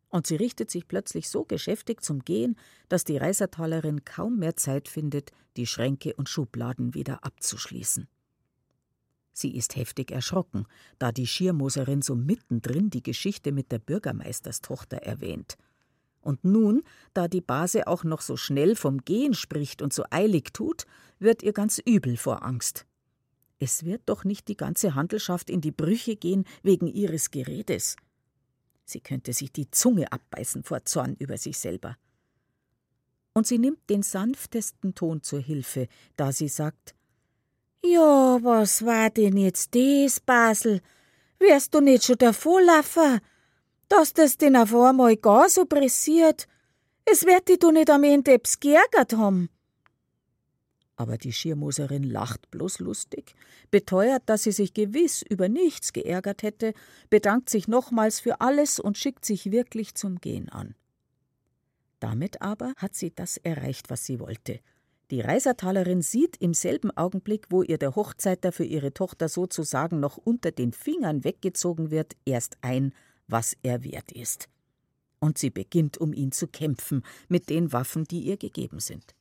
Und 0.09 0.27
sie 0.27 0.35
richtet 0.35 0.69
sich 0.69 0.87
plötzlich 0.87 1.27
so 1.27 1.43
geschäftig 1.43 2.03
zum 2.03 2.19
Gehen, 2.23 2.55
dass 2.87 3.03
die 3.03 3.17
Reisertalerin 3.17 4.05
kaum 4.05 4.37
mehr 4.37 4.55
Zeit 4.57 4.87
findet, 4.87 5.31
die 5.57 5.65
Schränke 5.65 6.13
und 6.13 6.29
Schubladen 6.29 6.93
wieder 6.93 7.25
abzuschließen. 7.25 8.07
Sie 9.33 9.57
ist 9.57 9.75
heftig 9.75 10.11
erschrocken, 10.11 10.67
da 10.99 11.11
die 11.11 11.25
Schirmoserin 11.25 12.03
so 12.03 12.13
mittendrin 12.13 12.91
die 12.91 13.01
Geschichte 13.01 13.51
mit 13.51 13.71
der 13.71 13.79
Bürgermeisterstochter 13.79 14.97
erwähnt. 14.97 15.57
Und 16.21 16.43
nun, 16.43 16.83
da 17.15 17.27
die 17.27 17.41
Base 17.41 17.87
auch 17.87 18.03
noch 18.03 18.21
so 18.21 18.37
schnell 18.37 18.75
vom 18.75 18.99
Gehen 18.99 19.33
spricht 19.33 19.81
und 19.81 19.93
so 19.93 20.03
eilig 20.11 20.53
tut, 20.53 20.85
wird 21.17 21.41
ihr 21.41 21.53
ganz 21.53 21.79
übel 21.79 22.17
vor 22.17 22.43
Angst. 22.43 22.85
Es 23.59 23.85
wird 23.85 24.01
doch 24.05 24.23
nicht 24.23 24.47
die 24.47 24.57
ganze 24.57 24.95
Handelschaft 24.95 25.49
in 25.49 25.61
die 25.61 25.71
Brüche 25.71 26.15
gehen 26.15 26.45
wegen 26.63 26.87
ihres 26.87 27.31
Geredes. 27.31 27.95
Sie 28.83 28.99
könnte 28.99 29.33
sich 29.33 29.51
die 29.51 29.71
Zunge 29.71 30.11
abbeißen 30.11 30.63
vor 30.63 30.85
Zorn 30.85 31.15
über 31.17 31.37
sich 31.37 31.57
selber. 31.57 31.97
Und 33.33 33.47
sie 33.47 33.57
nimmt 33.57 33.89
den 33.89 34.03
sanftesten 34.03 34.95
Ton 34.95 35.23
zur 35.23 35.39
Hilfe, 35.39 35.87
da 36.15 36.31
sie 36.31 36.47
sagt 36.47 36.95
ja, 37.87 38.39
was 38.41 38.83
war 38.83 39.11
denn 39.11 39.37
jetzt 39.37 39.75
das, 39.75 40.19
Basel? 40.19 40.81
Wärst 41.37 41.75
du 41.75 41.81
nicht 41.81 42.03
schon 42.03 42.17
davonlaufen? 42.17 43.19
Dass 43.89 44.11
das 44.13 44.37
denn 44.37 44.55
auf 44.55 44.73
einmal 44.73 45.15
gar 45.17 45.49
so 45.49 45.65
pressiert? 45.65 46.47
Es 47.05 47.27
wird 47.27 47.47
dich 47.47 47.59
doch 47.59 47.71
nicht 47.71 47.91
am 47.91 48.03
Ende 48.03 48.41
geärgert 48.59 49.13
haben. 49.13 49.49
Aber 50.97 51.17
die 51.17 51.33
Schirmoserin 51.33 52.03
lacht 52.03 52.49
bloß 52.51 52.79
lustig, 52.79 53.35
beteuert, 53.69 54.23
dass 54.27 54.43
sie 54.43 54.51
sich 54.51 54.73
gewiss 54.73 55.21
über 55.21 55.49
nichts 55.49 55.91
geärgert 55.91 56.41
hätte, 56.41 56.73
bedankt 57.09 57.49
sich 57.49 57.67
nochmals 57.67 58.19
für 58.19 58.39
alles 58.39 58.79
und 58.79 58.97
schickt 58.97 59.25
sich 59.25 59.51
wirklich 59.51 59.95
zum 59.95 60.19
Gehen 60.19 60.49
an. 60.49 60.75
Damit 61.99 62.41
aber 62.41 62.73
hat 62.77 62.95
sie 62.95 63.11
das 63.13 63.37
erreicht, 63.37 63.89
was 63.89 64.05
sie 64.05 64.19
wollte, 64.19 64.61
die 65.11 65.21
Reisertalerin 65.21 66.01
sieht 66.01 66.37
im 66.37 66.55
selben 66.55 66.89
Augenblick, 66.89 67.47
wo 67.51 67.61
ihr 67.61 67.77
der 67.77 67.95
Hochzeiter 67.95 68.51
für 68.51 68.63
ihre 68.63 68.91
Tochter 68.91 69.29
sozusagen 69.29 69.99
noch 69.99 70.17
unter 70.17 70.51
den 70.51 70.73
Fingern 70.73 71.23
weggezogen 71.23 71.91
wird, 71.91 72.15
erst 72.25 72.57
ein, 72.61 72.91
was 73.27 73.55
er 73.61 73.83
wert 73.83 74.11
ist. 74.11 74.49
Und 75.19 75.37
sie 75.37 75.51
beginnt, 75.51 75.99
um 75.99 76.11
ihn 76.11 76.31
zu 76.31 76.47
kämpfen, 76.47 77.03
mit 77.27 77.49
den 77.49 77.71
Waffen, 77.71 78.05
die 78.05 78.21
ihr 78.21 78.37
gegeben 78.37 78.79
sind. 78.79 79.15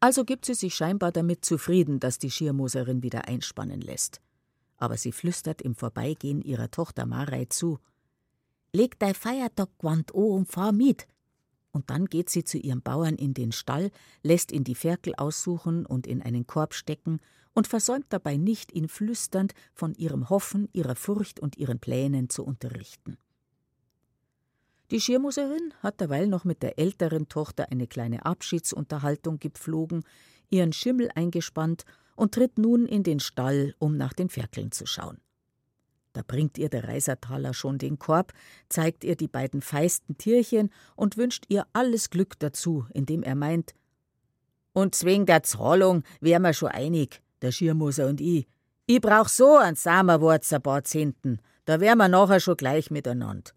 Also 0.00 0.24
gibt 0.24 0.46
sie 0.46 0.54
sich 0.54 0.74
scheinbar 0.74 1.12
damit 1.12 1.44
zufrieden, 1.44 2.00
dass 2.00 2.18
die 2.18 2.30
Schirmoserin 2.30 3.02
wieder 3.02 3.28
einspannen 3.28 3.82
lässt. 3.82 4.20
Aber 4.78 4.96
sie 4.96 5.12
flüstert 5.12 5.60
im 5.60 5.74
Vorbeigehen 5.74 6.40
ihrer 6.40 6.70
Tochter 6.70 7.04
Marei 7.04 7.44
zu: 7.44 7.78
Leg 8.72 8.98
dein 8.98 9.14
Feiertaggewand 9.14 10.14
an 10.14 10.22
und 10.22 10.50
fahr 10.50 10.72
mit, 10.72 11.06
und 11.72 11.90
dann 11.90 12.06
geht 12.06 12.30
sie 12.30 12.44
zu 12.44 12.56
ihrem 12.56 12.80
Bauern 12.80 13.14
in 13.14 13.34
den 13.34 13.52
Stall, 13.52 13.90
lässt 14.22 14.52
ihn 14.52 14.64
die 14.64 14.74
Ferkel 14.74 15.14
aussuchen 15.16 15.84
und 15.84 16.06
in 16.06 16.22
einen 16.22 16.46
Korb 16.46 16.74
stecken 16.74 17.20
und 17.52 17.66
versäumt 17.66 18.06
dabei 18.08 18.38
nicht, 18.38 18.72
ihn 18.72 18.88
flüsternd 18.88 19.52
von 19.74 19.94
ihrem 19.94 20.30
Hoffen, 20.30 20.68
ihrer 20.72 20.96
Furcht 20.96 21.40
und 21.40 21.58
ihren 21.58 21.78
Plänen 21.78 22.30
zu 22.30 22.44
unterrichten. 22.44 23.18
Die 24.90 25.00
Schirmuserin 25.00 25.72
hat 25.84 26.00
derweil 26.00 26.26
noch 26.26 26.44
mit 26.44 26.64
der 26.64 26.78
älteren 26.78 27.28
Tochter 27.28 27.70
eine 27.70 27.86
kleine 27.86 28.26
Abschiedsunterhaltung 28.26 29.38
gepflogen, 29.38 30.02
ihren 30.48 30.72
Schimmel 30.72 31.10
eingespannt 31.14 31.84
und 32.16 32.34
tritt 32.34 32.58
nun 32.58 32.86
in 32.86 33.04
den 33.04 33.20
Stall, 33.20 33.74
um 33.78 33.96
nach 33.96 34.12
den 34.12 34.28
Ferkeln 34.28 34.72
zu 34.72 34.86
schauen. 34.86 35.18
Da 36.12 36.22
bringt 36.26 36.58
ihr 36.58 36.68
der 36.68 36.88
Reisertaler 36.88 37.54
schon 37.54 37.78
den 37.78 38.00
Korb, 38.00 38.32
zeigt 38.68 39.04
ihr 39.04 39.14
die 39.14 39.28
beiden 39.28 39.62
feisten 39.62 40.18
Tierchen 40.18 40.70
und 40.96 41.16
wünscht 41.16 41.44
ihr 41.48 41.66
alles 41.72 42.10
Glück 42.10 42.36
dazu, 42.40 42.84
indem 42.92 43.22
er 43.22 43.36
meint: 43.36 43.74
Und 44.72 45.04
wegen 45.04 45.24
der 45.24 45.44
Zahlung 45.44 46.02
wär 46.20 46.40
wir 46.40 46.52
schon 46.52 46.70
einig, 46.70 47.22
der 47.42 47.52
Schirmoser 47.52 48.08
und 48.08 48.20
ich. 48.20 48.48
Ich 48.86 49.00
brauch 49.00 49.28
so 49.28 49.56
ein 49.56 49.76
Samenwurz 49.76 50.52
ein 50.52 50.62
paar 50.62 50.82
Zenten, 50.82 51.40
da 51.64 51.78
wär 51.78 51.94
wir 51.94 52.08
nachher 52.08 52.40
schon 52.40 52.56
gleich 52.56 52.90
miteinander. 52.90 53.52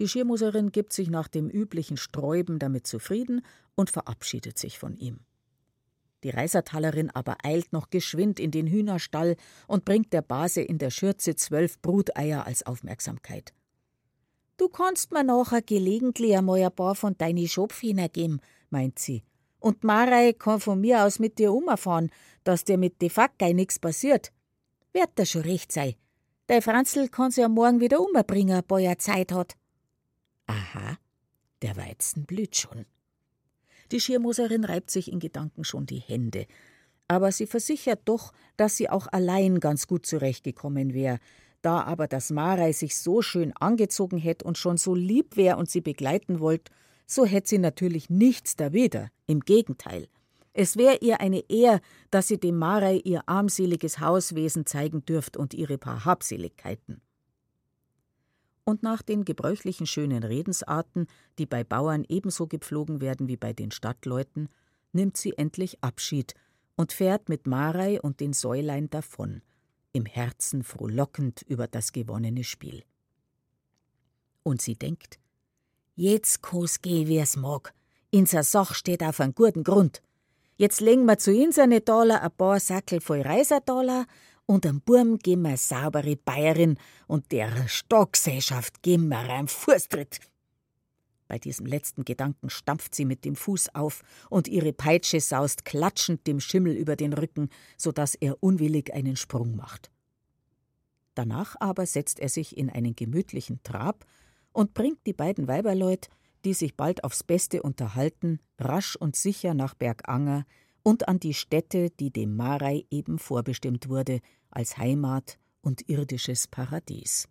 Die 0.00 0.08
Schirmoserin 0.08 0.72
gibt 0.72 0.94
sich 0.94 1.10
nach 1.10 1.28
dem 1.28 1.50
üblichen 1.50 1.98
Sträuben 1.98 2.58
damit 2.58 2.86
zufrieden 2.86 3.42
und 3.74 3.90
verabschiedet 3.90 4.58
sich 4.58 4.78
von 4.78 4.96
ihm. 4.96 5.20
Die 6.24 6.30
Reisertalerin 6.30 7.10
aber 7.10 7.36
eilt 7.44 7.74
noch 7.74 7.90
geschwind 7.90 8.40
in 8.40 8.50
den 8.50 8.66
Hühnerstall 8.66 9.36
und 9.68 9.84
bringt 9.84 10.14
der 10.14 10.22
Base 10.22 10.62
in 10.62 10.78
der 10.78 10.90
Schürze 10.90 11.36
zwölf 11.36 11.80
Bruteier 11.82 12.46
als 12.46 12.64
Aufmerksamkeit. 12.64 13.52
Du 14.56 14.70
kannst 14.70 15.12
mir 15.12 15.22
nachher 15.22 15.60
gelegentlich 15.60 16.34
einmal 16.34 16.62
ein 16.62 16.74
paar 16.74 16.94
von 16.94 17.16
deinen 17.18 17.46
Schopfhühner 17.46 18.08
geben, 18.08 18.40
meint 18.70 18.98
sie. 18.98 19.22
Und 19.58 19.84
Marei 19.84 20.32
kann 20.32 20.60
von 20.60 20.80
mir 20.80 21.04
aus 21.04 21.18
mit 21.18 21.38
dir 21.38 21.52
umfahren, 21.52 22.10
dass 22.44 22.64
dir 22.64 22.78
mit 22.78 23.02
de 23.02 23.10
Fackgei 23.10 23.52
nix 23.52 23.78
passiert. 23.78 24.32
Wird 24.94 25.10
das 25.16 25.30
schon 25.30 25.42
recht 25.42 25.72
sein. 25.72 25.94
Dei 26.46 26.62
Franzl 26.62 27.08
kann 27.08 27.30
sie 27.30 27.42
ja 27.42 27.48
morgen 27.50 27.80
wieder 27.80 28.00
umbringen, 28.00 28.62
bo 28.66 28.78
er 28.78 28.98
Zeit 28.98 29.32
hat. 29.32 29.59
Aha, 30.50 30.98
der 31.62 31.76
Weizen 31.76 32.24
blüht 32.26 32.56
schon. 32.56 32.86
Die 33.92 34.00
Schirmoserin 34.00 34.64
reibt 34.64 34.90
sich 34.90 35.10
in 35.10 35.18
Gedanken 35.18 35.64
schon 35.64 35.86
die 35.86 35.98
Hände. 35.98 36.46
aber 37.10 37.32
sie 37.32 37.48
versichert 37.48 38.02
doch, 38.04 38.32
dass 38.56 38.76
sie 38.76 38.88
auch 38.88 39.08
allein 39.10 39.58
ganz 39.58 39.88
gut 39.88 40.06
zurechtgekommen 40.06 40.94
wäre, 40.94 41.18
da 41.60 41.82
aber 41.82 42.06
das 42.06 42.30
Marei 42.30 42.72
sich 42.72 42.96
so 42.96 43.20
schön 43.20 43.52
angezogen 43.56 44.16
hätte 44.16 44.44
und 44.44 44.56
schon 44.58 44.76
so 44.76 44.94
lieb 44.94 45.36
wäre 45.36 45.56
und 45.56 45.68
sie 45.68 45.80
begleiten 45.80 46.38
wollt, 46.38 46.70
so 47.08 47.24
hätte 47.24 47.48
sie 47.48 47.58
natürlich 47.58 48.10
nichts 48.10 48.54
dawider, 48.54 49.10
im 49.26 49.40
Gegenteil. 49.40 50.06
Es 50.52 50.76
wäre 50.76 50.98
ihr 51.00 51.20
eine 51.20 51.40
Ehr, 51.50 51.80
dass 52.12 52.28
sie 52.28 52.38
dem 52.38 52.56
Marei 52.56 53.00
ihr 53.04 53.28
armseliges 53.28 53.98
Hauswesen 53.98 54.64
zeigen 54.64 55.04
dürft 55.04 55.36
und 55.36 55.52
ihre 55.52 55.78
paar 55.78 56.04
Habseligkeiten. 56.04 57.00
Und 58.70 58.84
nach 58.84 59.02
den 59.02 59.24
gebräuchlichen 59.24 59.84
schönen 59.84 60.22
Redensarten, 60.22 61.08
die 61.40 61.46
bei 61.46 61.64
Bauern 61.64 62.04
ebenso 62.08 62.46
gepflogen 62.46 63.00
werden 63.00 63.26
wie 63.26 63.36
bei 63.36 63.52
den 63.52 63.72
Stadtleuten, 63.72 64.48
nimmt 64.92 65.16
sie 65.16 65.36
endlich 65.36 65.82
Abschied 65.82 66.34
und 66.76 66.92
fährt 66.92 67.28
mit 67.28 67.48
Marei 67.48 68.00
und 68.00 68.20
den 68.20 68.32
Säulein 68.32 68.88
davon, 68.88 69.42
im 69.90 70.06
Herzen 70.06 70.62
frohlockend 70.62 71.42
über 71.48 71.66
das 71.66 71.90
gewonnene 71.90 72.44
Spiel. 72.44 72.84
Und 74.44 74.62
sie 74.62 74.76
denkt, 74.76 75.18
jetzt 75.96 76.40
kann's 76.40 76.80
geh, 76.80 77.08
wie's 77.08 77.34
mag. 77.34 77.74
Inser 78.12 78.44
Sach 78.44 78.76
steht 78.76 79.02
auf 79.02 79.18
einem 79.18 79.34
guten 79.34 79.64
Grund. 79.64 80.00
Jetzt 80.58 80.80
legen 80.80 81.06
wir 81.06 81.18
zu 81.18 81.32
inserne 81.32 81.84
Taler 81.84 82.22
ein 82.22 82.30
paar 82.30 82.60
Sackel 82.60 83.00
voll 83.00 83.22
Reisertaler 83.22 84.06
und 84.50 84.66
am 84.66 84.80
Burm 84.80 85.18
geben 85.18 85.42
wir 85.42 85.56
saubere 85.56 86.16
Bayerin 86.16 86.76
und 87.06 87.30
der 87.30 87.68
Stockgesellschaft 87.68 88.82
geben 88.82 89.06
wir 89.06 89.20
einen 89.20 89.46
Fußtritt. 89.46 90.18
Bei 91.28 91.38
diesem 91.38 91.66
letzten 91.66 92.04
Gedanken 92.04 92.50
stampft 92.50 92.96
sie 92.96 93.04
mit 93.04 93.24
dem 93.24 93.36
Fuß 93.36 93.76
auf 93.76 94.02
und 94.28 94.48
ihre 94.48 94.72
Peitsche 94.72 95.20
saust 95.20 95.64
klatschend 95.64 96.26
dem 96.26 96.40
Schimmel 96.40 96.74
über 96.74 96.96
den 96.96 97.12
Rücken, 97.12 97.48
so 97.76 97.92
dass 97.92 98.16
er 98.16 98.42
unwillig 98.42 98.92
einen 98.92 99.14
Sprung 99.14 99.54
macht. 99.54 99.92
Danach 101.14 101.54
aber 101.60 101.86
setzt 101.86 102.18
er 102.18 102.28
sich 102.28 102.56
in 102.56 102.70
einen 102.70 102.96
gemütlichen 102.96 103.62
Trab 103.62 104.04
und 104.50 104.74
bringt 104.74 105.06
die 105.06 105.12
beiden 105.12 105.46
Weiberleut, 105.46 106.08
die 106.44 106.54
sich 106.54 106.76
bald 106.76 107.04
aufs 107.04 107.22
Beste 107.22 107.62
unterhalten, 107.62 108.40
rasch 108.58 108.96
und 108.96 109.14
sicher 109.14 109.54
nach 109.54 109.74
Berganger 109.74 110.44
und 110.82 111.08
an 111.08 111.20
die 111.20 111.34
Stätte, 111.34 111.90
die 111.90 112.10
dem 112.10 112.36
Marei 112.36 112.84
eben 112.90 113.18
vorbestimmt 113.18 113.88
wurde, 113.88 114.20
als 114.50 114.78
Heimat 114.78 115.38
und 115.62 115.88
irdisches 115.88 116.46
Paradies. 116.46 117.28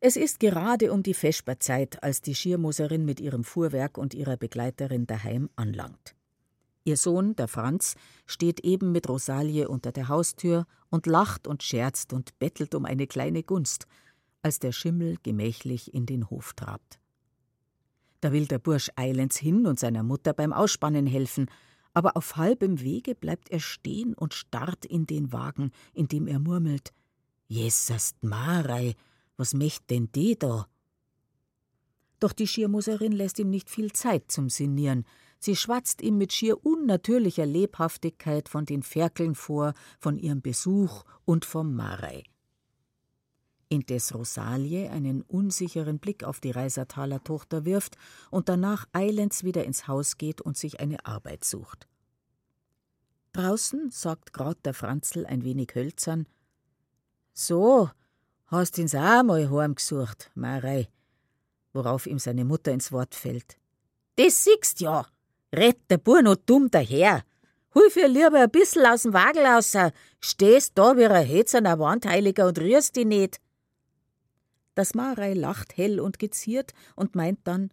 Es 0.00 0.16
ist 0.16 0.40
gerade 0.40 0.92
um 0.92 1.02
die 1.02 1.14
Vesperzeit, 1.14 2.02
als 2.02 2.20
die 2.20 2.34
Schirmoserin 2.34 3.04
mit 3.04 3.18
ihrem 3.18 3.44
Fuhrwerk 3.44 3.98
und 3.98 4.14
ihrer 4.14 4.36
Begleiterin 4.36 5.06
daheim 5.06 5.48
anlangt. 5.56 6.14
Ihr 6.84 6.96
Sohn, 6.96 7.34
der 7.34 7.48
Franz, 7.48 7.94
steht 8.26 8.60
eben 8.60 8.92
mit 8.92 9.08
Rosalie 9.08 9.68
unter 9.68 9.90
der 9.90 10.08
Haustür 10.08 10.66
und 10.90 11.06
lacht 11.06 11.48
und 11.48 11.64
scherzt 11.64 12.12
und 12.12 12.38
bettelt 12.38 12.74
um 12.76 12.84
eine 12.84 13.08
kleine 13.08 13.42
Gunst, 13.42 13.86
als 14.42 14.60
der 14.60 14.70
Schimmel 14.70 15.16
gemächlich 15.24 15.92
in 15.92 16.06
den 16.06 16.30
Hof 16.30 16.52
trabt. 16.54 17.00
Da 18.20 18.30
will 18.30 18.46
der 18.46 18.60
Bursch 18.60 18.90
eilends 18.94 19.36
hin 19.36 19.66
und 19.66 19.80
seiner 19.80 20.04
Mutter 20.04 20.32
beim 20.32 20.52
Ausspannen 20.52 21.06
helfen, 21.06 21.50
aber 21.96 22.14
auf 22.18 22.36
halbem 22.36 22.82
Wege 22.82 23.14
bleibt 23.14 23.48
er 23.48 23.58
stehen 23.58 24.12
und 24.12 24.34
starrt 24.34 24.84
in 24.84 25.06
den 25.06 25.32
Wagen, 25.32 25.70
indem 25.94 26.26
er 26.26 26.38
murmelt: 26.38 26.92
Jesus 27.48 28.14
Marei, 28.20 28.94
was 29.38 29.54
möcht 29.54 29.88
denn 29.88 30.12
die 30.12 30.38
da? 30.38 30.68
Doch 32.20 32.34
die 32.34 32.46
Schirmuserin 32.46 33.12
lässt 33.12 33.38
ihm 33.38 33.48
nicht 33.48 33.70
viel 33.70 33.92
Zeit 33.92 34.30
zum 34.30 34.50
Sinnieren. 34.50 35.06
Sie 35.38 35.56
schwatzt 35.56 36.02
ihm 36.02 36.18
mit 36.18 36.34
schier 36.34 36.66
unnatürlicher 36.66 37.46
Lebhaftigkeit 37.46 38.50
von 38.50 38.66
den 38.66 38.82
Ferkeln 38.82 39.34
vor, 39.34 39.72
von 39.98 40.18
ihrem 40.18 40.42
Besuch 40.42 41.02
und 41.24 41.46
vom 41.46 41.74
Marei. 41.74 42.24
Indes 43.68 44.14
Rosalie 44.14 44.90
einen 44.90 45.22
unsicheren 45.22 45.98
Blick 45.98 46.24
auf 46.24 46.40
die 46.40 46.52
Reisertaler 46.52 47.22
Tochter 47.24 47.64
wirft 47.64 47.96
und 48.30 48.48
danach 48.48 48.86
eilends 48.92 49.42
wieder 49.42 49.64
ins 49.64 49.88
Haus 49.88 50.18
geht 50.18 50.40
und 50.40 50.56
sich 50.56 50.80
eine 50.80 51.04
Arbeit 51.04 51.44
sucht. 51.44 51.88
Draußen 53.32 53.90
sagt 53.90 54.32
grad 54.32 54.64
der 54.64 54.74
Franzl 54.74 55.26
ein 55.26 55.44
wenig 55.44 55.74
hölzern: 55.74 56.26
So, 57.32 57.90
Hast 58.48 58.78
in's 58.78 58.94
auch 58.94 59.24
mal 59.24 59.50
heimgesucht, 59.50 60.30
Marei? 60.36 60.88
Worauf 61.72 62.06
ihm 62.06 62.20
seine 62.20 62.44
Mutter 62.44 62.70
ins 62.70 62.92
Wort 62.92 63.16
fällt. 63.16 63.56
Das 64.14 64.44
siehst 64.44 64.80
ja. 64.80 65.04
Rett 65.52 65.80
der 65.90 65.98
Bur 65.98 66.22
noch 66.22 66.36
dumm 66.36 66.70
daher. 66.70 67.24
Hol 67.74 67.90
für 67.90 68.06
lieber 68.06 68.40
ein 68.40 68.50
bissel 68.50 68.86
aus 68.86 69.02
dem 69.02 69.12
Wagel 69.12 69.44
raus. 69.44 69.76
Stehst 70.20 70.78
da 70.78 70.96
wie 70.96 71.06
ein 71.06 71.26
Hetzener 71.26 71.78
Wandheiliger 71.80 72.46
und 72.46 72.58
rührst 72.60 72.94
dich 72.94 73.04
nicht. 73.04 73.40
Das 74.76 74.94
Marei 74.94 75.32
lacht 75.32 75.76
hell 75.78 75.98
und 75.98 76.18
geziert 76.18 76.74
und 76.94 77.14
meint 77.14 77.40
dann, 77.44 77.70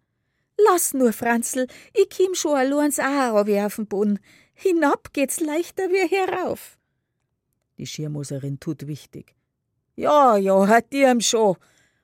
Lass 0.58 0.94
nur, 0.94 1.12
Franzl, 1.12 1.68
ich 1.94 2.10
kim 2.10 2.34
schon 2.34 2.56
alleins 2.56 2.98
auch 3.00 3.46
auf 3.46 3.76
den 3.76 3.88
Boden. 3.88 4.20
Hinab 4.54 5.12
geht's 5.12 5.40
leichter 5.40 5.90
wie 5.90 6.08
herauf. 6.08 6.78
Die 7.78 7.86
Schirmoserin 7.86 8.60
tut 8.60 8.88
wichtig. 8.88 9.36
Ja, 9.96 10.38
ja, 10.38 10.68
hat 10.68 10.94
dir'm 10.94 11.22
schon. 11.22 11.58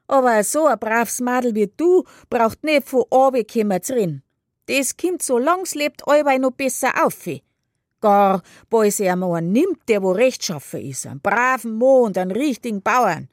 Aber 0.07 0.43
so 0.43 0.65
ein 0.65 0.79
braves 0.79 1.21
Madel 1.21 1.55
wie 1.55 1.71
du 1.77 2.03
braucht 2.29 2.63
nicht 2.63 2.89
von 2.89 3.05
oben 3.09 3.47
kimmer 3.47 3.79
drin. 3.79 4.21
Das 4.65 4.97
kimmt 4.97 5.23
so 5.23 5.37
lang's 5.37 5.75
lebt 5.75 6.05
allweil 6.07 6.39
noch 6.39 6.51
besser 6.51 7.05
auf. 7.05 7.25
Gar, 8.01 8.41
boys 8.69 8.99
er 8.99 9.15
mal 9.15 9.41
nimmt, 9.41 9.87
der 9.87 10.03
wo 10.03 10.11
rechtschaffen 10.11 10.81
is, 10.81 11.05
einen 11.05 11.21
braven 11.21 11.75
Mo 11.75 12.05
und 12.05 12.17
einen 12.17 12.31
richtigen 12.31 12.81
Bauern, 12.81 13.29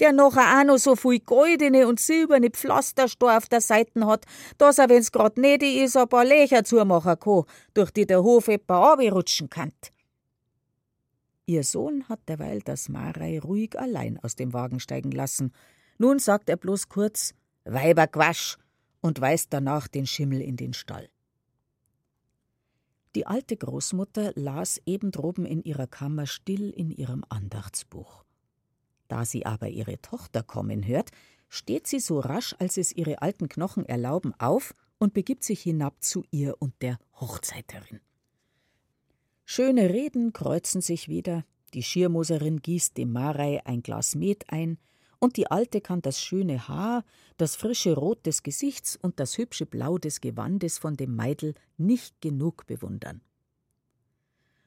der 0.00 0.12
nachher 0.12 0.60
auch 0.60 0.64
noch 0.64 0.78
so 0.78 0.96
viel 0.96 1.20
goldene 1.20 1.86
und 1.86 2.00
silberne 2.00 2.50
Pflasterstor 2.50 3.36
auf 3.36 3.48
der 3.48 3.60
Seiten 3.60 4.06
hat, 4.06 4.24
dass 4.58 4.78
er, 4.78 4.88
wenn's 4.88 5.12
grad 5.12 5.38
nötig 5.38 5.76
is, 5.76 5.96
ein 5.96 6.08
paar 6.08 6.24
Löcher 6.24 6.64
zumachen 6.64 7.18
kann, 7.18 7.44
durch 7.74 7.90
die 7.90 8.06
der 8.06 8.22
Hof 8.22 8.48
etwa 8.48 8.94
rutschen 8.94 9.48
kann. 9.50 9.72
Ihr 11.46 11.62
Sohn 11.62 12.08
hat 12.08 12.28
derweil 12.28 12.60
das 12.60 12.88
Marei 12.88 13.38
ruhig 13.38 13.78
allein 13.78 14.18
aus 14.22 14.34
dem 14.34 14.52
Wagen 14.52 14.80
steigen 14.80 15.12
lassen. 15.12 15.52
Nun 15.96 16.18
sagt 16.18 16.48
er 16.50 16.56
bloß 16.56 16.88
kurz 16.88 17.34
Weiberquasch 17.64 18.58
und 19.00 19.20
weist 19.20 19.52
danach 19.52 19.86
den 19.86 20.06
Schimmel 20.06 20.40
in 20.40 20.56
den 20.56 20.72
Stall. 20.72 21.08
Die 23.14 23.26
alte 23.26 23.56
Großmutter 23.56 24.32
las 24.34 24.82
eben 24.84 25.10
droben 25.10 25.46
in 25.46 25.62
ihrer 25.62 25.86
Kammer 25.86 26.26
still 26.26 26.68
in 26.70 26.90
ihrem 26.90 27.24
Andachtsbuch. 27.28 28.25
Da 29.08 29.24
sie 29.24 29.46
aber 29.46 29.68
ihre 29.68 30.00
Tochter 30.00 30.42
kommen 30.42 30.86
hört, 30.86 31.10
steht 31.48 31.86
sie 31.86 32.00
so 32.00 32.20
rasch, 32.20 32.54
als 32.58 32.76
es 32.76 32.92
ihre 32.92 33.22
alten 33.22 33.48
Knochen 33.48 33.86
erlauben, 33.86 34.34
auf 34.38 34.74
und 34.98 35.14
begibt 35.14 35.44
sich 35.44 35.62
hinab 35.62 36.02
zu 36.02 36.24
ihr 36.30 36.56
und 36.58 36.74
der 36.82 36.98
Hochzeiterin. 37.20 38.00
Schöne 39.44 39.90
Reden 39.90 40.32
kreuzen 40.32 40.80
sich 40.80 41.08
wieder, 41.08 41.44
die 41.74 41.82
Schirmoserin 41.82 42.62
gießt 42.62 42.96
dem 42.96 43.12
Marei 43.12 43.64
ein 43.64 43.82
Glas 43.82 44.14
Met 44.14 44.50
ein, 44.50 44.78
und 45.18 45.36
die 45.36 45.50
Alte 45.50 45.80
kann 45.80 46.02
das 46.02 46.20
schöne 46.20 46.68
Haar, 46.68 47.04
das 47.36 47.56
frische 47.56 47.94
Rot 47.94 48.26
des 48.26 48.42
Gesichts 48.42 48.96
und 49.00 49.18
das 49.18 49.38
hübsche 49.38 49.64
Blau 49.64 49.98
des 49.98 50.20
Gewandes 50.20 50.78
von 50.78 50.94
dem 50.94 51.16
Meidel 51.16 51.54
nicht 51.78 52.20
genug 52.20 52.66
bewundern. 52.66 53.22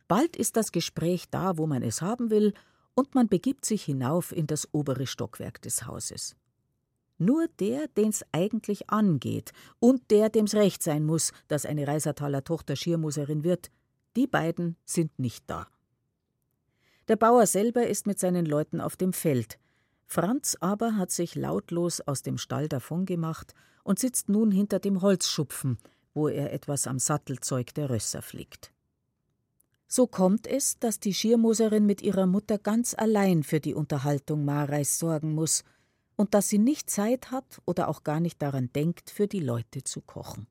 Bald 0.08 0.36
ist 0.36 0.58
das 0.58 0.72
Gespräch 0.72 1.30
da, 1.30 1.58
wo 1.58 1.68
man 1.68 1.84
es 1.84 2.02
haben 2.02 2.32
will, 2.32 2.54
und 3.00 3.16
man 3.16 3.30
begibt 3.30 3.64
sich 3.64 3.84
hinauf 3.84 4.34
in 4.34 4.46
das 4.46 4.68
obere 4.74 5.08
Stockwerk 5.08 5.62
des 5.62 5.88
Hauses. 5.88 6.36
Nur 7.18 7.48
der, 7.60 7.88
den's 7.88 8.26
eigentlich 8.34 8.90
angeht, 8.90 9.54
und 9.80 10.12
der, 10.12 10.30
dem's 10.30 10.54
recht 10.54 10.84
sein 10.84 11.06
muss, 11.06 11.32
dass 11.48 11.66
eine 11.66 11.88
Reisertaler 11.88 12.44
Tochter 12.44 12.76
Schirmoserin 12.76 13.46
wird, 13.46 13.72
die 14.18 14.28
beiden 14.28 14.76
sind 14.84 15.18
nicht 15.18 15.46
da. 15.48 15.68
Der 17.08 17.16
Bauer 17.16 17.48
selber 17.48 17.88
ist 17.88 18.06
mit 18.06 18.20
seinen 18.20 18.46
Leuten 18.46 18.82
auf 18.82 18.98
dem 18.98 19.14
Feld. 19.14 19.60
Franz 20.06 20.58
aber 20.60 20.98
hat 20.98 21.12
sich 21.12 21.36
lautlos 21.36 22.02
aus 22.02 22.22
dem 22.22 22.38
Stall 22.38 22.68
davongemacht 22.68 23.54
und 23.84 23.98
sitzt 23.98 24.28
nun 24.28 24.52
hinter 24.52 24.80
dem 24.80 25.02
Holzschupfen, 25.02 25.78
wo 26.14 26.28
er 26.28 26.52
etwas 26.52 26.86
am 26.86 27.00
Sattelzeug 27.00 27.74
der 27.76 27.90
Rösser 27.90 28.22
flickt. 28.22 28.74
So 29.92 30.06
kommt 30.06 30.46
es, 30.46 30.78
dass 30.78 31.00
die 31.00 31.16
Schirmoserin 31.16 31.84
mit 31.84 32.04
ihrer 32.04 32.28
Mutter 32.28 32.60
ganz 32.60 32.94
allein 32.96 33.42
für 33.42 33.60
die 33.60 33.74
Unterhaltung 33.74 34.46
Mareis 34.46 35.00
sorgen 35.00 35.34
muss 35.34 35.64
und 36.16 36.36
dass 36.36 36.48
sie 36.48 36.60
nicht 36.60 36.92
Zeit 36.92 37.32
hat 37.32 37.60
oder 37.66 37.88
auch 37.88 38.04
gar 38.04 38.20
nicht 38.20 38.40
daran 38.40 38.70
denkt, 38.72 39.10
für 39.10 39.28
die 39.28 39.40
Leute 39.40 39.84
zu 39.84 40.02
kochen. 40.02 40.46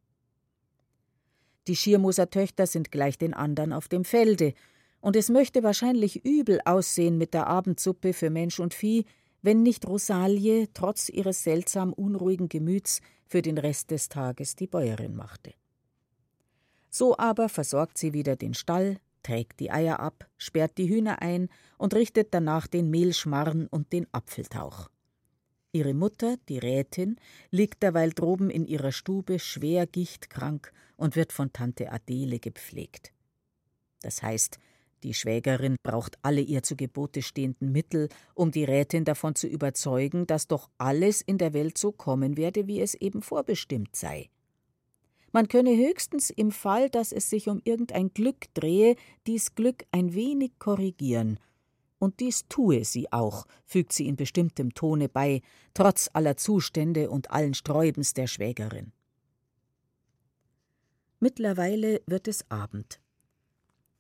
Die 1.69 1.77
Schirmoser 1.77 2.31
Töchter 2.31 2.67
sind 2.67 2.91
gleich 2.91 3.17
den 3.17 3.33
anderen 3.33 3.73
auf 3.73 3.87
dem 3.87 4.05
Felde, 4.05 4.55
und 5.01 5.15
es 5.15 5.29
möchte 5.29 5.63
wahrscheinlich 5.63 6.25
übel 6.25 6.61
aussehen 6.65 7.19
mit 7.19 7.33
der 7.33 7.47
Abendsuppe 7.47 8.13
für 8.13 8.31
Mensch 8.31 8.59
und 8.59 8.75
Vieh, 8.75 9.05
wenn 9.43 9.63
nicht 9.63 9.87
Rosalie 9.87 10.67
trotz 10.75 11.09
ihres 11.09 11.45
seltsam 11.45 11.93
unruhigen 11.93 12.49
Gemüts 12.49 13.01
für 13.25 13.41
den 13.41 13.59
Rest 13.59 13.93
des 13.93 14.09
Tages 14.09 14.57
die 14.57 14.67
Bäuerin 14.67 15.15
machte. 15.15 15.55
So 16.91 17.17
aber 17.17 17.49
versorgt 17.49 17.97
sie 17.97 18.13
wieder 18.13 18.35
den 18.35 18.55
Stall, 18.55 18.99
trägt 19.29 19.61
die 19.61 19.71
Eier 19.71 20.01
ab, 20.01 20.27
sperrt 20.39 20.79
die 20.79 20.89
Hühner 20.89 21.21
ein 21.21 21.51
und 21.77 21.93
richtet 21.93 22.33
danach 22.33 22.67
den 22.67 22.89
Mehlschmarren 22.89 23.67
und 23.67 23.93
den 23.93 24.07
Apfeltauch. 24.11 24.89
Ihre 25.71 25.93
Mutter, 25.93 26.39
die 26.49 26.57
Rätin, 26.57 27.17
liegt 27.51 27.83
derweil 27.83 28.11
droben 28.13 28.49
in 28.49 28.67
ihrer 28.67 28.91
Stube 28.91 29.39
schwer 29.39 29.87
gichtkrank 29.87 30.73
und 30.97 31.15
wird 31.15 31.35
von 31.35 31.53
Tante 31.53 31.93
Adele 31.93 32.39
gepflegt. 32.39 33.13
Das 34.01 34.23
heißt, 34.23 34.59
die 35.03 35.13
Schwägerin 35.13 35.77
braucht 35.83 36.17
alle 36.23 36.41
ihr 36.41 36.63
zu 36.63 36.75
Gebote 36.75 37.21
stehenden 37.21 37.71
Mittel, 37.71 38.09
um 38.35 38.51
die 38.51 38.65
Rätin 38.65 39.05
davon 39.05 39.35
zu 39.35 39.47
überzeugen, 39.47 40.27
dass 40.27 40.49
doch 40.49 40.71
alles 40.79 41.21
in 41.21 41.37
der 41.37 41.53
Welt 41.53 41.77
so 41.77 41.93
kommen 41.93 42.39
werde, 42.39 42.67
wie 42.67 42.81
es 42.81 42.95
eben 42.95 43.21
vorbestimmt 43.21 43.95
sei. 43.95 44.31
Man 45.33 45.49
könne 45.49 45.77
höchstens 45.77 46.31
im 46.31 46.51
Fall, 46.51 46.89
dass 46.89 47.13
es 47.13 47.29
sich 47.29 47.49
um 47.49 47.61
irgendein 47.65 48.13
Glück 48.15 48.53
drehe, 48.55 48.97
dies 49.27 49.55
Glück 49.55 49.85
ein 49.93 50.15
wenig 50.15 50.59
korrigieren. 50.59 51.39
Und 51.99 52.21
dies 52.21 52.47
tue 52.49 52.85
sie 52.85 53.13
auch, 53.13 53.47
fügt 53.65 53.93
sie 53.93 54.07
in 54.07 54.17
bestimmtem 54.17 54.73
Tone 54.73 55.09
bei, 55.09 55.43
trotz 55.75 56.09
aller 56.13 56.37
Zustände 56.37 57.11
und 57.11 57.31
allen 57.31 57.55
Sträubens 57.55 58.15
der 58.15 58.27
Schwägerin. 58.27 58.93
Mittlerweile 61.21 62.01
wird 62.07 62.29
es 62.29 62.49
Abend. 62.51 63.01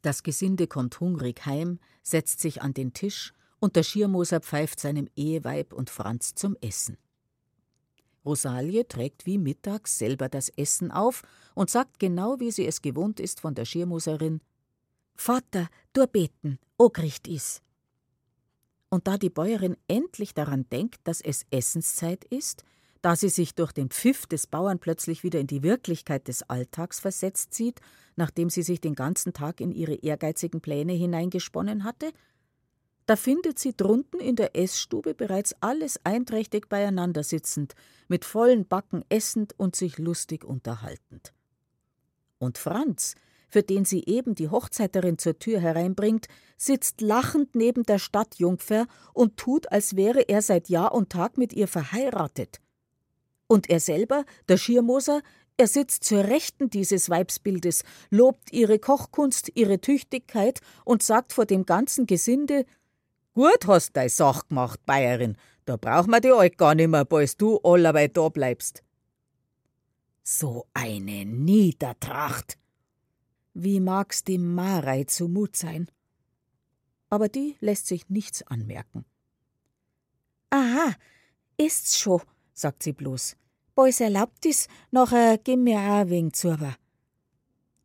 Das 0.03 0.23
Gesinde 0.23 0.69
kommt 0.69 1.01
hungrig 1.01 1.45
heim, 1.45 1.81
setzt 2.03 2.41
sich 2.41 2.63
an 2.63 2.73
den 2.73 2.93
Tisch, 2.93 3.35
und 3.59 3.75
der 3.75 3.83
Schirmoser 3.83 4.41
pfeift 4.41 4.79
seinem 4.79 5.09
Eheweib 5.17 5.73
und 5.73 5.91
Franz 5.91 6.37
zum 6.37 6.57
Essen. 6.61 6.97
Rosalie 8.29 8.87
trägt 8.87 9.27
wie 9.27 9.39
mittags 9.39 9.99
selber 9.99 10.29
das 10.29 10.51
Essen 10.51 10.91
auf 10.91 11.23
und 11.55 11.71
sagt 11.71 11.99
genau, 11.99 12.39
wie 12.39 12.53
sie 12.53 12.67
es 12.67 12.83
gewohnt 12.83 13.19
ist 13.19 13.41
von 13.41 13.55
der 13.55 13.65
Schirmoserin: 13.65 14.41
Vater, 15.17 15.69
du 15.95 16.07
beten, 16.07 16.59
o 16.77 16.91
kriegt 16.91 17.27
is. 17.27 17.63
Und 18.91 19.09
da 19.09 19.17
die 19.19 19.31
Bäuerin 19.31 19.77
endlich 19.89 20.35
daran 20.35 20.69
denkt, 20.71 21.01
dass 21.05 21.21
es 21.21 21.45
Essenszeit 21.51 22.25
ist, 22.25 22.65
da 23.03 23.17
sie 23.17 23.29
sich 23.29 23.55
durch 23.55 23.73
den 23.73 23.89
Pfiff 23.91 24.27
des 24.27 24.47
Bauern 24.47 24.79
plötzlich 24.79 25.23
wieder 25.23 25.41
in 25.41 25.47
die 25.47 25.63
Wirklichkeit 25.63 26.29
des 26.29 26.43
Alltags 26.43 27.01
versetzt 27.01 27.55
sieht, 27.55 27.81
nachdem 28.17 28.51
sie 28.51 28.63
sich 28.63 28.81
den 28.81 28.95
ganzen 28.95 29.33
Tag 29.33 29.61
in 29.61 29.73
ihre 29.73 29.95
ehrgeizigen 29.95 30.61
Pläne 30.61 30.93
hineingesponnen 30.93 31.85
hatte, 31.85 32.13
da 33.09 33.17
findet 33.17 33.59
sie 33.59 33.75
drunten 33.75 34.21
in 34.21 34.37
der 34.37 34.55
Essstube 34.55 35.15
bereits 35.15 35.57
alles 35.63 35.99
einträchtig 36.05 36.69
beieinander 36.69 37.23
sitzend, 37.25 37.75
mit 38.07 38.27
vollen 38.27 38.69
Backen 38.69 39.03
essend 39.09 39.59
und 39.59 39.75
sich 39.75 39.97
lustig 39.97 40.45
unterhaltend. 40.45 41.33
Und 42.37 42.59
Franz, 42.59 43.15
für 43.49 43.63
den 43.63 43.87
sie 43.87 44.05
eben 44.05 44.35
die 44.35 44.51
Hochzeiterin 44.51 45.17
zur 45.17 45.39
Tür 45.39 45.59
hereinbringt, 45.59 46.27
sitzt 46.59 47.01
lachend 47.01 47.55
neben 47.55 47.85
der 47.85 47.99
Stadtjungfer 47.99 48.87
und 49.15 49.39
tut, 49.39 49.73
als 49.73 49.97
wäre 49.97 50.29
er 50.29 50.43
seit 50.43 50.69
Jahr 50.69 50.93
und 50.93 51.09
Tag 51.09 51.39
mit 51.39 51.55
ihr 51.55 51.67
verheiratet. 51.67 52.61
Und 53.47 53.71
er 53.71 53.81
selber, 53.81 54.27
der 54.51 54.59
Schirmoser, 54.59 55.23
er 55.61 55.67
sitzt 55.67 56.05
zur 56.05 56.23
Rechten 56.25 56.71
dieses 56.71 57.11
Weibsbildes, 57.11 57.83
lobt 58.11 58.53
ihre 58.53 58.79
Kochkunst, 58.79 59.51
ihre 59.57 59.81
Tüchtigkeit 59.81 60.61
und 60.85 61.03
sagt 61.03 61.33
vor 61.33 61.47
dem 61.47 61.67
ganzen 61.67 62.07
Gesinde: 62.07 62.65
Gut 63.39 63.69
hast 63.69 63.97
dei 63.97 64.09
Sach 64.09 64.49
gemacht, 64.49 64.85
Bayerin, 64.85 65.37
da 65.65 65.77
braucht 65.77 66.09
man 66.09 66.21
die 66.21 66.33
Alt 66.33 66.59
gar 66.59 66.75
nimmer, 66.75 67.05
bis 67.05 67.37
du 67.37 67.59
allerweil 67.59 68.09
da 68.09 68.29
bleibst. 68.31 68.83
So 70.25 70.67
eine 70.75 71.25
Niedertracht! 71.25 72.59
Wie 73.55 73.79
mag's 73.79 74.25
dem 74.25 74.57
Marei 74.57 75.05
zumut 75.05 75.55
sein? 75.55 75.89
Aber 77.11 77.29
die 77.29 77.55
lässt 77.61 77.87
sich 77.87 78.09
nichts 78.09 78.43
anmerken. 78.43 79.05
Aha, 80.51 80.97
ist's 81.57 81.97
schon, 81.97 82.23
sagt 82.55 82.83
sie 82.83 82.93
bloß. 82.93 83.37
Boys 83.77 84.01
erlaubt 84.01 84.47
is, 84.47 84.67
nachher 84.91 85.39
gehen 85.39 85.63
mir 85.63 85.79
auch 85.79 86.01
ein 86.01 86.11
wenig 86.11 86.33
zuber. 86.33 86.75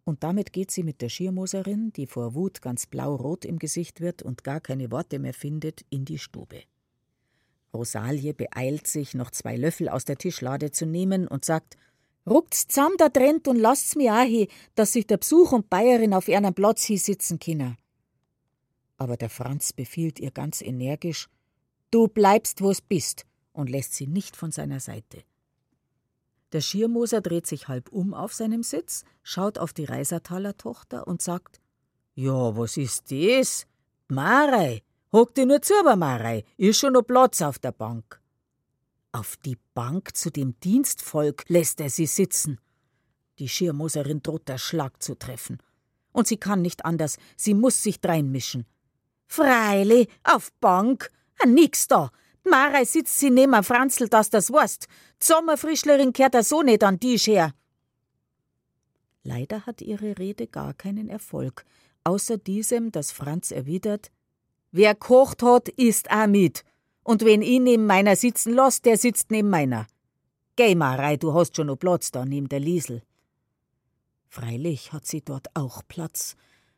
Und 0.05 0.23
damit 0.23 0.51
geht 0.51 0.71
sie 0.71 0.83
mit 0.83 1.01
der 1.01 1.09
Schirmoserin, 1.09 1.93
die 1.93 2.07
vor 2.07 2.35
Wut 2.35 2.61
ganz 2.61 2.85
blau-rot 2.85 3.45
im 3.45 3.57
Gesicht 3.57 4.01
wird 4.01 4.21
und 4.21 4.43
gar 4.43 4.59
keine 4.59 4.91
Worte 4.91 5.17
mehr 5.19 5.33
findet, 5.33 5.85
in 5.89 6.03
die 6.03 6.19
Stube. 6.19 6.63
Rosalie 7.73 8.33
beeilt 8.33 8.85
sich, 8.85 9.13
noch 9.13 9.31
zwei 9.31 9.55
Löffel 9.55 9.89
aus 9.89 10.05
der 10.05 10.17
Tischlade 10.17 10.71
zu 10.71 10.85
nehmen 10.85 11.27
und 11.27 11.45
sagt: 11.45 11.77
Ruckt's 12.27 12.67
zusammen 12.67 12.95
da 12.97 13.09
trennt 13.09 13.47
und 13.47 13.57
lasst's 13.57 13.95
mir 13.95 14.17
hin, 14.21 14.47
dass 14.75 14.93
sich 14.93 15.07
der 15.07 15.17
Besuch 15.17 15.51
und 15.51 15.69
Bayerin 15.69 16.13
auf 16.13 16.27
ihren 16.27 16.53
Platz 16.53 16.83
hier 16.83 16.99
sitzen 16.99 17.39
können. 17.39 17.77
Aber 18.97 19.17
der 19.17 19.29
Franz 19.29 19.73
befiehlt 19.73 20.19
ihr 20.19 20.31
ganz 20.31 20.61
energisch: 20.61 21.29
Du 21.91 22.07
bleibst, 22.07 22.61
wo's 22.61 22.81
bist, 22.81 23.25
und 23.53 23.69
lässt 23.69 23.93
sie 23.95 24.07
nicht 24.07 24.35
von 24.35 24.51
seiner 24.51 24.79
Seite. 24.79 25.23
Der 26.53 26.61
Schirmoser 26.61 27.19
dreht 27.19 27.47
sich 27.47 27.67
halb 27.67 27.89
um 27.89 28.13
auf 28.13 28.33
seinem 28.33 28.61
Sitz, 28.61 29.03
schaut 29.23 29.57
auf 29.57 29.73
die 29.73 29.85
Reisertaler 29.85 30.55
Tochter 30.55 31.07
und 31.07 31.21
sagt: 31.21 31.59
Ja, 32.13 32.55
was 32.55 32.77
ist 32.77 33.11
das? 33.11 33.65
Marei, 34.07 34.83
hock 35.11 35.33
dir 35.33 35.47
nur 35.47 35.63
zu, 35.63 35.73
Marei, 35.83 36.45
ist 36.57 36.77
schon 36.77 36.93
noch 36.93 37.01
Platz 37.01 37.41
auf 37.41 37.57
der 37.57 37.71
Bank. 37.71 38.21
Auf 39.11 39.35
die 39.37 39.57
Bank 39.73 40.15
zu 40.15 40.29
dem 40.31 40.59
Dienstvolk 40.59 41.45
lässt 41.47 41.81
er 41.81 41.89
sie 41.89 42.05
sitzen. 42.05 42.59
Die 43.39 43.49
Schirmoserin 43.49 44.21
droht 44.21 44.47
der 44.47 44.59
Schlag 44.59 45.01
zu 45.01 45.15
treffen. 45.15 45.57
Und 46.11 46.27
sie 46.27 46.37
kann 46.37 46.61
nicht 46.61 46.85
anders, 46.85 47.17
sie 47.35 47.55
muss 47.55 47.81
sich 47.81 47.99
dreinmischen. 47.99 48.67
Freili, 49.25 50.07
auf 50.23 50.51
Bank? 50.59 51.09
Nix 51.45 51.87
da, 51.87 52.11
Marei 52.43 52.85
sitzt 52.85 53.17
sie 53.19 53.29
neben 53.29 53.63
Franzl, 53.63 54.09
dass 54.09 54.29
das 54.29 54.51
weißt. 54.51 54.87
Sommerfrischlerin 55.21 56.13
kehrt 56.13 56.35
er 56.35 56.43
so 56.43 56.61
nicht 56.61 56.83
an 56.83 56.99
die 56.99 57.17
her. 57.17 57.53
Leider 59.23 59.65
hat 59.65 59.81
ihre 59.81 60.17
Rede 60.17 60.47
gar 60.47 60.73
keinen 60.73 61.07
Erfolg, 61.07 61.65
außer 62.03 62.37
diesem, 62.37 62.91
dass 62.91 63.11
Franz 63.13 63.51
erwidert: 63.51 64.11
Wer 64.71 64.95
kocht 64.95 65.41
hat, 65.43 65.69
isst 65.69 66.11
auch 66.11 66.27
mit. 66.27 66.63
Und 67.03 67.23
wenn 67.23 67.41
ihn 67.41 67.63
neben 67.63 67.85
meiner 67.85 68.15
sitzen 68.15 68.53
lässt, 68.53 68.85
der 68.85 68.97
sitzt 68.97 69.31
neben 69.31 69.49
meiner. 69.49 69.87
Geh, 70.55 70.75
Marei, 70.75 71.17
du 71.17 71.33
hast 71.33 71.55
schon 71.55 71.67
noch 71.67 71.77
Platz 71.77 72.11
da 72.11 72.25
neben 72.25 72.49
der 72.49 72.59
Liesel. 72.59 73.01
Freilich 74.29 74.93
hat 74.93 75.05
sie 75.05 75.21
dort 75.21 75.47
auch 75.55 75.83
Platz. 75.87 76.35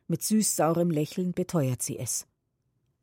Mit 0.08 0.22
süßsaurem 0.22 0.90
Lächeln 0.90 1.32
beteuert 1.32 1.82
sie 1.82 1.98
es. 1.98 2.26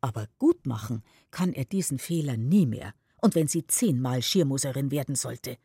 Aber 0.04 0.28
gut 0.38 0.66
machen 0.66 1.02
kann 1.32 1.54
er 1.54 1.64
diesen 1.64 1.98
Fehler 1.98 2.36
nie 2.36 2.66
mehr, 2.66 2.94
und 3.22 3.36
wenn 3.36 3.48
sie 3.48 3.66
zehnmal 3.68 4.22
Schirmuserin 4.22 4.92
werden 4.92 5.16
sollte. 5.16 5.58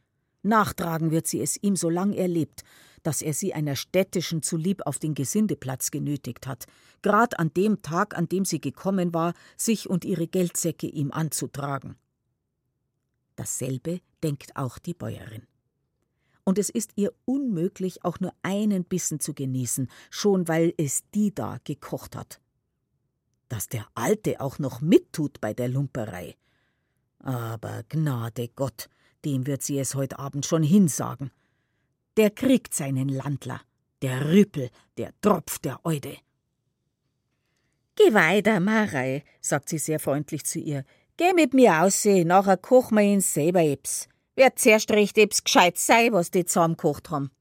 Nachtragen 0.45 1.11
wird 1.11 1.27
sie 1.27 1.41
es 1.41 1.61
ihm, 1.61 1.75
solang 1.75 2.13
er 2.13 2.29
lebt, 2.29 2.63
dass 3.03 3.21
er 3.21 3.35
sie 3.35 3.53
einer 3.53 3.75
städtischen 3.75 4.45
zulieb 4.45 4.83
auf 4.87 5.01
den 5.01 5.15
Gesindeplatz 5.15 5.91
genötigt 5.91 6.47
hat, 6.47 6.67
grad 7.03 7.37
an 7.41 7.53
dem 7.53 7.83
Tag, 7.83 8.17
an 8.17 8.29
dem 8.29 8.45
sie 8.45 8.61
gekommen 8.61 9.13
war, 9.13 9.35
sich 9.57 9.91
und 9.91 10.05
ihre 10.05 10.29
Geldsäcke 10.29 10.87
ihm 10.87 11.11
anzutragen. 11.11 11.97
Dasselbe 13.35 14.01
denkt 14.23 14.55
auch 14.55 14.79
die 14.79 14.95
Bäuerin. 14.95 15.49
Und 16.45 16.61
es 16.61 16.71
ist 16.71 16.93
ihr 16.95 17.13
unmöglich, 17.25 18.05
auch 18.05 18.21
nur 18.21 18.33
einen 18.43 18.85
Bissen 18.85 19.19
zu 19.19 19.35
genießen, 19.35 19.91
schon 20.11 20.47
weil 20.47 20.75
es 20.77 21.03
die 21.13 21.35
da 21.35 21.59
gekocht 21.65 22.15
hat 22.15 22.41
dass 23.49 23.69
der 23.69 23.87
Alte 23.95 24.41
auch 24.41 24.59
noch 24.59 24.81
mittut 24.81 25.41
bei 25.41 25.55
der 25.55 25.69
Lumperei. 25.69 26.37
Aber 27.21 27.83
Gnade 27.89 28.49
Gott, 28.49 28.89
dem 29.25 29.47
wird 29.47 29.63
sie 29.63 29.79
es 29.79 29.95
heut 29.95 30.19
Abend 30.19 30.47
schon 30.47 30.63
hinsagen. 30.63 31.31
Der 32.17 32.31
kriegt 32.31 32.75
seinen 32.75 33.09
Landler, 33.09 33.61
der 34.03 34.31
Rüppel, 34.31 34.71
der 34.97 35.13
Tropf 35.21 35.59
der 35.59 35.85
Eude. 35.85 36.17
Geh 37.97 38.15
weiter, 38.15 38.61
Marei, 38.61 39.25
sagt 39.41 39.69
sie 39.69 39.79
sehr 39.79 39.99
freundlich 39.99 40.45
zu 40.45 40.61
ihr. 40.61 40.85
Geh 41.17 41.33
mit 41.33 41.53
mir 41.53 41.83
ausseh, 41.83 42.25
nachher 42.25 42.57
koch 42.57 42.93
wir 42.93 43.03
ihn 43.03 43.21
selber 43.21 43.63
ebs. 43.63 44.09
Wer 44.37 44.55
zuerst 44.55 44.93
recht 44.93 45.19
ebs 45.19 45.43
gescheit 45.43 45.79
sei, 45.79 46.13
was 46.13 46.31
die 46.31 46.45
zusammenkocht 46.45 47.11
haben. 47.11 47.33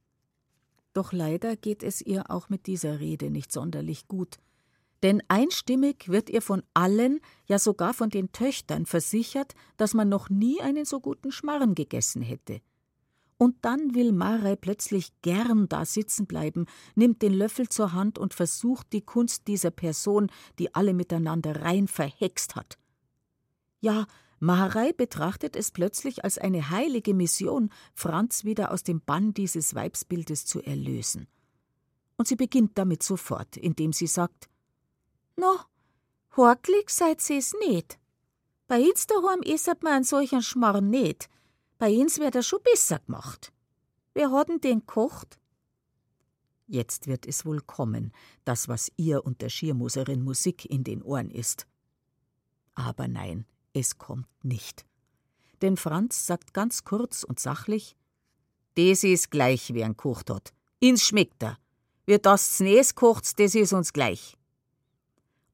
Doch 0.94 1.14
leider 1.14 1.56
geht 1.56 1.84
es 1.84 2.02
ihr 2.02 2.32
auch 2.32 2.50
mit 2.50 2.66
dieser 2.66 3.00
Rede 3.00 3.30
nicht 3.30 3.52
sonderlich 3.52 4.08
gut. 4.08 4.40
Denn 5.03 5.22
einstimmig 5.27 6.09
wird 6.09 6.30
ihr 6.30 6.42
von 6.42 6.64
allen, 6.74 7.19
ja 7.45 7.59
sogar 7.59 7.93
von 7.93 8.09
den 8.09 8.32
Töchtern 8.32 8.85
versichert, 8.85 9.53
dass 9.77 9.93
man 9.93 10.09
noch 10.09 10.30
nie 10.30 10.59
einen 10.61 10.85
so 10.85 11.00
guten 11.00 11.32
Schmarrn 11.32 11.76
gegessen 11.76 12.22
hätte. 12.22 12.61
Und 13.38 13.56
dann 13.61 13.93
will 13.93 14.11
Marei 14.11 14.56
plötzlich 14.56 15.11
gern 15.22 15.69
da 15.69 15.85
sitzen 15.85 16.26
bleiben, 16.26 16.66
nimmt 16.95 17.22
den 17.22 17.34
Löffel 17.34 17.69
zur 17.69 17.93
Hand 17.93 18.17
und 18.17 18.34
versucht 18.34 18.92
die 18.93 19.03
Kunst 19.03 19.48
dieser 19.48 19.69
Person, 19.69 20.32
die 20.58 20.74
alle 20.74 20.95
miteinander 20.95 21.61
rein 21.61 21.88
verhext 21.88 22.56
hat. 22.56 22.80
Ja, 23.80 24.08
Marei 24.40 24.92
betrachtet 24.92 25.56
es 25.56 25.72
plötzlich 25.72 26.24
als 26.24 26.40
eine 26.40 26.72
heilige 26.72 27.14
Mission, 27.14 27.69
Franz 27.93 28.43
wieder 28.43 28.72
aus 28.72 28.82
dem 28.82 29.01
Bann 29.01 29.35
dieses 29.35 29.76
Weibsbildes 29.76 30.45
zu 30.45 30.61
erlösen. 30.61 31.27
Und 32.17 32.27
sie 32.27 32.35
beginnt 32.35 32.77
damit 32.77 33.03
sofort, 33.03 33.58
indem 33.58 33.93
sie 33.93 34.08
sagt: 34.08 34.50
No, 35.40 35.60
horklig 36.36 36.90
seid 36.90 37.22
sie's 37.22 37.54
nicht. 37.68 38.00
Bei 38.68 38.82
uns 38.82 39.06
daheim 39.06 39.42
isset 39.44 39.84
man 39.84 39.94
einen 39.94 40.04
solchen 40.04 40.42
Schmarrn 40.42 40.90
nicht. 40.90 41.30
Bei 41.78 41.92
uns 41.92 42.20
wird 42.20 42.36
er 42.36 42.44
schon 42.44 42.60
besser 42.64 43.00
gemacht. 43.00 43.54
Wer 44.14 44.32
hat 44.32 44.50
denn 44.50 44.60
den 44.60 44.86
kocht? 44.88 45.38
Jetzt 46.66 47.08
wird 47.08 47.28
es 47.28 47.46
wohl 47.46 47.62
kommen, 47.62 48.12
das, 48.44 48.68
was 48.68 48.92
ihr 48.98 49.24
und 49.24 49.42
der 49.42 49.50
Schirmuserin 49.50 50.24
Musik 50.24 50.66
in 50.66 50.84
den 50.84 51.04
Ohren 51.04 51.30
ist. 51.30 51.68
Aber 52.74 53.08
nein, 53.08 53.46
es 53.74 53.98
kommt 53.98 54.28
nicht. 54.44 54.86
Denn 55.62 55.78
Franz 55.78 56.26
sagt 56.26 56.54
ganz 56.54 56.84
kurz 56.84 57.24
und 57.24 57.40
sachlich: 57.40 57.96
Das 58.76 59.04
ist 59.04 59.32
gleich, 59.32 59.74
wer 59.74 59.86
ein 59.86 59.98
kocht 59.98 60.30
hat. 60.30 60.52
Ins 60.80 61.04
schmeckt 61.04 61.44
er. 61.44 61.58
Wer 62.06 62.20
das 62.20 62.58
Znes 62.58 62.96
kocht, 62.96 63.40
das 63.40 63.56
ist 63.56 63.74
uns 63.74 63.94
gleich. 63.94 64.37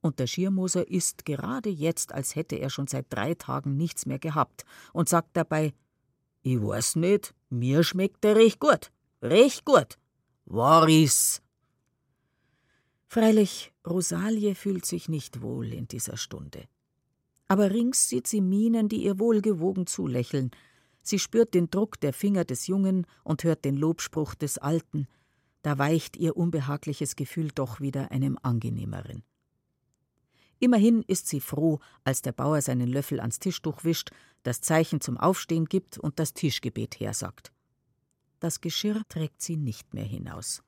Und 0.03 0.19
der 0.19 0.27
Schirmoser 0.27 0.89
isst 0.89 1.23
gerade 1.23 1.69
jetzt, 1.69 2.11
als 2.11 2.35
hätte 2.35 2.57
er 2.57 2.69
schon 2.69 2.87
seit 2.87 3.05
drei 3.09 3.35
Tagen 3.35 3.77
nichts 3.77 4.05
mehr 4.05 4.19
gehabt 4.19 4.65
und 4.91 5.07
sagt 5.07 5.29
dabei: 5.37 5.73
Ich 6.41 6.61
weiß 6.61 6.97
nicht, 6.97 7.33
mir 7.49 7.83
schmeckt 7.83 8.25
der 8.25 8.35
recht 8.35 8.59
gut. 8.59 8.91
Recht 9.21 9.63
gut. 9.63 9.97
War 10.43 10.89
is. 10.89 11.41
Freilich, 13.07 13.71
Rosalie 13.87 14.55
fühlt 14.55 14.85
sich 14.85 15.07
nicht 15.07 15.41
wohl 15.41 15.71
in 15.71 15.87
dieser 15.87 16.17
Stunde. 16.17 16.65
Aber 17.47 17.71
rings 17.71 18.09
sieht 18.09 18.27
sie 18.27 18.41
Mienen, 18.41 18.89
die 18.89 19.05
ihr 19.05 19.19
wohlgewogen 19.19 19.87
zulächeln. 19.87 20.51
Sie 21.01 21.17
spürt 21.17 21.53
den 21.53 21.69
Druck 21.69 21.97
der 22.01 22.11
Finger 22.11 22.43
des 22.43 22.67
Jungen 22.67 23.07
und 23.23 23.45
hört 23.45 23.63
den 23.63 23.77
Lobspruch 23.77 24.35
des 24.35 24.57
Alten. 24.57 25.07
Da 25.61 25.77
weicht 25.77 26.17
ihr 26.17 26.35
unbehagliches 26.35 27.15
Gefühl 27.15 27.51
doch 27.55 27.79
wieder 27.79 28.11
einem 28.11 28.37
angenehmeren. 28.41 29.23
Immerhin 30.63 31.01
ist 31.01 31.27
sie 31.27 31.41
froh, 31.41 31.81
als 32.05 32.21
der 32.21 32.31
Bauer 32.31 32.61
seinen 32.61 32.87
Löffel 32.87 33.19
ans 33.19 33.37
Tischtuch 33.37 33.83
wischt, 33.83 34.11
das 34.43 34.61
Zeichen 34.61 35.01
zum 35.01 35.17
Aufstehen 35.17 35.65
gibt 35.65 35.97
und 35.97 36.19
das 36.19 36.33
Tischgebet 36.33 37.01
hersagt. 37.01 37.51
Das 38.39 38.61
Geschirr 38.61 39.01
trägt 39.09 39.41
sie 39.41 39.57
nicht 39.57 39.93
mehr 39.93 40.05
hinaus. 40.05 40.63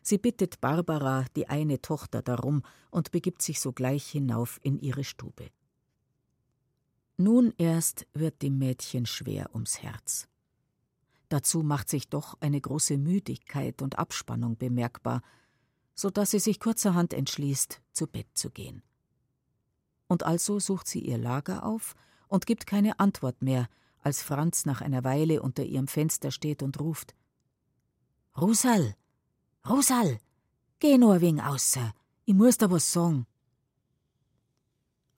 Sie 0.00 0.16
bittet 0.16 0.62
Barbara, 0.62 1.26
die 1.36 1.46
eine 1.46 1.82
Tochter, 1.82 2.22
darum 2.22 2.62
und 2.90 3.10
begibt 3.10 3.42
sich 3.42 3.60
sogleich 3.60 4.06
hinauf 4.08 4.60
in 4.62 4.78
ihre 4.78 5.04
Stube. 5.04 5.50
Nun 7.18 7.52
erst 7.58 8.06
wird 8.14 8.40
dem 8.40 8.56
Mädchen 8.56 9.04
schwer 9.04 9.50
ums 9.52 9.82
Herz. 9.82 10.26
Dazu 11.28 11.62
macht 11.62 11.90
sich 11.90 12.08
doch 12.08 12.34
eine 12.40 12.62
große 12.62 12.96
Müdigkeit 12.96 13.82
und 13.82 13.98
Abspannung 13.98 14.56
bemerkbar, 14.56 15.20
so 15.94 16.08
dass 16.08 16.30
sie 16.30 16.40
sich 16.40 16.60
kurzerhand 16.60 17.12
entschließt, 17.12 17.82
zu 17.92 18.06
Bett 18.06 18.28
zu 18.32 18.48
gehen 18.48 18.82
und 20.08 20.24
also 20.24 20.58
sucht 20.58 20.88
sie 20.88 21.00
ihr 21.00 21.18
Lager 21.18 21.64
auf 21.64 21.94
und 22.26 22.46
gibt 22.46 22.66
keine 22.66 22.98
Antwort 22.98 23.42
mehr, 23.42 23.68
als 24.00 24.22
Franz 24.22 24.64
nach 24.64 24.80
einer 24.80 25.04
Weile 25.04 25.42
unter 25.42 25.62
ihrem 25.62 25.86
Fenster 25.86 26.30
steht 26.30 26.62
und 26.62 26.80
ruft: 26.80 27.14
Rusal, 28.36 28.96
Rusal, 29.68 30.18
geh 30.80 30.98
nur 30.98 31.20
wegen 31.20 31.40
außer, 31.40 31.92
ich 32.24 32.34
muss 32.34 32.58
da 32.58 32.70
was 32.70 32.92
sagen. 32.92 33.26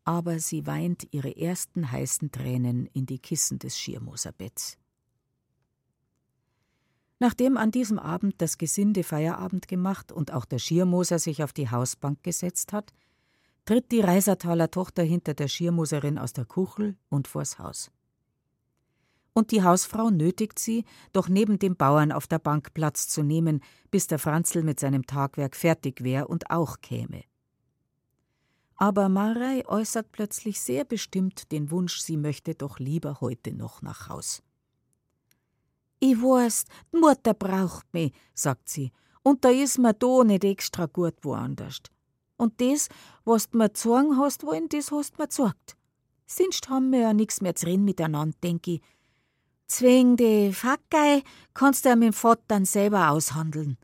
Aber 0.04 0.38
sie 0.38 0.66
weint 0.66 1.06
ihre 1.12 1.36
ersten 1.36 1.90
heißen 1.90 2.32
Tränen 2.32 2.86
in 2.86 3.06
die 3.06 3.18
Kissen 3.18 3.58
des 3.58 3.78
Schirmoserbetts. 3.78 4.76
Nachdem 7.20 7.58
an 7.58 7.70
diesem 7.70 7.98
Abend 7.98 8.36
das 8.38 8.56
Gesinde 8.56 9.04
Feierabend 9.04 9.68
gemacht 9.68 10.10
und 10.10 10.32
auch 10.32 10.46
der 10.46 10.58
Schirmoser 10.58 11.18
sich 11.18 11.44
auf 11.44 11.52
die 11.52 11.70
Hausbank 11.70 12.22
gesetzt 12.22 12.72
hat, 12.72 12.94
tritt 13.64 13.92
die 13.92 14.00
Reisertaler 14.00 14.70
Tochter 14.70 15.02
hinter 15.02 15.34
der 15.34 15.48
Schirmuserin 15.48 16.18
aus 16.18 16.32
der 16.32 16.44
Kuchel 16.44 16.96
und 17.08 17.28
vors 17.28 17.58
Haus. 17.58 17.90
Und 19.32 19.52
die 19.52 19.62
Hausfrau 19.62 20.10
nötigt 20.10 20.58
sie, 20.58 20.84
doch 21.12 21.28
neben 21.28 21.58
dem 21.58 21.76
Bauern 21.76 22.12
auf 22.12 22.26
der 22.26 22.40
Bank 22.40 22.74
Platz 22.74 23.08
zu 23.08 23.22
nehmen, 23.22 23.62
bis 23.90 24.06
der 24.06 24.18
Franzl 24.18 24.62
mit 24.62 24.80
seinem 24.80 25.06
Tagwerk 25.06 25.54
fertig 25.54 26.02
wär 26.02 26.28
und 26.28 26.50
auch 26.50 26.80
käme. 26.80 27.22
Aber 28.76 29.08
Marei 29.08 29.66
äußert 29.66 30.10
plötzlich 30.10 30.60
sehr 30.60 30.84
bestimmt 30.84 31.52
den 31.52 31.70
Wunsch, 31.70 32.00
sie 32.00 32.16
möchte 32.16 32.54
doch 32.54 32.78
lieber 32.78 33.20
heute 33.20 33.52
noch 33.52 33.82
nach 33.82 34.08
Haus. 34.08 34.42
Ich 36.00 36.16
weiß, 36.16 36.64
Mutter 36.92 37.34
braucht 37.34 37.92
mich, 37.92 38.12
sagt 38.34 38.70
sie, 38.70 38.90
und 39.22 39.44
da 39.44 39.50
is 39.50 39.76
mir 39.76 39.92
da 39.92 40.24
nicht 40.24 40.44
extra 40.44 40.86
gut 40.86 41.14
woanders. 41.22 41.82
Und 42.40 42.58
das, 42.62 42.88
was 43.26 43.50
du 43.50 43.58
mir 43.58 43.74
zeigen 43.74 44.16
hast 44.16 44.44
wollen, 44.46 44.70
das 44.70 44.90
hast 44.90 45.12
du 45.12 45.16
mir 45.18 45.26
gezeigt. 45.26 45.76
Sonst 46.26 46.70
haben 46.70 46.90
wir 46.90 47.00
ja 47.00 47.12
nichts 47.12 47.42
mehr 47.42 47.54
zu 47.54 47.66
reden 47.66 47.84
miteinander, 47.84 48.34
denk 48.42 48.66
ich. 48.66 48.80
Zwing 49.66 50.16
die 50.16 50.50
Fackei 50.50 51.22
kannst 51.52 51.84
du 51.84 51.90
ja 51.90 51.96
mit 51.96 52.06
dem 52.06 52.12
Vater 52.14 52.42
dann 52.48 52.64
selber 52.64 53.10
aushandeln. 53.10 53.76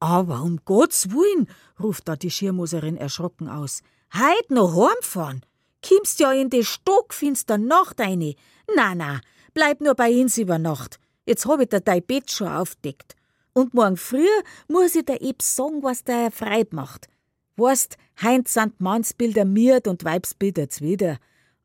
Aber 0.00 0.42
um 0.42 0.58
Gottes 0.64 1.10
Willen, 1.10 1.48
ruft 1.80 2.08
da 2.08 2.16
die 2.16 2.32
Schirmuserin 2.32 2.96
erschrocken 2.96 3.48
aus. 3.48 3.82
Heut 4.12 4.50
noch 4.50 4.74
heimfahren? 4.74 5.46
Kimmst 5.82 6.18
ja 6.18 6.32
in 6.32 6.50
die 6.50 6.64
stockfinster 6.64 7.58
Nacht 7.58 8.00
eine. 8.00 8.34
Na, 8.74 8.96
na, 8.96 9.20
bleib 9.54 9.80
nur 9.80 9.94
bei 9.94 10.10
uns 10.20 10.36
über 10.36 10.58
Nacht. 10.58 10.98
Jetzt 11.26 11.46
hab 11.46 11.60
ich 11.60 11.68
dir 11.68 11.80
dein 11.80 12.04
Bett 12.04 12.32
schon 12.32 12.48
aufdeckt. 12.48 13.14
Und 13.54 13.72
morgen 13.72 13.96
früh 13.96 14.26
muss 14.68 14.96
ich 14.96 15.04
dir 15.04 15.20
eben 15.20 15.38
sagen, 15.40 15.82
was 15.82 16.02
der 16.02 16.30
Freit 16.32 16.72
macht. 16.72 17.08
Weißt, 17.56 17.96
heint 18.20 18.48
sind 18.48 18.80
Mannsbilder 18.80 19.44
miert 19.44 19.86
und 19.86 20.04
Weibsbilder 20.04 20.66
wieder. 20.80 21.18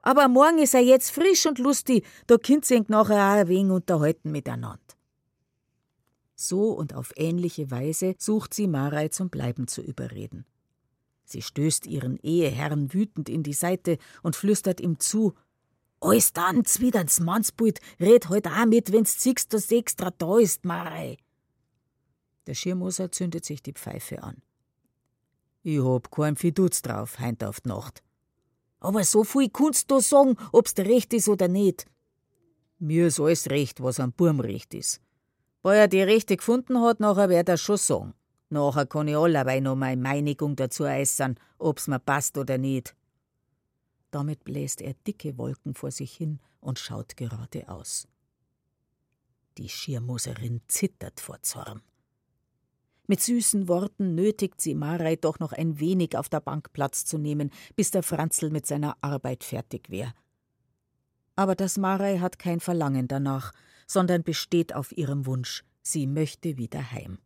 Aber 0.04 0.28
morgen 0.28 0.60
ist 0.60 0.76
er 0.76 0.82
jetzt 0.82 1.12
frisch 1.12 1.48
und 1.48 1.58
lustig, 1.58 2.06
da 2.28 2.38
könnt 2.38 2.66
sich 2.66 2.88
nachher 2.90 3.16
auch 3.16 3.42
ein 3.42 3.48
wenig 3.48 3.72
unterhalten 3.72 4.32
miteinander. 4.32 4.80
So 6.36 6.70
und 6.72 6.94
auf 6.94 7.12
ähnliche 7.18 7.70
Weise 7.72 8.16
sucht 8.20 8.54
sie 8.54 8.68
Marei 8.68 9.10
zum 9.10 9.30
Bleiben 9.30 9.68
zu 9.68 9.82
überreden. 9.82 10.46
Sie 11.26 11.42
stößt 11.42 11.86
ihren 11.86 12.18
Eheherrn 12.18 12.94
wütend 12.94 13.30
in 13.30 13.44
die 13.44 13.54
Seite 13.54 13.98
und 14.22 14.36
flüstert 14.36 14.80
ihm 14.80 15.00
zu: 15.00 15.34
Alles 16.00 16.34
dann, 16.34 16.66
zwiderns 16.66 17.20
Mannsbild, 17.20 17.82
red 18.00 18.30
heut 18.30 18.48
auch 18.48 18.66
mit, 18.68 18.92
wenn's 18.92 19.22
siehst, 19.22 19.54
dass 19.54 19.72
extra 19.72 20.12
da 20.12 20.38
ist, 20.38 20.66
Marei. 20.66 21.18
Der 22.50 22.56
Schirmoser 22.56 23.12
zündet 23.12 23.46
sich 23.46 23.62
die 23.62 23.74
Pfeife 23.74 24.24
an. 24.24 24.42
Ich 25.62 25.84
hab 25.84 26.10
kein 26.10 26.36
Fiduz 26.36 26.82
drauf, 26.82 27.20
heint 27.20 27.44
auf 27.44 27.62
die 27.62 27.70
Nacht. 27.70 28.02
Aber 28.80 29.04
so 29.04 29.24
viel 29.24 29.52
kannst 29.52 29.92
du 29.92 30.00
sagen, 30.00 30.36
ob's 30.52 30.74
der 30.74 30.88
recht 30.88 31.14
ist 31.14 31.30
oder 31.30 31.48
nicht. 31.48 31.86
Mir 32.80 33.06
ist 33.06 33.20
alles 33.20 33.52
recht, 33.52 33.84
was 33.84 34.00
am 34.00 34.14
Burm 34.14 34.40
recht 34.40 34.74
ist. 34.74 35.00
Weil 35.62 35.78
er 35.78 35.88
die 35.88 36.02
Rechte 36.02 36.38
gefunden 36.38 36.82
hat, 36.82 37.00
nachher 37.00 37.30
wird 37.30 37.50
er 37.50 37.58
schon 37.58 37.78
sagen. 37.78 38.16
Nachher 38.50 38.88
kann 38.88 39.08
ich 39.08 39.16
allerweil 39.16 39.62
noch 39.62 39.76
meine 39.76 40.02
Meinung 40.02 40.56
dazu 40.56 40.86
äußern, 40.86 41.40
ob's 41.60 41.88
mir 41.88 42.00
passt 42.00 42.36
oder 42.36 42.58
nicht. 42.58 42.96
Damit 44.10 44.44
bläst 44.44 44.82
er 44.82 44.96
dicke 45.06 45.38
Wolken 45.38 45.76
vor 45.76 45.92
sich 45.92 46.14
hin 46.14 46.40
und 46.62 46.80
schaut 46.80 47.16
geradeaus. 47.16 48.08
Die 49.60 49.70
Schirmoserin 49.70 50.62
zittert 50.68 51.20
vor 51.20 51.44
Zorn. 51.44 51.84
Mit 53.10 53.22
süßen 53.22 53.68
Worten 53.68 54.14
nötigt 54.14 54.62
sie 54.62 54.76
Marei 54.76 55.16
doch 55.16 55.40
noch 55.40 55.52
ein 55.52 55.80
wenig 55.80 56.16
auf 56.16 56.30
der 56.30 56.42
Bank 56.42 56.72
Platz 56.74 57.06
zu 57.06 57.18
nehmen, 57.18 57.50
bis 57.76 57.90
der 57.90 58.04
Franzl 58.04 58.52
mit 58.52 58.68
seiner 58.68 58.98
Arbeit 59.02 59.44
fertig 59.44 59.90
wär. 59.90 60.14
Aber 61.36 61.56
das 61.56 61.80
Marei 61.80 62.20
hat 62.20 62.38
kein 62.38 62.60
Verlangen 62.60 63.08
danach, 63.08 63.52
sondern 63.88 64.22
besteht 64.22 64.76
auf 64.76 64.96
ihrem 64.96 65.26
Wunsch, 65.26 65.64
sie 65.82 66.06
möchte 66.06 66.58
wieder 66.58 66.92
heim. 66.92 67.18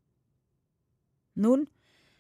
Nun, 1.35 1.67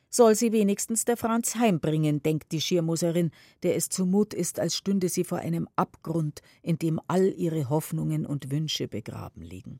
soll 0.09 0.35
sie 0.35 0.51
wenigstens 0.51 1.05
der 1.05 1.15
Franz 1.15 1.55
heimbringen, 1.55 2.21
denkt 2.21 2.51
die 2.51 2.59
Schirmuserin, 2.59 3.31
der 3.63 3.77
es 3.77 3.87
zumut 3.87 4.33
ist, 4.33 4.59
als 4.59 4.75
stünde 4.75 5.07
sie 5.07 5.23
vor 5.23 5.37
einem 5.37 5.69
Abgrund, 5.77 6.41
in 6.63 6.79
dem 6.79 6.99
all 7.07 7.33
ihre 7.37 7.69
Hoffnungen 7.69 8.25
und 8.25 8.51
Wünsche 8.51 8.89
begraben 8.89 9.41
liegen 9.41 9.79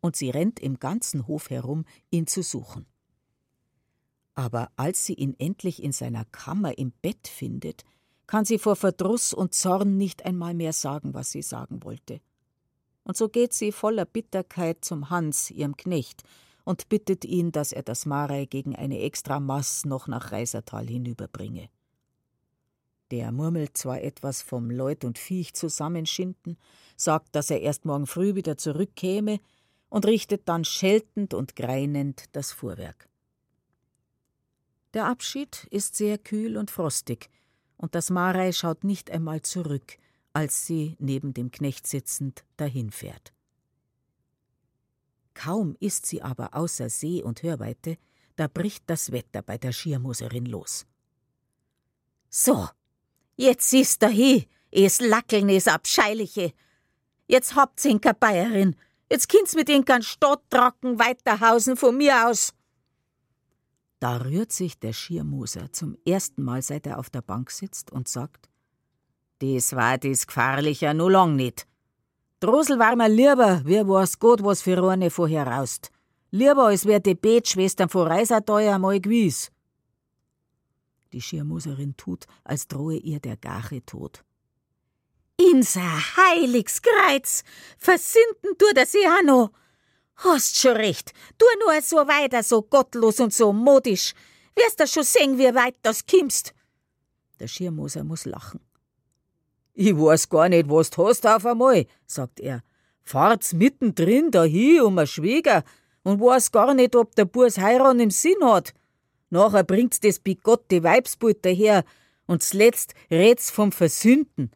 und 0.00 0.16
sie 0.16 0.30
rennt 0.30 0.60
im 0.60 0.78
ganzen 0.78 1.26
Hof 1.26 1.50
herum, 1.50 1.84
ihn 2.10 2.26
zu 2.26 2.42
suchen. 2.42 2.86
Aber 4.40 4.70
als 4.76 5.04
sie 5.04 5.12
ihn 5.12 5.34
endlich 5.38 5.82
in 5.82 5.92
seiner 5.92 6.24
Kammer 6.24 6.78
im 6.78 6.92
Bett 7.02 7.28
findet, 7.28 7.84
kann 8.26 8.46
sie 8.46 8.58
vor 8.58 8.74
Verdruss 8.74 9.34
und 9.34 9.52
Zorn 9.52 9.98
nicht 9.98 10.24
einmal 10.24 10.54
mehr 10.54 10.72
sagen, 10.72 11.12
was 11.12 11.30
sie 11.30 11.42
sagen 11.42 11.84
wollte. 11.84 12.22
Und 13.04 13.18
so 13.18 13.28
geht 13.28 13.52
sie 13.52 13.70
voller 13.70 14.06
Bitterkeit 14.06 14.82
zum 14.82 15.10
Hans, 15.10 15.50
ihrem 15.50 15.76
Knecht, 15.76 16.22
und 16.64 16.88
bittet 16.88 17.26
ihn, 17.26 17.52
dass 17.52 17.72
er 17.72 17.82
das 17.82 18.06
Marei 18.06 18.46
gegen 18.46 18.74
eine 18.74 19.00
extra 19.00 19.40
Maß 19.40 19.84
noch 19.84 20.08
nach 20.08 20.32
Reisertal 20.32 20.86
hinüberbringe. 20.86 21.68
Der 23.10 23.32
murmelt 23.32 23.76
zwar 23.76 24.00
etwas 24.00 24.40
vom 24.40 24.70
Leut 24.70 25.04
und 25.04 25.18
Viech 25.18 25.52
zusammenschinden, 25.52 26.56
sagt, 26.96 27.34
dass 27.34 27.50
er 27.50 27.60
erst 27.60 27.84
morgen 27.84 28.06
früh 28.06 28.34
wieder 28.34 28.56
zurückkäme, 28.56 29.38
und 29.90 30.06
richtet 30.06 30.48
dann 30.48 30.64
scheltend 30.64 31.34
und 31.34 31.56
greinend 31.56 32.24
das 32.32 32.52
Fuhrwerk. 32.52 33.09
Der 34.94 35.06
Abschied 35.06 35.66
ist 35.70 35.94
sehr 35.94 36.18
kühl 36.18 36.56
und 36.56 36.70
frostig, 36.70 37.30
und 37.76 37.94
das 37.94 38.10
Marei 38.10 38.52
schaut 38.52 38.84
nicht 38.84 39.10
einmal 39.10 39.42
zurück, 39.42 39.98
als 40.32 40.66
sie 40.66 40.96
neben 40.98 41.32
dem 41.32 41.50
Knecht 41.50 41.86
sitzend 41.86 42.44
dahinfährt. 42.56 43.32
Kaum 45.34 45.76
ist 45.80 46.06
sie 46.06 46.22
aber 46.22 46.54
außer 46.54 46.90
See 46.90 47.22
und 47.22 47.42
Hörweite, 47.42 47.98
da 48.36 48.48
bricht 48.48 48.84
das 48.88 49.12
Wetter 49.12 49.42
bei 49.42 49.58
der 49.58 49.72
Schiermoserin 49.72 50.46
los. 50.46 50.86
So, 52.28 52.68
jetzt 53.36 53.70
siehst 53.70 54.02
du 54.02 54.08
hi, 54.08 54.48
es 54.70 55.00
Lackeln, 55.00 55.48
es 55.48 55.68
Abscheiliche. 55.68 56.52
Jetzt 57.26 57.54
habt's 57.54 57.84
Inka 57.84 58.12
Bayerin, 58.12 58.76
jetzt 59.10 59.28
kind's 59.28 59.54
mit 59.54 59.68
den 59.68 59.84
ganz 59.84 60.06
Stadttracken 60.06 60.98
weiterhausen 60.98 61.76
von 61.76 61.96
mir 61.96 62.28
aus. 62.28 62.52
Da 64.00 64.16
rührt 64.16 64.50
sich 64.50 64.78
der 64.78 64.94
Schiermoser 64.94 65.72
zum 65.72 65.96
ersten 66.06 66.42
Mal, 66.42 66.62
seit 66.62 66.86
er 66.86 66.98
auf 66.98 67.10
der 67.10 67.20
Bank 67.20 67.50
sitzt 67.50 67.92
und 67.92 68.08
sagt: 68.08 68.48
Das 69.40 69.76
war 69.76 69.98
das 69.98 70.26
Gefährlicher 70.26 70.94
no 70.94 71.08
lang 71.08 71.36
nicht. 71.36 71.66
Drosel 72.40 72.78
war 72.78 72.96
mir 72.96 73.10
lieber, 73.10 73.60
wie 73.66 73.86
was 73.86 74.18
Gott 74.18 74.42
was 74.42 74.62
für 74.62 74.82
eine 74.88 75.10
vorher 75.10 75.46
raust. 75.46 75.90
Lieber 76.30 76.66
als 76.66 76.86
wär 76.86 77.00
die 77.00 77.14
Betschwestern 77.14 77.90
von 77.90 78.06
Reiserteuer 78.06 78.76
einmal 78.76 79.00
gewiss. 79.00 79.50
Die 81.12 81.20
Schirmuserin 81.20 81.96
tut, 81.96 82.24
als 82.44 82.68
drohe 82.68 82.96
ihr 82.96 83.20
der 83.20 83.36
Gache 83.36 83.84
Tod. 83.84 84.24
Inser 85.36 86.16
Heiligsgreiz, 86.16 87.44
versinden 87.76 88.56
du 88.56 88.66
das 88.74 88.94
ja 88.94 89.16
auch 89.18 89.24
noch. 89.24 89.50
Hast 90.22 90.58
schon 90.58 90.76
recht, 90.76 91.12
tu 91.38 91.46
nur 91.64 91.80
so 91.80 91.96
weiter, 91.96 92.42
so 92.42 92.60
gottlos 92.60 93.20
und 93.20 93.32
so 93.32 93.54
modisch. 93.54 94.12
Wirst 94.54 94.78
du 94.78 94.86
schon 94.86 95.04
sehen, 95.04 95.38
wie 95.38 95.54
weit 95.54 95.76
das 95.82 96.04
kimmst. 96.04 96.52
Der 97.38 97.48
Schirmoser 97.48 98.04
muss 98.04 98.26
lachen. 98.26 98.60
Ich 99.72 99.96
weiß 99.96 100.28
gar 100.28 100.50
nicht, 100.50 100.68
was 100.68 100.90
du 100.90 101.08
hast 101.08 101.26
auf 101.26 101.46
einmal, 101.46 101.86
sagt 102.06 102.38
er. 102.40 102.62
Fahrt's 103.02 103.54
mittendrin 103.54 104.30
dahin 104.30 104.82
um 104.82 104.98
a 104.98 105.06
Schwieger 105.06 105.64
und 106.02 106.20
weiß 106.20 106.52
gar 106.52 106.74
nicht, 106.74 106.94
ob 106.96 107.14
der 107.14 107.24
Burs 107.24 107.56
Heiran 107.56 107.98
im 107.98 108.10
Sinn 108.10 108.44
hat. 108.44 108.74
Nachher 109.30 109.64
bringt's 109.64 110.00
das 110.00 110.18
bigotte 110.18 110.82
Weibsbild 110.82 111.42
daher 111.46 111.84
und 112.26 112.42
zuletzt 112.42 112.92
redt's 113.10 113.50
vom 113.50 113.72
Versünden. 113.72 114.50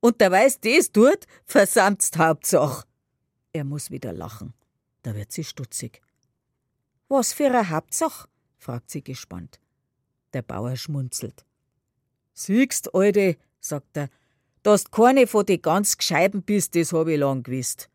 Und 0.00 0.22
der 0.22 0.30
weiß 0.30 0.60
das 0.60 0.90
tut, 0.90 1.26
versammt's 1.44 2.10
Hauptsach. 2.16 2.84
Er 3.52 3.64
muss 3.64 3.90
wieder 3.90 4.14
lachen. 4.14 4.54
Da 5.06 5.14
wird 5.14 5.30
sie 5.30 5.44
stutzig. 5.44 6.02
Was 7.06 7.32
für 7.32 7.46
eine 7.46 7.70
Hauptsach? 7.70 8.26
fragt 8.58 8.90
sie 8.90 9.04
gespannt. 9.04 9.60
Der 10.32 10.42
Bauer 10.42 10.74
schmunzelt. 10.74 11.44
Siehst, 12.34 12.92
Alte, 12.92 13.36
sagt 13.60 13.96
er, 13.96 14.08
dass 14.64 14.82
du 14.82 14.90
keine 14.90 15.28
von 15.28 15.46
den 15.46 15.62
ganz 15.62 15.96
Gescheiben 15.96 16.42
bist, 16.42 16.74
das 16.74 16.92
hab 16.92 17.06
ich 17.06 17.20
lang 17.20 17.44
gewusst. 17.44 17.88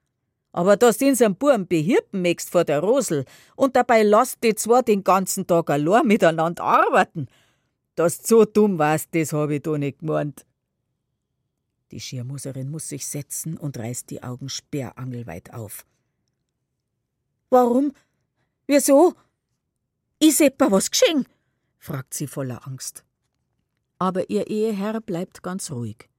Aber 0.53 0.77
dass 0.77 0.99
du 0.99 1.07
unseren 1.09 1.35
Buben 1.35 1.67
behirpen 1.67 2.21
möchtest 2.21 2.49
vor 2.49 2.63
der 2.63 2.79
Rosel 2.79 3.25
und 3.57 3.75
dabei 3.75 4.03
lasst 4.03 4.41
die 4.41 4.55
zwei 4.55 4.81
den 4.81 5.03
ganzen 5.03 5.45
Tag 5.45 5.69
allein 5.69 6.07
miteinander 6.07 6.63
arbeiten, 6.63 7.27
dass 7.95 8.21
du 8.21 8.27
so 8.27 8.45
dumm 8.45 8.79
warst, 8.79 9.13
das 9.13 9.33
hab 9.33 9.49
ich 9.49 9.63
da 9.63 9.77
nicht 9.77 9.99
gemeint. 9.99 10.45
Die 11.91 11.99
Schirmuserin 11.99 12.71
muss 12.71 12.87
sich 12.87 13.05
setzen 13.05 13.57
und 13.57 13.77
reißt 13.77 14.09
die 14.09 14.23
Augen 14.23 14.47
sperrangelweit 14.47 15.53
auf. 15.53 15.85
Warum? 17.51 17.91
Wieso? 18.65 19.13
Ist 20.19 20.39
etwa 20.39 20.71
was 20.71 20.89
geschehen? 20.89 21.27
fragt 21.77 22.13
sie 22.13 22.27
voller 22.27 22.65
Angst. 22.65 23.03
Aber 23.99 24.29
ihr 24.29 24.47
Eheherr 24.47 25.01
bleibt 25.01 25.43
ganz 25.43 25.69
ruhig. 25.69 26.09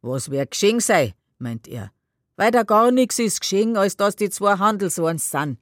Was 0.00 0.30
wär 0.30 0.46
geschehen 0.46 0.80
sei, 0.80 1.14
meint 1.38 1.68
er. 1.68 1.92
Weil 2.34 2.50
da 2.50 2.64
gar 2.64 2.90
nix 2.90 3.20
ist 3.20 3.40
geschehen, 3.40 3.76
als 3.76 3.96
dass 3.96 4.16
die 4.16 4.28
zwei 4.28 4.58
Handelswans 4.58 5.30
sind. 5.30 5.58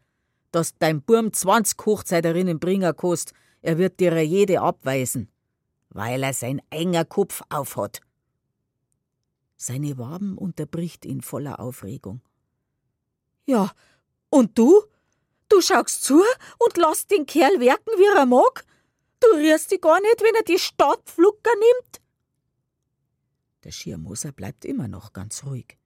Dass 0.52 0.77
dein 0.78 1.02
Burm 1.02 1.33
zwanzig 1.35 1.78
Hochzeiterinnen 1.85 2.59
bringen 2.59 2.97
kost, 2.97 3.35
er 3.60 3.77
wird 3.77 4.01
dir 4.01 4.19
jede 4.25 4.62
abweisen. 4.62 5.31
Weil 5.91 6.23
er 6.23 6.33
sein 6.33 6.62
enger 6.70 7.05
Kopf 7.05 7.43
aufhat. 7.51 8.01
Seine 9.57 9.99
Waben 9.99 10.39
unterbricht 10.39 11.05
ihn 11.05 11.20
voller 11.20 11.60
Aufregung. 11.60 12.23
Ja, 13.44 13.70
und 14.31 14.57
du? 14.57 14.83
Du 15.49 15.60
schaust 15.60 16.05
zu 16.05 16.23
und 16.59 16.76
lass 16.76 17.07
den 17.07 17.26
Kerl 17.26 17.60
werken, 17.60 17.91
wie 17.99 18.17
er 18.17 18.26
mag? 18.26 18.65
Du 19.20 19.26
rührst 19.36 19.70
dich 19.70 19.81
gar 19.81 20.00
nicht, 20.00 20.23
wenn 20.23 20.34
er 20.34 20.44
die 20.44 20.59
Stadt 20.59 21.02
Flucker 21.10 21.50
nimmt? 21.55 22.00
Der 23.65 23.73
Schirmoser 23.73 24.33
bleibt 24.33 24.65
immer 24.65 24.89
noch 24.89 25.12
ganz 25.12 25.44
ruhig. 25.44 25.76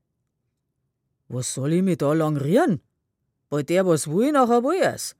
Was 1.28 1.54
soll 1.54 1.72
ich 1.72 1.82
mich 1.82 1.98
da 1.98 2.12
lang 2.12 2.36
rühren? 2.36 2.80
Bei 3.48 3.62
der 3.62 3.86
was 3.86 4.06
will, 4.06 4.32
nachher 4.32 4.62
will 4.62 4.80
er's. 4.80 5.16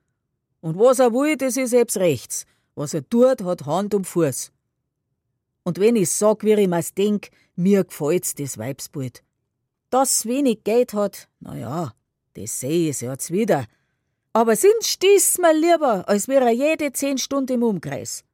Und 0.60 0.78
was 0.78 0.98
er 0.98 1.12
will, 1.12 1.36
das 1.36 1.56
ist 1.56 1.70
selbst 1.70 1.96
rechts. 1.96 2.46
Was 2.74 2.94
er 2.94 3.08
tut, 3.08 3.42
hat 3.42 3.66
Hand 3.66 3.94
und 3.94 4.06
Fuß. 4.06 4.52
Und 5.64 5.80
wenn 5.80 5.96
ich 5.96 6.10
sag, 6.10 6.44
wie 6.44 6.52
ich 6.52 6.68
mir's 6.68 6.94
denk, 6.94 7.30
mir 7.56 7.84
gefällt's 7.84 8.34
das 8.34 8.58
Weibsbild. 8.58 9.24
Dass 9.90 10.26
wenig 10.26 10.64
Geld 10.64 10.92
hat, 10.92 11.28
na 11.40 11.56
ja, 11.56 11.94
das 12.34 12.60
seh 12.60 12.90
ich 12.90 13.00
jetzt 13.00 13.30
wieder. 13.30 13.66
Aber 14.32 14.56
sind 14.56 14.82
stieß 14.82 15.38
mir 15.38 15.54
lieber, 15.54 16.08
als 16.08 16.28
wäre 16.28 16.50
jede 16.50 16.92
zehn 16.92 17.18
Stunden 17.18 17.54
im 17.54 17.62
Umkreis. 17.62 18.24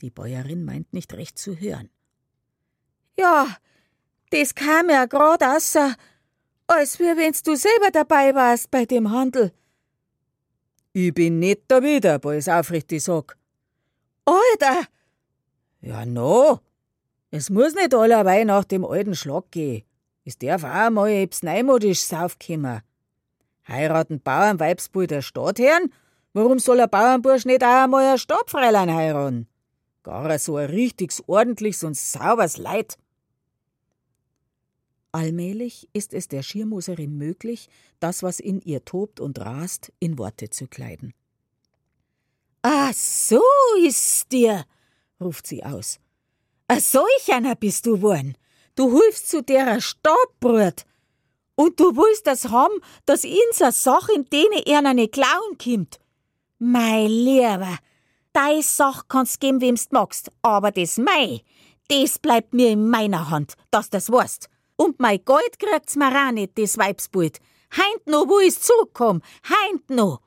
Die 0.00 0.10
Bäuerin 0.10 0.64
meint 0.64 0.92
nicht 0.92 1.14
recht 1.14 1.38
zu 1.38 1.56
hören. 1.58 1.88
Ja, 3.18 3.56
das 4.30 4.54
kam 4.54 4.90
ja 4.90 5.06
grad 5.06 5.42
außer, 5.42 5.94
als 6.66 6.98
wie 6.98 7.16
wenn's 7.16 7.42
du 7.42 7.56
selber 7.56 7.90
dabei 7.90 8.34
warst 8.34 8.70
bei 8.70 8.84
dem 8.84 9.10
Handel. 9.10 9.52
Ich 10.92 11.14
bin 11.14 11.38
nicht 11.38 11.62
da 11.68 11.82
wieder, 11.82 12.20
ich's 12.32 12.48
aufrichtig 12.48 13.02
sag. 13.02 13.38
Alter! 14.24 14.86
Ja, 15.80 16.04
no. 16.04 16.60
Es 17.30 17.50
muss 17.50 17.74
nicht 17.74 17.94
allerweil 17.94 18.44
nach 18.44 18.64
dem 18.64 18.84
alten 18.84 19.14
Schlag 19.14 19.50
gehen. 19.50 19.84
Es 20.24 20.38
darf 20.38 20.64
auch 20.64 20.90
mal 20.90 21.10
etwas 21.10 21.42
Neumodisches 21.42 22.12
aufkommen. 22.12 22.80
Heiraten 23.68 24.20
Bauernweibsbull 24.20 25.06
der 25.06 25.22
Stadtherrn? 25.22 25.92
Warum 26.32 26.58
soll 26.58 26.80
ein 26.80 26.90
Bauernbursch 26.90 27.44
nicht 27.44 27.62
auch 27.62 27.84
einmal 27.84 28.12
ein 28.12 28.18
Stadtfräulein 28.18 28.92
heiraten? 28.92 29.46
Gar 30.02 30.38
so 30.38 30.56
ein 30.56 30.68
richtiges, 30.68 31.22
ordentliches 31.26 31.84
und 31.84 31.96
sauberes 31.96 32.56
Leid. 32.56 32.98
Allmählich 35.12 35.88
ist 35.92 36.12
es 36.12 36.26
der 36.26 36.42
Schirmoserin 36.42 37.16
möglich, 37.16 37.68
das, 38.00 38.22
was 38.22 38.40
in 38.40 38.60
ihr 38.60 38.84
tobt 38.84 39.20
und 39.20 39.38
rast, 39.38 39.92
in 40.00 40.18
Worte 40.18 40.50
zu 40.50 40.66
kleiden. 40.66 41.14
Ah, 42.62 42.92
so 42.92 43.42
ist's 43.86 44.26
dir, 44.26 44.64
ruft 45.20 45.46
sie 45.46 45.64
aus. 45.64 46.00
A 46.66 46.80
solch 46.80 47.32
einer 47.32 47.54
bist 47.54 47.86
du 47.86 48.02
worn. 48.02 48.36
Du 48.76 49.00
hilfst 49.00 49.28
zu 49.28 49.42
derer 49.42 49.80
Stabbrut. 49.80 50.84
Und 51.54 51.78
du 51.78 51.96
willst 51.96 52.26
das 52.26 52.48
haben, 52.48 52.74
dass 53.06 53.24
inser 53.24 53.70
Sach 53.70 54.08
in 54.08 54.24
dene 54.24 54.66
er 54.66 54.82
nicht 54.94 55.12
klauen 55.12 55.56
kimmt. 55.58 56.00
Mei 56.58 57.06
Lieber, 57.06 57.78
dei 58.32 58.60
Sach 58.60 59.06
kannst 59.08 59.40
geben, 59.40 59.60
wem's 59.60 59.90
magst, 59.92 60.30
aber 60.42 60.72
das 60.72 60.98
mei, 60.98 61.42
das 61.88 62.18
bleibt 62.18 62.54
mir 62.54 62.70
in 62.70 62.88
meiner 62.88 63.30
Hand, 63.30 63.54
dass 63.70 63.90
das 63.90 64.10
weißt. 64.10 64.48
Und 64.76 64.98
mein 64.98 65.24
Gold 65.24 65.58
kriegt's 65.58 65.94
mir 65.94 66.08
auch 66.08 66.32
nicht, 66.32 66.58
das 66.58 66.76
Weibsbild. 66.76 67.38
Heint 67.76 68.06
no, 68.06 68.28
wo 68.28 68.38
is 68.38 68.60
zukomm, 68.60 69.22
heint 69.48 69.88
no. 69.90 70.18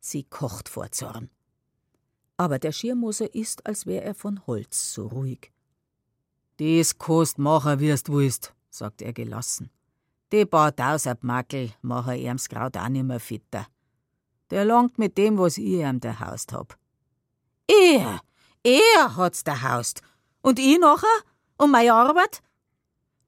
Sie 0.00 0.24
kocht 0.24 0.68
vor 0.68 0.90
Zorn. 0.92 1.30
Aber 2.38 2.58
der 2.58 2.72
Schirmoser 2.72 3.34
ist, 3.34 3.66
als 3.66 3.84
wär 3.84 4.04
er 4.04 4.14
von 4.14 4.46
Holz, 4.46 4.94
so 4.94 5.08
ruhig. 5.08 5.50
Des 6.58 6.98
kost 6.98 7.38
macher 7.38 7.78
wirst 7.78 8.10
willst, 8.10 8.54
sagt 8.70 9.02
er 9.02 9.12
gelassen. 9.12 9.70
Die 10.32 10.44
paar 10.44 10.74
tausend 10.74 11.22
Makel 11.22 11.72
macher 11.82 12.16
ihm's 12.16 12.48
Kraut 12.48 12.76
auch 12.76 12.88
nimmer 12.88 13.20
fitter. 13.20 13.66
Der 14.50 14.64
langt 14.64 14.98
mit 14.98 15.16
dem, 15.16 15.38
was 15.38 15.58
ich 15.58 15.80
ihm 15.80 16.00
der 16.00 16.20
Haust 16.20 16.52
hab. 16.52 16.76
Er, 17.66 18.20
er 18.62 19.16
hat's 19.16 19.44
der 19.44 19.62
Haust. 19.62 20.02
Und 20.42 20.58
ich 20.58 20.78
nachher? 20.78 21.06
Und 21.56 21.70
meine 21.70 21.94
Arbeit? 21.94 22.42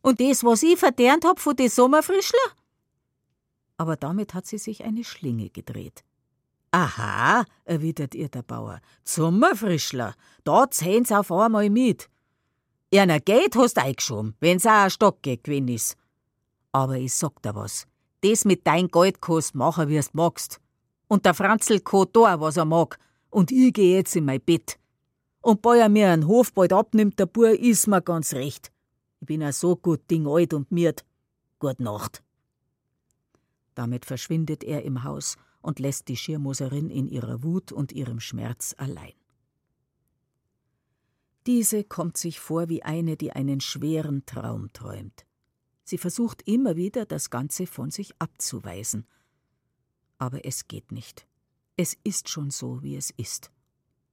Und 0.02 0.20
das, 0.20 0.44
was 0.44 0.62
ich 0.62 0.78
verdient 0.78 1.25
hab 1.25 1.41
von 1.41 1.57
den 1.57 1.68
Sommerfrischler? 1.68 2.39
Aber 3.76 3.97
damit 3.97 4.34
hat 4.34 4.47
sie 4.47 4.59
sich 4.59 4.84
eine 4.84 5.05
Schlinge 5.05 5.50
gedreht. 5.50 6.05
Aha, 6.70 7.44
erwidert 7.65 8.15
ihr 8.15 8.28
der 8.28 8.42
Bauer. 8.42 8.81
Sommerfrischler, 9.05 10.15
da 10.44 10.70
zähn's 10.70 11.12
auf 11.12 11.33
einmal 11.33 11.68
mit. 11.70 12.09
Einer 12.93 13.20
Geld 13.20 13.55
hast 13.55 13.78
eingeschoben, 13.78 14.35
wenn's 14.41 14.67
auch 14.67 14.85
ein 14.85 14.91
Stock 14.91 15.23
gewesen 15.23 15.69
ist. 15.69 15.97
Aber 16.73 16.97
ich 16.97 17.15
sag 17.15 17.41
dir 17.43 17.55
was, 17.55 17.86
das 18.23 18.44
mit 18.44 18.67
dein 18.67 18.89
Gold 18.89 19.20
kannst 19.20 19.55
machen, 19.55 19.89
wie's 19.89 20.12
magst. 20.12 20.60
Und 21.07 21.25
der 21.25 21.35
Franzl 21.35 21.81
kann 21.81 22.07
da, 22.12 22.41
was 22.41 22.57
er 22.57 22.65
mag. 22.65 22.99
Und 23.31 23.52
ich 23.52 23.73
geh 23.73 23.94
jetzt 23.94 24.17
in 24.17 24.25
mein 24.25 24.41
Bett. 24.41 24.78
Und 25.41 25.62
bei 25.62 25.78
er 25.78 25.89
mir 25.89 26.10
einen 26.10 26.27
Hof 26.27 26.52
bald 26.52 26.73
abnimmt, 26.73 27.19
der 27.19 27.27
Bur, 27.27 27.51
ist 27.51 27.86
mir 27.86 28.02
ganz 28.02 28.35
recht. 28.35 28.73
Ich 29.20 29.27
bin 29.27 29.41
ja 29.41 29.52
so 29.52 29.77
gut 29.77 30.10
Ding 30.10 30.27
alt 30.27 30.52
und 30.52 30.70
miert. 30.73 31.05
Gut 31.59 31.78
Nacht. 31.78 32.23
Damit 33.75 34.05
verschwindet 34.05 34.65
er 34.65 34.83
im 34.83 35.05
Haus 35.05 35.36
und 35.62 35.78
lässt 35.78 36.09
die 36.09 36.17
Schirmoserin 36.17 36.91
in 36.91 37.09
ihrer 37.09 37.43
Wut 37.43 37.70
und 37.70 37.93
ihrem 37.93 38.20
Schmerz 38.20 38.75
allein. 38.78 39.20
Diese 41.47 41.85
kommt 41.85 42.17
sich 42.17 42.39
vor 42.39 42.69
wie 42.69 42.83
eine, 42.83 43.17
die 43.17 43.33
einen 43.33 43.60
schweren 43.60 44.27
Traum 44.27 44.73
träumt. 44.73 45.25
Sie 45.85 45.99
versucht 45.99 46.43
immer 46.47 46.77
wieder, 46.77 47.07
das 47.07 47.31
Ganze 47.31 47.67
von 47.67 47.91
sich 47.91 48.15
abzuweisen. 48.19 49.07
Aber 50.19 50.44
es 50.44 50.69
geht 50.69 50.93
nicht. 50.93 51.27
Es 51.77 51.97
ist 52.05 52.28
schon 52.28 52.51
so, 52.51 52.83
wie 52.83 52.94
es 52.94 53.10
ist. 53.10 53.51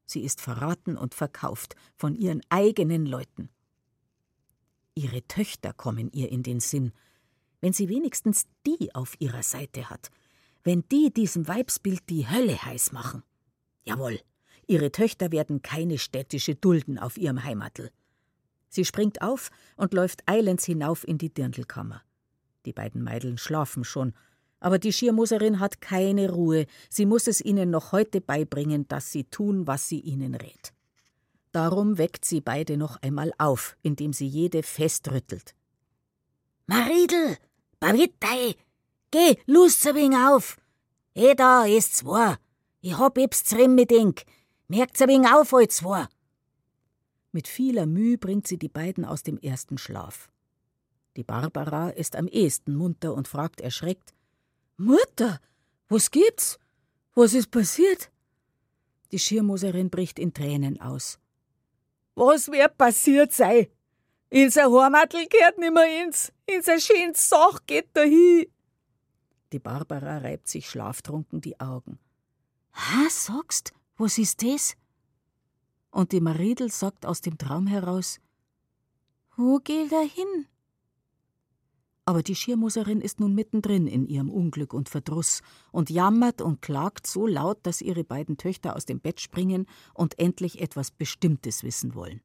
Sie 0.06 0.24
ist 0.24 0.40
verraten 0.40 0.98
und 0.98 1.14
verkauft 1.14 1.76
von 1.98 2.16
ihren 2.16 2.42
eigenen 2.50 3.06
Leuten. 3.06 3.50
Ihre 4.96 5.22
Töchter 5.28 5.74
kommen 5.74 6.10
ihr 6.12 6.32
in 6.32 6.44
den 6.44 6.62
Sinn, 6.62 6.94
wenn 7.60 7.74
sie 7.74 7.90
wenigstens 7.90 8.46
die 8.66 8.96
auf 8.96 9.16
ihrer 9.20 9.44
Seite 9.44 9.90
hat, 9.90 10.10
wenn 10.64 10.88
die 10.90 11.14
diesem 11.14 11.48
Weibsbild 11.48 12.10
die 12.10 12.28
Hölle 12.28 12.64
heiß 12.64 12.94
machen. 12.94 13.22
Jawohl, 13.84 14.20
ihre 14.68 14.92
Töchter 14.92 15.32
werden 15.32 15.62
keine 15.62 15.98
städtische 15.98 16.56
dulden 16.56 17.00
auf 17.00 17.18
ihrem 17.18 17.44
Heimatl. 17.44 17.90
Sie 18.70 18.86
springt 18.86 19.22
auf 19.22 19.50
und 19.76 19.94
läuft 19.94 20.24
eilends 20.28 20.66
hinauf 20.66 21.08
in 21.08 21.18
die 21.18 21.34
Dirndlkammer. 21.34 22.02
Die 22.66 22.74
beiden 22.74 23.02
Meideln 23.02 23.38
schlafen 23.38 23.84
schon, 23.84 24.14
aber 24.60 24.80
die 24.80 24.92
Schirmoserin 24.92 25.60
hat 25.60 25.82
keine 25.82 26.32
Ruhe, 26.32 26.66
sie 26.90 27.06
muss 27.06 27.28
es 27.28 27.42
ihnen 27.42 27.70
noch 27.70 27.92
heute 27.92 28.22
beibringen, 28.22 28.88
dass 28.88 29.12
sie 29.12 29.24
tun, 29.24 29.68
was 29.68 29.88
sie 29.88 30.00
ihnen 30.00 30.36
rät. 30.36 30.74
Darum 31.52 31.98
weckt 31.98 32.26
sie 32.26 32.42
beide 32.42 32.78
noch 32.78 33.02
einmal 33.02 33.32
auf, 33.38 33.78
indem 33.82 34.14
sie 34.14 34.28
jede 34.28 34.64
festrüttelt. 34.64 35.56
Maridel, 36.66 37.38
Bawittei, 37.80 38.56
geh, 39.12 39.38
lust 39.46 39.88
ein 39.88 39.96
wenig 39.96 40.18
auf. 40.18 40.58
Eh 41.14 41.34
da, 41.36 41.66
ist 41.66 41.98
zwei. 41.98 42.36
Ich 42.82 42.98
hab 42.98 43.18
ebs 43.18 43.44
drin 43.44 43.76
mit 43.76 43.92
Ink. 43.92 44.24
Merkt's 44.68 45.02
ein 45.02 45.08
wenig 45.10 45.32
auf, 45.32 45.54
euch 45.54 45.70
zwei. 45.70 46.08
Mit 47.32 47.48
vieler 47.48 47.86
Mühe 47.86 48.18
bringt 48.18 48.48
sie 48.48 48.58
die 48.58 48.70
beiden 48.70 49.06
aus 49.06 49.24
dem 49.24 49.38
ersten 49.38 49.78
Schlaf. 49.78 50.30
Die 51.16 51.24
Barbara 51.24 51.90
ist 51.90 52.16
am 52.16 52.28
ehesten 52.28 52.76
munter 52.76 53.14
und 53.14 53.28
fragt 53.28 53.62
erschreckt: 53.62 54.14
Mutter, 54.76 55.40
was 55.88 56.12
gibt's? 56.12 56.60
Was 57.16 57.34
ist 57.34 57.50
passiert? 57.50 58.12
Die 59.12 59.20
Schirmoserin 59.20 59.90
bricht 59.90 60.20
in 60.20 60.34
Tränen 60.34 60.82
aus. 60.82 61.18
Was 62.16 62.52
wird 62.52 62.78
passiert 62.78 63.32
sei? 63.32 63.72
Inser 64.30 64.66
Hormatl 64.66 65.26
gehört 65.28 65.58
nimmer 65.58 65.86
ins, 66.04 66.34
inser 66.46 66.80
schönes 66.80 67.30
Sach 67.30 67.62
geht 67.66 67.90
da 67.94 68.02
hin. 68.02 68.48
Die 69.54 69.60
Barbara 69.60 70.18
reibt 70.18 70.50
sich 70.50 70.70
schlaftrunken 70.70 71.40
die 71.40 71.60
Augen. 71.60 72.00
Ha, 72.74 73.10
sagst, 73.10 73.74
was 73.98 74.18
ist 74.18 74.44
das? 74.44 74.76
Und 75.92 76.12
die 76.12 76.22
Maridel 76.22 76.72
sagt 76.72 77.06
aus 77.06 77.22
dem 77.22 77.38
Traum 77.38 77.68
heraus: 77.68 78.20
Wo 79.36 79.60
geht 79.60 79.92
er 79.92 80.04
hin? 80.04 80.48
Aber 82.06 82.24
die 82.24 82.36
Schirmuserin 82.36 83.02
ist 83.02 83.20
nun 83.20 83.36
mittendrin 83.36 83.86
in 83.86 84.06
ihrem 84.08 84.30
Unglück 84.30 84.74
und 84.74 84.88
Verdruss 84.88 85.42
und 85.72 85.90
jammert 85.90 86.42
und 86.42 86.62
klagt 86.62 87.06
so 87.06 87.28
laut, 87.28 87.60
dass 87.64 87.82
ihre 87.82 88.06
beiden 88.06 88.38
Töchter 88.38 88.78
aus 88.78 88.86
dem 88.86 89.02
Bett 89.02 89.20
springen 89.20 89.66
und 89.94 90.18
endlich 90.18 90.62
etwas 90.62 90.90
Bestimmtes 90.92 91.64
wissen 91.64 91.96
wollen 91.96 92.22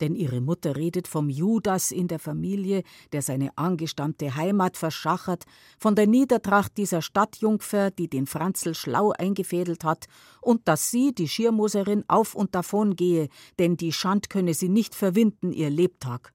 denn 0.00 0.14
ihre 0.14 0.40
Mutter 0.40 0.76
redet 0.76 1.06
vom 1.06 1.28
Judas 1.28 1.90
in 1.90 2.08
der 2.08 2.18
Familie, 2.18 2.82
der 3.12 3.22
seine 3.22 3.56
angestammte 3.56 4.34
Heimat 4.34 4.76
verschachert, 4.76 5.44
von 5.78 5.94
der 5.94 6.06
Niedertracht 6.06 6.76
dieser 6.76 7.02
Stadtjungfer, 7.02 7.90
die 7.90 8.08
den 8.08 8.26
Franzl 8.26 8.74
schlau 8.74 9.12
eingefädelt 9.12 9.84
hat, 9.84 10.06
und 10.40 10.66
dass 10.66 10.90
sie, 10.90 11.14
die 11.14 11.28
Schirmoserin, 11.28 12.04
auf 12.08 12.34
und 12.34 12.54
davon 12.54 12.96
gehe, 12.96 13.28
denn 13.58 13.76
die 13.76 13.92
Schand 13.92 14.30
könne 14.30 14.54
sie 14.54 14.68
nicht 14.68 14.94
verwinden, 14.94 15.52
ihr 15.52 15.70
Lebtag. 15.70 16.32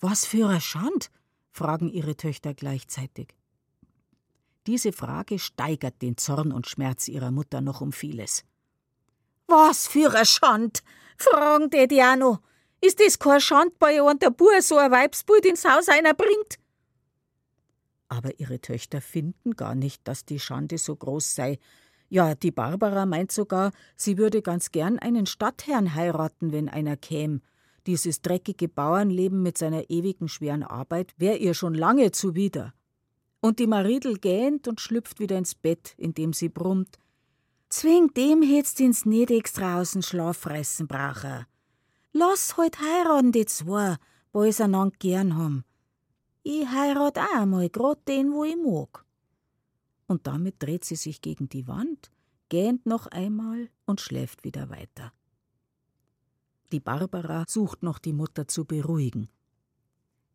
Was 0.00 0.24
für 0.24 0.48
eine 0.48 0.60
Schand? 0.60 1.10
fragen 1.50 1.88
ihre 1.90 2.16
Töchter 2.16 2.54
gleichzeitig. 2.54 3.34
Diese 4.66 4.92
Frage 4.92 5.38
steigert 5.38 6.02
den 6.02 6.16
Zorn 6.16 6.52
und 6.52 6.68
Schmerz 6.68 7.08
ihrer 7.08 7.30
Mutter 7.30 7.60
noch 7.60 7.80
um 7.80 7.90
vieles. 7.90 8.44
Was 9.46 9.86
für 9.86 10.14
eine 10.14 10.26
Schand! 10.26 10.82
Fragen 11.18 11.70
die 11.70 11.88
die 11.88 12.02
auch 12.02 12.16
noch. 12.16 12.40
Ist 12.80 13.00
das 13.00 13.18
kein 13.18 13.40
Schand 13.40 13.78
bei 13.78 14.02
und 14.02 14.22
der 14.22 14.30
Bur 14.30 14.62
so 14.62 14.76
ein 14.76 14.90
Weibsbild 14.90 15.44
ins 15.46 15.64
Haus 15.64 15.88
einer 15.88 16.14
bringt? 16.14 16.58
Aber 18.08 18.38
ihre 18.38 18.60
Töchter 18.60 19.00
finden 19.00 19.56
gar 19.56 19.74
nicht, 19.74 20.06
dass 20.06 20.24
die 20.24 20.40
Schande 20.40 20.78
so 20.78 20.96
groß 20.96 21.34
sei. 21.34 21.58
Ja, 22.08 22.34
die 22.34 22.52
Barbara 22.52 23.04
meint 23.04 23.32
sogar, 23.32 23.72
sie 23.96 24.16
würde 24.16 24.40
ganz 24.40 24.70
gern 24.70 24.98
einen 24.98 25.26
Stadtherrn 25.26 25.94
heiraten, 25.94 26.52
wenn 26.52 26.68
einer 26.68 26.96
käm. 26.96 27.42
Dieses 27.86 28.22
dreckige 28.22 28.68
Bauernleben 28.68 29.42
mit 29.42 29.58
seiner 29.58 29.90
ewigen 29.90 30.28
schweren 30.28 30.62
Arbeit 30.62 31.14
wäre 31.18 31.36
ihr 31.36 31.54
schon 31.54 31.74
lange 31.74 32.12
zuwider. 32.12 32.72
Und 33.40 33.58
die 33.58 33.66
Maridel 33.66 34.18
gähnt 34.18 34.68
und 34.68 34.80
schlüpft 34.80 35.20
wieder 35.20 35.36
ins 35.36 35.54
Bett, 35.54 35.94
indem 35.96 36.32
sie 36.32 36.48
brummt. 36.48 36.98
Zwing 37.70 38.14
dem 38.14 38.42
hätt's 38.42 38.80
ins 38.80 39.04
nicht 39.04 39.30
extra 39.30 39.80
außen 39.80 40.02
Schlaf 40.02 40.38
fressen 40.38 40.88
bracher. 40.88 41.46
Lass 42.12 42.56
heut 42.56 42.78
heiraten 42.80 43.30
die 43.30 43.44
zwei, 43.44 43.96
wo 44.32 44.44
es 44.44 44.60
einander 44.60 44.96
gern 44.98 45.36
haben. 45.36 45.64
Ich 46.42 46.66
heirat 46.66 47.18
auch 47.18 47.36
einmal 47.36 47.68
grad 47.68 48.08
den, 48.08 48.32
wo 48.32 48.44
ich 48.44 48.56
mag. 48.56 49.04
Und 50.06 50.26
damit 50.26 50.62
dreht 50.62 50.84
sie 50.84 50.96
sich 50.96 51.20
gegen 51.20 51.50
die 51.50 51.68
Wand, 51.68 52.10
gähnt 52.48 52.86
noch 52.86 53.06
einmal 53.08 53.68
und 53.84 54.00
schläft 54.00 54.44
wieder 54.44 54.70
weiter. 54.70 55.12
Die 56.72 56.80
Barbara 56.80 57.44
sucht 57.46 57.82
noch 57.82 57.98
die 57.98 58.14
Mutter 58.14 58.48
zu 58.48 58.64
beruhigen. 58.64 59.28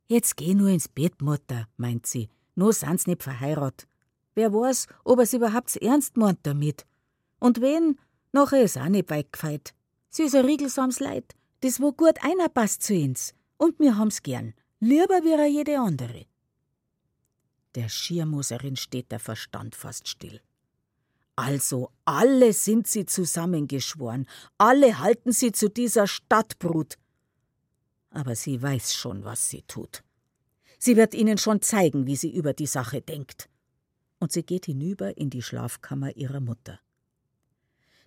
Jetzt 0.05 0.37
geh 0.37 0.53
nur 0.53 0.69
ins 0.69 0.87
Bett, 0.87 1.19
Mutter, 1.23 1.67
meint 1.77 2.05
sie. 2.05 2.29
Nur 2.53 2.73
sind's 2.73 3.07
nicht 3.07 3.23
verheiratet. 3.23 3.87
Wer 4.35 4.53
weiß, 4.53 4.85
ob 5.03 5.19
er's 5.19 5.33
überhaupt 5.33 5.75
ernst 5.77 6.17
meint 6.17 6.39
damit 6.43 6.85
und 7.43 7.59
wen, 7.59 7.99
noch 8.31 8.53
is 8.53 8.77
auch 8.77 8.87
nicht 8.87 9.09
weggefeit. 9.09 9.73
Sie 10.09 10.23
is 10.23 10.33
ein 10.33 10.45
riegelsams 10.45 11.01
Leid, 11.01 11.35
das 11.59 11.81
wo 11.81 11.91
gut 11.91 12.23
einer 12.23 12.47
passt 12.47 12.83
zu 12.83 12.93
uns. 12.93 13.33
Und 13.57 13.81
mir 13.81 13.97
haben's 13.97 14.23
gern. 14.23 14.53
Lieber 14.79 15.19
wie 15.23 15.51
jede 15.51 15.77
andere. 15.77 16.25
Der 17.75 17.89
Schirmoserin 17.89 18.77
steht 18.77 19.11
der 19.11 19.19
Verstand 19.19 19.75
fast 19.75 20.07
still. 20.07 20.39
Also 21.35 21.91
alle 22.05 22.53
sind 22.53 22.87
sie 22.87 23.05
zusammengeschworen, 23.05 24.25
alle 24.57 24.99
halten 24.99 25.33
sie 25.33 25.51
zu 25.51 25.69
dieser 25.69 26.07
Stadtbrut. 26.07 26.97
Aber 28.09 28.35
sie 28.37 28.61
weiß 28.61 28.95
schon, 28.95 29.25
was 29.25 29.49
sie 29.49 29.63
tut. 29.63 30.01
Sie 30.79 30.95
wird 30.95 31.13
ihnen 31.13 31.37
schon 31.37 31.61
zeigen, 31.61 32.07
wie 32.07 32.15
sie 32.15 32.33
über 32.33 32.53
die 32.53 32.67
Sache 32.67 33.01
denkt. 33.01 33.49
Und 34.19 34.31
sie 34.31 34.43
geht 34.43 34.67
hinüber 34.67 35.17
in 35.17 35.29
die 35.29 35.41
Schlafkammer 35.41 36.15
ihrer 36.15 36.39
Mutter. 36.39 36.79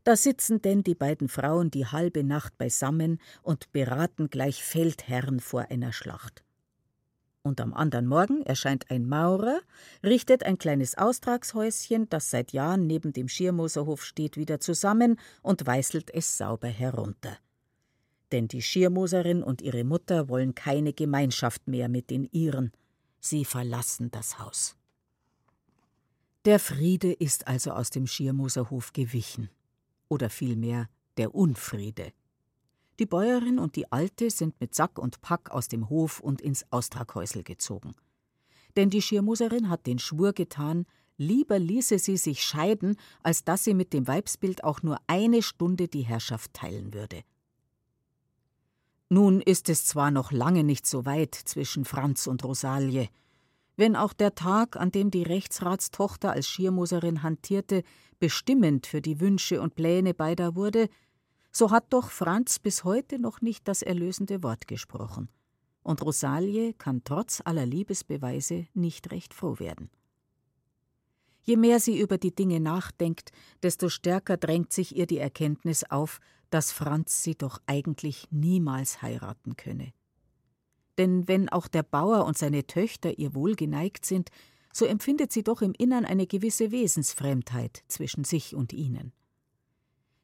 Da 0.06 0.14
sitzen 0.14 0.62
denn 0.62 0.84
die 0.84 0.94
beiden 0.94 1.28
Frauen 1.28 1.72
die 1.72 1.84
halbe 1.84 2.22
Nacht 2.22 2.56
beisammen 2.58 3.18
und 3.42 3.72
beraten 3.72 4.30
gleich 4.30 4.62
Feldherren 4.62 5.40
vor 5.40 5.62
einer 5.68 5.92
Schlacht. 5.92 6.44
Und 7.42 7.60
am 7.60 7.74
anderen 7.74 8.06
Morgen 8.06 8.42
erscheint 8.42 8.88
ein 8.88 9.08
Maurer, 9.08 9.58
richtet 10.04 10.44
ein 10.44 10.58
kleines 10.58 10.96
Austragshäuschen, 10.96 12.08
das 12.08 12.30
seit 12.30 12.52
Jahren 12.52 12.86
neben 12.86 13.14
dem 13.14 13.26
Schirmoserhof 13.26 14.04
steht, 14.04 14.36
wieder 14.36 14.60
zusammen 14.60 15.18
und 15.42 15.66
weißelt 15.66 16.14
es 16.14 16.38
sauber 16.38 16.68
herunter. 16.68 17.36
Denn 18.30 18.46
die 18.46 18.62
Schirmoserin 18.62 19.42
und 19.42 19.60
ihre 19.60 19.82
Mutter 19.82 20.28
wollen 20.28 20.54
keine 20.54 20.92
Gemeinschaft 20.92 21.66
mehr 21.66 21.88
mit 21.88 22.10
den 22.10 22.28
ihren. 22.30 22.70
Sie 23.18 23.44
verlassen 23.44 24.12
das 24.12 24.38
Haus. 24.38 24.76
Der 26.44 26.60
Friede 26.60 27.12
ist 27.12 27.48
also 27.48 27.72
aus 27.72 27.90
dem 27.90 28.06
Schirmoserhof 28.06 28.92
gewichen 28.92 29.50
oder 30.08 30.30
vielmehr 30.30 30.88
der 31.16 31.34
Unfriede. 31.34 32.12
Die 32.98 33.06
Bäuerin 33.06 33.58
und 33.58 33.76
die 33.76 33.90
Alte 33.92 34.30
sind 34.30 34.58
mit 34.60 34.74
Sack 34.74 34.98
und 34.98 35.20
Pack 35.20 35.50
aus 35.50 35.68
dem 35.68 35.90
Hof 35.90 36.20
und 36.20 36.40
ins 36.40 36.64
Austraghäusel 36.70 37.42
gezogen. 37.42 37.94
Denn 38.76 38.90
die 38.90 39.02
Schirmuserin 39.02 39.68
hat 39.68 39.86
den 39.86 39.98
Schwur 39.98 40.32
getan, 40.32 40.86
lieber 41.18 41.58
ließe 41.58 41.98
sie 41.98 42.16
sich 42.16 42.42
scheiden, 42.42 42.96
als 43.22 43.44
dass 43.44 43.64
sie 43.64 43.74
mit 43.74 43.92
dem 43.92 44.06
Weibsbild 44.06 44.64
auch 44.64 44.82
nur 44.82 44.98
eine 45.06 45.42
Stunde 45.42 45.88
die 45.88 46.02
Herrschaft 46.02 46.54
teilen 46.54 46.94
würde. 46.94 47.22
Nun 49.08 49.40
ist 49.40 49.68
es 49.68 49.86
zwar 49.86 50.10
noch 50.10 50.32
lange 50.32 50.64
nicht 50.64 50.86
so 50.86 51.06
weit 51.06 51.34
zwischen 51.34 51.84
Franz 51.84 52.26
und 52.26 52.44
Rosalie, 52.44 53.08
Wenn 53.78 53.94
auch 53.94 54.14
der 54.14 54.34
Tag, 54.34 54.76
an 54.76 54.90
dem 54.90 55.10
die 55.10 55.22
Rechtsratstochter 55.22 56.32
als 56.32 56.48
Schirmoserin 56.48 57.22
hantierte, 57.22 57.82
bestimmend 58.18 58.86
für 58.86 59.00
die 59.00 59.20
Wünsche 59.20 59.60
und 59.60 59.74
Pläne 59.74 60.14
beider 60.14 60.54
wurde, 60.56 60.88
so 61.50 61.70
hat 61.70 61.92
doch 61.92 62.10
Franz 62.10 62.58
bis 62.58 62.84
heute 62.84 63.18
noch 63.18 63.40
nicht 63.40 63.66
das 63.66 63.82
erlösende 63.82 64.42
Wort 64.42 64.66
gesprochen. 64.68 65.28
Und 65.82 66.02
Rosalie 66.02 66.74
kann 66.74 67.02
trotz 67.04 67.40
aller 67.44 67.64
Liebesbeweise 67.64 68.66
nicht 68.74 69.10
recht 69.12 69.32
froh 69.32 69.58
werden. 69.58 69.88
Je 71.42 71.56
mehr 71.56 71.78
sie 71.78 71.98
über 72.00 72.18
die 72.18 72.34
Dinge 72.34 72.58
nachdenkt, 72.58 73.30
desto 73.62 73.88
stärker 73.88 74.36
drängt 74.36 74.72
sich 74.72 74.96
ihr 74.96 75.06
die 75.06 75.18
Erkenntnis 75.18 75.84
auf, 75.84 76.18
dass 76.50 76.72
Franz 76.72 77.22
sie 77.22 77.36
doch 77.36 77.60
eigentlich 77.66 78.26
niemals 78.30 79.00
heiraten 79.00 79.56
könne. 79.56 79.92
Denn 80.98 81.28
wenn 81.28 81.48
auch 81.48 81.68
der 81.68 81.84
Bauer 81.84 82.24
und 82.24 82.36
seine 82.36 82.66
Töchter 82.66 83.18
ihr 83.18 83.34
wohl 83.34 83.54
geneigt 83.54 84.06
sind, 84.06 84.30
so 84.76 84.84
empfindet 84.84 85.32
sie 85.32 85.42
doch 85.42 85.62
im 85.62 85.72
Innern 85.72 86.04
eine 86.04 86.26
gewisse 86.26 86.70
Wesensfremdheit 86.70 87.82
zwischen 87.88 88.24
sich 88.24 88.54
und 88.54 88.74
ihnen. 88.74 89.12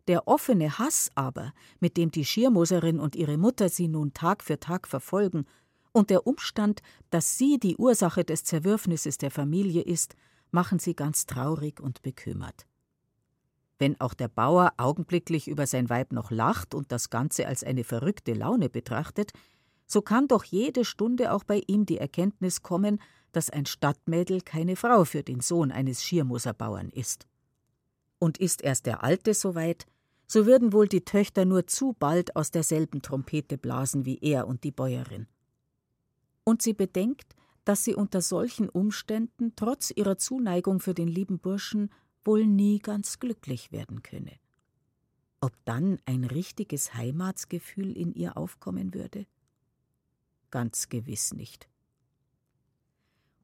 Der 0.08 0.28
offene 0.28 0.78
Hass 0.78 1.10
aber, 1.14 1.55
mit 1.81 1.97
dem 1.97 2.10
die 2.10 2.26
Schirmoserin 2.26 3.00
und 3.00 3.16
ihre 3.16 3.39
Mutter 3.39 3.70
sie 3.70 3.89
nun 3.89 4.12
Tag 4.12 4.42
für 4.42 4.60
Tag 4.60 4.86
verfolgen, 4.86 5.47
und 5.92 6.10
der 6.10 6.26
Umstand, 6.26 6.82
dass 7.08 7.39
sie 7.39 7.58
die 7.58 7.76
Ursache 7.76 8.24
des 8.24 8.44
Zerwürfnisses 8.44 9.16
der 9.16 9.31
Familie 9.31 9.82
ist, 9.82 10.16
machen 10.50 10.78
sie 10.78 10.94
ganz 10.94 11.24
traurig 11.24 11.81
und 11.81 12.02
bekümmert. 12.02 12.66
Wenn 13.78 13.98
auch 14.00 14.12
der 14.12 14.28
Bauer 14.28 14.74
augenblicklich 14.76 15.48
über 15.48 15.66
sein 15.66 15.89
Weib 15.89 16.12
noch 16.12 16.31
lacht 16.31 16.74
und 16.74 16.92
das 16.92 17.08
Ganze 17.08 17.47
als 17.47 17.64
eine 17.64 17.84
verrückte 17.84 18.34
Laune 18.34 18.68
betrachtet, 18.68 19.32
so 19.86 20.02
kann 20.02 20.28
doch 20.28 20.44
jede 20.44 20.84
Stunde 20.84 21.32
auch 21.32 21.44
bei 21.44 21.62
ihm 21.66 21.86
die 21.86 21.98
Erkenntnis 21.98 22.62
kommen, 22.62 23.00
dass 23.33 23.51
ein 23.51 23.67
Stadtmädel 23.67 24.41
keine 24.41 24.77
Frau 24.77 25.05
für 25.05 25.23
den 25.23 25.41
Sohn 25.41 25.73
eines 25.73 26.05
Schirmoserbauern 26.05 26.91
ist. 26.91 27.27
Und 28.19 28.39
ist 28.39 28.62
erst 28.62 28.86
der 28.86 29.02
Alte 29.02 29.35
so 29.35 29.55
weit, 29.55 29.86
so 30.27 30.47
würden 30.47 30.73
wohl 30.73 30.89
die 30.89 31.05
Töchter 31.05 31.44
nur 31.44 31.67
zu 31.67 31.94
bald 31.99 32.36
aus 32.36 32.51
derselben 32.51 33.02
Trompete 33.02 33.59
blasen 33.59 34.07
wie 34.07 34.19
er 34.20 34.47
und 34.47 34.65
die 34.65 34.70
Bäuerin. 34.70 35.27
Und 36.44 36.62
sie 36.62 36.73
bedenkt, 36.73 37.35
dass 37.65 37.85
sie 37.85 37.94
unter 37.94 38.23
solchen 38.23 38.69
Umständen 38.69 39.52
trotz 39.57 39.93
ihrer 39.94 40.19
Zuneigung 40.19 40.81
für 40.81 40.94
den 40.94 41.09
lieben 41.09 41.39
Burschen 41.39 41.91
wohl 42.25 42.47
nie 42.47 42.78
ganz 42.78 43.19
glücklich 43.19 43.73
werden 43.73 44.02
könne. 44.02 44.33
Ob 45.41 45.52
dann 45.65 45.99
ein 46.07 46.25
richtiges 46.25 46.94
Heimatsgefühl 46.94 47.97
in 47.97 48.15
ihr 48.15 48.36
aufkommen 48.36 48.94
würde? 48.94 49.27
Ganz 50.51 50.89
gewiss 50.89 51.35
nicht. 51.35 51.69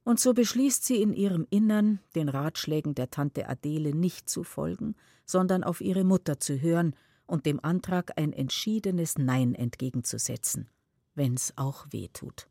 Und 0.08 0.18
so 0.18 0.32
beschließt 0.32 0.86
sie 0.86 1.02
in 1.02 1.12
ihrem 1.12 1.46
Innern, 1.50 2.00
den 2.14 2.30
Ratschlägen 2.30 2.94
der 2.94 3.10
Tante 3.10 3.46
Adele 3.46 3.94
nicht 3.94 4.30
zu 4.30 4.42
folgen, 4.42 4.94
sondern 5.26 5.62
auf 5.62 5.82
ihre 5.82 6.02
Mutter 6.02 6.40
zu 6.40 6.62
hören 6.62 6.96
und 7.26 7.44
dem 7.44 7.62
Antrag 7.62 8.12
ein 8.16 8.32
entschiedenes 8.32 9.18
Nein 9.18 9.54
entgegenzusetzen, 9.54 10.70
wenn's 11.14 11.52
auch 11.56 11.88
weh 11.90 12.08
tut. 12.10 12.48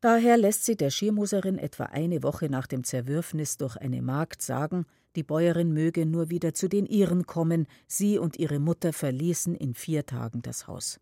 Daher 0.00 0.38
lässt 0.38 0.64
sie 0.64 0.74
der 0.74 0.88
Schirmoserin 0.88 1.58
etwa 1.58 1.84
eine 1.84 2.22
Woche 2.22 2.48
nach 2.48 2.66
dem 2.66 2.82
Zerwürfnis 2.82 3.58
durch 3.58 3.76
eine 3.76 4.00
Magd 4.00 4.40
sagen, 4.40 4.86
die 5.16 5.22
Bäuerin 5.22 5.70
möge 5.70 6.06
nur 6.06 6.30
wieder 6.30 6.54
zu 6.54 6.66
den 6.66 6.86
ihren 6.86 7.26
kommen, 7.26 7.66
sie 7.86 8.18
und 8.18 8.38
ihre 8.38 8.58
Mutter 8.58 8.94
verließen 8.94 9.54
in 9.54 9.74
vier 9.74 10.06
Tagen 10.06 10.40
das 10.40 10.66
Haus. 10.66 10.98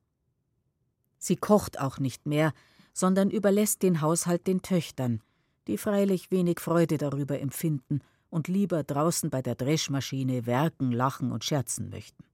Sie 1.18 1.36
kocht 1.36 1.78
auch 1.78 2.00
nicht 2.00 2.26
mehr, 2.26 2.52
sondern 2.94 3.28
überlässt 3.28 3.82
den 3.82 4.00
Haushalt 4.00 4.46
den 4.46 4.62
Töchtern, 4.62 5.20
die 5.66 5.76
freilich 5.76 6.30
wenig 6.30 6.60
Freude 6.60 6.96
darüber 6.96 7.38
empfinden 7.40 8.00
und 8.30 8.48
lieber 8.48 8.82
draußen 8.82 9.28
bei 9.28 9.42
der 9.42 9.56
Dreschmaschine 9.56 10.46
werken, 10.46 10.92
lachen 10.92 11.32
und 11.32 11.44
scherzen 11.44 11.90
möchten. 11.90 12.24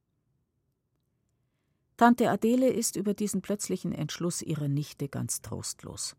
Tante 1.97 2.31
Adele 2.31 2.69
ist 2.69 2.97
über 2.97 3.13
diesen 3.13 3.43
plötzlichen 3.43 3.93
Entschluss 3.93 4.41
ihrer 4.41 4.69
Nichte 4.69 5.09
ganz 5.09 5.43
trostlos. 5.43 6.17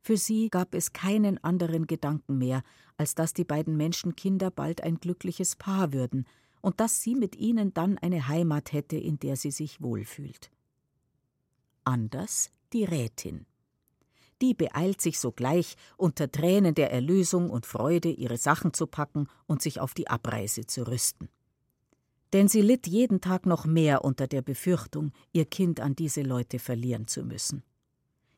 Für 0.00 0.16
sie 0.16 0.50
gab 0.50 0.74
es 0.74 0.92
keinen 0.92 1.42
anderen 1.42 1.86
Gedanken 1.86 2.38
mehr, 2.38 2.62
als 2.96 3.14
dass 3.14 3.32
die 3.32 3.44
beiden 3.44 3.76
Menschenkinder 3.76 4.50
bald 4.50 4.82
ein 4.82 4.96
glückliches 4.96 5.56
Paar 5.56 5.92
würden 5.92 6.26
und 6.60 6.78
dass 6.78 7.02
sie 7.02 7.14
mit 7.14 7.36
ihnen 7.36 7.74
dann 7.74 7.98
eine 7.98 8.28
Heimat 8.28 8.72
hätte, 8.72 8.96
in 8.96 9.18
der 9.18 9.36
sie 9.36 9.50
sich 9.50 9.80
wohlfühlt. 9.82 10.50
Anders 11.84 12.50
die 12.74 12.84
Rätin. 12.84 13.46
Die 14.42 14.52
beeilt 14.52 15.00
sich 15.00 15.18
sogleich, 15.18 15.76
unter 15.96 16.30
Tränen 16.30 16.74
der 16.74 16.92
Erlösung 16.92 17.48
und 17.48 17.64
Freude 17.64 18.10
ihre 18.10 18.36
Sachen 18.36 18.74
zu 18.74 18.86
packen 18.86 19.28
und 19.46 19.62
sich 19.62 19.80
auf 19.80 19.94
die 19.94 20.08
Abreise 20.08 20.66
zu 20.66 20.86
rüsten. 20.86 21.28
Denn 22.32 22.48
sie 22.48 22.60
litt 22.60 22.88
jeden 22.88 23.20
Tag 23.20 23.46
noch 23.46 23.64
mehr 23.64 24.04
unter 24.04 24.26
der 24.26 24.42
Befürchtung, 24.42 25.12
ihr 25.32 25.44
Kind 25.44 25.80
an 25.80 25.94
diese 25.94 26.22
Leute 26.22 26.58
verlieren 26.58 27.06
zu 27.06 27.22
müssen. 27.22 27.62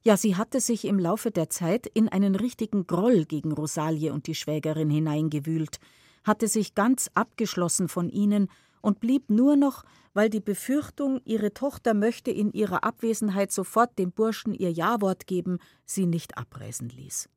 Ja, 0.02 0.16
sie 0.16 0.36
hatte 0.36 0.60
sich 0.60 0.84
im 0.84 0.98
Laufe 1.00 1.30
der 1.30 1.48
Zeit 1.48 1.86
in 1.86 2.08
einen 2.08 2.36
richtigen 2.36 2.86
Groll 2.86 3.24
gegen 3.24 3.52
Rosalie 3.52 4.12
und 4.12 4.26
die 4.26 4.36
Schwägerin 4.36 4.90
hineingewühlt, 4.90 5.80
hatte 6.22 6.46
sich 6.46 6.74
ganz 6.74 7.10
abgeschlossen 7.14 7.88
von 7.88 8.10
ihnen 8.10 8.48
und 8.80 9.00
blieb 9.00 9.30
nur 9.30 9.56
noch, 9.56 9.84
weil 10.14 10.30
die 10.30 10.40
Befürchtung, 10.40 11.20
ihre 11.24 11.52
Tochter 11.52 11.94
möchte 11.94 12.30
in 12.30 12.52
ihrer 12.52 12.84
Abwesenheit 12.84 13.52
sofort 13.52 13.98
dem 13.98 14.12
Burschen 14.12 14.54
ihr 14.54 14.72
Jawort 14.72 15.26
geben, 15.26 15.58
sie 15.84 16.06
nicht 16.06 16.38
abreisen 16.38 16.88
ließ. 16.88 17.28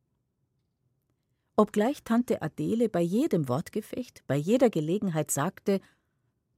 Obgleich 1.56 2.04
Tante 2.04 2.42
Adele 2.42 2.88
bei 2.88 3.02
jedem 3.02 3.50
Wortgefecht, 3.50 4.24
bei 4.28 4.38
jeder 4.38 4.70
Gelegenheit 4.70 5.30
sagte: 5.30 5.82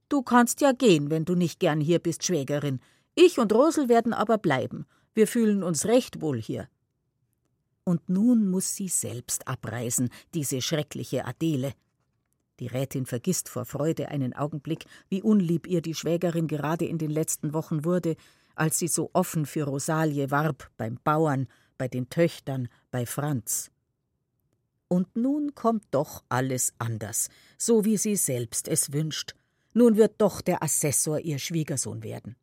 Du 0.08 0.22
kannst 0.22 0.60
ja 0.60 0.70
gehen, 0.70 1.10
wenn 1.10 1.24
du 1.24 1.34
nicht 1.34 1.58
gern 1.58 1.80
hier 1.80 1.98
bist, 1.98 2.24
Schwägerin. 2.24 2.78
Ich 3.14 3.38
und 3.38 3.52
Rosel 3.52 3.88
werden 3.88 4.12
aber 4.12 4.38
bleiben. 4.38 4.86
Wir 5.14 5.26
fühlen 5.26 5.62
uns 5.62 5.86
recht 5.86 6.20
wohl 6.20 6.40
hier. 6.40 6.68
Und 7.84 8.08
nun 8.08 8.48
muss 8.48 8.76
sie 8.76 8.88
selbst 8.88 9.48
abreisen, 9.48 10.08
diese 10.34 10.62
schreckliche 10.62 11.26
Adele. 11.26 11.72
Die 12.62 12.68
Rätin 12.68 13.06
vergisst 13.06 13.48
vor 13.48 13.64
Freude 13.64 14.06
einen 14.06 14.34
Augenblick, 14.34 14.84
wie 15.08 15.20
unlieb 15.20 15.66
ihr 15.66 15.82
die 15.82 15.94
Schwägerin 15.94 16.46
gerade 16.46 16.84
in 16.84 16.96
den 16.96 17.10
letzten 17.10 17.54
Wochen 17.54 17.84
wurde, 17.84 18.14
als 18.54 18.78
sie 18.78 18.86
so 18.86 19.10
offen 19.14 19.46
für 19.46 19.64
Rosalie 19.64 20.30
warb 20.30 20.70
beim 20.76 20.96
Bauern, 21.02 21.48
bei 21.76 21.88
den 21.88 22.08
Töchtern, 22.08 22.68
bei 22.92 23.04
Franz. 23.04 23.72
Und 24.86 25.16
nun 25.16 25.56
kommt 25.56 25.82
doch 25.90 26.22
alles 26.28 26.72
anders, 26.78 27.30
so 27.58 27.84
wie 27.84 27.96
sie 27.96 28.14
selbst 28.14 28.68
es 28.68 28.92
wünscht. 28.92 29.34
Nun 29.74 29.96
wird 29.96 30.20
doch 30.20 30.40
der 30.40 30.62
Assessor 30.62 31.18
ihr 31.18 31.40
Schwiegersohn 31.40 32.04
werden. 32.04 32.36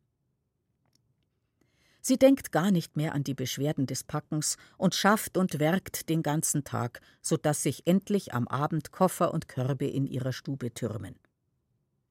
Sie 2.02 2.18
denkt 2.18 2.52
gar 2.52 2.70
nicht 2.70 2.96
mehr 2.96 3.14
an 3.14 3.24
die 3.24 3.34
Beschwerden 3.34 3.86
des 3.86 4.04
Packens 4.04 4.56
und 4.78 4.94
schafft 4.94 5.36
und 5.36 5.58
werkt 5.58 6.08
den 6.08 6.22
ganzen 6.22 6.64
Tag, 6.64 7.00
so 7.20 7.36
dass 7.36 7.62
sich 7.62 7.86
endlich 7.86 8.32
am 8.32 8.48
Abend 8.48 8.90
Koffer 8.90 9.34
und 9.34 9.48
Körbe 9.48 9.86
in 9.86 10.06
ihrer 10.06 10.32
Stube 10.32 10.72
türmen. 10.72 11.16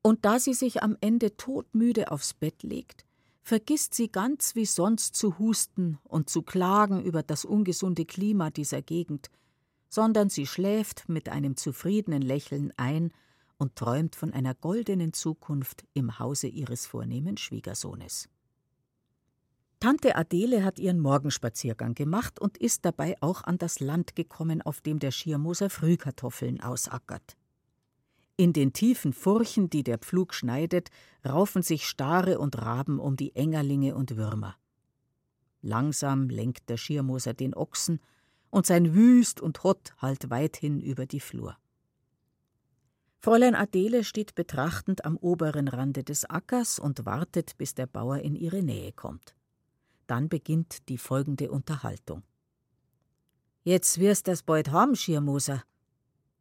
Und 0.01 0.25
da 0.25 0.39
sie 0.39 0.53
sich 0.53 0.83
am 0.83 0.95
Ende 1.01 1.35
todmüde 1.35 2.11
aufs 2.11 2.33
Bett 2.33 2.63
legt, 2.63 3.05
vergisst 3.41 3.95
sie 3.95 4.11
ganz 4.11 4.55
wie 4.55 4.65
sonst 4.65 5.15
zu 5.15 5.39
husten 5.39 5.97
und 6.03 6.29
zu 6.29 6.43
klagen 6.43 7.03
über 7.03 7.23
das 7.23 7.45
ungesunde 7.45 8.05
Klima 8.05 8.51
dieser 8.51 8.81
Gegend, 8.81 9.29
sondern 9.89 10.29
sie 10.29 10.45
schläft 10.45 11.09
mit 11.09 11.29
einem 11.29 11.57
zufriedenen 11.57 12.21
Lächeln 12.21 12.71
ein 12.77 13.11
und 13.57 13.75
träumt 13.75 14.15
von 14.15 14.33
einer 14.33 14.53
goldenen 14.53 15.13
Zukunft 15.13 15.83
im 15.93 16.19
Hause 16.19 16.47
ihres 16.47 16.85
vornehmen 16.85 17.37
Schwiegersohnes. 17.37 18.29
Tante 19.79 20.17
Adele 20.17 20.65
hat 20.65 20.77
ihren 20.77 20.99
Morgenspaziergang 20.99 21.95
gemacht 21.95 22.39
und 22.39 22.57
ist 22.57 22.83
dabei 22.83 23.15
auch 23.21 23.43
an 23.43 23.57
das 23.57 23.79
Land 23.79 24.15
gekommen, 24.15 24.61
auf 24.61 24.81
dem 24.81 24.99
der 24.99 25.11
Schirmoser 25.11 25.69
Frühkartoffeln 25.69 26.61
ausackert. 26.61 27.37
In 28.35 28.51
den 28.51 28.73
tiefen 28.73 29.13
Furchen, 29.13 29.69
die 29.69 29.83
der 29.83 29.97
Pflug 29.97 30.33
schneidet, 30.33 30.89
raufen 31.25 31.61
sich 31.61 31.87
Stare 31.87 32.39
und 32.39 32.57
Raben 32.57 32.99
um 32.99 33.15
die 33.15 33.35
Engerlinge 33.35 33.95
und 33.95 34.17
Würmer. 34.17 34.57
Langsam 35.61 36.29
lenkt 36.29 36.69
der 36.69 36.77
Schirmoser 36.77 37.33
den 37.33 37.53
Ochsen, 37.53 37.99
und 38.49 38.65
sein 38.65 38.95
Wüst 38.95 39.39
und 39.41 39.63
Hott 39.63 39.93
hallt 39.97 40.29
weithin 40.29 40.81
über 40.81 41.05
die 41.05 41.19
Flur. 41.19 41.55
Fräulein 43.19 43.55
Adele 43.55 44.03
steht 44.03 44.35
betrachtend 44.35 45.05
am 45.05 45.17
oberen 45.17 45.67
Rande 45.67 46.03
des 46.03 46.25
Ackers 46.25 46.79
und 46.79 47.05
wartet, 47.05 47.57
bis 47.57 47.75
der 47.75 47.85
Bauer 47.85 48.19
in 48.19 48.35
ihre 48.35 48.63
Nähe 48.63 48.91
kommt. 48.93 49.35
Dann 50.09 50.27
beginnt 50.27 50.89
die 50.89 50.97
folgende 50.97 51.51
Unterhaltung. 51.51 52.23
Jetzt 53.61 53.99
wirst 53.99 54.27
das 54.27 54.41
bald 54.41 54.71
haben, 54.71 54.95
Schirmoser. 54.95 55.61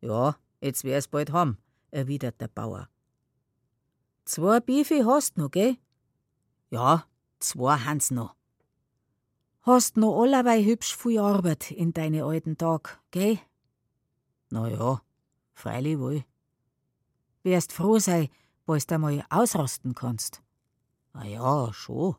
Ja, 0.00 0.36
jetzt 0.62 0.84
wär's 0.84 1.06
bald 1.06 1.32
haben, 1.32 1.58
erwidert 1.90 2.40
der 2.40 2.48
Bauer. 2.48 2.88
Zwei 4.24 4.60
Beefe 4.60 5.04
hast 5.04 5.36
noch, 5.36 5.50
gell? 5.50 5.76
Ja, 6.70 7.04
zwei 7.40 7.76
han's 7.76 8.10
noch. 8.10 8.34
Hast 9.60 9.98
noch 9.98 10.22
allerweil 10.22 10.64
hübsch 10.64 10.96
viel 10.96 11.18
Arbeit 11.18 11.70
in 11.70 11.92
deine 11.92 12.24
alten 12.24 12.56
Tag, 12.56 13.02
gell? 13.10 13.38
Na 14.48 14.66
ja, 14.66 15.02
freilich 15.52 15.98
wohl. 15.98 16.24
Wärst 17.42 17.74
froh 17.74 17.98
sei, 17.98 18.30
bald 18.64 18.90
einmal 18.90 19.26
ausrasten 19.28 19.94
kannst. 19.94 20.42
Na 21.12 21.26
ja, 21.26 21.70
schon. 21.74 22.16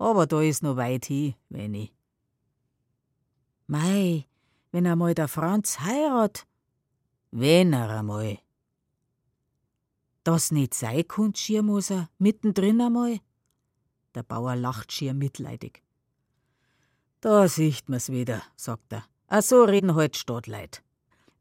Aber 0.00 0.26
da 0.26 0.40
ist 0.40 0.62
noch 0.62 0.76
weit 0.76 1.04
hin, 1.04 1.34
wenn 1.50 1.74
ich. 1.74 1.92
Mei, 3.66 4.26
wenn 4.72 4.86
einmal 4.86 5.14
der 5.14 5.28
Franz 5.28 5.80
heirat. 5.80 6.46
Wenn 7.30 7.74
er 7.74 7.90
einmal. 7.90 8.38
Das 10.24 10.52
nicht 10.52 10.72
sei 10.72 11.02
kund, 11.02 11.36
Schirmoser, 11.36 12.08
mittendrin 12.16 12.80
einmal? 12.80 13.20
Der 14.14 14.22
Bauer 14.22 14.56
lacht 14.56 14.90
schier 14.90 15.12
mitleidig. 15.12 15.82
Da 17.20 17.46
sieht 17.46 17.90
man's 17.90 18.08
wieder, 18.08 18.42
sagt 18.56 18.94
er. 18.94 19.04
Ach 19.28 19.42
so 19.42 19.64
reden 19.64 19.94
halt 19.94 20.16
Stadtleit. 20.16 20.82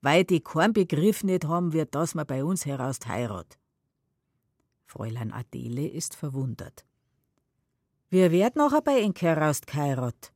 Weil 0.01 0.25
die 0.25 0.41
keinen 0.41 0.73
Begriff 0.73 1.23
nicht 1.23 1.45
haben, 1.45 1.71
wird 1.71 1.95
das 1.95 2.13
man 2.13 2.27
bei 2.27 2.43
uns 2.43 2.65
heraus 2.65 2.99
heirat. 3.07 3.57
Fräulein 4.85 5.31
Adele 5.31 5.87
ist 5.87 6.13
verwundert. 6.13 6.83
Wir 8.09 8.31
wird 8.31 8.55
nachher 8.55 8.81
bei 8.81 9.07
heraus 9.19 9.61
geheirat. 9.61 10.33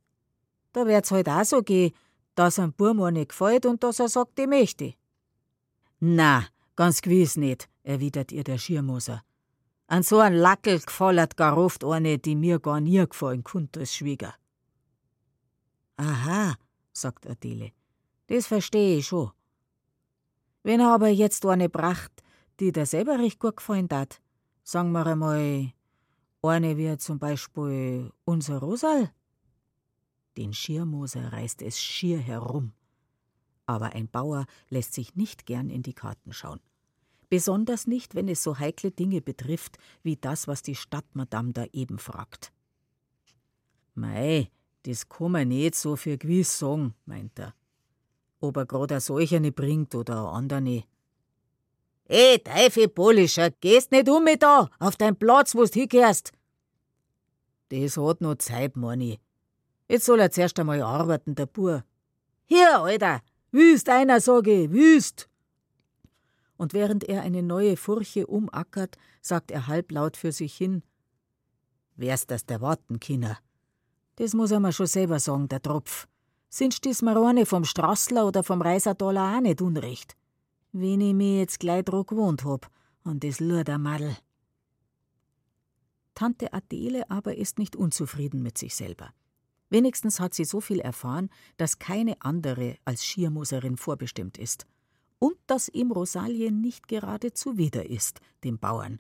Da 0.74 0.86
wird's 0.86 1.12
halt 1.12 1.30
auch 1.30 1.44
so 1.44 1.62
gehen, 1.62 1.94
dass 2.36 2.60
ein 2.60 2.74
Burm 2.74 3.14
nicht 3.14 3.30
gefällt 3.30 3.66
und 3.66 3.84
dass 3.84 4.00
er 4.00 4.10
sagt, 4.10 4.40
ich 4.40 4.48
möchte. 4.48 4.94
Na, 6.00 6.46
ganz 6.76 7.02
gewiss 7.02 7.38
nicht, 7.38 7.70
erwidert 7.84 8.32
ihr 8.32 8.44
der 8.44 8.58
Schirmoser. 8.58 9.24
An 9.88 10.04
so 10.04 10.20
ein 10.20 10.34
Lackel 10.34 10.80
gefallert 10.80 11.38
gar 11.38 11.58
oft 11.58 11.84
eine, 11.84 12.18
die 12.18 12.36
mir 12.36 12.60
gar 12.60 12.80
nie 12.80 13.06
gefallen 13.06 13.44
konnte 13.44 13.82
als 13.82 13.96
Schwieger. 13.96 14.34
Aha, 15.98 16.56
sagt 16.92 17.28
Adele, 17.28 17.72
das 18.28 18.48
verstehe 18.48 18.98
ich 18.98 19.08
schon. 19.08 19.32
Wenn 20.64 20.80
er 20.80 20.94
aber 20.94 21.10
jetzt 21.10 21.46
eine 21.46 21.70
bracht, 21.70 22.12
die 22.60 22.72
dir 22.72 22.86
selber 22.86 23.20
recht 23.20 23.40
gut 23.40 23.58
gefallen 23.58 23.90
hat, 23.92 24.22
sagen 24.64 24.92
wir 24.92 25.06
einmal, 25.06 25.74
eine 26.50 26.78
wie 26.78 26.98
zum 26.98 27.20
Beispiel 27.20 28.12
unser 28.26 28.60
Rosal. 28.60 29.12
Den 30.38 30.54
Schirmoser 30.54 31.32
reißt 31.32 31.62
es 31.62 31.80
schier 31.80 32.20
herum. 32.20 32.74
Aber 33.66 33.94
ein 33.94 34.10
Bauer 34.10 34.46
lässt 34.70 34.94
sich 34.94 35.16
nicht 35.16 35.46
gern 35.46 35.70
in 35.70 35.84
die 35.84 35.94
Karten 35.94 36.34
schauen. 36.34 36.60
Besonders 37.30 37.88
nicht, 37.88 38.14
wenn 38.14 38.28
es 38.28 38.44
so 38.44 38.60
heikle 38.60 38.92
Dinge 38.92 39.22
betrifft, 39.22 39.78
wie 40.04 40.18
das, 40.18 40.48
was 40.48 40.62
die 40.62 40.76
Stadtmadame 40.76 41.54
da 41.54 41.66
eben 41.72 41.98
fragt. 41.98 42.52
Mei, 43.96 44.52
das 44.84 45.08
kann 45.08 45.32
man 45.32 45.48
nicht 45.48 45.76
so 45.76 45.96
für 45.96 46.18
gewiss 46.18 46.60
sagen, 46.60 46.94
meint 47.06 47.40
er. 47.40 47.56
Ob 48.40 48.58
er 48.58 49.00
solch 49.00 49.34
eine 49.34 49.52
bringt 49.52 49.96
oder 49.96 50.30
andere. 50.30 50.84
Eh, 52.10 52.38
Teufel 52.40 52.90
Polischer, 52.90 53.52
gehst 53.52 53.92
nicht 53.92 54.10
um 54.10 54.24
mit 54.24 54.44
da, 54.44 54.70
auf 54.80 54.96
dein 54.96 55.16
Platz, 55.16 55.56
wo's 55.56 55.74
hingehörst. 55.74 56.32
Das 57.70 57.98
hat 57.98 58.22
noch 58.22 58.36
Zeit, 58.36 58.76
Moni. 58.76 59.20
Jetzt 59.88 60.06
soll 60.06 60.20
er 60.20 60.32
zuerst 60.32 60.60
einmal 60.60 60.82
arbeiten, 60.82 61.36
der 61.36 61.46
Bur. 61.46 61.84
Hier, 62.46 62.80
Alter, 62.80 63.22
wüst 63.52 63.90
einer, 63.90 64.20
sage 64.20 64.64
ich, 64.64 64.72
wüst! 64.72 65.30
Und 66.58 66.74
während 66.74 67.04
er 67.04 67.22
eine 67.22 67.42
neue 67.42 67.78
Furche 67.78 68.28
umackert, 68.28 68.98
sagt 69.22 69.52
er 69.52 69.68
halblaut 69.68 70.18
für 70.18 70.32
sich 70.32 70.56
hin: 70.56 70.84
Wär's 71.96 72.28
das 72.28 72.46
der 72.46 72.62
Warten, 72.62 73.00
Kinder? 73.00 73.38
Das 74.18 74.34
muss 74.34 74.52
er 74.52 74.60
mir 74.60 74.72
schon 74.72 74.88
selber 74.88 75.20
sagen, 75.20 75.48
der 75.48 75.62
Tropf. 75.62 76.08
Sind 76.50 76.86
dies 76.86 77.02
Marone 77.02 77.46
vom 77.46 77.66
Strassler 77.66 78.28
oder 78.28 78.44
vom 78.44 78.62
Reisertaler 78.62 79.36
auch 79.36 79.42
nicht 79.42 79.62
unrecht? 79.62 80.16
Wenn 80.76 81.02
ich 81.02 81.14
mich 81.14 81.38
jetzt 81.38 81.60
gleich 81.60 81.86
dran 81.86 82.04
gewohnt 82.04 82.44
hab, 82.46 82.72
an 83.04 83.20
das 83.20 83.40
Lurdermadel. 83.40 84.18
Tante 86.16 86.52
Adele 86.52 87.12
aber 87.12 87.38
ist 87.38 87.60
nicht 87.60 87.76
unzufrieden 87.76 88.42
mit 88.42 88.58
sich 88.58 88.76
selber. 88.76 89.14
Wenigstens 89.70 90.20
hat 90.20 90.34
sie 90.34 90.46
so 90.46 90.62
viel 90.62 90.80
erfahren, 90.80 91.30
dass 91.58 91.78
keine 91.78 92.20
andere 92.22 92.78
als 92.86 93.06
Schiermuserin 93.06 93.78
vorbestimmt 93.78 94.40
ist. 94.40 94.66
Und 95.20 95.36
dass 95.46 95.70
ihm 95.70 95.92
Rosalie 95.92 96.52
nicht 96.52 96.88
gerade 96.88 97.34
zuwider 97.34 97.88
ist, 97.88 98.20
dem 98.44 98.58
Bauern. 98.58 99.00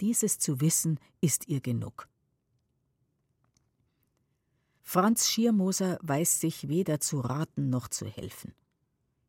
Dieses 0.00 0.40
zu 0.40 0.60
wissen, 0.60 0.98
ist 1.20 1.46
ihr 1.46 1.60
genug. 1.60 2.08
Franz 4.82 5.28
Schiermoser 5.28 5.98
weiß 6.02 6.40
sich 6.40 6.66
weder 6.66 6.98
zu 6.98 7.20
raten 7.20 7.70
noch 7.70 7.86
zu 7.86 8.06
helfen. 8.06 8.52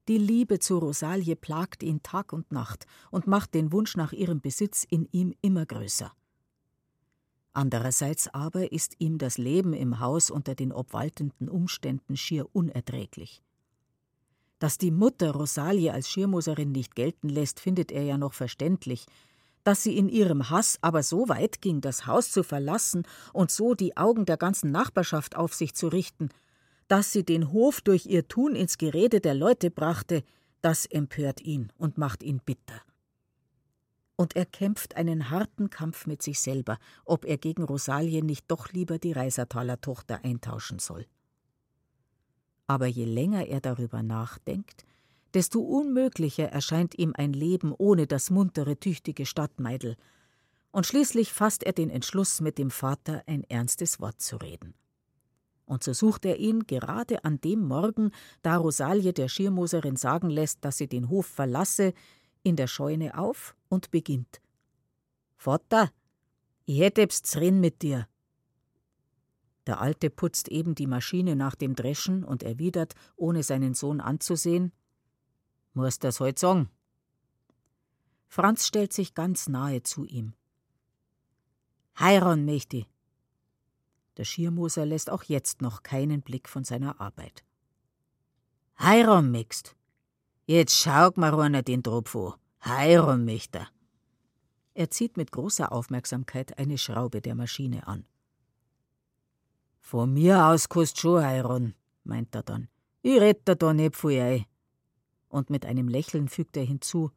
Die 0.10 0.18
Liebe 0.18 0.58
zu 0.58 0.80
Rosalie 0.80 1.36
plagt 1.36 1.84
ihn 1.84 2.02
Tag 2.02 2.34
und 2.34 2.52
Nacht 2.52 2.88
und 3.12 3.28
macht 3.28 3.54
den 3.54 3.72
Wunsch 3.72 3.96
nach 3.96 4.12
ihrem 4.12 4.42
Besitz 4.42 4.84
in 4.84 5.08
ihm 5.12 5.36
immer 5.44 5.68
größer. 5.68 6.12
Andererseits 7.54 8.28
aber 8.34 8.72
ist 8.72 8.96
ihm 8.98 9.20
das 9.20 9.38
Leben 9.38 9.72
im 9.74 10.00
Haus 10.00 10.32
unter 10.32 10.56
den 10.56 10.72
obwaltenden 10.72 11.48
Umständen 11.48 12.18
schier 12.18 12.48
unerträglich. 12.54 13.44
Dass 14.58 14.80
die 14.80 14.90
Mutter 14.90 15.30
Rosalie 15.30 15.94
als 15.94 16.10
Schirmoserin 16.10 16.72
nicht 16.72 16.96
gelten 16.96 17.30
lässt, 17.30 17.60
findet 17.60 17.92
er 17.92 18.02
ja 18.02 18.18
noch 18.18 18.34
verständlich. 18.34 19.06
Dass 19.64 19.84
sie 19.84 19.96
in 19.96 20.10
ihrem 20.10 20.50
Hass 20.50 20.80
aber 20.82 21.04
so 21.04 21.30
weit 21.30 21.62
ging, 21.62 21.82
das 21.82 22.08
Haus 22.08 22.32
zu 22.32 22.42
verlassen 22.42 23.04
und 23.32 23.52
so 23.52 23.76
die 23.76 23.96
Augen 23.96 24.26
der 24.26 24.38
ganzen 24.38 24.72
Nachbarschaft 24.72 25.36
auf 25.36 25.54
sich 25.54 25.76
zu 25.76 25.88
richten, 25.88 26.30
dass 26.90 27.14
sie 27.14 27.24
den 27.24 27.54
Hof 27.54 27.80
durch 27.80 28.06
ihr 28.06 28.28
Tun 28.28 28.54
ins 28.54 28.78
Gerede 28.78 29.22
der 29.22 29.36
Leute 29.36 29.72
brachte, 29.72 30.24
das 30.62 30.86
empört 30.86 31.40
ihn 31.40 31.72
und 31.78 31.98
macht 31.98 32.22
ihn 32.22 32.42
bitter 32.44 32.82
und 34.20 34.36
er 34.36 34.46
kämpft 34.46 34.98
einen 34.98 35.30
harten 35.30 35.70
Kampf 35.70 36.06
mit 36.06 36.22
sich 36.22 36.42
selber, 36.42 36.78
ob 37.06 37.24
er 37.24 37.38
gegen 37.38 37.64
Rosalie 37.64 38.22
nicht 38.22 38.52
doch 38.52 38.74
lieber 38.74 39.00
die 39.00 39.14
Reisertaler 39.14 39.80
Tochter 39.80 40.26
eintauschen 40.26 40.78
soll. 40.80 41.06
Aber 42.68 42.86
je 42.86 43.06
länger 43.06 43.48
er 43.48 43.62
darüber 43.62 44.04
nachdenkt, 44.04 44.84
desto 45.34 45.62
unmöglicher 45.62 46.50
erscheint 46.50 47.00
ihm 47.00 47.14
ein 47.16 47.32
Leben 47.32 47.74
ohne 47.78 48.08
das 48.08 48.30
muntere, 48.30 48.78
tüchtige 48.78 49.26
Stadtmeidel, 49.26 49.96
und 50.72 50.86
schließlich 50.86 51.32
fasst 51.32 51.64
er 51.64 51.72
den 51.72 51.90
Entschluss, 51.90 52.42
mit 52.42 52.58
dem 52.58 52.72
Vater 52.72 53.24
ein 53.26 53.46
ernstes 53.46 54.02
Wort 54.02 54.20
zu 54.20 54.36
reden. 54.36 54.74
Und 55.70 55.84
so 55.84 55.94
sucht 55.94 56.26
er 56.26 56.38
ihn 56.38 56.66
gerade 56.66 57.24
an 57.24 57.40
dem 57.42 57.62
Morgen, 57.68 58.10
da 58.42 58.58
Rosalie 58.58 59.14
der 59.14 59.28
Schirmoserin 59.28 59.98
sagen 59.98 60.32
lässt, 60.32 60.66
dass 60.66 60.78
sie 60.78 60.88
den 60.88 61.10
Hof 61.10 61.28
verlasse, 61.28 61.94
in 62.42 62.56
der 62.56 62.66
Scheune 62.66 63.16
auf 63.20 63.56
und 63.68 63.92
beginnt. 63.92 64.42
Vater, 65.38 65.92
ich 66.66 66.80
hätte 66.80 67.02
eb's 67.02 67.36
reden 67.36 67.60
mit 67.60 67.84
dir. 67.84 68.08
Der 69.68 69.80
Alte 69.80 70.10
putzt 70.10 70.48
eben 70.48 70.74
die 70.74 70.88
Maschine 70.88 71.36
nach 71.36 71.54
dem 71.54 71.76
Dreschen 71.76 72.24
und 72.24 72.42
erwidert, 72.42 72.96
ohne 73.16 73.44
seinen 73.44 73.76
Sohn 73.76 74.02
anzusehen: 74.02 74.72
Musst 75.74 76.04
das 76.04 76.20
heut 76.20 76.40
sagen? 76.40 76.72
Franz 78.28 78.66
stellt 78.66 78.92
sich 78.92 79.14
ganz 79.14 79.48
nahe 79.48 79.84
zu 79.84 80.04
ihm. 80.04 80.34
Heiron 82.00 82.44
möchte. 82.46 82.88
Der 84.20 84.26
Schiermoser 84.26 84.86
lässt 84.86 85.10
auch 85.10 85.24
jetzt 85.24 85.62
noch 85.62 85.82
keinen 85.82 86.22
Blick 86.22 86.50
von 86.50 86.66
seiner 86.66 87.00
Arbeit. 87.00 87.46
Heiron 88.78 89.32
mixt. 89.32 89.78
Jetzt 90.46 90.76
schauk 90.76 91.16
mal 91.16 91.34
einer 91.40 91.64
den 91.64 91.82
Tropf 91.84 92.18
an. 92.18 92.34
Heiron 92.66 93.24
mich 93.24 93.50
da. 93.50 93.70
Er 94.74 94.90
zieht 94.90 95.16
mit 95.16 95.32
großer 95.32 95.72
Aufmerksamkeit 95.72 96.58
eine 96.58 96.78
Schraube 96.78 97.22
der 97.22 97.34
Maschine 97.34 97.88
an. 97.88 98.06
Von 99.80 100.14
mir 100.14 100.48
aus 100.48 100.68
kannst 100.68 101.00
schon 101.00 101.24
heiron, 101.24 101.74
meint 102.04 102.36
er 102.36 102.44
dann. 102.44 102.68
Ich 103.02 103.22
red 103.22 103.44
da 103.46 103.72
nicht 103.72 103.96
viel 103.96 104.20
ein. 104.20 104.46
Und 105.30 105.50
mit 105.50 105.66
einem 105.66 105.88
Lächeln 105.88 106.28
fügt 106.28 106.58
er 106.58 106.66
hinzu: 106.66 107.10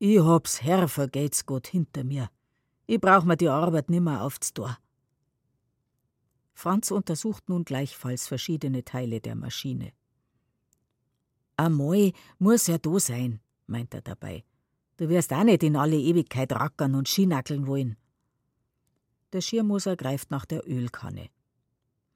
Ich 0.00 0.18
hab's 0.18 0.60
Herr 0.60 0.88
vergeht's 0.88 1.46
Gott 1.46 1.68
hinter 1.68 2.02
mir. 2.02 2.30
Ich 2.88 3.00
brauch 3.00 3.22
mir 3.22 3.36
die 3.36 3.48
Arbeit 3.48 3.90
nimmer 3.90 4.22
aufs 4.22 4.52
Tor. 4.52 4.76
Franz 6.60 6.90
untersucht 6.90 7.48
nun 7.48 7.64
gleichfalls 7.64 8.28
verschiedene 8.28 8.84
Teile 8.84 9.22
der 9.22 9.34
Maschine. 9.34 9.92
Einmal 11.56 12.12
muss 12.38 12.68
er 12.68 12.78
da 12.78 13.00
sein, 13.00 13.40
meint 13.66 13.94
er 13.94 14.02
dabei. 14.02 14.44
Du 14.98 15.08
wirst 15.08 15.32
auch 15.32 15.42
nicht 15.42 15.62
in 15.62 15.74
alle 15.74 15.96
Ewigkeit 15.96 16.52
rackern 16.52 16.94
und 16.96 17.08
Schienackeln 17.08 17.66
wollen. 17.66 17.96
Der 19.32 19.40
Schirmoser 19.40 19.96
greift 19.96 20.30
nach 20.30 20.44
der 20.44 20.68
Ölkanne. 20.68 21.30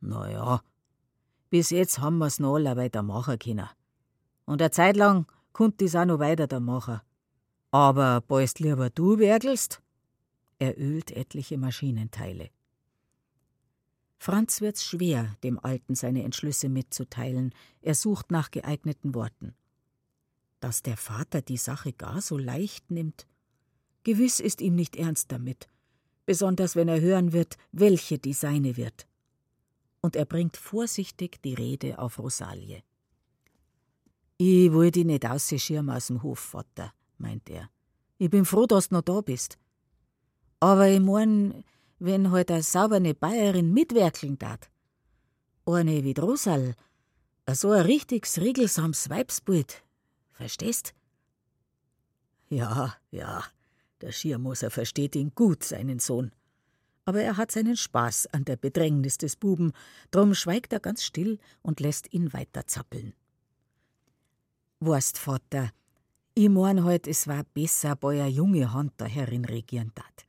Na 0.00 0.30
ja, 0.30 0.60
bis 1.48 1.70
jetzt 1.70 2.00
haben 2.00 2.18
wir's 2.18 2.38
noch 2.38 2.56
alle 2.56 2.76
weiter 2.76 3.02
machen 3.02 3.38
können. 3.38 3.70
Und 4.44 4.60
eine 4.60 4.70
Zeit 4.70 4.98
lang 4.98 5.26
konnt 5.54 5.80
ich's 5.80 5.96
auch 5.96 6.04
noch 6.04 6.18
weiter 6.18 6.46
da 6.46 6.60
machen. 6.60 7.00
Aber 7.70 8.20
bald 8.20 8.58
lieber 8.58 8.90
du 8.90 9.18
werkelst? 9.18 9.80
Er 10.58 10.78
ölt 10.78 11.12
etliche 11.12 11.56
Maschinenteile. 11.56 12.50
Franz 14.18 14.60
wird's 14.60 14.84
schwer, 14.84 15.36
dem 15.42 15.58
Alten 15.58 15.94
seine 15.94 16.22
Entschlüsse 16.22 16.68
mitzuteilen. 16.68 17.54
Er 17.82 17.94
sucht 17.94 18.30
nach 18.30 18.50
geeigneten 18.50 19.14
Worten. 19.14 19.54
Dass 20.60 20.82
der 20.82 20.96
Vater 20.96 21.42
die 21.42 21.56
Sache 21.56 21.92
gar 21.92 22.22
so 22.22 22.38
leicht 22.38 22.90
nimmt. 22.90 23.26
Gewiss 24.02 24.40
ist 24.40 24.60
ihm 24.60 24.74
nicht 24.74 24.96
ernst 24.96 25.32
damit, 25.32 25.68
besonders 26.26 26.76
wenn 26.76 26.88
er 26.88 27.00
hören 27.00 27.32
wird, 27.32 27.56
welche 27.72 28.18
die 28.18 28.32
seine 28.32 28.76
wird. 28.76 29.06
Und 30.00 30.16
er 30.16 30.26
bringt 30.26 30.56
vorsichtig 30.56 31.42
die 31.42 31.54
Rede 31.54 31.98
auf 31.98 32.18
Rosalie. 32.18 32.82
Ich 34.36 34.72
will 34.72 34.90
dich 34.90 35.04
nicht 35.04 35.24
ausschirmen 35.24 35.94
aus 35.94 36.08
dem 36.08 36.22
Hof, 36.22 36.38
Vater, 36.38 36.92
meint 37.18 37.48
er. 37.48 37.70
Ich 38.18 38.30
bin 38.30 38.44
froh, 38.44 38.66
dass 38.66 38.88
du 38.88 38.96
noch 38.96 39.02
da 39.02 39.20
bist. 39.20 39.58
Aber 40.60 40.88
ich 40.88 41.00
mein, 41.00 41.64
wenn 42.04 42.30
halt 42.30 42.50
eine 42.50 42.62
saubere 42.62 43.14
Bayerin 43.14 43.72
mitwerkeln 43.72 44.38
tat. 44.38 44.70
Eine 45.64 46.04
wie 46.04 46.12
Drosal, 46.14 46.74
so 47.50 47.70
ein 47.70 47.86
richtiges, 47.86 48.40
regelsames 48.40 49.08
Weibsbild. 49.08 49.82
Verstehst? 50.32 50.94
Ja, 52.48 52.94
ja, 53.10 53.44
der 54.00 54.12
Schirmoser 54.12 54.70
versteht 54.70 55.16
ihn 55.16 55.32
gut, 55.34 55.64
seinen 55.64 55.98
Sohn. 55.98 56.32
Aber 57.06 57.22
er 57.22 57.36
hat 57.36 57.50
seinen 57.50 57.76
Spaß 57.76 58.28
an 58.28 58.44
der 58.44 58.56
Bedrängnis 58.56 59.18
des 59.18 59.36
Buben, 59.36 59.72
drum 60.10 60.34
schweigt 60.34 60.72
er 60.72 60.80
ganz 60.80 61.04
still 61.04 61.38
und 61.62 61.80
lässt 61.80 62.12
ihn 62.12 62.32
weiter 62.32 62.66
zappeln. 62.66 63.14
Weißt, 64.80 65.16
Vater, 65.16 65.70
ich 66.34 66.48
mein 66.50 66.84
halt, 66.84 67.06
es 67.06 67.26
war 67.28 67.44
besser, 67.44 67.96
bei 67.96 68.20
einer 68.20 68.28
junge 68.28 68.72
Hand 68.72 69.00
der 69.00 69.08
Herrin 69.08 69.44
regieren 69.44 69.92
tat. 69.94 70.26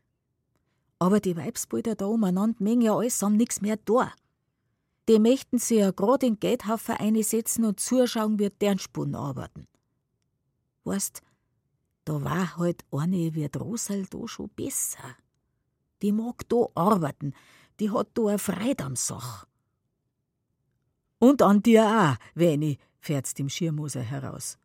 Aber 1.00 1.20
die 1.20 1.36
Weibsbilder 1.36 1.96
da 1.96 2.06
umeinander 2.06 2.64
mengen 2.64 2.82
ja 2.82 2.96
alles 2.96 3.22
haben 3.22 3.38
nix 3.38 3.62
mehr 3.62 3.78
da. 3.78 4.14
Die 5.08 5.20
möchten 5.20 5.60
sich 5.60 5.80
ja 5.80 5.92
grad 5.92 6.24
in 6.24 6.40
Geldhaufen 6.40 6.96
einsetzen 6.96 7.66
und 7.66 7.80
zuschauen, 7.80 8.40
wie 8.40 8.50
deren 8.50 8.80
Spun 8.80 9.14
arbeiten. 9.14 9.68
Weißt, 10.84 11.22
da 12.06 12.24
war 12.24 12.58
halt 12.58 12.86
eine 12.92 13.34
wie 13.36 13.46
Rosal 13.46 14.06
da 14.06 14.28
schon 14.28 14.50
besser. 14.50 15.16
Die 16.02 16.12
mag 16.12 16.48
da 16.50 16.68
arbeiten, 16.76 17.34
die 17.80 17.92
hat 17.92 18.10
da 18.14 18.28
eine 18.28 18.40
Freude 18.40 18.84
am 18.84 18.96
Sach. 18.96 19.46
Und 21.20 21.42
an 21.42 21.64
dir 21.64 21.86
auch, 21.86 22.26
Veni, 22.36 22.78
fährt's 23.00 23.34
dem 23.34 23.50
Schirmoser 23.50 24.02
heraus. 24.02 24.58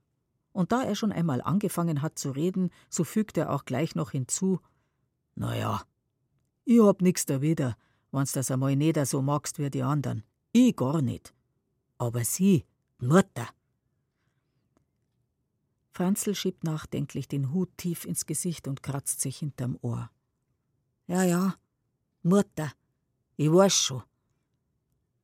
Und 0.52 0.72
da 0.72 0.82
er 0.82 0.94
schon 0.94 1.12
einmal 1.12 1.40
angefangen 1.40 2.02
hat 2.02 2.18
zu 2.18 2.30
reden, 2.32 2.70
so 2.88 3.04
fügt 3.04 3.38
er 3.38 3.52
auch 3.52 3.64
gleich 3.64 3.94
noch 3.94 4.10
hinzu: 4.10 4.60
Na 5.34 5.56
ja, 5.56 5.82
ich 6.70 6.80
hab 6.80 7.02
nix 7.02 7.26
da 7.26 7.42
wieder, 7.42 7.76
wenn's 8.12 8.30
das 8.30 8.52
einmal 8.52 8.76
nicht 8.76 9.04
so 9.04 9.20
magst 9.22 9.58
wie 9.58 9.70
die 9.70 9.82
anderen. 9.82 10.22
Ich 10.52 10.76
gar 10.76 11.02
nicht. 11.02 11.34
Aber 11.98 12.22
sie, 12.22 12.64
Mutter. 12.98 13.48
Franzl 15.90 16.32
schiebt 16.36 16.62
nachdenklich 16.62 17.26
den 17.26 17.52
Hut 17.52 17.76
tief 17.76 18.04
ins 18.04 18.24
Gesicht 18.24 18.68
und 18.68 18.84
kratzt 18.84 19.20
sich 19.20 19.38
hinterm 19.38 19.78
Ohr. 19.82 20.12
Ja, 21.08 21.24
ja, 21.24 21.56
Mutter, 22.22 22.72
ich 23.36 23.50
weiß 23.50 23.74
schon. 23.74 24.04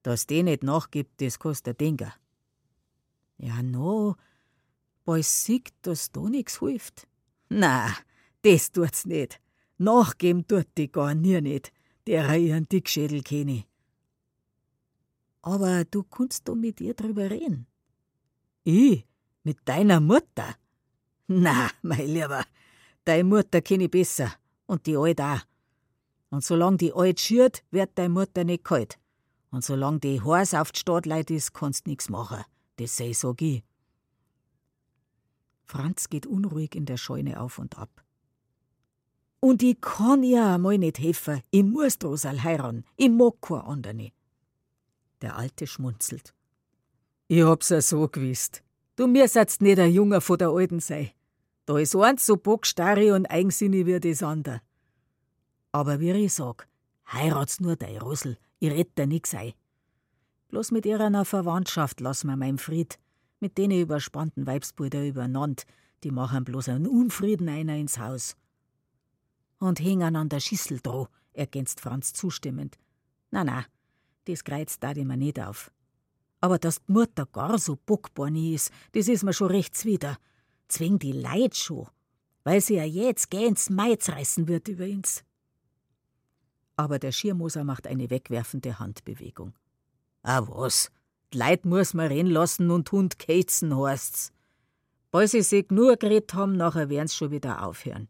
Dass 0.03 0.27
die 0.27 0.43
nicht 0.43 0.65
nachgibt, 0.65 1.21
das 1.21 1.39
kostet 1.39 1.81
Dinger. 1.81 2.13
Ja, 3.39 3.63
no, 3.63 4.17
bald 5.05 5.25
sieht, 5.25 5.73
dass 5.83 6.11
da 6.11 6.23
nix 6.23 6.59
hilft. 6.59 7.07
Na, 7.49 7.95
das 8.43 8.73
tut's 8.73 9.07
nicht. 9.07 9.41
Nachgeben 9.79 10.47
tut 10.47 10.67
die 10.77 10.91
gar 10.91 11.15
nie 11.15 11.41
nicht, 11.41 11.73
der 12.07 12.37
ihren 12.37 12.69
Dickschädel 12.69 13.23
kenne. 13.23 13.65
Aber 15.43 15.85
du 15.85 16.03
kannst 16.03 16.49
doch 16.49 16.55
mit 16.55 16.81
ihr 16.81 16.95
drüber 16.95 17.31
reden. 17.31 17.67
Ich? 18.65 19.07
Mit 19.45 19.59
deiner 19.65 20.01
Mutter? 20.01 20.57
Na, 21.29 21.71
mein 21.83 22.07
Lieber, 22.07 22.45
deine 23.05 23.25
Mutter 23.25 23.61
kenne 23.61 23.85
ich 23.85 23.91
besser 23.91 24.33
und 24.67 24.87
die 24.87 24.97
Alte 24.97 25.25
auch. 25.25 25.41
Und 26.31 26.45
solange 26.45 26.79
die 26.79 26.93
Alte 26.93 27.23
schiert, 27.23 27.65
wird 27.71 27.97
deine 27.97 28.09
Mutter 28.09 28.45
nicht 28.45 28.65
kalt. 28.65 28.99
Und 29.51 29.65
solange 29.65 30.01
die 30.01 30.21
Hors 30.21 30.55
auf 30.55 30.73
die 30.73 30.81
Stadt 30.81 31.07
ist, 31.31 31.55
kannst 31.55 31.87
nix 31.87 32.09
machen. 32.09 32.45
Das 32.77 32.97
sei 32.97 33.13
sag 33.13 33.41
ich. 33.43 33.63
Franz 35.65 36.09
geht 36.09 36.27
unruhig 36.27 36.75
in 36.75 36.87
der 36.87 36.97
Scheune 36.97 37.41
auf 37.41 37.59
und 37.59 37.79
ab. 37.79 38.06
Und 39.47 39.63
ich 39.63 39.81
kann 39.81 40.25
ja 40.25 40.59
mal 40.59 40.77
nicht 40.77 40.99
helfen. 40.99 41.41
Ich 41.53 41.63
muss 41.63 41.99
Rosal 42.03 42.43
heiraten. 42.43 42.83
Ich 42.97 43.09
mag 43.09 43.35
keine 43.41 43.63
andere. 43.63 44.11
Der 45.23 45.37
Alte 45.37 45.69
schmunzelt. 45.69 46.35
Ich 47.29 47.45
hab's 47.45 47.69
ja 47.69 47.81
so 47.81 48.09
gewusst. 48.09 48.65
Du 48.97 49.07
mir 49.07 49.29
seid's 49.29 49.61
nicht 49.61 49.79
ein 49.79 49.93
Junger 49.93 50.21
von 50.21 50.39
der 50.39 50.49
Alten 50.49 50.81
sei. 50.81 51.15
Da 51.65 51.79
ist 51.79 51.95
eins 51.95 52.27
so 52.27 52.37
bockstarre 52.37 53.15
und 53.15 53.27
eigensinnig 53.27 53.87
wie 53.87 54.01
das 54.01 54.25
andere. 54.25 54.63
Aber 55.71 56.01
wie 56.01 56.11
ich 56.11 56.35
sag, 56.35 56.67
heirat's 57.13 57.61
nur 57.61 57.77
dein 57.77 57.99
Rosel. 57.99 58.39
Ich 58.59 58.73
red 58.73 58.99
dir 58.99 59.07
nix 59.07 59.33
ein. 59.33 59.53
Bloß 60.49 60.73
mit 60.73 60.87
ihrer 60.87 61.25
Verwandtschaft 61.25 62.01
lass 62.01 62.25
mir 62.25 62.37
mein 62.37 62.59
Fried. 62.59 62.99
Mit 63.39 63.59
denen 63.59 63.81
überspannten 63.81 64.45
Weibsbrüder 64.45 65.07
übereinander, 65.07 65.63
die 66.03 66.11
machen 66.11 66.43
bloß 66.43 66.69
einen 66.69 66.89
Unfrieden 66.89 67.49
einer 67.49 67.77
ins 67.77 68.01
Haus. 68.01 68.37
Und 69.59 69.81
hängen 69.81 70.17
an 70.17 70.29
der 70.29 70.41
Schüssel 70.41 70.81
droh, 70.81 71.09
ergänzt 71.33 71.81
Franz 71.81 72.13
zustimmend. 72.13 72.79
Na, 73.31 73.45
na, 73.45 73.65
das 74.27 74.45
kreizt 74.45 74.83
da 74.83 74.93
mir 74.95 75.17
nicht 75.17 75.41
auf. 75.41 75.71
Aber 76.41 76.59
dass 76.59 76.85
die 76.85 76.93
Mutter 76.93 77.27
gar 77.27 77.59
so 77.59 77.77
bockborni 77.77 78.55
ist, 78.55 78.71
das 78.93 79.09
ist 79.09 79.25
mir 79.25 79.33
schon 79.33 79.49
recht 79.49 79.75
zwider. 79.75 80.17
Zwing 80.69 80.99
die 80.99 81.13
Leid 81.13 81.57
schon, 81.57 81.89
weil 82.45 82.61
sie 82.61 82.75
ja 82.75 82.85
jetzt 82.85 83.31
gähn's 83.31 83.71
Meiz 83.71 84.09
reißen 84.09 84.49
wird 84.49 84.69
über 84.69 84.85
uns. 84.85 85.25
Aber 86.77 86.99
der 86.99 87.13
Schirmoser 87.13 87.65
macht 87.65 87.87
eine 87.87 88.11
wegwerfende 88.11 88.79
Handbewegung. 88.79 89.55
Ah, 90.23 90.43
was? 90.47 90.91
Die 91.33 91.39
Leid 91.39 91.65
muss 91.65 91.95
man 91.95 92.09
rennen 92.09 92.31
lassen 92.31 92.71
und 92.71 92.91
Hund 92.93 93.19
kätzen, 93.19 93.77
heißt's. 93.77 94.33
Weil 95.11 95.29
sie 95.29 95.43
sich 95.43 95.71
nur 95.71 95.97
geredet 95.97 96.35
haben, 96.35 96.57
nachher 96.57 96.91
werden's 96.91 97.15
schon 97.15 97.31
wieder 97.31 97.65
aufhören. 97.65 98.09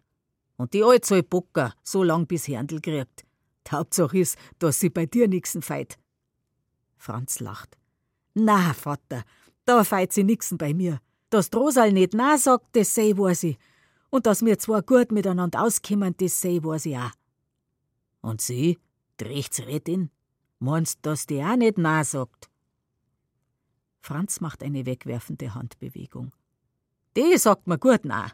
Und 0.57 0.73
die 0.75 0.83
Alte 0.83 1.07
soll 1.07 1.23
bocker, 1.23 1.75
so 1.83 2.03
lang 2.03 2.27
bis 2.27 2.49
Herndl 2.49 2.81
kriegt. 2.81 3.25
Die 3.67 3.73
Hauptsache 3.73 4.19
ist, 4.19 4.39
dass 4.59 4.81
sie 4.81 4.91
bei 4.91 5.07
dir 5.07 5.29
nixen 5.29 5.63
feit. 5.63 5.99
Franz 6.97 7.41
lacht. 7.41 7.77
Na, 8.35 8.73
Vater, 8.75 9.25
da 9.65 9.85
feit 9.85 10.13
sie 10.13 10.25
nixen 10.25 10.59
bei 10.59 10.73
mir. 10.73 11.01
Dass 11.31 11.51
Drosal 11.51 11.93
nicht 11.93 12.15
na 12.15 12.39
sagt, 12.39 12.77
das 12.77 12.95
sei 12.95 13.13
weiß 13.17 13.45
ich. 13.45 13.59
Und 14.11 14.27
dass 14.27 14.45
wir 14.45 14.59
zwar 14.59 14.83
gut 14.83 15.13
miteinander 15.13 15.63
auskommen, 15.63 16.15
das 16.17 16.41
sei 16.41 16.61
weiß 16.63 16.87
ich 16.87 16.97
auch. 16.97 17.11
Und 18.21 18.41
sie, 18.41 18.79
die 19.21 19.25
Rechtsrätin, 19.25 20.11
meinst, 20.59 21.01
dass 21.03 21.27
die 21.27 21.43
auch 21.43 21.57
nicht 21.57 21.79
na 21.79 22.05
sagt? 22.05 22.49
Franz 24.01 24.41
macht 24.41 24.63
eine 24.63 24.87
wegwerfende 24.87 25.55
Handbewegung. 25.55 26.33
Die 27.17 27.37
sagt 27.39 27.67
mir 27.67 27.79
gut 27.79 28.01
na. 28.05 28.31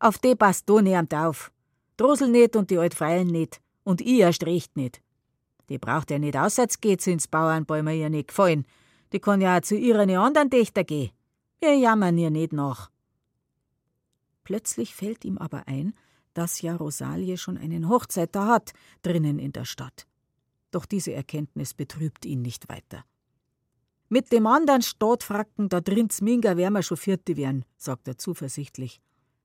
Auf 0.00 0.18
die 0.18 0.34
passt 0.34 0.68
du 0.68 0.80
niemand 0.80 1.14
auf. 1.14 1.50
Drosel 1.96 2.28
nicht 2.28 2.54
und 2.54 2.70
die 2.70 2.78
Altfreien 2.78 3.26
nicht. 3.26 3.60
Und 3.84 4.00
ich 4.00 4.20
erst 4.20 4.44
recht 4.44 4.76
nicht. 4.76 5.02
Die 5.68 5.78
braucht 5.78 6.10
ja 6.10 6.18
nicht 6.18 6.36
auswärts 6.36 6.80
geht 6.80 7.02
sie 7.02 7.12
ins 7.12 7.28
Bauernbäume 7.28 7.94
ihr 7.94 8.10
nicht 8.10 8.28
gefallen. 8.28 8.66
Die 9.12 9.20
kann 9.20 9.40
ja 9.40 9.56
auch 9.56 9.62
zu 9.62 9.76
ihren 9.76 10.10
anderen 10.10 10.50
Töchter 10.50 10.84
gehen. 10.84 11.10
Wir 11.60 11.76
jammern 11.76 12.16
ihr 12.18 12.30
nicht 12.30 12.52
nach. 12.52 12.90
Plötzlich 14.44 14.94
fällt 14.94 15.24
ihm 15.24 15.38
aber 15.38 15.66
ein, 15.66 15.94
dass 16.34 16.62
ja 16.62 16.76
Rosalie 16.76 17.36
schon 17.36 17.58
einen 17.58 17.88
Hochzeiter 17.88 18.46
hat, 18.46 18.72
drinnen 19.02 19.38
in 19.38 19.52
der 19.52 19.64
Stadt. 19.64 20.06
Doch 20.70 20.86
diese 20.86 21.12
Erkenntnis 21.12 21.74
betrübt 21.74 22.24
ihn 22.24 22.42
nicht 22.42 22.68
weiter. 22.68 23.04
Mit 24.08 24.32
dem 24.32 24.46
anderen 24.46 24.82
Stadtfracken 24.82 25.68
da 25.68 25.80
drin 25.80 26.08
Minga 26.20 26.56
werden 26.56 26.74
wir 26.74 26.82
schon 26.82 26.96
Vierte 26.96 27.36
werden, 27.36 27.64
sagt 27.76 28.08
er 28.08 28.16
zuversichtlich. 28.16 29.00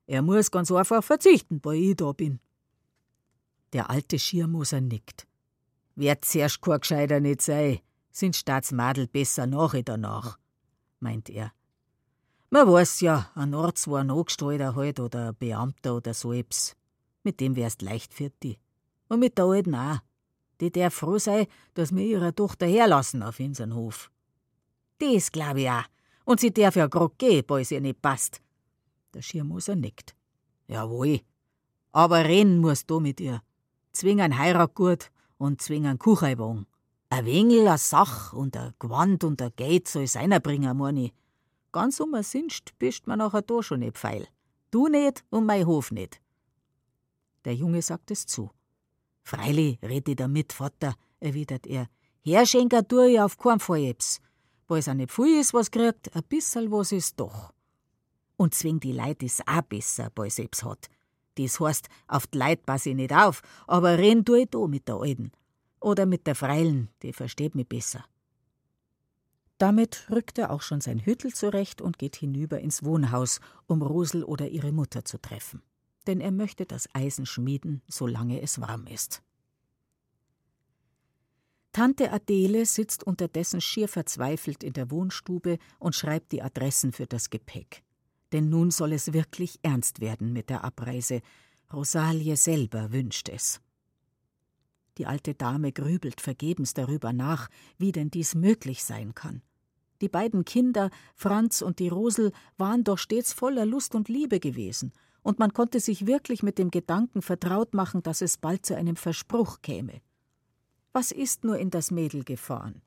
Er 0.05 0.21
muss 0.21 0.51
ganz 0.51 0.71
einfach 0.71 1.03
verzichten, 1.03 1.59
weil 1.63 1.77
ich 1.77 1.95
da 1.95 2.11
bin. 2.11 2.39
Der 3.71 3.89
alte 3.89 4.19
Schirmoser 4.19 4.81
nickt. 4.81 5.27
Wird 5.95 6.25
zuerst 6.25 6.61
kein 6.61 6.79
Gescheiter 6.79 7.19
nicht 7.19 7.41
sei, 7.41 7.81
sind 8.11 8.35
Staatsmadel 8.35 9.07
besser 9.07 9.47
nachher 9.47 9.83
danach, 9.83 10.37
meint 10.99 11.29
er. 11.29 11.51
Man 12.49 12.71
weiß 12.71 13.01
ja, 13.01 13.31
ein 13.33 13.55
Orts 13.55 13.87
war 13.87 14.01
ein 14.01 14.11
Angestellter 14.11 14.75
halt 14.75 14.99
oder 14.99 15.29
ein 15.29 15.35
Beamter 15.35 15.95
oder 15.95 16.13
so 16.13 16.33
etwas. 16.33 16.75
Mit 17.23 17.39
dem 17.39 17.55
wärst 17.55 17.81
leicht 17.81 18.13
für 18.13 18.29
die. 18.43 18.59
Und 19.07 19.19
mit 19.19 19.37
der 19.37 19.45
Alten 19.45 19.73
auch. 19.73 19.99
Die 20.61 20.71
darf 20.71 20.93
froh 20.93 21.17
sein, 21.17 21.47
dass 21.73 21.95
wir 21.95 22.05
ihre 22.05 22.35
Tochter 22.35 22.67
herlassen 22.67 23.23
auf 23.23 23.39
unseren 23.39 23.73
Hof. 23.73 24.11
Das 24.99 25.31
glaub 25.31 25.57
ich 25.57 25.69
auch. 25.69 25.83
Und 26.25 26.39
sie 26.39 26.53
darf 26.53 26.75
ja 26.75 26.87
grad 26.87 27.17
gehen, 27.17 27.43
weil 27.47 27.63
es 27.63 27.71
ihr 27.71 27.81
nicht 27.81 28.01
passt. 28.01 28.39
Der 29.13 29.21
Schirmoser 29.21 29.75
nickt. 29.75 30.15
Jawohl. 30.67 31.21
Aber 31.91 32.25
reden 32.25 32.59
musst 32.59 32.89
du 32.89 32.99
mit 32.99 33.19
ihr. 33.19 33.41
Zwingen 33.91 34.37
Heirat 34.37 34.73
gut 34.73 35.11
und 35.37 35.61
zwingen 35.61 35.99
Kucheiwagen. 35.99 36.65
Ein 37.09 37.25
Wengel, 37.25 37.67
a 37.67 37.77
Sach 37.77 38.33
und 38.33 38.57
a 38.57 38.73
Gewand 38.79 39.23
und 39.23 39.41
a 39.41 39.49
Geld 39.49 39.87
soll 39.87 40.07
seiner 40.07 40.39
bringen, 40.39 40.75
Moni. 40.75 41.13
Ganz 41.71 41.99
um 41.99 42.15
Sinst 42.23 42.77
bist 42.79 43.05
man 43.05 43.19
nachher 43.19 43.43
da 43.43 43.61
schon 43.61 43.81
nicht 43.81 43.99
feil. 43.99 44.27
Du 44.71 44.87
nicht 44.87 45.23
und 45.29 45.45
mein 45.45 45.67
Hof 45.67 45.91
nicht. 45.91 46.19
Der 47.45 47.53
Junge 47.53 47.81
sagt 47.81 48.09
es 48.09 48.25
zu. 48.25 48.49
Freilich, 49.21 49.79
red 49.83 50.09
ich 50.09 50.15
damit, 50.15 50.53
Vater, 50.53 50.95
erwidert 51.19 51.67
er. 51.67 51.87
Herschenker 52.21 52.87
tue 52.87 53.11
ich 53.11 53.19
auf 53.19 53.37
keinen 53.37 53.59
Fall 53.59 53.79
ebs. 53.79 54.19
Weil's 54.67 54.87
auch 54.87 54.93
nicht 54.93 55.11
viel 55.11 55.39
ist, 55.39 55.53
was 55.53 55.69
kriegt, 55.69 56.15
ein 56.15 56.23
bissel 56.23 56.71
was 56.71 56.91
ist 56.91 57.19
doch. 57.19 57.53
Und 58.37 58.55
zwing 58.55 58.79
die 58.79 58.91
Leid 58.91 59.23
ist 59.23 59.47
auch 59.47 59.61
besser, 59.61 60.09
bei 60.13 60.29
selbst 60.29 60.63
hat. 60.63 60.89
Das 61.35 61.59
heißt, 61.59 61.87
auf 62.07 62.27
die 62.27 62.37
Leid 62.37 62.65
pass 62.65 62.85
ich 62.85 62.95
nicht 62.95 63.13
auf, 63.13 63.41
aber 63.67 63.97
reden 63.97 64.25
tue 64.25 64.41
ich 64.41 64.49
da 64.49 64.67
mit 64.67 64.87
der 64.87 64.95
Alten. 64.95 65.31
Oder 65.79 66.05
mit 66.05 66.27
der 66.27 66.35
Freilen, 66.35 66.89
die 67.01 67.13
versteht 67.13 67.55
mich 67.55 67.67
besser. 67.67 68.05
Damit 69.57 70.07
rückt 70.09 70.37
er 70.37 70.51
auch 70.51 70.61
schon 70.61 70.81
sein 70.81 70.99
Hüttel 70.99 71.33
zurecht 71.33 71.81
und 71.81 71.97
geht 71.97 72.15
hinüber 72.15 72.59
ins 72.59 72.83
Wohnhaus, 72.83 73.39
um 73.67 73.81
Rosel 73.81 74.23
oder 74.23 74.47
ihre 74.47 74.71
Mutter 74.71 75.05
zu 75.05 75.19
treffen. 75.19 75.61
Denn 76.07 76.19
er 76.19 76.31
möchte 76.31 76.65
das 76.65 76.87
Eisen 76.93 77.25
schmieden, 77.25 77.81
solange 77.87 78.41
es 78.41 78.59
warm 78.59 78.87
ist. 78.87 79.21
Tante 81.71 82.11
Adele 82.11 82.65
sitzt 82.65 83.03
unterdessen 83.03 83.61
schier 83.61 83.87
verzweifelt 83.87 84.63
in 84.63 84.73
der 84.73 84.91
Wohnstube 84.91 85.57
und 85.79 85.95
schreibt 85.95 86.31
die 86.31 86.41
Adressen 86.41 86.91
für 86.91 87.07
das 87.07 87.29
Gepäck. 87.29 87.83
Denn 88.33 88.49
nun 88.49 88.71
soll 88.71 88.93
es 88.93 89.13
wirklich 89.13 89.59
ernst 89.61 90.01
werden 90.01 90.33
mit 90.33 90.49
der 90.49 90.63
Abreise. 90.63 91.21
Rosalie 91.71 92.35
selber 92.35 92.91
wünscht 92.91 93.29
es. 93.29 93.61
Die 94.97 95.05
alte 95.05 95.33
Dame 95.33 95.71
grübelt 95.71 96.21
vergebens 96.21 96.73
darüber 96.73 97.13
nach, 97.13 97.49
wie 97.77 97.91
denn 97.91 98.11
dies 98.11 98.35
möglich 98.35 98.83
sein 98.83 99.15
kann. 99.15 99.41
Die 100.01 100.09
beiden 100.09 100.45
Kinder, 100.45 100.89
Franz 101.15 101.61
und 101.61 101.79
die 101.79 101.87
Rosel, 101.87 102.31
waren 102.57 102.83
doch 102.83 102.97
stets 102.97 103.33
voller 103.33 103.65
Lust 103.65 103.95
und 103.95 104.09
Liebe 104.09 104.39
gewesen, 104.39 104.91
und 105.21 105.39
man 105.39 105.53
konnte 105.53 105.79
sich 105.79 106.05
wirklich 106.05 106.43
mit 106.43 106.57
dem 106.59 106.69
Gedanken 106.69 107.21
vertraut 107.21 107.73
machen, 107.73 108.03
dass 108.03 108.21
es 108.21 108.37
bald 108.37 108.65
zu 108.65 108.75
einem 108.75 108.97
Verspruch 108.97 109.61
käme. 109.61 110.01
Was 110.91 111.11
ist 111.11 111.45
nur 111.45 111.57
in 111.57 111.69
das 111.69 111.91
Mädel 111.91 112.25
gefahren? 112.25 112.81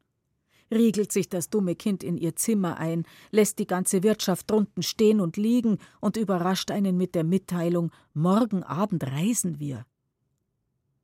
Riegelt 0.70 1.12
sich 1.12 1.28
das 1.28 1.48
dumme 1.48 1.76
Kind 1.76 2.02
in 2.02 2.16
ihr 2.16 2.34
Zimmer 2.34 2.78
ein, 2.78 3.04
lässt 3.30 3.58
die 3.58 3.66
ganze 3.66 4.02
Wirtschaft 4.02 4.50
drunten 4.50 4.82
stehen 4.82 5.20
und 5.20 5.36
liegen 5.36 5.78
und 6.00 6.16
überrascht 6.16 6.70
einen 6.70 6.96
mit 6.96 7.14
der 7.14 7.24
Mitteilung: 7.24 7.92
Morgen 8.14 8.62
Abend 8.64 9.04
reisen 9.04 9.60
wir. 9.60 9.86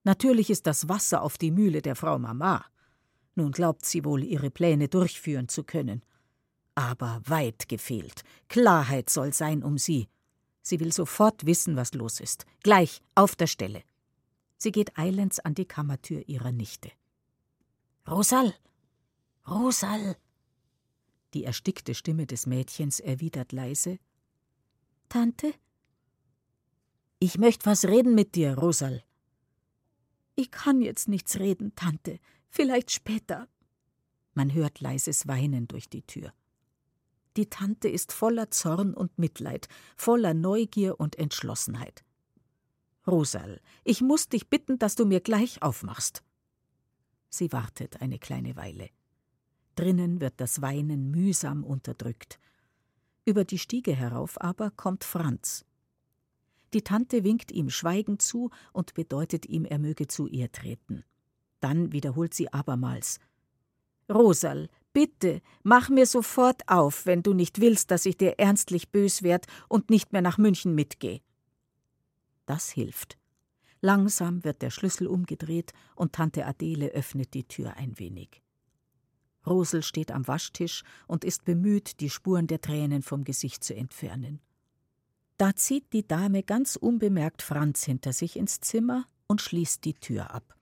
Natürlich 0.04 0.50
ist 0.50 0.66
das 0.66 0.88
Wasser 0.88 1.22
auf 1.22 1.38
die 1.38 1.52
Mühle 1.52 1.80
der 1.80 1.94
Frau 1.94 2.18
Mama. 2.18 2.64
Nun 3.36 3.52
glaubt 3.52 3.84
sie 3.84 4.04
wohl, 4.04 4.24
ihre 4.24 4.50
Pläne 4.50 4.88
durchführen 4.88 5.48
zu 5.48 5.62
können. 5.62 6.02
Aber 6.74 7.22
weit 7.26 7.68
gefehlt. 7.68 8.24
Klarheit 8.48 9.10
soll 9.10 9.32
sein 9.32 9.62
um 9.62 9.78
sie. 9.78 10.08
Sie 10.62 10.80
will 10.80 10.92
sofort 10.92 11.46
wissen, 11.46 11.76
was 11.76 11.94
los 11.94 12.20
ist. 12.20 12.46
Gleich, 12.62 13.00
auf 13.14 13.36
der 13.36 13.46
Stelle. 13.46 13.82
Sie 14.58 14.72
geht 14.72 14.98
eilends 14.98 15.40
an 15.40 15.54
die 15.54 15.64
Kammertür 15.66 16.22
ihrer 16.28 16.52
Nichte. 16.52 16.90
Rosal! 18.08 18.54
Rosal! 19.46 20.16
Die 21.34 21.44
erstickte 21.44 21.94
Stimme 21.94 22.26
des 22.26 22.46
Mädchens 22.46 23.00
erwidert 23.00 23.52
leise. 23.52 23.98
Tante? 25.08 25.54
Ich 27.18 27.38
möcht 27.38 27.66
was 27.66 27.84
reden 27.84 28.14
mit 28.14 28.34
dir, 28.34 28.58
Rosal. 28.58 29.02
Ich 30.34 30.50
kann 30.50 30.82
jetzt 30.82 31.08
nichts 31.08 31.38
reden, 31.38 31.74
Tante. 31.74 32.18
Vielleicht 32.48 32.90
später. 32.90 33.48
Man 34.34 34.52
hört 34.52 34.80
leises 34.80 35.26
Weinen 35.28 35.68
durch 35.68 35.88
die 35.88 36.02
Tür. 36.02 36.32
Die 37.36 37.48
Tante 37.48 37.88
ist 37.88 38.12
voller 38.12 38.50
Zorn 38.50 38.92
und 38.94 39.18
Mitleid, 39.18 39.68
voller 39.96 40.34
Neugier 40.34 41.00
und 41.00 41.16
Entschlossenheit. 41.16 42.04
Rosal, 43.06 43.60
ich 43.84 44.00
muss 44.00 44.28
dich 44.28 44.48
bitten, 44.48 44.78
dass 44.78 44.94
du 44.94 45.06
mir 45.06 45.20
gleich 45.20 45.62
aufmachst. 45.62 46.22
Sie 47.30 47.52
wartet 47.52 48.00
eine 48.02 48.18
kleine 48.18 48.56
Weile. 48.56 48.90
Drinnen 49.74 50.20
wird 50.20 50.34
das 50.36 50.62
Weinen 50.62 51.10
mühsam 51.10 51.64
unterdrückt. 51.64 52.38
Über 53.24 53.44
die 53.44 53.58
Stiege 53.58 53.94
herauf 53.94 54.40
aber 54.40 54.70
kommt 54.70 55.04
Franz. 55.04 55.64
Die 56.74 56.82
Tante 56.82 57.24
winkt 57.24 57.52
ihm 57.52 57.70
schweigend 57.70 58.22
zu 58.22 58.50
und 58.72 58.94
bedeutet 58.94 59.46
ihm, 59.46 59.64
er 59.64 59.78
möge 59.78 60.06
zu 60.06 60.26
ihr 60.26 60.50
treten. 60.50 61.04
Dann 61.60 61.92
wiederholt 61.92 62.34
sie 62.34 62.52
abermals 62.52 63.20
Rosal, 64.10 64.68
bitte, 64.92 65.40
mach 65.62 65.88
mir 65.88 66.06
sofort 66.06 66.62
auf, 66.68 67.06
wenn 67.06 67.22
du 67.22 67.32
nicht 67.32 67.60
willst, 67.60 67.90
dass 67.90 68.06
ich 68.06 68.16
dir 68.16 68.38
ernstlich 68.38 68.90
bös 68.90 69.22
werd 69.22 69.46
und 69.68 69.90
nicht 69.90 70.12
mehr 70.12 70.22
nach 70.22 70.38
München 70.38 70.74
mitgehe. 70.74 71.20
Das 72.46 72.70
hilft. 72.70 73.18
Langsam 73.80 74.44
wird 74.44 74.62
der 74.62 74.70
Schlüssel 74.70 75.06
umgedreht 75.06 75.72
und 75.96 76.12
Tante 76.12 76.46
Adele 76.46 76.88
öffnet 76.88 77.34
die 77.34 77.44
Tür 77.44 77.76
ein 77.76 77.98
wenig. 77.98 78.41
Rosel 79.46 79.82
steht 79.82 80.10
am 80.10 80.26
Waschtisch 80.28 80.82
und 81.06 81.24
ist 81.24 81.44
bemüht, 81.44 82.00
die 82.00 82.10
Spuren 82.10 82.46
der 82.46 82.60
Tränen 82.60 83.02
vom 83.02 83.24
Gesicht 83.24 83.64
zu 83.64 83.74
entfernen. 83.74 84.40
Da 85.36 85.56
zieht 85.56 85.92
die 85.92 86.06
Dame 86.06 86.42
ganz 86.42 86.76
unbemerkt 86.76 87.42
Franz 87.42 87.84
hinter 87.84 88.12
sich 88.12 88.36
ins 88.36 88.60
Zimmer 88.60 89.06
und 89.26 89.40
schließt 89.40 89.84
die 89.84 89.94
Tür 89.94 90.30
ab. 90.32 90.56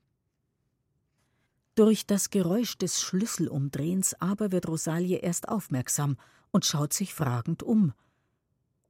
Durch 1.74 2.06
das 2.06 2.30
Geräusch 2.30 2.78
des 2.78 3.00
Schlüsselumdrehens 3.00 4.14
aber 4.20 4.52
wird 4.52 4.68
Rosalie 4.68 5.18
erst 5.18 5.48
aufmerksam 5.48 6.16
und 6.50 6.64
schaut 6.64 6.92
sich 6.92 7.14
fragend 7.14 7.62
um 7.62 7.92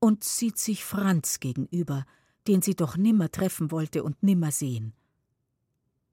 und 0.00 0.24
sieht 0.24 0.58
sich 0.58 0.84
Franz 0.84 1.40
gegenüber, 1.40 2.04
den 2.48 2.62
sie 2.62 2.74
doch 2.74 2.96
nimmer 2.96 3.30
treffen 3.30 3.70
wollte 3.70 4.02
und 4.02 4.22
nimmer 4.22 4.50
sehen. 4.50 4.94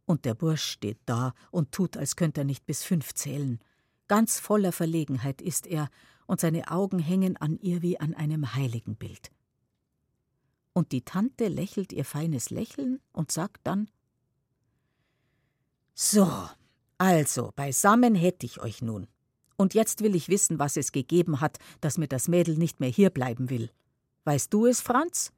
Und 0.06 0.26
der 0.26 0.36
Bursch 0.36 0.64
steht 0.64 1.00
da 1.06 1.34
und 1.52 1.72
tut, 1.72 1.98
als 1.98 2.16
könnt 2.16 2.38
er 2.38 2.44
nicht 2.44 2.66
bis 2.66 2.84
fünf 2.84 3.14
zählen. 3.14 3.60
Ganz 4.08 4.40
voller 4.40 4.72
Verlegenheit 4.72 5.42
ist 5.42 5.68
er, 5.68 5.90
und 6.26 6.42
seine 6.42 6.70
Augen 6.72 7.00
hängen 7.00 7.38
an 7.38 7.58
ihr 7.58 7.82
wie 7.82 8.00
an 8.00 8.14
einem 8.14 8.54
Heiligenbild 8.54 9.32
und 10.78 10.92
die 10.92 11.02
Tante 11.02 11.48
lächelt 11.48 11.92
ihr 11.92 12.06
feines 12.06 12.52
Lächeln 12.52 13.02
und 13.12 13.32
sagt 13.32 13.62
dann 13.64 13.90
So, 15.96 16.32
also, 17.00 17.52
beisammen 17.56 18.14
hätte 18.14 18.46
ich 18.46 18.62
euch 18.62 18.84
nun. 18.84 19.08
Und 19.56 19.74
jetzt 19.74 20.04
will 20.04 20.16
ich 20.16 20.30
wissen, 20.30 20.60
was 20.60 20.78
es 20.78 20.92
gegeben 20.92 21.42
hat, 21.42 21.58
dass 21.82 21.98
mir 21.98 22.08
das 22.08 22.28
Mädel 22.28 22.60
nicht 22.60 22.80
mehr 22.80 22.90
hierbleiben 22.90 23.50
will. 23.50 23.72
Weißt 24.26 24.54
du 24.54 24.68
es, 24.68 24.82
Franz? 24.82 25.34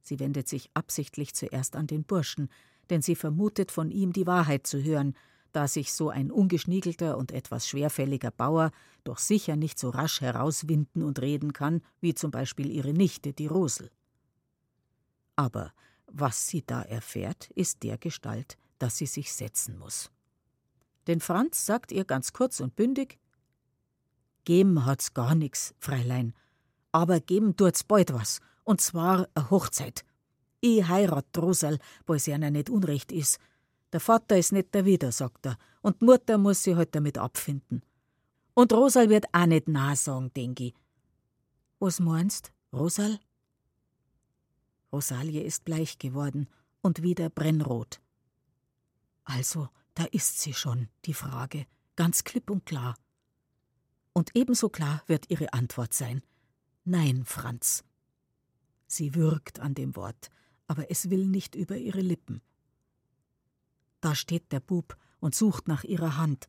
Sie 0.00 0.18
wendet 0.18 0.48
sich 0.48 0.70
absichtlich 0.72 1.34
zuerst 1.34 1.76
an 1.76 1.86
den 1.86 2.04
Burschen, 2.04 2.48
denn 2.88 3.02
sie 3.02 3.16
vermutet 3.16 3.70
von 3.70 3.90
ihm 3.90 4.14
die 4.14 4.26
Wahrheit 4.26 4.66
zu 4.66 4.82
hören, 4.82 5.14
da 5.52 5.68
sich 5.68 5.92
so 5.92 6.10
ein 6.10 6.30
ungeschniegelter 6.30 7.16
und 7.16 7.32
etwas 7.32 7.68
schwerfälliger 7.68 8.30
Bauer 8.30 8.70
doch 9.04 9.18
sicher 9.18 9.56
nicht 9.56 9.78
so 9.78 9.90
rasch 9.90 10.20
herauswinden 10.20 11.02
und 11.02 11.20
reden 11.20 11.52
kann, 11.52 11.82
wie 12.00 12.14
zum 12.14 12.30
Beispiel 12.30 12.70
ihre 12.70 12.92
Nichte, 12.92 13.32
die 13.32 13.46
Rosel. 13.46 13.90
Aber 15.36 15.72
was 16.06 16.48
sie 16.48 16.62
da 16.66 16.82
erfährt, 16.82 17.50
ist 17.54 17.82
der 17.82 17.96
Gestalt, 17.98 18.58
dass 18.78 18.98
sie 18.98 19.06
sich 19.06 19.32
setzen 19.32 19.78
muss. 19.78 20.10
Denn 21.06 21.20
Franz 21.20 21.64
sagt 21.64 21.92
ihr 21.92 22.04
ganz 22.04 22.32
kurz 22.32 22.60
und 22.60 22.76
bündig: 22.76 23.18
Geben 24.44 24.84
hat's 24.84 25.14
gar 25.14 25.34
nix, 25.34 25.74
Fräulein, 25.78 26.34
aber 26.92 27.20
geben 27.20 27.56
tut's 27.56 27.84
bald 27.84 28.12
was, 28.12 28.40
und 28.64 28.80
zwar 28.80 29.28
a 29.34 29.50
Hochzeit. 29.50 30.04
Ich 30.60 30.86
heirat 30.86 31.26
Rosal, 31.38 31.78
weil's 32.06 32.28
einer 32.28 32.50
nicht 32.50 32.68
unrecht 32.68 33.12
is. 33.12 33.38
Der 33.92 34.00
Vater 34.00 34.38
is 34.38 34.52
nicht 34.52 34.74
der 34.74 34.84
Wieder, 34.84 35.12
sagt 35.12 35.46
er, 35.46 35.58
und 35.82 36.02
Mutter 36.02 36.38
muss 36.38 36.62
sich 36.62 36.76
halt 36.76 36.94
damit 36.94 37.18
abfinden. 37.18 37.82
Und 38.54 38.72
Rosal 38.72 39.08
wird 39.08 39.26
auch 39.32 39.46
nicht 39.46 39.68
nah 39.68 39.96
sagen, 39.96 40.32
denk 40.34 40.60
ich. 40.60 40.74
Was 41.78 41.98
meinst, 41.98 42.52
Rosal? 42.72 43.18
Rosalie 44.92 45.42
ist 45.42 45.64
bleich 45.64 45.98
geworden 45.98 46.48
und 46.82 47.02
wieder 47.02 47.30
brennrot. 47.30 48.00
Also, 49.24 49.68
da 49.94 50.04
ist 50.04 50.40
sie 50.40 50.54
schon, 50.54 50.88
die 51.04 51.14
Frage, 51.14 51.66
ganz 51.96 52.24
klipp 52.24 52.50
und 52.50 52.66
klar. 52.66 52.96
Und 54.12 54.30
ebenso 54.34 54.68
klar 54.68 55.02
wird 55.06 55.30
ihre 55.30 55.52
Antwort 55.52 55.94
sein: 55.94 56.22
Nein, 56.84 57.24
Franz. 57.24 57.84
Sie 58.86 59.14
würgt 59.14 59.60
an 59.60 59.74
dem 59.74 59.94
Wort, 59.94 60.30
aber 60.66 60.90
es 60.90 61.10
will 61.10 61.26
nicht 61.26 61.54
über 61.54 61.76
ihre 61.76 62.00
Lippen. 62.00 62.42
Da 64.00 64.14
steht 64.14 64.52
der 64.52 64.60
Bub 64.60 64.96
und 65.20 65.34
sucht 65.34 65.68
nach 65.68 65.84
ihrer 65.84 66.16
Hand, 66.16 66.48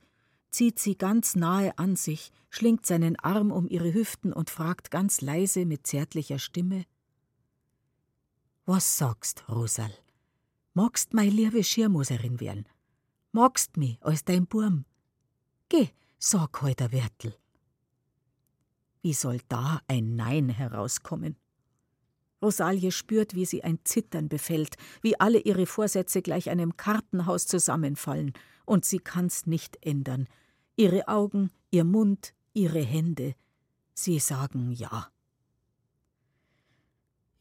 zieht 0.50 0.80
sie 0.80 0.98
ganz 0.98 1.36
nahe 1.36 1.78
an 1.78 1.96
sich, 1.96 2.32
schlingt 2.50 2.86
seinen 2.86 3.18
Arm 3.18 3.52
um 3.52 3.68
ihre 3.68 3.94
Hüften 3.94 4.34
und 4.34 4.50
fragt 4.50 4.92
ganz 4.92 5.22
leise 5.22 5.66
mit 5.66 5.88
zärtlicher 5.88 6.40
Stimme 6.40 6.86
was 8.66 8.98
sagst, 8.98 9.44
Rosal? 9.50 9.92
Magst 10.74 11.14
mei 11.14 11.28
liebe 11.28 11.64
Schirmuserin 11.64 12.40
werden? 12.40 12.66
Magst 13.32 13.76
mi 13.76 13.98
als 14.02 14.24
dein 14.24 14.48
Burm? 14.48 14.86
Geh, 15.68 15.90
sag 16.20 16.62
heute 16.62 16.92
Wertel. 16.92 17.36
Wie 19.02 19.14
soll 19.14 19.42
da 19.50 19.82
ein 19.88 20.16
Nein 20.16 20.50
herauskommen? 20.50 21.36
Rosalie 22.42 22.92
spürt, 22.92 23.36
wie 23.36 23.46
sie 23.46 23.64
ein 23.64 23.80
Zittern 23.84 24.30
befällt, 24.30 24.76
wie 25.02 25.20
alle 25.20 25.40
ihre 25.40 25.66
Vorsätze 25.66 26.22
gleich 26.22 26.50
einem 26.50 26.78
Kartenhaus 26.78 27.46
zusammenfallen, 27.48 28.34
und 28.66 28.86
sie 28.86 29.00
kann's 29.00 29.46
nicht 29.46 29.86
ändern. 29.86 30.28
Ihre 30.76 31.08
Augen, 31.08 31.52
ihr 31.72 31.84
Mund, 31.84 32.34
ihre 32.54 32.82
Hände, 32.82 33.36
sie 33.94 34.20
sagen 34.20 34.72
Ja. 34.72 35.12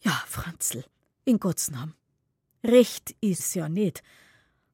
Ja, 0.03 0.23
Franzl, 0.27 0.85
in 1.25 1.39
Gottes 1.39 1.70
Namen. 1.70 1.95
Recht 2.65 3.15
ist's 3.20 3.55
ja 3.55 3.69
nicht, 3.69 4.03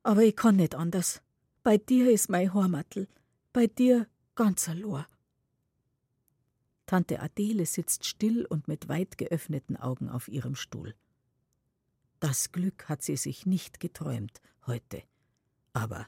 aber 0.03 0.23
ich 0.23 0.37
kann 0.37 0.57
nicht 0.57 0.75
anders. 0.75 1.21
Bei 1.63 1.79
dir 1.79 2.11
ist 2.11 2.31
mein 2.31 2.55
Hormattel, 2.55 3.09
bei 3.53 3.67
dir 3.67 4.07
ganz 4.37 4.69
allein. 4.69 5.05
Tante 6.87 7.21
Adele 7.21 7.67
sitzt 7.67 8.07
still 8.07 8.47
und 8.47 8.69
mit 8.69 8.89
weit 8.89 9.19
geöffneten 9.19 9.77
Augen 9.77 10.09
auf 10.09 10.29
ihrem 10.29 10.55
Stuhl. 10.55 10.95
Das 12.21 12.53
Glück 12.53 12.89
hat 12.89 13.03
sie 13.03 13.17
sich 13.17 13.45
nicht 13.45 13.81
geträumt 13.81 14.41
heute. 14.67 15.03
Aber 15.73 16.07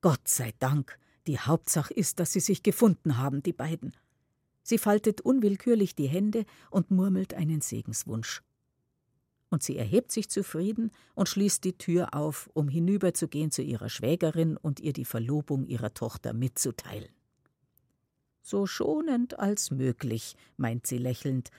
Gott 0.00 0.28
sei 0.28 0.52
Dank, 0.58 0.98
die 1.26 1.38
Hauptsache 1.38 1.94
ist, 1.94 2.20
dass 2.20 2.32
sie 2.32 2.40
sich 2.40 2.62
gefunden 2.62 3.16
haben, 3.16 3.42
die 3.42 3.54
beiden. 3.54 3.96
Sie 4.62 4.78
faltet 4.78 5.22
unwillkürlich 5.22 5.94
die 5.94 6.06
Hände 6.06 6.44
und 6.70 6.90
murmelt 6.90 7.34
einen 7.34 7.60
Segenswunsch. 7.60 8.42
Und 9.50 9.62
sie 9.62 9.76
erhebt 9.76 10.12
sich 10.12 10.28
zufrieden 10.28 10.90
und 11.14 11.28
schließt 11.28 11.64
die 11.64 11.78
Tür 11.78 12.14
auf, 12.14 12.50
um 12.54 12.68
hinüberzugehen 12.68 13.50
zu 13.50 13.62
ihrer 13.62 13.88
Schwägerin 13.88 14.56
und 14.56 14.80
ihr 14.80 14.92
die 14.92 15.04
Verlobung 15.04 15.66
ihrer 15.66 15.94
Tochter 15.94 16.32
mitzuteilen. 16.32 17.12
So 18.46 18.66
schonend 18.66 19.38
als 19.38 19.70
möglich, 19.70 20.36
meint 20.58 20.86
sie 20.86 20.98
lächelnd, 20.98 21.50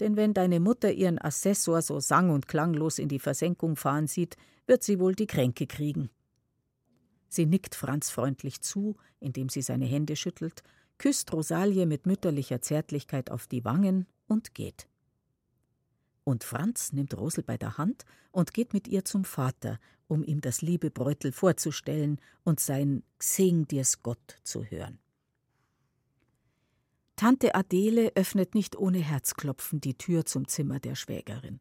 denn 0.00 0.16
wenn 0.16 0.32
deine 0.32 0.58
Mutter 0.58 0.90
ihren 0.90 1.20
Assessor 1.20 1.82
so 1.82 2.00
sang- 2.00 2.30
und 2.30 2.48
klanglos 2.48 2.98
in 2.98 3.10
die 3.10 3.18
Versenkung 3.18 3.76
fahren 3.76 4.06
sieht, 4.06 4.38
wird 4.66 4.82
sie 4.82 4.98
wohl 4.98 5.14
die 5.14 5.26
Kränke 5.26 5.66
kriegen. 5.66 6.08
Sie 7.28 7.44
nickt 7.44 7.74
Franz 7.74 8.08
freundlich 8.08 8.62
zu, 8.62 8.96
indem 9.20 9.50
sie 9.50 9.60
seine 9.60 9.84
Hände 9.84 10.16
schüttelt, 10.16 10.62
küsst 10.96 11.30
Rosalie 11.30 11.84
mit 11.84 12.06
mütterlicher 12.06 12.62
Zärtlichkeit 12.62 13.30
auf 13.30 13.46
die 13.46 13.66
Wangen 13.66 14.06
und 14.26 14.54
geht. 14.54 14.88
Und 16.24 16.42
Franz 16.42 16.94
nimmt 16.94 17.14
Rosel 17.18 17.44
bei 17.44 17.58
der 17.58 17.76
Hand 17.76 18.06
und 18.32 18.54
geht 18.54 18.72
mit 18.72 18.88
ihr 18.88 19.04
zum 19.04 19.24
Vater, 19.24 19.78
um 20.08 20.24
ihm 20.24 20.40
das 20.40 20.62
liebe 20.62 20.90
Bräutel 20.90 21.32
vorzustellen 21.32 22.18
und 22.44 22.60
sein 22.60 23.02
Xing 23.18 23.68
dir's 23.68 24.02
Gott 24.02 24.38
zu 24.42 24.64
hören. 24.64 24.98
Tante 27.16 27.54
Adele 27.54 28.12
öffnet 28.16 28.54
nicht 28.54 28.76
ohne 28.76 28.98
Herzklopfen 28.98 29.80
die 29.80 29.96
Tür 29.96 30.24
zum 30.26 30.48
Zimmer 30.48 30.80
der 30.80 30.96
Schwägerin. 30.96 31.60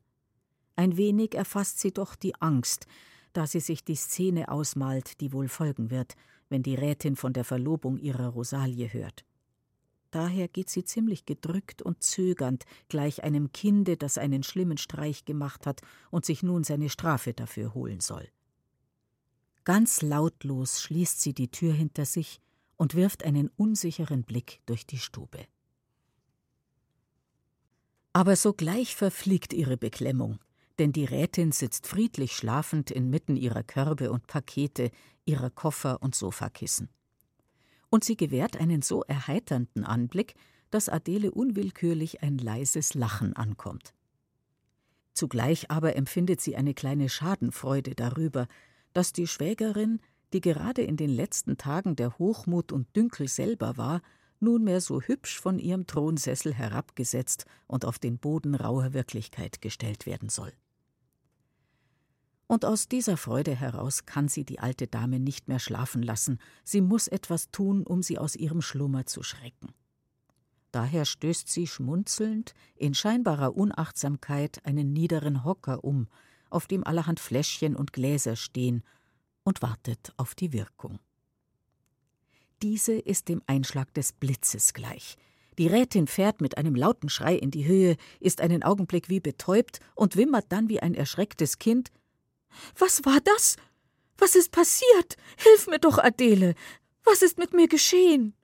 Ein 0.76 0.98
wenig 0.98 1.36
erfasst 1.36 1.80
sie 1.80 1.92
doch 1.92 2.16
die 2.16 2.34
Angst, 2.42 2.88
da 3.34 3.46
sie 3.46 3.60
sich 3.60 3.84
die 3.84 3.96
Szene 3.96 4.50
ausmalt, 4.50 5.22
die 5.22 5.32
wohl 5.32 5.48
folgen 5.48 5.92
wird, 5.92 6.16
wenn 6.50 6.64
die 6.64 6.76
Rätin 6.76 7.16
von 7.16 7.34
der 7.34 7.44
Verlobung 7.44 7.98
ihrer 7.98 8.30
Rosalie 8.30 8.92
hört. 8.92 9.26
Daher 10.10 10.48
geht 10.48 10.70
sie 10.70 10.84
ziemlich 10.84 11.26
gedrückt 11.26 11.82
und 11.82 12.04
zögernd, 12.04 12.66
gleich 12.88 13.24
einem 13.24 13.52
Kinde, 13.52 13.98
das 13.98 14.20
einen 14.20 14.44
schlimmen 14.44 14.78
Streich 14.78 15.26
gemacht 15.26 15.66
hat 15.66 15.82
und 16.12 16.26
sich 16.26 16.44
nun 16.44 16.64
seine 16.64 16.90
Strafe 16.90 17.34
dafür 17.34 17.74
holen 17.74 18.00
soll. 18.00 18.28
Ganz 19.64 20.02
lautlos 20.02 20.82
schließt 20.82 21.22
sie 21.22 21.34
die 21.34 21.50
Tür 21.50 21.74
hinter 21.74 22.06
sich 22.06 22.42
und 22.78 22.96
wirft 22.96 23.24
einen 23.24 23.50
unsicheren 23.56 24.24
Blick 24.24 24.62
durch 24.66 24.86
die 24.86 24.98
Stube. 24.98 25.46
Aber 28.14 28.36
sogleich 28.36 28.96
verfliegt 28.96 29.54
ihre 29.54 29.78
Beklemmung, 29.78 30.40
denn 30.80 30.92
die 30.92 31.06
Rätin 31.06 31.52
sitzt 31.52 31.88
friedlich 31.88 32.36
schlafend 32.36 32.92
inmitten 32.92 33.36
ihrer 33.36 33.64
Körbe 33.64 34.12
und 34.12 34.28
Pakete, 34.28 34.92
ihrer 35.26 35.50
Koffer 35.50 36.02
und 36.02 36.16
Sofakissen. 36.16 36.90
Und 37.90 38.04
sie 38.04 38.16
gewährt 38.18 38.58
einen 38.58 38.82
so 38.82 39.04
erheiternden 39.04 39.84
Anblick, 39.84 40.36
dass 40.72 40.90
Adele 40.90 41.32
unwillkürlich 41.32 42.24
ein 42.24 42.38
leises 42.38 42.96
Lachen 42.96 43.36
ankommt. 43.36 43.94
Zugleich 45.14 45.70
aber 45.70 45.96
empfindet 45.96 46.42
sie 46.42 46.56
eine 46.56 46.74
kleine 46.74 47.10
Schadenfreude 47.10 47.94
darüber, 47.94 48.48
dass 48.94 49.14
die 49.14 49.28
Schwägerin, 49.28 50.00
die 50.34 50.42
gerade 50.42 50.82
in 50.82 50.98
den 50.98 51.10
letzten 51.10 51.58
Tagen 51.58 51.96
der 51.96 52.18
Hochmut 52.18 52.72
und 52.72 52.94
Dünkel 52.96 53.28
selber 53.28 53.78
war, 53.78 54.02
nunmehr 54.40 54.82
so 54.82 55.02
hübsch 55.02 55.40
von 55.40 55.60
ihrem 55.60 55.88
Thronsessel 55.88 56.54
herabgesetzt 56.54 57.46
und 57.68 57.86
auf 57.86 58.00
den 58.00 58.18
Boden 58.18 58.56
rauer 58.56 58.94
Wirklichkeit 58.94 59.62
gestellt 59.62 60.06
werden 60.06 60.30
soll 60.30 60.52
und 62.54 62.66
aus 62.66 62.88
dieser 62.88 63.18
Freude 63.18 63.56
heraus 63.56 64.06
kann 64.06 64.28
sie 64.28 64.46
die 64.46 64.60
alte 64.60 64.86
Dame 64.86 65.20
nicht 65.20 65.48
mehr 65.48 65.58
schlafen 65.58 66.04
lassen, 66.04 66.38
sie 66.64 66.82
muss 66.82 67.08
etwas 67.08 67.50
tun, 67.50 67.84
um 67.84 68.04
sie 68.04 68.20
aus 68.20 68.36
ihrem 68.36 68.62
Schlummer 68.62 69.08
zu 69.08 69.24
schrecken. 69.24 69.74
Daher 70.72 71.06
stößt 71.06 71.50
sie 71.50 71.66
schmunzelnd, 71.66 72.54
in 72.76 72.94
scheinbarer 72.94 73.56
Unachtsamkeit, 73.56 74.66
einen 74.66 74.94
niederen 74.94 75.44
Hocker 75.44 75.84
um, 75.84 76.08
auf 76.52 76.68
dem 76.68 76.84
allerhand 76.84 77.20
Fläschchen 77.20 77.76
und 77.76 77.92
Gläser 77.92 78.36
stehen, 78.36 78.84
und 79.44 79.62
wartet 79.62 80.14
auf 80.18 80.36
die 80.36 80.54
Wirkung. 80.54 81.00
Diese 82.62 82.94
ist 82.94 83.30
dem 83.30 83.42
Einschlag 83.48 83.94
des 83.94 84.14
Blitzes 84.14 84.74
gleich. 84.74 85.18
Die 85.58 85.68
Rätin 85.68 86.08
fährt 86.08 86.42
mit 86.42 86.58
einem 86.58 86.76
lauten 86.76 87.10
Schrei 87.10 87.36
in 87.36 87.52
die 87.52 87.66
Höhe, 87.66 87.98
ist 88.20 88.42
einen 88.42 88.64
Augenblick 88.64 89.10
wie 89.10 89.20
betäubt 89.20 89.80
und 89.96 90.16
wimmert 90.16 90.52
dann 90.52 90.70
wie 90.70 90.80
ein 90.80 90.96
erschrecktes 90.96 91.60
Kind 91.60 91.92
was 92.78 93.06
war 93.06 93.20
das? 93.22 93.58
Was 94.18 94.36
ist 94.36 94.52
passiert? 94.52 95.18
Hilf 95.38 95.68
mir 95.68 95.80
doch, 95.80 95.98
Adele. 95.98 96.56
Was 97.04 97.22
ist 97.22 97.38
mit 97.38 97.54
mir 97.54 97.68
geschehen? 97.68 98.36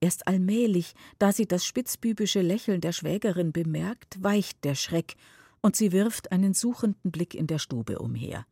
Erst 0.00 0.26
allmählich, 0.26 0.94
da 1.18 1.32
sie 1.32 1.46
das 1.46 1.64
spitzbübische 1.64 2.42
Lächeln 2.42 2.80
der 2.80 2.92
Schwägerin 2.92 3.52
bemerkt, 3.52 4.22
weicht 4.22 4.64
der 4.64 4.74
Schreck, 4.74 5.16
und 5.60 5.76
sie 5.76 5.92
wirft 5.92 6.30
einen 6.30 6.52
suchenden 6.52 7.10
Blick 7.10 7.34
in 7.34 7.46
der 7.46 7.58
Stube 7.58 7.98
umher. 7.98 8.46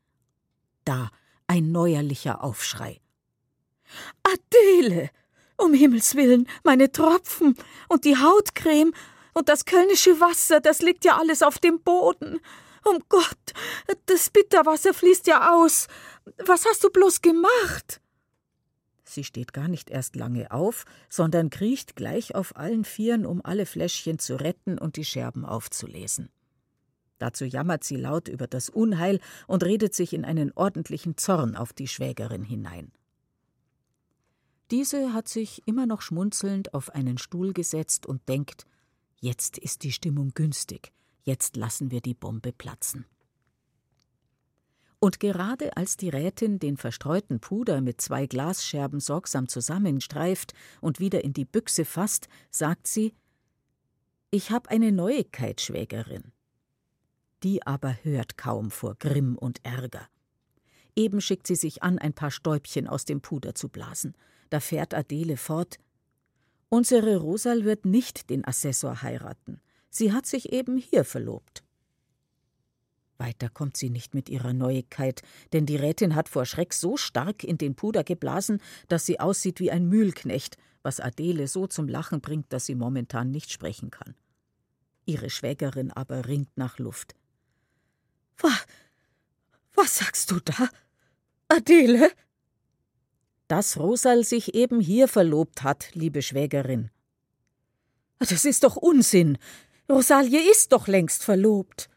Da 0.84 1.10
ein 1.52 1.70
neuerlicher 1.70 2.42
Aufschrei. 2.42 2.98
Adele! 4.22 5.10
Um 5.58 5.74
Himmels 5.74 6.14
willen, 6.14 6.48
meine 6.64 6.90
Tropfen 6.90 7.56
und 7.90 8.06
die 8.06 8.16
Hautcreme 8.16 8.94
und 9.34 9.50
das 9.50 9.66
kölnische 9.66 10.18
Wasser, 10.18 10.60
das 10.60 10.80
liegt 10.80 11.04
ja 11.04 11.18
alles 11.18 11.42
auf 11.42 11.58
dem 11.58 11.82
Boden. 11.82 12.40
Um 12.86 13.00
Gott, 13.10 13.52
das 14.06 14.30
Bitterwasser 14.30 14.94
fließt 14.94 15.26
ja 15.26 15.54
aus. 15.54 15.88
Was 16.46 16.64
hast 16.64 16.82
du 16.84 16.88
bloß 16.88 17.20
gemacht? 17.20 18.00
Sie 19.04 19.22
steht 19.22 19.52
gar 19.52 19.68
nicht 19.68 19.90
erst 19.90 20.16
lange 20.16 20.52
auf, 20.52 20.86
sondern 21.10 21.50
kriecht 21.50 21.96
gleich 21.96 22.34
auf 22.34 22.56
allen 22.56 22.86
Vieren, 22.86 23.26
um 23.26 23.44
alle 23.44 23.66
Fläschchen 23.66 24.18
zu 24.18 24.36
retten 24.40 24.78
und 24.78 24.96
die 24.96 25.04
Scherben 25.04 25.44
aufzulesen. 25.44 26.30
Dazu 27.22 27.44
jammert 27.44 27.84
sie 27.84 27.94
laut 27.94 28.26
über 28.26 28.48
das 28.48 28.68
Unheil 28.68 29.20
und 29.46 29.62
redet 29.62 29.94
sich 29.94 30.12
in 30.12 30.24
einen 30.24 30.50
ordentlichen 30.56 31.16
Zorn 31.16 31.54
auf 31.54 31.72
die 31.72 31.86
Schwägerin 31.86 32.42
hinein. 32.42 32.90
Diese 34.72 35.12
hat 35.12 35.28
sich 35.28 35.62
immer 35.64 35.86
noch 35.86 36.02
schmunzelnd 36.02 36.74
auf 36.74 36.90
einen 36.90 37.18
Stuhl 37.18 37.52
gesetzt 37.52 38.06
und 38.06 38.28
denkt, 38.28 38.66
jetzt 39.20 39.56
ist 39.56 39.84
die 39.84 39.92
Stimmung 39.92 40.32
günstig, 40.34 40.92
jetzt 41.22 41.54
lassen 41.54 41.92
wir 41.92 42.00
die 42.00 42.14
Bombe 42.14 42.52
platzen. 42.52 43.04
Und 44.98 45.20
gerade 45.20 45.76
als 45.76 45.96
die 45.96 46.08
Rätin 46.08 46.58
den 46.58 46.76
verstreuten 46.76 47.38
Puder 47.38 47.82
mit 47.82 48.00
zwei 48.00 48.26
Glasscherben 48.26 48.98
sorgsam 48.98 49.46
zusammenstreift 49.46 50.54
und 50.80 50.98
wieder 50.98 51.22
in 51.22 51.34
die 51.34 51.44
Büchse 51.44 51.84
fasst, 51.84 52.28
sagt 52.50 52.88
sie 52.88 53.14
Ich 54.32 54.50
hab 54.50 54.66
eine 54.66 54.90
Neuigkeit, 54.90 55.60
Schwägerin. 55.60 56.32
Die 57.42 57.66
aber 57.66 57.96
hört 58.02 58.36
kaum 58.36 58.70
vor 58.70 58.94
Grimm 58.94 59.36
und 59.36 59.64
Ärger. 59.64 60.08
Eben 60.94 61.20
schickt 61.20 61.46
sie 61.46 61.56
sich 61.56 61.82
an, 61.82 61.98
ein 61.98 62.12
paar 62.12 62.30
Stäubchen 62.30 62.86
aus 62.86 63.04
dem 63.04 63.20
Puder 63.20 63.54
zu 63.54 63.68
blasen. 63.68 64.14
Da 64.50 64.60
fährt 64.60 64.94
Adele 64.94 65.36
fort 65.36 65.78
Unsere 66.68 67.18
Rosal 67.18 67.64
wird 67.64 67.84
nicht 67.84 68.30
den 68.30 68.46
Assessor 68.46 69.02
heiraten. 69.02 69.60
Sie 69.90 70.10
hat 70.12 70.24
sich 70.24 70.54
eben 70.54 70.78
hier 70.78 71.04
verlobt. 71.04 71.62
Weiter 73.18 73.50
kommt 73.50 73.76
sie 73.76 73.90
nicht 73.90 74.14
mit 74.14 74.30
ihrer 74.30 74.54
Neuigkeit, 74.54 75.20
denn 75.52 75.66
die 75.66 75.76
Rätin 75.76 76.14
hat 76.14 76.30
vor 76.30 76.46
Schreck 76.46 76.72
so 76.72 76.96
stark 76.96 77.44
in 77.44 77.58
den 77.58 77.74
Puder 77.74 78.04
geblasen, 78.04 78.58
dass 78.88 79.04
sie 79.04 79.20
aussieht 79.20 79.60
wie 79.60 79.70
ein 79.70 79.86
Mühlknecht, 79.86 80.56
was 80.82 80.98
Adele 80.98 81.46
so 81.46 81.66
zum 81.66 81.88
Lachen 81.88 82.22
bringt, 82.22 82.52
dass 82.54 82.64
sie 82.64 82.74
momentan 82.74 83.30
nicht 83.30 83.52
sprechen 83.52 83.90
kann. 83.90 84.14
Ihre 85.04 85.28
Schwägerin 85.28 85.90
aber 85.90 86.26
ringt 86.26 86.56
nach 86.56 86.78
Luft. 86.78 87.14
Was, 88.38 88.66
was 89.74 89.96
sagst 89.96 90.30
du 90.30 90.40
da? 90.40 90.68
Adele? 91.48 92.10
dass 93.52 93.78
Rosal 93.78 94.24
sich 94.24 94.54
eben 94.54 94.80
hier 94.80 95.08
verlobt 95.08 95.62
hat, 95.62 95.90
liebe 95.92 96.22
Schwägerin. 96.22 96.90
Das 98.18 98.46
ist 98.46 98.64
doch 98.64 98.76
Unsinn. 98.76 99.36
Rosalie 99.90 100.40
ist 100.50 100.72
doch 100.72 100.86
längst 100.86 101.22
verlobt. 101.22 101.90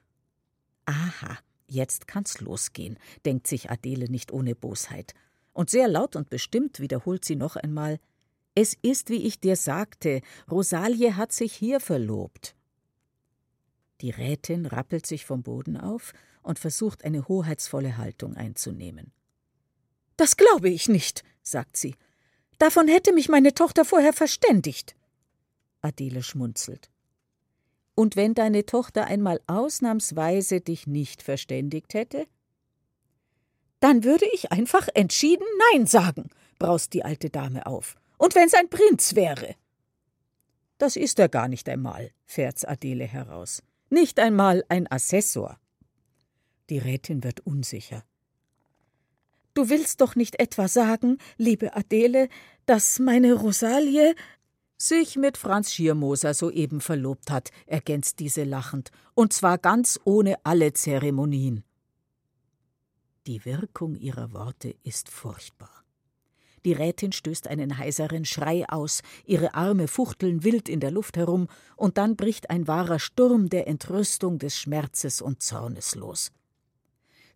Aha, 0.83 1.37
jetzt 1.67 2.09
kann's 2.09 2.41
losgehen, 2.41 2.97
denkt 3.23 3.47
sich 3.47 3.71
Adele 3.71 4.09
nicht 4.09 4.33
ohne 4.33 4.53
Bosheit. 4.53 5.13
Und 5.53 5.69
sehr 5.69 5.87
laut 5.87 6.17
und 6.17 6.29
bestimmt 6.29 6.81
wiederholt 6.81 7.23
sie 7.23 7.37
noch 7.37 7.55
einmal: 7.55 7.99
Es 8.53 8.73
ist, 8.81 9.09
wie 9.09 9.25
ich 9.25 9.39
dir 9.39 9.55
sagte, 9.55 10.19
Rosalie 10.51 11.15
hat 11.15 11.31
sich 11.31 11.53
hier 11.53 11.79
verlobt. 11.79 12.54
Die 14.05 14.11
Rätin 14.11 14.67
rappelt 14.67 15.07
sich 15.07 15.25
vom 15.25 15.41
Boden 15.41 15.77
auf 15.77 16.13
und 16.43 16.59
versucht 16.59 17.03
eine 17.03 17.27
hoheitsvolle 17.27 17.97
Haltung 17.97 18.37
einzunehmen. 18.37 19.11
Das 20.15 20.37
glaube 20.37 20.69
ich 20.69 20.87
nicht, 20.87 21.23
sagt 21.41 21.75
sie. 21.75 21.95
Davon 22.59 22.87
hätte 22.87 23.13
mich 23.13 23.29
meine 23.29 23.55
Tochter 23.55 23.83
vorher 23.83 24.13
verständigt. 24.13 24.95
Adele 25.81 26.21
schmunzelt. 26.21 26.91
Und 27.95 28.15
wenn 28.15 28.35
deine 28.35 28.67
Tochter 28.67 29.05
einmal 29.05 29.41
ausnahmsweise 29.47 30.61
dich 30.61 30.85
nicht 30.85 31.23
verständigt 31.23 31.95
hätte? 31.95 32.27
Dann 33.79 34.03
würde 34.03 34.27
ich 34.35 34.51
einfach 34.51 34.87
entschieden 34.93 35.47
Nein 35.73 35.87
sagen, 35.87 36.29
braust 36.59 36.93
die 36.93 37.03
alte 37.03 37.31
Dame 37.31 37.65
auf. 37.65 37.95
Und 38.19 38.35
wenn's 38.35 38.53
ein 38.53 38.69
Prinz 38.69 39.15
wäre. 39.15 39.55
Das 40.77 40.95
ist 40.95 41.17
er 41.17 41.27
gar 41.27 41.47
nicht 41.47 41.67
einmal, 41.67 42.11
fährt's 42.27 42.65
Adele 42.65 43.05
heraus. 43.05 43.63
Nicht 43.89 44.19
einmal 44.19 44.63
ein 44.69 44.91
Assessor. 44.91 45.59
Die 46.69 46.79
Rätin 46.79 47.23
wird 47.23 47.41
unsicher. 47.41 48.03
Du 49.53 49.69
willst 49.69 50.01
doch 50.01 50.15
nicht 50.15 50.39
etwa 50.39 50.67
sagen, 50.67 51.17
liebe 51.37 51.75
Adele, 51.75 52.27
dass 52.65 52.99
meine 52.99 53.33
Rosalie 53.33 54.15
sich 54.77 55.15
mit 55.15 55.37
Franz 55.37 55.71
Schiermoser 55.71 56.33
soeben 56.33 56.81
verlobt 56.81 57.31
hat, 57.31 57.51
ergänzt 57.65 58.19
diese 58.19 58.43
lachend, 58.43 58.91
und 59.13 59.31
zwar 59.31 59.57
ganz 59.57 59.99
ohne 60.03 60.35
alle 60.43 60.73
Zeremonien. 60.73 61.63
Die 63.27 63.45
Wirkung 63.45 63.95
ihrer 63.95 64.33
Worte 64.33 64.75
ist 64.83 65.09
furchtbar. 65.09 65.84
Die 66.65 66.73
Rätin 66.73 67.11
stößt 67.11 67.47
einen 67.47 67.77
heiseren 67.77 68.25
Schrei 68.25 68.67
aus, 68.67 69.03
ihre 69.23 69.53
Arme 69.53 69.87
fuchteln 69.87 70.43
wild 70.43 70.67
in 70.67 70.79
der 70.79 70.89
Luft 70.89 71.15
herum, 71.15 71.47
und 71.75 71.99
dann 71.99 72.15
bricht 72.15 72.49
ein 72.49 72.67
wahrer 72.67 72.97
Sturm 72.97 73.49
der 73.49 73.67
Entrüstung, 73.67 74.39
des 74.39 74.57
Schmerzes 74.57 75.21
und 75.21 75.43
Zornes 75.43 75.93
los. 75.93 76.31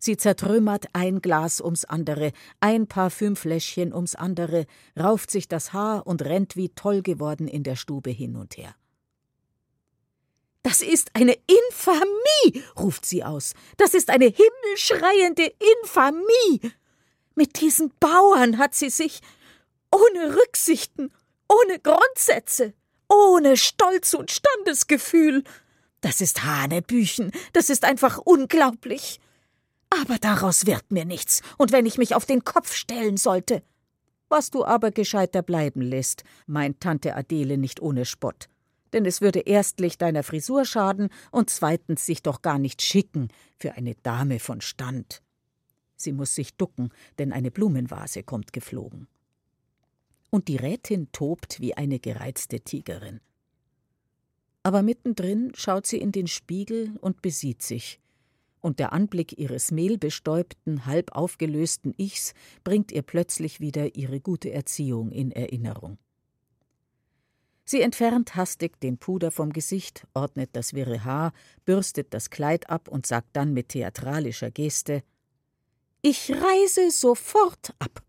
Sie 0.00 0.16
zertrümmert 0.16 0.86
ein 0.94 1.20
Glas 1.20 1.60
ums 1.60 1.84
andere, 1.84 2.32
ein 2.58 2.88
Parfümfläschchen 2.88 3.92
ums 3.92 4.16
andere, 4.16 4.66
rauft 4.98 5.30
sich 5.30 5.46
das 5.46 5.72
Haar 5.72 6.06
und 6.06 6.22
rennt 6.22 6.56
wie 6.56 6.70
toll 6.70 7.02
geworden 7.02 7.46
in 7.46 7.62
der 7.62 7.76
Stube 7.76 8.10
hin 8.10 8.34
und 8.34 8.56
her. 8.56 8.74
Das 10.62 10.80
ist 10.80 11.10
eine 11.14 11.36
Infamie, 11.46 12.64
ruft 12.76 13.06
sie 13.06 13.24
aus. 13.24 13.54
Das 13.76 13.94
ist 13.94 14.10
eine 14.10 14.26
himmelschreiende 14.26 15.52
Infamie. 15.82 16.72
Mit 17.40 17.62
diesen 17.62 17.90
Bauern 18.00 18.58
hat 18.58 18.74
sie 18.74 18.90
sich 18.90 19.22
ohne 19.90 20.36
Rücksichten, 20.36 21.10
ohne 21.48 21.78
Grundsätze, 21.78 22.74
ohne 23.08 23.56
Stolz 23.56 24.12
und 24.12 24.30
Standesgefühl. 24.30 25.44
Das 26.02 26.20
ist 26.20 26.44
Hanebüchen, 26.44 27.32
das 27.54 27.70
ist 27.70 27.86
einfach 27.86 28.18
unglaublich. 28.18 29.20
Aber 29.88 30.18
daraus 30.18 30.66
wird 30.66 30.92
mir 30.92 31.06
nichts, 31.06 31.40
und 31.56 31.72
wenn 31.72 31.86
ich 31.86 31.96
mich 31.96 32.14
auf 32.14 32.26
den 32.26 32.44
Kopf 32.44 32.74
stellen 32.74 33.16
sollte. 33.16 33.62
Was 34.28 34.50
du 34.50 34.66
aber 34.66 34.90
gescheiter 34.90 35.40
bleiben 35.40 35.80
lässt, 35.80 36.24
meint 36.46 36.80
Tante 36.82 37.16
Adele 37.16 37.56
nicht 37.56 37.80
ohne 37.80 38.04
Spott. 38.04 38.50
Denn 38.92 39.06
es 39.06 39.22
würde 39.22 39.40
erstlich 39.40 39.96
deiner 39.96 40.24
Frisur 40.24 40.66
schaden 40.66 41.08
und 41.30 41.48
zweitens 41.48 42.04
sich 42.04 42.22
doch 42.22 42.42
gar 42.42 42.58
nicht 42.58 42.82
schicken 42.82 43.28
für 43.56 43.72
eine 43.72 43.94
Dame 43.94 44.40
von 44.40 44.60
Stand. 44.60 45.22
Sie 46.00 46.12
muss 46.12 46.34
sich 46.34 46.54
ducken, 46.54 46.90
denn 47.18 47.32
eine 47.32 47.50
Blumenvase 47.50 48.22
kommt 48.22 48.52
geflogen. 48.52 49.06
Und 50.30 50.48
die 50.48 50.56
Rätin 50.56 51.08
tobt 51.12 51.60
wie 51.60 51.74
eine 51.74 51.98
gereizte 51.98 52.60
Tigerin. 52.60 53.20
Aber 54.62 54.82
mittendrin 54.82 55.52
schaut 55.54 55.86
sie 55.86 55.98
in 55.98 56.12
den 56.12 56.26
Spiegel 56.26 56.96
und 57.00 57.22
besieht 57.22 57.62
sich. 57.62 58.00
Und 58.60 58.78
der 58.78 58.92
Anblick 58.92 59.38
ihres 59.38 59.70
mehlbestäubten, 59.70 60.84
halb 60.84 61.12
aufgelösten 61.12 61.94
Ichs 61.96 62.34
bringt 62.62 62.92
ihr 62.92 63.02
plötzlich 63.02 63.60
wieder 63.60 63.96
ihre 63.96 64.20
gute 64.20 64.52
Erziehung 64.52 65.10
in 65.10 65.32
Erinnerung. 65.32 65.98
Sie 67.64 67.82
entfernt 67.82 68.34
hastig 68.34 68.80
den 68.80 68.98
Puder 68.98 69.30
vom 69.30 69.52
Gesicht, 69.52 70.06
ordnet 70.12 70.50
das 70.54 70.74
wirre 70.74 71.04
Haar, 71.04 71.32
bürstet 71.64 72.12
das 72.12 72.28
Kleid 72.28 72.68
ab 72.68 72.88
und 72.88 73.06
sagt 73.06 73.28
dann 73.34 73.54
mit 73.54 73.68
theatralischer 73.68 74.50
Geste 74.50 75.04
ich 76.02 76.30
reise 76.30 76.90
sofort 76.90 77.74
ab. 77.78 78.02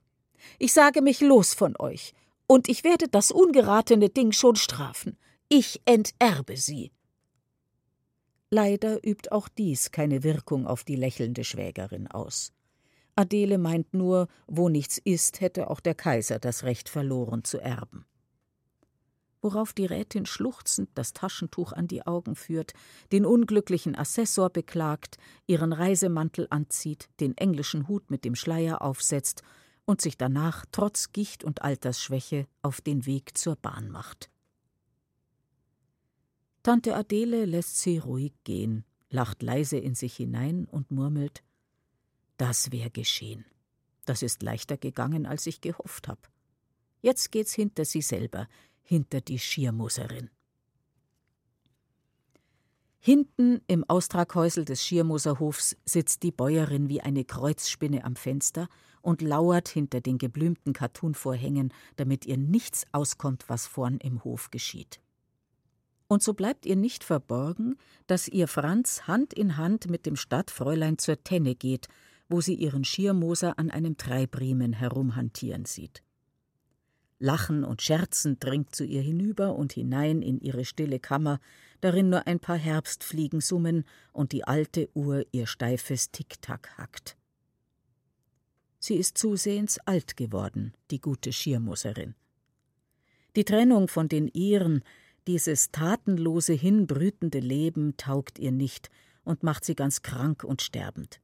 Ich 0.59 0.73
sage 0.73 1.01
mich 1.01 1.21
los 1.21 1.53
von 1.53 1.75
euch, 1.77 2.13
und 2.47 2.67
ich 2.69 2.83
werde 2.83 3.07
das 3.07 3.31
ungeratene 3.31 4.09
Ding 4.09 4.31
schon 4.31 4.55
strafen. 4.55 5.17
Ich 5.49 5.81
enterbe 5.85 6.57
sie. 6.57 6.91
Leider 8.49 9.05
übt 9.05 9.31
auch 9.31 9.47
dies 9.47 9.91
keine 9.91 10.23
Wirkung 10.23 10.67
auf 10.67 10.83
die 10.83 10.95
lächelnde 10.95 11.43
Schwägerin 11.43 12.07
aus. 12.07 12.51
Adele 13.15 13.57
meint 13.57 13.93
nur, 13.93 14.27
wo 14.47 14.69
nichts 14.69 14.97
ist, 14.97 15.41
hätte 15.41 15.69
auch 15.69 15.79
der 15.79 15.95
Kaiser 15.95 16.39
das 16.39 16.63
Recht 16.63 16.89
verloren 16.89 17.43
zu 17.43 17.59
erben 17.59 18.05
worauf 19.41 19.73
die 19.73 19.85
Rätin 19.85 20.25
schluchzend 20.25 20.89
das 20.95 21.13
Taschentuch 21.13 21.73
an 21.73 21.87
die 21.87 22.05
Augen 22.05 22.35
führt, 22.35 22.73
den 23.11 23.25
unglücklichen 23.25 23.95
Assessor 23.95 24.49
beklagt, 24.49 25.17
ihren 25.47 25.73
Reisemantel 25.73 26.47
anzieht, 26.49 27.09
den 27.19 27.35
englischen 27.37 27.87
Hut 27.87 28.09
mit 28.11 28.23
dem 28.23 28.35
Schleier 28.35 28.81
aufsetzt 28.81 29.41
und 29.85 30.01
sich 30.01 30.17
danach 30.17 30.65
trotz 30.71 31.11
Gicht 31.11 31.43
und 31.43 31.61
Altersschwäche 31.63 32.47
auf 32.61 32.81
den 32.81 33.05
Weg 33.05 33.37
zur 33.37 33.55
Bahn 33.55 33.89
macht. 33.89 34.29
Tante 36.63 36.95
Adele 36.95 37.45
lässt 37.45 37.81
sie 37.81 37.97
ruhig 37.97 38.33
gehen, 38.43 38.85
lacht 39.09 39.41
leise 39.41 39.77
in 39.77 39.95
sich 39.95 40.15
hinein 40.15 40.65
und 40.65 40.91
murmelt 40.91 41.43
Das 42.37 42.71
wär 42.71 42.89
geschehen. 42.89 43.45
Das 44.05 44.21
ist 44.21 44.41
leichter 44.43 44.77
gegangen, 44.77 45.25
als 45.25 45.45
ich 45.47 45.61
gehofft 45.61 46.07
hab. 46.07 46.29
Jetzt 47.01 47.31
geht's 47.31 47.53
hinter 47.53 47.85
sie 47.85 48.01
selber, 48.01 48.47
hinter 48.81 49.21
die 49.21 49.39
Schiermoserin. 49.39 50.29
Hinten 53.03 53.61
im 53.65 53.83
Austraghäusel 53.83 54.63
des 54.63 54.83
Schiermoserhofs 54.83 55.75
sitzt 55.85 56.21
die 56.21 56.31
Bäuerin 56.31 56.87
wie 56.87 57.01
eine 57.01 57.25
Kreuzspinne 57.25 58.03
am 58.03 58.15
Fenster 58.15 58.67
und 59.01 59.23
lauert 59.23 59.69
hinter 59.69 60.01
den 60.01 60.19
geblümten 60.19 60.73
Kattunvorhängen, 60.73 61.73
damit 61.95 62.27
ihr 62.27 62.37
nichts 62.37 62.85
auskommt, 62.91 63.45
was 63.47 63.65
vorn 63.65 63.97
im 63.97 64.23
Hof 64.23 64.51
geschieht. 64.51 65.01
Und 66.07 66.21
so 66.21 66.35
bleibt 66.35 66.67
ihr 66.67 66.75
nicht 66.75 67.03
verborgen, 67.03 67.75
dass 68.05 68.27
ihr 68.27 68.47
Franz 68.47 69.07
Hand 69.07 69.33
in 69.33 69.57
Hand 69.57 69.89
mit 69.89 70.05
dem 70.05 70.15
Stadtfräulein 70.15 70.99
zur 70.99 71.23
Tenne 71.23 71.55
geht, 71.55 71.87
wo 72.29 72.39
sie 72.39 72.53
ihren 72.53 72.83
Schiermoser 72.83 73.57
an 73.57 73.71
einem 73.71 73.97
Treibriemen 73.97 74.73
herumhantieren 74.73 75.65
sieht. 75.65 76.03
Lachen 77.21 77.63
und 77.63 77.81
Scherzen 77.81 78.39
dringt 78.39 78.75
zu 78.75 78.83
ihr 78.83 79.01
hinüber 79.01 79.55
und 79.55 79.73
hinein 79.73 80.21
in 80.21 80.39
ihre 80.39 80.65
stille 80.65 80.99
Kammer, 80.99 81.39
darin 81.79 82.09
nur 82.09 82.27
ein 82.27 82.39
paar 82.39 82.57
Herbstfliegen 82.57 83.41
summen 83.41 83.85
und 84.11 84.31
die 84.31 84.43
alte 84.43 84.89
Uhr 84.95 85.25
ihr 85.31 85.47
steifes 85.47 86.11
Tick-Tack 86.11 86.77
hackt. 86.77 87.15
Sie 88.79 88.95
ist 88.95 89.17
zusehends 89.17 89.77
alt 89.85 90.17
geworden, 90.17 90.73
die 90.89 90.99
gute 90.99 91.31
Schirmusserin. 91.31 92.15
Die 93.35 93.45
Trennung 93.45 93.87
von 93.87 94.07
den 94.07 94.27
ihren, 94.27 94.83
dieses 95.27 95.71
tatenlose, 95.71 96.53
hinbrütende 96.53 97.39
Leben 97.39 97.95
taugt 97.97 98.39
ihr 98.39 98.51
nicht 98.51 98.89
und 99.23 99.43
macht 99.43 99.63
sie 99.63 99.75
ganz 99.75 100.01
krank 100.01 100.43
und 100.43 100.63
sterbend. 100.63 101.21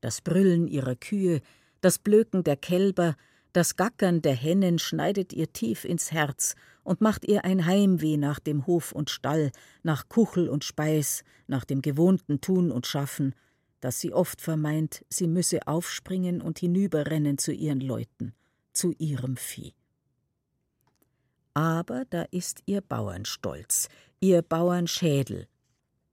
Das 0.00 0.20
Brüllen 0.20 0.66
ihrer 0.66 0.96
Kühe, 0.96 1.40
das 1.80 2.00
Blöken 2.00 2.42
der 2.42 2.56
Kälber, 2.56 3.16
das 3.58 3.74
Gackern 3.74 4.22
der 4.22 4.36
Hennen 4.36 4.78
schneidet 4.78 5.32
ihr 5.32 5.52
tief 5.52 5.84
ins 5.84 6.12
Herz 6.12 6.54
und 6.84 7.00
macht 7.00 7.24
ihr 7.24 7.44
ein 7.44 7.66
Heimweh 7.66 8.16
nach 8.16 8.38
dem 8.38 8.68
Hof 8.68 8.92
und 8.92 9.10
Stall, 9.10 9.50
nach 9.82 10.08
Kuchel 10.08 10.48
und 10.48 10.62
Speis, 10.62 11.24
nach 11.48 11.64
dem 11.64 11.82
gewohnten 11.82 12.40
Tun 12.40 12.70
und 12.70 12.86
Schaffen, 12.86 13.34
dass 13.80 13.98
sie 13.98 14.12
oft 14.12 14.40
vermeint, 14.40 15.04
sie 15.10 15.26
müsse 15.26 15.66
aufspringen 15.66 16.40
und 16.40 16.60
hinüberrennen 16.60 17.36
zu 17.36 17.50
ihren 17.50 17.80
Leuten, 17.80 18.32
zu 18.74 18.92
ihrem 18.96 19.36
Vieh. 19.36 19.74
Aber 21.52 22.04
da 22.04 22.22
ist 22.30 22.62
ihr 22.66 22.80
Bauernstolz, 22.80 23.88
ihr 24.20 24.42
Bauernschädel, 24.42 25.48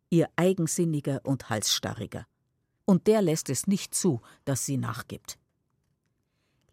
ihr 0.09 0.29
eigensinniger 0.35 1.21
und 1.23 1.51
halsstarriger. 1.51 2.25
Und 2.85 3.05
der 3.05 3.21
lässt 3.21 3.51
es 3.51 3.67
nicht 3.67 3.93
zu, 3.93 4.23
dass 4.45 4.65
sie 4.65 4.77
nachgibt. 4.77 5.37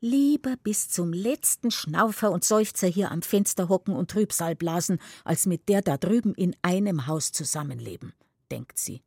Lieber 0.05 0.57
bis 0.57 0.89
zum 0.89 1.13
letzten 1.13 1.71
Schnaufer 1.71 2.33
und 2.33 2.43
Seufzer 2.43 2.89
hier 2.89 3.13
am 3.13 3.23
Fenster 3.23 3.69
hocken 3.69 3.95
und 3.95 4.11
Trübsal 4.11 4.57
blasen, 4.57 4.99
als 5.25 5.47
mit 5.47 5.69
der 5.69 5.81
da 5.81 5.97
drüben 5.97 6.35
in 6.35 6.57
einem 6.61 7.07
Haus 7.07 7.31
zusammenleben, 7.31 8.13
denkt 8.51 8.81
sie. 8.81 9.05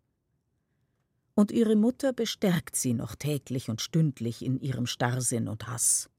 Und 1.34 1.52
ihre 1.52 1.76
Mutter 1.76 2.14
bestärkt 2.14 2.78
sie 2.78 2.94
noch 2.94 3.16
täglich 3.16 3.70
und 3.70 3.82
stündlich 3.82 4.42
in 4.42 4.58
ihrem 4.58 4.86
Starrsinn 4.86 5.50
und 5.50 5.68
Hass. 5.68 6.10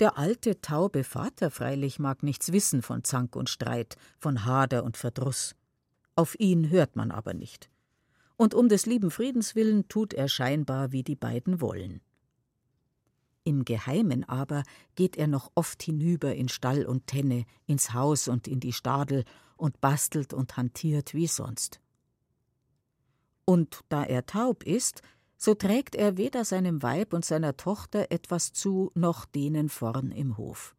Der 0.00 0.18
alte, 0.18 0.60
taube 0.60 1.04
Vater 1.04 1.52
freilich 1.52 2.00
mag 2.00 2.24
nichts 2.24 2.50
wissen 2.50 2.82
von 2.82 3.04
Zank 3.04 3.36
und 3.36 3.48
Streit, 3.48 3.96
von 4.18 4.44
Hader 4.44 4.82
und 4.82 4.96
Verdruss. 4.96 5.54
Auf 6.16 6.34
ihn 6.40 6.68
hört 6.70 6.96
man 6.96 7.12
aber 7.12 7.32
nicht. 7.32 7.70
Und 8.36 8.54
um 8.54 8.68
des 8.68 8.86
lieben 8.86 9.12
Friedens 9.12 9.54
willen 9.54 9.86
tut 9.86 10.14
er 10.14 10.26
scheinbar, 10.26 10.90
wie 10.90 11.04
die 11.04 11.14
beiden 11.14 11.60
wollen. 11.60 12.00
Im 13.44 13.64
Geheimen 13.64 14.28
aber 14.28 14.62
geht 14.94 15.16
er 15.16 15.26
noch 15.26 15.50
oft 15.54 15.82
hinüber 15.82 16.34
in 16.34 16.48
Stall 16.48 16.84
und 16.84 17.06
Tenne, 17.06 17.44
ins 17.66 17.94
Haus 17.94 18.28
und 18.28 18.46
in 18.46 18.60
die 18.60 18.72
Stadel 18.72 19.24
und 19.56 19.80
bastelt 19.80 20.34
und 20.34 20.56
hantiert 20.56 21.14
wie 21.14 21.26
sonst. 21.26 21.80
Und 23.44 23.80
da 23.88 24.04
er 24.04 24.26
taub 24.26 24.62
ist, 24.62 25.02
so 25.36 25.54
trägt 25.54 25.94
er 25.94 26.18
weder 26.18 26.44
seinem 26.44 26.82
Weib 26.82 27.14
und 27.14 27.24
seiner 27.24 27.56
Tochter 27.56 28.10
etwas 28.10 28.52
zu, 28.52 28.90
noch 28.94 29.24
denen 29.24 29.70
vorn 29.70 30.10
im 30.10 30.36
Hof. 30.36 30.76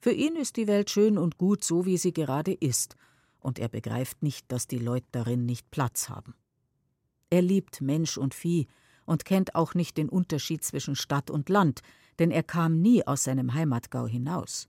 Für 0.00 0.12
ihn 0.12 0.34
ist 0.34 0.56
die 0.56 0.66
Welt 0.66 0.90
schön 0.90 1.18
und 1.18 1.36
gut, 1.36 1.62
so 1.62 1.84
wie 1.84 1.98
sie 1.98 2.12
gerade 2.12 2.54
ist, 2.54 2.96
und 3.38 3.58
er 3.58 3.68
begreift 3.68 4.22
nicht, 4.22 4.50
dass 4.50 4.66
die 4.66 4.78
Leute 4.78 5.06
darin 5.12 5.44
nicht 5.44 5.70
Platz 5.70 6.08
haben. 6.08 6.34
Er 7.28 7.42
liebt 7.42 7.80
Mensch 7.80 8.16
und 8.16 8.34
Vieh 8.34 8.66
und 9.04 9.24
kennt 9.24 9.54
auch 9.54 9.74
nicht 9.74 9.96
den 9.96 10.08
Unterschied 10.08 10.64
zwischen 10.64 10.96
Stadt 10.96 11.30
und 11.30 11.48
Land, 11.48 11.80
denn 12.18 12.30
er 12.30 12.42
kam 12.42 12.80
nie 12.80 13.06
aus 13.06 13.24
seinem 13.24 13.54
Heimatgau 13.54 14.06
hinaus. 14.06 14.68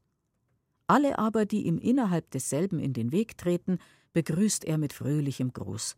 Alle 0.87 1.17
aber, 1.17 1.45
die 1.45 1.65
ihm 1.65 1.77
innerhalb 1.77 2.29
desselben 2.31 2.79
in 2.79 2.93
den 2.93 3.11
Weg 3.11 3.37
treten, 3.37 3.79
begrüßt 4.13 4.65
er 4.65 4.77
mit 4.77 4.93
fröhlichem 4.93 5.53
Gruß. 5.53 5.95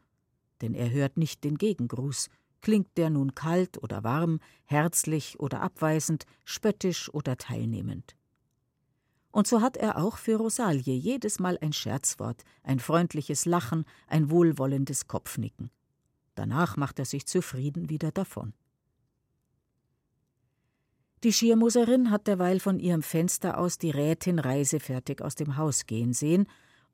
Denn 0.62 0.74
er 0.74 0.92
hört 0.92 1.18
nicht 1.18 1.44
den 1.44 1.58
Gegengruß, 1.58 2.30
klingt 2.62 2.98
der 2.98 3.10
nun 3.10 3.36
kalt 3.36 3.82
oder 3.84 4.04
warm, 4.04 4.40
herzlich 4.64 5.40
oder 5.40 5.62
abweisend, 5.62 6.26
spöttisch 6.46 7.14
oder 7.14 7.38
teilnehmend. 7.38 8.16
Und 9.32 9.48
so 9.48 9.62
hat 9.62 9.76
er 9.76 9.98
auch 9.98 10.18
für 10.18 10.38
Rosalie 10.38 10.96
jedes 10.96 11.40
Mal 11.40 11.58
ein 11.62 11.74
Scherzwort, 11.74 12.44
ein 12.64 12.80
freundliches 12.80 13.46
Lachen, 13.46 13.84
ein 14.08 14.30
wohlwollendes 14.30 15.08
Kopfnicken. 15.08 15.72
Danach 16.36 16.78
macht 16.78 17.00
er 17.00 17.06
sich 17.06 17.26
zufrieden 17.26 17.90
wieder 17.90 18.12
davon. 18.12 18.54
Die 21.24 21.34
Schirmuserin 21.34 22.12
hat 22.12 22.28
derweil 22.28 22.60
von 22.60 22.80
ihrem 22.80 23.02
Fenster 23.02 23.58
aus 23.58 23.78
die 23.78 23.90
Rätin 23.90 24.38
reisefertig 24.38 25.22
aus 25.22 25.36
dem 25.36 25.58
Haus 25.58 25.88
gehen 25.88 26.14
sehen, 26.14 26.48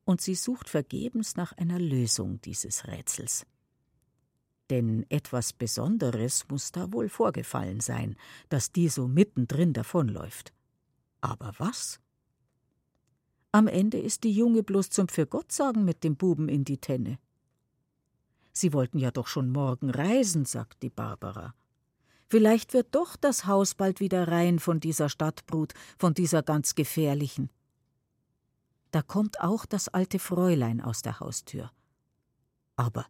und 0.04 0.20
sie 0.20 0.34
sucht 0.34 0.68
vergebens 0.68 1.36
nach 1.36 1.52
einer 1.52 1.78
Lösung 1.78 2.40
dieses 2.40 2.86
Rätsels. 2.86 3.46
Denn 4.70 5.04
etwas 5.10 5.52
Besonderes 5.52 6.48
muss 6.48 6.72
da 6.72 6.92
wohl 6.92 7.08
vorgefallen 7.08 7.80
sein, 7.80 8.16
dass 8.48 8.72
die 8.72 8.88
so 8.88 9.06
mittendrin 9.06 9.72
davonläuft. 9.72 10.52
Aber 11.20 11.52
was? 11.58 12.00
Am 13.52 13.68
Ende 13.68 13.98
ist 13.98 14.24
die 14.24 14.32
Junge 14.32 14.62
bloß 14.62 14.88
zum 14.90 15.08
Fürgottsagen 15.08 15.84
mit 15.84 16.04
dem 16.04 16.16
Buben 16.16 16.48
in 16.48 16.64
die 16.64 16.78
Tenne. 16.78 17.18
Sie 18.52 18.72
wollten 18.72 18.98
ja 18.98 19.10
doch 19.10 19.26
schon 19.26 19.50
morgen 19.50 19.90
reisen, 19.90 20.44
sagt 20.44 20.82
die 20.82 20.90
Barbara. 20.90 21.54
Vielleicht 22.28 22.72
wird 22.72 22.94
doch 22.94 23.16
das 23.16 23.46
Haus 23.46 23.74
bald 23.74 24.00
wieder 24.00 24.28
rein 24.28 24.58
von 24.58 24.80
dieser 24.80 25.08
Stadtbrut, 25.08 25.74
von 25.98 26.14
dieser 26.14 26.42
ganz 26.42 26.74
gefährlichen. 26.74 27.50
Da 28.90 29.02
kommt 29.02 29.40
auch 29.40 29.66
das 29.66 29.88
alte 29.88 30.18
Fräulein 30.18 30.80
aus 30.80 31.02
der 31.02 31.20
Haustür. 31.20 31.70
Aber 32.76 33.06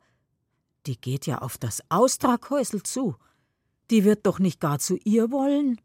die 0.86 1.00
geht 1.00 1.26
ja 1.26 1.38
auf 1.38 1.58
das 1.58 1.82
Austraghäusel 1.88 2.82
zu. 2.82 3.16
Die 3.90 4.04
wird 4.04 4.26
doch 4.26 4.38
nicht 4.38 4.60
gar 4.60 4.78
zu 4.78 4.96
ihr 5.04 5.30
wollen. 5.30 5.80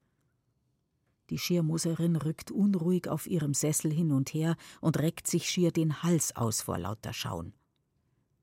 Die 1.30 1.38
Schirmuserin 1.38 2.16
rückt 2.16 2.52
unruhig 2.52 3.08
auf 3.08 3.28
ihrem 3.28 3.54
Sessel 3.54 3.92
hin 3.92 4.12
und 4.12 4.34
her 4.34 4.56
und 4.82 4.98
reckt 4.98 5.28
sich 5.28 5.50
schier 5.50 5.72
den 5.72 6.02
Hals 6.04 6.36
aus 6.36 6.62
vor 6.62 6.78
lauter 6.78 7.14
Schauen. 7.14 7.54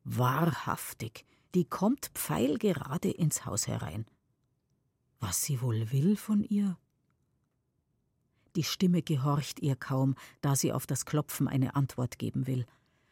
Wahrhaftig, 0.05 1.25
die 1.55 1.65
kommt 1.65 2.11
pfeilgerade 2.15 3.11
ins 3.11 3.47
Haus 3.47 3.67
herein. 3.67 4.07
Was 5.19 5.43
sie 5.43 5.63
wohl 5.63 5.91
will 5.93 6.17
von 6.17 6.45
ihr? 6.45 6.77
Die 8.57 8.63
Stimme 8.63 9.03
gehorcht 9.03 9.61
ihr 9.61 9.75
kaum, 9.75 10.15
da 10.41 10.55
sie 10.55 10.73
auf 10.73 10.87
das 10.87 11.07
Klopfen 11.07 11.49
eine 11.49 11.75
Antwort 11.75 12.19
geben 12.19 12.47
will. 12.47 12.67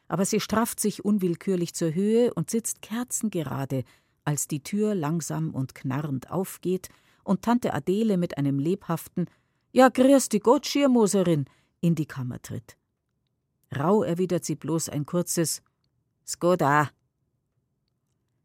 Aber 0.06 0.24
sie 0.26 0.40
strafft 0.40 0.78
sich 0.78 1.04
unwillkürlich 1.04 1.74
zur 1.74 1.94
Höhe 1.94 2.32
und 2.34 2.50
sitzt 2.50 2.82
kerzengerade, 2.82 3.84
als 4.24 4.46
die 4.46 4.62
Tür 4.62 4.94
langsam 4.94 5.54
und 5.54 5.74
knarrend 5.74 6.30
aufgeht 6.30 6.90
und 7.24 7.42
Tante 7.42 7.72
Adele 7.72 8.18
mit 8.18 8.36
einem 8.36 8.58
lebhaften 8.58 9.26
Ja, 9.72 9.88
grüß 9.88 10.28
die 10.28 10.40
Gott, 10.40 10.66
Schirmoserin, 10.66 11.46
in 11.80 11.94
die 11.94 12.06
Kammer 12.06 12.40
tritt. 12.42 12.76
Rau 13.74 14.02
erwidert 14.02 14.44
sie 14.44 14.54
bloß 14.54 14.90
ein 14.90 15.06
kurzes 15.06 15.62
Skoda. 16.26 16.90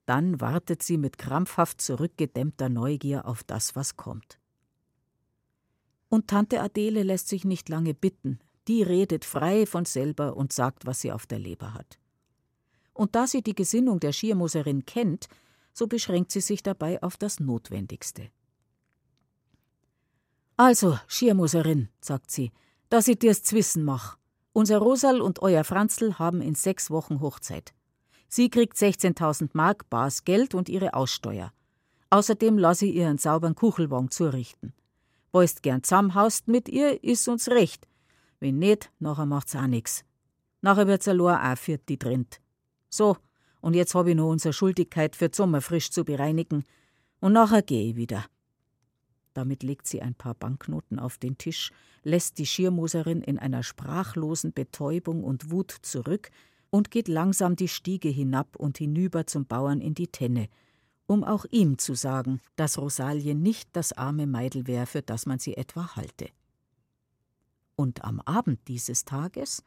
Dann 0.05 0.39
wartet 0.39 0.83
sie 0.83 0.97
mit 0.97 1.17
krampfhaft 1.17 1.81
zurückgedämmter 1.81 2.69
Neugier 2.69 3.25
auf 3.25 3.43
das, 3.43 3.75
was 3.75 3.97
kommt. 3.97 4.39
Und 6.09 6.27
Tante 6.27 6.61
Adele 6.61 7.03
lässt 7.03 7.27
sich 7.27 7.43
nicht 7.43 7.67
lange 7.67 7.93
bitten, 7.93 8.39
die 8.67 8.83
redet 8.83 9.25
frei 9.25 9.65
von 9.65 9.85
selber 9.85 10.35
und 10.37 10.53
sagt, 10.53 10.85
was 10.85 11.01
sie 11.01 11.11
auf 11.11 11.25
der 11.25 11.39
Leber 11.39 11.73
hat. 11.73 11.99
Und 12.93 13.15
da 13.15 13.27
sie 13.27 13.41
die 13.41 13.55
Gesinnung 13.55 13.99
der 13.99 14.11
Schiermoserin 14.11 14.85
kennt, 14.85 15.27
so 15.73 15.87
beschränkt 15.87 16.31
sie 16.31 16.41
sich 16.41 16.63
dabei 16.63 17.01
auf 17.03 17.17
das 17.17 17.39
Notwendigste. 17.39 18.31
Also, 20.55 20.97
Schiermoserin, 21.07 21.89
sagt 22.01 22.31
sie, 22.31 22.51
dass 22.89 23.07
ich 23.07 23.19
dir's 23.19 23.43
zwissen 23.43 23.83
mach. 23.83 24.17
Unser 24.57 24.79
Rosal 24.79 25.21
und 25.21 25.43
euer 25.43 25.63
Franzl 25.63 26.17
haben 26.17 26.41
in 26.41 26.55
sechs 26.55 26.89
Wochen 26.89 27.21
Hochzeit. 27.21 27.75
Sie 28.27 28.49
kriegt 28.49 28.75
16.000 28.75 29.51
Mark 29.53 29.87
Bars 29.91 30.23
Geld 30.23 30.55
und 30.55 30.67
ihre 30.67 30.95
Aussteuer. 30.95 31.53
Außerdem 32.09 32.57
lasse 32.57 32.87
ich 32.87 32.95
ihr 32.95 33.07
einen 33.07 33.19
sauberen 33.19 33.53
Kuchelwagen 33.53 34.09
zurichten. 34.09 34.73
Wollst 35.31 35.61
gern 35.61 35.83
zusammenhaust 35.83 36.47
mit 36.47 36.69
ihr, 36.69 37.03
is 37.03 37.27
uns 37.27 37.49
recht. 37.49 37.87
Wenn 38.39 38.57
nicht, 38.57 38.89
nachher 38.97 39.27
macht's 39.27 39.55
auch 39.55 39.67
nix. 39.67 40.03
Nachher 40.61 40.87
wird's 40.87 41.07
allein 41.07 41.53
auch 41.53 41.57
für 41.59 41.77
die 41.77 41.99
drinnt. 41.99 42.41
So, 42.89 43.15
und 43.61 43.75
jetzt 43.75 43.93
hab 43.93 44.07
ich 44.07 44.15
noch 44.15 44.31
unsere 44.31 44.53
Schuldigkeit 44.53 45.15
für 45.15 45.29
Sommer 45.31 45.61
frisch 45.61 45.91
zu 45.91 46.03
bereinigen. 46.03 46.63
Und 47.19 47.33
nachher 47.33 47.61
geh 47.61 47.91
ich 47.91 47.95
wieder. 47.95 48.25
Damit 49.37 49.61
legt 49.61 49.85
sie 49.85 50.01
ein 50.01 50.15
paar 50.15 50.33
Banknoten 50.33 50.97
auf 50.97 51.19
den 51.19 51.37
Tisch, 51.37 51.71
lässt 52.01 52.39
die 52.39 52.47
Schirmoserin 52.47 53.21
in 53.21 53.37
einer 53.37 53.61
sprachlosen 53.61 54.51
Betäubung 54.51 55.23
und 55.23 55.51
Wut 55.51 55.69
zurück 55.83 56.31
und 56.71 56.89
geht 56.89 57.07
langsam 57.07 57.55
die 57.55 57.67
Stiege 57.67 58.09
hinab 58.09 58.55
und 58.55 58.79
hinüber 58.79 59.27
zum 59.27 59.45
Bauern 59.45 59.79
in 59.79 59.93
die 59.93 60.07
Tenne, 60.07 60.49
um 61.05 61.23
auch 61.23 61.45
ihm 61.51 61.77
zu 61.77 61.93
sagen, 61.93 62.41
dass 62.55 62.79
Rosalie 62.79 63.35
nicht 63.35 63.69
das 63.73 63.93
arme 63.93 64.25
Meidel 64.25 64.65
wäre, 64.65 64.87
für 64.87 65.03
das 65.03 65.27
man 65.27 65.37
sie 65.37 65.55
etwa 65.55 65.95
halte. 65.95 66.31
Und 67.75 68.03
am 68.03 68.19
Abend 68.21 68.67
dieses 68.67 69.05
Tages, 69.05 69.63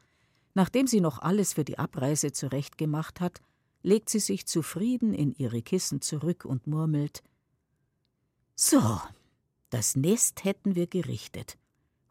nachdem 0.53 0.85
sie 0.85 0.99
noch 0.99 1.19
alles 1.19 1.53
für 1.53 1.63
die 1.63 1.79
Abreise 1.79 2.33
zurechtgemacht 2.33 3.21
hat, 3.21 3.39
legt 3.83 4.09
sie 4.09 4.19
sich 4.19 4.45
zufrieden 4.47 5.13
in 5.13 5.33
ihre 5.33 5.61
Kissen 5.61 6.01
zurück 6.01 6.43
und 6.43 6.67
murmelt 6.67 7.23
So, 8.53 8.99
das 9.71 9.95
Nest 9.95 10.43
hätten 10.43 10.75
wir 10.75 10.85
gerichtet. 10.85 11.57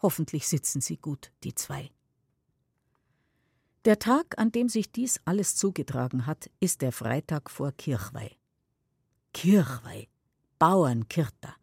Hoffentlich 0.03 0.49
sitzen 0.49 0.81
sie 0.81 0.97
gut, 0.97 1.31
die 1.45 1.55
zwei. 1.55 1.91
Der 3.85 3.99
Tag, 3.99 4.39
an 4.39 4.51
dem 4.51 4.69
sich 4.69 4.91
dies 4.93 5.21
alles 5.25 5.57
zugetragen 5.57 6.27
hat, 6.27 6.51
ist 6.59 6.83
der 6.83 6.93
Freitag 6.93 7.51
vor 7.51 7.73
Kirchweih. 7.73 8.31
Kirchweih, 9.33 10.09
Bauernkirta. 10.59 11.55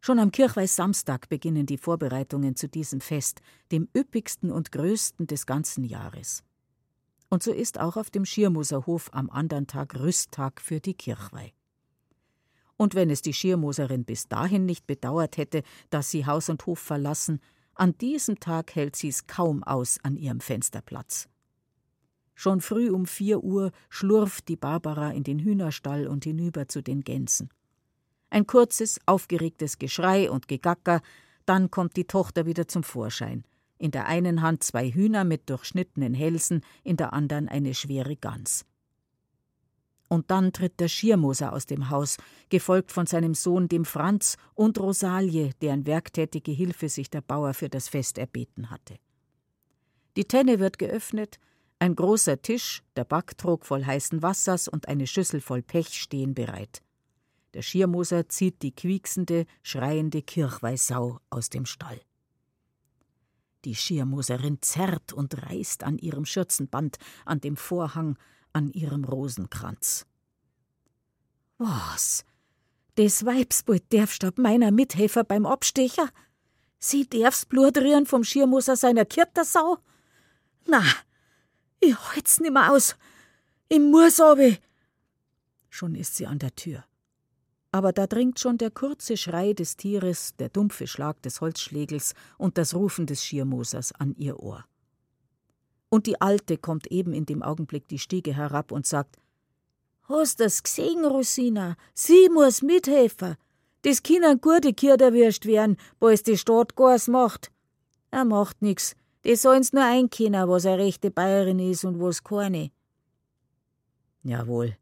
Schon 0.00 0.18
am 0.18 0.32
Kirchweih-Samstag 0.32 1.28
beginnen 1.28 1.64
die 1.64 1.78
Vorbereitungen 1.78 2.56
zu 2.56 2.68
diesem 2.68 3.00
Fest, 3.00 3.40
dem 3.72 3.88
üppigsten 3.96 4.50
und 4.50 4.72
größten 4.72 5.26
des 5.26 5.46
ganzen 5.46 5.84
Jahres. 5.84 6.44
Und 7.30 7.42
so 7.42 7.52
ist 7.52 7.80
auch 7.80 7.96
auf 7.96 8.10
dem 8.10 8.24
Schirmoserhof 8.24 9.08
am 9.12 9.30
anderen 9.30 9.66
Tag 9.66 9.98
Rüsttag 9.98 10.60
für 10.60 10.80
die 10.80 10.94
Kirchweih. 10.94 11.52
Und 12.84 12.94
wenn 12.94 13.08
es 13.08 13.22
die 13.22 13.32
Schirmoserin 13.32 14.04
bis 14.04 14.28
dahin 14.28 14.66
nicht 14.66 14.86
bedauert 14.86 15.38
hätte, 15.38 15.62
dass 15.88 16.10
sie 16.10 16.26
Haus 16.26 16.50
und 16.50 16.66
Hof 16.66 16.78
verlassen, 16.78 17.40
an 17.74 17.96
diesem 17.96 18.40
Tag 18.40 18.74
hält 18.74 18.94
sie's 18.94 19.26
kaum 19.26 19.62
aus 19.62 19.98
an 20.02 20.18
ihrem 20.18 20.40
Fensterplatz. 20.40 21.30
Schon 22.34 22.60
früh 22.60 22.90
um 22.90 23.06
vier 23.06 23.42
Uhr 23.42 23.72
schlurft 23.88 24.48
die 24.48 24.56
Barbara 24.56 25.12
in 25.12 25.24
den 25.24 25.38
Hühnerstall 25.38 26.06
und 26.06 26.24
hinüber 26.24 26.68
zu 26.68 26.82
den 26.82 27.00
Gänsen. 27.00 27.48
Ein 28.28 28.46
kurzes, 28.46 29.00
aufgeregtes 29.06 29.78
Geschrei 29.78 30.30
und 30.30 30.46
Gegacker, 30.46 31.00
dann 31.46 31.70
kommt 31.70 31.96
die 31.96 32.04
Tochter 32.04 32.44
wieder 32.44 32.68
zum 32.68 32.82
Vorschein. 32.82 33.44
In 33.78 33.92
der 33.92 34.08
einen 34.08 34.42
Hand 34.42 34.62
zwei 34.62 34.90
Hühner 34.90 35.24
mit 35.24 35.48
durchschnittenen 35.48 36.12
Hälsen, 36.12 36.60
in 36.82 36.98
der 36.98 37.14
anderen 37.14 37.48
eine 37.48 37.72
schwere 37.72 38.14
Gans. 38.14 38.66
Und 40.14 40.30
dann 40.30 40.52
tritt 40.52 40.78
der 40.78 40.86
Schiermoser 40.86 41.52
aus 41.52 41.66
dem 41.66 41.90
Haus, 41.90 42.18
gefolgt 42.48 42.92
von 42.92 43.04
seinem 43.04 43.34
Sohn 43.34 43.66
dem 43.66 43.84
Franz 43.84 44.36
und 44.54 44.78
Rosalie, 44.78 45.50
deren 45.60 45.86
werktätige 45.86 46.52
Hilfe 46.52 46.88
sich 46.88 47.10
der 47.10 47.20
Bauer 47.20 47.52
für 47.52 47.68
das 47.68 47.88
Fest 47.88 48.16
erbeten 48.16 48.70
hatte. 48.70 49.00
Die 50.16 50.24
Tenne 50.24 50.60
wird 50.60 50.78
geöffnet, 50.78 51.40
ein 51.80 51.96
großer 51.96 52.40
Tisch, 52.40 52.84
der 52.94 53.02
Backtrog 53.02 53.66
voll 53.66 53.84
heißen 53.84 54.22
Wassers 54.22 54.68
und 54.68 54.86
eine 54.86 55.08
Schüssel 55.08 55.40
voll 55.40 55.62
Pech 55.62 56.00
stehen 56.00 56.32
bereit. 56.32 56.80
Der 57.54 57.62
Schiermoser 57.62 58.28
zieht 58.28 58.62
die 58.62 58.72
quieksende, 58.72 59.46
schreiende 59.64 60.22
Kirchweihsau 60.22 61.18
aus 61.28 61.50
dem 61.50 61.66
Stall. 61.66 62.00
Die 63.64 63.74
Schiermoserin 63.74 64.58
zerrt 64.60 65.12
und 65.12 65.42
reißt 65.42 65.82
an 65.82 65.98
ihrem 65.98 66.24
Schürzenband, 66.24 66.98
an 67.24 67.40
dem 67.40 67.56
Vorhang, 67.56 68.16
an 68.54 68.72
ihrem 68.72 69.04
Rosenkranz. 69.04 70.06
Was? 71.58 72.24
Des 72.96 73.26
Weibsbild 73.26 73.92
darfst 73.92 74.24
ab 74.24 74.38
meiner 74.38 74.70
Mithelfer 74.70 75.24
beim 75.24 75.44
Abstecher? 75.44 76.08
Sie 76.78 77.06
Blut 77.48 77.76
rühren 77.76 78.06
vom 78.06 78.24
Schiermoser 78.24 78.76
seiner 78.76 79.04
Kirtersau? 79.04 79.76
Na, 80.66 80.82
ich 81.80 81.94
halt's 81.96 82.40
nimmer 82.40 82.72
aus. 82.72 82.96
Ich 83.68 83.80
muss 83.80 84.18
aber. 84.20 84.56
Schon 85.68 85.94
ist 85.94 86.16
sie 86.16 86.26
an 86.26 86.38
der 86.38 86.54
Tür 86.54 86.84
aber 87.74 87.92
da 87.92 88.06
dringt 88.06 88.38
schon 88.38 88.56
der 88.56 88.70
kurze 88.70 89.16
Schrei 89.16 89.52
des 89.52 89.76
Tieres, 89.76 90.36
der 90.36 90.48
dumpfe 90.48 90.86
Schlag 90.86 91.20
des 91.22 91.40
Holzschlägels 91.40 92.14
und 92.38 92.56
das 92.56 92.72
Rufen 92.72 93.06
des 93.06 93.24
Schiermosers 93.24 93.90
an 93.90 94.14
ihr 94.16 94.38
Ohr. 94.38 94.64
Und 95.94 96.08
die 96.08 96.20
Alte 96.20 96.58
kommt 96.58 96.88
eben 96.88 97.12
in 97.12 97.24
dem 97.24 97.40
Augenblick 97.44 97.86
die 97.86 98.00
Stiege 98.00 98.34
herab 98.34 98.72
und 98.72 98.84
sagt: 98.84 99.16
Hast 100.08 100.40
das 100.40 100.64
gesehen, 100.64 101.04
Rosina? 101.04 101.76
Sie 101.94 102.28
muss 102.30 102.62
mithelfen. 102.62 103.36
Das 103.82 104.02
Kinder 104.02 104.34
gute 104.34 104.72
Kirderwürst 104.72 105.46
werden, 105.46 105.76
wo 106.00 106.08
es 106.08 106.24
die 106.24 106.36
Stadt 106.36 106.74
Gas 106.74 107.06
macht. 107.06 107.52
Er 108.10 108.24
macht 108.24 108.60
nix. 108.60 108.96
Die 109.24 109.36
sollen's 109.36 109.72
nur 109.72 109.84
einkennen, 109.84 110.48
was 110.48 110.66
eine 110.66 110.78
rechte 110.78 111.12
Bayerin 111.12 111.60
is 111.60 111.84
und 111.84 112.00
was 112.00 112.24
keine. 112.24 112.72
Jawohl, 114.24 114.76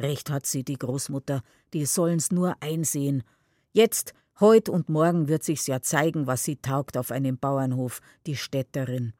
Recht 0.00 0.28
hat 0.28 0.44
sie, 0.44 0.64
die 0.64 0.76
Großmutter, 0.76 1.44
die 1.72 1.86
sollen's 1.86 2.32
nur 2.32 2.56
einsehen. 2.58 3.22
Jetzt, 3.70 4.12
heut 4.40 4.68
und 4.68 4.88
morgen 4.88 5.28
wird 5.28 5.44
sich's 5.44 5.68
ja 5.68 5.80
zeigen, 5.82 6.26
was 6.26 6.42
sie 6.42 6.56
taugt 6.56 6.96
auf 6.96 7.12
einem 7.12 7.38
Bauernhof, 7.38 8.00
die 8.26 8.34
Städterin. 8.34 9.12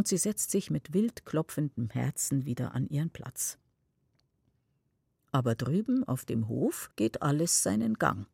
Und 0.00 0.08
sie 0.08 0.16
setzt 0.16 0.50
sich 0.50 0.70
mit 0.70 0.94
wild 0.94 1.26
klopfendem 1.26 1.90
Herzen 1.90 2.46
wieder 2.46 2.74
an 2.74 2.88
ihren 2.88 3.10
Platz. 3.10 3.58
Aber 5.30 5.54
drüben 5.54 6.04
auf 6.04 6.24
dem 6.24 6.48
Hof 6.48 6.90
geht 6.96 7.20
alles 7.20 7.62
seinen 7.62 7.98
Gang. 7.98 8.26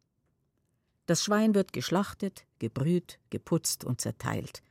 Das 1.06 1.24
Schwein 1.24 1.56
wird 1.56 1.72
geschlachtet, 1.72 2.46
gebrüht, 2.60 3.18
geputzt 3.30 3.84
und 3.84 4.00
zerteilt. 4.00 4.62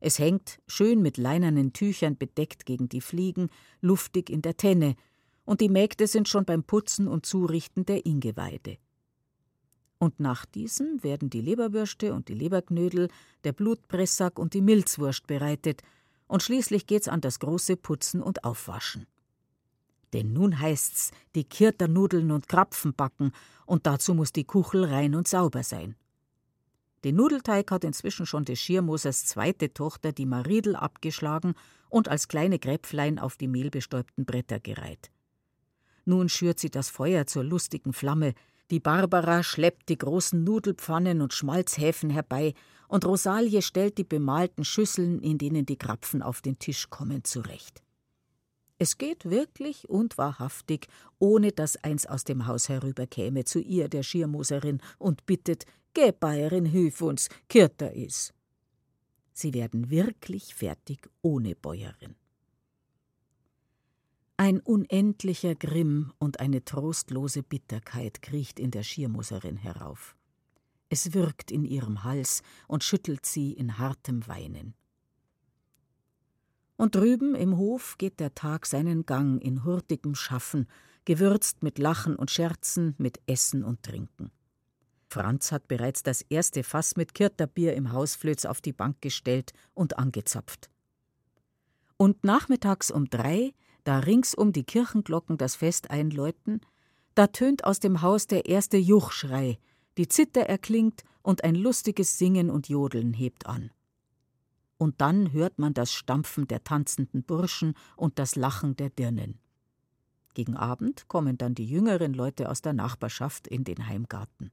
Es 0.00 0.18
hängt, 0.18 0.58
schön 0.66 1.02
mit 1.02 1.18
leinernen 1.18 1.74
Tüchern 1.74 2.16
bedeckt 2.16 2.64
gegen 2.64 2.88
die 2.88 3.02
Fliegen, 3.02 3.50
luftig 3.82 4.30
in 4.30 4.40
der 4.40 4.56
Tenne, 4.56 4.96
und 5.44 5.60
die 5.60 5.68
Mägde 5.68 6.06
sind 6.06 6.30
schon 6.30 6.46
beim 6.46 6.64
Putzen 6.64 7.08
und 7.08 7.26
Zurichten 7.26 7.84
der 7.84 8.06
Ingeweide. 8.06 8.78
Und 9.98 10.18
nach 10.18 10.46
diesem 10.46 11.02
werden 11.02 11.28
die 11.28 11.42
Leberwürste 11.42 12.14
und 12.14 12.28
die 12.28 12.34
Leberknödel, 12.34 13.08
der 13.44 13.52
Blutpressack 13.52 14.38
und 14.38 14.54
die 14.54 14.62
Milzwurst 14.62 15.26
bereitet, 15.26 15.82
und 16.28 16.42
schließlich 16.42 16.86
geht's 16.86 17.08
an 17.08 17.20
das 17.20 17.40
große 17.40 17.76
Putzen 17.76 18.22
und 18.22 18.44
Aufwaschen. 18.44 19.06
Denn 20.12 20.32
nun 20.32 20.60
heißt's 20.60 21.10
die 21.34 21.44
Kirternudeln 21.44 22.30
und 22.30 22.48
Krapfen 22.48 22.94
backen, 22.94 23.32
und 23.66 23.86
dazu 23.86 24.14
muss 24.14 24.32
die 24.32 24.44
Kuchel 24.44 24.84
rein 24.84 25.14
und 25.14 25.28
sauber 25.28 25.62
sein. 25.62 25.96
Den 27.04 27.16
Nudelteig 27.16 27.70
hat 27.70 27.84
inzwischen 27.84 28.26
schon 28.26 28.44
des 28.44 28.58
Schiermosers 28.58 29.26
zweite 29.26 29.72
Tochter, 29.72 30.12
die 30.12 30.26
Maridel, 30.26 30.74
abgeschlagen 30.74 31.54
und 31.88 32.08
als 32.08 32.28
kleine 32.28 32.58
Gräpflein 32.58 33.18
auf 33.18 33.36
die 33.36 33.48
mehlbestäubten 33.48 34.24
Bretter 34.24 34.60
gereiht. 34.60 35.10
Nun 36.04 36.28
schürt 36.28 36.58
sie 36.58 36.70
das 36.70 36.88
Feuer 36.88 37.26
zur 37.26 37.44
lustigen 37.44 37.92
Flamme, 37.92 38.34
die 38.70 38.80
Barbara 38.80 39.42
schleppt 39.42 39.88
die 39.88 39.98
großen 39.98 40.44
Nudelpfannen 40.44 41.20
und 41.20 41.32
Schmalzhäfen 41.32 42.10
herbei, 42.10 42.54
und 42.88 43.04
Rosalie 43.04 43.60
stellt 43.62 43.98
die 43.98 44.04
bemalten 44.04 44.64
Schüsseln, 44.64 45.20
in 45.20 45.36
denen 45.38 45.66
die 45.66 45.76
Krapfen 45.76 46.22
auf 46.22 46.40
den 46.40 46.58
Tisch 46.58 46.88
kommen, 46.88 47.22
zurecht. 47.24 47.82
Es 48.78 48.96
geht 48.96 49.28
wirklich 49.28 49.88
und 49.88 50.16
wahrhaftig, 50.18 50.86
ohne 51.18 51.52
dass 51.52 51.82
eins 51.82 52.06
aus 52.06 52.24
dem 52.24 52.46
Haus 52.46 52.68
herüberkäme 52.68 53.44
zu 53.44 53.58
ihr, 53.58 53.88
der 53.88 54.02
Schirmoserin, 54.02 54.80
und 54.98 55.26
bittet, 55.26 55.64
geh 55.94 56.12
Bayerin, 56.12 56.64
hilf 56.64 57.02
uns, 57.02 57.28
Kirter 57.48 57.92
is. 57.92 58.32
Sie 59.32 59.52
werden 59.54 59.90
wirklich 59.90 60.54
fertig 60.54 61.08
ohne 61.22 61.54
Bäuerin. 61.54 62.14
Ein 64.40 64.60
unendlicher 64.60 65.56
Grimm 65.56 66.12
und 66.20 66.38
eine 66.38 66.64
trostlose 66.64 67.42
Bitterkeit 67.42 68.22
kriecht 68.22 68.60
in 68.60 68.70
der 68.70 68.84
Schiermuserin 68.84 69.56
herauf. 69.56 70.14
Es 70.88 71.12
wirkt 71.12 71.50
in 71.50 71.64
ihrem 71.64 72.04
Hals 72.04 72.42
und 72.68 72.84
schüttelt 72.84 73.26
sie 73.26 73.52
in 73.52 73.78
hartem 73.78 74.28
Weinen. 74.28 74.74
Und 76.76 76.94
drüben 76.94 77.34
im 77.34 77.56
Hof 77.56 77.98
geht 77.98 78.20
der 78.20 78.32
Tag 78.36 78.66
seinen 78.66 79.06
Gang 79.06 79.42
in 79.42 79.64
hurtigem 79.64 80.14
Schaffen, 80.14 80.68
gewürzt 81.04 81.64
mit 81.64 81.80
Lachen 81.80 82.14
und 82.14 82.30
Scherzen, 82.30 82.94
mit 82.96 83.20
Essen 83.26 83.64
und 83.64 83.82
Trinken. 83.82 84.30
Franz 85.08 85.50
hat 85.50 85.66
bereits 85.66 86.04
das 86.04 86.22
erste 86.22 86.62
Fass 86.62 86.94
mit 86.94 87.12
Kirterbier 87.12 87.74
im 87.74 87.90
Hausflöz 87.90 88.44
auf 88.44 88.60
die 88.60 88.72
Bank 88.72 89.02
gestellt 89.02 89.52
und 89.74 89.98
angezapft. 89.98 90.70
Und 91.96 92.22
nachmittags 92.22 92.92
um 92.92 93.10
drei 93.10 93.52
da 93.88 94.00
ringsum 94.00 94.52
die 94.52 94.64
Kirchenglocken 94.64 95.38
das 95.38 95.56
Fest 95.56 95.90
einläuten, 95.90 96.60
da 97.14 97.28
tönt 97.28 97.64
aus 97.64 97.80
dem 97.80 98.02
Haus 98.02 98.26
der 98.26 98.44
erste 98.44 98.76
Juchschrei, 98.76 99.58
die 99.96 100.08
Zither 100.08 100.46
erklingt 100.46 101.04
und 101.22 101.42
ein 101.42 101.54
lustiges 101.54 102.18
Singen 102.18 102.50
und 102.50 102.68
Jodeln 102.68 103.14
hebt 103.14 103.46
an. 103.46 103.70
Und 104.76 105.00
dann 105.00 105.32
hört 105.32 105.58
man 105.58 105.72
das 105.72 105.90
Stampfen 105.90 106.46
der 106.46 106.64
tanzenden 106.64 107.22
Burschen 107.22 107.72
und 107.96 108.18
das 108.18 108.36
Lachen 108.36 108.76
der 108.76 108.90
Dirnen. 108.90 109.40
Gegen 110.34 110.54
Abend 110.54 111.08
kommen 111.08 111.38
dann 111.38 111.54
die 111.54 111.64
jüngeren 111.64 112.12
Leute 112.12 112.50
aus 112.50 112.60
der 112.60 112.74
Nachbarschaft 112.74 113.48
in 113.48 113.64
den 113.64 113.86
Heimgarten. 113.86 114.52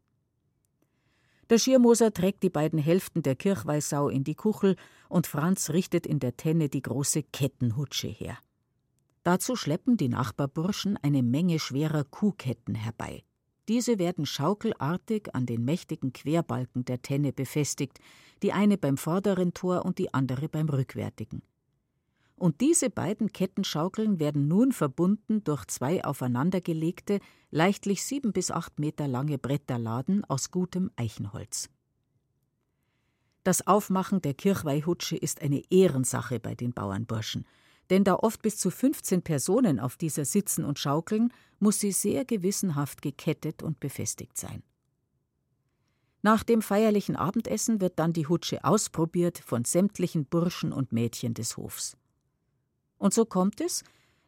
Der 1.49 1.57
Schirmoser 1.57 2.13
trägt 2.13 2.41
die 2.41 2.49
beiden 2.49 2.79
Hälften 2.79 3.21
der 3.21 3.35
Kirchweihsau 3.35 4.07
in 4.07 4.23
die 4.23 4.35
Kuchel 4.35 4.77
und 5.09 5.27
Franz 5.27 5.71
richtet 5.71 6.07
in 6.07 6.19
der 6.19 6.37
Tenne 6.37 6.69
die 6.69 6.81
große 6.81 7.21
Kettenhutsche 7.21 8.07
her. 8.07 8.37
Dazu 9.25 9.55
schleppen 9.55 9.97
die 9.97 10.07
Nachbarburschen 10.07 10.97
eine 11.01 11.23
Menge 11.23 11.57
schwerer 11.57 12.03
Kuhketten 12.03 12.75
herbei. 12.75 13.23
Diese 13.67 13.97
werden 13.97 14.27
schaukelartig 14.27 15.33
an 15.33 15.47
den 15.47 15.65
mächtigen 15.65 16.13
Querbalken 16.13 16.85
der 16.85 17.01
Tenne 17.01 17.33
befestigt, 17.33 17.99
die 18.43 18.53
eine 18.53 18.77
beim 18.77 18.97
vorderen 18.97 19.55
Tor 19.55 19.83
und 19.83 19.97
die 19.97 20.13
andere 20.13 20.47
beim 20.47 20.69
rückwärtigen. 20.69 21.41
Und 22.35 22.61
diese 22.61 22.91
beiden 22.91 23.33
Kettenschaukeln 23.33 24.19
werden 24.19 24.47
nun 24.47 24.71
verbunden 24.71 25.43
durch 25.43 25.65
zwei 25.65 26.05
aufeinandergelegte, 26.05 27.19
leichtlich 27.49 28.05
sieben 28.05 28.31
bis 28.31 28.51
acht 28.51 28.77
Meter 28.77 29.07
lange 29.07 29.39
Bretterladen 29.39 30.23
aus 30.25 30.51
gutem 30.51 30.91
Eichenholz. 30.97 31.71
Das 33.43 33.65
Aufmachen 33.65 34.21
der 34.21 34.35
Kirchweihhutsche 34.35 35.17
ist 35.17 35.41
eine 35.41 35.63
Ehrensache 35.71 36.39
bei 36.39 36.53
den 36.53 36.73
Bauernburschen– 36.73 37.47
denn 37.89 38.03
da 38.03 38.15
oft 38.15 38.41
bis 38.41 38.57
zu 38.57 38.71
15 38.71 39.21
Personen 39.21 39.79
auf 39.79 39.97
dieser 39.97 40.25
sitzen 40.25 40.65
und 40.65 40.79
schaukeln, 40.79 41.31
muss 41.59 41.79
sie 41.79 41.91
sehr 41.91 42.25
gewissenhaft 42.25 43.01
gekettet 43.01 43.63
und 43.63 43.79
befestigt 43.79 44.37
sein. 44.37 44.63
Nach 46.21 46.43
dem 46.43 46.63
feierlichen 46.63 47.15
Abendessen 47.15 47.81
wird 47.81 47.99
dann 47.99 48.11
die 48.11 48.27
Hutsche 48.27 48.63
ausprobiert 48.63 49.37
von 49.37 49.63
sämtlichen 49.63 50.25
Burschen 50.25 50.73
und 50.73 50.91
Mädchen 50.91 51.35
des 51.35 51.55
Hofs. 51.55 51.95
Und 52.97 53.13
so 53.13 53.25
kommt 53.25 53.61
es, 53.61 53.83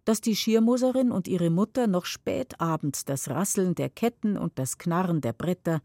dass 0.06 0.22
die 0.22 0.36
Schiermoserin 0.36 1.12
und 1.12 1.28
ihre 1.28 1.50
Mutter 1.50 1.88
noch 1.88 2.06
spät 2.06 2.62
abends 2.62 3.04
das 3.04 3.30
Rasseln 3.30 3.76
der 3.76 3.90
Ketten 3.90 4.38
und 4.38 4.60
das 4.60 4.78
Knarren 4.78 5.22
der 5.22 5.34
Bretter, 5.34 5.82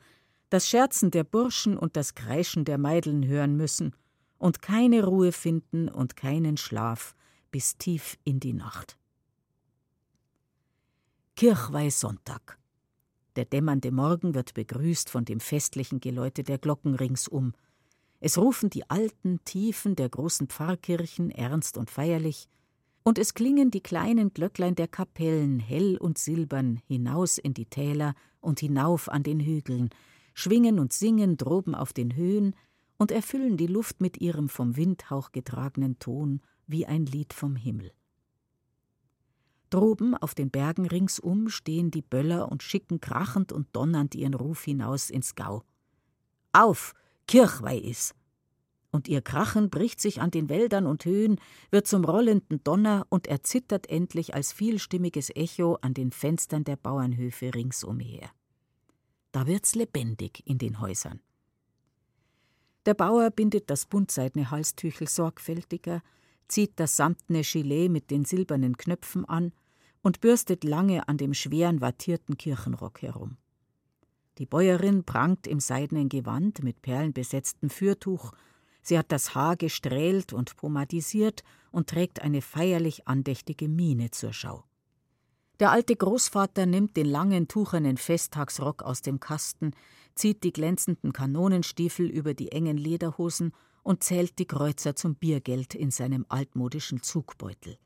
das 0.51 0.69
Scherzen 0.69 1.11
der 1.11 1.25
Burschen 1.25 1.79
und 1.79 1.97
das 1.97 2.15
Kreischen 2.15 2.67
der 2.67 2.77
Meideln 2.77 3.27
hören 3.27 3.57
müssen 3.57 3.97
und 4.37 4.61
keine 4.61 5.05
Ruhe 5.05 5.33
finden 5.33 5.89
und 5.89 6.15
keinen 6.15 6.57
Schlaf, 6.57 7.15
bis 7.53 7.77
tief 7.77 8.19
in 8.25 8.41
die 8.41 8.55
Nacht. 8.55 8.97
Kirchweihsonntag. 11.37 12.59
Der 13.37 13.45
dämmernde 13.45 13.93
Morgen 13.93 14.35
wird 14.35 14.55
begrüßt 14.55 15.09
von 15.11 15.25
dem 15.25 15.39
festlichen 15.39 16.01
Geläute 16.01 16.45
der 16.45 16.59
Glocken 16.59 16.95
ringsum. 16.95 17.53
Es 18.21 18.39
rufen 18.39 18.71
die 18.71 18.89
alten 18.91 19.45
Tiefen 19.45 19.97
der 19.97 20.09
großen 20.09 20.49
Pfarrkirchen 20.49 21.31
ernst 21.31 21.77
und 21.77 21.91
feierlich, 21.91 22.49
und 23.05 23.19
es 23.19 23.35
klingen 23.35 23.71
die 23.71 23.81
kleinen 23.81 24.33
Glöcklein 24.33 24.75
der 24.75 24.89
Kapellen 24.89 25.59
hell 25.59 25.97
und 25.99 26.19
silbern 26.19 26.81
hinaus 26.87 27.37
in 27.37 27.53
die 27.53 27.67
Täler 27.67 28.15
und 28.41 28.61
hinauf 28.61 29.09
an 29.09 29.25
den 29.25 29.41
Hügeln, 29.41 29.91
schwingen 30.35 30.79
und 30.79 30.93
singen 30.93 31.37
droben 31.37 31.75
auf 31.75 31.93
den 31.93 32.15
Höhen 32.15 32.55
und 32.97 33.11
erfüllen 33.11 33.57
die 33.57 33.67
Luft 33.67 34.01
mit 34.01 34.21
ihrem 34.21 34.49
vom 34.49 34.77
Windhauch 34.77 35.33
getragenen 35.33 35.99
Ton 35.99 36.41
wie 36.67 36.87
ein 36.87 37.07
Lied 37.07 37.33
vom 37.33 37.57
Himmel. 37.57 37.93
Droben 39.71 40.15
auf 40.15 40.35
den 40.35 40.51
Bergen 40.51 40.87
ringsum 40.87 41.49
stehen 41.49 41.91
die 41.91 42.03
Böller 42.03 42.53
und 42.53 42.63
schicken 42.63 43.01
krachend 43.01 43.53
und 43.53 43.69
donnernd 43.73 44.15
ihren 44.15 44.35
Ruf 44.35 44.65
hinaus 44.65 45.09
ins 45.09 45.35
Gau. 45.35 45.63
Auf, 46.53 46.95
Kirchweih 47.27 47.79
is! 47.79 48.15
und 48.93 49.09
ihr 49.09 49.23
Krachen 49.23 49.71
bricht 49.71 50.01
sich 50.01 50.21
an 50.21 50.31
den 50.31 50.49
Wäldern 50.49 50.87
und 50.87 51.05
Höhen, 51.05 51.41
wird 51.71 51.87
zum 51.87 52.05
rollenden 52.05 52.63
Donner 52.63 53.07
und 53.09 53.27
erzittert 53.27 53.89
endlich 53.89 54.35
als 54.35 54.53
vielstimmiges 54.53 55.31
Echo 55.35 55.79
an 55.81 55.95
den 55.95 56.13
Fenstern 56.13 56.63
der 56.63 56.77
Bauernhöfe 56.77 57.55
ringsumher. 57.55 58.31
Da 59.33 59.47
wird's 59.47 59.75
lebendig 59.75 60.43
in 60.45 60.59
den 60.59 60.79
Häusern. 60.79 61.21
Der 62.85 62.95
Bauer 62.95 63.31
bindet 63.31 63.71
das 63.71 63.87
buntseidene 63.87 64.51
Halstüchel 64.51 65.09
sorgfältiger, 65.09 66.03
zieht 66.49 66.73
das 66.77 66.97
samtne 66.97 67.43
Gilet 67.43 67.91
mit 67.91 68.11
den 68.11 68.25
silbernen 68.25 68.77
Knöpfen 68.77 69.25
an 69.25 69.53
und 70.03 70.21
bürstet 70.21 70.65
lange 70.65 71.09
an 71.09 71.17
dem 71.17 71.35
schweren 71.35 71.81
wattierten 71.81 72.37
Kirchenrock 72.37 73.03
herum. 73.03 73.37
Die 74.39 74.47
Bäuerin 74.47 75.05
prangt 75.05 75.47
im 75.47 75.61
seidenen 75.61 76.09
Gewand 76.09 76.63
mit 76.63 76.83
perlenbesetztem 76.83 77.71
Fürtuch 77.71 78.33
Sie 78.83 78.99
hat 78.99 79.13
das 79.13 79.35
Haar 79.35 79.57
gestrählt 79.57 80.33
und 80.33 80.57
pomadisiert 80.57 81.45
und 81.71 81.89
trägt 81.89 82.21
eine 82.21 82.43
feierlich 82.43 83.07
andächtige 83.07 83.69
Miene 83.69 84.11
zur 84.11 84.33
Schau. 84.33 84.65
Der 85.61 85.71
alte 85.71 85.95
Großvater 85.95 86.67
nimmt 86.67 86.97
den 86.97 87.07
langen, 87.07 87.47
tuchernen 87.47 87.97
Festtagsrock 87.97 88.83
aus 88.83 89.01
dem 89.01 89.21
Kasten, 89.21 89.71
zieht 90.17 90.43
die 90.43 90.53
glänzenden 90.53 91.13
Kanonenstiefel 91.13 92.11
über 92.11 92.35
die 92.35 92.51
engen 92.51 92.77
Lederhosen 92.77 93.53
und 93.83 94.03
zählt 94.03 94.39
die 94.39 94.47
Kreuzer 94.47 94.95
zum 94.95 95.15
Biergeld 95.15 95.75
in 95.75 95.91
seinem 95.91 96.27
altmodischen 96.29 97.03
Zugbeutel. 97.03 97.79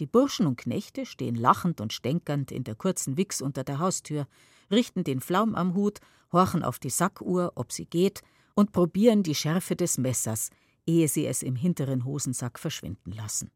Die 0.00 0.06
Burschen 0.06 0.46
und 0.46 0.56
Knechte 0.56 1.06
stehen 1.06 1.34
lachend 1.34 1.80
und 1.80 1.92
stänkernd 1.92 2.52
in 2.52 2.64
der 2.64 2.74
kurzen 2.74 3.16
Wichs 3.16 3.40
unter 3.40 3.64
der 3.64 3.78
Haustür, 3.78 4.26
richten 4.70 5.04
den 5.04 5.20
Flaum 5.20 5.54
am 5.54 5.74
Hut, 5.74 6.00
horchen 6.32 6.62
auf 6.62 6.78
die 6.78 6.90
Sackuhr, 6.90 7.52
ob 7.54 7.72
sie 7.72 7.86
geht, 7.86 8.22
und 8.54 8.72
probieren 8.72 9.22
die 9.22 9.34
Schärfe 9.34 9.76
des 9.76 9.98
Messers, 9.98 10.50
ehe 10.86 11.08
sie 11.08 11.26
es 11.26 11.42
im 11.42 11.56
hinteren 11.56 12.04
Hosensack 12.04 12.58
verschwinden 12.58 13.12
lassen. 13.12 13.50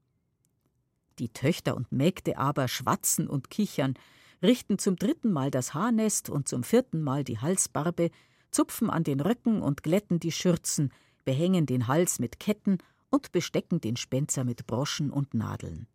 Die 1.19 1.29
Töchter 1.29 1.77
und 1.77 1.93
Mägde 1.93 2.39
aber 2.39 2.69
schwatzen 2.69 3.27
und 3.27 3.51
kichern, 3.51 3.95
richten 4.43 4.79
zum 4.79 4.97
dritten 4.97 5.33
Mal 5.33 5.51
das 5.51 5.75
Haarnest 5.75 6.31
und 6.31 6.49
zum 6.49 6.62
vierten 6.62 7.03
Mal 7.03 7.25
die 7.25 7.39
Halsbarbe, 7.39 8.11
zupfen 8.51 8.91
an 8.91 9.05
den 9.05 9.20
Röcken 9.20 9.62
und 9.62 9.83
glätten 9.83 10.20
die 10.20 10.33
Schürzen, 10.33 10.93
behängen 11.25 11.67
den 11.67 11.87
Hals 11.87 12.19
mit 12.19 12.41
Ketten 12.41 12.79
und 13.11 13.33
bestecken 13.33 13.81
den 13.81 13.97
Spenzer 13.97 14.45
mit 14.45 14.67
Broschen 14.67 15.11
und 15.11 15.35
Nadeln. 15.35 15.87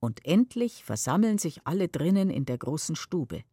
Und 0.00 0.24
endlich 0.26 0.84
versammeln 0.84 1.38
sich 1.38 1.66
alle 1.66 1.88
drinnen 1.88 2.30
in 2.30 2.44
der 2.44 2.58
großen 2.58 2.96
Stube. 2.96 3.44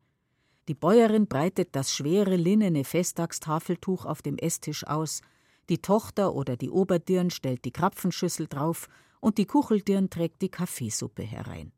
Die 0.67 0.73
Bäuerin 0.73 1.27
breitet 1.27 1.75
das 1.75 1.93
schwere 1.93 2.35
linnene 2.35 2.83
Festtagstafeltuch 2.83 4.05
auf 4.05 4.21
dem 4.21 4.37
Esstisch 4.37 4.85
aus, 4.85 5.21
die 5.69 5.81
Tochter 5.81 6.33
oder 6.33 6.57
die 6.57 6.69
Oberdirn 6.69 7.29
stellt 7.29 7.63
die 7.65 7.71
Krapfenschüssel 7.71 8.47
drauf 8.47 8.89
und 9.21 9.37
die 9.37 9.45
Kucheldirn 9.45 10.09
trägt 10.09 10.41
die 10.41 10.49
Kaffeesuppe 10.49 11.23
herein. 11.23 11.71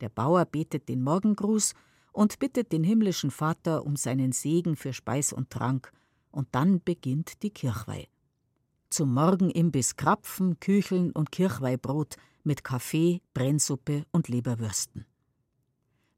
Der 0.00 0.08
Bauer 0.08 0.44
betet 0.44 0.88
den 0.88 1.02
Morgengruß 1.02 1.74
und 2.18 2.40
bittet 2.40 2.72
den 2.72 2.82
himmlischen 2.82 3.30
Vater 3.30 3.86
um 3.86 3.94
seinen 3.94 4.32
Segen 4.32 4.74
für 4.74 4.92
Speis 4.92 5.32
und 5.32 5.50
Trank, 5.50 5.92
und 6.32 6.48
dann 6.50 6.82
beginnt 6.82 7.44
die 7.44 7.50
Kirchweih. 7.50 8.08
Zum 8.90 9.14
Morgenimbiss 9.14 9.94
Krapfen, 9.94 10.58
Kücheln 10.58 11.12
und 11.12 11.30
Kirchweihbrot 11.30 12.16
mit 12.42 12.64
Kaffee, 12.64 13.22
Brennsuppe 13.34 14.04
und 14.10 14.26
Leberwürsten. 14.26 15.06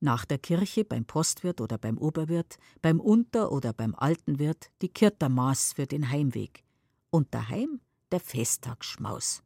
Nach 0.01 0.25
der 0.25 0.39
Kirche 0.39 0.87
beim 0.87 1.05
Postwirt 1.05 1.61
oder 1.61 1.77
beim 1.77 1.99
Oberwirt, 1.99 2.57
beim 2.81 2.99
Unter- 2.99 3.53
oder 3.53 3.75
beim 3.75 3.95
Altenwirt 3.95 4.71
die 4.81 4.89
Kirtermaß 4.89 5.75
für 5.75 5.87
den 5.87 6.09
Heimweg. 6.09 6.65
Und 7.11 7.35
daheim 7.35 7.79
der 8.11 8.21
Festtagsschmaus. 8.21 9.43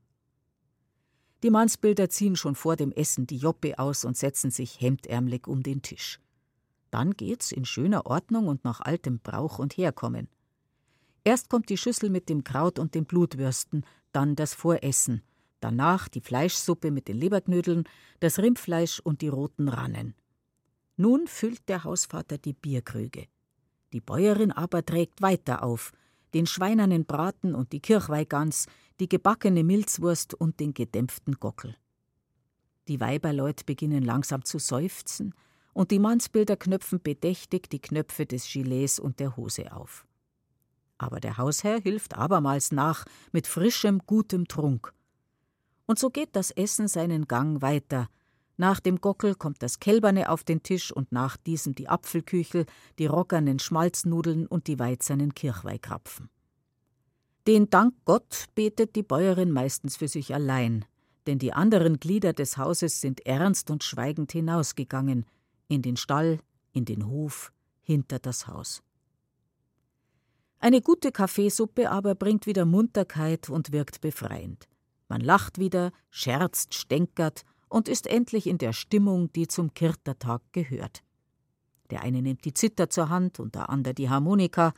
Die 1.42 1.50
Mannsbilder 1.50 2.08
ziehen 2.10 2.36
schon 2.36 2.54
vor 2.54 2.76
dem 2.76 2.92
Essen 2.92 3.26
die 3.26 3.38
Joppe 3.38 3.76
aus 3.80 4.04
und 4.04 4.16
setzen 4.16 4.52
sich 4.52 4.80
hemdärmlich 4.80 5.48
um 5.48 5.64
den 5.64 5.82
Tisch. 5.82 6.20
Dann 6.94 7.10
geht's 7.16 7.50
in 7.50 7.64
schöner 7.64 8.06
Ordnung 8.06 8.46
und 8.46 8.62
nach 8.62 8.80
altem 8.80 9.18
Brauch 9.18 9.58
und 9.58 9.76
Herkommen. 9.76 10.28
Erst 11.24 11.50
kommt 11.50 11.68
die 11.68 11.76
Schüssel 11.76 12.08
mit 12.08 12.28
dem 12.28 12.44
Kraut 12.44 12.78
und 12.78 12.94
den 12.94 13.04
Blutwürsten, 13.04 13.84
dann 14.12 14.36
das 14.36 14.54
Voressen, 14.54 15.20
danach 15.58 16.06
die 16.06 16.20
Fleischsuppe 16.20 16.92
mit 16.92 17.08
den 17.08 17.16
Leberknödeln, 17.16 17.82
das 18.20 18.38
Rindfleisch 18.38 19.00
und 19.00 19.22
die 19.22 19.26
roten 19.26 19.66
Rannen. 19.66 20.14
Nun 20.96 21.26
füllt 21.26 21.68
der 21.68 21.82
Hausvater 21.82 22.38
die 22.38 22.52
Bierkrüge. 22.52 23.26
Die 23.92 24.00
Bäuerin 24.00 24.52
aber 24.52 24.86
trägt 24.86 25.20
weiter 25.20 25.64
auf, 25.64 25.90
den 26.32 26.46
schweinernen 26.46 27.06
Braten 27.06 27.56
und 27.56 27.72
die 27.72 27.80
Kirchweihgans, 27.80 28.68
die 29.00 29.08
gebackene 29.08 29.64
Milzwurst 29.64 30.34
und 30.34 30.60
den 30.60 30.74
gedämpften 30.74 31.40
Gockel. 31.40 31.74
Die 32.86 33.00
Weiberleut 33.00 33.66
beginnen 33.66 34.04
langsam 34.04 34.44
zu 34.44 34.60
seufzen, 34.60 35.34
und 35.74 35.90
die 35.90 35.98
Mannsbilder 35.98 36.56
knöpfen 36.56 37.02
bedächtig 37.02 37.68
die 37.68 37.80
Knöpfe 37.80 38.24
des 38.24 38.50
Gilets 38.50 38.98
und 38.98 39.20
der 39.20 39.36
Hose 39.36 39.72
auf. 39.76 40.06
Aber 40.96 41.20
der 41.20 41.36
Hausherr 41.36 41.80
hilft 41.80 42.16
abermals 42.16 42.72
nach 42.72 43.04
mit 43.32 43.46
frischem, 43.46 44.00
gutem 44.06 44.48
Trunk. 44.48 44.94
Und 45.84 45.98
so 45.98 46.08
geht 46.08 46.34
das 46.34 46.50
Essen 46.50 46.88
seinen 46.88 47.28
Gang 47.28 47.60
weiter, 47.60 48.08
nach 48.56 48.78
dem 48.78 49.00
Gockel 49.00 49.34
kommt 49.34 49.62
das 49.62 49.80
Kälberne 49.80 50.30
auf 50.30 50.44
den 50.44 50.62
Tisch 50.62 50.92
und 50.92 51.10
nach 51.10 51.36
diesem 51.36 51.74
die 51.74 51.88
Apfelküchel, 51.88 52.66
die 52.98 53.06
roggernen 53.06 53.58
Schmalznudeln 53.58 54.46
und 54.46 54.68
die 54.68 54.78
weizernen 54.78 55.34
Kirchweihkrapfen. 55.34 56.28
Den 57.48 57.68
Dank 57.68 57.94
Gott 58.04 58.46
betet 58.54 58.94
die 58.94 59.02
Bäuerin 59.02 59.50
meistens 59.50 59.96
für 59.96 60.08
sich 60.08 60.32
allein, 60.32 60.84
denn 61.26 61.38
die 61.38 61.52
anderen 61.52 61.98
Glieder 61.98 62.32
des 62.32 62.56
Hauses 62.56 63.00
sind 63.00 63.26
ernst 63.26 63.70
und 63.70 63.82
schweigend 63.82 64.30
hinausgegangen, 64.30 65.26
in 65.68 65.82
den 65.82 65.96
Stall, 65.96 66.38
in 66.72 66.84
den 66.84 67.06
Hof, 67.06 67.52
hinter 67.82 68.18
das 68.18 68.46
Haus. 68.46 68.82
Eine 70.58 70.80
gute 70.80 71.12
Kaffeesuppe 71.12 71.90
aber 71.90 72.14
bringt 72.14 72.46
wieder 72.46 72.64
Munterkeit 72.64 73.50
und 73.50 73.72
wirkt 73.72 74.00
befreiend. 74.00 74.66
Man 75.08 75.20
lacht 75.20 75.58
wieder, 75.58 75.92
scherzt, 76.10 76.74
stänkert 76.74 77.44
und 77.68 77.88
ist 77.88 78.06
endlich 78.06 78.46
in 78.46 78.58
der 78.58 78.72
Stimmung, 78.72 79.30
die 79.32 79.46
zum 79.46 79.74
Kirtertag 79.74 80.40
gehört. 80.52 81.02
Der 81.90 82.02
eine 82.02 82.22
nimmt 82.22 82.44
die 82.44 82.54
Zither 82.54 82.88
zur 82.88 83.10
Hand 83.10 83.40
und 83.40 83.54
der 83.54 83.68
andere 83.68 83.94
die 83.94 84.08
Harmonika, 84.08 84.72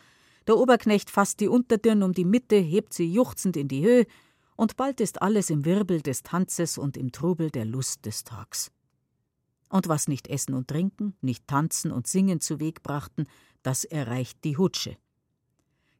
der 0.46 0.56
Oberknecht 0.56 1.10
fasst 1.10 1.40
die 1.40 1.48
Unterdirn 1.48 2.02
um 2.02 2.12
die 2.12 2.24
Mitte, 2.24 2.56
hebt 2.56 2.92
sie 2.92 3.12
juchzend 3.12 3.56
in 3.56 3.68
die 3.68 3.84
Höhe, 3.84 4.06
und 4.56 4.76
bald 4.76 5.00
ist 5.00 5.20
alles 5.20 5.50
im 5.50 5.64
Wirbel 5.64 6.00
des 6.00 6.22
Tanzes 6.22 6.78
und 6.78 6.96
im 6.96 7.12
Trubel 7.12 7.50
der 7.50 7.64
Lust 7.64 8.06
des 8.06 8.24
Tags. 8.24 8.72
Und 9.76 9.88
was 9.88 10.08
nicht 10.08 10.28
Essen 10.28 10.54
und 10.54 10.68
Trinken, 10.68 11.14
nicht 11.20 11.46
Tanzen 11.46 11.92
und 11.92 12.06
Singen 12.06 12.40
zu 12.40 12.60
Weg 12.60 12.82
brachten, 12.82 13.26
das 13.62 13.84
erreicht 13.84 14.42
die 14.42 14.56
Hutsche. 14.56 14.96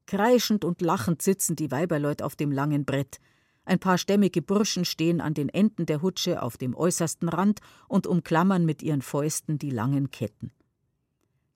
Kreischend 0.06 0.64
und 0.64 0.80
lachend 0.80 1.20
sitzen 1.20 1.56
die 1.56 1.70
Weiberleut 1.70 2.22
auf 2.22 2.36
dem 2.36 2.52
langen 2.52 2.86
Brett, 2.86 3.18
ein 3.66 3.78
paar 3.78 3.98
stämmige 3.98 4.40
Burschen 4.40 4.86
stehen 4.86 5.20
an 5.20 5.34
den 5.34 5.50
Enden 5.50 5.84
der 5.84 6.00
Hutsche 6.00 6.40
auf 6.40 6.56
dem 6.56 6.74
äußersten 6.74 7.28
Rand 7.28 7.60
und 7.86 8.06
umklammern 8.06 8.64
mit 8.64 8.82
ihren 8.82 9.02
Fäusten 9.02 9.58
die 9.58 9.68
langen 9.68 10.10
Ketten. 10.10 10.52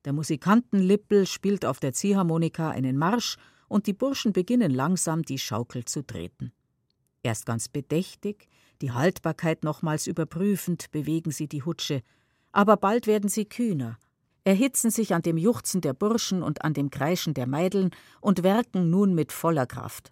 Der 0.05 0.13
Musikantenlippel 0.13 1.25
spielt 1.25 1.65
auf 1.65 1.79
der 1.79 1.93
Ziehharmonika 1.93 2.69
einen 2.69 2.97
Marsch 2.99 3.37
und 3.67 3.87
die 3.87 3.93
Burschen 3.93 4.31
beginnen 4.31 4.69
langsam 4.69 5.23
die 5.23 5.39
Schaukel 5.39 5.85
zu 5.85 6.03
treten. 6.03 6.53
Erst 7.23 7.45
ganz 7.45 7.67
bedächtig, 7.67 8.47
die 8.81 8.91
Haltbarkeit 8.91 9.63
nochmals 9.63 10.07
überprüfend, 10.07 10.89
bewegen 10.91 11.31
sie 11.31 11.47
die 11.47 11.63
Hutsche, 11.63 12.01
aber 12.51 12.77
bald 12.77 13.07
werden 13.07 13.29
sie 13.29 13.45
kühner, 13.45 13.97
erhitzen 14.43 14.89
sich 14.89 15.13
an 15.13 15.21
dem 15.21 15.37
Juchzen 15.37 15.81
der 15.81 15.93
Burschen 15.93 16.41
und 16.41 16.63
an 16.63 16.73
dem 16.73 16.89
Kreischen 16.89 17.33
der 17.33 17.47
Meideln 17.47 17.91
und 18.19 18.43
werken 18.43 18.89
nun 18.89 19.13
mit 19.13 19.31
voller 19.31 19.67
Kraft. 19.67 20.11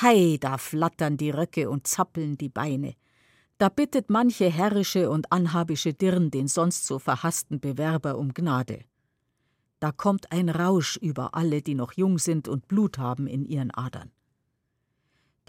Hei, 0.00 0.36
da 0.40 0.58
flattern 0.58 1.16
die 1.16 1.30
Röcke 1.30 1.68
und 1.68 1.86
zappeln 1.86 2.36
die 2.36 2.48
Beine. 2.48 2.94
Da 3.58 3.68
bittet 3.68 4.08
manche 4.08 4.50
herrische 4.50 5.10
und 5.10 5.32
anhabische 5.32 5.92
Dirn 5.92 6.30
den 6.30 6.48
sonst 6.48 6.86
so 6.86 6.98
verhassten 6.98 7.60
Bewerber 7.60 8.16
um 8.16 8.32
Gnade. 8.32 8.84
Da 9.80 9.92
kommt 9.92 10.30
ein 10.32 10.48
Rausch 10.48 10.96
über 10.96 11.34
alle, 11.34 11.62
die 11.62 11.74
noch 11.74 11.92
jung 11.92 12.18
sind 12.18 12.48
und 12.48 12.68
Blut 12.68 12.98
haben 12.98 13.26
in 13.26 13.44
ihren 13.44 13.70
Adern. 13.70 14.10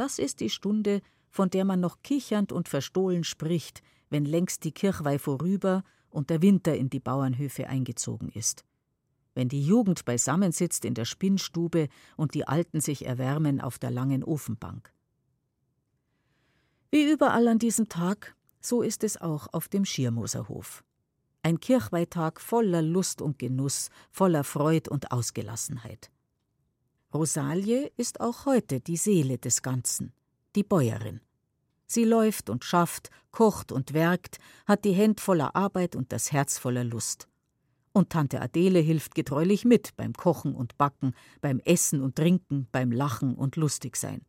Das 0.02 0.18
ist 0.18 0.40
die 0.40 0.50
Stunde, 0.50 1.04
von 1.30 1.52
der 1.52 1.64
man 1.64 1.80
noch 1.80 2.02
kichernd 2.02 2.52
und 2.52 2.68
verstohlen 2.68 3.24
spricht, 3.24 3.84
wenn 4.10 4.26
längst 4.26 4.64
die 4.64 4.72
Kirchweih 4.72 5.20
vorüber 5.20 5.84
und 6.10 6.32
der 6.32 6.42
Winter 6.42 6.76
in 6.76 6.90
die 6.90 7.00
Bauernhöfe 7.00 7.68
eingezogen 7.68 8.30
ist. 8.30 8.66
Wenn 9.36 9.48
die 9.48 9.64
Jugend 9.64 10.04
beisammensitzt 10.04 10.86
in 10.86 10.96
der 10.96 11.06
Spinnstube 11.06 11.88
und 12.18 12.34
die 12.34 12.48
Alten 12.48 12.82
sich 12.82 13.06
erwärmen 13.06 13.62
auf 13.62 13.78
der 13.78 13.92
langen 13.92 14.24
Ofenbank. 14.24 14.92
Wie 16.90 17.04
überall 17.04 17.48
an 17.48 17.60
diesem 17.60 17.88
Tag, 17.88 18.36
so 18.60 18.82
ist 18.82 19.04
es 19.04 19.22
auch 19.22 19.54
auf 19.54 19.68
dem 19.68 19.86
Schirmoserhof. 19.86 20.84
Ein 21.44 21.60
Kirchweihtag 21.60 22.42
voller 22.42 22.82
Lust 22.82 23.22
und 23.22 23.38
Genuss, 23.38 23.92
voller 24.10 24.44
Freud 24.44 24.90
und 24.90 25.12
Ausgelassenheit. 25.12 26.10
Rosalie 27.14 27.92
ist 27.98 28.22
auch 28.22 28.46
heute 28.46 28.80
die 28.80 28.96
Seele 28.96 29.38
des 29.38 29.62
Ganzen, 29.62 30.14
die 30.56 30.64
Bäuerin. 30.64 31.20
Sie 31.86 32.06
läuft 32.06 32.50
und 32.50 32.64
schafft, 32.64 33.10
kocht 33.32 33.74
und 33.74 33.94
werkt, 33.94 34.38
hat 34.66 34.86
die 34.86 34.94
Hände 34.94 35.22
voller 35.22 35.56
Arbeit 35.56 35.98
und 35.98 36.14
das 36.14 36.32
Herz 36.32 36.58
voller 36.58 36.86
Lust. 36.86 37.28
Und 37.92 38.12
Tante 38.12 38.42
Adele 38.42 38.80
hilft 38.80 39.14
getreulich 39.14 39.66
mit 39.66 39.98
beim 39.98 40.14
Kochen 40.14 40.56
und 40.56 40.78
Backen, 40.78 41.14
beim 41.42 41.60
Essen 41.60 42.02
und 42.02 42.16
Trinken, 42.16 42.70
beim 42.72 42.94
Lachen 42.94 43.36
und 43.36 43.58
Lustigsein. 43.58 44.22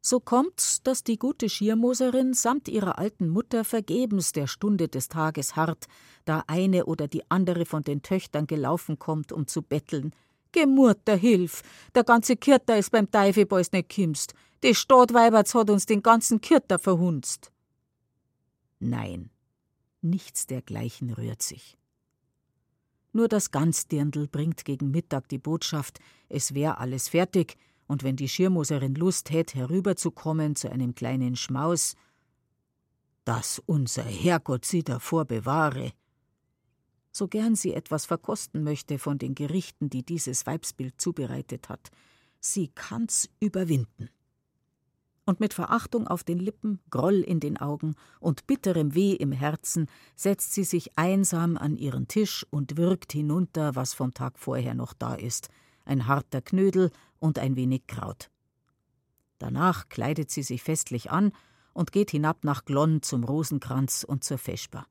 So 0.00 0.18
kommt's, 0.18 0.82
dass 0.82 1.04
die 1.04 1.18
gute 1.18 1.50
Schiermoserin 1.50 2.32
samt 2.32 2.68
ihrer 2.68 2.98
alten 2.98 3.28
Mutter 3.28 3.64
vergebens 3.64 4.32
der 4.32 4.46
Stunde 4.46 4.88
des 4.88 5.08
Tages 5.08 5.56
harrt, 5.56 5.88
da 6.24 6.42
eine 6.46 6.86
oder 6.86 7.06
die 7.06 7.30
andere 7.30 7.66
von 7.66 7.82
den 7.82 8.00
Töchtern 8.00 8.46
gelaufen 8.46 8.98
kommt, 8.98 9.30
um 9.30 9.46
zu 9.46 9.60
betteln. 9.60 10.14
Gemurter 10.52 11.16
Hilf, 11.16 11.62
der 11.94 12.04
ganze 12.04 12.36
Kirter 12.36 12.76
ist 12.76 12.90
beim 12.90 13.10
Teufel, 13.10 13.46
bals 13.46 13.72
nicht 13.72 13.88
kimmst. 13.88 14.34
Die 14.62 14.74
Stadtweiberts 14.74 15.54
hat 15.54 15.70
uns 15.70 15.86
den 15.86 16.02
ganzen 16.02 16.40
Kirter 16.40 16.78
verhunzt. 16.78 17.52
Nein, 18.78 19.30
nichts 20.02 20.46
dergleichen 20.46 21.12
rührt 21.12 21.42
sich. 21.42 21.78
Nur 23.12 23.28
das 23.28 23.50
Ganzdirndl 23.50 24.28
bringt 24.28 24.64
gegen 24.64 24.90
Mittag 24.90 25.28
die 25.28 25.38
Botschaft, 25.38 25.98
es 26.28 26.54
wär 26.54 26.78
alles 26.78 27.08
fertig, 27.08 27.56
und 27.86 28.04
wenn 28.04 28.14
die 28.14 28.28
Schirmoserin 28.28 28.94
Lust 28.94 29.30
hätt, 29.30 29.56
herüberzukommen 29.56 30.54
zu 30.54 30.70
einem 30.70 30.94
kleinen 30.94 31.34
Schmaus, 31.34 31.96
dass 33.24 33.60
unser 33.66 34.04
Herrgott 34.04 34.64
sie 34.64 34.84
davor 34.84 35.24
bewahre. 35.24 35.92
So 37.12 37.28
gern 37.28 37.56
sie 37.56 37.74
etwas 37.74 38.06
verkosten 38.06 38.62
möchte 38.62 38.98
von 38.98 39.18
den 39.18 39.34
Gerichten, 39.34 39.90
die 39.90 40.04
dieses 40.04 40.46
Weibsbild 40.46 41.00
zubereitet 41.00 41.68
hat, 41.68 41.90
sie 42.38 42.68
kann's 42.68 43.28
überwinden. 43.40 44.08
Und 45.26 45.38
mit 45.38 45.54
Verachtung 45.54 46.08
auf 46.08 46.24
den 46.24 46.38
Lippen, 46.38 46.80
Groll 46.90 47.20
in 47.20 47.40
den 47.40 47.56
Augen 47.56 47.94
und 48.18 48.46
bitterem 48.46 48.94
Weh 48.94 49.12
im 49.12 49.32
Herzen 49.32 49.86
setzt 50.16 50.54
sie 50.54 50.64
sich 50.64 50.96
einsam 50.96 51.56
an 51.56 51.76
ihren 51.76 52.08
Tisch 52.08 52.46
und 52.50 52.76
wirkt 52.76 53.12
hinunter, 53.12 53.76
was 53.76 53.94
vom 53.94 54.14
Tag 54.14 54.38
vorher 54.38 54.74
noch 54.74 54.92
da 54.92 55.14
ist, 55.14 55.48
ein 55.84 56.06
harter 56.06 56.42
Knödel 56.42 56.90
und 57.18 57.38
ein 57.38 57.54
wenig 57.54 57.86
Kraut. 57.86 58.30
Danach 59.38 59.88
kleidet 59.88 60.30
sie 60.30 60.42
sich 60.42 60.62
festlich 60.62 61.10
an 61.10 61.32
und 61.72 61.92
geht 61.92 62.10
hinab 62.10 62.44
nach 62.44 62.64
Glonn 62.64 63.02
zum 63.02 63.24
Rosenkranz 63.24 64.04
und 64.04 64.24
zur 64.24 64.38
Vesper. 64.38 64.86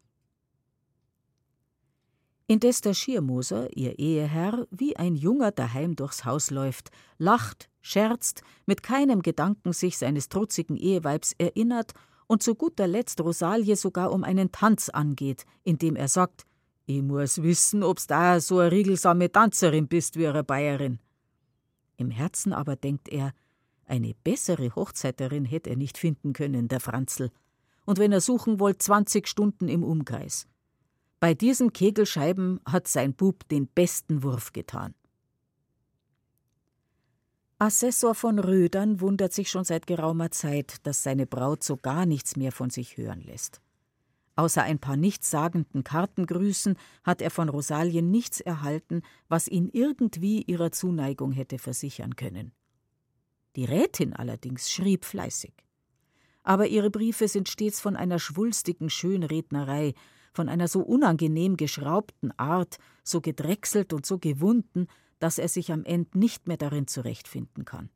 Indes 2.52 2.82
der 2.82 2.96
Schiermoser, 2.96 3.78
ihr 3.78 4.00
Eheherr, 4.00 4.66
wie 4.72 4.98
ein 4.98 5.16
Junger 5.16 5.52
daheim 5.52 5.96
durchs 5.96 6.26
Haus 6.26 6.50
läuft, 6.50 6.90
lacht, 7.20 7.70
scherzt, 7.80 8.42
mit 8.66 8.82
keinem 8.82 9.22
Gedanken 9.22 9.72
sich 9.72 10.00
seines 10.00 10.30
trutzigen 10.30 10.76
Eheweibs 10.76 11.36
erinnert 11.38 11.94
und 12.26 12.42
zu 12.42 12.56
guter 12.56 12.88
Letzt 12.88 13.22
Rosalie 13.22 13.76
sogar 13.76 14.12
um 14.12 14.24
einen 14.24 14.52
Tanz 14.52 14.90
angeht, 14.90 15.46
indem 15.64 15.96
er 15.96 16.08
sagt: 16.08 16.48
Ich 16.88 17.04
muss 17.04 17.44
wissen, 17.44 17.84
ob's 17.84 18.08
da 18.08 18.40
so 18.40 18.58
eine 18.58 18.72
riegelsame 18.72 19.32
Tanzerin 19.32 19.88
bist 19.88 20.16
wie 20.16 20.26
eure 20.26 20.44
Bayerin. 20.44 20.98
Im 21.98 22.10
Herzen 22.10 22.52
aber 22.52 22.76
denkt 22.76 23.10
er, 23.10 23.32
eine 23.86 24.16
bessere 24.24 24.74
Hochzeiterin 24.76 25.46
hätte 25.46 25.70
er 25.70 25.76
nicht 25.76 26.00
finden 26.00 26.34
können, 26.34 26.68
der 26.68 26.80
Franzl. 26.80 27.30
Und 27.86 28.00
wenn 28.00 28.12
er 28.12 28.22
suchen 28.22 28.60
wollt, 28.60 28.82
zwanzig 28.82 29.28
Stunden 29.28 29.68
im 29.68 29.84
Umkreis. 29.84 30.48
Bei 31.20 31.34
diesen 31.34 31.74
Kegelscheiben 31.74 32.62
hat 32.66 32.88
sein 32.88 33.14
Bub 33.14 33.48
den 33.50 33.68
besten 33.68 34.24
Wurf 34.24 34.54
getan. 34.54 34.94
Assessor 37.58 38.16
von 38.16 38.40
Rödern 38.40 39.02
wundert 39.02 39.34
sich 39.34 39.50
schon 39.50 39.66
seit 39.66 39.86
geraumer 39.86 40.32
Zeit, 40.32 40.78
dass 40.84 41.04
seine 41.04 41.28
Braut 41.28 41.62
so 41.62 41.76
gar 41.76 42.06
nichts 42.06 42.38
mehr 42.38 42.54
von 42.54 42.70
sich 42.70 42.96
hören 42.96 43.20
lässt. 43.20 43.60
Außer 44.38 44.64
ein 44.64 44.80
paar 44.80 44.96
nichtssagenden 44.96 45.84
Kartengrüßen 45.84 46.78
hat 47.04 47.22
er 47.22 47.30
von 47.30 47.50
Rosalien 47.50 48.10
nichts 48.10 48.40
erhalten, 48.40 49.02
was 49.28 49.50
ihn 49.50 49.68
irgendwie 49.68 50.44
ihrer 50.44 50.72
Zuneigung 50.72 51.34
hätte 51.34 51.60
versichern 51.60 52.16
können. 52.16 52.54
Die 53.58 53.66
Rätin 53.66 54.14
allerdings 54.14 54.72
schrieb 54.72 55.04
fleißig. 55.04 55.52
Aber 56.44 56.68
ihre 56.68 56.90
Briefe 56.90 57.28
sind 57.28 57.50
stets 57.50 57.82
von 57.82 57.98
einer 57.98 58.20
schwulstigen 58.20 58.90
Schönrednerei, 58.90 59.94
von 60.34 60.50
einer 60.50 60.68
so 60.68 60.82
unangenehm 60.82 61.58
geschraubten 61.58 62.32
Art, 62.38 62.78
so 63.04 63.22
gedrechselt 63.22 63.94
und 63.94 64.06
so 64.06 64.20
gewunden, 64.20 64.88
dass 65.20 65.38
er 65.38 65.50
sich 65.50 65.72
am 65.72 65.84
Ende 65.84 66.18
nicht 66.18 66.48
mehr 66.48 66.58
darin 66.58 66.88
zurechtfinden 66.88 67.66
kann. 67.66 67.90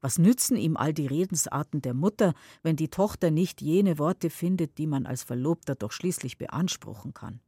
Was 0.00 0.18
nützen 0.18 0.56
ihm 0.56 0.76
all 0.76 0.94
die 0.94 1.06
Redensarten 1.06 1.82
der 1.82 1.94
Mutter, 1.94 2.34
wenn 2.62 2.76
die 2.76 2.88
Tochter 2.88 3.30
nicht 3.30 3.60
jene 3.60 3.98
Worte 3.98 4.30
findet, 4.30 4.78
die 4.78 4.86
man 4.86 5.06
als 5.06 5.24
Verlobter 5.24 5.74
doch 5.74 5.90
schließlich 5.90 6.38
beanspruchen 6.38 7.14
kann? 7.14 7.40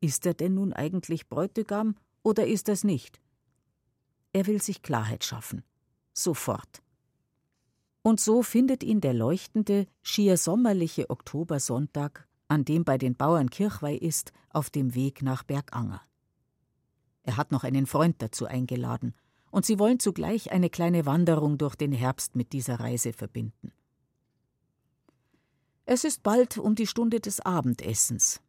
Ist 0.00 0.26
er 0.26 0.34
denn 0.34 0.54
nun 0.54 0.72
eigentlich 0.72 1.28
Bräutigam 1.28 1.96
oder 2.22 2.46
ist 2.46 2.68
er's 2.68 2.84
nicht? 2.84 3.20
Er 4.32 4.46
will 4.46 4.60
sich 4.60 4.82
Klarheit 4.82 5.24
schaffen. 5.24 5.62
Sofort. 6.12 6.82
Und 8.02 8.20
so 8.20 8.42
findet 8.42 8.82
ihn 8.82 9.00
der 9.00 9.14
leuchtende, 9.14 9.86
schier 10.02 10.36
sommerliche 10.36 11.10
Oktobersonntag, 11.10 12.27
an 12.48 12.64
dem 12.64 12.84
bei 12.84 12.98
den 12.98 13.14
Bauern 13.14 13.50
Kirchweih 13.50 13.96
ist, 13.96 14.32
auf 14.50 14.70
dem 14.70 14.94
Weg 14.94 15.22
nach 15.22 15.44
Berganger. 15.44 16.02
Er 17.22 17.36
hat 17.36 17.52
noch 17.52 17.64
einen 17.64 17.86
Freund 17.86 18.16
dazu 18.18 18.46
eingeladen– 18.46 19.14
und 19.50 19.66
sie 19.66 19.78
wollen 19.78 19.98
zugleich 19.98 20.52
eine 20.52 20.70
kleine 20.70 21.06
Wanderung 21.06 21.58
durch 21.58 21.74
den 21.74 21.92
Herbst 21.92 22.36
mit 22.36 22.52
dieser 22.52 22.80
Reise 22.80 23.12
verbinden. 23.12 23.72
Es 25.86 26.04
ist 26.04 26.22
bald 26.22 26.58
um 26.58 26.74
die 26.74 26.86
Stunde 26.86 27.20
des 27.20 27.40
Abendessens. 27.40 28.42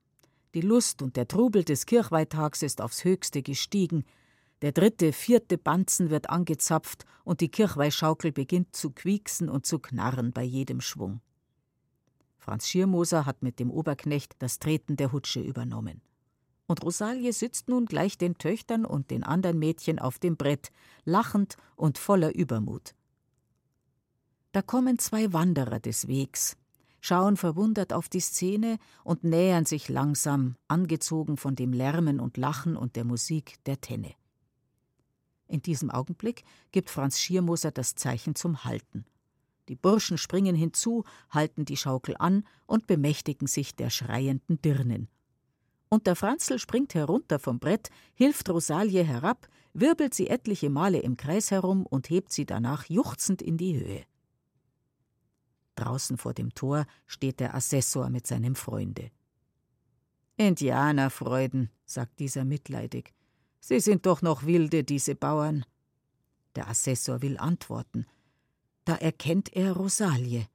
Die 0.54 0.62
Lust 0.62 1.02
und 1.02 1.16
der 1.16 1.28
Trubel 1.28 1.64
des 1.64 1.86
Kirchweihtags 1.86 2.64
ist 2.64 2.82
aufs 2.82 3.06
Höchste 3.06 3.42
gestiegen. 3.42 4.04
Der 4.62 4.74
dritte, 4.74 5.14
vierte 5.14 5.58
Banzen 5.58 6.10
wird 6.10 6.30
angezapft 6.30 7.06
und 7.24 7.40
die 7.40 7.50
Kirchweihschaukel 7.50 8.34
beginnt 8.34 8.76
zu 8.76 8.92
quieksen 8.92 9.48
und 9.48 9.66
zu 9.66 9.80
knarren 9.80 10.34
bei 10.34 10.44
jedem 10.44 10.82
Schwung. 10.82 11.22
Franz 12.40 12.68
Schirmoser 12.68 13.26
hat 13.26 13.44
mit 13.44 13.60
dem 13.60 13.70
Oberknecht 13.70 14.36
das 14.40 14.58
Treten 14.60 14.98
der 14.98 15.12
Hutsche 15.12 15.42
übernommen 15.42 16.02
und 16.70 16.84
Rosalie 16.84 17.34
sitzt 17.34 17.68
nun 17.68 17.88
gleich 17.88 18.18
den 18.18 18.38
Töchtern 18.38 18.86
und 18.86 19.10
den 19.10 19.24
anderen 19.24 19.58
Mädchen 19.58 19.98
auf 19.98 20.20
dem 20.20 20.38
Brett, 20.38 20.72
lachend 21.04 21.58
und 21.76 21.98
voller 21.98 22.36
Übermut. 22.36 22.94
Da 24.52 24.62
kommen 24.62 25.00
zwei 25.00 25.34
Wanderer 25.34 25.80
des 25.80 26.08
Wegs, 26.08 26.58
schauen 27.02 27.38
verwundert 27.38 27.92
auf 27.92 28.08
die 28.08 28.20
Szene 28.20 28.78
und 29.04 29.24
nähern 29.24 29.66
sich 29.66 29.90
langsam, 29.90 30.58
angezogen 30.68 31.38
von 31.38 31.56
dem 31.56 31.74
Lärmen 31.74 32.20
und 32.20 32.38
Lachen 32.38 32.78
und 32.78 32.96
der 32.96 33.04
Musik 33.04 33.56
der 33.66 33.82
Tenne. 33.82 34.14
In 35.48 35.64
diesem 35.64 35.90
Augenblick 35.90 36.44
gibt 36.72 36.92
Franz 36.92 37.20
Schiermoser 37.20 37.72
das 37.72 37.96
Zeichen 37.96 38.36
zum 38.36 38.64
Halten. 38.64 39.06
Die 39.70 39.76
Burschen 39.76 40.18
springen 40.18 40.56
hinzu, 40.56 41.06
halten 41.30 41.64
die 41.64 41.78
Schaukel 41.78 42.16
an 42.20 42.44
und 42.66 42.88
bemächtigen 42.88 43.48
sich 43.48 43.76
der 43.76 43.90
schreienden 43.90 44.62
Dirnen 44.62 45.08
und 45.90 46.06
der 46.06 46.16
Franzl 46.16 46.60
springt 46.60 46.94
herunter 46.94 47.40
vom 47.40 47.60
Brett, 47.60 47.90
hilft 48.14 48.50
Rosalie 48.50 49.04
herab, 49.04 49.50
wirbelt 49.74 50.14
sie 50.14 50.28
etliche 50.28 50.70
Male 50.70 51.00
im 51.00 51.18
Kreis 51.18 51.52
herum 51.52 51.86
und 51.86 52.10
hebt 52.10 52.32
sie 52.32 52.46
danach 52.46 52.86
juchzend 52.86 53.42
in 53.42 53.58
die 53.58 53.78
Höhe. 53.80 54.04
Draußen 55.76 56.18
vor 56.18 56.34
dem 56.34 56.54
Tor 56.54 56.86
steht 57.08 57.40
der 57.40 57.56
Assessor 57.56 58.10
mit 58.10 58.28
seinem 58.28 58.56
Freunde. 58.56 59.12
Indianerfreuden, 60.38 61.70
sagt 61.86 62.20
dieser 62.20 62.46
mitleidig. 62.46 63.14
Sie 63.60 63.80
sind 63.80 64.06
doch 64.06 64.22
noch 64.22 64.46
wilde, 64.46 64.84
diese 64.84 65.16
Bauern. 65.16 65.66
Der 66.56 66.70
Assessor 66.70 67.22
will 67.22 67.38
antworten. 67.38 68.06
Da 68.90 68.96
erkennt 68.96 69.56
er 69.56 69.74
Rosalie. 69.74 70.48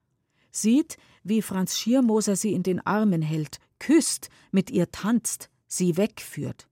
sieht, 0.51 0.97
wie 1.23 1.41
Franz 1.41 1.79
Schiermoser 1.79 2.35
sie 2.35 2.53
in 2.53 2.65
den 2.65 2.85
Armen 2.85 3.23
hält, 3.23 3.61
küsst, 3.79 4.29
mit 4.51 4.73
ihr 4.73 4.91
tanzt, 4.91 5.51
sie 5.69 5.97
wegführt. 5.97 6.69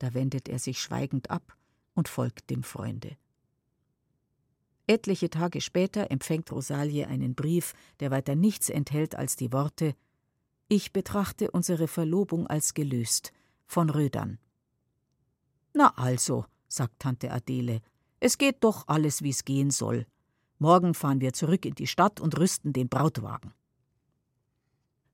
Da 0.00 0.12
wendet 0.12 0.48
er 0.48 0.58
sich 0.58 0.80
schweigend 0.80 1.30
ab 1.30 1.56
und 1.94 2.08
folgt 2.08 2.50
dem 2.50 2.64
Freunde. 2.64 3.16
Etliche 4.88 5.30
Tage 5.30 5.60
später 5.60 6.10
empfängt 6.10 6.50
Rosalie 6.50 7.06
einen 7.06 7.36
Brief, 7.36 7.74
der 8.00 8.10
weiter 8.10 8.34
nichts 8.34 8.68
enthält 8.68 9.14
als 9.14 9.36
die 9.36 9.52
Worte 9.52 9.94
Ich 10.66 10.92
betrachte 10.92 11.52
unsere 11.52 11.86
Verlobung 11.86 12.48
als 12.48 12.74
gelöst 12.74 13.32
von 13.64 13.90
Rödern. 13.90 14.40
Na 15.72 15.96
also, 15.96 16.46
sagt 16.66 16.98
Tante 16.98 17.30
Adele, 17.30 17.80
es 18.20 18.38
geht 18.38 18.62
doch 18.62 18.86
alles, 18.86 19.22
wie's 19.22 19.44
gehen 19.44 19.70
soll. 19.70 20.06
Morgen 20.58 20.92
fahren 20.94 21.20
wir 21.20 21.32
zurück 21.32 21.64
in 21.64 21.74
die 21.74 21.86
Stadt 21.86 22.20
und 22.20 22.38
rüsten 22.38 22.72
den 22.72 22.88
Brautwagen. 22.88 23.54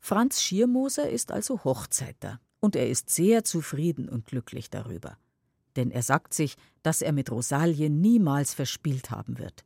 Franz 0.00 0.42
Schiermoser 0.42 1.08
ist 1.08 1.32
also 1.32 1.64
Hochzeiter, 1.64 2.40
und 2.60 2.76
er 2.76 2.88
ist 2.88 3.10
sehr 3.10 3.44
zufrieden 3.44 4.08
und 4.08 4.26
glücklich 4.26 4.70
darüber. 4.70 5.16
Denn 5.76 5.90
er 5.90 6.02
sagt 6.02 6.34
sich, 6.34 6.56
dass 6.82 7.00
er 7.00 7.12
mit 7.12 7.30
Rosalie 7.30 7.90
niemals 7.90 8.54
verspielt 8.54 9.10
haben 9.10 9.38
wird. 9.38 9.64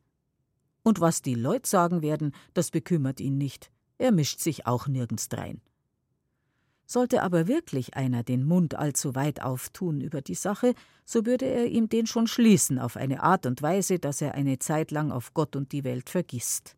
Und 0.83 0.99
was 0.99 1.21
die 1.21 1.35
Leute 1.35 1.69
sagen 1.69 2.01
werden, 2.01 2.33
das 2.53 2.71
bekümmert 2.71 3.19
ihn 3.19 3.37
nicht. 3.37 3.71
Er 3.97 4.11
mischt 4.11 4.39
sich 4.39 4.65
auch 4.65 4.87
nirgends 4.87 5.29
drein. 5.29 5.61
Sollte 6.91 7.23
aber 7.23 7.47
wirklich 7.47 7.95
einer 7.95 8.21
den 8.21 8.43
Mund 8.43 8.75
allzu 8.75 9.15
weit 9.15 9.41
auftun 9.41 10.01
über 10.01 10.21
die 10.21 10.35
Sache, 10.35 10.73
so 11.05 11.25
würde 11.25 11.45
er 11.45 11.67
ihm 11.67 11.87
den 11.87 12.05
schon 12.05 12.27
schließen 12.27 12.79
auf 12.79 12.97
eine 12.97 13.23
Art 13.23 13.45
und 13.45 13.61
Weise, 13.61 13.97
dass 13.97 14.19
er 14.21 14.35
eine 14.35 14.59
Zeit 14.59 14.91
lang 14.91 15.09
auf 15.09 15.33
Gott 15.33 15.55
und 15.55 15.71
die 15.71 15.85
Welt 15.85 16.09
vergisst. 16.09 16.75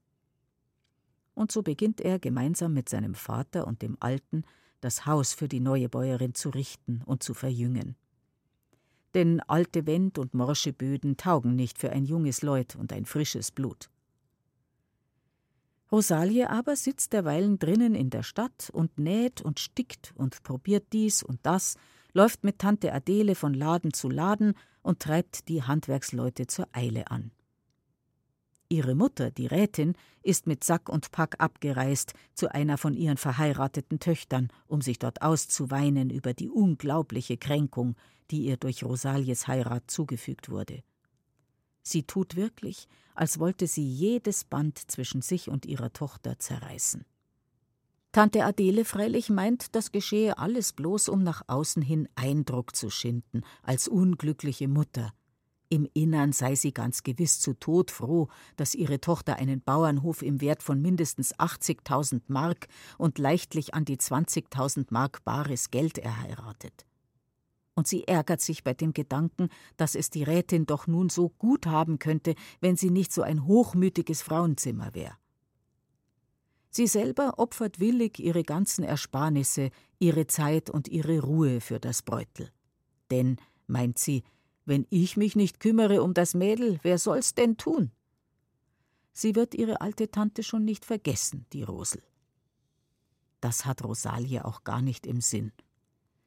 Und 1.33 1.51
so 1.51 1.64
beginnt 1.64 2.00
er 2.00 2.19
gemeinsam 2.19 2.75
mit 2.75 2.90
seinem 2.90 3.16
Vater 3.16 3.66
und 3.66 3.82
dem 3.82 3.98
Alten 4.01 4.43
das 4.82 5.08
Haus 5.08 5.33
für 5.33 5.48
die 5.48 5.59
neue 5.59 5.90
Bäuerin 5.90 6.35
zu 6.35 6.51
richten 6.51 7.01
und 7.08 7.24
zu 7.24 7.33
verjüngen. 7.33 7.95
Denn 9.16 9.40
alte 9.40 9.88
Wände 9.88 10.22
und 10.22 10.35
morsche 10.35 10.74
Böden 10.74 11.17
taugen 11.17 11.56
nicht 11.56 11.80
für 11.80 11.90
ein 11.90 12.06
junges 12.06 12.43
Leut 12.43 12.75
und 12.75 12.93
ein 12.93 13.06
frisches 13.06 13.50
Blut. 13.50 13.90
Rosalie 15.93 16.49
aber 16.49 16.75
sitzt 16.75 17.13
derweilen 17.13 17.59
drinnen 17.59 17.93
in 17.93 18.09
der 18.09 18.23
Stadt 18.23 18.72
und 18.73 18.97
näht 18.97 19.43
und 19.43 19.59
stickt 19.59 20.11
und 20.15 20.41
probiert 20.41 20.91
dies 20.91 21.22
und 21.22 21.39
das, 21.43 21.75
läuft 22.13 22.43
mit 22.43 22.57
Tante 22.57 22.91
Adele 22.91 23.35
von 23.35 23.53
Laden 23.53 23.93
zu 23.93 24.09
Laden 24.09 24.55
und 24.81 24.99
treibt 24.99 25.47
die 25.49 25.61
Handwerksleute 25.61 26.47
zur 26.47 26.67
Eile 26.72 27.11
an. 27.11 27.31
Ihre 28.69 28.95
Mutter, 28.95 29.30
die 29.30 29.45
Rätin, 29.45 29.93
ist 30.23 30.47
mit 30.47 30.63
Sack 30.63 30.89
und 30.89 31.11
Pack 31.11 31.35
abgereist 31.38 32.15
zu 32.33 32.51
einer 32.51 32.80
von 32.80 32.95
ihren 32.95 33.17
verheirateten 33.17 33.99
Töchtern, 33.99 34.47
um 34.65 34.81
sich 34.81 34.97
dort 34.97 35.22
auszuweinen 35.22 36.09
über 36.09 36.33
die 36.33 36.49
unglaubliche 36.49 37.38
Kränkung, 37.38 37.95
die 38.31 38.45
ihr 38.45 38.57
durch 38.57 38.83
Rosalies 38.83 39.47
Heirat 39.47 39.91
zugefügt 39.91 40.49
wurde. 40.49 40.81
Sie 41.83 42.03
tut 42.03 42.35
wirklich, 42.35 42.87
als 43.13 43.39
wollte 43.39 43.67
sie 43.67 43.87
jedes 43.87 44.45
Band 44.45 44.79
zwischen 44.89 45.21
sich 45.21 45.49
und 45.49 45.65
ihrer 45.65 45.93
Tochter 45.93 46.39
zerreißen. 46.39 47.05
Tante 48.13 48.45
Adele 48.45 48.85
freilich 48.85 49.29
meint, 49.29 49.75
das 49.75 49.91
geschehe 49.91 50.37
alles 50.37 50.73
bloß, 50.73 51.09
um 51.09 51.23
nach 51.23 51.41
außen 51.47 51.81
hin 51.81 52.07
Eindruck 52.15 52.75
zu 52.75 52.89
schinden, 52.89 53.41
als 53.63 53.87
unglückliche 53.87 54.67
Mutter. 54.67 55.13
Im 55.69 55.89
Innern 55.93 56.31
sei 56.31 56.53
sie 56.53 56.71
ganz 56.71 57.01
gewiss 57.01 57.39
zu 57.39 57.55
Tod 57.55 57.89
froh, 57.89 58.27
dass 58.55 58.75
ihre 58.75 59.01
Tochter 59.01 59.37
einen 59.37 59.61
Bauernhof 59.61 60.21
im 60.21 60.41
Wert 60.41 60.61
von 60.61 60.79
mindestens 60.79 61.35
80.000 61.39 62.21
Mark 62.27 62.67
und 62.99 63.17
leichtlich 63.17 63.73
an 63.73 63.83
die 63.83 63.97
20.000 63.97 64.87
Mark 64.91 65.23
bares 65.23 65.71
Geld 65.71 65.97
erheiratet 65.97 66.85
und 67.76 67.88
sie 67.88 68.08
ärgert 68.08 68.42
sich 68.42 68.64
bei 68.64 68.74
dem 68.74 68.93
Gedanken, 68.93 69.50
dass 69.77 69.95
es 69.95 70.10
die 70.10 70.24
Rätin 70.24 70.66
doch 70.66 70.88
nun 70.88 71.10
so 71.10 71.30
gut 71.30 71.66
haben 71.66 72.00
könnte, 72.00 72.35
wenn 72.61 72.76
sie 72.76 72.90
nicht 72.90 73.11
so 73.11 73.22
ein 73.22 73.45
hochmütiges 73.45 74.22
Frauenzimmer 74.22 74.93
wäre. 74.93 75.18
Sie 76.69 76.88
selber 76.88 77.38
opfert 77.38 77.80
willig 77.80 78.19
ihre 78.19 78.43
ganzen 78.43 78.84
Ersparnisse, 78.84 79.69
ihre 80.00 80.26
Zeit 80.26 80.69
und 80.69 80.88
ihre 80.88 81.19
Ruhe 81.19 81.61
für 81.61 81.80
das 81.80 82.02
Beutel. 82.02 82.50
Denn, 83.11 83.38
meint 83.68 84.00
sie, 84.00 84.24
wenn 84.66 84.88
ich 84.90 85.18
mich 85.18 85.35
nicht 85.35 85.60
kümmere 85.60 86.02
um 86.02 86.14
das 86.14 86.34
Mädel, 86.34 86.80
wer 86.82 86.98
soll's 86.98 87.35
denn 87.35 87.58
tun? 87.58 87.92
Sie 89.11 89.35
wird 89.35 89.53
ihre 89.53 89.82
alte 89.82 90.10
Tante 90.10 90.42
schon 90.42 90.66
nicht 90.66 90.84
vergessen, 90.84 91.45
die 91.53 91.61
Rosel. 91.61 92.02
Das 93.40 93.66
hat 93.66 93.84
Rosalie 93.84 94.43
auch 94.43 94.64
gar 94.64 94.82
nicht 94.82 95.06
im 95.06 95.22
Sinn. 95.22 95.52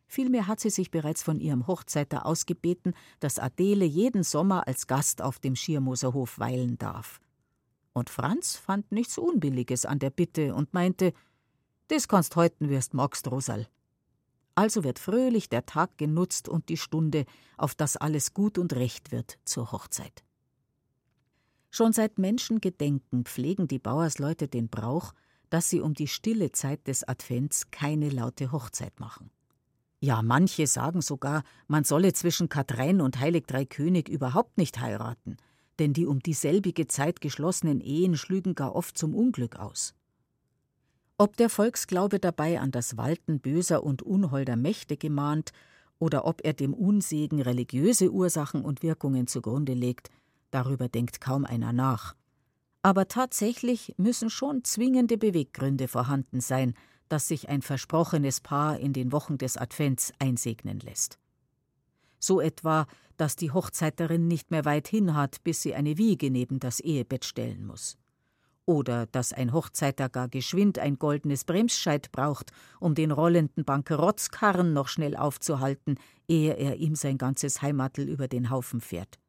Vielmehr 0.07 0.47
hat 0.47 0.61
sie 0.61 0.71
sich 0.71 0.91
bereits 0.91 1.23
von 1.23 1.41
ihrem 1.41 1.67
Hochzeiter 1.67 2.27
ausgebeten, 2.27 2.95
dass 3.21 3.39
Adele 3.39 3.85
jeden 3.85 4.23
Sommer 4.23 4.67
als 4.69 4.87
Gast 4.87 5.21
auf 5.21 5.39
dem 5.39 5.57
Schiermoserhof 5.57 6.39
weilen 6.39 6.79
darf. 6.79 7.21
Und 7.93 8.11
Franz 8.11 8.57
fand 8.57 8.93
nichts 8.93 9.19
Unbilliges 9.19 9.85
an 9.87 9.99
der 9.99 10.11
Bitte 10.11 10.55
und 10.55 10.75
meinte, 10.75 11.13
das 11.89 12.09
kannst 12.09 12.37
heuten 12.37 12.69
wirst 12.69 12.95
magst, 12.95 13.31
Rosal. 13.31 13.69
Also 14.55 14.85
wird 14.85 14.99
fröhlich 14.99 15.49
der 15.49 15.67
Tag 15.67 15.99
genutzt 15.99 16.49
und 16.49 16.69
die 16.69 16.77
Stunde, 16.77 17.27
auf 17.57 17.75
das 17.75 17.97
alles 17.97 18.33
gut 18.33 18.59
und 18.59 18.75
recht 18.75 19.13
wird 19.13 19.39
zur 19.45 19.71
Hochzeit. 19.73 20.25
Schon 21.71 21.93
seit 21.93 22.19
Menschengedenken 22.19 23.25
pflegen 23.25 23.69
die 23.69 23.79
Bauersleute 23.79 24.49
den 24.49 24.69
Brauch, 24.69 25.13
dass 25.51 25.69
sie 25.69 25.81
um 25.81 25.95
die 25.95 26.09
stille 26.09 26.53
Zeit 26.53 26.87
des 26.87 27.05
Advents 27.05 27.71
keine 27.71 28.09
laute 28.09 28.51
Hochzeit 28.51 28.99
machen. 28.99 29.31
Ja, 30.01 30.23
manche 30.23 30.67
sagen 30.67 31.01
sogar, 31.01 31.43
man 31.69 31.85
solle 31.85 32.13
zwischen 32.13 32.49
Katrein 32.49 33.01
und 33.01 33.19
Heilig 33.19 33.47
Drei 33.47 33.65
König 33.65 34.09
überhaupt 34.09 34.59
nicht 34.59 34.79
heiraten, 34.81 35.37
denn 35.79 35.93
die 35.93 36.07
um 36.07 36.21
dieselbige 36.21 36.87
Zeit 36.87 37.21
geschlossenen 37.21 37.81
Ehen 37.81 38.17
schlügen 38.17 38.55
gar 38.55 38.75
oft 38.75 38.99
zum 38.99 39.15
Unglück 39.15 39.57
aus. 39.57 39.95
Ob 41.19 41.37
der 41.39 41.49
Volksglaube 41.49 42.19
dabei 42.19 42.61
an 42.61 42.71
das 42.71 42.99
Walten 42.99 43.41
böser 43.41 43.83
und 43.83 44.03
unholder 44.03 44.57
Mächte 44.57 44.97
gemahnt, 44.97 45.53
oder 45.99 46.27
ob 46.27 46.45
er 46.45 46.53
dem 46.53 46.75
Unsegen 46.75 47.41
religiöse 47.41 48.13
Ursachen 48.13 48.63
und 48.63 48.83
Wirkungen 48.83 49.27
zugrunde 49.27 49.73
legt, 49.73 50.11
darüber 50.51 50.89
denkt 50.89 51.23
kaum 51.23 51.47
einer 51.47 51.73
nach. 51.73 52.15
Aber 52.83 53.09
tatsächlich 53.09 53.95
müssen 53.97 54.29
schon 54.29 54.63
zwingende 54.63 55.17
Beweggründe 55.17 55.89
vorhanden 55.89 56.41
sein, 56.41 56.75
dass 57.09 57.29
sich 57.29 57.49
ein 57.49 57.63
versprochenes 57.63 58.41
Paar 58.41 58.79
in 58.79 58.93
den 58.93 59.13
Wochen 59.13 59.39
des 59.39 59.57
Advents 59.57 60.13
einsegnen 60.19 60.81
lässt. 60.81 61.19
So 62.19 62.41
etwa, 62.41 62.87
dass 63.17 63.37
die 63.37 63.51
Hochzeiterin 63.51 64.27
nicht 64.29 64.51
mehr 64.51 64.65
weit 64.65 64.89
hin 64.89 65.15
hat, 65.15 65.43
bis 65.45 65.63
sie 65.63 65.75
eine 65.75 65.99
Wiege 65.99 66.31
neben 66.31 66.59
das 66.59 66.81
Ehebett 66.81 67.25
stellen 67.25 67.67
muss. 67.67 67.97
Oder 68.65 69.07
dass 69.07 69.33
ein 69.33 69.53
Hochzeiter 69.53 70.09
gar 70.09 70.29
geschwind 70.29 70.79
ein 70.79 70.99
goldenes 70.99 71.45
Bremsscheit 71.45 72.11
braucht, 72.11 72.51
um 72.81 72.97
den 72.97 73.13
rollenden 73.13 73.65
Bankerotzkarren 73.65 74.73
noch 74.73 74.89
schnell 74.89 75.17
aufzuhalten, 75.17 75.99
ehe 76.27 76.55
er 76.55 76.77
ihm 76.77 76.97
sein 76.97 77.17
ganzes 77.17 77.63
Heimatel 77.63 78.09
über 78.09 78.27
den 78.27 78.51
Haufen 78.51 78.81
fährt. 78.81 79.21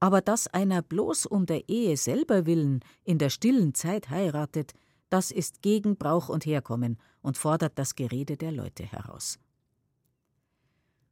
Aber 0.00 0.22
dass 0.22 0.46
einer 0.46 0.80
bloß 0.80 1.26
um 1.26 1.44
der 1.44 1.68
Ehe 1.68 1.96
selber 1.96 2.46
willen 2.46 2.80
in 3.04 3.18
der 3.18 3.30
stillen 3.30 3.74
Zeit 3.74 4.08
heiratet, 4.08 4.72
das 5.10 5.30
ist 5.30 5.62
gegen 5.62 5.96
Brauch 5.96 6.28
und 6.28 6.46
Herkommen 6.46 6.98
und 7.22 7.36
fordert 7.36 7.78
das 7.78 7.94
Gerede 7.94 8.36
der 8.36 8.52
Leute 8.52 8.84
heraus. 8.84 9.38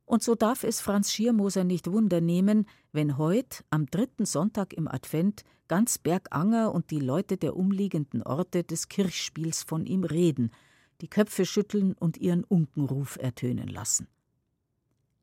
Und 0.05 0.23
so 0.23 0.37
darf 0.37 0.63
es 0.63 0.81
Franz 0.81 1.13
Schiermoser 1.13 1.65
nicht 1.65 1.91
wundernehmen, 1.91 2.67
wenn 2.93 3.19
heut, 3.19 3.65
am 3.71 3.87
dritten 3.87 4.25
Sonntag 4.25 4.73
im 4.73 4.87
Advent, 4.87 5.43
ganz 5.67 5.99
Berganger 5.99 6.73
und 6.73 6.93
die 6.93 7.01
Leute 7.01 7.37
der 7.37 7.57
umliegenden 7.57 8.23
Orte 8.23 8.63
des 8.63 8.89
Kirchspiels 8.89 9.65
von 9.65 9.85
ihm 9.85 10.05
reden, 10.05 10.53
die 11.01 11.09
Köpfe 11.09 11.45
schütteln 11.45 11.95
und 11.95 12.19
ihren 12.19 12.45
Unkenruf 12.45 13.19
ertönen 13.21 13.67
lassen. 13.67 14.07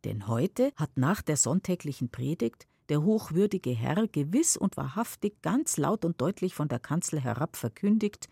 Denn 0.03 0.27
heute 0.27 0.73
hat 0.75 0.97
nach 0.97 1.21
der 1.21 1.37
sonntäglichen 1.37 2.09
Predigt 2.09 2.67
der 2.89 3.03
hochwürdige 3.03 3.71
Herr 3.71 4.07
gewiss 4.07 4.57
und 4.57 4.75
wahrhaftig 4.75 5.41
ganz 5.41 5.77
laut 5.77 6.03
und 6.03 6.19
deutlich 6.19 6.53
von 6.53 6.67
der 6.67 6.79
Kanzel 6.79 7.21
herab 7.21 7.55
verkündigt, 7.55 8.27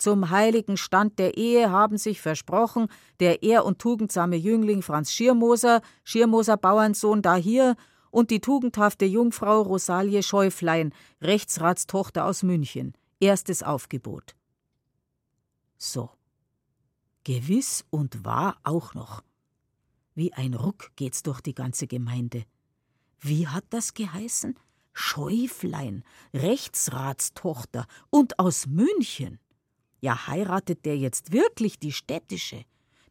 zum 0.00 0.30
heiligen 0.30 0.76
Stand 0.76 1.18
der 1.18 1.36
Ehe 1.36 1.70
haben 1.70 1.98
sich 1.98 2.20
versprochen, 2.20 2.88
der 3.20 3.42
ehr- 3.42 3.64
und 3.64 3.78
tugendsame 3.78 4.36
Jüngling 4.36 4.82
Franz 4.82 5.12
Schirmoser, 5.12 5.82
Schirmoser 6.04 6.56
Bauernsohn 6.56 7.22
dahier, 7.22 7.76
und 8.10 8.30
die 8.30 8.40
tugendhafte 8.40 9.04
Jungfrau 9.04 9.62
Rosalie 9.62 10.22
Schäuflein, 10.22 10.92
Rechtsratstochter 11.20 12.24
aus 12.24 12.42
München. 12.42 12.94
Erstes 13.20 13.62
Aufgebot. 13.62 14.34
So. 15.78 16.10
Gewiss 17.24 17.84
und 17.90 18.24
wahr 18.24 18.58
auch 18.64 18.94
noch. 18.94 19.22
Wie 20.14 20.32
ein 20.32 20.54
Ruck 20.54 20.90
geht's 20.96 21.22
durch 21.22 21.40
die 21.40 21.54
ganze 21.54 21.86
Gemeinde. 21.86 22.44
Wie 23.20 23.46
hat 23.46 23.64
das 23.70 23.94
geheißen? 23.94 24.58
Schäuflein, 24.92 26.02
Rechtsratstochter 26.34 27.86
und 28.10 28.38
aus 28.38 28.66
München. 28.66 29.38
Ja, 30.00 30.26
heiratet 30.26 30.84
der 30.84 30.96
jetzt 30.96 31.32
wirklich 31.32 31.78
die 31.78 31.92
städtische, 31.92 32.64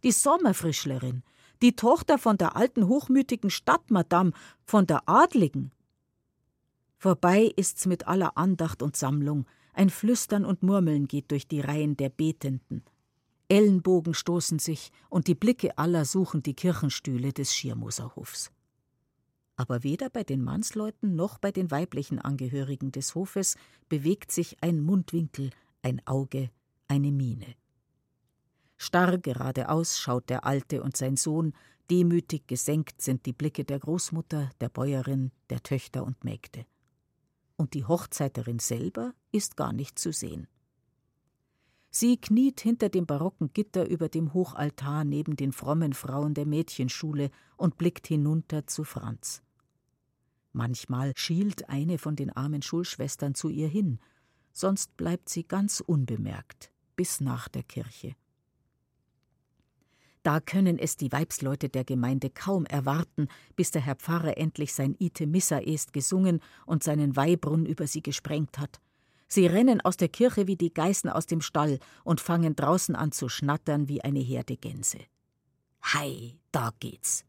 die 0.03 0.11
Sommerfrischlerin, 0.11 1.23
die 1.61 1.75
Tochter 1.75 2.17
von 2.17 2.37
der 2.37 2.55
alten 2.55 2.87
hochmütigen 2.87 3.49
Stadtmadame, 3.49 4.31
von 4.65 4.87
der 4.87 5.07
Adligen. 5.07 5.71
Vorbei 6.97 7.51
ist's 7.55 7.85
mit 7.85 8.07
aller 8.07 8.37
Andacht 8.37 8.81
und 8.81 8.95
Sammlung, 8.95 9.45
ein 9.73 9.89
Flüstern 9.89 10.45
und 10.45 10.63
Murmeln 10.63 11.07
geht 11.07 11.31
durch 11.31 11.47
die 11.47 11.61
Reihen 11.61 11.95
der 11.95 12.09
Betenden. 12.09 12.83
Ellenbogen 13.47 14.13
stoßen 14.13 14.59
sich 14.59 14.91
und 15.09 15.27
die 15.27 15.35
Blicke 15.35 15.77
aller 15.77 16.05
suchen 16.05 16.43
die 16.43 16.53
Kirchenstühle 16.53 17.33
des 17.33 17.55
Schirmoserhofs. 17.55 18.51
Aber 19.55 19.83
weder 19.83 20.09
bei 20.09 20.23
den 20.23 20.43
Mannsleuten 20.43 21.15
noch 21.15 21.37
bei 21.37 21.51
den 21.51 21.71
weiblichen 21.71 22.19
Angehörigen 22.19 22.91
des 22.91 23.15
Hofes 23.15 23.57
bewegt 23.89 24.31
sich 24.31 24.57
ein 24.61 24.81
Mundwinkel, 24.81 25.49
ein 25.81 26.01
Auge, 26.05 26.49
eine 26.89 27.11
Miene. 27.11 27.55
Starr 28.77 29.17
geradeaus 29.17 29.99
schaut 29.99 30.29
der 30.29 30.45
Alte 30.45 30.81
und 30.81 30.97
sein 30.97 31.17
Sohn, 31.17 31.53
demütig 31.89 32.47
gesenkt 32.47 33.01
sind 33.01 33.25
die 33.25 33.33
Blicke 33.33 33.63
der 33.63 33.79
Großmutter, 33.79 34.49
der 34.59 34.69
Bäuerin, 34.69 35.31
der 35.49 35.61
Töchter 35.61 36.03
und 36.03 36.23
Mägde. 36.23 36.65
Und 37.57 37.73
die 37.73 37.85
Hochzeiterin 37.85 38.59
selber 38.59 39.13
ist 39.31 39.57
gar 39.57 39.73
nicht 39.73 39.99
zu 39.99 40.11
sehen. 40.11 40.47
Sie 41.91 42.17
kniet 42.17 42.61
hinter 42.61 42.89
dem 42.89 43.05
barocken 43.05 43.51
Gitter 43.51 43.87
über 43.87 44.09
dem 44.09 44.33
Hochaltar 44.33 45.03
neben 45.03 45.35
den 45.35 45.51
frommen 45.51 45.93
Frauen 45.93 46.33
der 46.33 46.45
Mädchenschule 46.45 47.31
und 47.57 47.77
blickt 47.77 48.07
hinunter 48.07 48.65
zu 48.67 48.83
Franz. 48.83 49.41
Manchmal 50.53 51.13
schielt 51.15 51.67
eine 51.69 51.97
von 51.97 52.15
den 52.15 52.29
armen 52.29 52.61
Schulschwestern 52.61 53.35
zu 53.35 53.49
ihr 53.49 53.67
hin, 53.67 53.99
sonst 54.53 54.95
bleibt 54.97 55.29
sie 55.29 55.43
ganz 55.43 55.81
unbemerkt 55.81 56.71
bis 56.99 57.21
nach 57.21 57.47
der 57.47 57.63
Kirche. 57.63 58.13
Da 60.21 60.41
können 60.41 60.77
es 60.77 60.97
die 60.97 61.13
Weibsleute 61.13 61.69
der 61.69 61.85
Gemeinde 61.85 62.29
kaum 62.29 62.65
erwarten, 62.65 63.29
bis 63.55 63.71
der 63.71 63.81
Herr 63.81 63.95
Pfarrer 63.95 64.37
endlich 64.37 64.73
sein 64.73 64.97
Ite 64.99 65.25
Missa 65.25 65.59
est 65.59 65.93
gesungen 65.93 66.41
und 66.65 66.83
seinen 66.83 67.15
Weihbrunn 67.15 67.65
über 67.65 67.87
sie 67.87 68.01
gesprengt 68.01 68.59
hat. 68.59 68.81
Sie 69.29 69.47
rennen 69.47 69.79
aus 69.79 69.95
der 69.95 70.09
Kirche 70.09 70.45
wie 70.47 70.57
die 70.57 70.73
Geißen 70.73 71.09
aus 71.09 71.25
dem 71.25 71.39
Stall 71.39 71.79
und 72.03 72.19
fangen 72.19 72.57
draußen 72.57 72.97
an 72.97 73.13
zu 73.13 73.29
schnattern 73.29 73.87
wie 73.87 74.03
eine 74.03 74.19
Herde 74.19 74.57
Gänse. 74.57 74.99
Hei, 75.93 76.35
da 76.51 76.73
geht's. 76.81 77.23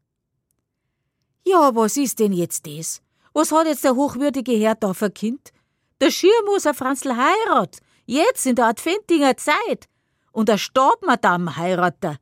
Ja, 1.46 1.76
was 1.76 1.96
ist 1.96 2.18
denn 2.18 2.32
jetzt 2.32 2.66
das? 2.66 3.02
Was 3.32 3.52
hat 3.52 3.68
jetzt 3.68 3.84
der 3.84 3.94
hochwürdige 3.94 4.50
Herr 4.50 4.74
da 4.74 4.94
für 4.94 5.10
Kind? 5.10 5.52
Der 6.00 6.10
Schirmoser 6.10 6.74
Franzl 6.74 7.14
heirat. 7.14 7.80
Jetzt 8.10 8.46
in 8.46 8.56
der 8.56 8.66
Adventinger 8.66 9.36
Zeit. 9.36 9.88
Und 10.32 10.48
der 10.48 10.58
Stabmadam 10.58 11.56
heiratet 11.56 12.18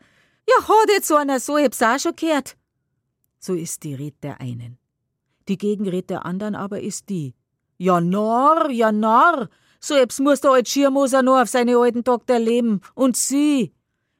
ja, 0.48 0.68
hat 0.68 0.88
jetzt 0.88 1.08
so 1.08 1.16
einer 1.16 1.40
so, 1.40 1.56
ich 1.58 1.82
auch 1.82 1.98
schon 1.98 2.16
gehört. 2.16 2.56
So 3.38 3.54
ist 3.54 3.82
die 3.84 3.94
Red 3.94 4.22
der 4.22 4.40
einen. 4.40 4.78
Die 5.46 5.58
Gegenred 5.58 6.10
der 6.10 6.24
anderen 6.24 6.54
aber 6.54 6.80
ist 6.80 7.08
die. 7.08 7.34
Ja, 7.76 8.00
Narr, 8.00 8.70
ja, 8.70 8.90
Narr, 8.90 9.48
so 9.80 9.94
ebs 9.94 10.18
muss 10.18 10.40
der 10.40 10.52
alte 10.52 10.70
Schirmoser 10.70 11.22
nur 11.22 11.42
auf 11.42 11.48
seine 11.48 11.76
alten 11.76 12.02
Tag 12.02 12.28
erleben. 12.28 12.80
Und 12.94 13.16
sie? 13.16 13.72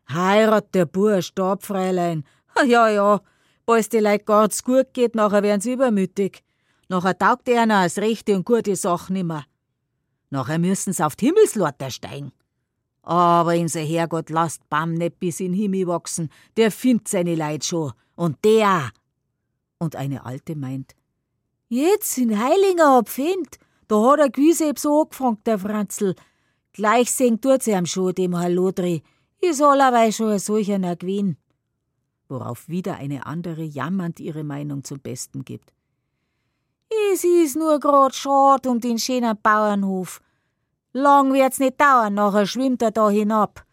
Heirat 0.08 0.74
der 0.74 0.86
Bursch, 0.86 1.28
Stabfräulein. 1.28 2.24
Ja, 2.64 2.88
ja, 2.88 3.20
bald 3.66 3.92
die 3.92 3.98
Leute 3.98 4.24
gar's 4.24 4.64
gut 4.64 4.92
geht, 4.92 5.14
nachher 5.14 5.42
werden 5.42 5.60
sie 5.60 5.72
übermütig. 5.72 6.42
Nachher 6.88 7.18
taugt 7.18 7.48
einer 7.48 7.78
als 7.78 7.98
rechte 7.98 8.34
und 8.34 8.44
gute 8.44 8.74
Sachen 8.76 9.14
nimmer. 9.14 9.44
Nachher 10.30 10.58
müssen's 10.58 11.00
auf 11.00 11.16
die 11.16 11.26
Himmelslorter 11.26 11.90
steigen. 11.90 12.32
Aber 13.02 13.54
unser 13.54 13.80
Herrgott 13.80 14.28
lasst 14.28 14.68
Bam 14.68 14.94
nicht 14.94 15.18
bis 15.18 15.40
in 15.40 15.54
Himmel 15.54 15.86
wachsen, 15.86 16.30
der 16.56 16.70
findet 16.70 17.08
seine 17.08 17.34
Leid 17.34 17.64
schon. 17.64 17.92
Und 18.14 18.44
der. 18.44 18.90
Und 19.78 19.96
eine 19.96 20.26
Alte 20.26 20.56
meint, 20.56 20.94
jetzt 21.68 22.18
in 22.18 22.38
Heilinger 22.38 22.98
abfind, 22.98 23.58
da 23.86 24.02
hat 24.02 24.18
er 24.18 24.28
gewiss 24.28 24.60
eben 24.60 24.76
so 24.76 25.02
angefragt, 25.02 25.46
der 25.46 25.58
Franzl. 25.58 26.14
Gleich 26.72 27.10
sehen 27.10 27.40
tut's 27.40 27.66
ihm 27.66 27.86
schon, 27.86 28.14
dem 28.14 28.36
Hallodri. 28.36 29.02
Ich 29.40 29.56
soll 29.56 29.80
aber 29.80 30.12
schon 30.12 30.32
ein 30.32 30.38
solcher 30.38 30.78
gewinn. 30.96 31.36
Worauf 32.28 32.68
wieder 32.68 32.96
eine 32.96 33.24
andere 33.24 33.62
jammernd 33.62 34.20
ihre 34.20 34.44
Meinung 34.44 34.84
zum 34.84 35.00
Besten 35.00 35.44
gibt. 35.44 35.72
Es 36.90 37.22
ist 37.22 37.56
nur 37.56 37.78
grad 37.80 38.14
schad 38.14 38.66
um 38.66 38.80
den 38.80 38.98
schönen 38.98 39.36
Bauernhof. 39.42 40.20
Lang 40.92 41.32
wird's 41.32 41.58
nicht 41.58 41.80
dauern, 41.80 42.14
nachher 42.14 42.46
schwimmt 42.46 42.82
er 42.82 42.90
da 42.90 43.10
hinab. 43.10 43.64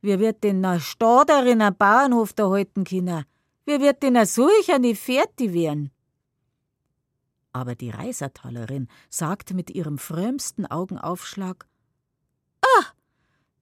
Wie 0.00 0.18
wird 0.18 0.42
denn 0.42 0.64
ein 0.64 0.80
Staderin 0.80 1.60
am 1.60 1.76
Bauernhof 1.76 2.32
da 2.32 2.48
halten 2.48 2.84
können? 2.84 3.24
Wie 3.66 3.80
wird 3.80 4.02
denn 4.02 4.16
ein 4.16 4.26
solcher 4.26 4.78
nicht 4.78 5.02
fertig 5.02 5.52
werden? 5.52 5.90
Aber 7.52 7.74
die 7.74 7.90
Reisertalerin 7.90 8.88
sagt 9.10 9.52
mit 9.54 9.70
ihrem 9.70 9.98
frömmsten 9.98 10.66
Augenaufschlag: 10.66 11.66
Ah, 12.60 12.84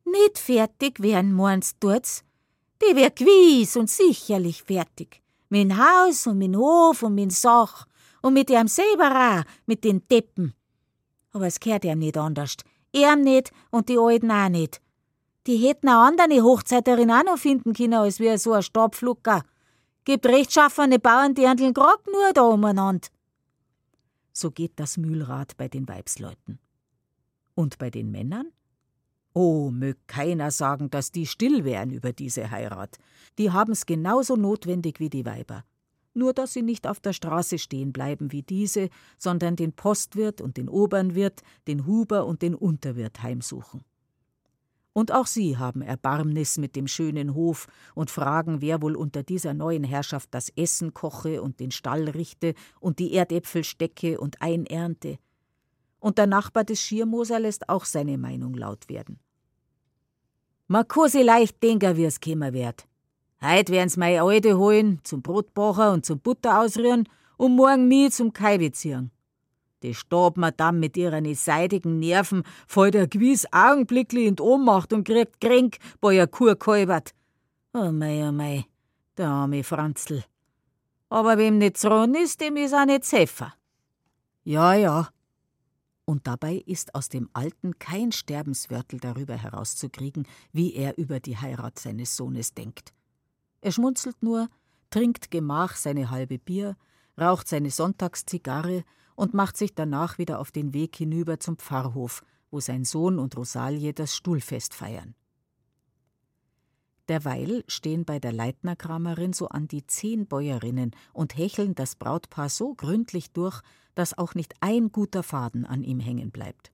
nicht 0.05 0.39
fertig 0.39 1.01
werden, 1.01 1.33
meinst 1.33 1.77
du's? 1.81 2.23
Die 2.83 2.97
wird 2.97 3.17
gewiss 3.17 3.77
und 3.77 3.89
sicherlich 3.89 4.63
fertig. 4.63 5.23
Mit 5.49 5.77
Haus 5.77 6.27
und 6.27 6.39
mit 6.39 6.55
Hof 6.57 7.03
und 7.03 7.15
mit 7.15 7.33
Sach 7.33 7.87
und 8.25 8.33
mit 8.33 8.49
ihrem 8.49 8.69
selber 8.69 9.11
auch, 9.15 9.45
mit 9.67 9.85
den 9.85 10.09
Deppen. 10.09 10.55
Aber 11.33 11.47
es 11.47 11.61
gehört 11.61 11.85
ihm 11.85 11.99
nicht 11.99 12.17
anders. 12.17 12.57
Er 12.91 13.17
nicht 13.17 13.53
und 13.71 13.91
die 13.91 13.99
Alten 13.99 14.31
auch 14.31 14.49
nicht. 14.49 14.81
Die 15.47 15.59
hätten 15.59 15.89
eine 15.89 15.99
andere 15.99 16.43
Hochzeiterin 16.43 17.11
auch 17.11 17.23
noch 17.23 17.37
finden 17.37 17.75
können, 17.75 17.93
als 17.93 18.21
wie 18.21 18.35
so 18.39 18.55
ein 18.55 18.63
Stabflucker. 18.63 19.43
Gibt 20.07 20.25
rechtschaffene 20.25 20.99
Bauern, 20.99 21.35
die 21.35 21.47
handeln 21.47 21.75
grad 21.75 22.01
nur 22.07 22.33
da 22.33 22.43
umeinander. 22.45 23.09
So 24.33 24.51
geht 24.51 24.73
das 24.77 24.97
Mühlrad 24.97 25.59
bei 25.59 25.69
den 25.69 25.87
Weibsleuten. 25.87 26.59
Und 27.55 27.77
bei 27.77 27.91
den 27.91 28.11
Männern? 28.11 28.53
Oh, 29.35 29.71
mög 29.71 29.99
keiner 30.07 30.51
sagen, 30.51 30.89
dass 30.89 31.13
die 31.13 31.27
still 31.27 31.65
wären 31.65 31.91
über 31.91 32.15
diese 32.15 32.51
Heirat. 32.51 32.97
Die 33.37 33.51
haben's 33.51 33.85
genauso 33.85 34.37
notwendig 34.37 34.99
wie 34.99 35.11
die 35.11 35.27
Weiber 35.27 35.63
nur 36.15 36.33
dass 36.33 36.53
sie 36.53 36.63
nicht 36.63 36.87
auf 36.87 37.01
der 37.01 37.13
Straße 37.13 37.59
stehen 37.59 37.93
bleiben 37.93 38.33
wie 38.33 38.43
diese, 38.43 38.89
sondern 39.19 39.57
den 39.57 39.73
Postwirt 39.73 40.41
und 40.41 40.57
den 40.57 40.69
Obernwirt, 40.69 41.43
den 41.67 41.87
Huber 41.87 42.27
und 42.27 42.43
den 42.43 42.55
Unterwirt 42.55 43.23
heimsuchen. 43.23 43.85
Und 44.95 45.11
auch 45.11 45.27
sie 45.27 45.59
haben 45.59 45.83
Erbarmnis 45.83 46.57
mit 46.57 46.77
dem 46.77 46.87
schönen 46.87 47.35
Hof 47.35 47.67
und 47.97 48.11
fragen, 48.11 48.61
wer 48.61 48.81
wohl 48.81 48.95
unter 48.95 49.25
dieser 49.25 49.53
neuen 49.53 49.83
Herrschaft 49.83 50.29
das 50.33 50.51
Essen 50.51 50.95
koche 50.95 51.43
und 51.43 51.59
den 51.59 51.73
Stall 51.73 52.09
richte 52.09 52.55
und 52.79 53.01
die 53.01 53.13
Erdäpfel 53.13 53.65
stecke 53.65 54.21
und 54.21 54.41
einernte. 54.41 55.19
Und 55.99 56.19
der 56.19 56.29
Nachbar 56.29 56.63
des 56.63 56.81
Schirmoser 56.81 57.41
lässt 57.41 57.69
auch 57.69 57.85
seine 57.85 58.19
Meinung 58.19 58.55
laut 58.55 58.89
werden. 58.89 59.19
Ma 60.69 60.85
leicht 61.13 61.63
denken, 61.63 61.97
wie 61.97 62.05
es 62.05 62.21
kämer 62.21 62.53
wird. 62.53 62.87
Heut 63.45 63.69
werden's 63.69 63.99
mei 63.99 64.23
Alte 64.23 64.57
holen, 64.57 65.01
zum 65.05 65.21
Brotbacher 65.21 65.93
und 65.93 66.07
zum 66.07 66.19
Butter 66.19 66.61
ausrühren 66.61 67.07
und 67.37 67.57
morgen 67.57 67.89
mi 67.89 68.09
zum 68.11 68.33
Kaiwe 68.33 68.73
ziehen. 68.73 69.11
Die 69.83 69.93
Stabmadam 69.93 70.81
mit 70.81 70.97
ihren 70.97 71.35
seidigen 71.35 71.99
Nerven 71.99 72.43
fällt 72.67 72.95
er 72.95 73.07
gewiss 73.07 73.47
augenblicklich 73.53 74.29
in 74.29 74.37
die 74.37 74.43
Ohnmacht 74.43 74.95
und 74.95 75.05
kriegt 75.05 75.43
Kränk, 75.43 75.77
bei 76.01 76.15
ihr 76.15 76.27
Kur 76.27 76.57
kalbert. 76.59 77.13
Oh 77.75 77.93
mei, 77.93 78.27
oh 78.27 78.33
mei, 78.33 78.65
der 79.19 79.29
arme 79.29 79.63
Franzl. 79.63 80.25
Aber 81.11 81.37
wem 81.37 81.59
nicht 81.59 81.77
zron 81.77 82.15
ist, 82.15 82.41
dem 82.41 82.57
is 82.57 82.73
auch 82.73 82.87
nicht 82.87 83.05
Zeffer. 83.05 83.53
Ja, 84.43 84.73
ja. 84.73 85.09
Und 86.07 86.27
dabei 86.27 86.63
ist 86.65 86.95
aus 86.95 87.11
dem 87.11 87.29
Alten 87.35 87.79
kein 87.79 88.11
Sterbenswörtel 88.11 89.01
darüber 89.01 89.35
herauszukriegen, 89.35 90.27
wie 90.53 90.73
er 90.73 90.97
über 90.97 91.21
die 91.21 91.37
Heirat 91.37 91.79
seines 91.79 92.17
Sohnes 92.17 92.55
denkt. 92.55 92.95
Er 93.65 93.73
schmunzelt 93.73 94.23
nur, 94.23 94.51
trinkt 94.91 95.31
gemach 95.31 95.77
seine 95.77 96.11
halbe 96.11 96.39
Bier, 96.39 96.77
raucht 97.19 97.49
seine 97.49 97.71
Sonntagszigarre 97.71 98.85
und 99.15 99.33
macht 99.33 99.57
sich 99.57 99.75
danach 99.75 100.19
wieder 100.19 100.39
auf 100.39 100.53
den 100.53 100.75
Weg 100.75 100.95
hinüber 100.97 101.41
zum 101.41 101.57
Pfarrhof, 101.57 102.23
wo 102.51 102.61
sein 102.61 102.85
Sohn 102.85 103.19
und 103.19 103.39
Rosalie 103.39 103.95
das 103.95 104.15
Stuhlfest 104.15 104.75
feiern. 104.75 105.15
Derweil 107.09 107.65
stehen 107.67 108.05
bei 108.05 108.19
der 108.19 108.33
Leitnerkramerin 108.33 109.33
so 109.33 109.49
an 109.49 109.67
die 109.67 109.87
zehn 109.87 110.27
Bäuerinnen 110.27 110.91
und 111.15 111.35
hecheln 111.35 111.75
das 111.75 111.97
Brautpaar 111.97 112.51
so 112.51 112.75
gründlich 112.75 113.33
durch, 113.33 113.63
dass 113.95 114.19
auch 114.19 114.35
nicht 114.35 114.53
ein 114.61 114.93
guter 114.93 115.23
Faden 115.23 115.65
an 115.65 115.83
ihm 115.85 116.01
hängen 116.01 116.31
bleibt. 116.31 116.71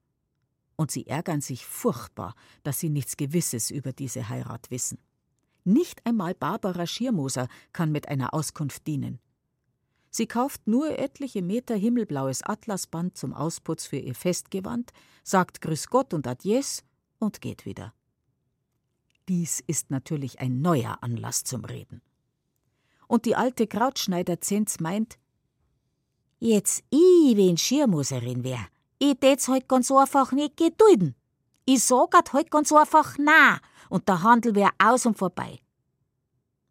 Und 0.75 0.91
sie 0.91 1.07
ärgern 1.07 1.41
sich 1.41 1.65
furchtbar, 1.67 2.35
dass 2.65 2.81
sie 2.81 2.91
nichts 2.91 3.17
Gewisses 3.17 3.70
über 3.70 3.93
diese 3.93 4.28
Heirat 4.28 4.73
wissen. 4.73 4.99
Nicht 5.64 6.05
einmal 6.06 6.34
Barbara 6.34 6.86
Schiermoser 6.86 7.48
kann 7.72 7.92
mit 7.92 8.08
einer 8.08 8.34
Auskunft 8.34 8.86
dienen. 8.86 9.20
Sie 10.10 10.26
kauft 10.26 10.66
nur 10.66 10.98
etliche 10.98 11.40
Meter 11.42 11.76
himmelblaues 11.76 12.42
Atlasband 12.42 13.16
zum 13.16 13.32
Ausputz 13.32 13.86
für 13.86 13.98
ihr 13.98 14.14
Festgewand, 14.14 14.92
sagt 15.22 15.60
Grüß 15.60 15.89
Gott 15.89 16.12
und 16.14 16.26
Adies 16.26 16.82
und 17.18 17.40
geht 17.40 17.64
wieder. 17.64 17.94
Dies 19.28 19.62
ist 19.66 19.90
natürlich 19.90 20.40
ein 20.40 20.60
neuer 20.60 20.98
Anlass 21.02 21.44
zum 21.44 21.64
Reden. 21.64 22.02
Und 23.06 23.26
die 23.26 23.36
alte 23.36 23.66
Krautschneider-Zenz 23.68 24.80
meint, 24.80 25.18
Jetzt 26.42 26.82
ich, 26.89 27.36
wenn 27.36 27.58
Schirmuserin 27.58 28.42
wär, 28.44 28.66
ich 28.98 29.18
tät's 29.18 29.47
halt 29.47 29.68
ganz 29.68 29.92
einfach 29.92 30.32
nicht 30.32 30.56
gedulden. 30.56 31.14
Ich 31.66 31.84
sag 31.84 32.14
halt 32.32 32.50
ganz 32.50 32.72
einfach 32.72 33.16
na 33.18 33.60
und 33.91 34.09
der 34.09 34.23
Handel 34.23 34.55
wär 34.55 34.70
aus 34.83 35.05
und 35.05 35.19
vorbei. 35.19 35.59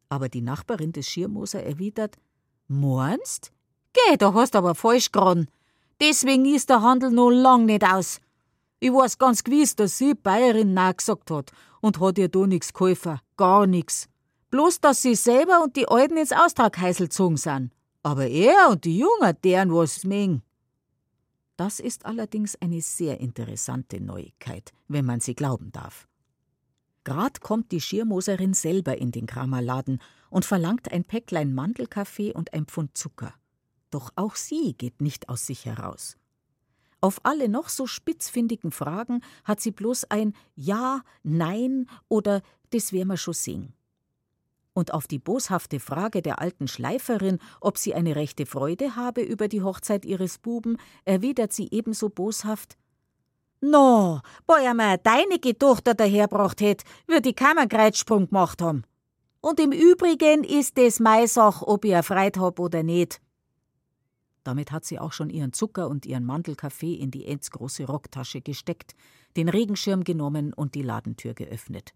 Aber 0.10 0.28
die 0.28 0.42
Nachbarin 0.42 0.92
des 0.92 1.08
Schirmoser 1.08 1.62
erwidert, 1.64 2.18
Meinst? 2.68 3.52
Geh, 3.94 4.18
da 4.18 4.34
hast 4.34 4.56
aber 4.56 4.76
falsch 4.76 5.12
geraten. 5.12 5.48
Deswegen 6.00 6.46
ist 6.46 6.70
der 6.70 6.84
Handel 6.84 7.10
noch 7.10 7.32
lang 7.32 7.66
nicht 7.66 7.84
aus. 7.84 8.22
Ich 8.80 8.94
weiß 8.94 9.18
ganz 9.18 9.44
gewiss, 9.44 9.76
dass 9.76 9.98
sie 9.98 10.14
Bayerin 10.14 10.76
na 10.76 10.92
gesagt 10.92 11.32
hat 11.32 11.52
und 11.82 12.00
hat 12.00 12.20
ihr 12.20 12.30
da 12.30 12.46
nix 12.46 12.72
geholfen. 12.72 13.20
Gar 13.38 13.66
nix. 13.66 14.08
Bloß, 14.52 14.80
dass 14.82 15.02
sie 15.02 15.16
selber 15.16 15.64
und 15.64 15.76
die 15.76 15.88
Alten 15.88 16.18
ins 16.18 16.32
Austraghäusl 16.32 17.06
gezogen 17.06 17.38
sind. 17.38 17.72
Aber 18.04 18.28
er 18.28 18.70
und 18.70 18.86
die 18.86 19.00
Jungen, 19.00 19.36
deren 19.44 19.74
was 19.74 20.04
mengen. 20.04 20.44
Das 21.58 21.80
ist 21.80 22.06
allerdings 22.06 22.56
eine 22.62 22.82
sehr 22.82 23.20
interessante 23.20 24.00
Neuigkeit, 24.00 24.72
wenn 24.88 25.06
man 25.06 25.20
sie 25.20 25.36
glauben 25.36 25.72
darf. 25.72 26.09
Grad 27.10 27.42
kommt 27.42 27.72
die 27.72 27.82
Schirmoserin 27.82 28.54
selber 28.54 29.00
in 29.00 29.12
den 29.12 29.26
Kramerladen 29.26 30.00
und 30.30 30.46
verlangt 30.46 30.92
ein 30.92 31.04
Päcklein 31.04 31.56
Mandelkaffee 31.56 32.34
und 32.34 32.54
ein 32.54 32.68
Pfund 32.68 32.96
Zucker. 32.96 33.34
Doch 33.90 34.12
auch 34.16 34.36
sie 34.36 34.76
geht 34.78 35.02
nicht 35.02 35.28
aus 35.28 35.48
sich 35.48 35.66
heraus. 35.66 36.18
Auf 37.02 37.20
alle 37.24 37.50
noch 37.50 37.70
so 37.70 37.88
spitzfindigen 37.88 38.72
Fragen 38.72 39.22
hat 39.44 39.60
sie 39.60 39.72
bloß 39.72 40.04
ein 40.12 40.36
Ja, 40.54 41.02
Nein 41.24 41.90
oder 42.10 42.44
Das 42.70 42.94
werden 42.94 43.08
wir 43.08 43.18
schon 43.18 43.34
sehen. 43.34 43.74
Und 44.74 44.94
auf 44.94 45.08
die 45.08 45.18
boshafte 45.18 45.80
Frage 45.80 46.22
der 46.22 46.38
alten 46.38 46.68
Schleiferin, 46.68 47.40
ob 47.60 47.80
sie 47.80 47.96
eine 47.96 48.16
rechte 48.16 48.46
Freude 48.46 48.96
habe 48.96 49.24
über 49.24 49.48
die 49.48 49.64
Hochzeit 49.64 50.06
ihres 50.06 50.38
Buben, 50.38 50.78
erwidert 51.06 51.54
sie 51.54 51.70
ebenso 51.72 52.10
boshaft: 52.10 52.78
No, 53.62 54.22
bei 54.48 54.70
einmal 54.70 54.98
deine 55.00 55.40
Tochter 55.40 55.94
daherbracht 55.94 56.62
hätt, 56.62 56.84
würd 57.08 57.26
ich 57.26 57.36
keinen 57.36 57.68
Kreuzsprung 57.68 58.28
gemacht 58.28 58.62
haben. 58.62 58.84
Und 59.42 59.60
im 59.60 59.72
Übrigen 59.72 60.44
ist 60.44 60.78
es 60.78 61.00
mei 61.00 61.28
Sach, 61.28 61.62
ob 61.62 61.84
ich 61.86 61.92
erfreit 61.92 62.38
hab 62.38 62.60
oder 62.60 62.84
nicht. 62.84 63.22
Damit 64.44 64.72
hat 64.72 64.86
sie 64.86 65.00
auch 65.00 65.12
schon 65.12 65.30
ihren 65.30 65.54
Zucker 65.54 65.90
und 65.90 66.06
ihren 66.06 66.26
Mandelkaffee 66.26 66.94
in 66.96 67.12
die 67.12 67.26
endsgroße 67.26 67.86
Rocktasche 67.86 68.42
gesteckt, 68.42 68.96
den 69.36 69.50
Regenschirm 69.50 70.04
genommen 70.04 70.54
und 70.54 70.76
die 70.76 70.82
Ladentür 70.82 71.34
geöffnet. 71.34 71.94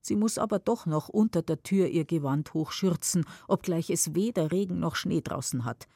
Sie 0.00 0.16
muss 0.16 0.38
aber 0.38 0.58
doch 0.58 0.86
noch 0.86 1.08
unter 1.08 1.42
der 1.42 1.62
Tür 1.62 1.88
ihr 1.88 2.04
Gewand 2.04 2.54
hochschürzen, 2.54 3.24
obgleich 3.48 3.90
es 3.90 4.14
weder 4.14 4.52
Regen 4.52 4.78
noch 4.78 4.94
Schnee 4.94 5.20
draußen 5.20 5.64
hat. 5.64 5.86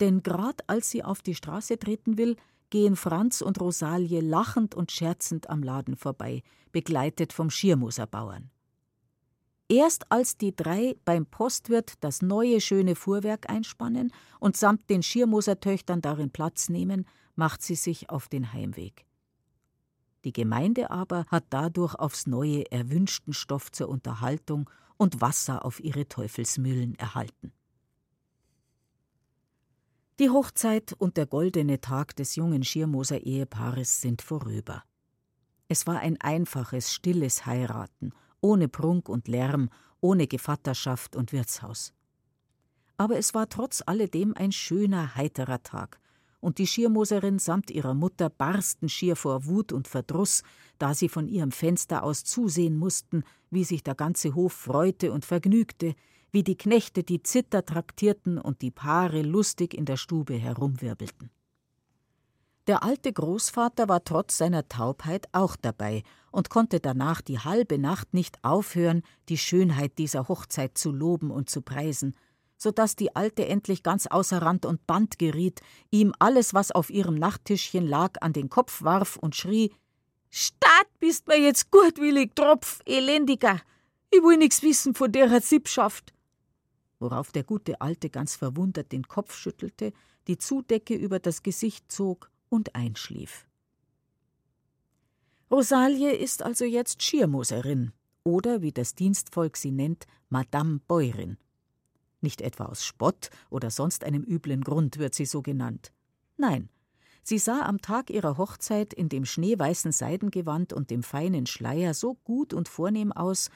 Denn 0.00 0.22
grad 0.22 0.68
als 0.68 0.90
sie 0.90 1.02
auf 1.02 1.22
die 1.22 1.34
Straße 1.34 1.78
treten 1.78 2.18
will, 2.18 2.36
gehen 2.70 2.96
Franz 2.96 3.40
und 3.40 3.60
Rosalie 3.60 4.20
lachend 4.20 4.74
und 4.74 4.92
scherzend 4.92 5.50
am 5.50 5.62
Laden 5.62 5.96
vorbei, 5.96 6.42
begleitet 6.72 7.32
vom 7.32 7.50
Schirmoserbauern. 7.50 8.50
Erst 9.68 10.12
als 10.12 10.36
die 10.36 10.54
drei 10.54 10.96
beim 11.04 11.26
Postwirt 11.26 11.94
das 12.00 12.22
neue 12.22 12.60
schöne 12.60 12.94
Fuhrwerk 12.94 13.50
einspannen 13.50 14.12
und 14.38 14.56
samt 14.56 14.88
den 14.90 15.02
Schirmosertöchtern 15.02 16.00
darin 16.00 16.30
Platz 16.30 16.68
nehmen, 16.68 17.06
macht 17.34 17.62
sie 17.62 17.74
sich 17.74 18.08
auf 18.08 18.28
den 18.28 18.52
Heimweg. 18.52 19.06
Die 20.24 20.32
Gemeinde 20.32 20.90
aber 20.90 21.24
hat 21.28 21.44
dadurch 21.50 21.94
aufs 21.94 22.26
neue 22.26 22.70
erwünschten 22.70 23.32
Stoff 23.32 23.72
zur 23.72 23.88
Unterhaltung 23.88 24.70
und 24.96 25.20
Wasser 25.20 25.64
auf 25.64 25.80
ihre 25.80 26.08
Teufelsmühlen 26.08 26.94
erhalten. 26.96 27.52
Die 30.18 30.30
Hochzeit 30.30 30.94
und 30.94 31.18
der 31.18 31.26
goldene 31.26 31.78
Tag 31.82 32.16
des 32.16 32.36
jungen 32.36 32.64
Schirmoser 32.64 33.20
Ehepaares 33.20 34.00
sind 34.00 34.22
vorüber. 34.22 34.82
Es 35.68 35.86
war 35.86 35.98
ein 35.98 36.18
einfaches, 36.22 36.90
stilles 36.90 37.44
Heiraten, 37.44 38.14
ohne 38.40 38.66
Prunk 38.66 39.10
und 39.10 39.28
Lärm, 39.28 39.68
ohne 40.00 40.26
Gevatterschaft 40.26 41.16
und 41.16 41.32
Wirtshaus. 41.32 41.92
Aber 42.96 43.18
es 43.18 43.34
war 43.34 43.50
trotz 43.50 43.82
alledem 43.84 44.32
ein 44.34 44.52
schöner, 44.52 45.16
heiterer 45.16 45.62
Tag, 45.62 46.00
und 46.40 46.56
die 46.56 46.66
Schirmoserin 46.66 47.38
samt 47.38 47.70
ihrer 47.70 47.92
Mutter 47.92 48.30
barsten 48.30 48.88
schier 48.88 49.16
vor 49.16 49.44
Wut 49.44 49.70
und 49.70 49.86
Verdruss, 49.86 50.42
da 50.78 50.94
sie 50.94 51.10
von 51.10 51.28
ihrem 51.28 51.52
Fenster 51.52 52.02
aus 52.02 52.24
zusehen 52.24 52.78
mussten, 52.78 53.22
wie 53.50 53.64
sich 53.64 53.82
der 53.82 53.94
ganze 53.94 54.34
Hof 54.34 54.54
freute 54.54 55.12
und 55.12 55.26
vergnügte, 55.26 55.94
wie 56.36 56.44
die 56.44 56.58
Knechte 56.58 57.02
die 57.02 57.22
Zither 57.22 57.64
traktierten 57.64 58.36
und 58.36 58.60
die 58.60 58.70
Paare 58.70 59.22
lustig 59.22 59.72
in 59.72 59.86
der 59.86 59.96
Stube 59.96 60.34
herumwirbelten. 60.34 61.30
Der 62.66 62.82
alte 62.82 63.10
Großvater 63.10 63.88
war 63.88 64.04
trotz 64.04 64.36
seiner 64.36 64.68
Taubheit 64.68 65.28
auch 65.32 65.56
dabei 65.56 66.02
und 66.30 66.50
konnte 66.50 66.78
danach 66.78 67.22
die 67.22 67.38
halbe 67.38 67.78
Nacht 67.78 68.12
nicht 68.12 68.36
aufhören, 68.44 69.00
die 69.30 69.38
Schönheit 69.38 69.96
dieser 69.96 70.28
Hochzeit 70.28 70.76
zu 70.76 70.92
loben 70.92 71.30
und 71.30 71.48
zu 71.48 71.62
preisen, 71.62 72.14
so 72.58 72.70
dass 72.70 72.96
die 72.96 73.16
Alte 73.16 73.46
endlich 73.46 73.82
ganz 73.82 74.06
außer 74.06 74.42
Rand 74.42 74.66
und 74.66 74.86
Band 74.86 75.18
geriet, 75.18 75.62
ihm 75.90 76.12
alles, 76.18 76.52
was 76.52 76.70
auf 76.70 76.90
ihrem 76.90 77.14
Nachttischchen 77.14 77.86
lag, 77.86 78.20
an 78.20 78.34
den 78.34 78.50
Kopf 78.50 78.82
warf 78.82 79.16
und 79.16 79.34
schrie: 79.34 79.72
Staat 80.28 80.88
bist 81.00 81.28
mir 81.28 81.40
jetzt 81.40 81.70
gutwillig, 81.70 82.36
Tropf, 82.36 82.80
elendiger! 82.84 83.58
Ich 84.10 84.22
will 84.22 84.36
nix 84.36 84.62
wissen 84.62 84.94
von 84.94 85.10
derer 85.10 85.40
Sippschaft! 85.40 86.12
Worauf 86.98 87.32
der 87.32 87.44
gute 87.44 87.80
Alte 87.80 88.10
ganz 88.10 88.36
verwundert 88.36 88.92
den 88.92 89.06
Kopf 89.06 89.36
schüttelte, 89.36 89.92
die 90.28 90.38
Zudecke 90.38 90.94
über 90.94 91.18
das 91.18 91.42
Gesicht 91.42 91.90
zog 91.92 92.30
und 92.48 92.74
einschlief. 92.74 93.46
Rosalie 95.50 96.12
ist 96.12 96.42
also 96.42 96.64
jetzt 96.64 97.02
Schirmoserin 97.02 97.92
oder, 98.24 98.62
wie 98.62 98.72
das 98.72 98.94
Dienstvolk 98.94 99.56
sie 99.56 99.70
nennt, 99.70 100.06
Madame 100.28 100.80
Bäuerin. 100.88 101.36
Nicht 102.20 102.40
etwa 102.40 102.64
aus 102.64 102.84
Spott 102.84 103.30
oder 103.50 103.70
sonst 103.70 104.02
einem 104.02 104.24
üblen 104.24 104.64
Grund 104.64 104.98
wird 104.98 105.14
sie 105.14 105.26
so 105.26 105.42
genannt. 105.42 105.92
Nein, 106.36 106.68
sie 107.22 107.38
sah 107.38 107.62
am 107.62 107.80
Tag 107.80 108.10
ihrer 108.10 108.36
Hochzeit 108.36 108.92
in 108.92 109.08
dem 109.08 109.24
schneeweißen 109.24 109.92
Seidengewand 109.92 110.72
und 110.72 110.90
dem 110.90 111.04
feinen 111.04 111.46
Schleier 111.46 111.94
so 111.94 112.14
gut 112.24 112.52
und 112.52 112.68
vornehm 112.68 113.12
aus, 113.12 113.50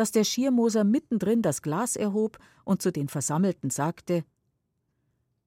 dass 0.00 0.12
der 0.12 0.24
Schirmoser 0.24 0.82
mittendrin 0.82 1.42
das 1.42 1.60
Glas 1.60 1.94
erhob 1.94 2.38
und 2.64 2.80
zu 2.80 2.90
den 2.90 3.08
Versammelten 3.08 3.68
sagte: 3.68 4.24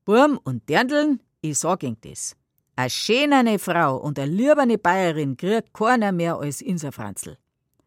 Burm 0.05 0.39
und 0.43 0.69
Dirndln, 0.69 1.23
ich 1.41 1.57
sag 1.57 1.81
Ihnen 1.81 1.97
das. 2.01 2.35
A 2.75 2.87
schönerne 2.87 3.57
Frau 3.57 3.97
und 3.97 4.19
a 4.19 4.25
lieberne 4.25 4.77
Bayerin 4.77 5.37
kriegt 5.37 5.73
keiner 5.73 6.11
mehr 6.11 6.37
als 6.37 6.61
Inser 6.61 6.91
Franzl. 6.91 7.39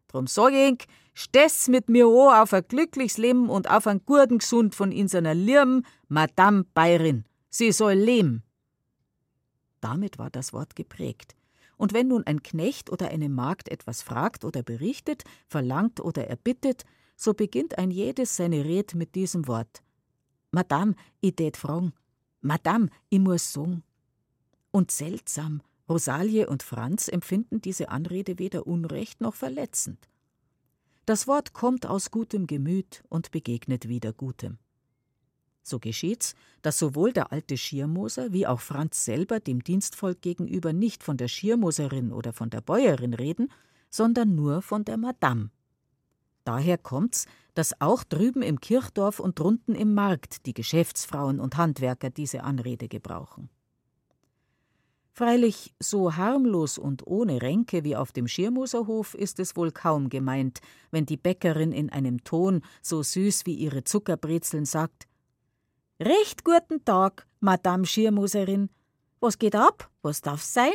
Drum 0.09 0.27
sag 0.27 0.51
ich, 0.51 0.85
stess 1.13 1.69
mit 1.69 1.87
mir 1.87 2.05
an 2.07 2.41
auf 2.41 2.51
ein 2.51 2.67
glückliches 2.67 3.17
Leben 3.17 3.49
und 3.49 3.69
auf 3.69 3.87
einen 3.87 4.05
guten 4.05 4.39
Gesund 4.39 4.75
von 4.75 4.91
unserer 4.91 5.33
lieben 5.33 5.85
Madame 6.09 6.65
Bayerin. 6.73 7.23
Sie 7.49 7.71
soll 7.71 7.93
leben. 7.93 8.43
Damit 9.79 10.17
war 10.17 10.29
das 10.29 10.51
Wort 10.51 10.75
geprägt. 10.75 11.33
Und 11.77 11.93
wenn 11.93 12.07
nun 12.07 12.25
ein 12.25 12.43
Knecht 12.43 12.89
oder 12.91 13.09
eine 13.09 13.29
Magd 13.29 13.69
etwas 13.69 14.01
fragt 14.01 14.43
oder 14.43 14.63
berichtet, 14.63 15.23
verlangt 15.47 15.99
oder 15.99 16.27
erbittet, 16.27 16.83
so 17.15 17.33
beginnt 17.33 17.77
ein 17.77 17.91
jedes 17.91 18.35
seine 18.35 18.65
Red 18.65 18.95
mit 18.95 19.15
diesem 19.15 19.47
Wort. 19.47 19.81
Madame, 20.51 20.95
ich 21.21 21.35
tät 21.35 21.57
fragen. 21.57 21.93
Madame, 22.41 22.89
ich 23.09 23.19
muss 23.19 23.53
sagen. 23.53 23.83
Und 24.71 24.91
seltsam, 24.91 25.61
Rosalie 25.89 26.47
und 26.47 26.63
Franz 26.63 27.07
empfinden 27.07 27.61
diese 27.61 27.89
Anrede 27.89 28.39
weder 28.39 28.67
unrecht 28.67 29.21
noch 29.21 29.35
verletzend. 29.35 30.09
Das 31.05 31.27
Wort 31.27 31.53
kommt 31.53 31.85
aus 31.85 32.11
gutem 32.11 32.47
Gemüt 32.47 33.03
und 33.07 33.31
begegnet 33.31 33.87
wieder 33.87 34.11
Gutem. 34.11 34.57
So 35.67 35.79
geschieht's, 35.79 36.33
dass 36.61 36.79
sowohl 36.79 37.11
der 37.11 37.33
alte 37.33 37.57
Schirmoser 37.57 38.31
wie 38.31 38.47
auch 38.47 38.61
Franz 38.61 39.03
selber 39.03 39.41
dem 39.41 39.61
Dienstvolk 39.61 40.21
gegenüber 40.21 40.71
nicht 40.71 41.03
von 41.03 41.17
der 41.17 41.27
Schirmoserin 41.27 42.13
oder 42.13 42.31
von 42.31 42.49
der 42.49 42.61
Bäuerin 42.61 43.13
reden, 43.13 43.51
sondern 43.89 44.33
nur 44.33 44.61
von 44.61 44.85
der 44.85 44.95
Madame. 44.95 45.49
Daher 46.45 46.77
kommt's, 46.77 47.25
dass 47.53 47.81
auch 47.81 48.05
drüben 48.05 48.43
im 48.43 48.61
Kirchdorf 48.61 49.19
und 49.19 49.39
drunten 49.39 49.75
im 49.75 49.93
Markt 49.93 50.45
die 50.45 50.53
Geschäftsfrauen 50.53 51.41
und 51.41 51.57
Handwerker 51.57 52.11
diese 52.11 52.43
Anrede 52.43 52.87
gebrauchen. 52.87 53.49
Freilich, 55.11 55.73
so 55.81 56.15
harmlos 56.15 56.77
und 56.77 57.05
ohne 57.05 57.41
Ränke 57.41 57.83
wie 57.83 57.97
auf 57.97 58.13
dem 58.13 58.29
Schirmoserhof 58.29 59.15
ist 59.15 59.39
es 59.39 59.57
wohl 59.57 59.71
kaum 59.71 60.07
gemeint, 60.07 60.61
wenn 60.91 61.05
die 61.05 61.17
Bäckerin 61.17 61.73
in 61.73 61.89
einem 61.89 62.23
Ton, 62.23 62.61
so 62.81 63.03
süß 63.03 63.45
wie 63.45 63.55
ihre 63.55 63.83
Zuckerbrezeln, 63.83 64.63
sagt: 64.63 65.06
Recht 65.99 66.45
guten 66.45 66.85
Tag, 66.85 67.25
Madame 67.39 67.83
Schirmoserin. 67.83 68.69
Was 69.19 69.39
geht 69.39 69.55
ab? 69.55 69.89
Was 70.03 70.21
darf's 70.21 70.53
sein? 70.53 70.73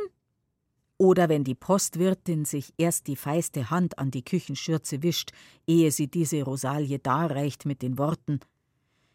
Oder 0.99 1.28
wenn 1.28 1.44
die 1.44 1.55
Postwirtin 1.55 2.44
sich 2.44 2.75
erst 2.76 3.07
die 3.07 3.15
feiste 3.15 3.70
Hand 3.70 4.01
an 4.01 4.10
die 4.10 4.25
Küchenschürze 4.25 5.05
wischt, 5.05 5.31
ehe 5.65 5.92
sie 5.92 6.09
diese 6.09 6.42
Rosalie 6.42 6.99
darreicht 6.99 7.67
mit 7.67 7.83
den 7.83 7.99
Worten 7.99 8.41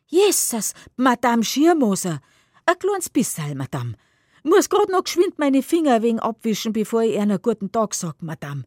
Jesus, 0.05 0.73
Madame 0.95 1.43
Schirmoser, 1.43 2.21
a 2.65 2.75
kleines 2.75 3.09
Bissal, 3.09 3.55
Madame. 3.55 3.95
Muss 4.43 4.69
grad 4.69 4.87
noch 4.87 5.03
geschwind 5.03 5.37
meine 5.37 5.61
Finger 5.61 6.01
wegen 6.01 6.21
abwischen, 6.21 6.71
bevor 6.71 7.01
ich 7.01 7.19
einen 7.19 7.41
guten 7.41 7.73
Tag 7.73 7.93
sag, 7.93 8.21
Madame. 8.21 8.63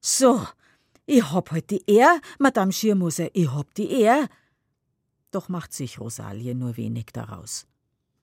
So, 0.00 0.44
ich 1.06 1.22
hab 1.22 1.52
heute 1.52 1.52
halt 1.52 1.70
die 1.70 1.84
Ehr, 1.86 2.20
Madame 2.40 2.72
Schirmoser, 2.72 3.28
ich 3.32 3.48
hab 3.48 3.72
die 3.74 3.92
Ehr. 3.92 4.28
Doch 5.30 5.48
macht 5.48 5.72
sich 5.72 6.00
Rosalie 6.00 6.54
nur 6.54 6.76
wenig 6.76 7.06
daraus. 7.12 7.66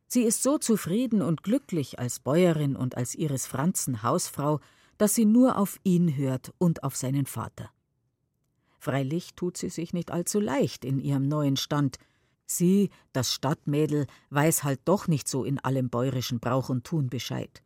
Sie 0.07 0.23
ist 0.23 0.41
so 0.43 0.57
zufrieden 0.57 1.21
und 1.21 1.43
glücklich 1.43 1.99
als 1.99 2.19
Bäuerin 2.19 2.75
und 2.75 2.95
als 2.95 3.15
ihres 3.15 3.45
Franzen 3.45 4.03
Hausfrau, 4.03 4.59
dass 4.97 5.15
sie 5.15 5.25
nur 5.25 5.57
auf 5.57 5.79
ihn 5.83 6.15
hört 6.15 6.53
und 6.57 6.83
auf 6.83 6.95
seinen 6.95 7.25
Vater. 7.25 7.69
Freilich 8.79 9.33
tut 9.35 9.57
sie 9.57 9.69
sich 9.69 9.93
nicht 9.93 10.11
allzu 10.11 10.39
leicht 10.39 10.85
in 10.85 10.99
ihrem 10.99 11.27
neuen 11.27 11.57
Stand. 11.57 11.97
Sie, 12.45 12.89
das 13.11 13.33
Stadtmädel, 13.33 14.07
weiß 14.29 14.63
halt 14.63 14.79
doch 14.85 15.07
nicht 15.07 15.27
so 15.27 15.43
in 15.43 15.59
allem 15.59 15.89
bäuerischen 15.89 16.39
Brauch 16.39 16.69
und 16.69 16.85
Tun 16.85 17.09
Bescheid. 17.09 17.61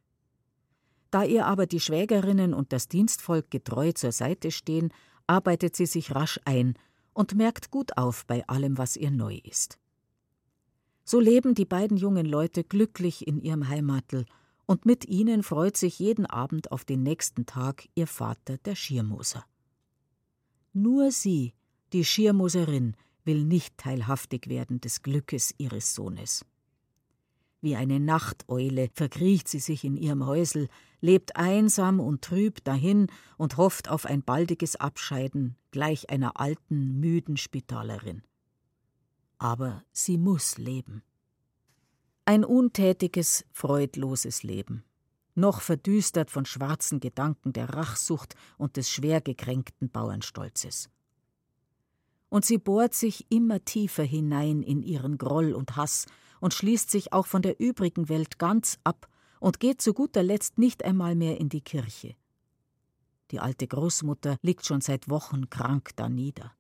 Da 1.12 1.24
ihr 1.24 1.46
aber 1.46 1.68
die 1.68 1.80
Schwägerinnen 1.80 2.54
und 2.54 2.74
das 2.74 2.88
Dienstvolk 2.88 3.52
getreu 3.52 3.92
zur 3.92 4.12
Seite 4.12 4.50
stehen, 4.50 4.92
arbeitet 5.28 5.76
sie 5.76 5.86
sich 5.86 6.16
rasch 6.16 6.40
ein 6.46 6.76
und 7.14 7.36
merkt 7.36 7.72
gut 7.72 7.98
auf 7.98 8.26
bei 8.26 8.48
allem, 8.48 8.78
was 8.78 8.96
ihr 8.96 9.12
neu 9.12 9.40
ist. 9.44 9.80
So 11.04 11.20
leben 11.20 11.56
die 11.56 11.66
beiden 11.66 11.98
jungen 11.98 12.26
Leute 12.26 12.64
glücklich 12.64 13.28
in 13.28 13.40
ihrem 13.40 13.68
Heimatl, 13.68 14.26
und 14.66 14.86
mit 14.86 15.06
ihnen 15.06 15.44
freut 15.44 15.76
sich 15.76 16.00
jeden 16.00 16.26
Abend 16.26 16.72
auf 16.72 16.86
den 16.86 17.04
nächsten 17.04 17.46
Tag 17.46 17.90
ihr 17.96 18.08
Vater, 18.08 18.58
der 18.60 18.76
Schirmoser. 18.76 19.44
Nur 20.72 21.12
sie, 21.12 21.54
die 21.92 22.06
Schirmoserin, 22.06 22.96
will 23.26 23.44
nicht 23.44 23.78
teilhaftig 23.78 24.48
werden 24.48 24.80
des 24.80 25.02
Glückes 25.02 25.54
ihres 25.58 25.94
Sohnes. 25.94 26.46
Wie 27.62 27.76
eine 27.76 28.00
Nachteule 28.00 28.90
verkriecht 28.94 29.48
sie 29.48 29.60
sich 29.60 29.84
in 29.84 29.96
ihrem 29.96 30.26
Häusel, 30.26 30.68
lebt 31.00 31.36
einsam 31.36 32.00
und 32.00 32.24
trüb 32.24 32.64
dahin 32.64 33.08
und 33.38 33.58
hofft 33.58 33.90
auf 33.90 34.06
ein 34.06 34.24
baldiges 34.24 34.76
Abscheiden, 34.76 35.56
gleich 35.72 36.10
einer 36.10 36.40
alten, 36.40 37.00
müden 37.00 37.38
Spitalerin 37.38 38.24
aber 39.42 39.84
sie 39.92 40.20
muss 40.20 40.60
leben. 40.60 41.02
Ein 42.26 42.46
untätiges, 42.46 43.44
freudloses 43.52 44.44
Leben, 44.44 44.84
noch 45.34 45.62
verdüstert 45.62 46.30
von 46.30 46.46
schwarzen 46.46 47.00
Gedanken 47.00 47.52
der 47.52 47.70
Rachsucht 47.70 48.36
und 48.60 48.78
des 48.78 48.92
schwer 48.92 49.20
gekränkten 49.20 49.90
Bauernstolzes. 49.90 50.92
Und 52.30 52.46
sie 52.46 52.60
bohrt 52.60 52.94
sich 52.94 53.26
immer 53.32 53.66
tiefer 53.66 54.04
hinein 54.04 54.62
in 54.62 54.84
ihren 54.84 55.18
Groll 55.18 55.54
und 55.54 55.76
Hass 55.76 56.06
und 56.42 56.54
schließt 56.54 56.92
sich 56.92 57.14
auch 57.14 57.28
von 57.28 57.42
der 57.42 57.62
übrigen 57.62 58.10
Welt 58.10 58.38
ganz 58.38 58.78
ab 58.84 59.08
und 59.40 59.62
geht 59.62 59.82
zu 59.82 59.94
guter 59.94 60.24
Letzt 60.24 60.58
nicht 60.58 60.84
einmal 60.84 61.16
mehr 61.16 61.40
in 61.40 61.48
die 61.48 61.62
Kirche. 61.62 62.16
Die 63.32 63.40
alte 63.40 63.66
Großmutter 63.66 64.36
liegt 64.42 64.66
schon 64.66 64.82
seit 64.82 65.10
Wochen 65.10 65.50
krank 65.50 65.92
da 65.96 66.10
nieder. 66.10 66.52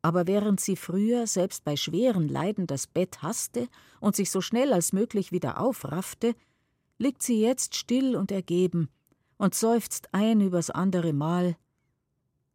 Aber 0.00 0.26
während 0.26 0.60
sie 0.60 0.76
früher 0.76 1.26
selbst 1.26 1.64
bei 1.64 1.76
schweren 1.76 2.28
Leiden 2.28 2.66
das 2.66 2.86
Bett 2.86 3.22
hasste 3.22 3.68
und 4.00 4.16
sich 4.16 4.30
so 4.30 4.40
schnell 4.40 4.72
als 4.72 4.92
möglich 4.92 5.30
wieder 5.30 5.60
aufraffte, 5.60 6.34
liegt 6.98 7.22
sie 7.22 7.40
jetzt 7.40 7.76
still 7.76 8.16
und 8.16 8.32
ergeben 8.32 8.88
und 9.36 9.54
seufzt 9.54 10.08
ein 10.12 10.40
übers 10.40 10.70
andere 10.70 11.12
Mal. 11.12 11.56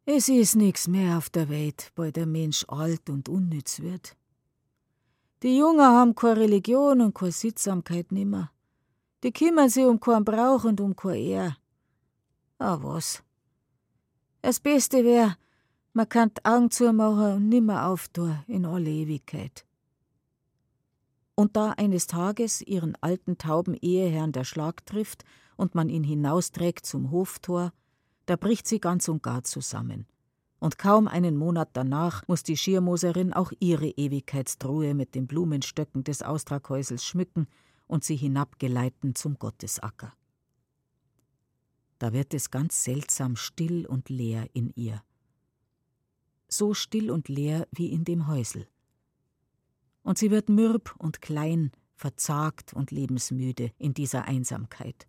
Es 0.04 0.28
ist 0.28 0.56
nix 0.56 0.88
mehr 0.88 1.18
auf 1.18 1.30
der 1.30 1.48
Welt, 1.48 1.92
bei 1.94 2.10
der 2.10 2.26
Mensch 2.26 2.64
alt 2.68 3.08
und 3.08 3.28
unnütz 3.28 3.80
wird. 3.80 4.17
Die 5.42 5.56
Jungen 5.56 5.80
haben 5.80 6.14
keine 6.16 6.40
Religion 6.40 7.00
und 7.00 7.14
keine 7.14 7.30
Sittsamkeit 7.30 8.10
nimmer. 8.10 8.50
Die 9.22 9.32
kümmern 9.32 9.68
sich 9.68 9.84
um 9.84 10.00
keinen 10.00 10.24
Brauch 10.24 10.64
und 10.64 10.80
um 10.80 10.96
keine 10.96 11.18
Ehr. 11.18 11.56
Ah, 12.58 12.78
was? 12.80 13.22
Das 14.42 14.58
Beste 14.58 15.04
wär, 15.04 15.36
man 15.92 16.08
kann 16.08 16.32
die 16.36 16.44
Augen 16.44 16.70
zumachen 16.70 17.36
und 17.36 17.48
nimmer 17.48 17.86
auftun 17.86 18.38
in 18.48 18.64
alle 18.64 18.90
Ewigkeit. 18.90 19.64
Und 21.36 21.56
da 21.56 21.70
eines 21.70 22.08
Tages 22.08 22.60
ihren 22.62 22.96
alten 23.00 23.38
tauben 23.38 23.74
Eheherrn 23.74 24.32
der 24.32 24.44
Schlag 24.44 24.84
trifft 24.86 25.24
und 25.56 25.76
man 25.76 25.88
ihn 25.88 26.02
hinausträgt 26.02 26.84
zum 26.84 27.12
Hoftor, 27.12 27.72
da 28.26 28.34
bricht 28.34 28.66
sie 28.66 28.80
ganz 28.80 29.06
und 29.08 29.22
gar 29.22 29.44
zusammen. 29.44 30.06
Und 30.58 30.78
kaum 30.78 31.06
einen 31.06 31.36
Monat 31.36 31.70
danach 31.74 32.26
muss 32.26 32.42
die 32.42 32.56
Schirmoserin 32.56 33.32
auch 33.32 33.52
ihre 33.60 33.88
Ewigkeitstruhe 33.88 34.94
mit 34.94 35.14
den 35.14 35.26
Blumenstöcken 35.26 36.04
des 36.04 36.22
Austraghäusels 36.22 37.04
schmücken 37.04 37.46
und 37.86 38.04
sie 38.04 38.16
hinabgeleiten 38.16 39.14
zum 39.14 39.38
Gottesacker. 39.38 40.12
Da 41.98 42.12
wird 42.12 42.34
es 42.34 42.50
ganz 42.50 42.84
seltsam 42.84 43.36
still 43.36 43.86
und 43.86 44.08
leer 44.08 44.48
in 44.52 44.72
ihr 44.74 45.02
so 46.48 46.74
still 46.74 47.10
und 47.10 47.28
leer 47.28 47.68
wie 47.70 47.92
in 47.92 48.04
dem 48.04 48.26
Häusel. 48.26 48.66
Und 50.02 50.18
sie 50.18 50.30
wird 50.30 50.48
mürb 50.48 50.94
und 50.98 51.20
klein, 51.20 51.70
verzagt 51.94 52.72
und 52.72 52.90
lebensmüde 52.90 53.72
in 53.78 53.94
dieser 53.94 54.24
Einsamkeit. 54.24 55.06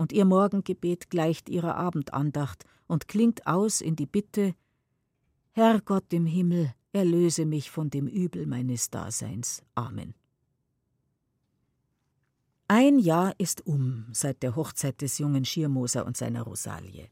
Und 0.00 0.12
ihr 0.14 0.24
Morgengebet 0.24 1.10
gleicht 1.10 1.50
ihrer 1.50 1.76
Abendandacht 1.76 2.64
und 2.86 3.06
klingt 3.06 3.46
aus 3.46 3.82
in 3.82 3.96
die 3.96 4.06
Bitte 4.06 4.54
Herr 5.50 5.82
Gott 5.82 6.10
im 6.14 6.24
Himmel, 6.24 6.72
erlöse 6.94 7.44
mich 7.44 7.70
von 7.70 7.90
dem 7.90 8.06
Übel 8.06 8.46
meines 8.46 8.88
Daseins. 8.88 9.62
Amen. 9.74 10.14
Ein 12.66 12.98
Jahr 12.98 13.34
ist 13.36 13.66
um 13.66 14.06
seit 14.12 14.42
der 14.42 14.56
Hochzeit 14.56 15.02
des 15.02 15.18
jungen 15.18 15.44
Schirmoser 15.44 16.06
und 16.06 16.16
seiner 16.16 16.44
Rosalie. 16.44 17.10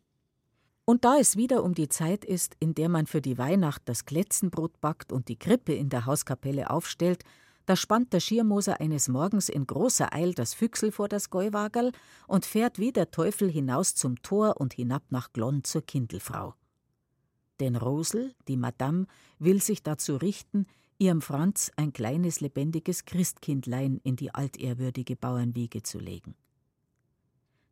Und 0.86 1.04
da 1.04 1.18
es 1.18 1.36
wieder 1.36 1.64
um 1.64 1.74
die 1.74 1.90
Zeit 1.90 2.24
ist, 2.24 2.56
in 2.58 2.74
der 2.74 2.88
man 2.88 3.06
für 3.06 3.20
die 3.20 3.36
Weihnacht 3.36 3.82
das 3.84 4.06
Kletzenbrot 4.06 4.80
backt 4.80 5.12
und 5.12 5.28
die 5.28 5.38
Krippe 5.38 5.74
in 5.74 5.90
der 5.90 6.06
Hauskapelle 6.06 6.70
aufstellt, 6.70 7.22
da 7.68 7.76
spannt 7.76 8.12
der 8.12 8.20
Schirmoser 8.20 8.80
eines 8.80 9.08
Morgens 9.08 9.48
in 9.48 9.66
großer 9.66 10.12
Eil 10.12 10.32
das 10.32 10.54
Füchsel 10.54 10.90
vor 10.90 11.08
das 11.08 11.30
Gäuwagerl 11.30 11.92
und 12.26 12.46
fährt 12.46 12.78
wie 12.78 12.92
der 12.92 13.10
Teufel 13.10 13.50
hinaus 13.50 13.94
zum 13.94 14.22
Tor 14.22 14.60
und 14.60 14.74
hinab 14.74 15.02
nach 15.10 15.32
Glonn 15.32 15.64
zur 15.64 15.82
Kindelfrau. 15.82 16.54
Denn 17.60 17.76
Rosel, 17.76 18.34
die 18.46 18.56
Madame, 18.56 19.06
will 19.38 19.60
sich 19.60 19.82
dazu 19.82 20.16
richten, 20.16 20.66
ihrem 20.98 21.20
Franz 21.20 21.70
ein 21.76 21.92
kleines 21.92 22.40
lebendiges 22.40 23.04
Christkindlein 23.04 24.00
in 24.02 24.16
die 24.16 24.34
altehrwürdige 24.34 25.16
Bauernwiege 25.16 25.82
zu 25.82 25.98
legen. 25.98 26.36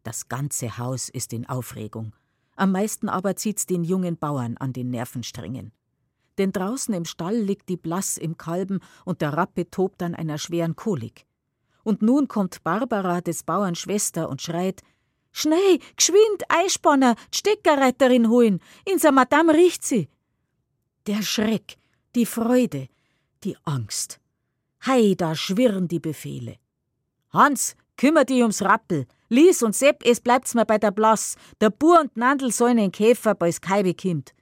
Das 0.03 0.29
ganze 0.29 0.79
Haus 0.79 1.09
ist 1.09 1.33
in 1.33 1.49
Aufregung– 1.49 2.15
am 2.57 2.73
meisten 2.73 3.11
aber 3.11 3.37
zieht's 3.37 3.67
den 3.67 3.85
jungen 3.85 4.17
Bauern 4.17 4.57
an 4.57 4.73
den 4.73 4.91
Nervensträngen. 4.91 5.73
Denn 6.39 6.53
draußen 6.53 6.93
im 6.95 7.05
Stall 7.05 7.37
liegt 7.37 7.69
die 7.69 7.77
Blass 7.77 8.19
im 8.19 8.37
Kalben 8.37 8.81
und 9.05 9.21
der 9.21 9.33
Rappe 9.33 9.71
tobt 9.71 10.03
an 10.03 10.15
einer 10.15 10.39
schweren 10.39 10.77
Kolik. 10.77 11.25
Und 11.83 12.03
nun 12.03 12.29
kommt 12.29 12.63
Barbara 12.65 13.21
des 13.21 13.43
Bauern 13.43 13.75
Schwester 13.75 14.29
und 14.29 14.43
schreit: 14.43 14.83
Schnell, 15.33 15.79
geschwind, 15.97 16.45
Eispanner, 16.49 17.15
Steckerretterin 17.33 18.29
holen, 18.29 18.61
inser 18.85 19.13
Madame 19.13 19.55
riecht 19.55 19.85
sie. 19.85 20.09
Der 21.07 21.23
Schreck, 21.23 21.77
die 22.15 22.27
Freude, 22.27 22.89
die 23.45 23.57
Angst. 23.65 24.19
Hei, 24.85 25.15
da 25.17 25.35
schwirren 25.35 25.89
die 25.89 26.01
Befehle. 26.01 26.57
Hans, 27.31 27.77
kümmer 27.97 28.25
dich 28.25 28.43
ums 28.43 28.63
Rappel, 28.63 29.07
Lies 29.29 29.63
und 29.63 29.75
Sepp, 29.75 30.05
es 30.05 30.21
bleibt's 30.21 30.55
mir 30.55 30.65
bei 30.65 30.79
der 30.79 30.93
Blass. 30.93 31.37
Der 31.61 31.71
Bur 31.71 32.01
und 32.01 32.17
Nandl 32.17 32.53
sollen 32.53 32.77
den 32.77 32.93
Käfer, 32.93 33.35
beis 33.35 33.61
Kaibe 33.61 33.95
kimmt. 33.95 34.36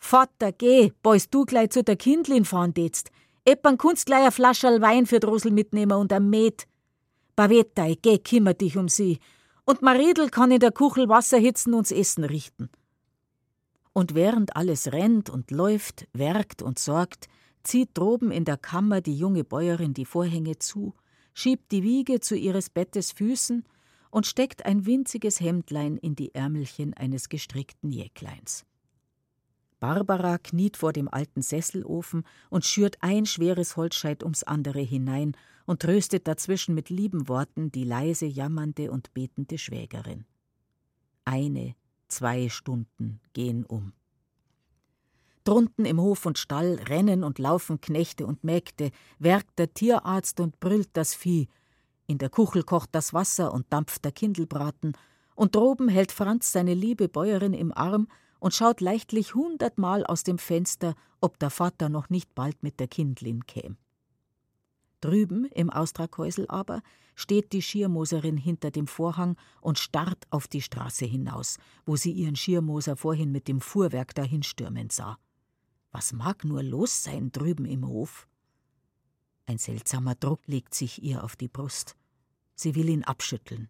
Vater, 0.00 0.50
geh, 0.50 0.92
beis 1.02 1.30
du 1.30 1.44
gleich 1.44 1.70
zu 1.70 1.84
der 1.84 1.96
Kindlin 1.96 2.44
fahren 2.44 2.74
detst. 2.74 3.10
Eppern 3.44 3.78
kunst 3.78 4.06
gleich 4.06 4.26
a 4.26 4.30
Flascherl 4.30 4.80
Wein 4.80 5.06
für 5.06 5.20
Drosel 5.20 5.52
mitnehmen 5.52 5.96
und 5.96 6.12
am 6.12 6.28
Met. 6.30 6.66
Bavetei, 7.36 7.96
geh, 8.00 8.18
kümmer 8.18 8.54
dich 8.54 8.76
um 8.76 8.88
sie. 8.88 9.18
Und 9.64 9.82
Maridel 9.82 10.30
kann 10.30 10.50
in 10.50 10.58
der 10.58 10.72
Kuchel 10.72 11.08
Wasser 11.08 11.38
hitzen 11.38 11.74
und's 11.74 11.92
Essen 11.92 12.24
richten. 12.24 12.70
Und 13.92 14.14
während 14.14 14.56
alles 14.56 14.92
rennt 14.92 15.30
und 15.30 15.50
läuft, 15.50 16.08
werkt 16.12 16.62
und 16.62 16.78
sorgt, 16.78 17.28
zieht 17.62 17.90
droben 17.94 18.30
in 18.30 18.44
der 18.44 18.56
Kammer 18.56 19.00
die 19.00 19.16
junge 19.16 19.44
Bäuerin 19.44 19.94
die 19.94 20.06
Vorhänge 20.06 20.58
zu, 20.58 20.94
schiebt 21.34 21.70
die 21.72 21.82
Wiege 21.82 22.20
zu 22.20 22.36
ihres 22.36 22.70
Bettes 22.70 23.12
Füßen 23.12 23.64
und 24.10 24.26
steckt 24.26 24.64
ein 24.64 24.86
winziges 24.86 25.40
Hemdlein 25.40 25.96
in 25.98 26.16
die 26.16 26.34
Ärmelchen 26.34 26.94
eines 26.94 27.28
gestrickten 27.28 27.92
Jäckleins. 27.92 28.64
Barbara 29.80 30.38
kniet 30.38 30.76
vor 30.76 30.92
dem 30.92 31.08
alten 31.08 31.42
Sesselofen 31.42 32.24
und 32.50 32.64
schürt 32.64 32.98
ein 33.00 33.24
schweres 33.26 33.76
Holzscheit 33.76 34.22
ums 34.22 34.42
andere 34.42 34.80
hinein 34.80 35.34
und 35.64 35.80
tröstet 35.80 36.28
dazwischen 36.28 36.74
mit 36.74 36.90
lieben 36.90 37.28
Worten 37.28 37.72
die 37.72 37.84
leise 37.84 38.26
jammernde 38.26 38.90
und 38.90 39.12
betende 39.14 39.56
Schwägerin. 39.56 40.26
Eine, 41.24 41.74
zwei 42.08 42.48
Stunden 42.48 43.20
gehen 43.32 43.64
um. 43.64 43.94
Drunten 45.44 45.86
im 45.86 46.00
Hof 46.00 46.26
und 46.26 46.38
Stall 46.38 46.74
rennen 46.86 47.24
und 47.24 47.38
laufen 47.38 47.80
Knechte 47.80 48.26
und 48.26 48.44
Mägde, 48.44 48.90
werkt 49.18 49.58
der 49.58 49.72
Tierarzt 49.72 50.38
und 50.40 50.60
brüllt 50.60 50.90
das 50.92 51.14
Vieh. 51.14 51.48
In 52.06 52.18
der 52.18 52.28
Kuchel 52.28 52.62
kocht 52.62 52.90
das 52.92 53.14
Wasser 53.14 53.54
und 53.54 53.72
dampft 53.72 54.04
der 54.04 54.12
Kindelbraten, 54.12 54.92
und 55.34 55.54
droben 55.54 55.88
hält 55.88 56.12
Franz 56.12 56.52
seine 56.52 56.74
liebe 56.74 57.08
Bäuerin 57.08 57.54
im 57.54 57.72
Arm 57.72 58.08
und 58.40 58.54
schaut 58.54 58.80
leichtlich 58.80 59.34
hundertmal 59.34 60.04
aus 60.04 60.24
dem 60.24 60.38
Fenster, 60.38 60.94
ob 61.20 61.38
der 61.38 61.50
Vater 61.50 61.88
noch 61.88 62.10
nicht 62.10 62.34
bald 62.34 62.62
mit 62.62 62.80
der 62.80 62.88
Kindlin 62.88 63.46
käm. 63.46 63.76
Drüben 65.00 65.46
im 65.46 65.70
Austrakhäusel 65.70 66.46
aber 66.48 66.82
steht 67.14 67.52
die 67.52 67.62
Schiermoserin 67.62 68.36
hinter 68.36 68.70
dem 68.70 68.86
Vorhang 68.86 69.36
und 69.60 69.78
starrt 69.78 70.26
auf 70.30 70.48
die 70.48 70.62
Straße 70.62 71.04
hinaus, 71.04 71.58
wo 71.86 71.96
sie 71.96 72.12
ihren 72.12 72.36
Schiermoser 72.36 72.96
vorhin 72.96 73.32
mit 73.32 73.48
dem 73.48 73.60
Fuhrwerk 73.60 74.14
dahinstürmen 74.14 74.90
sah. 74.90 75.18
Was 75.92 76.12
mag 76.12 76.44
nur 76.44 76.62
los 76.62 77.02
sein 77.02 77.32
drüben 77.32 77.64
im 77.64 77.86
Hof? 77.86 78.28
Ein 79.46 79.58
seltsamer 79.58 80.14
Druck 80.14 80.46
legt 80.46 80.74
sich 80.74 81.02
ihr 81.02 81.24
auf 81.24 81.34
die 81.34 81.48
Brust. 81.48 81.96
Sie 82.54 82.74
will 82.74 82.88
ihn 82.88 83.04
abschütteln. 83.04 83.68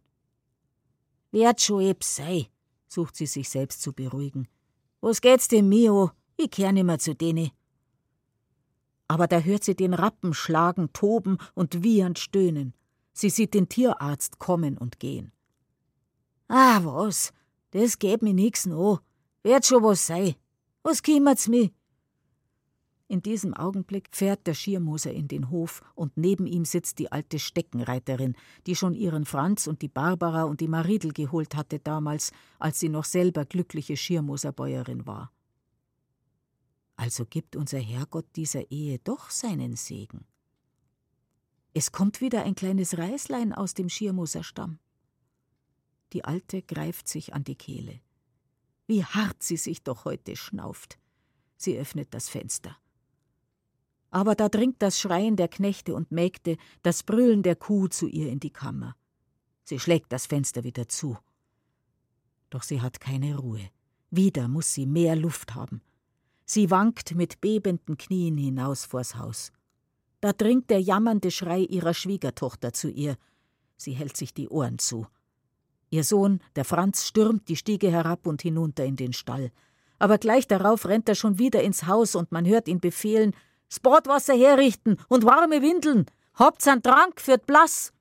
Werd 1.30 1.60
schon 1.60 1.82
eb 1.82 2.04
sei, 2.04 2.50
sucht 2.88 3.16
sie 3.16 3.26
sich 3.26 3.48
selbst 3.48 3.82
zu 3.82 3.92
beruhigen. 3.92 4.48
Was 5.00 5.20
geht's 5.20 5.48
dem 5.48 5.68
Mio? 5.68 6.10
Ich 6.36 6.50
kehr 6.50 6.72
nimmer 6.72 6.98
zu 6.98 7.14
denen. 7.14 7.50
Aber 9.08 9.26
da 9.26 9.40
hört 9.40 9.64
sie 9.64 9.74
den 9.74 9.94
Rappen 9.94 10.34
schlagen, 10.34 10.92
toben 10.92 11.38
und 11.54 11.82
wiehernd 11.82 12.18
stöhnen. 12.18 12.74
Sie 13.12 13.30
sieht 13.30 13.54
den 13.54 13.68
Tierarzt 13.68 14.38
kommen 14.38 14.78
und 14.78 15.00
gehen. 15.00 15.32
Ah, 16.48 16.80
was? 16.84 17.32
Das 17.70 17.98
geht 17.98 18.22
mir 18.22 18.34
nix 18.34 18.66
no. 18.66 19.00
Werd 19.42 19.66
schon 19.66 19.82
was 19.82 20.06
sei. 20.06 20.36
Was 20.82 21.02
kümmert's 21.02 21.48
mi? 21.48 21.72
In 23.10 23.22
diesem 23.22 23.54
Augenblick 23.54 24.08
fährt 24.12 24.46
der 24.46 24.54
Schiermoser 24.54 25.12
in 25.12 25.26
den 25.26 25.50
Hof 25.50 25.82
und 25.96 26.16
neben 26.16 26.46
ihm 26.46 26.64
sitzt 26.64 27.00
die 27.00 27.10
alte 27.10 27.40
Steckenreiterin, 27.40 28.36
die 28.68 28.76
schon 28.76 28.94
ihren 28.94 29.24
Franz 29.24 29.66
und 29.66 29.82
die 29.82 29.88
Barbara 29.88 30.44
und 30.44 30.60
die 30.60 30.68
Maridel 30.68 31.12
geholt 31.12 31.56
hatte 31.56 31.80
damals, 31.80 32.30
als 32.60 32.78
sie 32.78 32.88
noch 32.88 33.02
selber 33.02 33.44
glückliche 33.46 33.96
Schiermoserbäuerin 33.96 35.08
war. 35.08 35.32
Also 36.94 37.26
gibt 37.26 37.56
unser 37.56 37.80
Herrgott 37.80 38.26
dieser 38.36 38.70
Ehe 38.70 39.00
doch 39.00 39.30
seinen 39.30 39.74
Segen. 39.74 40.24
Es 41.74 41.90
kommt 41.90 42.20
wieder 42.20 42.44
ein 42.44 42.54
kleines 42.54 42.96
Reislein 42.96 43.52
aus 43.52 43.74
dem 43.74 43.88
Schiermoserstamm. 43.88 44.78
Die 46.12 46.24
Alte 46.24 46.62
greift 46.62 47.08
sich 47.08 47.34
an 47.34 47.42
die 47.42 47.56
Kehle. 47.56 48.00
Wie 48.86 49.04
hart 49.04 49.42
sie 49.42 49.56
sich 49.56 49.82
doch 49.82 50.04
heute 50.04 50.36
schnauft. 50.36 51.00
Sie 51.56 51.76
öffnet 51.76 52.14
das 52.14 52.28
Fenster 52.28 52.76
aber 54.10 54.34
da 54.34 54.48
dringt 54.48 54.82
das 54.82 54.98
Schreien 54.98 55.36
der 55.36 55.48
Knechte 55.48 55.94
und 55.94 56.10
Mägde, 56.10 56.56
das 56.82 57.02
Brüllen 57.02 57.42
der 57.42 57.56
Kuh 57.56 57.88
zu 57.88 58.06
ihr 58.08 58.30
in 58.30 58.40
die 58.40 58.52
Kammer. 58.52 58.96
Sie 59.64 59.78
schlägt 59.78 60.12
das 60.12 60.26
Fenster 60.26 60.64
wieder 60.64 60.88
zu. 60.88 61.16
Doch 62.50 62.62
sie 62.62 62.80
hat 62.80 63.00
keine 63.00 63.38
Ruhe. 63.38 63.70
Wieder 64.10 64.48
muss 64.48 64.74
sie 64.74 64.86
mehr 64.86 65.14
Luft 65.14 65.54
haben. 65.54 65.80
Sie 66.44 66.70
wankt 66.70 67.14
mit 67.14 67.40
bebenden 67.40 67.96
Knien 67.96 68.36
hinaus 68.36 68.84
vors 68.84 69.14
Haus. 69.14 69.52
Da 70.20 70.32
dringt 70.32 70.68
der 70.68 70.80
jammernde 70.80 71.30
Schrei 71.30 71.60
ihrer 71.60 71.94
Schwiegertochter 71.94 72.72
zu 72.72 72.90
ihr. 72.90 73.16
Sie 73.76 73.92
hält 73.92 74.16
sich 74.16 74.34
die 74.34 74.48
Ohren 74.48 74.78
zu. 74.78 75.06
Ihr 75.90 76.04
Sohn, 76.04 76.40
der 76.56 76.64
Franz, 76.64 77.06
stürmt 77.06 77.48
die 77.48 77.56
Stiege 77.56 77.90
herab 77.90 78.26
und 78.26 78.42
hinunter 78.42 78.84
in 78.84 78.96
den 78.96 79.12
Stall. 79.12 79.52
Aber 79.98 80.18
gleich 80.18 80.48
darauf 80.48 80.86
rennt 80.86 81.08
er 81.08 81.14
schon 81.14 81.38
wieder 81.38 81.62
ins 81.62 81.86
Haus 81.86 82.14
und 82.14 82.32
man 82.32 82.46
hört 82.46 82.68
ihn 82.68 82.80
befehlen: 82.80 83.34
Sportwasser 83.72 84.34
herrichten 84.34 84.96
und 85.08 85.24
warme 85.24 85.62
Windeln. 85.62 86.06
Habt's 86.34 86.66
an 86.66 86.82
Trank 86.82 87.20
führt 87.20 87.46
blass. 87.46 87.92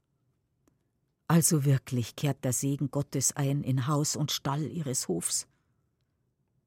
Also 1.28 1.64
wirklich 1.64 2.16
kehrt 2.16 2.44
der 2.44 2.54
Segen 2.54 2.90
Gottes 2.90 3.36
ein 3.36 3.64
in 3.64 3.86
Haus 3.86 4.16
und 4.16 4.32
Stall 4.32 4.64
ihres 4.64 5.08
Hofs. 5.08 5.48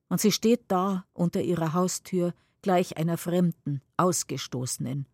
Und 0.08 0.20
sie 0.20 0.30
steht 0.30 0.64
da 0.68 1.04
unter 1.14 1.42
ihrer 1.42 1.72
Haustür 1.72 2.32
gleich 2.60 2.96
einer 2.96 3.18
Fremden, 3.18 3.82
Ausgestoßenen. 3.96 5.08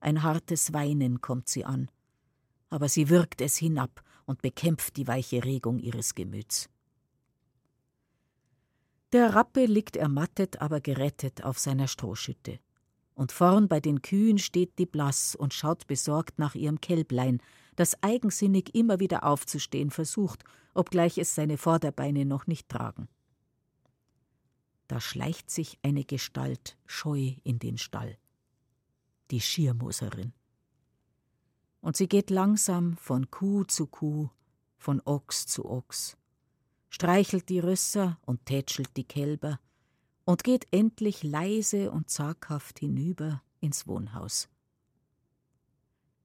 Ein 0.00 0.22
hartes 0.22 0.74
Weinen 0.74 1.22
kommt 1.22 1.48
sie 1.48 1.64
an, 1.64 1.90
aber 2.68 2.88
sie 2.90 3.08
wirkt 3.08 3.40
es 3.40 3.56
hinab 3.56 4.02
und 4.26 4.42
bekämpft 4.42 4.96
die 4.98 5.06
weiche 5.06 5.42
Regung 5.42 5.78
ihres 5.78 6.14
Gemüts. 6.14 6.68
Der 9.12 9.34
Rappe 9.34 9.64
liegt 9.64 9.96
ermattet, 9.96 10.60
aber 10.60 10.80
gerettet 10.80 11.44
auf 11.44 11.58
seiner 11.58 11.88
Strohschütte 11.88 12.60
und 13.20 13.32
vorn 13.32 13.68
bei 13.68 13.80
den 13.80 14.00
Kühen 14.00 14.38
steht 14.38 14.78
die 14.78 14.86
Blass 14.86 15.34
und 15.34 15.52
schaut 15.52 15.86
besorgt 15.86 16.38
nach 16.38 16.54
ihrem 16.54 16.80
Kälblein, 16.80 17.42
das 17.76 18.02
eigensinnig 18.02 18.74
immer 18.74 18.98
wieder 18.98 19.24
aufzustehen 19.24 19.90
versucht, 19.90 20.42
obgleich 20.72 21.18
es 21.18 21.34
seine 21.34 21.58
Vorderbeine 21.58 22.24
noch 22.24 22.46
nicht 22.46 22.70
tragen. 22.70 23.08
Da 24.88 25.02
schleicht 25.02 25.50
sich 25.50 25.78
eine 25.82 26.04
Gestalt 26.04 26.78
scheu 26.86 27.34
in 27.44 27.58
den 27.58 27.76
Stall. 27.76 28.16
Die 29.30 29.42
Schiermoserin. 29.42 30.32
Und 31.82 31.98
sie 31.98 32.08
geht 32.08 32.30
langsam 32.30 32.96
von 32.96 33.30
Kuh 33.30 33.64
zu 33.64 33.86
Kuh, 33.86 34.30
von 34.78 35.02
Ochs 35.04 35.44
zu 35.44 35.66
Ochs, 35.66 36.16
streichelt 36.88 37.50
die 37.50 37.60
Rösser 37.60 38.18
und 38.24 38.46
tätschelt 38.46 38.96
die 38.96 39.04
Kälber, 39.04 39.60
und 40.30 40.44
geht 40.44 40.68
endlich 40.70 41.24
leise 41.24 41.90
und 41.90 42.08
zaghaft 42.08 42.78
hinüber 42.78 43.42
ins 43.58 43.88
Wohnhaus. 43.88 44.48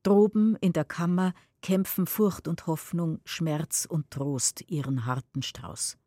Droben 0.04 0.56
in 0.62 0.74
der 0.74 0.86
Kammer 0.86 1.34
kämpfen 1.64 2.06
Furcht 2.06 2.48
und 2.48 2.68
Hoffnung, 2.68 3.20
Schmerz 3.26 3.88
und 3.90 4.12
Trost 4.12 4.64
ihren 4.68 5.08
harten 5.08 5.42
Strauß. 5.42 5.98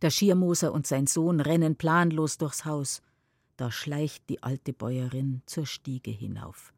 Der 0.00 0.08
Schiermoser 0.08 0.72
und 0.72 0.86
sein 0.86 1.06
Sohn 1.06 1.38
rennen 1.38 1.76
planlos 1.76 2.38
durchs 2.38 2.64
Haus. 2.64 3.02
Da 3.58 3.70
schleicht 3.70 4.30
die 4.30 4.42
alte 4.42 4.72
Bäuerin 4.72 5.42
zur 5.44 5.66
Stiege 5.66 6.10
hinauf. 6.10 6.72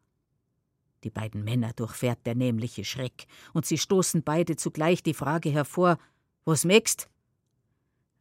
Die 1.05 1.11
beiden 1.11 1.45
Männer 1.45 1.73
durchfährt 1.75 2.27
der 2.27 2.35
nämliche 2.35 2.85
Schreck, 2.85 3.29
und 3.53 3.67
sie 3.67 3.79
stoßen 3.79 4.25
beide 4.25 4.57
zugleich 4.57 5.05
die 5.05 5.15
Frage 5.15 5.51
hervor: 5.51 5.99
Was 6.45 6.65
mägst? 6.65 7.09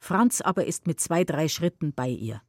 Franz 0.04 0.42
aber 0.42 0.66
ist 0.66 0.86
mit 0.86 1.00
zwei, 1.00 1.24
drei 1.24 1.48
Schritten 1.48 1.94
bei 1.94 2.10
ihr. 2.10 2.42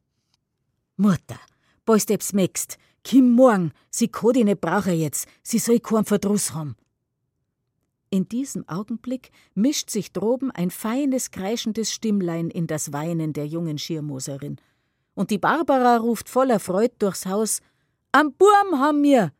Mutter, 0.97 1.39
bist 1.85 2.11
eb's 2.11 2.33
mägst, 2.33 2.77
Kim 3.03 3.31
morgen, 3.31 3.71
sie 3.89 4.07
kann 4.07 4.33
dich 4.33 4.43
nicht 4.43 4.61
brauchen 4.61 4.99
jetzt, 4.99 5.27
sie 5.41 5.59
soll 5.59 5.79
keinen 5.79 6.05
Verdruss 6.05 6.53
haben. 6.53 6.75
In 8.09 8.27
diesem 8.27 8.67
Augenblick 8.67 9.31
mischt 9.53 9.89
sich 9.89 10.11
droben 10.11 10.51
ein 10.51 10.69
feines, 10.69 11.31
kreischendes 11.31 11.93
Stimmlein 11.93 12.49
in 12.49 12.67
das 12.67 12.93
Weinen 12.93 13.31
der 13.33 13.47
jungen 13.47 13.77
Schirmoserin. 13.77 14.57
Und 15.13 15.31
die 15.31 15.37
Barbara 15.37 15.97
ruft 15.97 16.29
voller 16.29 16.59
Freud 16.59 16.93
durchs 16.99 17.25
Haus: 17.25 17.61
Am 18.11 18.33
Burm 18.33 18.79
haben 18.79 19.01
wir! 19.03 19.31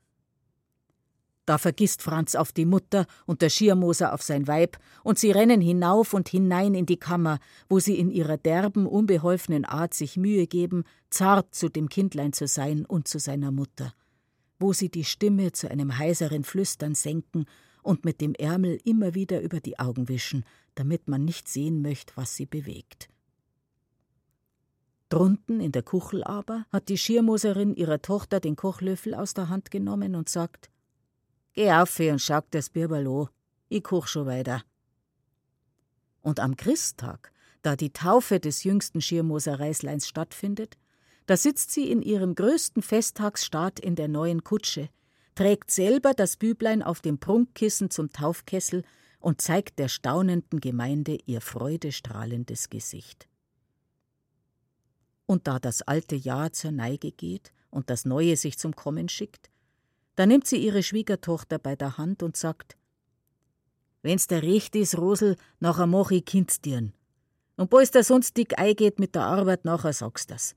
Da 1.45 1.59
vergisst 1.59 2.01
Franz 2.01 2.33
auf 2.33 2.51
die 2.51 2.65
Mutter 2.65 3.05
und 3.27 3.41
der 3.41 3.49
Schiermoser 3.49 4.13
auf 4.13 4.23
sein 4.23 4.47
Weib, 4.47 4.77
und 5.03 5.19
sie 5.19 5.31
rennen 5.31 5.61
hinauf 5.61 6.13
und 6.13 6.27
hinein 6.27 6.73
in 6.73 6.87
die 6.87 6.97
Kammer, 6.97 7.39
wo 7.69 7.79
sie 7.79 7.99
in 7.99 8.09
ihrer 8.09 8.37
derben, 8.37 8.87
unbeholfenen 8.87 9.63
Art 9.63 9.93
sich 9.93 10.17
Mühe 10.17 10.47
geben, 10.47 10.85
zart 11.09 11.53
zu 11.53 11.69
dem 11.69 11.87
Kindlein 11.87 12.33
zu 12.33 12.47
sein 12.47 12.83
und 12.85 13.07
zu 13.07 13.19
seiner 13.19 13.51
Mutter, 13.51 13.93
wo 14.59 14.73
sie 14.73 14.89
die 14.89 15.03
Stimme 15.03 15.51
zu 15.51 15.69
einem 15.69 15.99
heiseren 15.99 16.43
Flüstern 16.43 16.95
senken 16.95 17.45
und 17.83 18.05
mit 18.05 18.21
dem 18.21 18.33
Ärmel 18.33 18.79
immer 18.83 19.13
wieder 19.13 19.41
über 19.41 19.59
die 19.59 19.77
Augen 19.77 20.09
wischen, 20.09 20.45
damit 20.73 21.07
man 21.07 21.23
nicht 21.23 21.47
sehen 21.47 21.83
möchte, 21.83 22.13
was 22.15 22.35
sie 22.35 22.47
bewegt. 22.47 23.09
Drunten 25.09 25.59
in 25.61 25.71
der 25.71 25.83
Kuchel 25.83 26.23
aber 26.23 26.65
hat 26.71 26.89
die 26.89 26.97
Schiermoserin 26.97 27.75
ihrer 27.75 28.01
Tochter 28.01 28.39
den 28.39 28.55
Kochlöffel 28.55 29.13
aus 29.13 29.35
der 29.35 29.49
Hand 29.49 29.69
genommen 29.69 30.15
und 30.15 30.29
sagt: 30.29 30.71
Geh 31.55 31.71
auf 31.71 31.97
und 31.99 32.21
schau 32.21 32.41
das 32.51 32.69
Birberl 32.69 33.07
an. 33.07 33.29
Ich 33.69 33.83
koch 33.83 34.07
schon 34.07 34.27
weiter. 34.27 34.63
Und 36.21 36.39
am 36.39 36.57
Christtag, 36.57 37.31
da 37.61 37.75
die 37.75 37.93
Taufe 37.93 38.39
des 38.39 38.63
jüngsten 38.63 39.01
Schirmoser 39.01 39.59
Reisleins 39.59 40.07
stattfindet, 40.07 40.77
da 41.27 41.37
sitzt 41.37 41.71
sie 41.71 41.89
in 41.89 42.01
ihrem 42.01 42.35
größten 42.35 42.83
Festtagsstaat 42.83 43.79
in 43.79 43.95
der 43.95 44.09
neuen 44.09 44.43
Kutsche, 44.43 44.89
trägt 45.33 45.71
selber 45.71 46.13
das 46.13 46.37
Büblein 46.37 46.83
auf 46.83 47.01
dem 47.01 47.19
Prunkkissen 47.19 47.89
zum 47.89 48.11
Taufkessel 48.11 48.83
und 49.19 49.41
zeigt 49.41 49.79
der 49.79 49.87
staunenden 49.87 50.59
Gemeinde 50.59 51.17
ihr 51.25 51.41
freudestrahlendes 51.41 52.69
Gesicht. 52.69 53.27
Und 55.25 55.47
da 55.47 55.59
das 55.59 55.81
alte 55.81 56.15
Jahr 56.15 56.51
zur 56.51 56.71
Neige 56.71 57.11
geht 57.11 57.51
und 57.71 57.89
das 57.89 58.05
neue 58.05 58.37
sich 58.37 58.59
zum 58.59 58.75
Kommen 58.75 59.09
schickt, 59.09 59.49
da 60.15 60.25
nimmt 60.25 60.47
sie 60.47 60.57
ihre 60.57 60.83
Schwiegertochter 60.83 61.59
bei 61.59 61.75
der 61.75 61.97
Hand 61.97 62.23
und 62.23 62.37
sagt: 62.37 62.77
Wenn's 64.01 64.27
der 64.27 64.43
recht 64.43 64.75
is, 64.75 64.97
Rosel, 64.97 65.35
nachher 65.59 65.87
mach 65.87 66.11
ich 66.11 66.25
Kind's 66.25 66.59
dir'n. 66.63 66.91
Und 67.57 67.69
bald 67.69 67.93
der 67.95 68.03
sonst 68.03 68.37
dick 68.37 68.59
eingeht 68.59 68.99
mit 68.99 69.15
der 69.15 69.23
Arbeit, 69.23 69.65
nachher 69.65 69.93
sagst 69.93 70.29
das. 70.29 70.55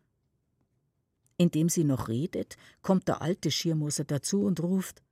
Indem 1.36 1.68
sie 1.68 1.84
noch 1.84 2.08
redet, 2.08 2.56
kommt 2.82 3.08
der 3.08 3.22
alte 3.22 3.50
Schirmoser 3.50 4.04
dazu 4.04 4.42
und 4.42 4.60
ruft: 4.60 5.02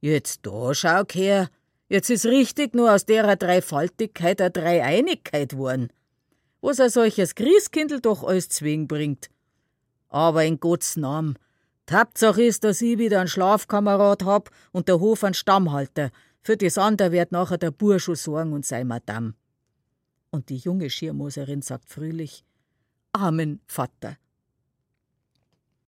Jetzt 0.00 0.46
da, 0.46 0.74
schau 0.74 1.04
her, 1.12 1.48
jetzt 1.88 2.10
is 2.10 2.24
richtig 2.24 2.74
nur 2.74 2.94
aus 2.94 3.04
derer 3.04 3.36
Dreifaltigkeit 3.36 4.40
a 4.40 4.48
Dreieinigkeit 4.48 5.56
worden. 5.56 5.92
Was 6.60 6.80
ein 6.80 6.90
solches 6.90 7.34
Christkindl 7.34 8.00
doch 8.00 8.22
alles 8.22 8.48
zwing 8.48 8.86
bringt. 8.86 9.30
Aber 10.08 10.44
in 10.44 10.60
Gottes 10.60 10.96
Namen, 10.96 11.36
Hauptsache 11.90 12.42
ist, 12.42 12.64
dass 12.64 12.80
ich 12.80 12.98
wieder 12.98 13.18
einen 13.18 13.28
Schlafkamerad 13.28 14.24
hab 14.24 14.50
und 14.70 14.88
der 14.88 15.00
Hof 15.00 15.24
einen 15.24 15.34
Stammhalter. 15.34 16.10
Für 16.40 16.56
das 16.56 16.78
andere 16.78 17.12
wird 17.12 17.32
nachher 17.32 17.58
der 17.58 17.70
Burschu 17.70 18.14
sorgen 18.14 18.52
und 18.52 18.64
sei 18.64 18.84
Madame. 18.84 19.34
Und 20.30 20.48
die 20.48 20.56
junge 20.56 20.90
Schirmoserin 20.90 21.62
sagt 21.62 21.88
fröhlich: 21.88 22.44
Amen, 23.12 23.60
Vater. 23.66 24.16